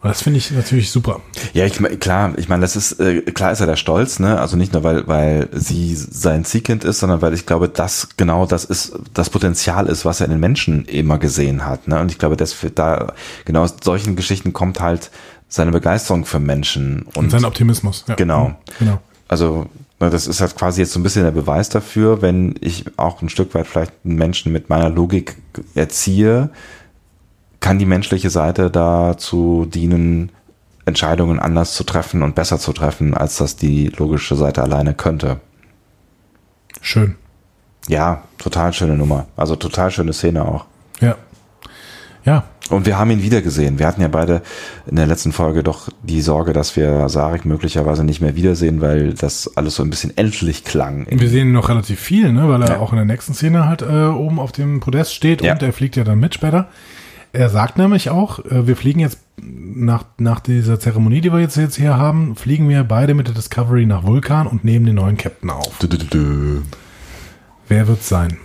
Und 0.00 0.10
das 0.10 0.22
finde 0.22 0.38
ich 0.38 0.52
natürlich 0.52 0.92
super. 0.92 1.20
Ja, 1.54 1.66
ich 1.66 1.74
klar, 1.98 2.32
ich 2.36 2.48
meine, 2.48 2.60
das 2.60 2.76
ist 2.76 3.00
äh, 3.00 3.22
klar 3.22 3.50
ist 3.50 3.60
er 3.60 3.66
da 3.66 3.74
stolz, 3.74 4.20
ne? 4.20 4.40
Also 4.40 4.56
nicht 4.56 4.72
nur 4.72 4.84
weil 4.84 5.08
weil 5.08 5.48
sie 5.52 5.96
sein 5.96 6.44
Ziehkind 6.44 6.84
ist, 6.84 7.00
sondern 7.00 7.20
weil 7.20 7.34
ich 7.34 7.46
glaube, 7.46 7.68
das 7.68 8.10
genau 8.16 8.46
das 8.46 8.64
ist 8.64 8.92
das 9.12 9.28
Potenzial 9.28 9.86
ist, 9.86 10.04
was 10.04 10.20
er 10.20 10.26
in 10.26 10.30
den 10.30 10.40
Menschen 10.40 10.84
immer 10.84 11.18
gesehen 11.18 11.66
hat, 11.66 11.88
ne? 11.88 12.00
Und 12.00 12.12
ich 12.12 12.18
glaube, 12.18 12.36
dass 12.36 12.52
für 12.52 12.70
da 12.70 13.12
genau 13.44 13.62
aus 13.62 13.74
solchen 13.82 14.14
Geschichten 14.14 14.52
kommt 14.52 14.78
halt 14.78 15.10
seine 15.48 15.72
Begeisterung 15.72 16.26
für 16.26 16.38
Menschen 16.38 17.02
und, 17.02 17.16
Und 17.16 17.30
sein 17.30 17.44
Optimismus. 17.44 18.04
Ja. 18.06 18.14
Genau. 18.14 18.54
Genau. 18.78 19.00
also 19.26 19.66
ne, 19.98 20.10
das 20.10 20.28
ist 20.28 20.40
halt 20.40 20.54
quasi 20.54 20.80
jetzt 20.80 20.92
so 20.92 21.00
ein 21.00 21.02
bisschen 21.02 21.24
der 21.24 21.32
Beweis 21.32 21.70
dafür, 21.70 22.22
wenn 22.22 22.54
ich 22.60 22.84
auch 22.98 23.20
ein 23.20 23.28
Stück 23.28 23.52
weit 23.54 23.66
vielleicht 23.66 23.92
einen 24.04 24.14
Menschen 24.14 24.52
mit 24.52 24.68
meiner 24.68 24.90
Logik 24.90 25.36
erziehe, 25.74 26.50
kann 27.60 27.78
die 27.78 27.86
menschliche 27.86 28.30
Seite 28.30 28.70
dazu 28.70 29.66
dienen, 29.72 30.30
Entscheidungen 30.84 31.38
anders 31.38 31.74
zu 31.74 31.84
treffen 31.84 32.22
und 32.22 32.34
besser 32.34 32.58
zu 32.58 32.72
treffen, 32.72 33.14
als 33.14 33.36
das 33.36 33.56
die 33.56 33.88
logische 33.88 34.36
Seite 34.36 34.62
alleine 34.62 34.94
könnte. 34.94 35.40
Schön. 36.80 37.16
Ja, 37.88 38.22
total 38.38 38.72
schöne 38.72 38.96
Nummer. 38.96 39.26
Also 39.36 39.56
total 39.56 39.90
schöne 39.90 40.12
Szene 40.12 40.44
auch. 40.44 40.66
Ja. 41.00 41.16
Ja, 42.24 42.44
Und 42.68 42.84
wir 42.84 42.98
haben 42.98 43.10
ihn 43.10 43.22
wieder 43.22 43.40
gesehen. 43.40 43.78
Wir 43.78 43.86
hatten 43.86 44.02
ja 44.02 44.08
beide 44.08 44.42
in 44.86 44.96
der 44.96 45.06
letzten 45.06 45.32
Folge 45.32 45.62
doch 45.62 45.88
die 46.02 46.20
Sorge, 46.20 46.52
dass 46.52 46.76
wir 46.76 47.08
Sarek 47.08 47.46
möglicherweise 47.46 48.04
nicht 48.04 48.20
mehr 48.20 48.36
wiedersehen, 48.36 48.82
weil 48.82 49.14
das 49.14 49.56
alles 49.56 49.76
so 49.76 49.82
ein 49.82 49.88
bisschen 49.88 50.14
endlich 50.18 50.64
klang. 50.64 51.06
Wir 51.08 51.28
sehen 51.30 51.48
ihn 51.48 51.52
noch 51.52 51.70
relativ 51.70 51.98
viel, 52.00 52.30
ne, 52.32 52.46
weil 52.48 52.60
er 52.62 52.72
Ja. 52.72 52.78
auch 52.80 52.92
in 52.92 52.96
der 52.96 53.06
nächsten 53.06 53.32
Szene 53.32 53.66
halt 53.66 53.80
äh, 53.82 54.06
oben 54.08 54.38
auf 54.38 54.52
dem 54.52 54.80
Podest 54.80 55.14
steht 55.14 55.40
Ja. 55.42 55.52
und 55.54 55.62
er 55.62 55.72
fliegt 55.72 55.96
ja 55.96 56.04
dann 56.04 56.20
mit 56.20 56.34
später. 56.34 56.68
Er 57.32 57.50
sagt 57.50 57.78
nämlich 57.78 58.10
auch, 58.10 58.44
äh, 58.46 58.66
wir 58.66 58.76
fliegen 58.76 59.00
jetzt 59.00 59.18
nach, 59.36 60.04
nach 60.18 60.40
dieser 60.40 60.80
Zeremonie, 60.80 61.20
die 61.20 61.32
wir 61.32 61.40
jetzt, 61.40 61.56
jetzt 61.56 61.76
hier 61.76 61.96
haben, 61.96 62.36
fliegen 62.36 62.68
wir 62.68 62.84
beide 62.84 63.14
mit 63.14 63.28
der 63.28 63.34
Discovery 63.34 63.86
nach 63.86 64.04
Vulkan 64.04 64.46
und 64.46 64.64
nehmen 64.64 64.86
den 64.86 64.96
neuen 64.96 65.16
Captain 65.16 65.50
auf. 65.50 65.78
Dü, 65.78 65.88
dü, 65.88 65.98
dü. 65.98 66.62
Wer 67.68 67.86
wird's 67.86 68.08
sein? 68.08 68.38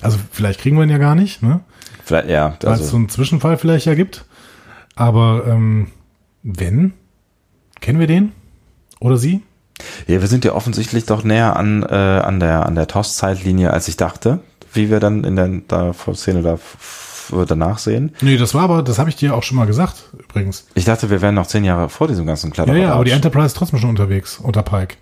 Also 0.00 0.18
vielleicht 0.30 0.60
kriegen 0.60 0.76
wir 0.76 0.84
ihn 0.84 0.90
ja 0.90 0.98
gar 0.98 1.14
nicht, 1.14 1.42
ne? 1.42 1.60
Vielleicht, 2.04 2.28
ja, 2.28 2.56
Weil 2.62 2.72
es 2.72 2.78
so 2.78 2.84
also, 2.84 2.96
einen 2.96 3.08
Zwischenfall 3.08 3.58
vielleicht 3.58 3.86
ja 3.86 3.94
gibt. 3.94 4.24
Aber 4.96 5.44
ähm, 5.46 5.88
wenn, 6.42 6.94
kennen 7.80 8.00
wir 8.00 8.06
den? 8.08 8.32
Oder 8.98 9.16
sie? 9.16 9.42
ja, 10.06 10.20
wir 10.20 10.28
sind 10.28 10.44
ja 10.44 10.52
offensichtlich 10.52 11.06
doch 11.06 11.24
näher 11.24 11.56
an, 11.56 11.82
äh, 11.82 11.94
an 11.94 12.40
der, 12.40 12.66
an 12.66 12.74
der 12.74 12.86
TOS-Zeitlinie, 12.86 13.70
als 13.70 13.88
ich 13.88 13.96
dachte, 13.96 14.40
wie 14.72 14.90
wir 14.90 15.00
dann 15.00 15.24
in 15.24 15.36
der 15.36 15.48
da, 15.68 15.92
Szene 16.14 16.42
da, 16.42 16.58
f- 17.30 17.46
danach 17.46 17.78
sehen. 17.78 18.14
Nee, 18.20 18.36
das 18.36 18.54
war 18.54 18.62
aber, 18.62 18.82
das 18.82 18.98
habe 18.98 19.10
ich 19.10 19.16
dir 19.16 19.34
auch 19.34 19.42
schon 19.42 19.56
mal 19.56 19.66
gesagt, 19.66 20.04
übrigens. 20.18 20.66
Ich 20.74 20.84
dachte, 20.84 21.10
wir 21.10 21.20
wären 21.22 21.34
noch 21.34 21.46
zehn 21.46 21.64
Jahre 21.64 21.88
vor 21.88 22.08
diesem 22.08 22.26
ganzen 22.26 22.48
Ja, 22.48 22.54
Kladderadatsch. 22.54 22.82
ja, 22.86 22.94
aber 22.94 23.04
die 23.04 23.10
Enterprise 23.12 23.46
ist 23.46 23.56
trotzdem 23.56 23.78
schon 23.78 23.90
unterwegs, 23.90 24.38
unter 24.38 24.62
Pike. 24.62 24.96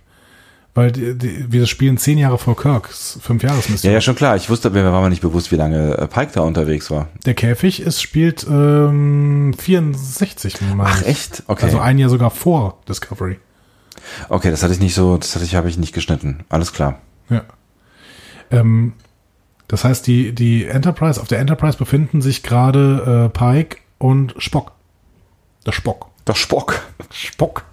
Weil 0.73 0.93
die, 0.93 1.19
die, 1.19 1.51
wir 1.53 1.67
spielen 1.67 1.99
zehn 1.99 2.17
Jahre 2.17 2.39
vor 2.39 2.57
Kirks 2.57 3.19
fünf 3.21 3.43
Ja, 3.43 3.49
Jahresmission. 3.49 3.93
ja, 3.93 4.01
schon 4.01 4.15
klar. 4.15 4.37
Ich 4.37 4.49
wusste, 4.49 4.71
mir 4.71 4.85
war 4.85 5.03
mir 5.03 5.11
nicht 5.11 5.21
bewusst, 5.21 5.51
wie 5.51 5.57
lange 5.57 5.99
äh, 5.99 6.07
Pike 6.07 6.31
da 6.33 6.43
unterwegs 6.43 6.93
war. 6.93 7.09
Der 7.27 7.35
Käfig 7.35 7.81
ist, 7.81 8.01
spielt 8.01 8.47
ähm, 8.49 9.53
64, 9.59 10.61
meine 10.77 10.85
Ach, 10.89 11.03
echt? 11.03 11.43
Okay. 11.49 11.65
Also 11.65 11.81
ein 11.81 11.99
Jahr 11.99 12.09
sogar 12.09 12.31
vor 12.31 12.79
Discovery. 12.89 13.41
Okay, 14.29 14.51
das 14.53 14.63
hatte 14.63 14.73
ich 14.73 14.79
nicht 14.81 14.95
so, 14.95 15.17
das 15.17 15.35
hatte 15.35 15.45
ich, 15.45 15.57
habe 15.57 15.69
ich 15.69 15.77
nicht 15.77 15.93
geschnitten. 15.93 16.45
Alles 16.49 16.73
klar. 16.73 17.01
Ja. 17.29 17.43
Ähm, 18.53 18.93
das 19.71 19.85
heißt, 19.85 20.07
die, 20.07 20.33
die 20.35 20.67
Enterprise, 20.67 21.21
auf 21.21 21.29
der 21.29 21.39
Enterprise 21.39 21.79
befinden 21.79 22.21
sich 22.23 22.43
gerade 22.43 23.27
äh, 23.27 23.39
Pike 23.39 23.77
und 23.99 24.35
Spock. 24.39 24.73
Der 25.65 25.73
Spock. 25.73 26.07
Der 26.27 26.35
Spock. 26.35 26.81
Spock. 27.13 27.65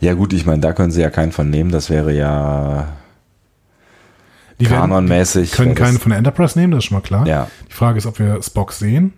Ja 0.00 0.14
gut, 0.14 0.32
ich 0.32 0.46
meine, 0.46 0.60
da 0.60 0.72
können 0.72 0.90
sie 0.90 1.00
ja 1.02 1.10
keinen 1.10 1.32
von 1.32 1.50
nehmen. 1.50 1.70
Das 1.70 1.90
wäre 1.90 2.12
ja 2.14 2.88
Die 4.60 4.68
werden- 4.70 4.80
kanonmäßig. 4.90 5.52
können 5.52 5.74
keinen 5.74 5.98
von 5.98 6.10
der 6.10 6.18
Enterprise 6.18 6.58
nehmen, 6.58 6.72
das 6.72 6.78
ist 6.78 6.84
schon 6.86 6.96
mal 6.96 7.02
klar. 7.02 7.26
Ja. 7.26 7.48
Die 7.68 7.72
Frage 7.72 7.98
ist, 7.98 8.06
ob 8.06 8.18
wir 8.18 8.42
Spock 8.42 8.72
sehen. 8.72 9.12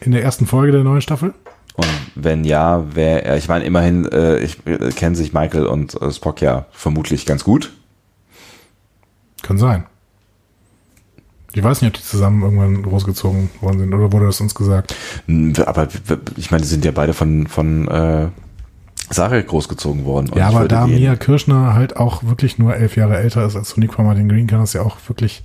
In 0.00 0.12
der 0.12 0.22
ersten 0.22 0.46
Folge 0.46 0.72
der 0.72 0.84
neuen 0.84 1.00
Staffel. 1.00 1.34
Und 1.74 1.86
wenn 2.16 2.42
ja, 2.44 2.84
wer, 2.94 3.24
er- 3.24 3.36
ich 3.36 3.48
meine, 3.48 3.64
immerhin, 3.64 4.04
äh, 4.10 4.38
ich 4.38 4.66
äh, 4.66 4.90
kennen 4.90 5.14
sich 5.14 5.32
Michael 5.32 5.66
und 5.66 6.00
äh, 6.00 6.10
Spock 6.12 6.40
ja 6.40 6.66
vermutlich 6.72 7.24
ganz 7.26 7.44
gut. 7.44 7.72
Kann 9.42 9.58
sein. 9.58 9.86
Ich 11.54 11.62
weiß 11.62 11.80
nicht, 11.80 11.90
ob 11.90 11.96
die 11.96 12.06
zusammen 12.06 12.42
irgendwann 12.42 12.82
großgezogen 12.82 13.50
worden 13.60 13.78
sind 13.78 13.94
oder 13.94 14.12
wurde 14.12 14.26
das 14.26 14.40
uns 14.40 14.54
gesagt? 14.54 14.94
Hm, 15.26 15.54
Aber 15.64 15.88
ich 16.36 16.50
meine, 16.50 16.62
die 16.62 16.68
sind 16.68 16.84
ja 16.84 16.90
beide 16.90 17.14
von, 17.14 17.46
von 17.46 17.88
äh, 17.88 18.28
Sarek 19.10 19.48
großgezogen 19.48 20.04
worden. 20.04 20.30
Ja, 20.36 20.48
aber 20.48 20.68
da 20.68 20.86
Mia 20.86 21.16
Kirschner 21.16 21.74
halt 21.74 21.96
auch 21.96 22.22
wirklich 22.24 22.58
nur 22.58 22.76
elf 22.76 22.96
Jahre 22.96 23.16
älter 23.18 23.46
ist 23.46 23.56
als 23.56 23.70
Sonic 23.70 23.94
von 23.94 24.04
Martin 24.04 24.28
Green, 24.28 24.46
kann 24.46 24.60
das 24.60 24.74
ja 24.74 24.82
auch 24.82 24.96
wirklich 25.08 25.42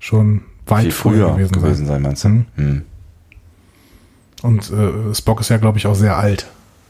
schon 0.00 0.42
weit 0.66 0.82
viel 0.82 0.92
früher 0.92 1.32
gewesen, 1.32 1.52
gewesen, 1.52 1.86
sein. 1.86 2.02
sein, 2.02 2.02
meinst 2.02 2.24
du? 2.24 2.28
Mhm. 2.28 2.44
Hm. 2.56 2.82
Und 4.42 4.70
äh, 4.70 5.14
Spock 5.14 5.40
ist 5.40 5.48
ja, 5.48 5.56
glaube 5.56 5.78
ich, 5.78 5.86
auch 5.86 5.94
sehr 5.94 6.16
alt 6.18 6.46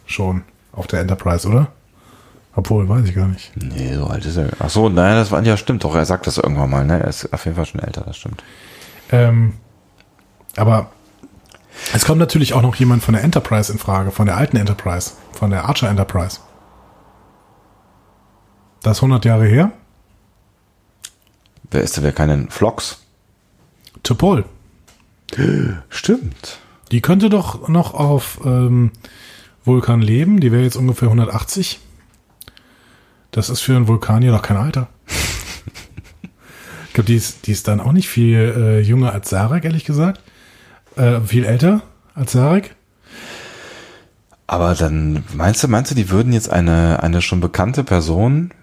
schon 0.06 0.42
auf 0.72 0.86
der 0.86 1.00
Enterprise, 1.00 1.46
oder? 1.46 1.68
Obwohl, 2.56 2.88
weiß 2.88 3.06
ich 3.06 3.14
gar 3.14 3.28
nicht. 3.28 3.52
Nee, 3.54 3.94
so 3.94 4.06
alt 4.06 4.24
ist 4.24 4.38
er. 4.38 4.48
Ach 4.58 4.70
so, 4.70 4.88
nein, 4.88 5.14
das 5.14 5.30
war 5.30 5.42
ja 5.42 5.58
stimmt 5.58 5.84
doch. 5.84 5.94
Er 5.94 6.06
sagt 6.06 6.26
das 6.26 6.38
irgendwann 6.38 6.70
mal, 6.70 6.86
ne? 6.86 7.00
Er 7.00 7.08
ist 7.08 7.30
auf 7.32 7.44
jeden 7.44 7.54
Fall 7.54 7.66
schon 7.66 7.82
älter, 7.82 8.00
das 8.00 8.16
stimmt. 8.16 8.42
Ähm, 9.12 9.52
aber 10.56 10.90
es 11.92 12.06
kommt 12.06 12.18
natürlich 12.18 12.54
auch 12.54 12.62
noch 12.62 12.74
jemand 12.76 13.02
von 13.02 13.12
der 13.12 13.22
Enterprise 13.22 13.70
in 13.70 13.78
Frage, 13.78 14.10
von 14.10 14.24
der 14.24 14.38
alten 14.38 14.56
Enterprise, 14.56 15.12
von 15.32 15.50
der 15.50 15.66
Archer 15.66 15.90
Enterprise. 15.90 16.40
Das 18.82 18.96
ist 18.96 19.02
100 19.02 19.26
Jahre 19.26 19.46
her. 19.46 19.72
Wer 21.70 21.82
ist 21.82 21.98
da? 21.98 22.02
Wer 22.02 22.12
keinen 22.12 22.48
Vlogs? 22.48 23.02
Topol. 24.02 24.46
Stimmt. 25.90 26.58
Die 26.90 27.02
könnte 27.02 27.28
doch 27.28 27.68
noch 27.68 27.92
auf 27.92 28.40
ähm, 28.46 28.92
Vulkan 29.64 30.00
leben. 30.00 30.40
Die 30.40 30.52
wäre 30.52 30.62
jetzt 30.62 30.76
ungefähr 30.76 31.08
180. 31.08 31.80
Das 33.36 33.50
ist 33.50 33.60
für 33.60 33.76
einen 33.76 33.86
Vulkanier 33.86 34.32
doch 34.32 34.40
kein 34.40 34.56
Alter. 34.56 34.88
ich 36.86 36.94
glaube, 36.94 37.06
die 37.06 37.16
ist, 37.16 37.46
die 37.46 37.52
ist 37.52 37.68
dann 37.68 37.80
auch 37.80 37.92
nicht 37.92 38.08
viel 38.08 38.38
äh, 38.56 38.80
jünger 38.80 39.12
als 39.12 39.28
Sarek, 39.28 39.66
ehrlich 39.66 39.84
gesagt. 39.84 40.22
Äh, 40.96 41.20
viel 41.20 41.44
älter 41.44 41.82
als 42.14 42.32
Sarek. 42.32 42.74
Aber 44.46 44.74
dann 44.74 45.22
meinst 45.34 45.62
du, 45.62 45.68
meinst 45.68 45.90
du, 45.90 45.94
die 45.94 46.08
würden 46.08 46.32
jetzt 46.32 46.48
eine, 46.48 47.02
eine 47.02 47.20
schon 47.20 47.40
bekannte 47.40 47.84
Person 47.84 48.54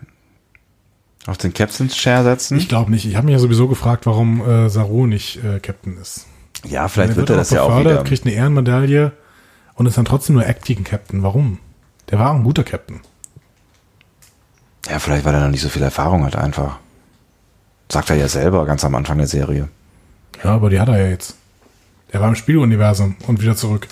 auf 1.27 1.37
den 1.37 1.53
Captain's 1.53 1.95
Chair 1.95 2.23
setzen? 2.23 2.57
Ich 2.57 2.67
glaube 2.67 2.89
nicht. 2.89 3.05
Ich 3.05 3.15
habe 3.15 3.25
mich 3.25 3.33
ja 3.33 3.39
sowieso 3.39 3.67
gefragt, 3.67 4.07
warum 4.07 4.41
äh, 4.41 4.69
Saru 4.71 5.05
nicht 5.05 5.37
äh, 5.43 5.59
Captain 5.59 5.97
ist. 5.97 6.25
ja, 6.65 6.87
vielleicht 6.87 7.11
Der 7.11 7.17
wird 7.17 7.29
er 7.29 7.35
das 7.35 7.51
ja 7.51 7.61
auch 7.61 7.79
wieder. 7.79 8.03
kriegt 8.03 8.25
eine 8.25 8.33
Ehrenmedaille 8.33 9.11
und 9.75 9.85
ist 9.85 9.99
dann 9.99 10.05
trotzdem 10.05 10.33
nur 10.33 10.47
Acting 10.47 10.83
Captain. 10.83 11.21
Warum? 11.21 11.59
Der 12.09 12.17
war 12.17 12.31
auch 12.31 12.37
ein 12.37 12.43
guter 12.43 12.63
Captain. 12.63 13.01
Ja, 14.89 14.99
vielleicht 14.99 15.25
weil 15.25 15.33
er 15.33 15.41
noch 15.41 15.49
nicht 15.49 15.61
so 15.61 15.69
viel 15.69 15.81
Erfahrung 15.81 16.25
hat 16.25 16.35
einfach. 16.35 16.77
Sagt 17.91 18.09
er 18.09 18.15
ja 18.15 18.27
selber 18.27 18.65
ganz 18.65 18.83
am 18.83 18.95
Anfang 18.95 19.17
der 19.17 19.27
Serie. 19.27 19.69
Ja, 20.43 20.51
aber 20.55 20.69
die 20.69 20.79
hat 20.79 20.89
er 20.89 20.97
ja 20.99 21.09
jetzt. 21.09 21.35
Der 22.11 22.19
war 22.21 22.27
im 22.29 22.35
Spieluniversum 22.35 23.15
und 23.27 23.41
wieder 23.41 23.55
zurück. 23.55 23.87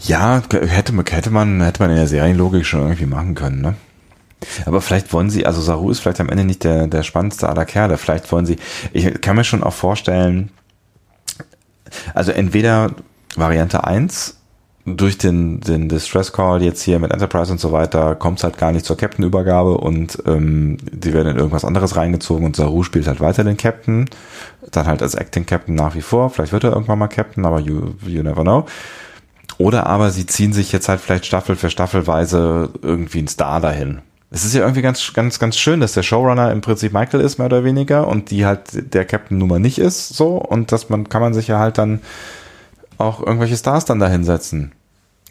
Ja, 0.00 0.42
hätte, 0.50 0.92
man- 0.92 1.06
hätte 1.06 1.30
man, 1.30 1.60
hätte 1.62 1.82
man 1.82 1.90
in 1.90 1.96
der 1.96 2.06
Serienlogik 2.06 2.64
schon 2.66 2.80
irgendwie 2.82 3.06
machen 3.06 3.34
können, 3.34 3.60
ne? 3.60 3.74
Aber 4.66 4.80
vielleicht 4.80 5.12
wollen 5.12 5.30
sie, 5.30 5.46
also 5.46 5.60
Saru 5.60 5.90
ist 5.90 5.98
vielleicht 5.98 6.20
am 6.20 6.28
Ende 6.28 6.44
nicht 6.44 6.62
der, 6.62 6.86
der 6.86 7.02
spannendste 7.02 7.48
aller 7.48 7.64
Kerle. 7.64 7.98
Vielleicht 7.98 8.30
wollen 8.30 8.46
sie, 8.46 8.56
ich 8.92 9.20
kann 9.20 9.34
mir 9.34 9.42
schon 9.42 9.64
auch 9.64 9.72
vorstellen, 9.72 10.50
also 12.14 12.30
entweder 12.32 12.92
Variante 13.34 13.82
1, 13.84 14.37
durch 14.96 15.18
den, 15.18 15.60
den 15.60 15.88
Distress 15.88 16.32
Call 16.32 16.62
jetzt 16.62 16.82
hier 16.82 16.98
mit 16.98 17.12
Enterprise 17.12 17.52
und 17.52 17.60
so 17.60 17.72
weiter, 17.72 18.14
kommt 18.14 18.38
es 18.38 18.44
halt 18.44 18.58
gar 18.58 18.72
nicht 18.72 18.86
zur 18.86 18.96
Captain-Übergabe 18.96 19.78
und 19.78 20.22
ähm, 20.26 20.78
die 20.82 21.12
werden 21.12 21.28
in 21.28 21.36
irgendwas 21.36 21.64
anderes 21.64 21.96
reingezogen 21.96 22.44
und 22.44 22.56
Saru 22.56 22.82
spielt 22.82 23.06
halt 23.06 23.20
weiter 23.20 23.44
den 23.44 23.56
Captain, 23.56 24.08
dann 24.70 24.86
halt 24.86 25.02
als 25.02 25.14
Acting 25.14 25.46
Captain 25.46 25.74
nach 25.74 25.94
wie 25.94 26.02
vor. 26.02 26.30
Vielleicht 26.30 26.52
wird 26.52 26.64
er 26.64 26.72
irgendwann 26.72 26.98
mal 26.98 27.08
Captain, 27.08 27.44
aber 27.44 27.60
you, 27.60 27.94
you 28.06 28.22
never 28.22 28.42
know. 28.42 28.66
Oder 29.58 29.86
aber 29.86 30.10
sie 30.10 30.26
ziehen 30.26 30.52
sich 30.52 30.72
jetzt 30.72 30.88
halt 30.88 31.00
vielleicht 31.00 31.26
Staffel 31.26 31.56
für 31.56 31.70
Staffelweise 31.70 32.70
irgendwie 32.82 33.18
einen 33.18 33.28
Star 33.28 33.60
dahin. 33.60 34.00
Es 34.30 34.44
ist 34.44 34.54
ja 34.54 34.60
irgendwie 34.60 34.82
ganz, 34.82 35.12
ganz, 35.14 35.38
ganz 35.38 35.56
schön, 35.56 35.80
dass 35.80 35.94
der 35.94 36.02
Showrunner 36.02 36.52
im 36.52 36.60
Prinzip 36.60 36.92
Michael 36.92 37.20
ist, 37.20 37.38
mehr 37.38 37.46
oder 37.46 37.64
weniger, 37.64 38.06
und 38.06 38.30
die 38.30 38.44
halt 38.44 38.94
der 38.94 39.06
Captain 39.06 39.38
Nummer 39.38 39.58
nicht 39.58 39.78
ist, 39.78 40.10
so, 40.10 40.36
und 40.36 40.70
dass 40.70 40.90
man, 40.90 41.08
kann 41.08 41.22
man 41.22 41.32
sich 41.32 41.48
ja 41.48 41.58
halt 41.58 41.78
dann 41.78 42.00
auch 42.98 43.20
irgendwelche 43.20 43.56
Stars 43.56 43.84
dann 43.86 44.00
da 44.00 44.08
hinsetzen. 44.08 44.72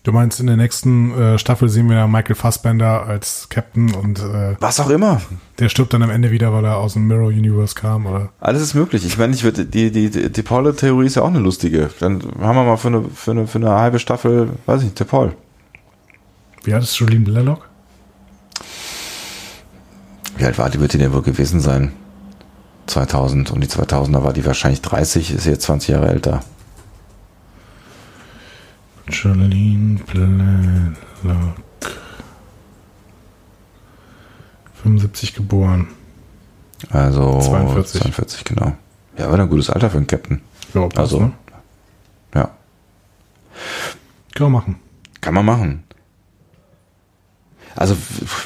Du 0.08 0.14
meinst, 0.14 0.40
in 0.40 0.48
der 0.48 0.56
nächsten 0.56 1.12
äh, 1.20 1.38
Staffel 1.38 1.68
sehen 1.68 1.90
wir 1.90 2.08
Michael 2.08 2.36
Fassbender 2.38 3.06
als 3.06 3.50
Captain 3.50 3.94
und 3.94 4.20
äh, 4.20 4.56
Was 4.62 4.80
auch 4.80 4.90
immer. 4.90 5.20
der 5.60 5.68
stirbt 5.68 5.94
dann 5.94 6.02
am 6.02 6.10
Ende 6.10 6.32
wieder, 6.32 6.54
weil 6.54 6.64
er 6.64 6.78
aus 6.78 6.94
dem 6.94 7.08
Mirror 7.08 7.28
Universe 7.28 7.76
kam, 7.76 8.06
oder? 8.06 8.30
Alles 8.40 8.62
ist 8.62 8.74
möglich. 8.74 9.06
Ich 9.06 9.18
meine, 9.18 9.34
ich 9.34 9.44
würde, 9.44 9.66
die, 9.66 9.92
die, 9.92 10.10
die, 10.10 10.32
die 10.32 10.42
Paul-Theorie 10.44 11.08
ist 11.08 11.16
ja 11.16 11.24
auch 11.24 11.28
eine 11.28 11.40
lustige. 11.40 11.90
Dann 12.00 12.22
haben 12.40 12.56
wir 12.56 12.64
mal 12.64 12.78
für 12.78 12.88
eine, 12.88 13.04
für 13.14 13.32
eine, 13.32 13.48
für 13.48 13.58
eine 13.58 13.72
halbe 13.72 14.00
Staffel, 14.00 14.52
weiß 14.66 14.80
ich 14.80 14.86
nicht, 14.86 15.00
der 15.02 15.04
Paul. 15.04 15.34
Wie 16.64 16.74
alt 16.74 16.84
ist 16.84 16.98
Jolene 16.98 17.26
Blalock? 17.26 17.68
Wie 20.38 20.46
alt 20.46 20.58
war 20.58 20.70
die, 20.70 20.80
wird 20.80 20.94
die 20.94 21.00
denn 21.00 21.12
wohl 21.12 21.22
gewesen 21.22 21.60
sein? 21.60 21.92
2000, 22.86 23.52
um 23.52 23.60
die 23.60 23.68
2000er 23.68 24.24
war 24.24 24.32
die 24.32 24.46
wahrscheinlich 24.46 24.82
30, 24.82 25.34
ist 25.34 25.46
jetzt 25.46 25.64
20 25.64 25.90
Jahre 25.90 26.08
älter. 26.08 26.44
Jolene 29.10 30.00
Blalock. 30.06 31.56
75 34.84 35.34
geboren. 35.34 35.88
Also 36.90 37.40
42. 37.42 38.02
42, 38.02 38.44
genau. 38.46 38.74
Ja, 39.18 39.32
war 39.32 39.40
ein 39.40 39.50
gutes 39.50 39.70
Alter 39.70 39.90
für 39.90 39.98
einen 39.98 40.08
Captain. 40.08 40.42
Ja, 40.74 40.82
passt, 40.82 40.98
Also- 40.98 41.20
ne? 41.22 41.32
Ja, 42.36 42.52
Können 44.36 44.52
wir 44.52 44.60
machen. 44.60 44.76
kann 45.22 45.34
man 45.34 45.46
machen. 45.46 45.84
Also 47.76 47.96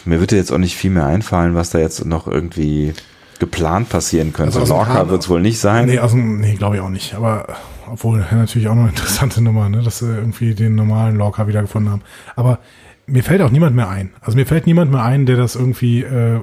mir 0.05 0.19
würde 0.19 0.35
jetzt 0.37 0.51
auch 0.51 0.57
nicht 0.57 0.75
viel 0.75 0.91
mehr 0.91 1.05
einfallen, 1.05 1.55
was 1.55 1.69
da 1.71 1.79
jetzt 1.79 2.05
noch 2.05 2.27
irgendwie 2.27 2.93
geplant 3.41 3.89
passieren 3.89 4.33
könnte. 4.33 4.59
Also 4.59 4.73
Lorca 4.73 5.09
wird 5.09 5.23
es 5.23 5.27
wohl 5.27 5.41
nicht 5.41 5.59
sein. 5.59 5.87
Nee, 5.87 5.97
dem, 5.97 6.39
nee, 6.39 6.53
glaube 6.53 6.75
ich 6.75 6.81
auch 6.81 6.89
nicht. 6.89 7.15
Aber 7.15 7.47
obwohl 7.91 8.19
natürlich 8.31 8.67
auch 8.67 8.75
noch 8.75 8.83
eine 8.83 8.91
interessante 8.91 9.41
Nummer, 9.41 9.67
ne, 9.67 9.81
dass 9.81 9.97
sie 9.97 10.15
irgendwie 10.15 10.53
den 10.53 10.75
normalen 10.75 11.17
Lorca 11.17 11.47
wiedergefunden 11.47 11.91
haben. 11.91 12.03
Aber 12.35 12.59
mir 13.07 13.23
fällt 13.23 13.41
auch 13.41 13.49
niemand 13.49 13.75
mehr 13.75 13.89
ein. 13.89 14.11
Also 14.21 14.37
mir 14.37 14.45
fällt 14.45 14.67
niemand 14.67 14.91
mehr 14.91 15.03
ein, 15.03 15.25
der 15.25 15.37
das 15.37 15.55
irgendwie, 15.55 16.03
äh, 16.03 16.39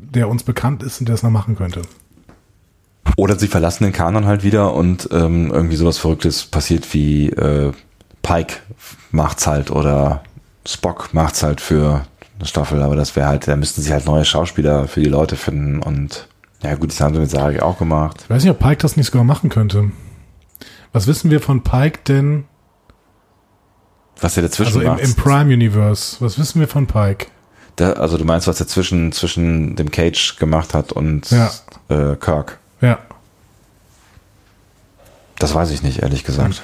der 0.00 0.28
uns 0.28 0.42
bekannt 0.42 0.82
ist 0.82 0.98
und 0.98 1.08
der 1.08 1.14
es 1.14 1.22
noch 1.22 1.30
machen 1.30 1.54
könnte. 1.54 1.82
Oder 3.16 3.38
sie 3.38 3.46
verlassen 3.46 3.84
den 3.84 3.92
Kanon 3.92 4.26
halt 4.26 4.42
wieder 4.42 4.74
und 4.74 5.08
ähm, 5.12 5.52
irgendwie 5.52 5.76
sowas 5.76 5.98
Verrücktes 5.98 6.44
passiert 6.46 6.92
wie 6.92 7.28
äh, 7.28 7.70
Pike 8.22 8.56
macht's 9.12 9.46
halt 9.46 9.70
oder 9.70 10.24
Spock 10.66 11.10
macht's 11.14 11.44
halt 11.44 11.60
für 11.60 12.02
eine 12.38 12.46
Staffel, 12.48 12.82
aber 12.82 12.96
das 12.96 13.14
wäre 13.14 13.28
halt, 13.28 13.46
da 13.46 13.54
müssten 13.54 13.82
sie 13.82 13.92
halt 13.92 14.06
neue 14.06 14.24
Schauspieler 14.24 14.88
für 14.88 15.00
die 15.00 15.08
Leute 15.08 15.36
finden 15.36 15.80
und 15.80 16.26
ja 16.62 16.74
gut, 16.74 16.90
das 16.90 17.00
haben 17.00 17.14
sie 17.14 17.20
mit 17.20 17.30
Sarek 17.30 17.62
auch 17.62 17.78
gemacht. 17.78 18.20
Ich 18.24 18.30
weiß 18.30 18.42
nicht, 18.42 18.50
ob 18.50 18.58
Pike 18.58 18.78
das 18.82 18.96
nicht 18.96 19.06
sogar 19.06 19.24
machen 19.24 19.48
könnte. 19.50 19.90
Was 20.92 21.06
wissen 21.06 21.30
wir 21.30 21.40
von 21.40 21.62
Pike 21.62 22.00
denn? 22.08 22.44
Was 24.20 24.36
er 24.36 24.42
dazwischen 24.42 24.68
Also 24.68 24.80
im, 24.80 24.86
macht. 24.88 25.00
im 25.02 25.14
Prime 25.14 25.54
Universe. 25.54 26.16
Was 26.20 26.38
wissen 26.38 26.60
wir 26.60 26.68
von 26.68 26.86
Pike? 26.86 27.26
Da, 27.76 27.92
also 27.94 28.18
du 28.18 28.24
meinst, 28.24 28.46
was 28.46 28.60
er 28.60 28.66
zwischen, 28.66 29.12
zwischen 29.12 29.76
dem 29.76 29.90
Cage 29.90 30.36
gemacht 30.36 30.74
hat 30.74 30.92
und 30.92 31.30
Ja. 31.30 31.50
äh, 31.88 32.16
Kirk. 32.16 32.58
Ja. 32.82 32.98
Das 35.38 35.54
weiß 35.54 35.70
ich 35.70 35.82
nicht, 35.82 36.00
ehrlich 36.02 36.24
gesagt. 36.24 36.62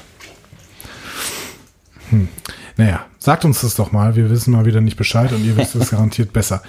Naja, 2.77 3.07
sagt 3.19 3.45
uns 3.45 3.63
das 3.63 3.75
doch 3.75 3.91
mal. 3.93 4.17
Wir 4.17 4.29
wissen 4.31 4.53
mal 4.53 4.67
wieder 4.67 4.81
nicht 4.81 4.97
Bescheid 4.97 5.33
und 5.33 5.43
ihr 5.45 5.57
wisst 5.57 5.75
es 5.75 5.91
garantiert 5.91 6.33
besser. 6.33 6.63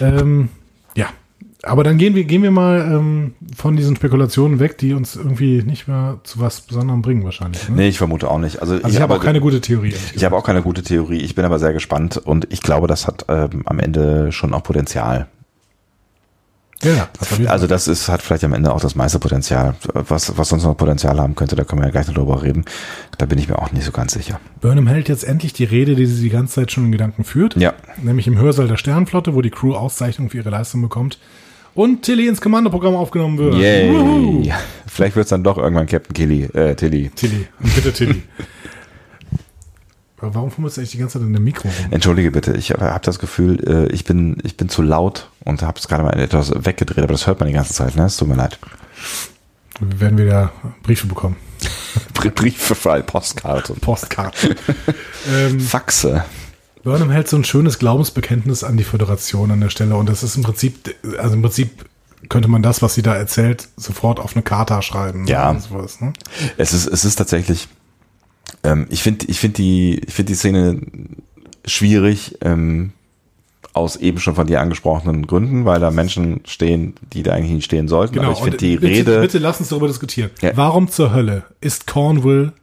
Ähm, 0.00 0.50
aber 1.62 1.82
dann 1.82 1.98
gehen 1.98 2.14
wir, 2.14 2.24
gehen 2.24 2.42
wir 2.42 2.52
mal 2.52 2.80
ähm, 2.80 3.34
von 3.56 3.76
diesen 3.76 3.96
Spekulationen 3.96 4.60
weg, 4.60 4.78
die 4.78 4.94
uns 4.94 5.16
irgendwie 5.16 5.62
nicht 5.62 5.88
mehr 5.88 6.20
zu 6.22 6.38
was 6.38 6.60
Besonderem 6.60 7.02
bringen 7.02 7.24
wahrscheinlich. 7.24 7.68
Ne? 7.68 7.76
Nee, 7.76 7.88
ich 7.88 7.98
vermute 7.98 8.30
auch 8.30 8.38
nicht. 8.38 8.60
Also, 8.60 8.74
also 8.74 8.88
ich 8.88 9.00
habe 9.00 9.14
auch 9.14 9.22
keine 9.22 9.40
gute 9.40 9.60
Theorie. 9.60 9.94
Ich 10.14 10.24
habe 10.24 10.36
auch 10.36 10.44
keine 10.44 10.62
gute 10.62 10.82
Theorie. 10.82 11.18
Ich 11.18 11.34
bin 11.34 11.44
aber 11.44 11.58
sehr 11.58 11.72
gespannt 11.72 12.16
und 12.16 12.46
ich 12.52 12.62
glaube, 12.62 12.86
das 12.86 13.08
hat 13.08 13.24
ähm, 13.28 13.62
am 13.64 13.80
Ende 13.80 14.30
schon 14.30 14.54
auch 14.54 14.62
Potenzial. 14.62 15.26
ja, 16.80 17.08
Also 17.48 17.66
das 17.66 17.88
ist, 17.88 18.08
hat 18.08 18.22
vielleicht 18.22 18.44
am 18.44 18.52
Ende 18.52 18.72
auch 18.72 18.80
das 18.80 18.94
meiste 18.94 19.18
Potenzial. 19.18 19.74
Was, 19.92 20.38
was 20.38 20.50
sonst 20.50 20.62
noch 20.62 20.76
Potenzial 20.76 21.18
haben 21.18 21.34
könnte, 21.34 21.56
da 21.56 21.64
können 21.64 21.80
wir 21.82 21.86
ja 21.86 21.90
gleich 21.90 22.06
noch 22.06 22.14
drüber 22.14 22.40
reden. 22.40 22.66
Da 23.18 23.26
bin 23.26 23.36
ich 23.36 23.48
mir 23.48 23.58
auch 23.58 23.72
nicht 23.72 23.84
so 23.84 23.90
ganz 23.90 24.12
sicher. 24.12 24.38
Burnham 24.60 24.86
hält 24.86 25.08
jetzt 25.08 25.24
endlich 25.24 25.54
die 25.54 25.64
Rede, 25.64 25.96
die 25.96 26.06
sie 26.06 26.22
die 26.22 26.30
ganze 26.30 26.54
Zeit 26.54 26.70
schon 26.70 26.84
in 26.84 26.92
Gedanken 26.92 27.24
führt. 27.24 27.56
Ja. 27.56 27.72
Nämlich 28.00 28.28
im 28.28 28.38
Hörsaal 28.38 28.68
der 28.68 28.76
Sternenflotte, 28.76 29.34
wo 29.34 29.42
die 29.42 29.50
Crew 29.50 29.74
Auszeichnung 29.74 30.30
für 30.30 30.36
ihre 30.36 30.50
Leistung 30.50 30.82
bekommt. 30.82 31.18
Und 31.78 32.02
Tilly 32.02 32.26
ins 32.26 32.40
Kommandoprogramm 32.40 32.96
aufgenommen 32.96 33.38
wird. 33.38 33.54
Yay. 33.54 34.52
Vielleicht 34.88 35.14
wird 35.14 35.26
es 35.26 35.30
dann 35.30 35.44
doch 35.44 35.58
irgendwann 35.58 35.86
Captain 35.86 36.12
Killy, 36.12 36.42
äh, 36.46 36.74
Tilly. 36.74 37.10
Tilly. 37.14 37.46
Bitte 37.60 37.92
Tilly. 37.92 38.22
Warum 40.20 40.50
fummelst 40.50 40.76
du 40.76 40.80
eigentlich 40.80 40.90
die 40.90 40.98
ganze 40.98 41.20
Zeit 41.20 41.28
in 41.28 41.32
dem 41.32 41.44
Mikro 41.44 41.68
rum? 41.68 41.86
Entschuldige 41.92 42.32
bitte, 42.32 42.54
ich 42.54 42.72
habe 42.72 42.92
hab 42.92 43.02
das 43.04 43.20
Gefühl, 43.20 43.62
äh, 43.64 43.92
ich 43.94 44.04
bin, 44.04 44.38
ich 44.42 44.56
bin 44.56 44.68
zu 44.68 44.82
laut 44.82 45.30
und 45.44 45.62
habe 45.62 45.78
es 45.78 45.86
gerade 45.86 46.02
mal 46.02 46.18
etwas 46.18 46.52
weggedreht, 46.52 47.04
aber 47.04 47.12
das 47.12 47.28
hört 47.28 47.38
man 47.38 47.46
die 47.46 47.54
ganze 47.54 47.72
Zeit, 47.72 47.94
ne? 47.94 48.06
Es 48.06 48.16
tut 48.16 48.26
mir 48.26 48.34
leid. 48.34 48.58
Wir 49.78 50.00
werden 50.00 50.18
wieder 50.18 50.50
Briefe 50.82 51.06
bekommen. 51.06 51.36
Br- 52.14 52.30
Briefe 52.34 52.74
für 52.74 52.90
alle 52.90 53.04
Postkarte. 53.04 53.74
Postkarten. 53.74 54.56
ähm, 55.32 55.60
Faxe. 55.60 56.24
Burnham 56.88 57.10
hält 57.10 57.28
so 57.28 57.36
ein 57.36 57.44
schönes 57.44 57.78
Glaubensbekenntnis 57.78 58.64
an 58.64 58.78
die 58.78 58.84
Föderation 58.84 59.50
an 59.50 59.60
der 59.60 59.68
Stelle 59.68 59.94
und 59.94 60.08
das 60.08 60.22
ist 60.22 60.36
im 60.36 60.42
Prinzip, 60.42 60.94
also 61.18 61.34
im 61.34 61.42
Prinzip 61.42 61.84
könnte 62.30 62.48
man 62.48 62.62
das, 62.62 62.80
was 62.80 62.94
sie 62.94 63.02
da 63.02 63.14
erzählt, 63.14 63.68
sofort 63.76 64.18
auf 64.18 64.34
eine 64.34 64.42
Karte 64.42 64.80
schreiben. 64.80 65.26
Ja. 65.26 65.54
Sowas, 65.60 66.00
ne? 66.00 66.14
Es 66.56 66.72
ist, 66.72 66.86
es 66.86 67.04
ist 67.04 67.16
tatsächlich, 67.16 67.68
ähm, 68.64 68.86
ich 68.88 69.02
finde, 69.02 69.26
ich 69.26 69.38
finde 69.38 69.56
die, 69.56 70.00
ich 70.06 70.14
finde 70.14 70.32
die 70.32 70.36
Szene 70.36 70.80
schwierig, 71.66 72.38
ähm, 72.40 72.92
aus 73.74 73.96
eben 73.96 74.18
schon 74.18 74.34
von 74.34 74.46
dir 74.46 74.62
angesprochenen 74.62 75.26
Gründen, 75.26 75.66
weil 75.66 75.80
da 75.80 75.90
Menschen 75.90 76.40
stehen, 76.46 76.94
die 77.12 77.22
da 77.22 77.34
eigentlich 77.34 77.52
nicht 77.52 77.66
stehen 77.66 77.86
sollten. 77.86 78.18
Aber 78.18 78.32
ich 78.32 78.38
finde 78.38 78.56
die 78.56 78.76
bitte, 78.76 78.86
Rede, 78.86 79.20
Bitte 79.20 79.38
lass 79.38 79.60
uns 79.60 79.68
darüber 79.68 79.88
diskutieren. 79.88 80.30
Ja. 80.40 80.52
Warum 80.56 80.88
zur 80.88 81.12
Hölle 81.12 81.44
ist 81.60 81.86
Cornwall 81.86 82.54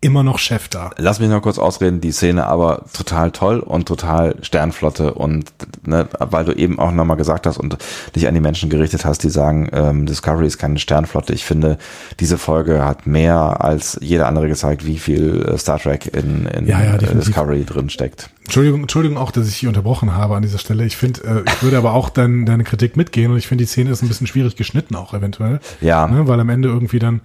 immer 0.00 0.22
noch 0.22 0.38
Chef 0.38 0.68
da? 0.68 0.90
lass 0.96 1.20
mich 1.20 1.28
noch 1.28 1.42
kurz 1.42 1.58
ausreden, 1.58 2.00
die 2.00 2.12
Szene 2.12 2.46
aber 2.46 2.84
total 2.92 3.30
toll 3.30 3.60
und 3.60 3.86
total 3.88 4.36
Sternflotte 4.42 5.14
und 5.14 5.52
ne, 5.84 6.08
weil 6.18 6.44
du 6.44 6.52
eben 6.52 6.78
auch 6.78 6.92
nochmal 6.92 7.16
gesagt 7.16 7.46
hast 7.46 7.58
und 7.58 7.76
dich 8.14 8.28
an 8.28 8.34
die 8.34 8.40
Menschen 8.40 8.70
gerichtet 8.70 9.04
hast, 9.04 9.22
die 9.22 9.30
sagen, 9.30 9.68
ähm, 9.72 10.06
Discovery 10.06 10.46
ist 10.46 10.58
keine 10.58 10.78
Sternflotte. 10.78 11.32
Ich 11.32 11.44
finde, 11.44 11.78
diese 12.20 12.38
Folge 12.38 12.84
hat 12.84 13.06
mehr 13.06 13.64
als 13.64 13.98
jeder 14.00 14.26
andere 14.26 14.48
gezeigt, 14.48 14.86
wie 14.86 14.98
viel 14.98 15.42
äh, 15.42 15.58
Star 15.58 15.78
Trek 15.78 16.06
in, 16.14 16.46
in 16.46 16.66
Ja, 16.66 16.82
ja, 16.82 16.94
äh. 16.94 17.14
Discovery 17.14 17.64
drin 17.64 17.90
steckt. 17.90 18.30
Entschuldigung, 18.44 18.80
Entschuldigung 18.82 19.18
auch, 19.18 19.30
dass 19.30 19.46
ich 19.46 19.56
hier 19.56 19.68
unterbrochen 19.68 20.14
habe 20.14 20.34
an 20.34 20.42
dieser 20.42 20.58
Stelle. 20.58 20.84
Ich 20.86 20.96
finde, 20.96 21.20
äh, 21.22 21.42
ich 21.46 21.62
würde 21.62 21.76
aber 21.76 21.92
auch 21.92 22.08
dein, 22.08 22.46
deine 22.46 22.64
Kritik 22.64 22.96
mitgehen 22.96 23.30
und 23.30 23.36
ich 23.36 23.46
finde, 23.46 23.64
die 23.64 23.68
Szene 23.68 23.90
ist 23.90 24.02
ein 24.02 24.08
bisschen 24.08 24.26
schwierig 24.26 24.56
geschnitten 24.56 24.96
auch 24.96 25.12
eventuell. 25.12 25.60
Ja. 25.80 26.06
Ne, 26.06 26.26
weil 26.28 26.40
am 26.40 26.48
Ende 26.48 26.68
irgendwie 26.68 26.98
dann 26.98 27.20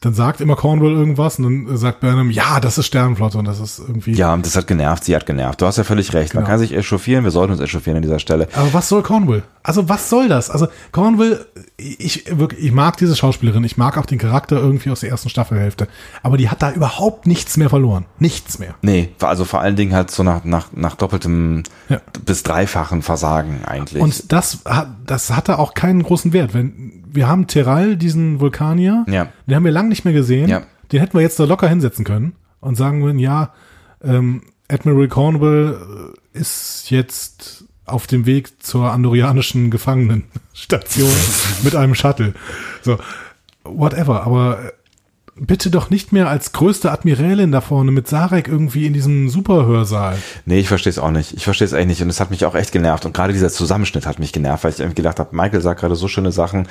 dann 0.00 0.14
sagt 0.14 0.40
immer 0.40 0.54
Cornwall 0.54 0.92
irgendwas 0.92 1.38
und 1.40 1.66
dann 1.66 1.76
sagt 1.76 2.00
Burnham, 2.00 2.30
ja, 2.30 2.60
das 2.60 2.78
ist 2.78 2.86
Sternenflotte 2.86 3.36
und 3.36 3.46
das 3.46 3.58
ist 3.58 3.80
irgendwie. 3.80 4.12
Ja, 4.12 4.32
und 4.32 4.46
das 4.46 4.54
hat 4.54 4.66
genervt, 4.68 5.02
sie 5.04 5.16
hat 5.16 5.26
genervt. 5.26 5.60
Du 5.60 5.66
hast 5.66 5.76
ja 5.76 5.82
völlig 5.84 6.12
recht. 6.14 6.34
Man 6.34 6.44
Genau. 6.44 6.50
kann 6.52 6.60
sich 6.60 6.72
echauffieren, 6.72 7.24
wir 7.24 7.32
sollten 7.32 7.52
uns 7.52 7.60
echauffieren 7.60 7.96
an 7.96 8.02
dieser 8.02 8.20
Stelle. 8.20 8.46
Aber 8.54 8.72
was 8.72 8.88
soll 8.88 9.02
Cornwall? 9.02 9.42
Also 9.64 9.88
was 9.88 10.08
soll 10.08 10.28
das? 10.28 10.50
Also 10.50 10.68
Cornwall, 10.92 11.44
ich 11.76 12.24
wirklich, 12.38 12.64
ich 12.64 12.72
mag 12.72 12.96
diese 12.96 13.16
Schauspielerin, 13.16 13.64
ich 13.64 13.76
mag 13.76 13.98
auch 13.98 14.06
den 14.06 14.18
Charakter 14.18 14.56
irgendwie 14.56 14.90
aus 14.90 15.00
der 15.00 15.10
ersten 15.10 15.28
Staffelhälfte, 15.30 15.88
aber 16.22 16.36
die 16.36 16.48
hat 16.48 16.62
da 16.62 16.70
überhaupt 16.72 17.26
nichts 17.26 17.56
mehr 17.56 17.68
verloren, 17.68 18.06
nichts 18.20 18.58
mehr. 18.60 18.74
Nee, 18.82 19.10
also 19.20 19.44
vor 19.44 19.60
allen 19.60 19.74
Dingen 19.76 19.94
halt 19.94 20.10
so 20.12 20.22
nach, 20.22 20.44
nach, 20.44 20.68
nach 20.72 20.94
doppeltem 20.94 21.64
Ja. 21.88 22.00
bis 22.24 22.44
dreifachen 22.44 23.02
Versagen 23.02 23.64
eigentlich. 23.66 24.00
Und 24.02 24.32
das 24.32 24.58
hat, 24.64 24.88
das 25.06 25.32
hatte 25.34 25.58
auch 25.58 25.74
keinen 25.74 26.02
großen 26.04 26.32
Wert. 26.32 26.54
Wenn 26.54 26.97
wir 27.14 27.28
haben 27.28 27.46
Teral, 27.46 27.96
diesen 27.96 28.40
Vulkanier, 28.40 29.04
Ja. 29.08 29.28
den 29.46 29.54
haben 29.56 29.64
wir 29.64 29.72
lang 29.72 29.88
nicht 29.88 30.04
mehr 30.04 30.14
gesehen. 30.14 30.48
Ja. 30.48 30.62
Den 30.92 31.00
hätten 31.00 31.14
wir 31.14 31.22
jetzt 31.22 31.38
da 31.38 31.44
locker 31.44 31.68
hinsetzen 31.68 32.04
können 32.04 32.34
und 32.60 32.76
sagen 32.76 33.02
würden, 33.02 33.18
ja, 33.18 33.52
ähm, 34.02 34.42
Admiral 34.70 35.08
Cornwall 35.08 36.12
äh, 36.34 36.38
ist 36.38 36.90
jetzt 36.90 37.64
auf 37.84 38.06
dem 38.06 38.26
Weg 38.26 38.62
zur 38.62 38.92
andorianischen 38.92 39.70
Gefangenenstation 39.70 41.10
mit 41.62 41.74
einem 41.74 41.94
Shuttle. 41.94 42.34
So, 42.82 42.98
whatever. 43.64 44.24
Aber 44.24 44.72
bitte 45.40 45.70
doch 45.70 45.90
nicht 45.90 46.12
mehr 46.12 46.28
als 46.28 46.52
größte 46.52 46.90
Admiralin 46.90 47.52
da 47.52 47.60
vorne 47.60 47.90
mit 47.90 48.08
Sarek 48.08 48.48
irgendwie 48.48 48.86
in 48.86 48.92
diesem 48.92 49.28
Superhörsaal. 49.28 50.16
Nee, 50.46 50.60
ich 50.60 50.68
verstehe 50.68 50.90
es 50.90 50.98
auch 50.98 51.10
nicht. 51.10 51.34
Ich 51.34 51.44
verstehe 51.44 51.66
es 51.66 51.72
echt 51.72 51.86
nicht. 51.86 52.02
Und 52.02 52.10
es 52.10 52.20
hat 52.20 52.30
mich 52.30 52.44
auch 52.44 52.54
echt 52.54 52.72
genervt. 52.72 53.04
Und 53.06 53.14
gerade 53.14 53.32
dieser 53.32 53.50
Zusammenschnitt 53.50 54.06
hat 54.06 54.18
mich 54.18 54.32
genervt, 54.32 54.64
weil 54.64 54.72
ich 54.72 54.80
irgendwie 54.80 54.96
gedacht 54.96 55.18
habe, 55.18 55.34
Michael 55.34 55.60
sagt 55.60 55.80
gerade 55.80 55.94
so 55.96 56.08
schöne 56.08 56.32
Sachen. 56.32 56.68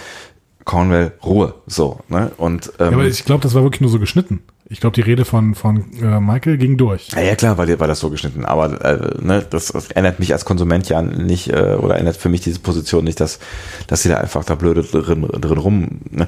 Cornwell, 0.66 1.14
Ruhe. 1.24 1.56
So, 1.66 2.00
ne? 2.10 2.32
Und 2.38 2.74
ähm, 2.80 2.92
Ja, 2.92 2.98
aber 2.98 3.06
ich 3.06 3.24
glaube, 3.24 3.42
das 3.42 3.54
war 3.54 3.64
wirklich 3.64 3.82
nur 3.82 3.90
so 3.90 4.00
geschnitten. 4.00 4.42
Ich 4.70 4.82
glaube, 4.82 4.96
die 4.96 5.02
Rede 5.02 5.24
von, 5.24 5.56
von 5.56 5.86
äh, 6.02 6.20
Michael 6.20 6.58
ging 6.58 6.76
durch. 6.76 7.08
Ja, 7.14 7.22
ja 7.22 7.36
klar, 7.36 7.58
war, 7.58 7.68
war 7.80 7.88
das 7.88 8.00
so 8.00 8.10
geschnitten, 8.10 8.44
aber 8.44 8.82
äh, 8.84 9.22
ne, 9.22 9.46
das, 9.50 9.68
das 9.68 9.92
ändert 9.92 10.20
mich 10.20 10.34
als 10.34 10.44
Konsument 10.44 10.90
ja 10.90 11.02
nicht 11.02 11.50
äh, 11.50 11.78
oder 11.80 11.98
ändert 11.98 12.18
für 12.18 12.28
mich 12.28 12.42
diese 12.42 12.60
Position 12.60 13.06
nicht, 13.06 13.22
dass 13.22 13.40
dass 13.88 14.04
sie 14.04 14.10
da 14.10 14.18
einfach 14.18 14.44
da 14.44 14.56
blöde 14.56 14.84
drin, 14.84 15.22
drin 15.22 15.58
rum. 15.58 16.02
Ne. 16.10 16.28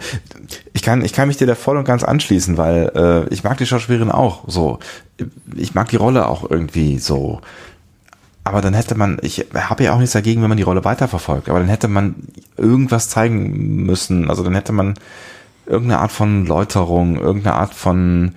Ich 0.71 0.83
kann 0.83 1.03
ich 1.03 1.11
kann 1.11 1.27
mich 1.27 1.35
dir 1.35 1.47
da 1.47 1.55
voll 1.55 1.75
und 1.75 1.83
ganz 1.83 2.03
anschließen, 2.03 2.57
weil 2.57 2.91
äh, 2.95 3.33
ich 3.33 3.43
mag 3.43 3.57
die 3.57 3.65
Schauspielerin 3.65 4.11
auch 4.11 4.43
so. 4.47 4.79
Ich 5.57 5.75
mag 5.75 5.89
die 5.89 5.97
Rolle 5.97 6.27
auch 6.27 6.49
irgendwie 6.49 6.97
so. 6.97 7.41
Aber 8.45 8.61
dann 8.61 8.73
hätte 8.73 8.95
man, 8.95 9.19
ich 9.21 9.45
habe 9.53 9.83
ja 9.83 9.93
auch 9.93 9.99
nichts 9.99 10.13
dagegen, 10.13 10.41
wenn 10.41 10.49
man 10.49 10.57
die 10.57 10.63
Rolle 10.63 10.85
weiterverfolgt, 10.85 11.49
aber 11.49 11.59
dann 11.59 11.67
hätte 11.67 11.89
man 11.89 12.15
irgendwas 12.57 13.09
zeigen 13.09 13.85
müssen. 13.85 14.29
Also 14.29 14.43
dann 14.43 14.55
hätte 14.55 14.71
man 14.71 14.95
irgendeine 15.69 15.99
Art 16.01 16.11
von 16.11 16.45
Läuterung, 16.45 17.17
irgendeine 17.17 17.55
Art 17.55 17.73
von 17.73 18.33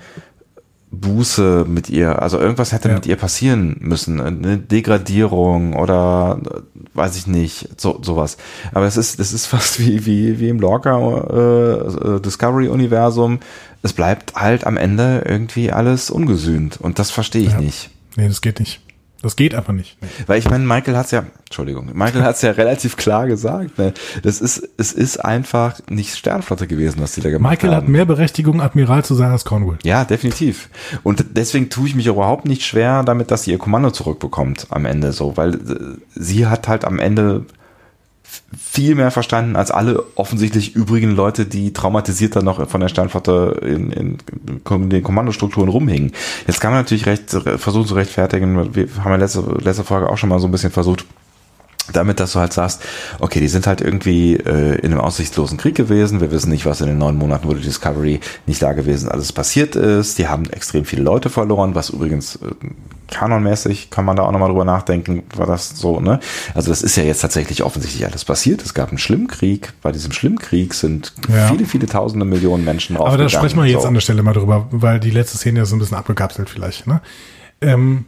Buße 0.95 1.65
mit 1.67 1.89
ihr, 1.89 2.21
also 2.21 2.39
irgendwas 2.39 2.73
hätte 2.73 2.89
Ja. 2.89 2.95
mit 2.97 3.07
ihr 3.07 3.17
passieren 3.17 3.77
müssen, 3.81 4.21
eine 4.21 4.59
Degradierung 4.59 5.75
oder 5.75 6.39
äh, 6.45 6.59
weiß 6.93 7.17
ich 7.17 7.27
nicht, 7.27 7.81
so 7.81 7.99
sowas. 8.03 8.37
Aber 8.75 8.85
es 8.85 8.99
ist, 8.99 9.19
das 9.19 9.33
ist 9.33 9.47
fast 9.55 9.81
wie 9.81 10.05
wie 10.05 10.39
wie 10.39 10.49
im 10.51 10.61
Lorca 10.61 10.99
äh, 10.99 12.21
Discovery 12.21 12.69
Universum. 12.69 13.39
Es 13.83 13.95
bleibt 13.95 14.35
halt 14.35 14.67
am 14.67 14.77
Ende 14.77 15.23
irgendwie 15.27 15.73
alles 15.73 16.11
ungesühnt 16.11 16.79
und 16.79 16.99
das 16.99 17.11
verstehe 17.11 17.43
ich 17.47 17.53
Ja. 17.53 17.61
nicht. 17.63 17.89
Nee, 18.17 18.29
das 18.29 18.43
geht 18.43 18.61
nicht. 18.61 18.82
Das 19.23 19.37
geht 19.37 19.55
einfach 19.55 19.73
nicht. 19.73 19.97
Weil 20.27 20.39
ich 20.41 20.51
meine, 20.51 20.65
Michael 20.65 20.97
hat's 20.97 21.13
ja, 21.13 21.25
Entschuldigung, 21.47 21.91
Michael 21.95 22.25
hat's 22.25 22.43
ja 22.43 22.51
relativ 22.63 22.97
klar 22.97 23.27
gesagt. 23.29 23.79
Ne? 23.79 23.95
Das 24.23 24.41
ist, 24.41 24.69
es 24.77 24.93
ist 24.93 25.25
einfach 25.25 25.81
nicht 25.89 26.17
Sternflotte 26.17 26.67
gewesen, 26.67 27.01
was 27.01 27.13
die 27.13 27.21
da 27.21 27.31
gemacht 27.31 27.53
Michael 27.53 27.71
haben. 27.71 27.83
hat 27.85 27.89
mehr 27.89 28.05
Berechtigung, 28.05 28.61
Admiral 28.61 29.05
zu 29.05 29.15
sein 29.15 29.31
als 29.31 29.45
Cornwall. 29.45 29.79
Ja, 29.85 30.05
definitiv. 30.05 30.69
Und 31.05 31.25
deswegen 31.31 31.71
tue 31.71 31.87
ich 31.87 31.95
mich 31.95 32.07
überhaupt 32.07 32.47
nicht 32.47 32.65
schwer 32.65 33.05
damit, 33.05 33.31
dass 33.31 33.45
sie 33.45 33.53
ihr 33.53 33.59
Kommando 33.59 33.93
zurückbekommt 33.93 34.67
am 34.71 34.85
Ende 34.85 35.13
so, 35.13 35.37
weil 35.37 35.55
äh, 35.55 35.59
sie 36.15 36.47
hat 36.47 36.67
halt 36.67 36.85
am 36.85 36.99
Ende 36.99 37.47
viel 38.59 38.95
mehr 38.95 39.11
verstanden 39.11 39.57
als 39.57 39.71
alle 39.71 40.05
offensichtlich 40.15 40.75
übrigen 40.75 41.15
Leute, 41.15 41.47
die 41.47 41.73
traumatisiert 41.73 42.37
dann 42.37 42.45
noch 42.45 42.69
von 42.69 42.81
der 42.81 42.89
Sternflotte 42.89 43.61
in, 43.63 43.91
in, 43.91 44.19
in 44.69 44.91
den 44.91 45.03
Kommandostrukturen 45.03 45.69
rumhingen. 45.69 46.13
Jetzt 46.47 46.61
kann 46.61 46.73
man 46.73 46.81
natürlich 46.81 47.07
recht 47.07 47.31
versuchen 47.31 47.87
zu 47.87 47.95
rechtfertigen, 47.95 48.75
wir 48.75 48.89
haben 49.03 49.13
ja 49.13 49.17
letzte, 49.17 49.41
letzte 49.61 49.85
Folge 49.85 50.09
auch 50.09 50.19
schon 50.19 50.29
mal 50.29 50.39
so 50.39 50.49
ein 50.49 50.53
bisschen 50.53 50.73
versucht, 50.73 51.05
damit, 51.93 52.21
dass 52.21 52.33
du 52.33 52.39
halt 52.39 52.53
sagst, 52.53 52.83
okay, 53.19 53.41
die 53.41 53.49
sind 53.49 53.67
halt 53.67 53.81
irgendwie 53.81 54.35
äh, 54.37 54.77
in 54.77 54.93
einem 54.93 55.01
aussichtslosen 55.01 55.59
Krieg 55.59 55.75
gewesen. 55.75 56.21
Wir 56.21 56.31
wissen 56.31 56.51
nicht, 56.51 56.65
was 56.65 56.81
in 56.81 56.87
den 56.87 56.99
neun 56.99 57.17
Monaten, 57.17 57.49
wo 57.49 57.55
die 57.55 57.63
Discovery 57.63 58.21
nicht 58.47 58.63
da 58.63 58.73
gewesen 58.73 59.09
alles 59.09 59.33
passiert 59.33 59.75
ist. 59.75 60.19
Die 60.19 60.29
haben 60.29 60.49
extrem 60.51 60.85
viele 60.85 61.03
Leute 61.03 61.29
verloren, 61.29 61.75
was 61.75 61.91
übrigens 61.91 62.37
äh, 62.37 62.51
kanonmäßig 63.13 63.91
kann 63.91 64.05
man 64.05 64.17
da 64.17 64.23
auch 64.25 64.33
nochmal 64.33 64.49
drüber 64.49 64.65
nachdenken, 64.65 65.23
war 65.37 65.47
das 65.47 65.69
so, 65.71 66.01
ne? 66.01 66.19
Also 66.55 66.71
das 66.71 66.83
ist 66.83 66.97
ja 66.97 67.03
jetzt 67.05 67.21
tatsächlich 67.21 67.63
offensichtlich 67.63 68.05
alles 68.07 68.25
passiert. 68.25 68.63
Es 68.63 68.75
gab 68.75 68.89
einen 68.89 68.99
schlimmen 68.99 69.29
Krieg. 69.29 69.73
Bei 69.83 69.93
diesem 69.93 70.13
schlimmen 70.13 70.39
Krieg 70.39 70.75
sind 70.75 71.13
Ja. 71.29 71.49
viele, 71.49 71.67
viele 71.67 71.87
tausende 71.87 72.25
Millionen 72.25 72.65
Menschen 72.65 72.97
Aber 72.97 73.17
da 73.17 73.29
sprechen 73.29 73.59
wir 73.61 73.67
jetzt 73.67 73.83
so. 73.83 73.89
an 73.89 73.95
der 73.95 74.01
Stelle 74.01 74.23
mal 74.23 74.33
drüber, 74.33 74.67
weil 74.71 74.99
die 75.01 75.11
letzte 75.11 75.37
Szene 75.39 75.61
ist 75.63 75.69
so 75.71 75.77
ein 75.77 75.79
bisschen 75.79 75.97
abgekapselt 75.97 76.49
vielleicht. 76.51 76.87
Ne? 76.87 77.01
Ähm, 77.61 78.07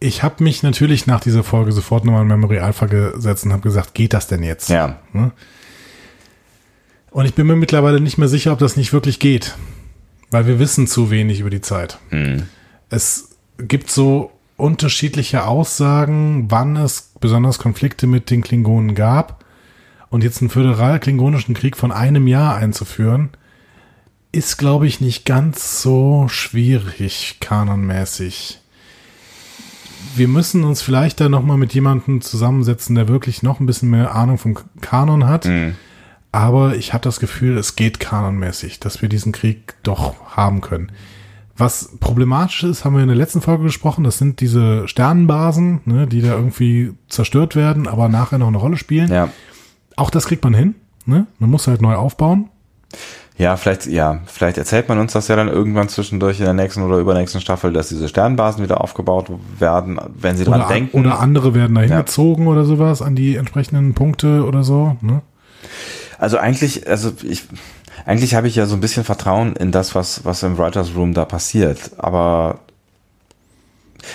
ich 0.00 0.22
habe 0.22 0.42
mich 0.44 0.62
natürlich 0.62 1.06
nach 1.06 1.20
dieser 1.20 1.42
Folge 1.44 1.72
sofort 1.72 2.04
nochmal 2.04 2.22
in 2.22 2.28
Memory 2.28 2.58
Alpha 2.60 2.86
gesetzt 2.86 3.44
und 3.44 3.52
habe 3.52 3.62
gesagt, 3.62 3.94
geht 3.94 4.12
das 4.14 4.26
denn 4.28 4.42
jetzt? 4.42 4.68
Ja, 4.68 4.98
Und 7.10 7.24
ich 7.24 7.34
bin 7.34 7.46
mir 7.46 7.56
mittlerweile 7.56 8.00
nicht 8.00 8.18
mehr 8.18 8.28
sicher, 8.28 8.52
ob 8.52 8.58
das 8.58 8.76
nicht 8.76 8.92
wirklich 8.92 9.18
geht. 9.18 9.54
Weil 10.30 10.46
wir 10.46 10.58
wissen 10.58 10.86
zu 10.86 11.10
wenig 11.10 11.40
über 11.40 11.50
die 11.50 11.62
Zeit. 11.62 11.98
Es 12.90 13.27
gibt 13.58 13.90
so 13.90 14.32
unterschiedliche 14.56 15.46
Aussagen, 15.46 16.50
wann 16.50 16.76
es 16.76 17.12
besonders 17.20 17.58
Konflikte 17.58 18.06
mit 18.06 18.30
den 18.30 18.42
Klingonen 18.42 18.94
gab. 18.94 19.44
Und 20.10 20.24
jetzt 20.24 20.40
einen 20.40 20.50
föderal-klingonischen 20.50 21.54
Krieg 21.54 21.76
von 21.76 21.92
einem 21.92 22.26
Jahr 22.26 22.56
einzuführen, 22.56 23.30
ist, 24.32 24.56
glaube 24.56 24.86
ich, 24.86 25.00
nicht 25.00 25.24
ganz 25.26 25.82
so 25.82 26.28
schwierig, 26.28 27.38
kanonmäßig. 27.40 28.58
Wir 30.14 30.28
müssen 30.28 30.64
uns 30.64 30.82
vielleicht 30.82 31.20
da 31.20 31.28
nochmal 31.28 31.56
mit 31.58 31.74
jemandem 31.74 32.20
zusammensetzen, 32.20 32.94
der 32.94 33.08
wirklich 33.08 33.42
noch 33.42 33.60
ein 33.60 33.66
bisschen 33.66 33.90
mehr 33.90 34.14
Ahnung 34.14 34.38
vom 34.38 34.58
Kanon 34.80 35.26
hat. 35.26 35.46
Aber 36.32 36.76
ich 36.76 36.92
habe 36.92 37.02
das 37.02 37.20
Gefühl, 37.20 37.56
es 37.56 37.76
geht 37.76 38.00
kanonmäßig, 38.00 38.80
dass 38.80 39.02
wir 39.02 39.08
diesen 39.08 39.32
Krieg 39.32 39.74
doch 39.82 40.36
haben 40.36 40.60
können. 40.60 40.92
Was 41.58 41.90
problematisch 42.00 42.62
ist, 42.64 42.84
haben 42.84 42.94
wir 42.94 43.02
in 43.02 43.08
der 43.08 43.16
letzten 43.16 43.40
Folge 43.40 43.64
gesprochen, 43.64 44.04
das 44.04 44.16
sind 44.18 44.40
diese 44.40 44.86
Sternenbasen, 44.88 45.80
ne, 45.84 46.06
die 46.06 46.22
da 46.22 46.34
irgendwie 46.34 46.92
zerstört 47.08 47.56
werden, 47.56 47.86
aber 47.88 48.08
nachher 48.08 48.38
noch 48.38 48.46
eine 48.48 48.58
Rolle 48.58 48.76
spielen. 48.76 49.10
ja. 49.12 49.28
Auch 49.96 50.10
das 50.10 50.26
kriegt 50.26 50.44
man 50.44 50.54
hin. 50.54 50.76
Ne? 51.06 51.26
Man 51.40 51.50
muss 51.50 51.66
halt 51.66 51.82
neu 51.82 51.96
aufbauen. 51.96 52.50
Ja, 53.36 53.56
vielleicht, 53.56 53.86
ja, 53.86 54.20
vielleicht 54.26 54.56
erzählt 54.58 54.88
man 54.88 54.98
uns 55.00 55.12
das 55.12 55.26
ja 55.26 55.34
dann 55.34 55.48
irgendwann 55.48 55.88
zwischendurch 55.88 56.38
in 56.38 56.44
der 56.44 56.54
nächsten 56.54 56.82
oder 56.82 56.98
übernächsten 56.98 57.40
Staffel, 57.40 57.72
dass 57.72 57.88
diese 57.88 58.08
Sternbasen 58.08 58.62
wieder 58.62 58.80
aufgebaut 58.80 59.26
werden, 59.58 59.98
wenn 60.14 60.36
sie 60.36 60.44
dran 60.44 60.60
Oder, 60.60 60.68
denken. 60.68 61.00
oder 61.00 61.18
andere 61.18 61.52
werden 61.54 61.74
da 61.74 61.82
Ja. 61.82 61.88
hingezogen 61.88 62.46
oder 62.46 62.64
sowas 62.64 63.02
an 63.02 63.16
die 63.16 63.34
entsprechenden 63.34 63.94
Punkte 63.94 64.44
oder 64.44 64.62
so. 64.62 64.96
Ne? 65.00 65.22
Also 66.18 66.38
eigentlich, 66.38 66.88
also 66.88 67.10
ich, 67.24 67.44
eigentlich 68.06 68.34
habe 68.34 68.48
ich 68.48 68.56
ja 68.56 68.66
so 68.66 68.74
ein 68.74 68.80
bisschen 68.80 69.04
Vertrauen 69.04 69.56
in 69.56 69.72
das, 69.72 69.94
was, 69.94 70.24
was 70.24 70.42
im 70.42 70.58
Writers 70.58 70.94
Room 70.94 71.14
da 71.14 71.24
passiert. 71.24 71.92
Aber 71.98 72.60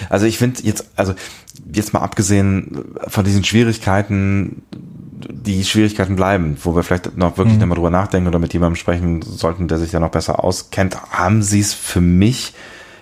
also 0.10 0.26
ich 0.26 0.38
finde 0.38 0.62
jetzt, 0.64 0.86
also 0.96 1.14
jetzt 1.72 1.94
mal 1.94 2.02
abgesehen 2.02 2.86
von 3.08 3.24
diesen 3.24 3.44
Schwierigkeiten, 3.44 4.64
die 4.72 5.64
Schwierigkeiten 5.64 6.16
bleiben, 6.16 6.58
wo 6.64 6.76
wir 6.76 6.84
vielleicht 6.84 7.18
noch 7.18 7.38
wirklich 7.38 7.58
nochmal 7.58 7.76
drüber 7.76 7.90
nachdenken 7.90 8.28
oder 8.28 8.40
mit 8.40 8.54
jemandem 8.54 8.76
sprechen 8.76 9.22
sollten, 9.22 9.68
der 9.68 9.78
sich 9.78 9.92
da 9.92 10.00
noch 10.00 10.12
besser 10.12 10.44
auskennt, 10.44 10.98
haben 11.12 11.44
sie 11.44 11.60
es 11.60 11.74
für 11.74 12.02
mich 12.02 12.54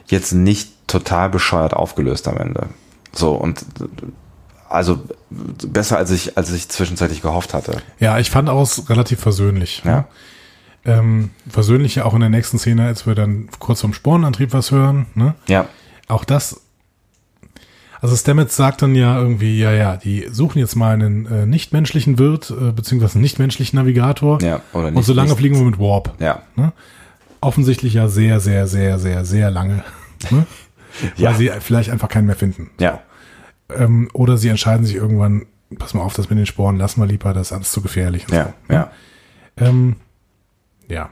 jetzt 0.07 0.33
nicht 0.33 0.87
total 0.87 1.29
bescheuert 1.29 1.73
aufgelöst 1.73 2.27
am 2.27 2.37
Ende. 2.37 2.67
So 3.13 3.33
und 3.33 3.65
also 4.69 4.99
besser 5.29 5.97
als 5.97 6.11
ich 6.11 6.37
als 6.37 6.51
ich 6.51 6.69
zwischenzeitlich 6.69 7.21
gehofft 7.21 7.53
hatte. 7.53 7.77
Ja, 7.99 8.19
ich 8.19 8.29
fand 8.29 8.49
aus 8.49 8.89
relativ 8.89 9.19
versöhnlich. 9.19 9.81
Ja. 9.85 9.91
Ne? 9.91 10.05
Ähm, 10.83 11.29
versöhnlich 11.47 11.95
ja 11.95 12.05
auch 12.05 12.13
in 12.15 12.21
der 12.21 12.29
nächsten 12.29 12.57
Szene, 12.57 12.85
als 12.87 13.05
wir 13.05 13.13
dann 13.15 13.49
kurz 13.59 13.81
vom 13.81 13.93
Sporenantrieb 13.93 14.51
was 14.53 14.71
hören. 14.71 15.05
Ne? 15.13 15.35
Ja, 15.47 15.67
Auch 16.07 16.25
das. 16.25 16.61
Also 18.01 18.15
Stamets 18.15 18.55
sagt 18.55 18.81
dann 18.81 18.95
ja 18.95 19.19
irgendwie, 19.19 19.59
ja, 19.59 19.71
ja, 19.71 19.95
die 19.95 20.27
suchen 20.31 20.57
jetzt 20.57 20.75
mal 20.75 20.93
einen 20.95 21.27
äh, 21.27 21.45
nichtmenschlichen 21.45 22.17
Wirt, 22.17 22.49
äh, 22.49 22.71
beziehungsweise 22.71 23.13
einen 23.15 23.21
nichtmenschlichen 23.21 23.77
Navigator. 23.77 24.41
ja, 24.41 24.61
oder 24.73 24.85
nicht. 24.89 24.97
und 24.97 25.03
solange 25.03 25.29
nicht, 25.29 25.37
fliegen 25.37 25.55
wir 25.55 25.65
mit 25.65 25.77
Warp. 25.77 26.15
Ja, 26.19 26.41
Ne? 26.55 26.73
Offensichtlich 27.41 27.93
ja 27.93 28.07
sehr, 28.07 28.39
sehr, 28.39 28.67
sehr, 28.67 28.97
sehr, 28.99 29.23
sehr 29.25 29.51
lange. 29.51 29.83
Ne? 30.31 30.45
Ja. 31.17 31.29
Weil 31.29 31.35
sie 31.37 31.51
vielleicht 31.61 31.89
einfach 31.89 32.09
keinen 32.09 32.25
mehr 32.27 32.35
finden. 32.35 32.69
ja, 32.79 32.99
Ähm, 33.75 34.09
oder 34.13 34.37
sie 34.37 34.49
entscheiden 34.49 34.85
sich 34.85 34.95
irgendwann, 34.95 35.45
pass 35.79 35.93
mal 35.95 36.01
auf, 36.01 36.13
das 36.13 36.29
mit 36.29 36.37
den 36.37 36.45
Sporen 36.45 36.77
lassen 36.77 37.01
wir 37.01 37.07
lieber, 37.07 37.33
das 37.33 37.47
ist 37.47 37.53
alles 37.53 37.71
zu 37.71 37.81
gefährlich. 37.81 38.25
ja, 38.31 38.53
so. 38.67 38.73
ja. 38.73 38.91
Ähm, 39.57 39.95
ja. 40.91 41.09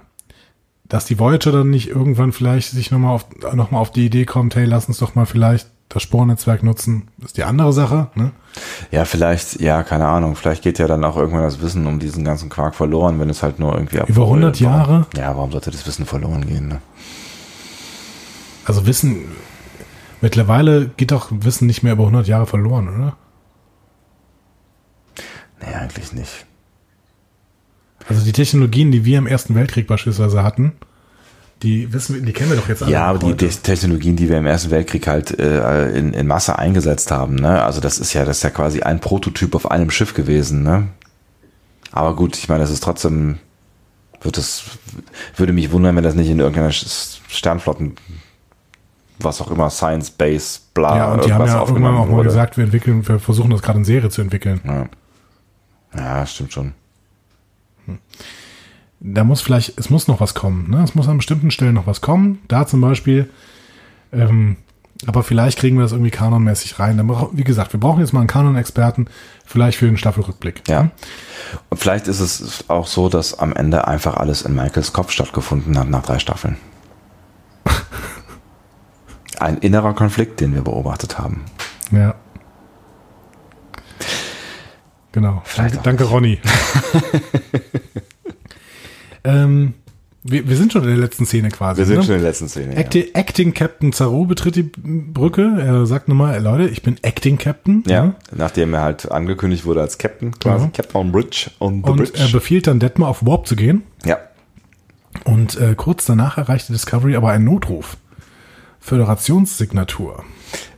dass 0.88 1.06
die 1.06 1.20
Voyager 1.20 1.52
dann 1.52 1.70
nicht 1.70 1.90
irgendwann 1.90 2.32
vielleicht 2.32 2.72
sich 2.72 2.92
nochmal 2.92 3.16
auf, 3.16 3.26
noch 3.54 3.72
mal 3.72 3.80
auf 3.80 3.92
die 3.92 4.06
Idee 4.06 4.26
kommt, 4.26 4.56
hey, 4.56 4.66
lass 4.66 4.88
uns 4.88 5.00
doch 5.00 5.16
mal 5.16 5.26
vielleicht 5.26 5.70
das 5.90 6.04
Spornetzwerk 6.04 6.62
nutzen, 6.62 7.08
ist 7.24 7.38
die 7.38 7.44
andere 7.44 7.74
Sache. 7.74 8.10
Ne? 8.14 8.32
Ja, 8.92 9.06
vielleicht, 9.06 9.60
ja, 9.60 9.82
keine 9.82 10.08
Ahnung, 10.08 10.36
vielleicht 10.36 10.62
geht 10.62 10.78
ja 10.78 10.88
dann 10.88 11.04
auch 11.04 11.18
irgendwann 11.18 11.44
das 11.44 11.62
Wissen 11.62 11.88
um 11.88 12.00
diesen 12.00 12.24
ganzen 12.24 12.50
Quark 12.50 12.76
verloren, 12.76 13.20
wenn 13.20 13.30
es 13.30 13.42
halt 13.42 13.58
nur 13.58 13.74
irgendwie 13.74 13.98
Über 14.06 14.24
100 14.24 14.60
Jahre? 14.60 15.08
Ja, 15.18 15.36
warum 15.36 15.52
sollte 15.52 15.72
das 15.72 15.88
Wissen 15.88 16.06
verloren 16.06 16.46
gehen? 16.46 16.68
Ne? 16.68 16.82
Also 18.66 18.86
Wissen, 18.86 19.32
mittlerweile 20.22 20.90
geht 20.90 21.12
doch 21.12 21.30
Wissen 21.32 21.66
nicht 21.66 21.82
mehr 21.82 21.94
über 21.94 22.04
100 22.04 22.28
Jahre 22.28 22.46
verloren, 22.46 22.88
oder? 22.90 23.18
Nee, 25.60 25.74
eigentlich 25.74 26.14
nicht. 26.14 26.46
Also 28.08 28.24
die 28.24 28.32
Technologien, 28.32 28.92
die 28.92 29.06
wir 29.06 29.18
im 29.18 29.28
Ersten 29.28 29.56
Weltkrieg 29.56 29.88
beispielsweise 29.88 30.44
hatten, 30.44 30.74
die 31.62 31.92
wissen 31.92 32.16
wir, 32.16 32.22
die 32.22 32.32
kennen 32.32 32.50
wir 32.52 32.58
doch 32.58 32.70
jetzt 32.70 32.84
alle. 32.84 32.92
Ja, 32.92 33.06
aber 33.06 33.20
die, 33.20 33.36
die 33.36 33.48
Technologien, 33.50 34.16
die 34.16 34.30
wir 34.30 34.38
im 34.38 34.46
Ersten 34.46 34.72
Weltkrieg 34.72 35.08
halt 35.08 35.38
äh, 35.38 35.90
in, 35.92 36.14
in 36.14 36.26
Masse 36.26 36.58
eingesetzt 36.58 37.12
haben, 37.12 37.36
ne? 37.36 37.62
Also 37.64 37.82
das 37.82 38.00
ist 38.00 38.14
ja, 38.14 38.24
das 38.24 38.38
ist 38.38 38.44
ja 38.44 38.50
quasi 38.50 38.82
ein 38.82 39.02
Prototyp 39.02 39.56
auf 39.56 39.70
einem 39.70 39.92
Schiff 39.92 40.14
gewesen, 40.14 40.64
ne? 40.64 40.88
Aber 41.92 42.16
gut, 42.16 42.38
ich 42.38 42.48
meine, 42.48 42.62
das 42.62 42.72
ist 42.72 42.84
trotzdem, 42.84 43.40
wird 44.22 44.38
es, 44.38 44.64
würde 45.36 45.54
mich 45.54 45.72
wundern, 45.72 45.96
wenn 45.96 46.04
das 46.04 46.16
nicht 46.16 46.30
in 46.30 46.40
irgendeiner 46.40 46.72
Sternflotten, 46.72 47.96
was 49.20 49.42
auch 49.42 49.52
immer, 49.52 49.70
Science 49.70 50.12
Base, 50.12 50.60
bla, 50.74 50.96
ja, 50.96 51.14
und 51.14 51.26
die 51.26 51.34
haben 51.34 51.46
ja 51.46 51.60
irgendwann 51.60 51.96
auch 51.96 52.08
mal 52.08 52.24
gesagt, 52.24 52.56
wir 52.56 52.64
entwickeln, 52.64 53.06
wir 53.06 53.20
versuchen 53.20 53.50
das 53.50 53.62
gerade 53.62 53.80
in 53.80 53.86
Serie 53.86 54.10
zu 54.10 54.22
entwickeln. 54.22 54.62
Ja, 54.64 54.86
ja 55.98 56.26
stimmt 56.26 56.54
schon. 56.54 56.74
Da 59.00 59.24
muss 59.24 59.42
vielleicht, 59.42 59.80
es 59.80 59.90
muss 59.90 60.08
noch 60.08 60.20
was 60.20 60.34
kommen. 60.34 60.70
Ne? 60.70 60.84
Es 60.84 60.94
muss 60.94 61.08
an 61.08 61.18
bestimmten 61.18 61.52
Stellen 61.52 61.74
noch 61.74 61.88
was 61.88 62.02
kommen. 62.02 62.40
Da 62.48 62.68
zum 62.68 62.82
Beispiel, 62.82 63.30
ähm, 64.12 64.58
aber 65.08 65.24
vielleicht 65.24 65.60
kriegen 65.60 65.78
wir 65.78 65.84
das 65.84 65.94
irgendwie 65.94 66.12
kanonmäßig 66.12 66.78
rein. 66.80 67.00
Wie 67.32 67.44
gesagt, 67.44 67.72
wir 67.72 67.80
brauchen 67.80 68.02
jetzt 68.02 68.12
mal 68.12 68.20
einen 68.20 68.28
Kanon-Experten, 68.28 69.08
vielleicht 69.46 69.78
für 69.78 69.86
den 69.86 69.98
Staffelrückblick. 69.98 70.64
Ja. 70.68 70.92
Und 71.70 71.78
vielleicht 71.78 72.08
ist 72.10 72.20
es 72.20 72.70
auch 72.70 72.88
so, 72.88 73.08
dass 73.08 73.40
am 73.40 73.54
Ende 73.54 73.88
einfach 73.88 74.18
alles 74.18 74.42
in 74.42 74.54
Michaels 74.54 74.92
Kopf 74.92 75.12
stattgefunden 75.12 75.78
hat 75.80 75.90
nach 75.90 76.04
drei 76.04 76.20
Staffeln. 76.20 76.58
Ein 79.40 79.60
innerer 79.60 79.94
Konflikt, 79.94 80.42
den 80.42 80.54
wir 80.54 80.64
beobachtet 80.64 81.18
haben. 81.18 81.46
Ja. 81.92 82.16
Genau. 85.20 85.42
Vielleicht 85.44 85.86
danke, 85.86 86.06
Ronny. 86.06 86.40
Ähm, 89.26 89.74
wir, 90.24 90.48
wir, 90.48 90.56
sind 90.56 90.72
schon 90.72 90.84
in 90.84 90.90
der 90.90 90.98
letzten 90.98 91.26
Szene 91.26 91.50
quasi. 91.50 91.80
Wir 91.80 91.86
sind 91.86 91.98
ne? 91.98 92.04
schon 92.04 92.16
in 92.16 92.22
der 92.22 92.30
letzten 92.30 92.48
Szene. 92.48 92.78
Acti 92.78 93.00
ja. 93.00 93.20
Acting 93.20 93.54
Captain 93.54 93.92
Zaru 93.92 94.26
betritt 94.26 94.56
die 94.56 94.64
Brücke. 94.64 95.58
Er 95.60 95.86
sagt 95.86 96.08
nochmal, 96.08 96.42
Leute, 96.42 96.70
ich 96.70 96.82
bin 96.84 96.96
Acting 97.02 97.38
Captain. 97.38 97.84
Ja, 97.86 98.06
ja, 98.06 98.16
nachdem 98.34 98.74
er 98.74 98.82
halt 98.82 99.12
angekündigt 99.12 99.66
wurde 99.66 99.82
als 99.82 99.98
Captain, 99.98 100.32
quasi 100.40 100.66
ja. 100.66 100.72
Captain 100.72 101.02
on 101.02 101.12
Bridge. 101.12 101.52
On 101.60 101.84
the 101.84 101.90
Und 101.90 101.98
bridge. 101.98 102.14
er 102.18 102.30
befiehlt 102.30 102.68
dann 102.68 102.80
Detmar 102.80 103.10
auf 103.10 103.26
Warp 103.26 103.46
zu 103.46 103.58
gehen. 103.58 103.84
Ja. 104.06 104.18
Und 105.26 105.60
äh, 105.60 105.76
kurz 105.76 106.06
danach 106.06 106.38
erreichte 106.38 106.72
Discovery 106.72 107.18
aber 107.18 107.32
einen 107.32 107.44
Notruf. 107.44 107.98
Föderationssignatur. 108.80 110.24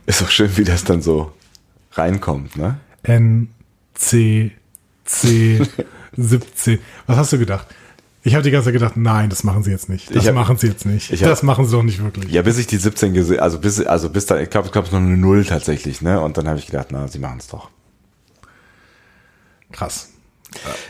Ist 0.06 0.20
doch 0.20 0.30
schön, 0.30 0.56
wie 0.56 0.64
das 0.64 0.82
dann 0.82 1.00
so 1.00 1.30
reinkommt, 1.92 2.56
ne? 2.56 2.78
N, 3.04 3.48
C, 3.94 4.52
C, 5.04 5.60
17. 6.16 6.78
Was 7.06 7.16
hast 7.16 7.32
du 7.32 7.38
gedacht? 7.38 7.66
Ich 8.24 8.34
habe 8.34 8.44
die 8.44 8.52
ganze 8.52 8.66
Zeit 8.66 8.74
gedacht, 8.74 8.96
nein, 8.96 9.30
das 9.30 9.42
machen 9.42 9.64
sie 9.64 9.72
jetzt 9.72 9.88
nicht. 9.88 10.14
Das 10.14 10.26
hab, 10.26 10.34
machen 10.34 10.56
sie 10.56 10.68
jetzt 10.68 10.86
nicht. 10.86 11.10
Hab, 11.10 11.28
das 11.28 11.42
machen 11.42 11.66
sie 11.66 11.72
doch 11.72 11.82
nicht 11.82 12.02
wirklich. 12.02 12.30
Ja, 12.30 12.42
bis 12.42 12.56
ich 12.58 12.68
die 12.68 12.76
17 12.76 13.14
gesehen, 13.14 13.40
also 13.40 13.58
bis, 13.58 13.84
also 13.84 14.10
bis 14.10 14.26
da, 14.26 14.38
ich 14.38 14.48
glaube, 14.48 14.68
es 14.68 14.74
noch 14.74 15.00
eine 15.00 15.16
Null 15.16 15.44
tatsächlich, 15.44 16.02
ne? 16.02 16.20
Und 16.20 16.36
dann 16.38 16.48
habe 16.48 16.58
ich 16.58 16.66
gedacht, 16.66 16.88
na, 16.90 17.08
sie 17.08 17.18
machen 17.18 17.38
es 17.40 17.48
doch. 17.48 17.70
Krass. 19.72 20.10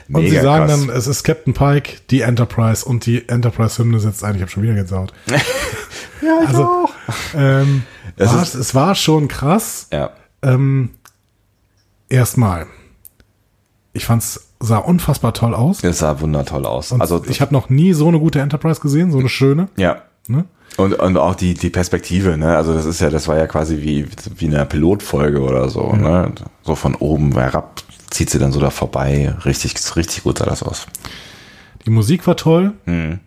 Mega 0.08 0.18
und 0.18 0.30
sie 0.30 0.40
sagen 0.40 0.66
krass. 0.66 0.86
dann, 0.86 0.96
es 0.96 1.06
ist 1.06 1.22
Captain 1.22 1.54
Pike, 1.54 2.00
die 2.10 2.20
Enterprise 2.20 2.84
und 2.84 3.06
die 3.06 3.26
Enterprise-Hymne 3.28 4.00
sitzt 4.00 4.24
ein. 4.24 4.34
Ich 4.34 4.42
habe 4.42 4.50
schon 4.50 4.62
wieder 4.62 4.74
Gänsehaut. 4.74 5.14
ja, 5.26 5.38
ich 6.42 6.48
also, 6.48 6.64
auch. 6.64 6.90
Ähm, 7.34 7.84
es, 8.16 8.34
war, 8.34 8.42
es 8.42 8.74
war 8.74 8.94
schon 8.94 9.28
krass. 9.28 9.86
Ja. 9.90 10.10
Ähm, 10.42 10.90
erstmal. 12.08 12.66
Ich 13.92 14.06
fand's 14.06 14.48
sah 14.60 14.78
unfassbar 14.78 15.34
toll 15.34 15.54
aus. 15.54 15.82
Es 15.82 15.98
sah 15.98 16.20
wundertoll 16.20 16.66
aus. 16.66 16.92
Und 16.92 17.00
also 17.00 17.22
ich 17.26 17.40
habe 17.40 17.52
noch 17.52 17.68
nie 17.68 17.92
so 17.92 18.08
eine 18.08 18.18
gute 18.18 18.40
Enterprise 18.40 18.80
gesehen, 18.80 19.10
so 19.10 19.18
eine 19.18 19.28
schöne. 19.28 19.68
Ja. 19.76 20.02
Ne? 20.28 20.44
Und, 20.76 20.94
und 20.94 21.16
auch 21.18 21.34
die, 21.34 21.54
die 21.54 21.68
Perspektive, 21.68 22.38
ne? 22.38 22.56
Also 22.56 22.72
das 22.72 22.86
ist 22.86 23.00
ja, 23.00 23.10
das 23.10 23.28
war 23.28 23.36
ja 23.36 23.46
quasi 23.46 23.82
wie, 23.82 24.06
wie 24.36 24.46
eine 24.46 24.64
Pilotfolge 24.64 25.40
oder 25.40 25.68
so, 25.68 25.90
ja. 25.92 25.96
ne? 25.98 26.32
So 26.62 26.74
von 26.74 26.94
oben 26.94 27.32
herab 27.32 27.82
zieht 28.10 28.30
sie 28.30 28.38
dann 28.38 28.52
so 28.52 28.60
da 28.60 28.70
vorbei. 28.70 29.34
Richtig, 29.44 29.74
richtig 29.96 30.22
gut 30.22 30.38
sah 30.38 30.46
das 30.46 30.62
aus. 30.62 30.86
Die 31.84 31.90
Musik 31.90 32.26
war 32.26 32.36
toll. 32.36 32.72
Mhm. 32.86 33.20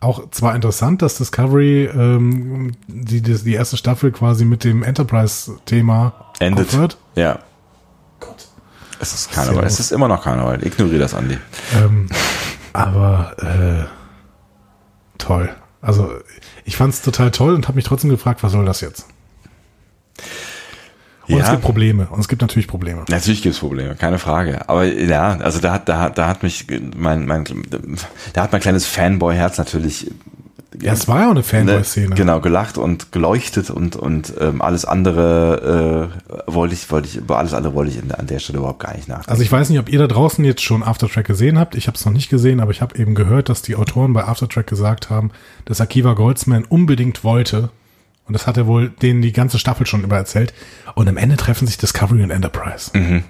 Auch 0.00 0.28
zwar 0.30 0.54
interessant, 0.54 1.00
dass 1.00 1.16
Discovery 1.16 1.86
ähm, 1.86 2.72
die, 2.88 3.22
die, 3.22 3.42
die 3.42 3.54
erste 3.54 3.78
Staffel 3.78 4.12
quasi 4.12 4.44
mit 4.44 4.64
dem 4.64 4.82
Enterprise-Thema 4.82 6.32
endet. 6.40 6.76
Wird. 6.76 6.98
Ja. 7.14 7.38
Es 9.00 9.14
ist 9.14 9.32
Karneval. 9.32 9.64
Es 9.64 9.80
ist 9.80 9.92
immer 9.92 10.08
noch 10.08 10.22
Karneval. 10.22 10.64
Ignoriere 10.64 10.98
das, 11.00 11.14
Andi. 11.14 11.38
Ähm, 11.76 12.08
aber 12.72 13.36
äh, 13.38 15.18
toll. 15.18 15.54
Also 15.80 16.12
ich 16.64 16.76
fand 16.76 16.94
es 16.94 17.02
total 17.02 17.30
toll 17.30 17.54
und 17.54 17.68
habe 17.68 17.76
mich 17.76 17.84
trotzdem 17.84 18.10
gefragt, 18.10 18.42
was 18.42 18.52
soll 18.52 18.64
das 18.64 18.80
jetzt? 18.80 19.06
Und 21.26 21.38
ja. 21.38 21.44
es 21.44 21.50
gibt 21.50 21.62
Probleme. 21.62 22.06
Und 22.10 22.20
es 22.20 22.28
gibt 22.28 22.42
natürlich 22.42 22.66
Probleme. 22.66 23.04
Natürlich 23.08 23.42
gibt 23.42 23.54
es 23.54 23.60
Probleme, 23.60 23.94
keine 23.94 24.18
Frage. 24.18 24.68
Aber 24.68 24.84
ja, 24.84 25.38
also 25.38 25.58
da 25.58 25.72
hat, 25.72 25.88
da 25.88 26.00
hat, 26.00 26.18
da 26.18 26.26
hat 26.26 26.42
mich 26.42 26.66
mein, 26.96 27.26
mein, 27.26 27.44
da 28.32 28.42
hat 28.42 28.52
mein 28.52 28.60
kleines 28.60 28.86
Fanboy-Herz 28.86 29.56
natürlich 29.56 30.10
ja, 30.80 30.92
es 30.92 31.06
war 31.08 31.20
ja 31.20 31.26
auch 31.26 31.32
eine 31.32 31.42
Fanboy-Szene. 31.42 32.10
Ne, 32.10 32.14
genau, 32.14 32.40
gelacht 32.40 32.78
und 32.78 33.12
geleuchtet 33.12 33.70
und, 33.70 33.96
und 33.96 34.34
ähm, 34.40 34.60
alles 34.60 34.84
andere 34.84 36.10
äh, 36.48 36.52
wollte 36.52 36.74
ich, 36.74 36.90
wollte 36.90 37.08
ich, 37.08 37.16
über 37.16 37.38
alles 37.38 37.54
andere 37.54 37.74
wollte 37.74 37.92
ich 37.92 38.02
in, 38.02 38.10
an 38.12 38.26
der 38.26 38.38
Stelle 38.38 38.58
überhaupt 38.58 38.80
gar 38.80 38.94
nicht 38.94 39.08
nachdenken. 39.08 39.30
Also 39.30 39.42
ich 39.42 39.52
weiß 39.52 39.70
nicht, 39.70 39.78
ob 39.78 39.88
ihr 39.88 39.98
da 39.98 40.06
draußen 40.06 40.44
jetzt 40.44 40.62
schon 40.62 40.82
Aftertrack 40.82 41.26
gesehen 41.26 41.58
habt. 41.58 41.74
Ich 41.74 41.86
habe 41.86 41.96
es 41.96 42.04
noch 42.04 42.12
nicht 42.12 42.28
gesehen, 42.28 42.60
aber 42.60 42.70
ich 42.70 42.82
habe 42.82 42.98
eben 42.98 43.14
gehört, 43.14 43.48
dass 43.48 43.62
die 43.62 43.76
Autoren 43.76 44.12
bei 44.12 44.24
Aftertrack 44.24 44.66
gesagt 44.66 45.10
haben, 45.10 45.30
dass 45.64 45.80
Akiva 45.80 46.14
Goldsman 46.14 46.64
unbedingt 46.64 47.24
wollte, 47.24 47.70
und 48.26 48.32
das 48.32 48.46
hat 48.46 48.56
er 48.56 48.66
wohl 48.66 48.88
denen 48.88 49.22
die 49.22 49.32
ganze 49.32 49.58
Staffel 49.58 49.86
schon 49.86 50.02
über 50.02 50.16
erzählt, 50.16 50.54
und 50.94 51.08
am 51.08 51.16
Ende 51.16 51.36
treffen 51.36 51.66
sich 51.66 51.78
Discovery 51.78 52.22
und 52.22 52.30
Enterprise. 52.30 52.90
Mhm. 52.94 53.24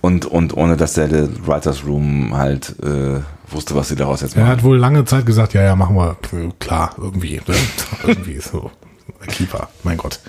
Und, 0.00 0.24
und 0.24 0.56
ohne 0.56 0.76
dass 0.76 0.94
der 0.94 1.10
Writers 1.46 1.84
Room 1.84 2.34
halt 2.34 2.74
äh, 2.82 3.20
wusste, 3.52 3.74
was 3.74 3.88
sie 3.88 3.96
daraus 3.96 4.20
jetzt 4.20 4.36
machen. 4.36 4.46
Er 4.46 4.52
hat 4.52 4.62
wohl 4.62 4.76
lange 4.76 5.04
Zeit 5.04 5.26
gesagt, 5.26 5.54
ja, 5.54 5.62
ja, 5.62 5.76
machen 5.76 5.96
wir, 5.96 6.16
klar, 6.58 6.94
irgendwie, 6.98 7.36
ne? 7.46 7.54
irgendwie 8.06 8.38
so. 8.38 8.70
Keeper, 9.26 9.68
mein 9.82 9.96
Gott. 9.96 10.20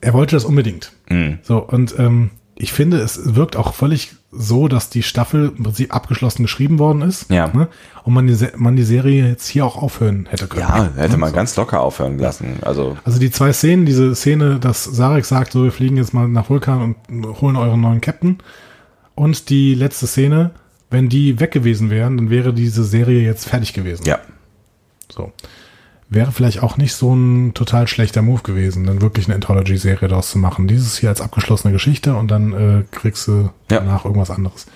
Er 0.00 0.12
wollte 0.12 0.36
das 0.36 0.44
unbedingt. 0.44 0.92
Mhm. 1.08 1.38
So, 1.42 1.58
und 1.58 1.98
ähm, 1.98 2.30
ich 2.54 2.72
finde, 2.72 2.98
es 2.98 3.34
wirkt 3.36 3.56
auch 3.56 3.74
völlig 3.74 4.16
so, 4.30 4.68
dass 4.68 4.90
die 4.90 5.02
Staffel 5.02 5.52
im 5.56 5.62
Prinzip 5.62 5.94
abgeschlossen 5.94 6.42
geschrieben 6.42 6.78
worden 6.78 7.02
ist. 7.02 7.30
Ja. 7.30 7.48
Ne? 7.48 7.68
Und 8.04 8.14
man 8.14 8.26
die, 8.26 8.36
man 8.56 8.76
die 8.76 8.82
Serie 8.82 9.28
jetzt 9.28 9.46
hier 9.48 9.64
auch 9.64 9.80
aufhören 9.80 10.26
hätte 10.28 10.48
können. 10.48 10.62
Ja, 10.62 10.90
hätte 10.96 11.12
ne? 11.12 11.18
man 11.18 11.30
so. 11.30 11.36
ganz 11.36 11.56
locker 11.56 11.80
aufhören 11.80 12.18
lassen. 12.18 12.58
Also, 12.62 12.96
also 13.04 13.18
die 13.18 13.30
zwei 13.30 13.52
Szenen, 13.52 13.86
diese 13.86 14.14
Szene, 14.14 14.58
dass 14.58 14.84
Sarek 14.84 15.24
sagt, 15.24 15.52
so, 15.52 15.64
wir 15.64 15.72
fliegen 15.72 15.96
jetzt 15.96 16.12
mal 16.12 16.28
nach 16.28 16.50
Vulkan 16.50 16.96
und 17.08 17.40
holen 17.40 17.56
euren 17.56 17.80
neuen 17.80 18.00
Captain. 18.00 18.38
Und 19.14 19.50
die 19.50 19.74
letzte 19.74 20.06
Szene, 20.06 20.50
wenn 20.90 21.08
die 21.08 21.40
weg 21.40 21.50
gewesen 21.50 21.90
wären, 21.90 22.16
dann 22.16 22.30
wäre 22.30 22.54
diese 22.54 22.84
Serie 22.84 23.22
jetzt 23.22 23.46
fertig 23.46 23.72
gewesen. 23.72 24.04
Ja. 24.06 24.18
So. 25.10 25.32
Wäre 26.08 26.32
vielleicht 26.32 26.62
auch 26.62 26.78
nicht 26.78 26.94
so 26.94 27.14
ein 27.14 27.52
total 27.52 27.86
schlechter 27.86 28.22
Move 28.22 28.42
gewesen, 28.42 28.84
dann 28.86 29.02
wirklich 29.02 29.26
eine 29.26 29.34
Anthology-Serie 29.34 30.08
daraus 30.08 30.30
zu 30.30 30.38
machen. 30.38 30.66
Dieses 30.66 30.96
hier 30.96 31.10
als 31.10 31.20
abgeschlossene 31.20 31.72
Geschichte 31.72 32.14
und 32.14 32.30
dann 32.30 32.52
äh, 32.52 32.84
kriegst 32.90 33.28
du 33.28 33.50
ja. 33.70 33.80
danach 33.80 34.06
irgendwas 34.06 34.30
anderes. 34.30 34.66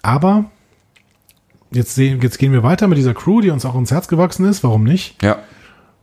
Aber 0.00 0.46
jetzt, 1.70 1.94
sehen, 1.94 2.20
jetzt 2.22 2.38
gehen 2.38 2.52
wir 2.52 2.62
weiter 2.62 2.88
mit 2.88 2.96
dieser 2.96 3.12
Crew, 3.12 3.42
die 3.42 3.50
uns 3.50 3.66
auch 3.66 3.74
ins 3.74 3.90
Herz 3.90 4.08
gewachsen 4.08 4.46
ist. 4.46 4.64
Warum 4.64 4.84
nicht? 4.84 5.22
Ja. 5.22 5.38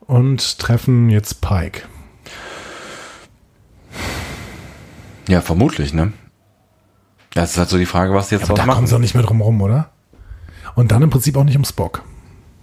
Und 0.01 0.59
treffen 0.59 1.09
jetzt 1.09 1.41
Pike. 1.41 1.83
Ja, 5.27 5.41
vermutlich, 5.41 5.93
ne? 5.93 6.13
Das 7.33 7.51
ist 7.51 7.57
halt 7.57 7.69
so 7.69 7.77
die 7.77 7.85
Frage, 7.85 8.13
was 8.13 8.29
jetzt 8.29 8.47
ja, 8.47 8.55
da 8.55 8.65
machen. 8.65 8.75
kommen 8.75 8.87
sie 8.87 8.95
auch 8.95 8.99
nicht 8.99 9.13
mehr 9.13 9.23
drum 9.23 9.41
rum, 9.41 9.61
oder? 9.61 9.89
Und 10.75 10.91
dann 10.91 11.01
im 11.01 11.09
Prinzip 11.09 11.35
auch 11.37 11.43
nicht 11.43 11.57
um 11.57 11.65
Spock. 11.65 12.03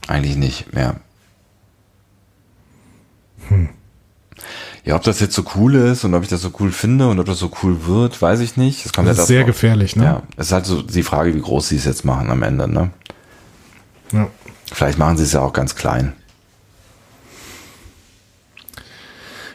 Eigentlich 0.07 0.36
nicht, 0.36 0.66
ja. 0.74 0.95
Hm. 3.49 3.69
Ja, 4.85 4.97
ob 4.97 5.03
das 5.03 5.20
jetzt 5.20 5.35
so 5.35 5.45
cool 5.55 5.74
ist 5.74 6.05
und 6.05 6.15
ob 6.15 6.23
ich 6.23 6.28
das 6.28 6.40
so 6.40 6.51
cool 6.61 6.73
finde 6.73 7.09
und 7.09 7.19
ob 7.19 7.27
das 7.27 7.39
so 7.39 7.51
cool 7.62 7.86
wird, 7.86 8.20
weiß 8.20 8.40
ich 8.40 8.57
nicht. 8.57 8.86
Das, 8.86 8.93
kommt 8.93 9.09
das 9.09 9.19
ja 9.19 9.23
ist 9.24 9.28
sehr 9.28 9.45
gefährlich, 9.45 9.97
ne? 9.97 10.05
Ja, 10.05 10.23
es 10.36 10.47
ist 10.47 10.53
halt 10.53 10.66
so 10.66 10.81
die 10.81 11.03
Frage, 11.03 11.35
wie 11.35 11.40
groß 11.40 11.69
sie 11.69 11.77
es 11.77 11.85
jetzt 11.85 12.05
machen 12.05 12.31
am 12.31 12.43
Ende, 12.43 12.69
ne? 12.69 12.90
Ja. 14.12 14.28
Vielleicht 14.73 14.99
machen 14.99 15.16
sie 15.16 15.24
es 15.24 15.32
ja 15.32 15.40
auch 15.40 15.53
ganz 15.53 15.74
klein. 15.74 16.15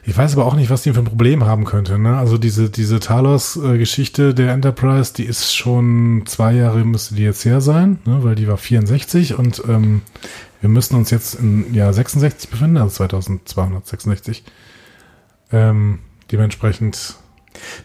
Ich 0.06 0.18
weiß 0.18 0.34
aber 0.34 0.46
auch 0.46 0.56
nicht, 0.56 0.70
was 0.70 0.84
die 0.84 0.92
für 0.92 1.00
ein 1.00 1.06
Problem 1.06 1.46
haben 1.46 1.64
könnte. 1.64 1.98
Ne? 1.98 2.18
Also 2.18 2.38
diese, 2.38 2.70
diese 2.70 3.00
Talos-Geschichte 3.00 4.34
der 4.34 4.52
Enterprise, 4.52 5.14
die 5.14 5.24
ist 5.24 5.56
schon 5.56 6.24
zwei 6.26 6.54
Jahre, 6.54 6.84
müsste 6.84 7.16
die 7.16 7.24
jetzt 7.24 7.46
her 7.46 7.62
sein, 7.62 8.00
ne? 8.06 8.24
weil 8.24 8.36
die 8.36 8.48
war 8.48 8.58
64 8.58 9.38
und 9.40 9.64
ähm, 9.68 10.02
wir 10.60 10.70
müssen 10.70 10.96
uns 10.96 11.10
jetzt 11.10 11.36
im 11.36 11.74
Jahr 11.74 11.94
66 11.94 12.50
befinden, 12.50 12.78
also 12.78 12.90
2266. 12.96 14.44
Ähm, 15.52 16.00
dementsprechend. 16.32 17.16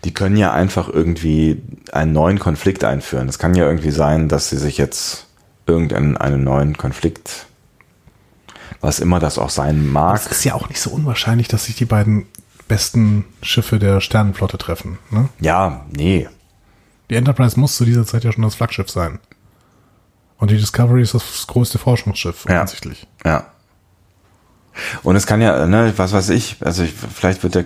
Die 0.05 0.15
können 0.15 0.37
ja 0.37 0.53
einfach 0.53 0.89
irgendwie 0.89 1.63
einen 1.93 2.13
neuen 2.13 2.39
Konflikt 2.39 2.83
einführen. 2.83 3.29
Es 3.29 3.39
kann 3.39 3.55
ja 3.55 3.67
irgendwie 3.67 3.91
sein, 3.91 4.29
dass 4.29 4.49
sie 4.49 4.57
sich 4.57 4.79
jetzt 4.79 5.27
irgendeinen 5.67 6.17
einen 6.17 6.43
neuen 6.43 6.77
Konflikt 6.77 7.47
was 8.81 9.01
immer 9.01 9.19
das 9.19 9.39
auch 9.39 9.51
sein 9.51 9.89
mag. 9.89 10.21
Es 10.21 10.27
ist 10.27 10.45
ja 10.45 10.55
auch 10.55 10.69
nicht 10.69 10.81
so 10.81 10.91
unwahrscheinlich, 10.91 11.49
dass 11.49 11.65
sich 11.65 11.77
die 11.77 11.85
beiden 11.85 12.27
besten 12.69 13.25
Schiffe 13.43 13.79
der 13.79 14.01
Sternenflotte 14.01 14.59
treffen. 14.59 14.99
Ne? 15.11 15.29
Ja, 15.41 15.87
nee. 15.91 16.29
Die 17.11 17.17
Enterprise 17.17 17.59
muss 17.59 17.77
zu 17.77 17.85
dieser 17.85 18.07
Zeit 18.07 18.25
ja 18.25 18.33
schon 18.33 18.43
das 18.43 18.55
Flaggschiff 18.55 18.91
sein. 18.91 19.19
Und 20.37 20.51
die 20.51 20.57
Discovery 20.57 21.03
ist 21.03 21.15
das 21.15 21.47
größte 21.47 21.79
Forschungsschiff, 21.79 22.47
offensichtlich. 22.47 23.07
Ja. 23.25 23.31
ja. 23.31 23.47
Und 25.03 25.17
es 25.17 25.27
kann 25.27 25.41
ja, 25.41 25.67
ne, 25.67 25.93
was 25.97 26.13
weiß 26.13 26.29
ich, 26.29 26.57
also 26.61 26.85
ich, 26.85 26.93
vielleicht 26.93 27.43
wird 27.43 27.57
der, 27.57 27.65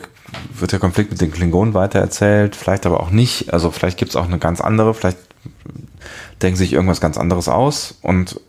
wird 0.55 0.73
der 0.73 0.79
Konflikt 0.79 1.11
mit 1.11 1.21
den 1.21 1.31
Klingonen 1.31 1.75
weitererzählt, 1.75 2.57
vielleicht 2.57 2.87
aber 2.87 3.01
auch 3.01 3.11
nicht. 3.11 3.53
Also 3.53 3.71
vielleicht 3.71 3.99
gibt 3.99 4.11
es 4.11 4.17
auch 4.17 4.25
eine 4.25 4.39
ganz 4.39 4.63
andere, 4.63 4.95
vielleicht 4.95 5.19
denken 6.41 6.57
sich 6.57 6.73
irgendwas 6.73 7.01
ganz 7.01 7.19
anderes 7.19 7.49
aus 7.49 7.97
und. 8.01 8.41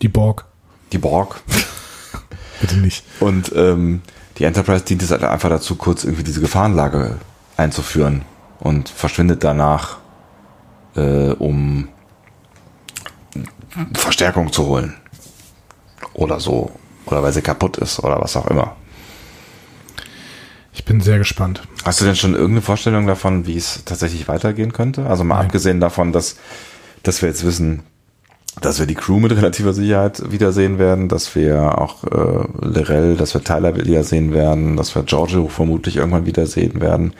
Die 0.00 0.08
Borg. 0.08 0.44
Die 0.92 0.98
Borg. 0.98 1.42
Bitte 2.62 2.78
nicht. 2.78 3.04
Und 3.20 3.52
ähm, 3.54 4.00
die 4.38 4.44
Enterprise 4.44 4.84
dient 4.84 5.02
es 5.02 5.10
halt 5.10 5.24
einfach 5.24 5.50
dazu, 5.50 5.74
kurz 5.74 6.04
irgendwie 6.04 6.22
diese 6.22 6.40
Gefahrenlage 6.40 7.18
einzuführen 7.56 8.22
und 8.60 8.88
verschwindet 8.88 9.44
danach, 9.44 9.98
äh, 10.96 11.32
um 11.32 11.88
Verstärkung 13.94 14.52
zu 14.52 14.66
holen. 14.66 14.94
Oder 16.14 16.40
so. 16.40 16.70
Oder 17.06 17.22
weil 17.22 17.32
sie 17.32 17.42
kaputt 17.42 17.78
ist 17.78 17.98
oder 17.98 18.20
was 18.20 18.36
auch 18.36 18.46
immer. 18.46 18.76
Ich 20.72 20.84
bin 20.84 21.00
sehr 21.00 21.18
gespannt. 21.18 21.62
Hast 21.84 22.00
du 22.00 22.04
denn 22.04 22.16
schon 22.16 22.32
irgendeine 22.32 22.62
Vorstellung 22.62 23.06
davon, 23.06 23.46
wie 23.46 23.56
es 23.56 23.84
tatsächlich 23.84 24.28
weitergehen 24.28 24.72
könnte? 24.72 25.06
Also 25.06 25.24
mal 25.24 25.36
Nein. 25.36 25.46
abgesehen 25.46 25.80
davon, 25.80 26.12
dass, 26.12 26.36
dass 27.02 27.22
wir 27.22 27.28
jetzt 27.28 27.44
wissen, 27.44 27.82
dass 28.60 28.78
wir 28.78 28.86
die 28.86 28.94
Crew 28.94 29.18
mit 29.18 29.32
relativer 29.32 29.72
Sicherheit 29.72 30.30
wiedersehen 30.30 30.78
werden, 30.78 31.08
dass 31.08 31.34
wir 31.34 31.78
auch 31.78 32.04
äh, 32.04 32.46
Lorel, 32.60 33.16
dass 33.16 33.34
wir 33.34 33.42
Tyler 33.42 33.76
wiedersehen 33.76 34.32
werden, 34.32 34.76
dass 34.76 34.94
wir 34.94 35.02
Giorgio 35.02 35.48
vermutlich 35.48 35.96
irgendwann 35.96 36.26
wiedersehen 36.26 36.80
werden. 36.80 37.14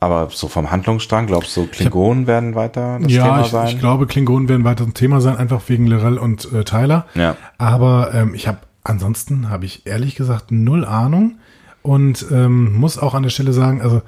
Aber 0.00 0.28
so 0.30 0.48
vom 0.48 0.70
Handlungsstrang, 0.70 1.26
glaubst 1.26 1.56
du, 1.56 1.66
Klingonen 1.66 2.26
werden 2.26 2.54
weiter 2.54 2.98
das 3.02 3.12
ja, 3.12 3.24
Thema 3.24 3.40
ich, 3.42 3.46
sein? 3.48 3.66
Ja, 3.66 3.72
ich 3.72 3.78
glaube, 3.78 4.06
Klingonen 4.06 4.48
werden 4.48 4.64
weiter 4.64 4.84
ein 4.84 4.94
Thema 4.94 5.20
sein, 5.20 5.36
einfach 5.36 5.60
wegen 5.68 5.86
Lorel 5.86 6.18
und 6.18 6.50
äh, 6.52 6.64
Tyler. 6.64 7.06
Ja. 7.14 7.36
Aber 7.58 8.12
ähm, 8.14 8.34
ich 8.34 8.48
habe 8.48 8.58
ansonsten 8.82 9.50
habe 9.50 9.66
ich 9.66 9.86
ehrlich 9.86 10.14
gesagt 10.14 10.50
null 10.50 10.84
Ahnung 10.84 11.38
und 11.82 12.26
ähm, 12.30 12.74
muss 12.74 12.98
auch 12.98 13.14
an 13.14 13.22
der 13.22 13.30
Stelle 13.30 13.52
sagen, 13.52 13.82
also 13.82 14.02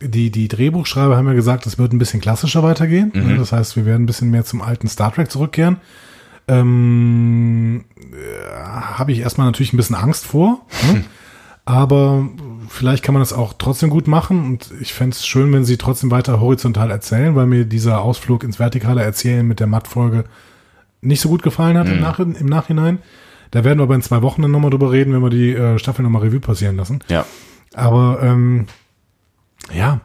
die, 0.00 0.30
die 0.30 0.48
Drehbuchschreiber 0.48 1.16
haben 1.16 1.26
ja 1.26 1.34
gesagt, 1.34 1.66
es 1.66 1.78
wird 1.78 1.92
ein 1.92 1.98
bisschen 1.98 2.20
klassischer 2.20 2.62
weitergehen. 2.62 3.12
Mhm. 3.14 3.36
Das 3.38 3.52
heißt, 3.52 3.76
wir 3.76 3.84
werden 3.84 4.04
ein 4.04 4.06
bisschen 4.06 4.30
mehr 4.30 4.44
zum 4.44 4.62
alten 4.62 4.88
Star 4.88 5.12
Trek 5.12 5.30
zurückkehren. 5.30 5.76
Ähm, 6.48 7.84
äh, 7.98 8.54
Habe 8.54 9.12
ich 9.12 9.20
erstmal 9.20 9.46
natürlich 9.46 9.72
ein 9.72 9.76
bisschen 9.76 9.96
Angst 9.96 10.26
vor. 10.26 10.66
Ne? 10.90 11.04
Aber 11.66 12.28
vielleicht 12.68 13.04
kann 13.04 13.12
man 13.12 13.22
das 13.22 13.32
auch 13.32 13.52
trotzdem 13.56 13.90
gut 13.90 14.08
machen. 14.08 14.44
Und 14.44 14.70
ich 14.80 14.92
fände 14.92 15.14
es 15.14 15.26
schön, 15.26 15.52
wenn 15.52 15.64
sie 15.64 15.76
trotzdem 15.76 16.10
weiter 16.10 16.40
horizontal 16.40 16.90
erzählen, 16.90 17.36
weil 17.36 17.46
mir 17.46 17.64
dieser 17.64 18.00
Ausflug 18.00 18.42
ins 18.42 18.58
vertikale 18.58 19.02
Erzählen 19.02 19.46
mit 19.46 19.60
der 19.60 19.66
Matt-Folge 19.66 20.24
nicht 21.02 21.20
so 21.20 21.28
gut 21.28 21.42
gefallen 21.42 21.78
hat 21.78 21.86
mhm. 21.86 21.92
im, 21.94 22.00
Nach 22.00 22.18
im, 22.18 22.46
Nachhinein. 22.46 22.98
Da 23.50 23.64
werden 23.64 23.78
wir 23.78 23.84
aber 23.84 23.94
in 23.94 24.02
zwei 24.02 24.22
Wochen 24.22 24.42
dann 24.42 24.50
nochmal 24.50 24.70
drüber 24.70 24.90
reden, 24.90 25.12
wenn 25.12 25.22
wir 25.22 25.30
die 25.30 25.52
äh, 25.52 25.78
Staffel 25.78 26.02
nochmal 26.02 26.22
Revue 26.22 26.40
passieren 26.40 26.76
lassen. 26.76 27.00
Ja. 27.08 27.24
Aber 27.74 28.20
ähm, 28.22 28.66
ja, 29.72 30.00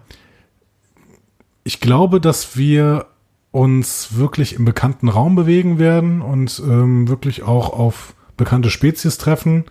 ich 1.64 1.80
glaube, 1.80 2.22
dass 2.22 2.58
wir 2.58 3.08
uns 3.52 4.18
wirklich 4.18 4.56
im 4.56 4.66
bekannten 4.66 5.10
Raum 5.10 5.36
bewegen 5.36 5.80
werden 5.80 6.22
und 6.22 6.62
ähm, 6.66 7.08
wirklich 7.08 7.44
auch 7.44 7.72
auf 7.72 8.14
bekannte 8.38 8.70
Spezies 8.70 9.18
treffen. 9.18 9.66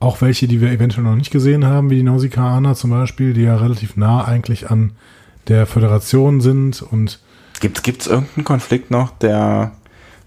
Auch 0.00 0.20
welche, 0.20 0.48
die 0.48 0.60
wir 0.60 0.70
eventuell 0.70 1.04
noch 1.04 1.14
nicht 1.14 1.30
gesehen 1.30 1.64
haben, 1.64 1.90
wie 1.90 1.96
die 1.96 2.02
Nausikaner 2.02 2.74
zum 2.74 2.90
Beispiel, 2.90 3.32
die 3.32 3.42
ja 3.42 3.56
relativ 3.56 3.96
nah 3.96 4.24
eigentlich 4.24 4.70
an 4.70 4.92
der 5.48 5.66
Föderation 5.66 6.40
sind. 6.40 6.82
Und 6.82 7.20
gibt 7.60 7.86
es 7.86 8.06
irgendeinen 8.06 8.44
Konflikt 8.44 8.90
noch, 8.90 9.10
der, 9.18 9.72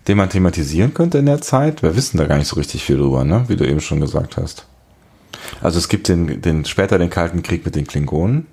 den 0.07 0.17
man 0.17 0.29
thematisieren 0.29 0.93
könnte 0.93 1.17
in 1.17 1.25
der 1.25 1.41
Zeit? 1.41 1.83
Wir 1.83 1.95
wissen 1.95 2.17
da 2.17 2.25
gar 2.25 2.37
nicht 2.37 2.47
so 2.47 2.55
richtig 2.55 2.83
viel 2.83 2.97
drüber, 2.97 3.23
ne? 3.23 3.45
wie 3.47 3.55
du 3.55 3.67
eben 3.67 3.81
schon 3.81 3.99
gesagt 3.99 4.37
hast. 4.37 4.65
Also 5.61 5.77
es 5.77 5.89
gibt 5.89 6.07
den, 6.07 6.41
den 6.41 6.65
später 6.65 6.97
den 6.97 7.09
Kalten 7.09 7.43
Krieg 7.43 7.65
mit 7.65 7.75
den 7.75 7.85
Klingonen. 7.85 8.47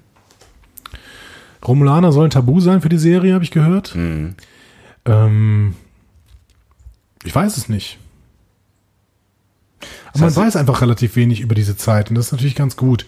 Romulaner 1.66 2.12
sollen 2.12 2.30
tabu 2.30 2.60
sein 2.60 2.80
für 2.80 2.88
die 2.88 2.98
Serie, 2.98 3.34
habe 3.34 3.44
ich 3.44 3.50
gehört. 3.50 3.94
Mhm. 3.94 4.34
Ähm, 5.04 5.74
ich 7.24 7.34
weiß 7.34 7.56
es 7.56 7.68
nicht. 7.68 7.98
Aber 10.12 10.24
man 10.24 10.36
weiß 10.36 10.56
einfach 10.56 10.80
relativ 10.80 11.16
wenig 11.16 11.40
über 11.40 11.54
diese 11.54 11.76
Zeit 11.76 12.10
und 12.10 12.16
das 12.16 12.26
ist 12.26 12.32
natürlich 12.32 12.56
ganz 12.56 12.76
gut. 12.76 13.06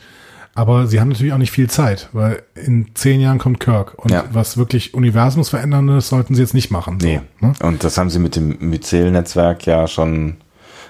Aber 0.54 0.86
sie 0.86 1.00
haben 1.00 1.08
natürlich 1.08 1.32
auch 1.32 1.38
nicht 1.38 1.50
viel 1.50 1.70
Zeit, 1.70 2.10
weil 2.12 2.42
in 2.54 2.94
zehn 2.94 3.20
Jahren 3.20 3.38
kommt 3.38 3.58
Kirk. 3.58 3.94
Und 3.96 4.10
ja. 4.10 4.24
was 4.32 4.58
wirklich 4.58 4.92
Universumsveränderndes 4.92 6.08
sollten 6.08 6.34
sie 6.34 6.42
jetzt 6.42 6.52
nicht 6.52 6.70
machen. 6.70 7.00
So, 7.00 7.06
nee. 7.06 7.20
Ne? 7.40 7.54
Und 7.62 7.84
das 7.84 7.96
haben 7.96 8.10
sie 8.10 8.18
mit 8.18 8.36
dem 8.36 8.58
Myzel-Netzwerk 8.60 9.64
ja 9.64 9.88
schon, 9.88 10.36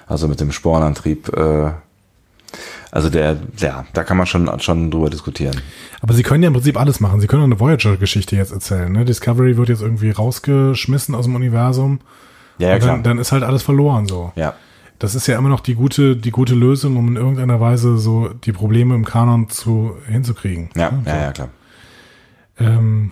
also 0.05 0.27
mit 0.27 0.41
dem 0.41 0.51
Sporenantrieb 0.51 1.29
äh, 1.29 1.71
also 2.93 3.09
der, 3.09 3.37
ja, 3.57 3.85
da 3.93 4.03
kann 4.03 4.17
man 4.17 4.27
schon, 4.27 4.59
schon 4.59 4.91
drüber 4.91 5.09
diskutieren. 5.09 5.59
Aber 6.01 6.13
sie 6.13 6.21
können 6.21 6.43
ja 6.43 6.47
im 6.47 6.53
Prinzip 6.53 6.79
alles 6.79 6.99
machen. 6.99 7.19
Sie 7.19 7.25
können 7.25 7.41
auch 7.41 7.47
eine 7.47 7.59
Voyager-Geschichte 7.59 8.35
jetzt 8.35 8.51
erzählen. 8.51 8.91
Ne? 8.91 9.03
Discovery 9.03 9.57
wird 9.57 9.69
jetzt 9.69 9.81
irgendwie 9.81 10.11
rausgeschmissen 10.11 11.15
aus 11.15 11.25
dem 11.25 11.33
Universum. 11.33 12.01
Ja, 12.59 12.69
ja 12.69 12.77
klar. 12.77 12.93
Dann, 12.97 13.03
dann 13.03 13.17
ist 13.17 13.31
halt 13.31 13.41
alles 13.41 13.63
verloren 13.63 14.07
so. 14.07 14.31
Ja. 14.35 14.53
Das 14.99 15.15
ist 15.15 15.25
ja 15.25 15.39
immer 15.39 15.49
noch 15.49 15.61
die 15.61 15.73
gute, 15.73 16.15
die 16.15 16.29
gute 16.29 16.53
Lösung, 16.53 16.95
um 16.97 17.07
in 17.07 17.15
irgendeiner 17.15 17.59
Weise 17.59 17.97
so 17.97 18.29
die 18.29 18.51
Probleme 18.51 18.93
im 18.93 19.05
Kanon 19.05 19.49
zu 19.49 19.97
hinzukriegen. 20.07 20.69
Ja, 20.75 20.91
ne? 20.91 21.01
so. 21.03 21.09
ja, 21.09 21.17
ja, 21.19 21.31
klar. 21.31 21.49
Ähm, 22.59 23.09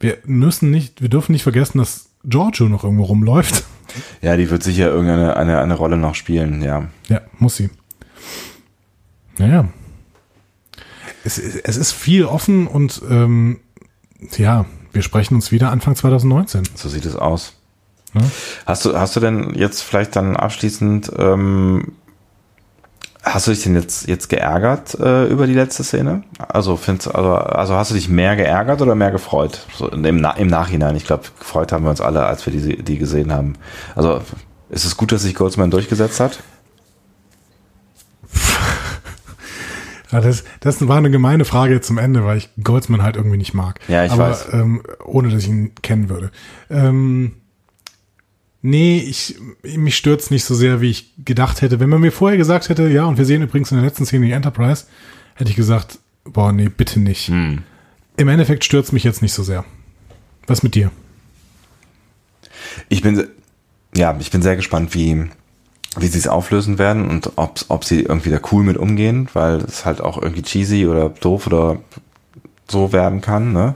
wir 0.00 0.18
müssen 0.26 0.70
nicht, 0.70 1.00
wir 1.00 1.08
dürfen 1.08 1.32
nicht 1.32 1.44
vergessen, 1.44 1.78
dass 1.78 2.10
Giorgio 2.24 2.68
noch 2.68 2.84
irgendwo 2.84 3.04
rumläuft. 3.04 3.64
Ja, 4.22 4.38
die 4.38 4.48
wird 4.48 4.62
sicher 4.62 4.88
irgendeine 4.88 5.36
eine, 5.36 5.60
eine 5.60 5.74
Rolle 5.74 5.98
noch 5.98 6.14
spielen, 6.14 6.62
ja. 6.62 6.88
Ja, 7.08 7.20
muss 7.38 7.56
sie. 7.56 7.68
Naja. 9.38 9.68
Es, 11.24 11.38
es 11.38 11.76
ist 11.76 11.92
viel 11.92 12.24
offen 12.24 12.66
und 12.66 13.02
ähm, 13.08 13.60
ja, 14.36 14.66
wir 14.92 15.02
sprechen 15.02 15.34
uns 15.34 15.52
wieder 15.52 15.70
Anfang 15.70 15.96
2019. 15.96 16.64
So 16.74 16.88
sieht 16.88 17.04
es 17.04 17.16
aus. 17.16 17.54
Ja? 18.14 18.20
Hast 18.66 18.84
du, 18.84 18.98
hast 18.98 19.16
du 19.16 19.20
denn 19.20 19.54
jetzt 19.54 19.82
vielleicht 19.82 20.16
dann 20.16 20.36
abschließend, 20.36 21.12
ähm, 21.18 21.92
hast 23.22 23.46
du 23.46 23.52
dich 23.52 23.62
denn 23.62 23.74
jetzt, 23.74 24.06
jetzt 24.08 24.28
geärgert 24.28 24.98
äh, 25.00 25.26
über 25.26 25.46
die 25.46 25.54
letzte 25.54 25.84
Szene? 25.84 26.24
Also, 26.38 26.76
findest, 26.76 27.14
also, 27.14 27.34
also 27.34 27.74
hast 27.74 27.90
du 27.90 27.94
dich 27.94 28.08
mehr 28.08 28.36
geärgert 28.36 28.82
oder 28.82 28.94
mehr 28.94 29.10
gefreut? 29.10 29.66
So 29.74 29.88
im, 29.88 30.04
im 30.04 30.46
Nachhinein. 30.46 30.96
Ich 30.96 31.04
glaube, 31.04 31.24
gefreut 31.38 31.72
haben 31.72 31.84
wir 31.84 31.90
uns 31.90 32.00
alle, 32.00 32.26
als 32.26 32.44
wir 32.46 32.52
die, 32.52 32.82
die 32.82 32.98
gesehen 32.98 33.32
haben. 33.32 33.54
Also 33.94 34.20
ist 34.68 34.84
es 34.84 34.96
gut, 34.96 35.12
dass 35.12 35.22
sich 35.22 35.34
Goldsman 35.34 35.70
durchgesetzt 35.70 36.20
hat? 36.20 36.40
Ja, 40.12 40.20
das, 40.20 40.44
das 40.60 40.86
war 40.86 40.98
eine 40.98 41.10
gemeine 41.10 41.46
Frage 41.46 41.80
zum 41.80 41.96
Ende, 41.96 42.24
weil 42.24 42.36
ich 42.36 42.50
Goldsman 42.62 43.02
halt 43.02 43.16
irgendwie 43.16 43.38
nicht 43.38 43.54
mag. 43.54 43.80
Ja, 43.88 44.04
ich 44.04 44.12
Aber, 44.12 44.30
weiß. 44.30 44.48
Ähm, 44.52 44.82
ohne 45.04 45.30
dass 45.30 45.42
ich 45.42 45.48
ihn 45.48 45.74
kennen 45.80 46.10
würde. 46.10 46.30
Ähm, 46.68 47.32
nee, 48.60 48.98
ich, 48.98 49.36
mich 49.62 49.96
stört's 49.96 50.30
nicht 50.30 50.44
so 50.44 50.54
sehr, 50.54 50.82
wie 50.82 50.90
ich 50.90 51.14
gedacht 51.24 51.62
hätte. 51.62 51.80
Wenn 51.80 51.88
man 51.88 52.02
mir 52.02 52.12
vorher 52.12 52.36
gesagt 52.36 52.68
hätte, 52.68 52.88
ja, 52.88 53.06
und 53.06 53.16
wir 53.16 53.24
sehen 53.24 53.40
übrigens 53.40 53.72
in 53.72 53.78
der 53.78 53.86
letzten 53.86 54.04
Szene 54.04 54.26
die 54.26 54.32
Enterprise, 54.32 54.84
hätte 55.34 55.50
ich 55.50 55.56
gesagt, 55.56 55.98
boah, 56.24 56.52
nee, 56.52 56.68
bitte 56.68 57.00
nicht. 57.00 57.28
Hm. 57.28 57.62
Im 58.18 58.28
Endeffekt 58.28 58.64
stört's 58.64 58.92
mich 58.92 59.04
jetzt 59.04 59.22
nicht 59.22 59.32
so 59.32 59.42
sehr. 59.42 59.64
Was 60.46 60.62
mit 60.62 60.74
dir? 60.74 60.90
Ich 62.90 63.00
bin, 63.00 63.26
ja, 63.96 64.14
ich 64.20 64.30
bin 64.30 64.42
sehr 64.42 64.56
gespannt, 64.56 64.94
wie, 64.94 65.30
wie 65.98 66.06
sie 66.06 66.18
es 66.18 66.28
auflösen 66.28 66.78
werden 66.78 67.08
und 67.08 67.32
ob, 67.36 67.60
ob 67.68 67.84
sie 67.84 68.00
irgendwie 68.00 68.30
da 68.30 68.38
cool 68.50 68.64
mit 68.64 68.76
umgehen, 68.76 69.28
weil 69.34 69.56
es 69.56 69.84
halt 69.84 70.00
auch 70.00 70.20
irgendwie 70.20 70.42
cheesy 70.42 70.86
oder 70.86 71.10
doof 71.10 71.46
oder 71.46 71.78
so 72.68 72.92
werden 72.92 73.20
kann, 73.20 73.52
ne? 73.52 73.74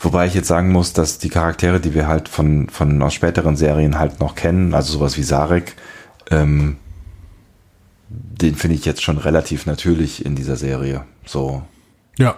Wobei 0.00 0.26
ich 0.26 0.34
jetzt 0.34 0.46
sagen 0.46 0.70
muss, 0.70 0.92
dass 0.92 1.18
die 1.18 1.28
Charaktere, 1.28 1.80
die 1.80 1.92
wir 1.92 2.06
halt 2.06 2.28
von, 2.28 2.68
von 2.68 3.02
aus 3.02 3.14
späteren 3.14 3.56
Serien 3.56 3.98
halt 3.98 4.20
noch 4.20 4.36
kennen, 4.36 4.72
also 4.72 4.92
sowas 4.92 5.16
wie 5.16 5.24
Sarek, 5.24 5.74
ähm, 6.30 6.76
den 8.08 8.54
finde 8.54 8.76
ich 8.76 8.84
jetzt 8.84 9.02
schon 9.02 9.18
relativ 9.18 9.66
natürlich 9.66 10.24
in 10.24 10.36
dieser 10.36 10.56
Serie. 10.56 11.04
So. 11.26 11.62
Ja. 12.16 12.36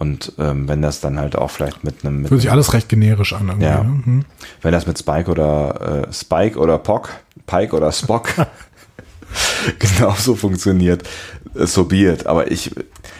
Und 0.00 0.32
ähm, 0.38 0.66
wenn 0.66 0.80
das 0.80 1.00
dann 1.00 1.18
halt 1.18 1.36
auch 1.36 1.50
vielleicht 1.50 1.84
mit 1.84 2.06
einem. 2.06 2.24
Fühlt 2.24 2.40
sich 2.40 2.50
alles 2.50 2.72
recht 2.72 2.88
generisch 2.88 3.34
an. 3.34 3.48
Irgendwie, 3.48 3.66
Ja. 3.66 3.84
Ne? 3.84 4.02
Hm. 4.02 4.24
Wenn 4.62 4.72
das 4.72 4.86
mit 4.86 4.98
Spike 4.98 5.30
oder 5.30 6.06
äh, 6.08 6.12
Spike 6.12 6.58
oder 6.58 6.78
Pock, 6.78 7.10
Pike 7.46 7.76
oder 7.76 7.92
Spock 7.92 8.30
genauso 9.78 10.36
funktioniert, 10.36 11.06
äh, 11.54 11.66
so 11.66 11.84
be 11.84 12.10
it. 12.10 12.26
Aber 12.26 12.50
ich, 12.50 12.74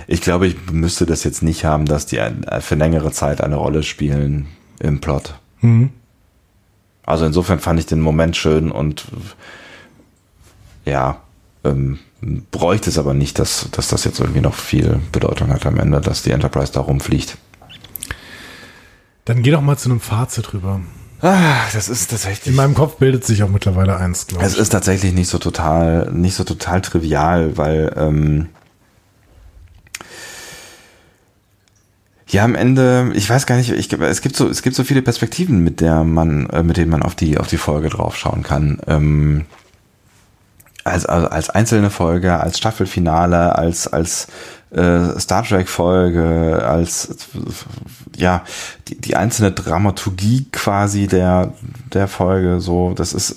ich 0.07 0.23
glaube, 0.23 0.47
ich 0.47 0.57
müsste 0.73 1.05
das 1.05 1.23
jetzt 1.23 1.42
nicht 1.42 1.67
haben, 1.67 1.84
dass 1.84 2.07
die 2.07 2.18
ein, 2.18 2.44
äh, 2.44 2.62
für 2.62 2.76
längere 2.76 3.12
Zeit 3.12 3.42
eine 3.42 3.57
Rolle 3.57 3.83
spielen 3.83 4.47
im 4.78 5.02
Plot. 5.02 5.34
Hm. 5.59 5.91
Also 7.05 7.26
insofern 7.26 7.59
fand 7.59 7.78
ich 7.78 7.84
den 7.84 8.00
Moment 8.00 8.39
schön 8.39 8.70
und 8.70 9.05
ja, 10.86 11.20
ähm, 11.64 11.98
bräuchte 12.50 12.90
es 12.90 12.98
aber 12.98 13.14
nicht, 13.14 13.39
dass, 13.39 13.68
dass 13.72 13.89
das 13.89 14.05
jetzt 14.05 14.20
irgendwie 14.20 14.40
noch 14.40 14.55
viel 14.55 15.00
Bedeutung 15.12 15.50
hat 15.50 15.66
am 15.66 15.78
Ende, 15.78 16.00
dass 16.00 16.22
die 16.22 16.30
Enterprise 16.30 16.72
da 16.72 16.80
rumfliegt. 16.80 17.36
Dann 19.24 19.42
geh 19.42 19.50
doch 19.50 19.60
mal 19.60 19.76
zu 19.76 19.90
einem 19.90 20.00
Fazit 20.00 20.52
rüber. 20.55 20.80
Ah, 21.22 21.66
das 21.74 21.89
ist 21.90 22.10
tatsächlich. 22.10 22.47
In 22.47 22.55
meinem 22.55 22.74
Kopf 22.74 22.97
bildet 22.97 23.24
sich 23.26 23.42
auch 23.42 23.48
mittlerweile 23.50 23.97
eins, 23.98 24.26
glaube 24.26 24.44
Es 24.44 24.55
ich. 24.55 24.58
ist 24.60 24.70
tatsächlich 24.70 25.12
nicht 25.12 25.28
so 25.28 25.39
total, 25.39 26.10
nicht 26.12 26.34
so 26.34 26.44
total 26.44 26.80
trivial, 26.80 27.58
weil 27.58 27.92
ähm, 27.97 28.48
ja 32.28 32.44
am 32.44 32.55
Ende, 32.55 33.12
ich 33.14 33.28
weiß 33.28 33.47
gar 33.47 33.56
nicht, 33.56 33.70
ich, 33.70 33.92
es 33.92 34.22
gibt 34.22 34.36
so, 34.36 34.48
es 34.48 34.62
gibt 34.62 34.76
so 34.76 34.84
viele 34.84 35.02
Perspektiven, 35.02 35.62
mit 35.62 35.80
der 35.80 36.05
man, 36.05 36.48
äh, 36.50 36.62
mit 36.62 36.76
denen 36.78 36.90
man 36.90 37.02
auf 37.02 37.14
die 37.14 37.39
auf 37.39 37.48
die 37.48 37.58
Folge 37.58 37.90
draufschauen 37.90 38.42
kann. 38.42 38.80
Ähm, 38.86 39.44
als, 40.84 41.07
als 41.07 41.31
als 41.31 41.50
einzelne 41.50 41.91
Folge, 41.91 42.39
als 42.39 42.59
Staffelfinale, 42.59 43.57
als 43.57 43.86
als 43.89 44.28
äh, 44.70 45.18
Star 45.18 45.44
Trek 45.44 45.68
Folge, 45.68 46.62
als 46.65 47.17
ja 48.17 48.44
die, 48.89 49.00
die 49.00 49.17
einzelne 49.17 49.52
Dramaturgie 49.52 50.47
quasi 50.52 51.07
der 51.07 51.55
der 51.92 52.09
Folge. 52.09 52.60
So, 52.60 52.94
das 52.94 53.12
ist 53.12 53.36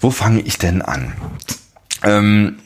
wo 0.00 0.10
fange 0.10 0.40
ich 0.40 0.58
denn 0.58 0.82
an? 0.82 1.12
Ähm, 2.04 2.58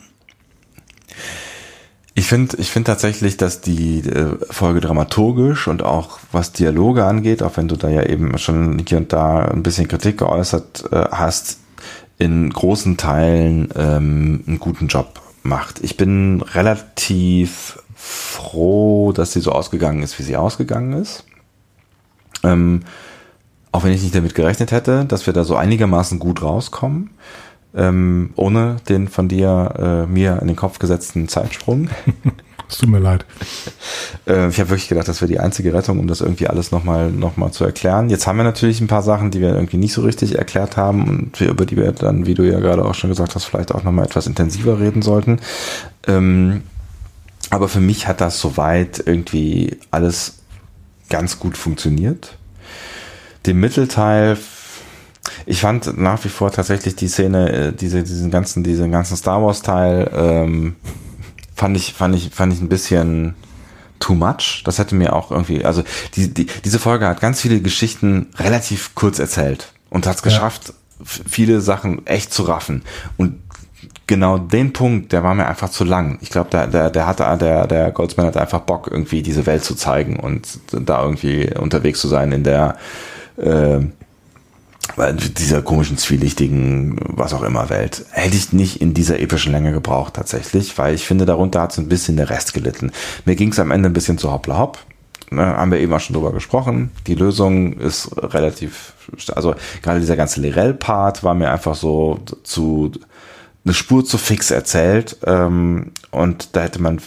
ich 2.15 2.27
finde 2.27 2.57
ich 2.57 2.69
finde 2.69 2.91
tatsächlich, 2.91 3.37
dass 3.37 3.61
die 3.61 3.99
äh, 4.01 4.37
Folge 4.51 4.81
dramaturgisch 4.81 5.67
und 5.67 5.81
auch 5.81 6.19
was 6.31 6.51
Dialoge 6.51 7.05
angeht, 7.05 7.41
auch 7.41 7.57
wenn 7.57 7.67
du 7.67 7.75
da 7.75 7.89
ja 7.89 8.03
eben 8.03 8.37
schon 8.37 8.83
hier 8.87 8.99
und 8.99 9.11
da 9.11 9.39
ein 9.45 9.63
bisschen 9.63 9.87
Kritik 9.87 10.19
geäußert 10.19 10.91
äh, 10.91 11.05
hast, 11.11 11.57
in 12.17 12.49
großen 12.49 12.97
Teilen 12.97 13.69
ähm, 13.75 14.43
einen 14.47 14.59
guten 14.59 14.87
Job 14.87 15.21
macht. 15.43 15.83
Ich 15.83 15.97
bin 15.97 16.41
relativ 16.41 17.79
froh, 17.95 19.11
dass 19.11 19.33
sie 19.33 19.39
so 19.39 19.51
ausgegangen 19.51 20.03
ist, 20.03 20.17
wie 20.19 20.23
sie 20.23 20.37
ausgegangen 20.37 20.93
ist. 20.93 21.25
Ähm, 22.43 22.81
auch 23.71 23.83
wenn 23.83 23.91
ich 23.91 24.03
nicht 24.03 24.15
damit 24.15 24.35
gerechnet 24.35 24.71
hätte, 24.71 25.05
dass 25.05 25.25
wir 25.25 25.33
da 25.33 25.43
so 25.43 25.55
einigermaßen 25.55 26.19
gut 26.19 26.41
rauskommen, 26.41 27.09
ähm, 27.75 28.31
ohne 28.35 28.77
den 28.87 29.07
von 29.07 29.27
dir 29.27 30.05
äh, 30.07 30.11
mir 30.11 30.39
in 30.41 30.47
den 30.47 30.55
Kopf 30.55 30.79
gesetzten 30.79 31.27
Zeitsprung. 31.27 31.89
Es 32.69 32.77
tut 32.77 32.89
mir 32.89 32.99
leid. 32.99 33.25
Äh, 34.25 34.49
ich 34.49 34.59
habe 34.59 34.69
wirklich 34.69 34.87
gedacht, 34.87 35.07
das 35.07 35.21
wäre 35.21 35.29
die 35.31 35.39
einzige 35.39 35.73
Rettung, 35.73 35.99
um 35.99 36.07
das 36.07 36.21
irgendwie 36.21 36.47
alles 36.47 36.71
nochmal 36.71 37.11
noch 37.11 37.37
mal 37.37 37.51
zu 37.51 37.65
erklären. 37.65 38.09
Jetzt 38.09 38.25
haben 38.25 38.37
wir 38.37 38.43
natürlich 38.43 38.79
ein 38.79 38.87
paar 38.87 39.03
Sachen, 39.03 39.31
die 39.31 39.41
wir 39.41 39.53
irgendwie 39.53 39.77
nicht 39.77 39.93
so 39.93 40.01
richtig 40.01 40.37
erklärt 40.37 40.77
haben 40.77 41.07
und 41.07 41.41
über 41.41 41.65
die 41.65 41.77
wir 41.77 41.91
dann, 41.91 42.25
wie 42.25 42.33
du 42.33 42.43
ja 42.43 42.59
gerade 42.59 42.85
auch 42.85 42.95
schon 42.95 43.09
gesagt 43.09 43.35
hast, 43.35 43.45
vielleicht 43.45 43.73
auch 43.73 43.83
nochmal 43.83 44.05
etwas 44.05 44.27
intensiver 44.27 44.79
reden 44.79 45.01
sollten. 45.01 45.39
Ähm, 46.07 46.63
aber 47.49 47.67
für 47.67 47.81
mich 47.81 48.07
hat 48.07 48.21
das 48.21 48.39
soweit 48.39 49.03
irgendwie 49.05 49.77
alles 49.91 50.39
ganz 51.09 51.39
gut 51.39 51.57
funktioniert. 51.57 52.37
Den 53.45 53.59
Mittelteil, 53.59 54.37
ich 55.45 55.61
fand 55.61 55.97
nach 55.97 56.23
wie 56.23 56.29
vor 56.29 56.51
tatsächlich 56.51 56.95
die 56.95 57.07
Szene, 57.07 57.51
äh, 57.51 57.73
diese, 57.73 58.03
diesen 58.03 58.31
ganzen, 58.31 58.63
diesen 58.63 58.91
ganzen 58.91 59.17
Star 59.17 59.43
Wars 59.43 59.61
Teil, 59.61 60.09
ähm, 60.15 60.75
fand 61.55 61.77
ich, 61.77 61.93
fand 61.93 62.15
ich, 62.15 62.29
fand 62.31 62.53
ich 62.53 62.61
ein 62.61 62.69
bisschen 62.69 63.35
too 63.99 64.15
much. 64.15 64.63
Das 64.65 64.79
hätte 64.79 64.95
mir 64.95 65.13
auch 65.13 65.31
irgendwie, 65.31 65.63
also 65.63 65.83
die, 66.15 66.33
die, 66.33 66.47
diese 66.65 66.79
Folge 66.79 67.07
hat 67.07 67.21
ganz 67.21 67.41
viele 67.41 67.61
Geschichten 67.61 68.27
relativ 68.37 68.95
kurz 68.95 69.19
erzählt 69.19 69.71
und 69.89 70.05
hat 70.07 70.17
es 70.17 70.21
geschafft, 70.23 70.73
f- 71.01 71.21
viele 71.27 71.61
Sachen 71.61 72.05
echt 72.05 72.33
zu 72.33 72.43
raffen. 72.43 72.83
Und 73.17 73.39
genau 74.07 74.37
den 74.37 74.73
Punkt, 74.73 75.13
der 75.13 75.23
war 75.23 75.33
mir 75.33 75.47
einfach 75.47 75.69
zu 75.69 75.85
lang. 75.85 76.17
Ich 76.21 76.29
glaube, 76.31 76.49
der, 76.49 76.67
der, 76.67 76.89
der 76.89 77.07
hatte, 77.07 77.37
der, 77.39 77.67
der 77.67 77.91
Goldsman 77.91 78.25
hat 78.25 78.35
einfach 78.37 78.61
Bock, 78.61 78.89
irgendwie 78.91 79.21
diese 79.21 79.45
Welt 79.45 79.63
zu 79.63 79.75
zeigen 79.75 80.19
und 80.19 80.59
da 80.71 81.01
irgendwie 81.01 81.49
unterwegs 81.57 82.01
zu 82.01 82.09
sein 82.09 82.31
in 82.33 82.43
der, 82.43 82.77
äh, 83.37 83.79
dieser 85.17 85.61
komischen, 85.61 85.97
zwielichtigen, 85.97 86.97
was 86.99 87.33
auch 87.33 87.43
immer 87.43 87.69
Welt. 87.69 88.05
Hätte 88.11 88.35
ich 88.35 88.53
nicht 88.53 88.81
in 88.81 88.93
dieser 88.93 89.19
epischen 89.19 89.51
Länge 89.51 89.71
gebraucht 89.71 90.13
tatsächlich, 90.15 90.77
weil 90.77 90.93
ich 90.93 91.05
finde, 91.05 91.25
darunter 91.25 91.61
hat 91.61 91.71
so 91.71 91.81
ein 91.81 91.89
bisschen 91.89 92.17
der 92.17 92.29
Rest 92.29 92.53
gelitten. 92.53 92.91
Mir 93.25 93.35
ging 93.35 93.51
es 93.51 93.59
am 93.59 93.71
Ende 93.71 93.89
ein 93.89 93.93
bisschen 93.93 94.17
zu 94.17 94.31
hoppla 94.31 94.57
hopp. 94.57 94.79
Ne, 95.31 95.45
haben 95.45 95.71
wir 95.71 95.79
eben 95.79 95.91
auch 95.93 95.99
schon 95.99 96.13
drüber 96.13 96.31
gesprochen. 96.31 96.91
Die 97.07 97.15
Lösung 97.15 97.73
ist 97.79 98.11
relativ, 98.17 98.93
also 99.33 99.55
gerade 99.81 99.99
dieser 99.99 100.15
ganze 100.15 100.41
Lirel-Part 100.41 101.23
war 101.23 101.33
mir 101.33 101.51
einfach 101.51 101.75
so 101.75 102.19
zu 102.43 102.91
eine 103.65 103.73
Spur 103.73 104.03
zu 104.03 104.17
fix 104.17 104.51
erzählt 104.51 105.17
ähm, 105.25 105.91
und 106.11 106.49
da 106.55 106.63
hätte 106.63 106.81
man 106.81 106.99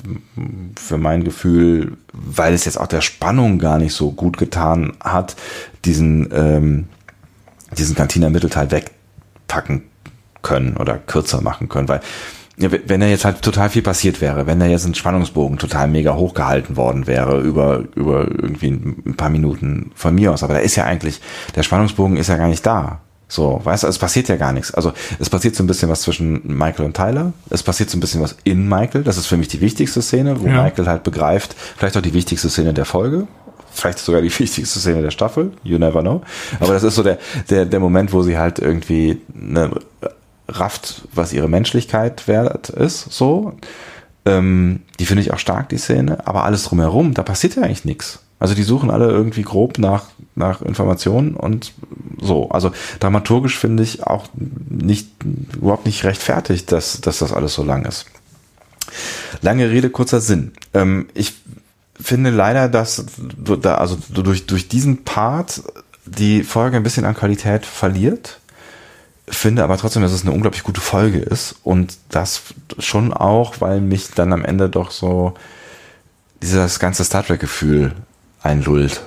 für 0.75 0.97
mein 0.97 1.23
Gefühl, 1.23 1.99
weil 2.13 2.55
es 2.55 2.65
jetzt 2.65 2.81
auch 2.81 2.87
der 2.87 3.03
Spannung 3.03 3.59
gar 3.59 3.79
nicht 3.79 3.93
so 3.93 4.11
gut 4.11 4.39
getan 4.39 4.95
hat, 5.01 5.37
diesen 5.85 6.31
ähm, 6.33 6.89
diesen 7.79 7.95
Kantiner 7.95 8.31
Mittelteil 8.31 8.71
wegpacken 8.71 9.83
können 10.43 10.77
oder 10.77 10.99
kürzer 10.99 11.41
machen 11.41 11.69
können, 11.69 11.89
weil 11.89 12.01
wenn 12.59 13.01
da 13.01 13.07
jetzt 13.07 13.27
halt 13.27 13.43
total 13.43 13.69
viel 13.69 13.83
passiert 13.83 14.23
wäre, 14.23 14.47
wenn 14.47 14.59
da 14.59 14.65
jetzt 14.67 14.87
ein 14.87 14.95
Spannungsbogen 14.95 15.59
total 15.59 15.89
mega 15.89 16.15
hochgehalten 16.15 16.77
worden 16.77 17.07
wäre 17.07 17.41
über 17.41 17.85
über 17.95 18.23
irgendwie 18.29 18.69
ein 18.69 19.15
paar 19.17 19.29
Minuten 19.29 19.91
von 19.95 20.15
mir 20.15 20.33
aus, 20.33 20.43
aber 20.43 20.55
da 20.55 20.61
ist 20.61 20.75
ja 20.77 20.85
eigentlich 20.85 21.21
der 21.55 21.63
Spannungsbogen 21.63 22.17
ist 22.17 22.29
ja 22.29 22.37
gar 22.39 22.49
nicht 22.49 22.65
da. 22.65 23.01
So, 23.29 23.61
weißt 23.63 23.83
du, 23.83 23.89
es 23.89 23.99
passiert 23.99 24.29
ja 24.29 24.37
gar 24.37 24.53
nichts. 24.53 24.73
Also 24.73 24.93
es 25.19 25.29
passiert 25.29 25.57
so 25.57 25.65
ein 25.65 25.67
bisschen 25.67 25.89
was 25.89 26.03
zwischen 26.03 26.41
Michael 26.47 26.87
und 26.87 26.97
Tyler. 26.97 27.33
Es 27.51 27.63
passiert 27.63 27.91
so 27.91 27.97
ein 27.99 28.01
bisschen 28.01 28.21
was 28.21 28.37
in 28.45 28.69
Michael. 28.69 29.03
Das 29.03 29.17
ist 29.19 29.27
für 29.27 29.37
mich 29.37 29.49
die 29.49 29.61
wichtigste 29.61 30.01
Szene, 30.01 30.41
wo 30.41 30.47
Ja. 30.47 30.63
Michael 30.63 30.87
halt 30.87 31.03
begreift, 31.03 31.57
vielleicht 31.77 31.97
auch 31.97 32.03
die 32.03 32.15
wichtigste 32.15 32.49
Szene 32.49 32.73
der 32.73 32.85
Folge, 32.85 33.27
vielleicht 33.77 33.99
sogar 33.99 34.23
die 34.23 34.39
wichtigste 34.39 34.79
Szene 34.79 35.03
der 35.03 35.11
Staffel. 35.11 35.53
You 35.63 35.79
never 35.79 36.01
know. 36.01 36.23
Aber 36.61 36.73
das 36.73 36.83
ist 36.83 36.95
so 36.95 37.03
der 37.03 37.19
der 37.51 37.67
der 37.67 37.81
Moment, 37.81 38.13
wo 38.13 38.23
sie 38.23 38.39
halt 38.39 38.59
irgendwie 38.59 39.21
eine 39.35 39.71
rafft, 40.49 41.03
was 41.13 41.33
ihre 41.33 41.49
Menschlichkeit 41.49 42.29
wert 42.29 42.69
ist. 42.69 43.13
So, 43.13 43.55
ähm, 44.25 44.81
die 44.99 45.07
finde 45.07 45.23
ich 45.23 45.33
auch 45.33 45.39
stark 45.39 45.69
die 45.71 45.79
Szene. 45.79 46.27
Aber 46.27 46.45
alles 46.45 46.65
drumherum, 46.65 47.15
da 47.15 47.23
passiert 47.23 47.57
ja 47.57 47.63
eigentlich 47.63 47.85
nichts. 47.85 48.21
Also 48.39 48.55
die 48.55 48.65
suchen 48.65 48.91
alle 48.91 49.07
irgendwie 49.07 49.43
grob 49.43 49.79
nach, 49.79 50.05
nach 50.35 50.61
Informationen 50.61 51.35
und 51.35 51.73
so. 52.21 52.51
Also 52.51 52.71
dramaturgisch 53.01 53.59
finde 53.59 53.83
ich 53.83 54.07
auch 54.07 54.27
nicht, 54.69 55.09
überhaupt 55.55 55.87
nicht 55.87 56.05
rechtfertigt, 56.05 56.71
dass, 56.71 57.01
dass 57.01 57.19
das 57.19 57.33
alles 57.33 57.55
so 57.55 57.65
lang 57.65 57.87
ist. 57.87 58.07
Lange 59.41 59.71
Rede, 59.71 59.91
kurzer 59.91 60.21
Sinn. 60.21 60.53
Ähm, 60.75 61.09
ich 61.15 61.35
finde 62.01 62.31
leider, 62.31 62.69
dass 62.69 63.05
da, 63.27 63.77
also 63.77 63.99
durch, 64.11 64.47
durch 64.47 64.69
diesen 64.69 65.05
Part 65.05 65.63
die 66.05 66.45
Folge 66.45 66.77
ein 66.77 66.83
bisschen 66.83 67.05
an 67.05 67.15
Qualität 67.15 67.67
verliert. 67.67 68.41
Finde 69.29 69.65
aber 69.65 69.77
trotzdem, 69.77 70.03
dass 70.03 70.13
es 70.13 70.23
eine 70.23 70.33
unglaublich 70.33 70.63
gute 70.63 70.81
Folge 70.81 71.19
ist 71.19 71.57
und 71.65 71.97
das 72.11 72.43
schon 72.79 73.13
auch, 73.13 73.61
weil 73.61 73.81
mich 73.81 74.11
dann 74.13 74.33
am 74.33 74.45
Ende 74.45 74.69
doch 74.69 74.93
so 74.93 75.35
dieses 76.43 76.79
ganze 76.79 77.05
Star 77.05 77.27
Trek-Gefühl 77.27 77.93
einlullt. 78.43 79.03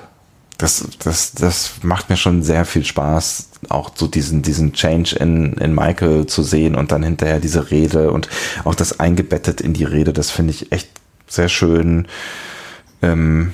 Das, 0.57 0.85
das, 1.01 1.31
das 1.31 1.71
macht 1.83 2.09
mir 2.09 2.17
schon 2.17 2.43
sehr 2.43 2.65
viel 2.65 2.83
Spaß, 2.83 3.47
auch 3.69 3.91
so 3.95 4.07
diesen, 4.07 4.41
diesen 4.41 4.73
Change 4.73 5.15
in, 5.15 5.53
in 5.53 5.73
Michael 5.73 6.25
zu 6.25 6.43
sehen 6.43 6.75
und 6.75 6.91
dann 6.91 7.01
hinterher 7.01 7.39
diese 7.39 7.71
Rede 7.71 8.11
und 8.11 8.27
auch 8.65 8.75
das 8.75 8.99
eingebettet 8.99 9.61
in 9.61 9.71
die 9.71 9.85
Rede, 9.85 10.11
das 10.11 10.31
finde 10.31 10.51
ich 10.51 10.73
echt 10.73 10.89
sehr 11.29 11.47
schön. 11.47 12.09
Ähm, 13.01 13.53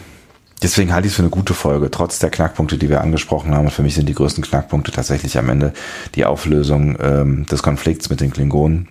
deswegen 0.61 0.93
halte 0.93 1.07
ich 1.07 1.13
es 1.13 1.15
für 1.15 1.23
eine 1.23 1.29
gute 1.29 1.53
Folge, 1.53 1.91
trotz 1.91 2.19
der 2.19 2.29
Knackpunkte, 2.29 2.77
die 2.77 2.89
wir 2.89 3.01
angesprochen 3.01 3.53
haben. 3.53 3.65
Und 3.65 3.71
für 3.71 3.83
mich 3.83 3.95
sind 3.95 4.07
die 4.07 4.13
größten 4.15 4.43
Knackpunkte 4.43 4.91
tatsächlich 4.91 5.37
am 5.37 5.49
Ende 5.49 5.73
die 6.15 6.25
Auflösung 6.25 6.97
ähm, 6.99 7.45
des 7.45 7.63
Konflikts 7.63 8.09
mit 8.09 8.21
den 8.21 8.31
Klingonen 8.31 8.87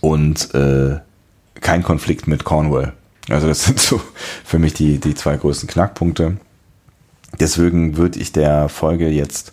und 0.00 0.54
äh, 0.54 0.98
kein 1.60 1.82
Konflikt 1.82 2.26
mit 2.26 2.44
Cornwall. 2.44 2.92
Also 3.28 3.48
das 3.48 3.64
sind 3.66 3.80
so 3.80 4.00
für 4.44 4.58
mich 4.58 4.74
die, 4.74 4.98
die 4.98 5.14
zwei 5.14 5.36
größten 5.36 5.68
Knackpunkte. 5.68 6.36
Deswegen 7.38 7.96
würde 7.96 8.18
ich 8.18 8.32
der 8.32 8.68
Folge 8.68 9.08
jetzt 9.08 9.52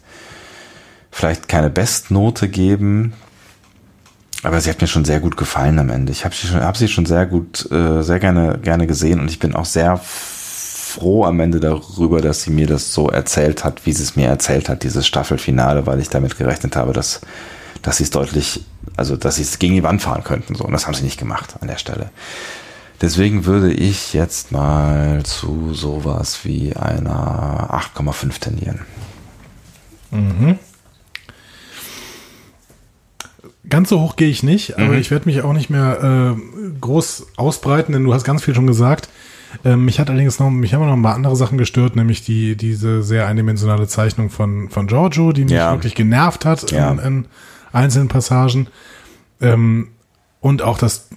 vielleicht 1.11 1.47
keine 1.47 1.69
Bestnote 1.69 2.49
geben, 2.49 3.13
aber 4.43 4.59
sie 4.59 4.69
hat 4.69 4.81
mir 4.81 4.88
schon 4.88 5.05
sehr 5.05 5.19
gut 5.19 5.38
gefallen 5.38 5.80
am 5.80 5.89
Ende. 5.89 6.11
Ich 6.11 6.25
habe 6.25 6.35
sie, 6.35 6.47
schon, 6.47 6.61
sie 6.75 6.88
schon 6.88 7.05
sehr 7.05 7.25
gut, 7.25 7.69
äh, 7.72 8.03
sehr 8.03 8.19
gerne, 8.19 8.59
gerne 8.61 8.88
gesehen 8.88 9.19
und 9.19 9.30
ich 9.30 9.39
bin 9.39 9.55
auch 9.55 9.65
sehr 9.65 9.97
froh 9.97 11.25
am 11.25 11.39
Ende 11.39 11.59
darüber, 11.59 12.22
dass 12.22 12.43
sie 12.43 12.51
mir 12.51 12.67
das 12.67 12.93
so 12.93 13.09
erzählt 13.09 13.63
hat, 13.63 13.85
wie 13.85 13.93
sie 13.93 14.03
es 14.03 14.15
mir 14.15 14.27
erzählt 14.27 14.69
hat, 14.69 14.83
dieses 14.83 15.07
Staffelfinale, 15.07 15.88
weil 15.88 15.99
ich 15.99 16.09
damit 16.09 16.38
gerechnet 16.38 16.75
habe, 16.75 16.93
dass, 16.93 17.22
dass 17.81 17.97
sie 17.97 18.03
es 18.03 18.11
deutlich, 18.11 18.63
also 18.95 19.15
dass 19.15 19.38
sie 19.38 19.41
es 19.41 19.57
gegen 19.59 19.73
die 19.73 19.83
Wand 19.83 20.01
fahren 20.01 20.23
könnten. 20.23 20.55
So. 20.55 20.65
Und 20.65 20.73
das 20.73 20.85
haben 20.85 20.93
sie 20.93 21.03
nicht 21.03 21.19
gemacht 21.19 21.55
an 21.61 21.67
der 21.67 21.77
Stelle. 21.77 22.11
Deswegen 23.01 23.45
würde 23.45 23.73
ich 23.73 24.13
jetzt 24.13 24.51
mal 24.51 25.23
zu 25.23 25.73
sowas 25.73 26.39
wie 26.43 26.75
einer 26.75 27.69
8,5 27.72 28.39
tendieren. 28.39 28.80
Mhm. 30.11 30.59
Ganz 33.69 33.90
so 33.90 34.01
hoch 34.01 34.16
gehe 34.17 34.27
ich 34.27 34.43
nicht, 34.43 34.77
aber 34.77 34.93
mhm. 34.93 35.00
ich 35.00 35.09
werde 35.09 35.25
mich 35.25 35.42
auch 35.42 35.53
nicht 35.53 35.69
mehr 35.69 36.35
äh, 36.35 36.80
groß 36.82 37.27
ausbreiten, 37.38 37.93
denn 37.93 38.03
du 38.03 38.14
hast 38.14 38.25
ganz 38.25 38.43
viel 38.43 38.53
schon 38.53 38.67
gesagt. 38.67 39.08
Ähm, 39.64 39.85
mich 39.85 40.00
hat 40.00 40.09
allerdings 40.09 40.40
noch, 40.40 40.50
mich 40.50 40.74
haben 40.74 40.85
noch 40.85 40.93
ein 40.93 41.01
paar 41.01 41.16
andere 41.16 41.35
Sachen 41.35 41.58
gestört, 41.58 41.95
nämlich 41.95 42.24
die, 42.24 42.56
diese 42.56 43.03
sehr 43.03 43.27
eindimensionale 43.27 43.88
Zeichnung 43.88 44.30
von, 44.30 44.69
von 44.69 44.88
Giorgio, 44.88 45.32
die 45.32 45.43
mich 45.43 45.53
ja. 45.53 45.72
wirklich 45.72 45.95
genervt 45.95 46.45
hat 46.45 46.72
ja. 46.72 46.92
in, 46.92 47.00
in, 47.00 47.25
einzelnen 47.72 48.08
Passagen. 48.08 48.67
Ähm, 49.42 49.90
und 50.42 50.61
auch, 50.61 50.77
dass, 50.77 51.08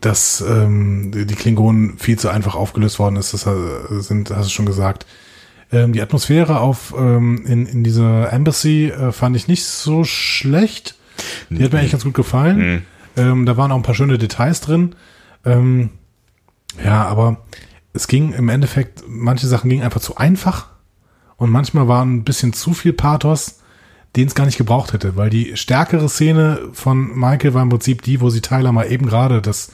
dass 0.00 0.40
ähm, 0.40 1.10
die 1.12 1.34
Klingonen 1.34 1.98
viel 1.98 2.18
zu 2.18 2.30
einfach 2.30 2.54
aufgelöst 2.54 2.98
worden 2.98 3.16
ist, 3.16 3.34
das 3.34 3.46
sind, 4.06 4.30
hast 4.30 4.46
du 4.46 4.50
schon 4.50 4.66
gesagt. 4.66 5.04
Ähm, 5.70 5.92
die 5.92 6.00
Atmosphäre 6.00 6.60
auf 6.60 6.94
ähm, 6.96 7.44
in, 7.46 7.66
in 7.66 7.84
dieser 7.84 8.32
Embassy 8.32 8.86
äh, 8.86 9.12
fand 9.12 9.36
ich 9.36 9.46
nicht 9.46 9.64
so 9.64 10.04
schlecht. 10.04 10.96
Die 11.50 11.62
hat 11.62 11.72
mir 11.72 11.78
eigentlich 11.78 11.92
ganz 11.92 12.04
gut 12.04 12.14
gefallen. 12.14 12.58
Mhm. 12.58 12.82
Ähm, 13.16 13.46
da 13.46 13.56
waren 13.56 13.72
auch 13.72 13.76
ein 13.76 13.82
paar 13.82 13.94
schöne 13.94 14.18
Details 14.18 14.60
drin. 14.60 14.94
Ähm, 15.44 15.90
ja, 16.84 17.04
aber 17.04 17.38
es 17.92 18.06
ging 18.06 18.32
im 18.32 18.48
Endeffekt, 18.48 19.02
manche 19.06 19.46
Sachen 19.46 19.70
gingen 19.70 19.82
einfach 19.82 20.00
zu 20.00 20.16
einfach 20.16 20.68
und 21.36 21.50
manchmal 21.50 21.88
war 21.88 22.04
ein 22.04 22.24
bisschen 22.24 22.52
zu 22.52 22.74
viel 22.74 22.92
Pathos, 22.92 23.60
den 24.16 24.26
es 24.26 24.34
gar 24.34 24.44
nicht 24.44 24.58
gebraucht 24.58 24.92
hätte, 24.92 25.16
weil 25.16 25.30
die 25.30 25.56
stärkere 25.56 26.08
Szene 26.08 26.60
von 26.72 27.18
Michael 27.18 27.54
war 27.54 27.62
im 27.62 27.68
Prinzip 27.68 28.02
die, 28.02 28.20
wo 28.20 28.30
sie 28.30 28.40
Tyler 28.40 28.72
mal 28.72 28.90
eben 28.90 29.06
gerade 29.06 29.40
das 29.40 29.72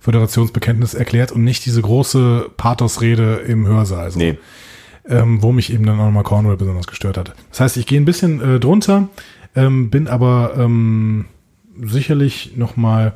Föderationsbekenntnis 0.00 0.94
erklärt 0.94 1.32
und 1.32 1.42
nicht 1.42 1.66
diese 1.66 1.82
große 1.82 2.50
Pathosrede 2.56 3.36
im 3.46 3.66
Hörsaal. 3.66 4.04
Also, 4.04 4.18
nee. 4.18 4.38
Ähm, 5.08 5.42
wo 5.42 5.52
mich 5.52 5.72
eben 5.72 5.86
dann 5.86 5.98
auch 5.98 6.04
nochmal 6.04 6.22
Cornwall 6.22 6.58
besonders 6.58 6.86
gestört 6.86 7.16
hatte. 7.16 7.32
Das 7.50 7.60
heißt, 7.60 7.76
ich 7.78 7.86
gehe 7.86 7.98
ein 7.98 8.04
bisschen 8.04 8.42
äh, 8.42 8.60
drunter, 8.60 9.08
ähm, 9.58 9.90
bin 9.90 10.06
aber 10.06 10.52
ähm, 10.56 11.24
sicherlich 11.82 12.52
noch 12.56 12.76
mal 12.76 13.14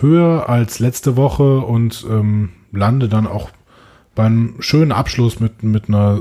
höher 0.00 0.48
als 0.48 0.78
letzte 0.78 1.16
Woche 1.16 1.58
und 1.58 2.06
ähm, 2.08 2.50
lande 2.70 3.08
dann 3.08 3.26
auch 3.26 3.50
beim 4.14 4.54
schönen 4.60 4.92
Abschluss 4.92 5.40
mit, 5.40 5.64
mit 5.64 5.88
einer 5.88 6.20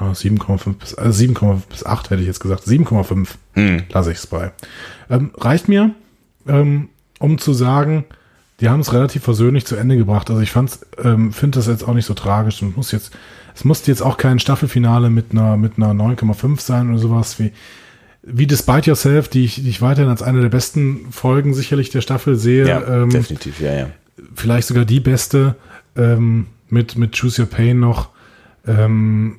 ja, 0.00 0.12
7,5 0.12 0.72
bis, 0.74 0.92
äh, 0.94 1.08
7,5 1.08 1.60
bis 1.68 1.84
8 1.84 2.10
hätte 2.10 2.22
ich 2.22 2.26
jetzt 2.26 2.40
gesagt. 2.40 2.64
7,5 2.64 3.28
hm. 3.52 3.82
lasse 3.90 4.12
ich 4.12 4.18
es 4.18 4.26
bei. 4.26 4.52
Ähm, 5.10 5.30
reicht 5.36 5.68
mir, 5.68 5.90
ähm, 6.46 6.88
um 7.18 7.36
zu 7.36 7.52
sagen, 7.52 8.04
die 8.60 8.70
haben 8.70 8.80
es 8.80 8.94
relativ 8.94 9.24
versöhnlich 9.24 9.66
zu 9.66 9.76
Ende 9.76 9.98
gebracht. 9.98 10.30
Also 10.30 10.40
ich 10.40 10.52
fand's, 10.52 10.86
ähm, 11.04 11.32
finde 11.32 11.58
das 11.58 11.66
jetzt 11.66 11.86
auch 11.86 11.94
nicht 11.94 12.06
so 12.06 12.14
tragisch 12.14 12.62
und 12.62 12.78
muss 12.78 12.92
jetzt, 12.92 13.12
es 13.54 13.64
musste 13.64 13.90
jetzt 13.90 14.02
auch 14.02 14.16
kein 14.16 14.38
Staffelfinale 14.38 15.10
mit 15.10 15.32
einer, 15.32 15.58
mit 15.58 15.74
einer 15.76 15.90
9,5 15.90 16.60
sein 16.60 16.88
oder 16.88 16.98
sowas 16.98 17.38
wie, 17.38 17.52
wie 18.22 18.46
Despite 18.46 18.90
Yourself, 18.90 19.28
die 19.28 19.44
ich, 19.44 19.56
die 19.56 19.68
ich 19.68 19.80
weiterhin 19.80 20.10
als 20.10 20.22
eine 20.22 20.40
der 20.40 20.48
besten 20.48 21.10
Folgen 21.10 21.54
sicherlich 21.54 21.90
der 21.90 22.00
Staffel 22.00 22.36
sehe. 22.36 22.66
Ja, 22.66 23.02
ähm, 23.02 23.10
definitiv, 23.10 23.60
ja, 23.60 23.72
ja. 23.72 23.90
Vielleicht 24.34 24.68
sogar 24.68 24.84
die 24.84 25.00
beste 25.00 25.54
ähm, 25.96 26.46
mit, 26.68 26.96
mit 26.96 27.18
Choose 27.18 27.42
Your 27.42 27.48
Pain 27.48 27.80
noch. 27.80 28.10
Ähm, 28.66 29.36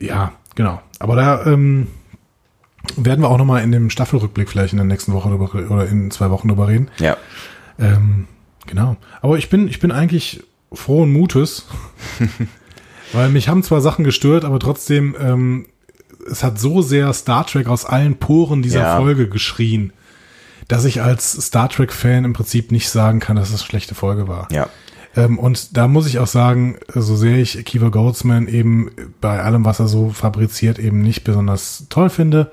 ja, 0.00 0.32
genau. 0.54 0.80
Aber 0.98 1.16
da 1.16 1.46
ähm, 1.46 1.88
werden 2.96 3.22
wir 3.22 3.28
auch 3.28 3.38
nochmal 3.38 3.62
in 3.62 3.72
dem 3.72 3.90
Staffelrückblick 3.90 4.48
vielleicht 4.48 4.72
in 4.72 4.78
der 4.78 4.86
nächsten 4.86 5.12
Woche 5.12 5.28
drüber, 5.28 5.50
oder 5.70 5.86
in 5.86 6.10
zwei 6.10 6.30
Wochen 6.30 6.48
drüber 6.48 6.68
reden. 6.68 6.88
Ja. 6.98 7.16
Ähm, 7.78 8.26
genau. 8.66 8.96
Aber 9.20 9.38
ich 9.38 9.50
bin, 9.50 9.68
ich 9.68 9.80
bin 9.80 9.92
eigentlich 9.92 10.42
frohen 10.72 11.12
Mutes, 11.12 11.66
weil 13.12 13.28
mich 13.28 13.48
haben 13.48 13.62
zwar 13.62 13.80
Sachen 13.80 14.04
gestört, 14.04 14.44
aber 14.44 14.58
trotzdem 14.58 15.14
ähm, 15.20 15.66
es 16.30 16.42
hat 16.42 16.58
so 16.58 16.82
sehr 16.82 17.12
Star 17.12 17.46
Trek 17.46 17.68
aus 17.68 17.84
allen 17.84 18.16
Poren 18.16 18.62
dieser 18.62 18.80
ja. 18.80 18.96
Folge 18.96 19.28
geschrien, 19.28 19.92
dass 20.68 20.84
ich 20.84 21.02
als 21.02 21.32
Star 21.32 21.68
Trek-Fan 21.68 22.24
im 22.24 22.32
Prinzip 22.32 22.72
nicht 22.72 22.90
sagen 22.90 23.20
kann, 23.20 23.36
dass 23.36 23.48
es 23.48 23.60
eine 23.60 23.66
schlechte 23.66 23.94
Folge 23.94 24.28
war. 24.28 24.48
Ja. 24.52 24.68
Ähm, 25.16 25.38
und 25.38 25.76
da 25.76 25.88
muss 25.88 26.06
ich 26.06 26.18
auch 26.18 26.26
sagen, 26.26 26.76
so 26.94 27.16
sehr 27.16 27.38
ich 27.38 27.64
Kiva 27.64 27.88
Goldsman 27.88 28.48
eben 28.48 28.90
bei 29.20 29.42
allem, 29.42 29.64
was 29.64 29.80
er 29.80 29.88
so 29.88 30.10
fabriziert, 30.10 30.78
eben 30.78 31.02
nicht 31.02 31.24
besonders 31.24 31.86
toll 31.88 32.10
finde, 32.10 32.50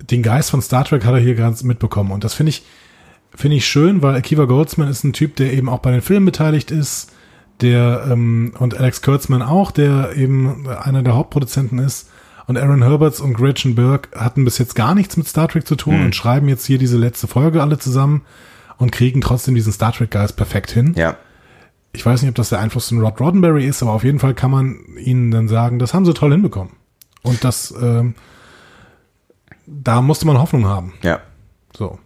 den 0.00 0.22
Geist 0.22 0.50
von 0.50 0.62
Star 0.62 0.84
Trek 0.84 1.04
hat 1.04 1.14
er 1.14 1.20
hier 1.20 1.34
ganz 1.34 1.62
mitbekommen. 1.62 2.12
Und 2.12 2.24
das 2.24 2.34
finde 2.34 2.50
ich, 2.50 2.64
finde 3.34 3.56
ich 3.56 3.66
schön, 3.66 4.02
weil 4.02 4.14
Akiva 4.14 4.44
Goldsman 4.44 4.88
ist 4.88 5.04
ein 5.04 5.12
Typ, 5.12 5.36
der 5.36 5.52
eben 5.52 5.68
auch 5.68 5.80
bei 5.80 5.90
den 5.90 6.02
Filmen 6.02 6.26
beteiligt 6.26 6.70
ist, 6.70 7.12
der 7.60 8.06
ähm, 8.10 8.52
und 8.58 8.76
Alex 8.76 9.02
Kurtzman 9.02 9.42
auch, 9.42 9.70
der 9.70 10.16
eben 10.16 10.68
einer 10.68 11.02
der 11.02 11.14
Hauptproduzenten 11.14 11.78
ist 11.78 12.08
und 12.48 12.56
Aaron 12.56 12.82
Herberts 12.82 13.20
und 13.20 13.34
Gretchen 13.34 13.74
Burke 13.74 14.18
hatten 14.18 14.44
bis 14.44 14.56
jetzt 14.56 14.74
gar 14.74 14.94
nichts 14.94 15.16
mit 15.18 15.28
Star 15.28 15.48
Trek 15.48 15.66
zu 15.66 15.76
tun 15.76 15.98
mhm. 15.98 16.06
und 16.06 16.16
schreiben 16.16 16.48
jetzt 16.48 16.64
hier 16.64 16.78
diese 16.78 16.96
letzte 16.96 17.28
Folge 17.28 17.60
alle 17.62 17.78
zusammen 17.78 18.22
und 18.78 18.90
kriegen 18.90 19.20
trotzdem 19.20 19.54
diesen 19.54 19.72
Star 19.72 19.92
Trek 19.92 20.10
Geist 20.10 20.34
perfekt 20.36 20.70
hin. 20.70 20.94
Ja. 20.96 21.16
Ich 21.92 22.04
weiß 22.04 22.22
nicht, 22.22 22.30
ob 22.30 22.34
das 22.34 22.48
der 22.48 22.60
Einfluss 22.60 22.88
von 22.88 23.00
Rod 23.00 23.20
Roddenberry 23.20 23.66
ist, 23.66 23.82
aber 23.82 23.92
auf 23.92 24.02
jeden 24.02 24.18
Fall 24.18 24.32
kann 24.32 24.50
man 24.50 24.78
ihnen 24.98 25.30
dann 25.30 25.46
sagen, 25.46 25.78
das 25.78 25.92
haben 25.92 26.06
sie 26.06 26.14
toll 26.14 26.32
hinbekommen. 26.32 26.72
Und 27.22 27.44
das, 27.44 27.74
ähm, 27.80 28.14
da 29.66 30.00
musste 30.00 30.26
man 30.26 30.38
Hoffnung 30.38 30.64
haben. 30.64 30.94
Ja. 31.02 31.20
So. 31.76 31.98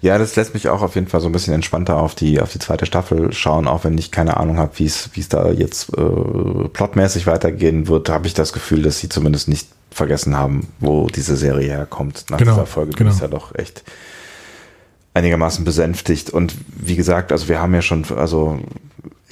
Ja, 0.00 0.18
das 0.18 0.36
lässt 0.36 0.54
mich 0.54 0.68
auch 0.68 0.82
auf 0.82 0.94
jeden 0.94 1.08
Fall 1.08 1.20
so 1.20 1.28
ein 1.28 1.32
bisschen 1.32 1.54
entspannter 1.54 1.96
auf 1.96 2.14
die, 2.14 2.40
auf 2.40 2.52
die 2.52 2.58
zweite 2.58 2.86
Staffel 2.86 3.32
schauen, 3.32 3.68
auch 3.68 3.84
wenn 3.84 3.96
ich 3.98 4.10
keine 4.10 4.36
Ahnung 4.36 4.58
habe, 4.58 4.78
wie 4.78 4.86
es, 4.86 5.10
wie 5.14 5.20
es 5.20 5.28
da 5.28 5.50
jetzt 5.50 5.90
äh, 5.96 6.68
plotmäßig 6.72 7.26
weitergehen 7.26 7.88
wird, 7.88 8.08
habe 8.08 8.26
ich 8.26 8.34
das 8.34 8.52
Gefühl, 8.52 8.82
dass 8.82 8.98
sie 8.98 9.08
zumindest 9.08 9.48
nicht 9.48 9.68
vergessen 9.90 10.36
haben, 10.36 10.68
wo 10.80 11.06
diese 11.08 11.36
Serie 11.36 11.70
herkommt. 11.70 12.26
Nach 12.30 12.38
genau, 12.38 12.52
dieser 12.52 12.66
Folge 12.66 12.92
genau. 12.92 13.10
ist 13.10 13.20
ja 13.20 13.28
doch 13.28 13.54
echt 13.54 13.82
einigermaßen 15.14 15.64
besänftigt. 15.64 16.30
Und 16.30 16.54
wie 16.68 16.96
gesagt, 16.96 17.32
also 17.32 17.48
wir 17.48 17.60
haben 17.60 17.74
ja 17.74 17.82
schon, 17.82 18.04
also 18.16 18.60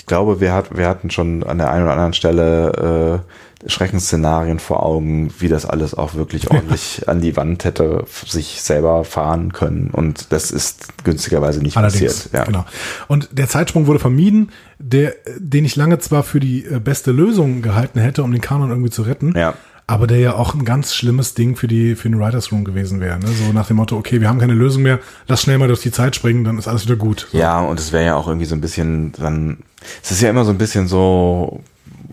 ich 0.01 0.07
glaube, 0.07 0.41
wir, 0.41 0.55
hat, 0.55 0.75
wir 0.75 0.89
hatten 0.89 1.11
schon 1.11 1.43
an 1.45 1.59
der 1.59 1.71
einen 1.71 1.85
oder 1.85 1.93
anderen 1.93 2.15
Stelle 2.15 3.23
äh, 3.67 3.69
Schreckensszenarien 3.69 4.59
vor 4.59 4.83
Augen, 4.83 5.31
wie 5.39 5.49
das 5.49 5.67
alles 5.67 5.93
auch 5.93 6.15
wirklich 6.15 6.51
ordentlich 6.51 7.07
an 7.07 7.21
die 7.21 7.37
Wand 7.37 7.65
hätte 7.65 8.05
sich 8.09 8.63
selber 8.63 9.05
fahren 9.05 9.53
können. 9.53 9.91
Und 9.93 10.33
das 10.33 10.53
ist 10.53 11.05
günstigerweise 11.05 11.61
nicht 11.61 11.77
Allerdings, 11.77 12.01
passiert. 12.01 12.33
Ja. 12.33 12.45
Genau. 12.45 12.65
Und 13.09 13.29
der 13.33 13.47
Zeitsprung 13.49 13.87
wurde 13.87 13.99
vermieden, 13.99 14.53
der, 14.79 15.13
den 15.39 15.67
ich 15.67 15.77
lange 15.77 15.99
zwar 15.99 16.23
für 16.23 16.41
die 16.41 16.65
äh, 16.65 16.81
beste 16.81 17.13
Lösung 17.13 17.61
gehalten 17.61 18.01
hätte, 18.01 18.23
um 18.23 18.33
den 18.33 18.41
Kanon 18.41 18.71
irgendwie 18.71 18.91
zu 18.91 19.03
retten. 19.03 19.35
Ja. 19.37 19.53
Aber 19.91 20.07
der 20.07 20.19
ja 20.21 20.35
auch 20.37 20.55
ein 20.55 20.65
ganz 20.65 20.95
schlimmes 20.95 21.35
Ding 21.35 21.57
für 21.57 21.67
die 21.67 21.97
für 21.97 22.09
den 22.09 22.21
Writers 22.21 22.53
Room 22.53 22.63
gewesen 22.63 23.01
wäre. 23.01 23.19
Ne? 23.19 23.27
So 23.27 23.53
nach 23.53 23.67
dem 23.67 23.79
Motto, 23.79 23.97
okay, 23.97 24.21
wir 24.21 24.29
haben 24.29 24.39
keine 24.39 24.55
Lösung 24.55 24.85
mehr, 24.85 25.01
lass 25.27 25.43
schnell 25.43 25.59
mal 25.59 25.67
durch 25.67 25.81
die 25.81 25.91
Zeit 25.91 26.15
springen, 26.15 26.45
dann 26.45 26.59
ist 26.59 26.69
alles 26.69 26.85
wieder 26.85 26.95
gut. 26.95 27.27
So. 27.33 27.37
Ja, 27.37 27.59
und 27.59 27.81
es 27.81 27.91
wäre 27.91 28.05
ja 28.05 28.15
auch 28.15 28.29
irgendwie 28.29 28.47
so 28.47 28.55
ein 28.55 28.61
bisschen 28.61 29.11
dann, 29.19 29.59
es 30.01 30.13
ist 30.13 30.23
ja 30.23 30.31
immer 30.31 30.45
so 30.45 30.53
ein 30.53 30.59
bisschen 30.59 30.87
so 30.87 31.61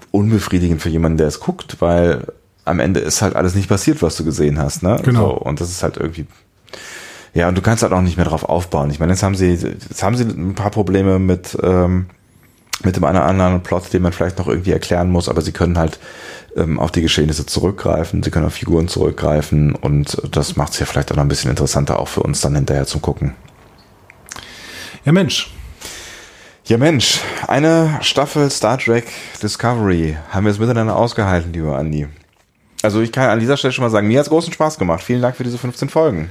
unbefriedigend 0.09 0.81
für 0.81 0.89
jemanden, 0.89 1.19
der 1.19 1.27
es 1.27 1.39
guckt, 1.39 1.77
weil 1.79 2.25
am 2.65 2.79
Ende 2.79 2.99
ist 2.99 3.21
halt 3.21 3.35
alles 3.35 3.53
nicht 3.53 3.69
passiert, 3.69 4.01
was 4.01 4.17
du 4.17 4.25
gesehen 4.25 4.57
hast. 4.57 4.81
Ne? 4.81 4.99
Genau. 5.03 5.29
So, 5.29 5.33
und 5.35 5.61
das 5.61 5.69
ist 5.69 5.83
halt 5.83 5.97
irgendwie. 5.97 6.25
Ja, 7.35 7.47
und 7.47 7.55
du 7.55 7.61
kannst 7.61 7.83
halt 7.83 7.93
auch 7.93 8.01
nicht 8.01 8.17
mehr 8.17 8.25
drauf 8.25 8.43
aufbauen. 8.43 8.89
Ich 8.89 8.99
meine, 8.99 9.11
jetzt 9.11 9.21
haben 9.21 9.35
sie, 9.35 9.51
jetzt 9.51 10.01
haben 10.01 10.17
sie 10.17 10.23
ein 10.23 10.55
paar 10.55 10.71
Probleme 10.71 11.19
mit, 11.19 11.55
ähm, 11.61 12.07
mit 12.83 12.95
dem 12.95 13.03
einen 13.03 13.17
oder 13.17 13.25
anderen 13.25 13.63
Plot, 13.63 13.91
den 13.93 14.01
man 14.01 14.13
vielleicht 14.13 14.37
noch 14.37 14.47
irgendwie 14.47 14.71
erklären 14.71 15.09
muss, 15.09 15.29
aber 15.29 15.41
sie 15.41 15.51
können 15.51 15.77
halt 15.77 15.99
ähm, 16.55 16.79
auf 16.79 16.91
die 16.91 17.01
Geschehnisse 17.01 17.45
zurückgreifen, 17.45 18.23
sie 18.23 18.31
können 18.31 18.45
auf 18.45 18.53
Figuren 18.53 18.87
zurückgreifen 18.87 19.73
und 19.75 20.17
das 20.31 20.55
macht 20.55 20.73
es 20.73 20.79
ja 20.79 20.85
vielleicht 20.85 21.11
auch 21.11 21.15
noch 21.15 21.23
ein 21.23 21.29
bisschen 21.29 21.49
interessanter 21.49 21.99
auch 21.99 22.07
für 22.07 22.21
uns 22.21 22.41
dann 22.41 22.55
hinterher 22.55 22.85
zu 22.85 22.99
gucken. 22.99 23.33
Ja, 25.05 25.11
Mensch, 25.11 25.51
ja 26.65 26.77
Mensch, 26.77 27.21
eine 27.47 27.97
Staffel 28.01 28.49
Star 28.51 28.77
Trek 28.77 29.05
Discovery 29.41 30.17
haben 30.29 30.45
wir 30.45 30.51
es 30.51 30.59
miteinander 30.59 30.95
ausgehalten, 30.95 31.53
lieber 31.53 31.77
Andi. 31.77 32.07
Also 32.83 33.01
ich 33.01 33.11
kann 33.11 33.29
an 33.29 33.39
dieser 33.39 33.57
Stelle 33.57 33.73
schon 33.73 33.83
mal 33.83 33.89
sagen, 33.89 34.07
mir 34.07 34.19
hat 34.19 34.25
es 34.25 34.29
großen 34.29 34.53
Spaß 34.53 34.77
gemacht. 34.77 35.03
Vielen 35.03 35.21
Dank 35.21 35.35
für 35.35 35.43
diese 35.43 35.57
15 35.57 35.89
Folgen. 35.89 36.29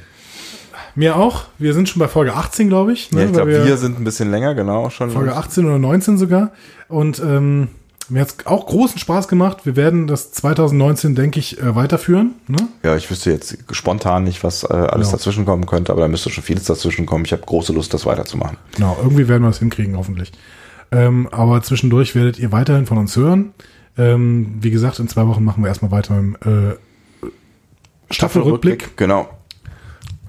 Mir 0.97 1.17
auch. 1.17 1.45
Wir 1.59 1.75
sind 1.75 1.91
schon 1.91 2.01
bei 2.01 2.09
Folge 2.09 2.35
18, 2.35 2.69
glaube 2.69 2.93
ich. 2.93 3.13
Ne? 3.13 3.21
Ja, 3.21 3.27
ich 3.27 3.33
glaube, 3.33 3.51
wir, 3.51 3.65
wir, 3.67 3.77
sind 3.77 4.01
ein 4.01 4.05
bisschen 4.05 4.31
länger, 4.31 4.55
genau. 4.55 4.89
schon. 4.89 5.11
Folge 5.11 5.37
18 5.37 5.67
oder 5.67 5.79
19 5.79 6.17
sogar. 6.17 6.53
Und 6.89 7.21
ähm, 7.21 7.69
mir 8.09 8.23
hat 8.23 8.29
es 8.29 8.47
auch 8.47 8.67
großen 8.67 8.99
Spaß 8.99 9.29
gemacht. 9.29 9.67
Wir 9.67 9.77
werden 9.77 10.07
das 10.07 10.33
2019, 10.33 11.15
denke 11.15 11.39
ich, 11.39 11.61
äh, 11.61 11.75
weiterführen. 11.77 12.37
Ne? 12.49 12.57
Ja, 12.83 12.97
ich 12.97 13.11
wüsste 13.11 13.31
jetzt 13.31 13.59
spontan 13.73 14.25
nicht, 14.25 14.43
was 14.43 14.65
äh, 14.65 14.69
alles 14.69 15.09
genau. 15.09 15.19
dazwischen 15.19 15.45
kommen 15.45 15.67
könnte, 15.67 15.93
aber 15.93 16.01
da 16.01 16.09
müsste 16.09 16.31
schon 16.31 16.43
vieles 16.43 16.65
dazwischen 16.65 17.05
kommen. 17.05 17.27
Ich 17.27 17.33
habe 17.33 17.43
große 17.43 17.75
Lust, 17.75 17.93
das 17.93 18.07
weiterzumachen. 18.07 18.57
Genau, 18.75 18.97
irgendwie 19.03 19.29
werden 19.29 19.43
wir 19.43 19.49
das 19.49 19.59
hinkriegen, 19.59 19.99
hoffentlich. 19.99 20.33
Ähm, 20.93 21.29
aber 21.31 21.63
zwischendurch 21.63 22.15
werdet 22.15 22.39
ihr 22.39 22.53
weiterhin 22.53 22.87
von 22.87 22.97
uns 22.97 23.15
hören. 23.17 23.53
Ähm, 23.99 24.57
wie 24.61 24.71
gesagt, 24.71 24.99
in 24.99 25.09
zwei 25.09 25.27
Wochen 25.27 25.45
machen 25.45 25.63
wir 25.63 25.69
erstmal 25.69 25.91
weiter 25.91 26.15
mit 26.15 26.43
dem 26.43 26.71
äh, 26.71 26.77
Staffelrückblick. 28.11 28.83
Staffelrückblick. 28.83 28.97
Genau. 28.97 29.29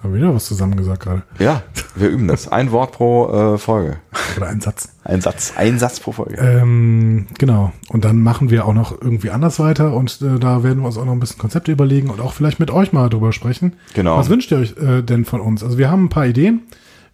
Haben 0.04 0.14
wir 0.14 0.20
wieder 0.20 0.34
was 0.34 0.46
zusammen 0.46 0.76
gesagt 0.76 1.04
gerade? 1.04 1.24
Ja, 1.40 1.64
wir 1.96 2.10
üben 2.10 2.28
das. 2.28 2.48
Ein 2.48 2.72
Wort 2.72 2.92
pro 2.92 3.56
äh, 3.56 3.58
Folge. 3.58 3.98
Oder 4.36 4.48
ein 4.48 4.62
Satz. 4.62 4.90
Ein 5.04 5.22
Satz. 5.22 5.54
Ein 5.56 5.80
Satz 5.80 6.00
pro 6.00 6.12
Folge. 6.12 6.36
Ähm, 6.38 7.26
genau. 7.40 7.72
Und 7.90 8.06
dann 8.06 8.22
machen 8.22 8.52
wir 8.52 8.66
auch 8.66 8.76
noch 8.76 9.02
irgendwie 9.02 9.32
anders 9.32 9.60
weiter 9.60 9.94
und 9.94 10.22
äh, 10.22 10.38
da 10.38 10.62
werden 10.64 10.80
wir 10.80 10.88
uns 10.88 10.98
auch 10.98 11.06
noch 11.06 11.14
ein 11.14 11.20
bisschen 11.20 11.40
Konzepte 11.40 11.72
überlegen 11.72 12.12
und 12.12 12.22
auch 12.22 12.34
vielleicht 12.34 12.60
mit 12.60 12.70
euch 12.70 12.94
mal 12.94 13.10
drüber 13.10 13.34
sprechen. 13.34 13.74
Genau. 13.96 14.18
Was 14.18 14.30
wünscht 14.30 14.52
ihr 14.52 14.60
euch 14.60 14.78
äh, 14.78 15.02
denn 15.02 15.26
von 15.26 15.42
uns? 15.42 15.64
Also 15.64 15.80
wir 15.80 15.90
haben 15.90 16.06
ein 16.06 16.10
paar 16.10 16.28
Ideen. 16.28 16.62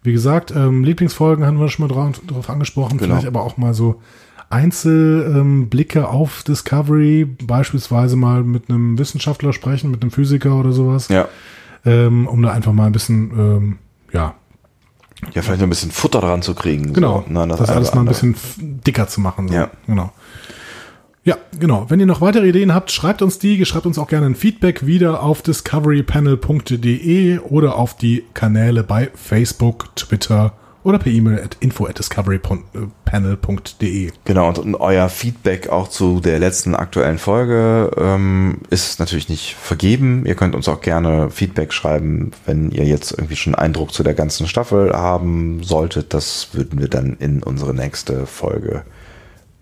Wie 0.02 0.12
gesagt, 0.12 0.52
ähm, 0.54 0.84
Lieblingsfolgen 0.84 1.46
haben 1.46 1.58
wir 1.58 1.70
schon 1.70 1.88
mal 1.88 1.94
drauf, 1.94 2.20
drauf 2.26 2.50
angesprochen. 2.50 2.98
Genau. 2.98 3.14
Vielleicht 3.14 3.26
aber 3.26 3.42
auch 3.42 3.56
mal 3.56 3.72
so 3.72 4.02
Einzelblicke 4.50 6.00
ähm, 6.00 6.04
auf 6.04 6.42
Discovery, 6.42 7.24
beispielsweise 7.24 8.16
mal 8.16 8.44
mit 8.44 8.68
einem 8.68 8.98
Wissenschaftler 8.98 9.54
sprechen, 9.54 9.90
mit 9.90 10.02
einem 10.02 10.10
Physiker 10.10 10.60
oder 10.60 10.72
sowas. 10.72 11.08
Ja 11.08 11.28
ähm, 11.84 12.26
um 12.26 12.42
da 12.42 12.52
einfach 12.52 12.72
mal 12.72 12.86
ein 12.86 12.92
bisschen, 12.92 13.30
ähm, 13.36 13.78
ja. 14.12 14.34
Ja, 15.32 15.42
vielleicht 15.42 15.62
ein 15.62 15.70
bisschen 15.70 15.90
Futter 15.90 16.20
dran 16.20 16.42
zu 16.42 16.54
kriegen. 16.54 16.92
Genau. 16.92 17.24
So, 17.26 17.32
ne, 17.32 17.46
das, 17.48 17.58
das 17.58 17.70
alles 17.70 17.94
mal 17.94 18.02
ein 18.02 18.06
bisschen 18.06 18.36
dicker 18.60 19.08
zu 19.08 19.20
machen. 19.20 19.48
So. 19.48 19.54
Ja. 19.54 19.70
Genau. 19.86 20.12
Ja, 21.24 21.38
genau. 21.58 21.86
Wenn 21.88 22.00
ihr 22.00 22.06
noch 22.06 22.20
weitere 22.20 22.46
Ideen 22.48 22.74
habt, 22.74 22.90
schreibt 22.92 23.22
uns 23.22 23.38
die. 23.38 23.64
Schreibt 23.64 23.86
uns 23.86 23.98
auch 23.98 24.08
gerne 24.08 24.26
ein 24.26 24.34
Feedback 24.34 24.84
wieder 24.84 25.22
auf 25.22 25.40
discoverypanel.de 25.40 27.38
oder 27.38 27.76
auf 27.76 27.96
die 27.96 28.24
Kanäle 28.34 28.82
bei 28.82 29.10
Facebook, 29.14 29.96
Twitter 29.96 30.52
oder 30.84 30.98
per 30.98 31.10
E-Mail 31.10 31.42
at 31.42 31.56
info 31.60 31.86
at 31.86 31.98
discoverypanel.de. 31.98 34.12
Genau, 34.24 34.48
und, 34.48 34.58
und, 34.58 34.74
euer 34.76 35.08
Feedback 35.08 35.70
auch 35.70 35.88
zu 35.88 36.20
der 36.20 36.38
letzten 36.38 36.76
aktuellen 36.76 37.18
Folge 37.18 37.90
ähm, 37.96 38.58
ist 38.70 39.00
natürlich 39.00 39.30
nicht 39.30 39.56
vergeben. 39.56 40.24
Ihr 40.26 40.36
könnt 40.36 40.54
uns 40.54 40.68
auch 40.68 40.82
gerne 40.82 41.30
Feedback 41.30 41.72
schreiben, 41.72 42.32
wenn 42.44 42.70
ihr 42.70 42.84
jetzt 42.84 43.12
irgendwie 43.12 43.36
schon 43.36 43.54
Eindruck 43.54 43.92
zu 43.92 44.02
der 44.02 44.12
ganzen 44.14 44.46
Staffel 44.46 44.92
haben 44.92 45.62
solltet. 45.62 46.12
Das 46.12 46.48
würden 46.52 46.78
wir 46.78 46.88
dann 46.88 47.16
in 47.18 47.42
unsere 47.42 47.72
nächste 47.74 48.26
Folge 48.26 48.82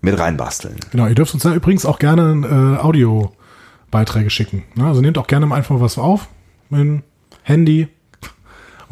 mit 0.01 0.19
reinbasteln. 0.19 0.81
Genau, 0.91 1.07
ihr 1.07 1.15
dürft 1.15 1.35
uns 1.35 1.45
da 1.45 1.55
übrigens 1.55 1.87
auch 1.87 2.01
gerne 2.01 2.45
äh, 2.45 2.79
Audiobeiträge 2.83 4.31
schicken. 4.31 4.65
Ne? 4.75 4.87
Also 4.87 5.01
nehmt 5.01 5.19
auch 5.19 5.29
gerne 5.29 5.55
einfach 5.55 5.81
was 5.81 5.99
auf 5.99 6.27
mit 6.69 7.05
Handy 7.45 7.87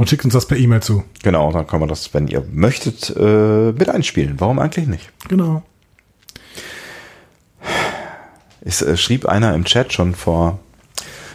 und 0.00 0.08
schickt 0.08 0.24
uns 0.24 0.32
das 0.32 0.46
per 0.46 0.56
E-Mail 0.56 0.80
zu. 0.80 1.04
Genau, 1.22 1.52
dann 1.52 1.66
kann 1.66 1.78
man 1.78 1.90
das, 1.90 2.14
wenn 2.14 2.26
ihr 2.26 2.42
möchtet, 2.50 3.14
äh, 3.14 3.72
mit 3.72 3.90
einspielen. 3.90 4.40
Warum 4.40 4.58
eigentlich 4.58 4.86
nicht? 4.86 5.10
Genau. 5.28 5.62
Es 8.62 8.80
äh, 8.80 8.96
schrieb 8.96 9.26
einer 9.26 9.54
im 9.54 9.66
Chat 9.66 9.92
schon 9.92 10.14
vor 10.14 10.58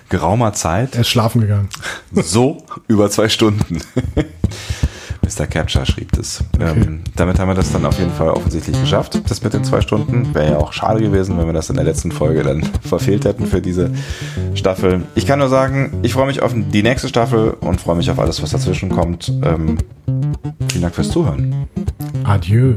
geraumer 0.09 0.53
Zeit. 0.53 0.95
Er 0.95 1.01
ist 1.01 1.09
schlafen 1.09 1.41
gegangen. 1.41 1.69
so 2.11 2.65
über 2.87 3.11
zwei 3.11 3.29
Stunden. 3.29 3.83
Mr. 5.25 5.47
Capture 5.47 5.85
schrieb 5.85 6.11
das. 6.11 6.43
Okay. 6.55 6.71
Ähm, 6.75 7.01
damit 7.15 7.39
haben 7.39 7.49
wir 7.49 7.55
das 7.55 7.71
dann 7.71 7.85
auf 7.85 7.97
jeden 7.97 8.11
Fall 8.11 8.29
offensichtlich 8.29 8.79
geschafft. 8.79 9.19
Das 9.27 9.43
mit 9.43 9.53
den 9.53 9.63
zwei 9.63 9.81
Stunden 9.81 10.35
wäre 10.35 10.51
ja 10.51 10.57
auch 10.57 10.71
schade 10.71 11.01
gewesen, 11.01 11.37
wenn 11.37 11.47
wir 11.47 11.53
das 11.53 11.69
in 11.69 11.75
der 11.75 11.83
letzten 11.83 12.11
Folge 12.11 12.43
dann 12.43 12.63
verfehlt 12.81 13.25
hätten 13.25 13.47
für 13.47 13.61
diese 13.61 13.91
Staffel. 14.53 15.01
Ich 15.15 15.25
kann 15.25 15.39
nur 15.39 15.49
sagen, 15.49 15.93
ich 16.03 16.13
freue 16.13 16.27
mich 16.27 16.41
auf 16.41 16.53
die 16.55 16.83
nächste 16.83 17.07
Staffel 17.07 17.51
und 17.59 17.81
freue 17.81 17.95
mich 17.95 18.09
auf 18.11 18.19
alles, 18.19 18.41
was 18.43 18.51
dazwischen 18.51 18.89
kommt. 18.89 19.33
Ähm, 19.43 19.77
vielen 20.69 20.81
Dank 20.81 20.93
fürs 20.93 21.09
Zuhören. 21.09 21.67
Adieu. 22.23 22.75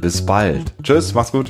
Bis 0.00 0.24
bald. 0.24 0.74
Tschüss, 0.82 1.14
mach's 1.14 1.30
gut. 1.30 1.48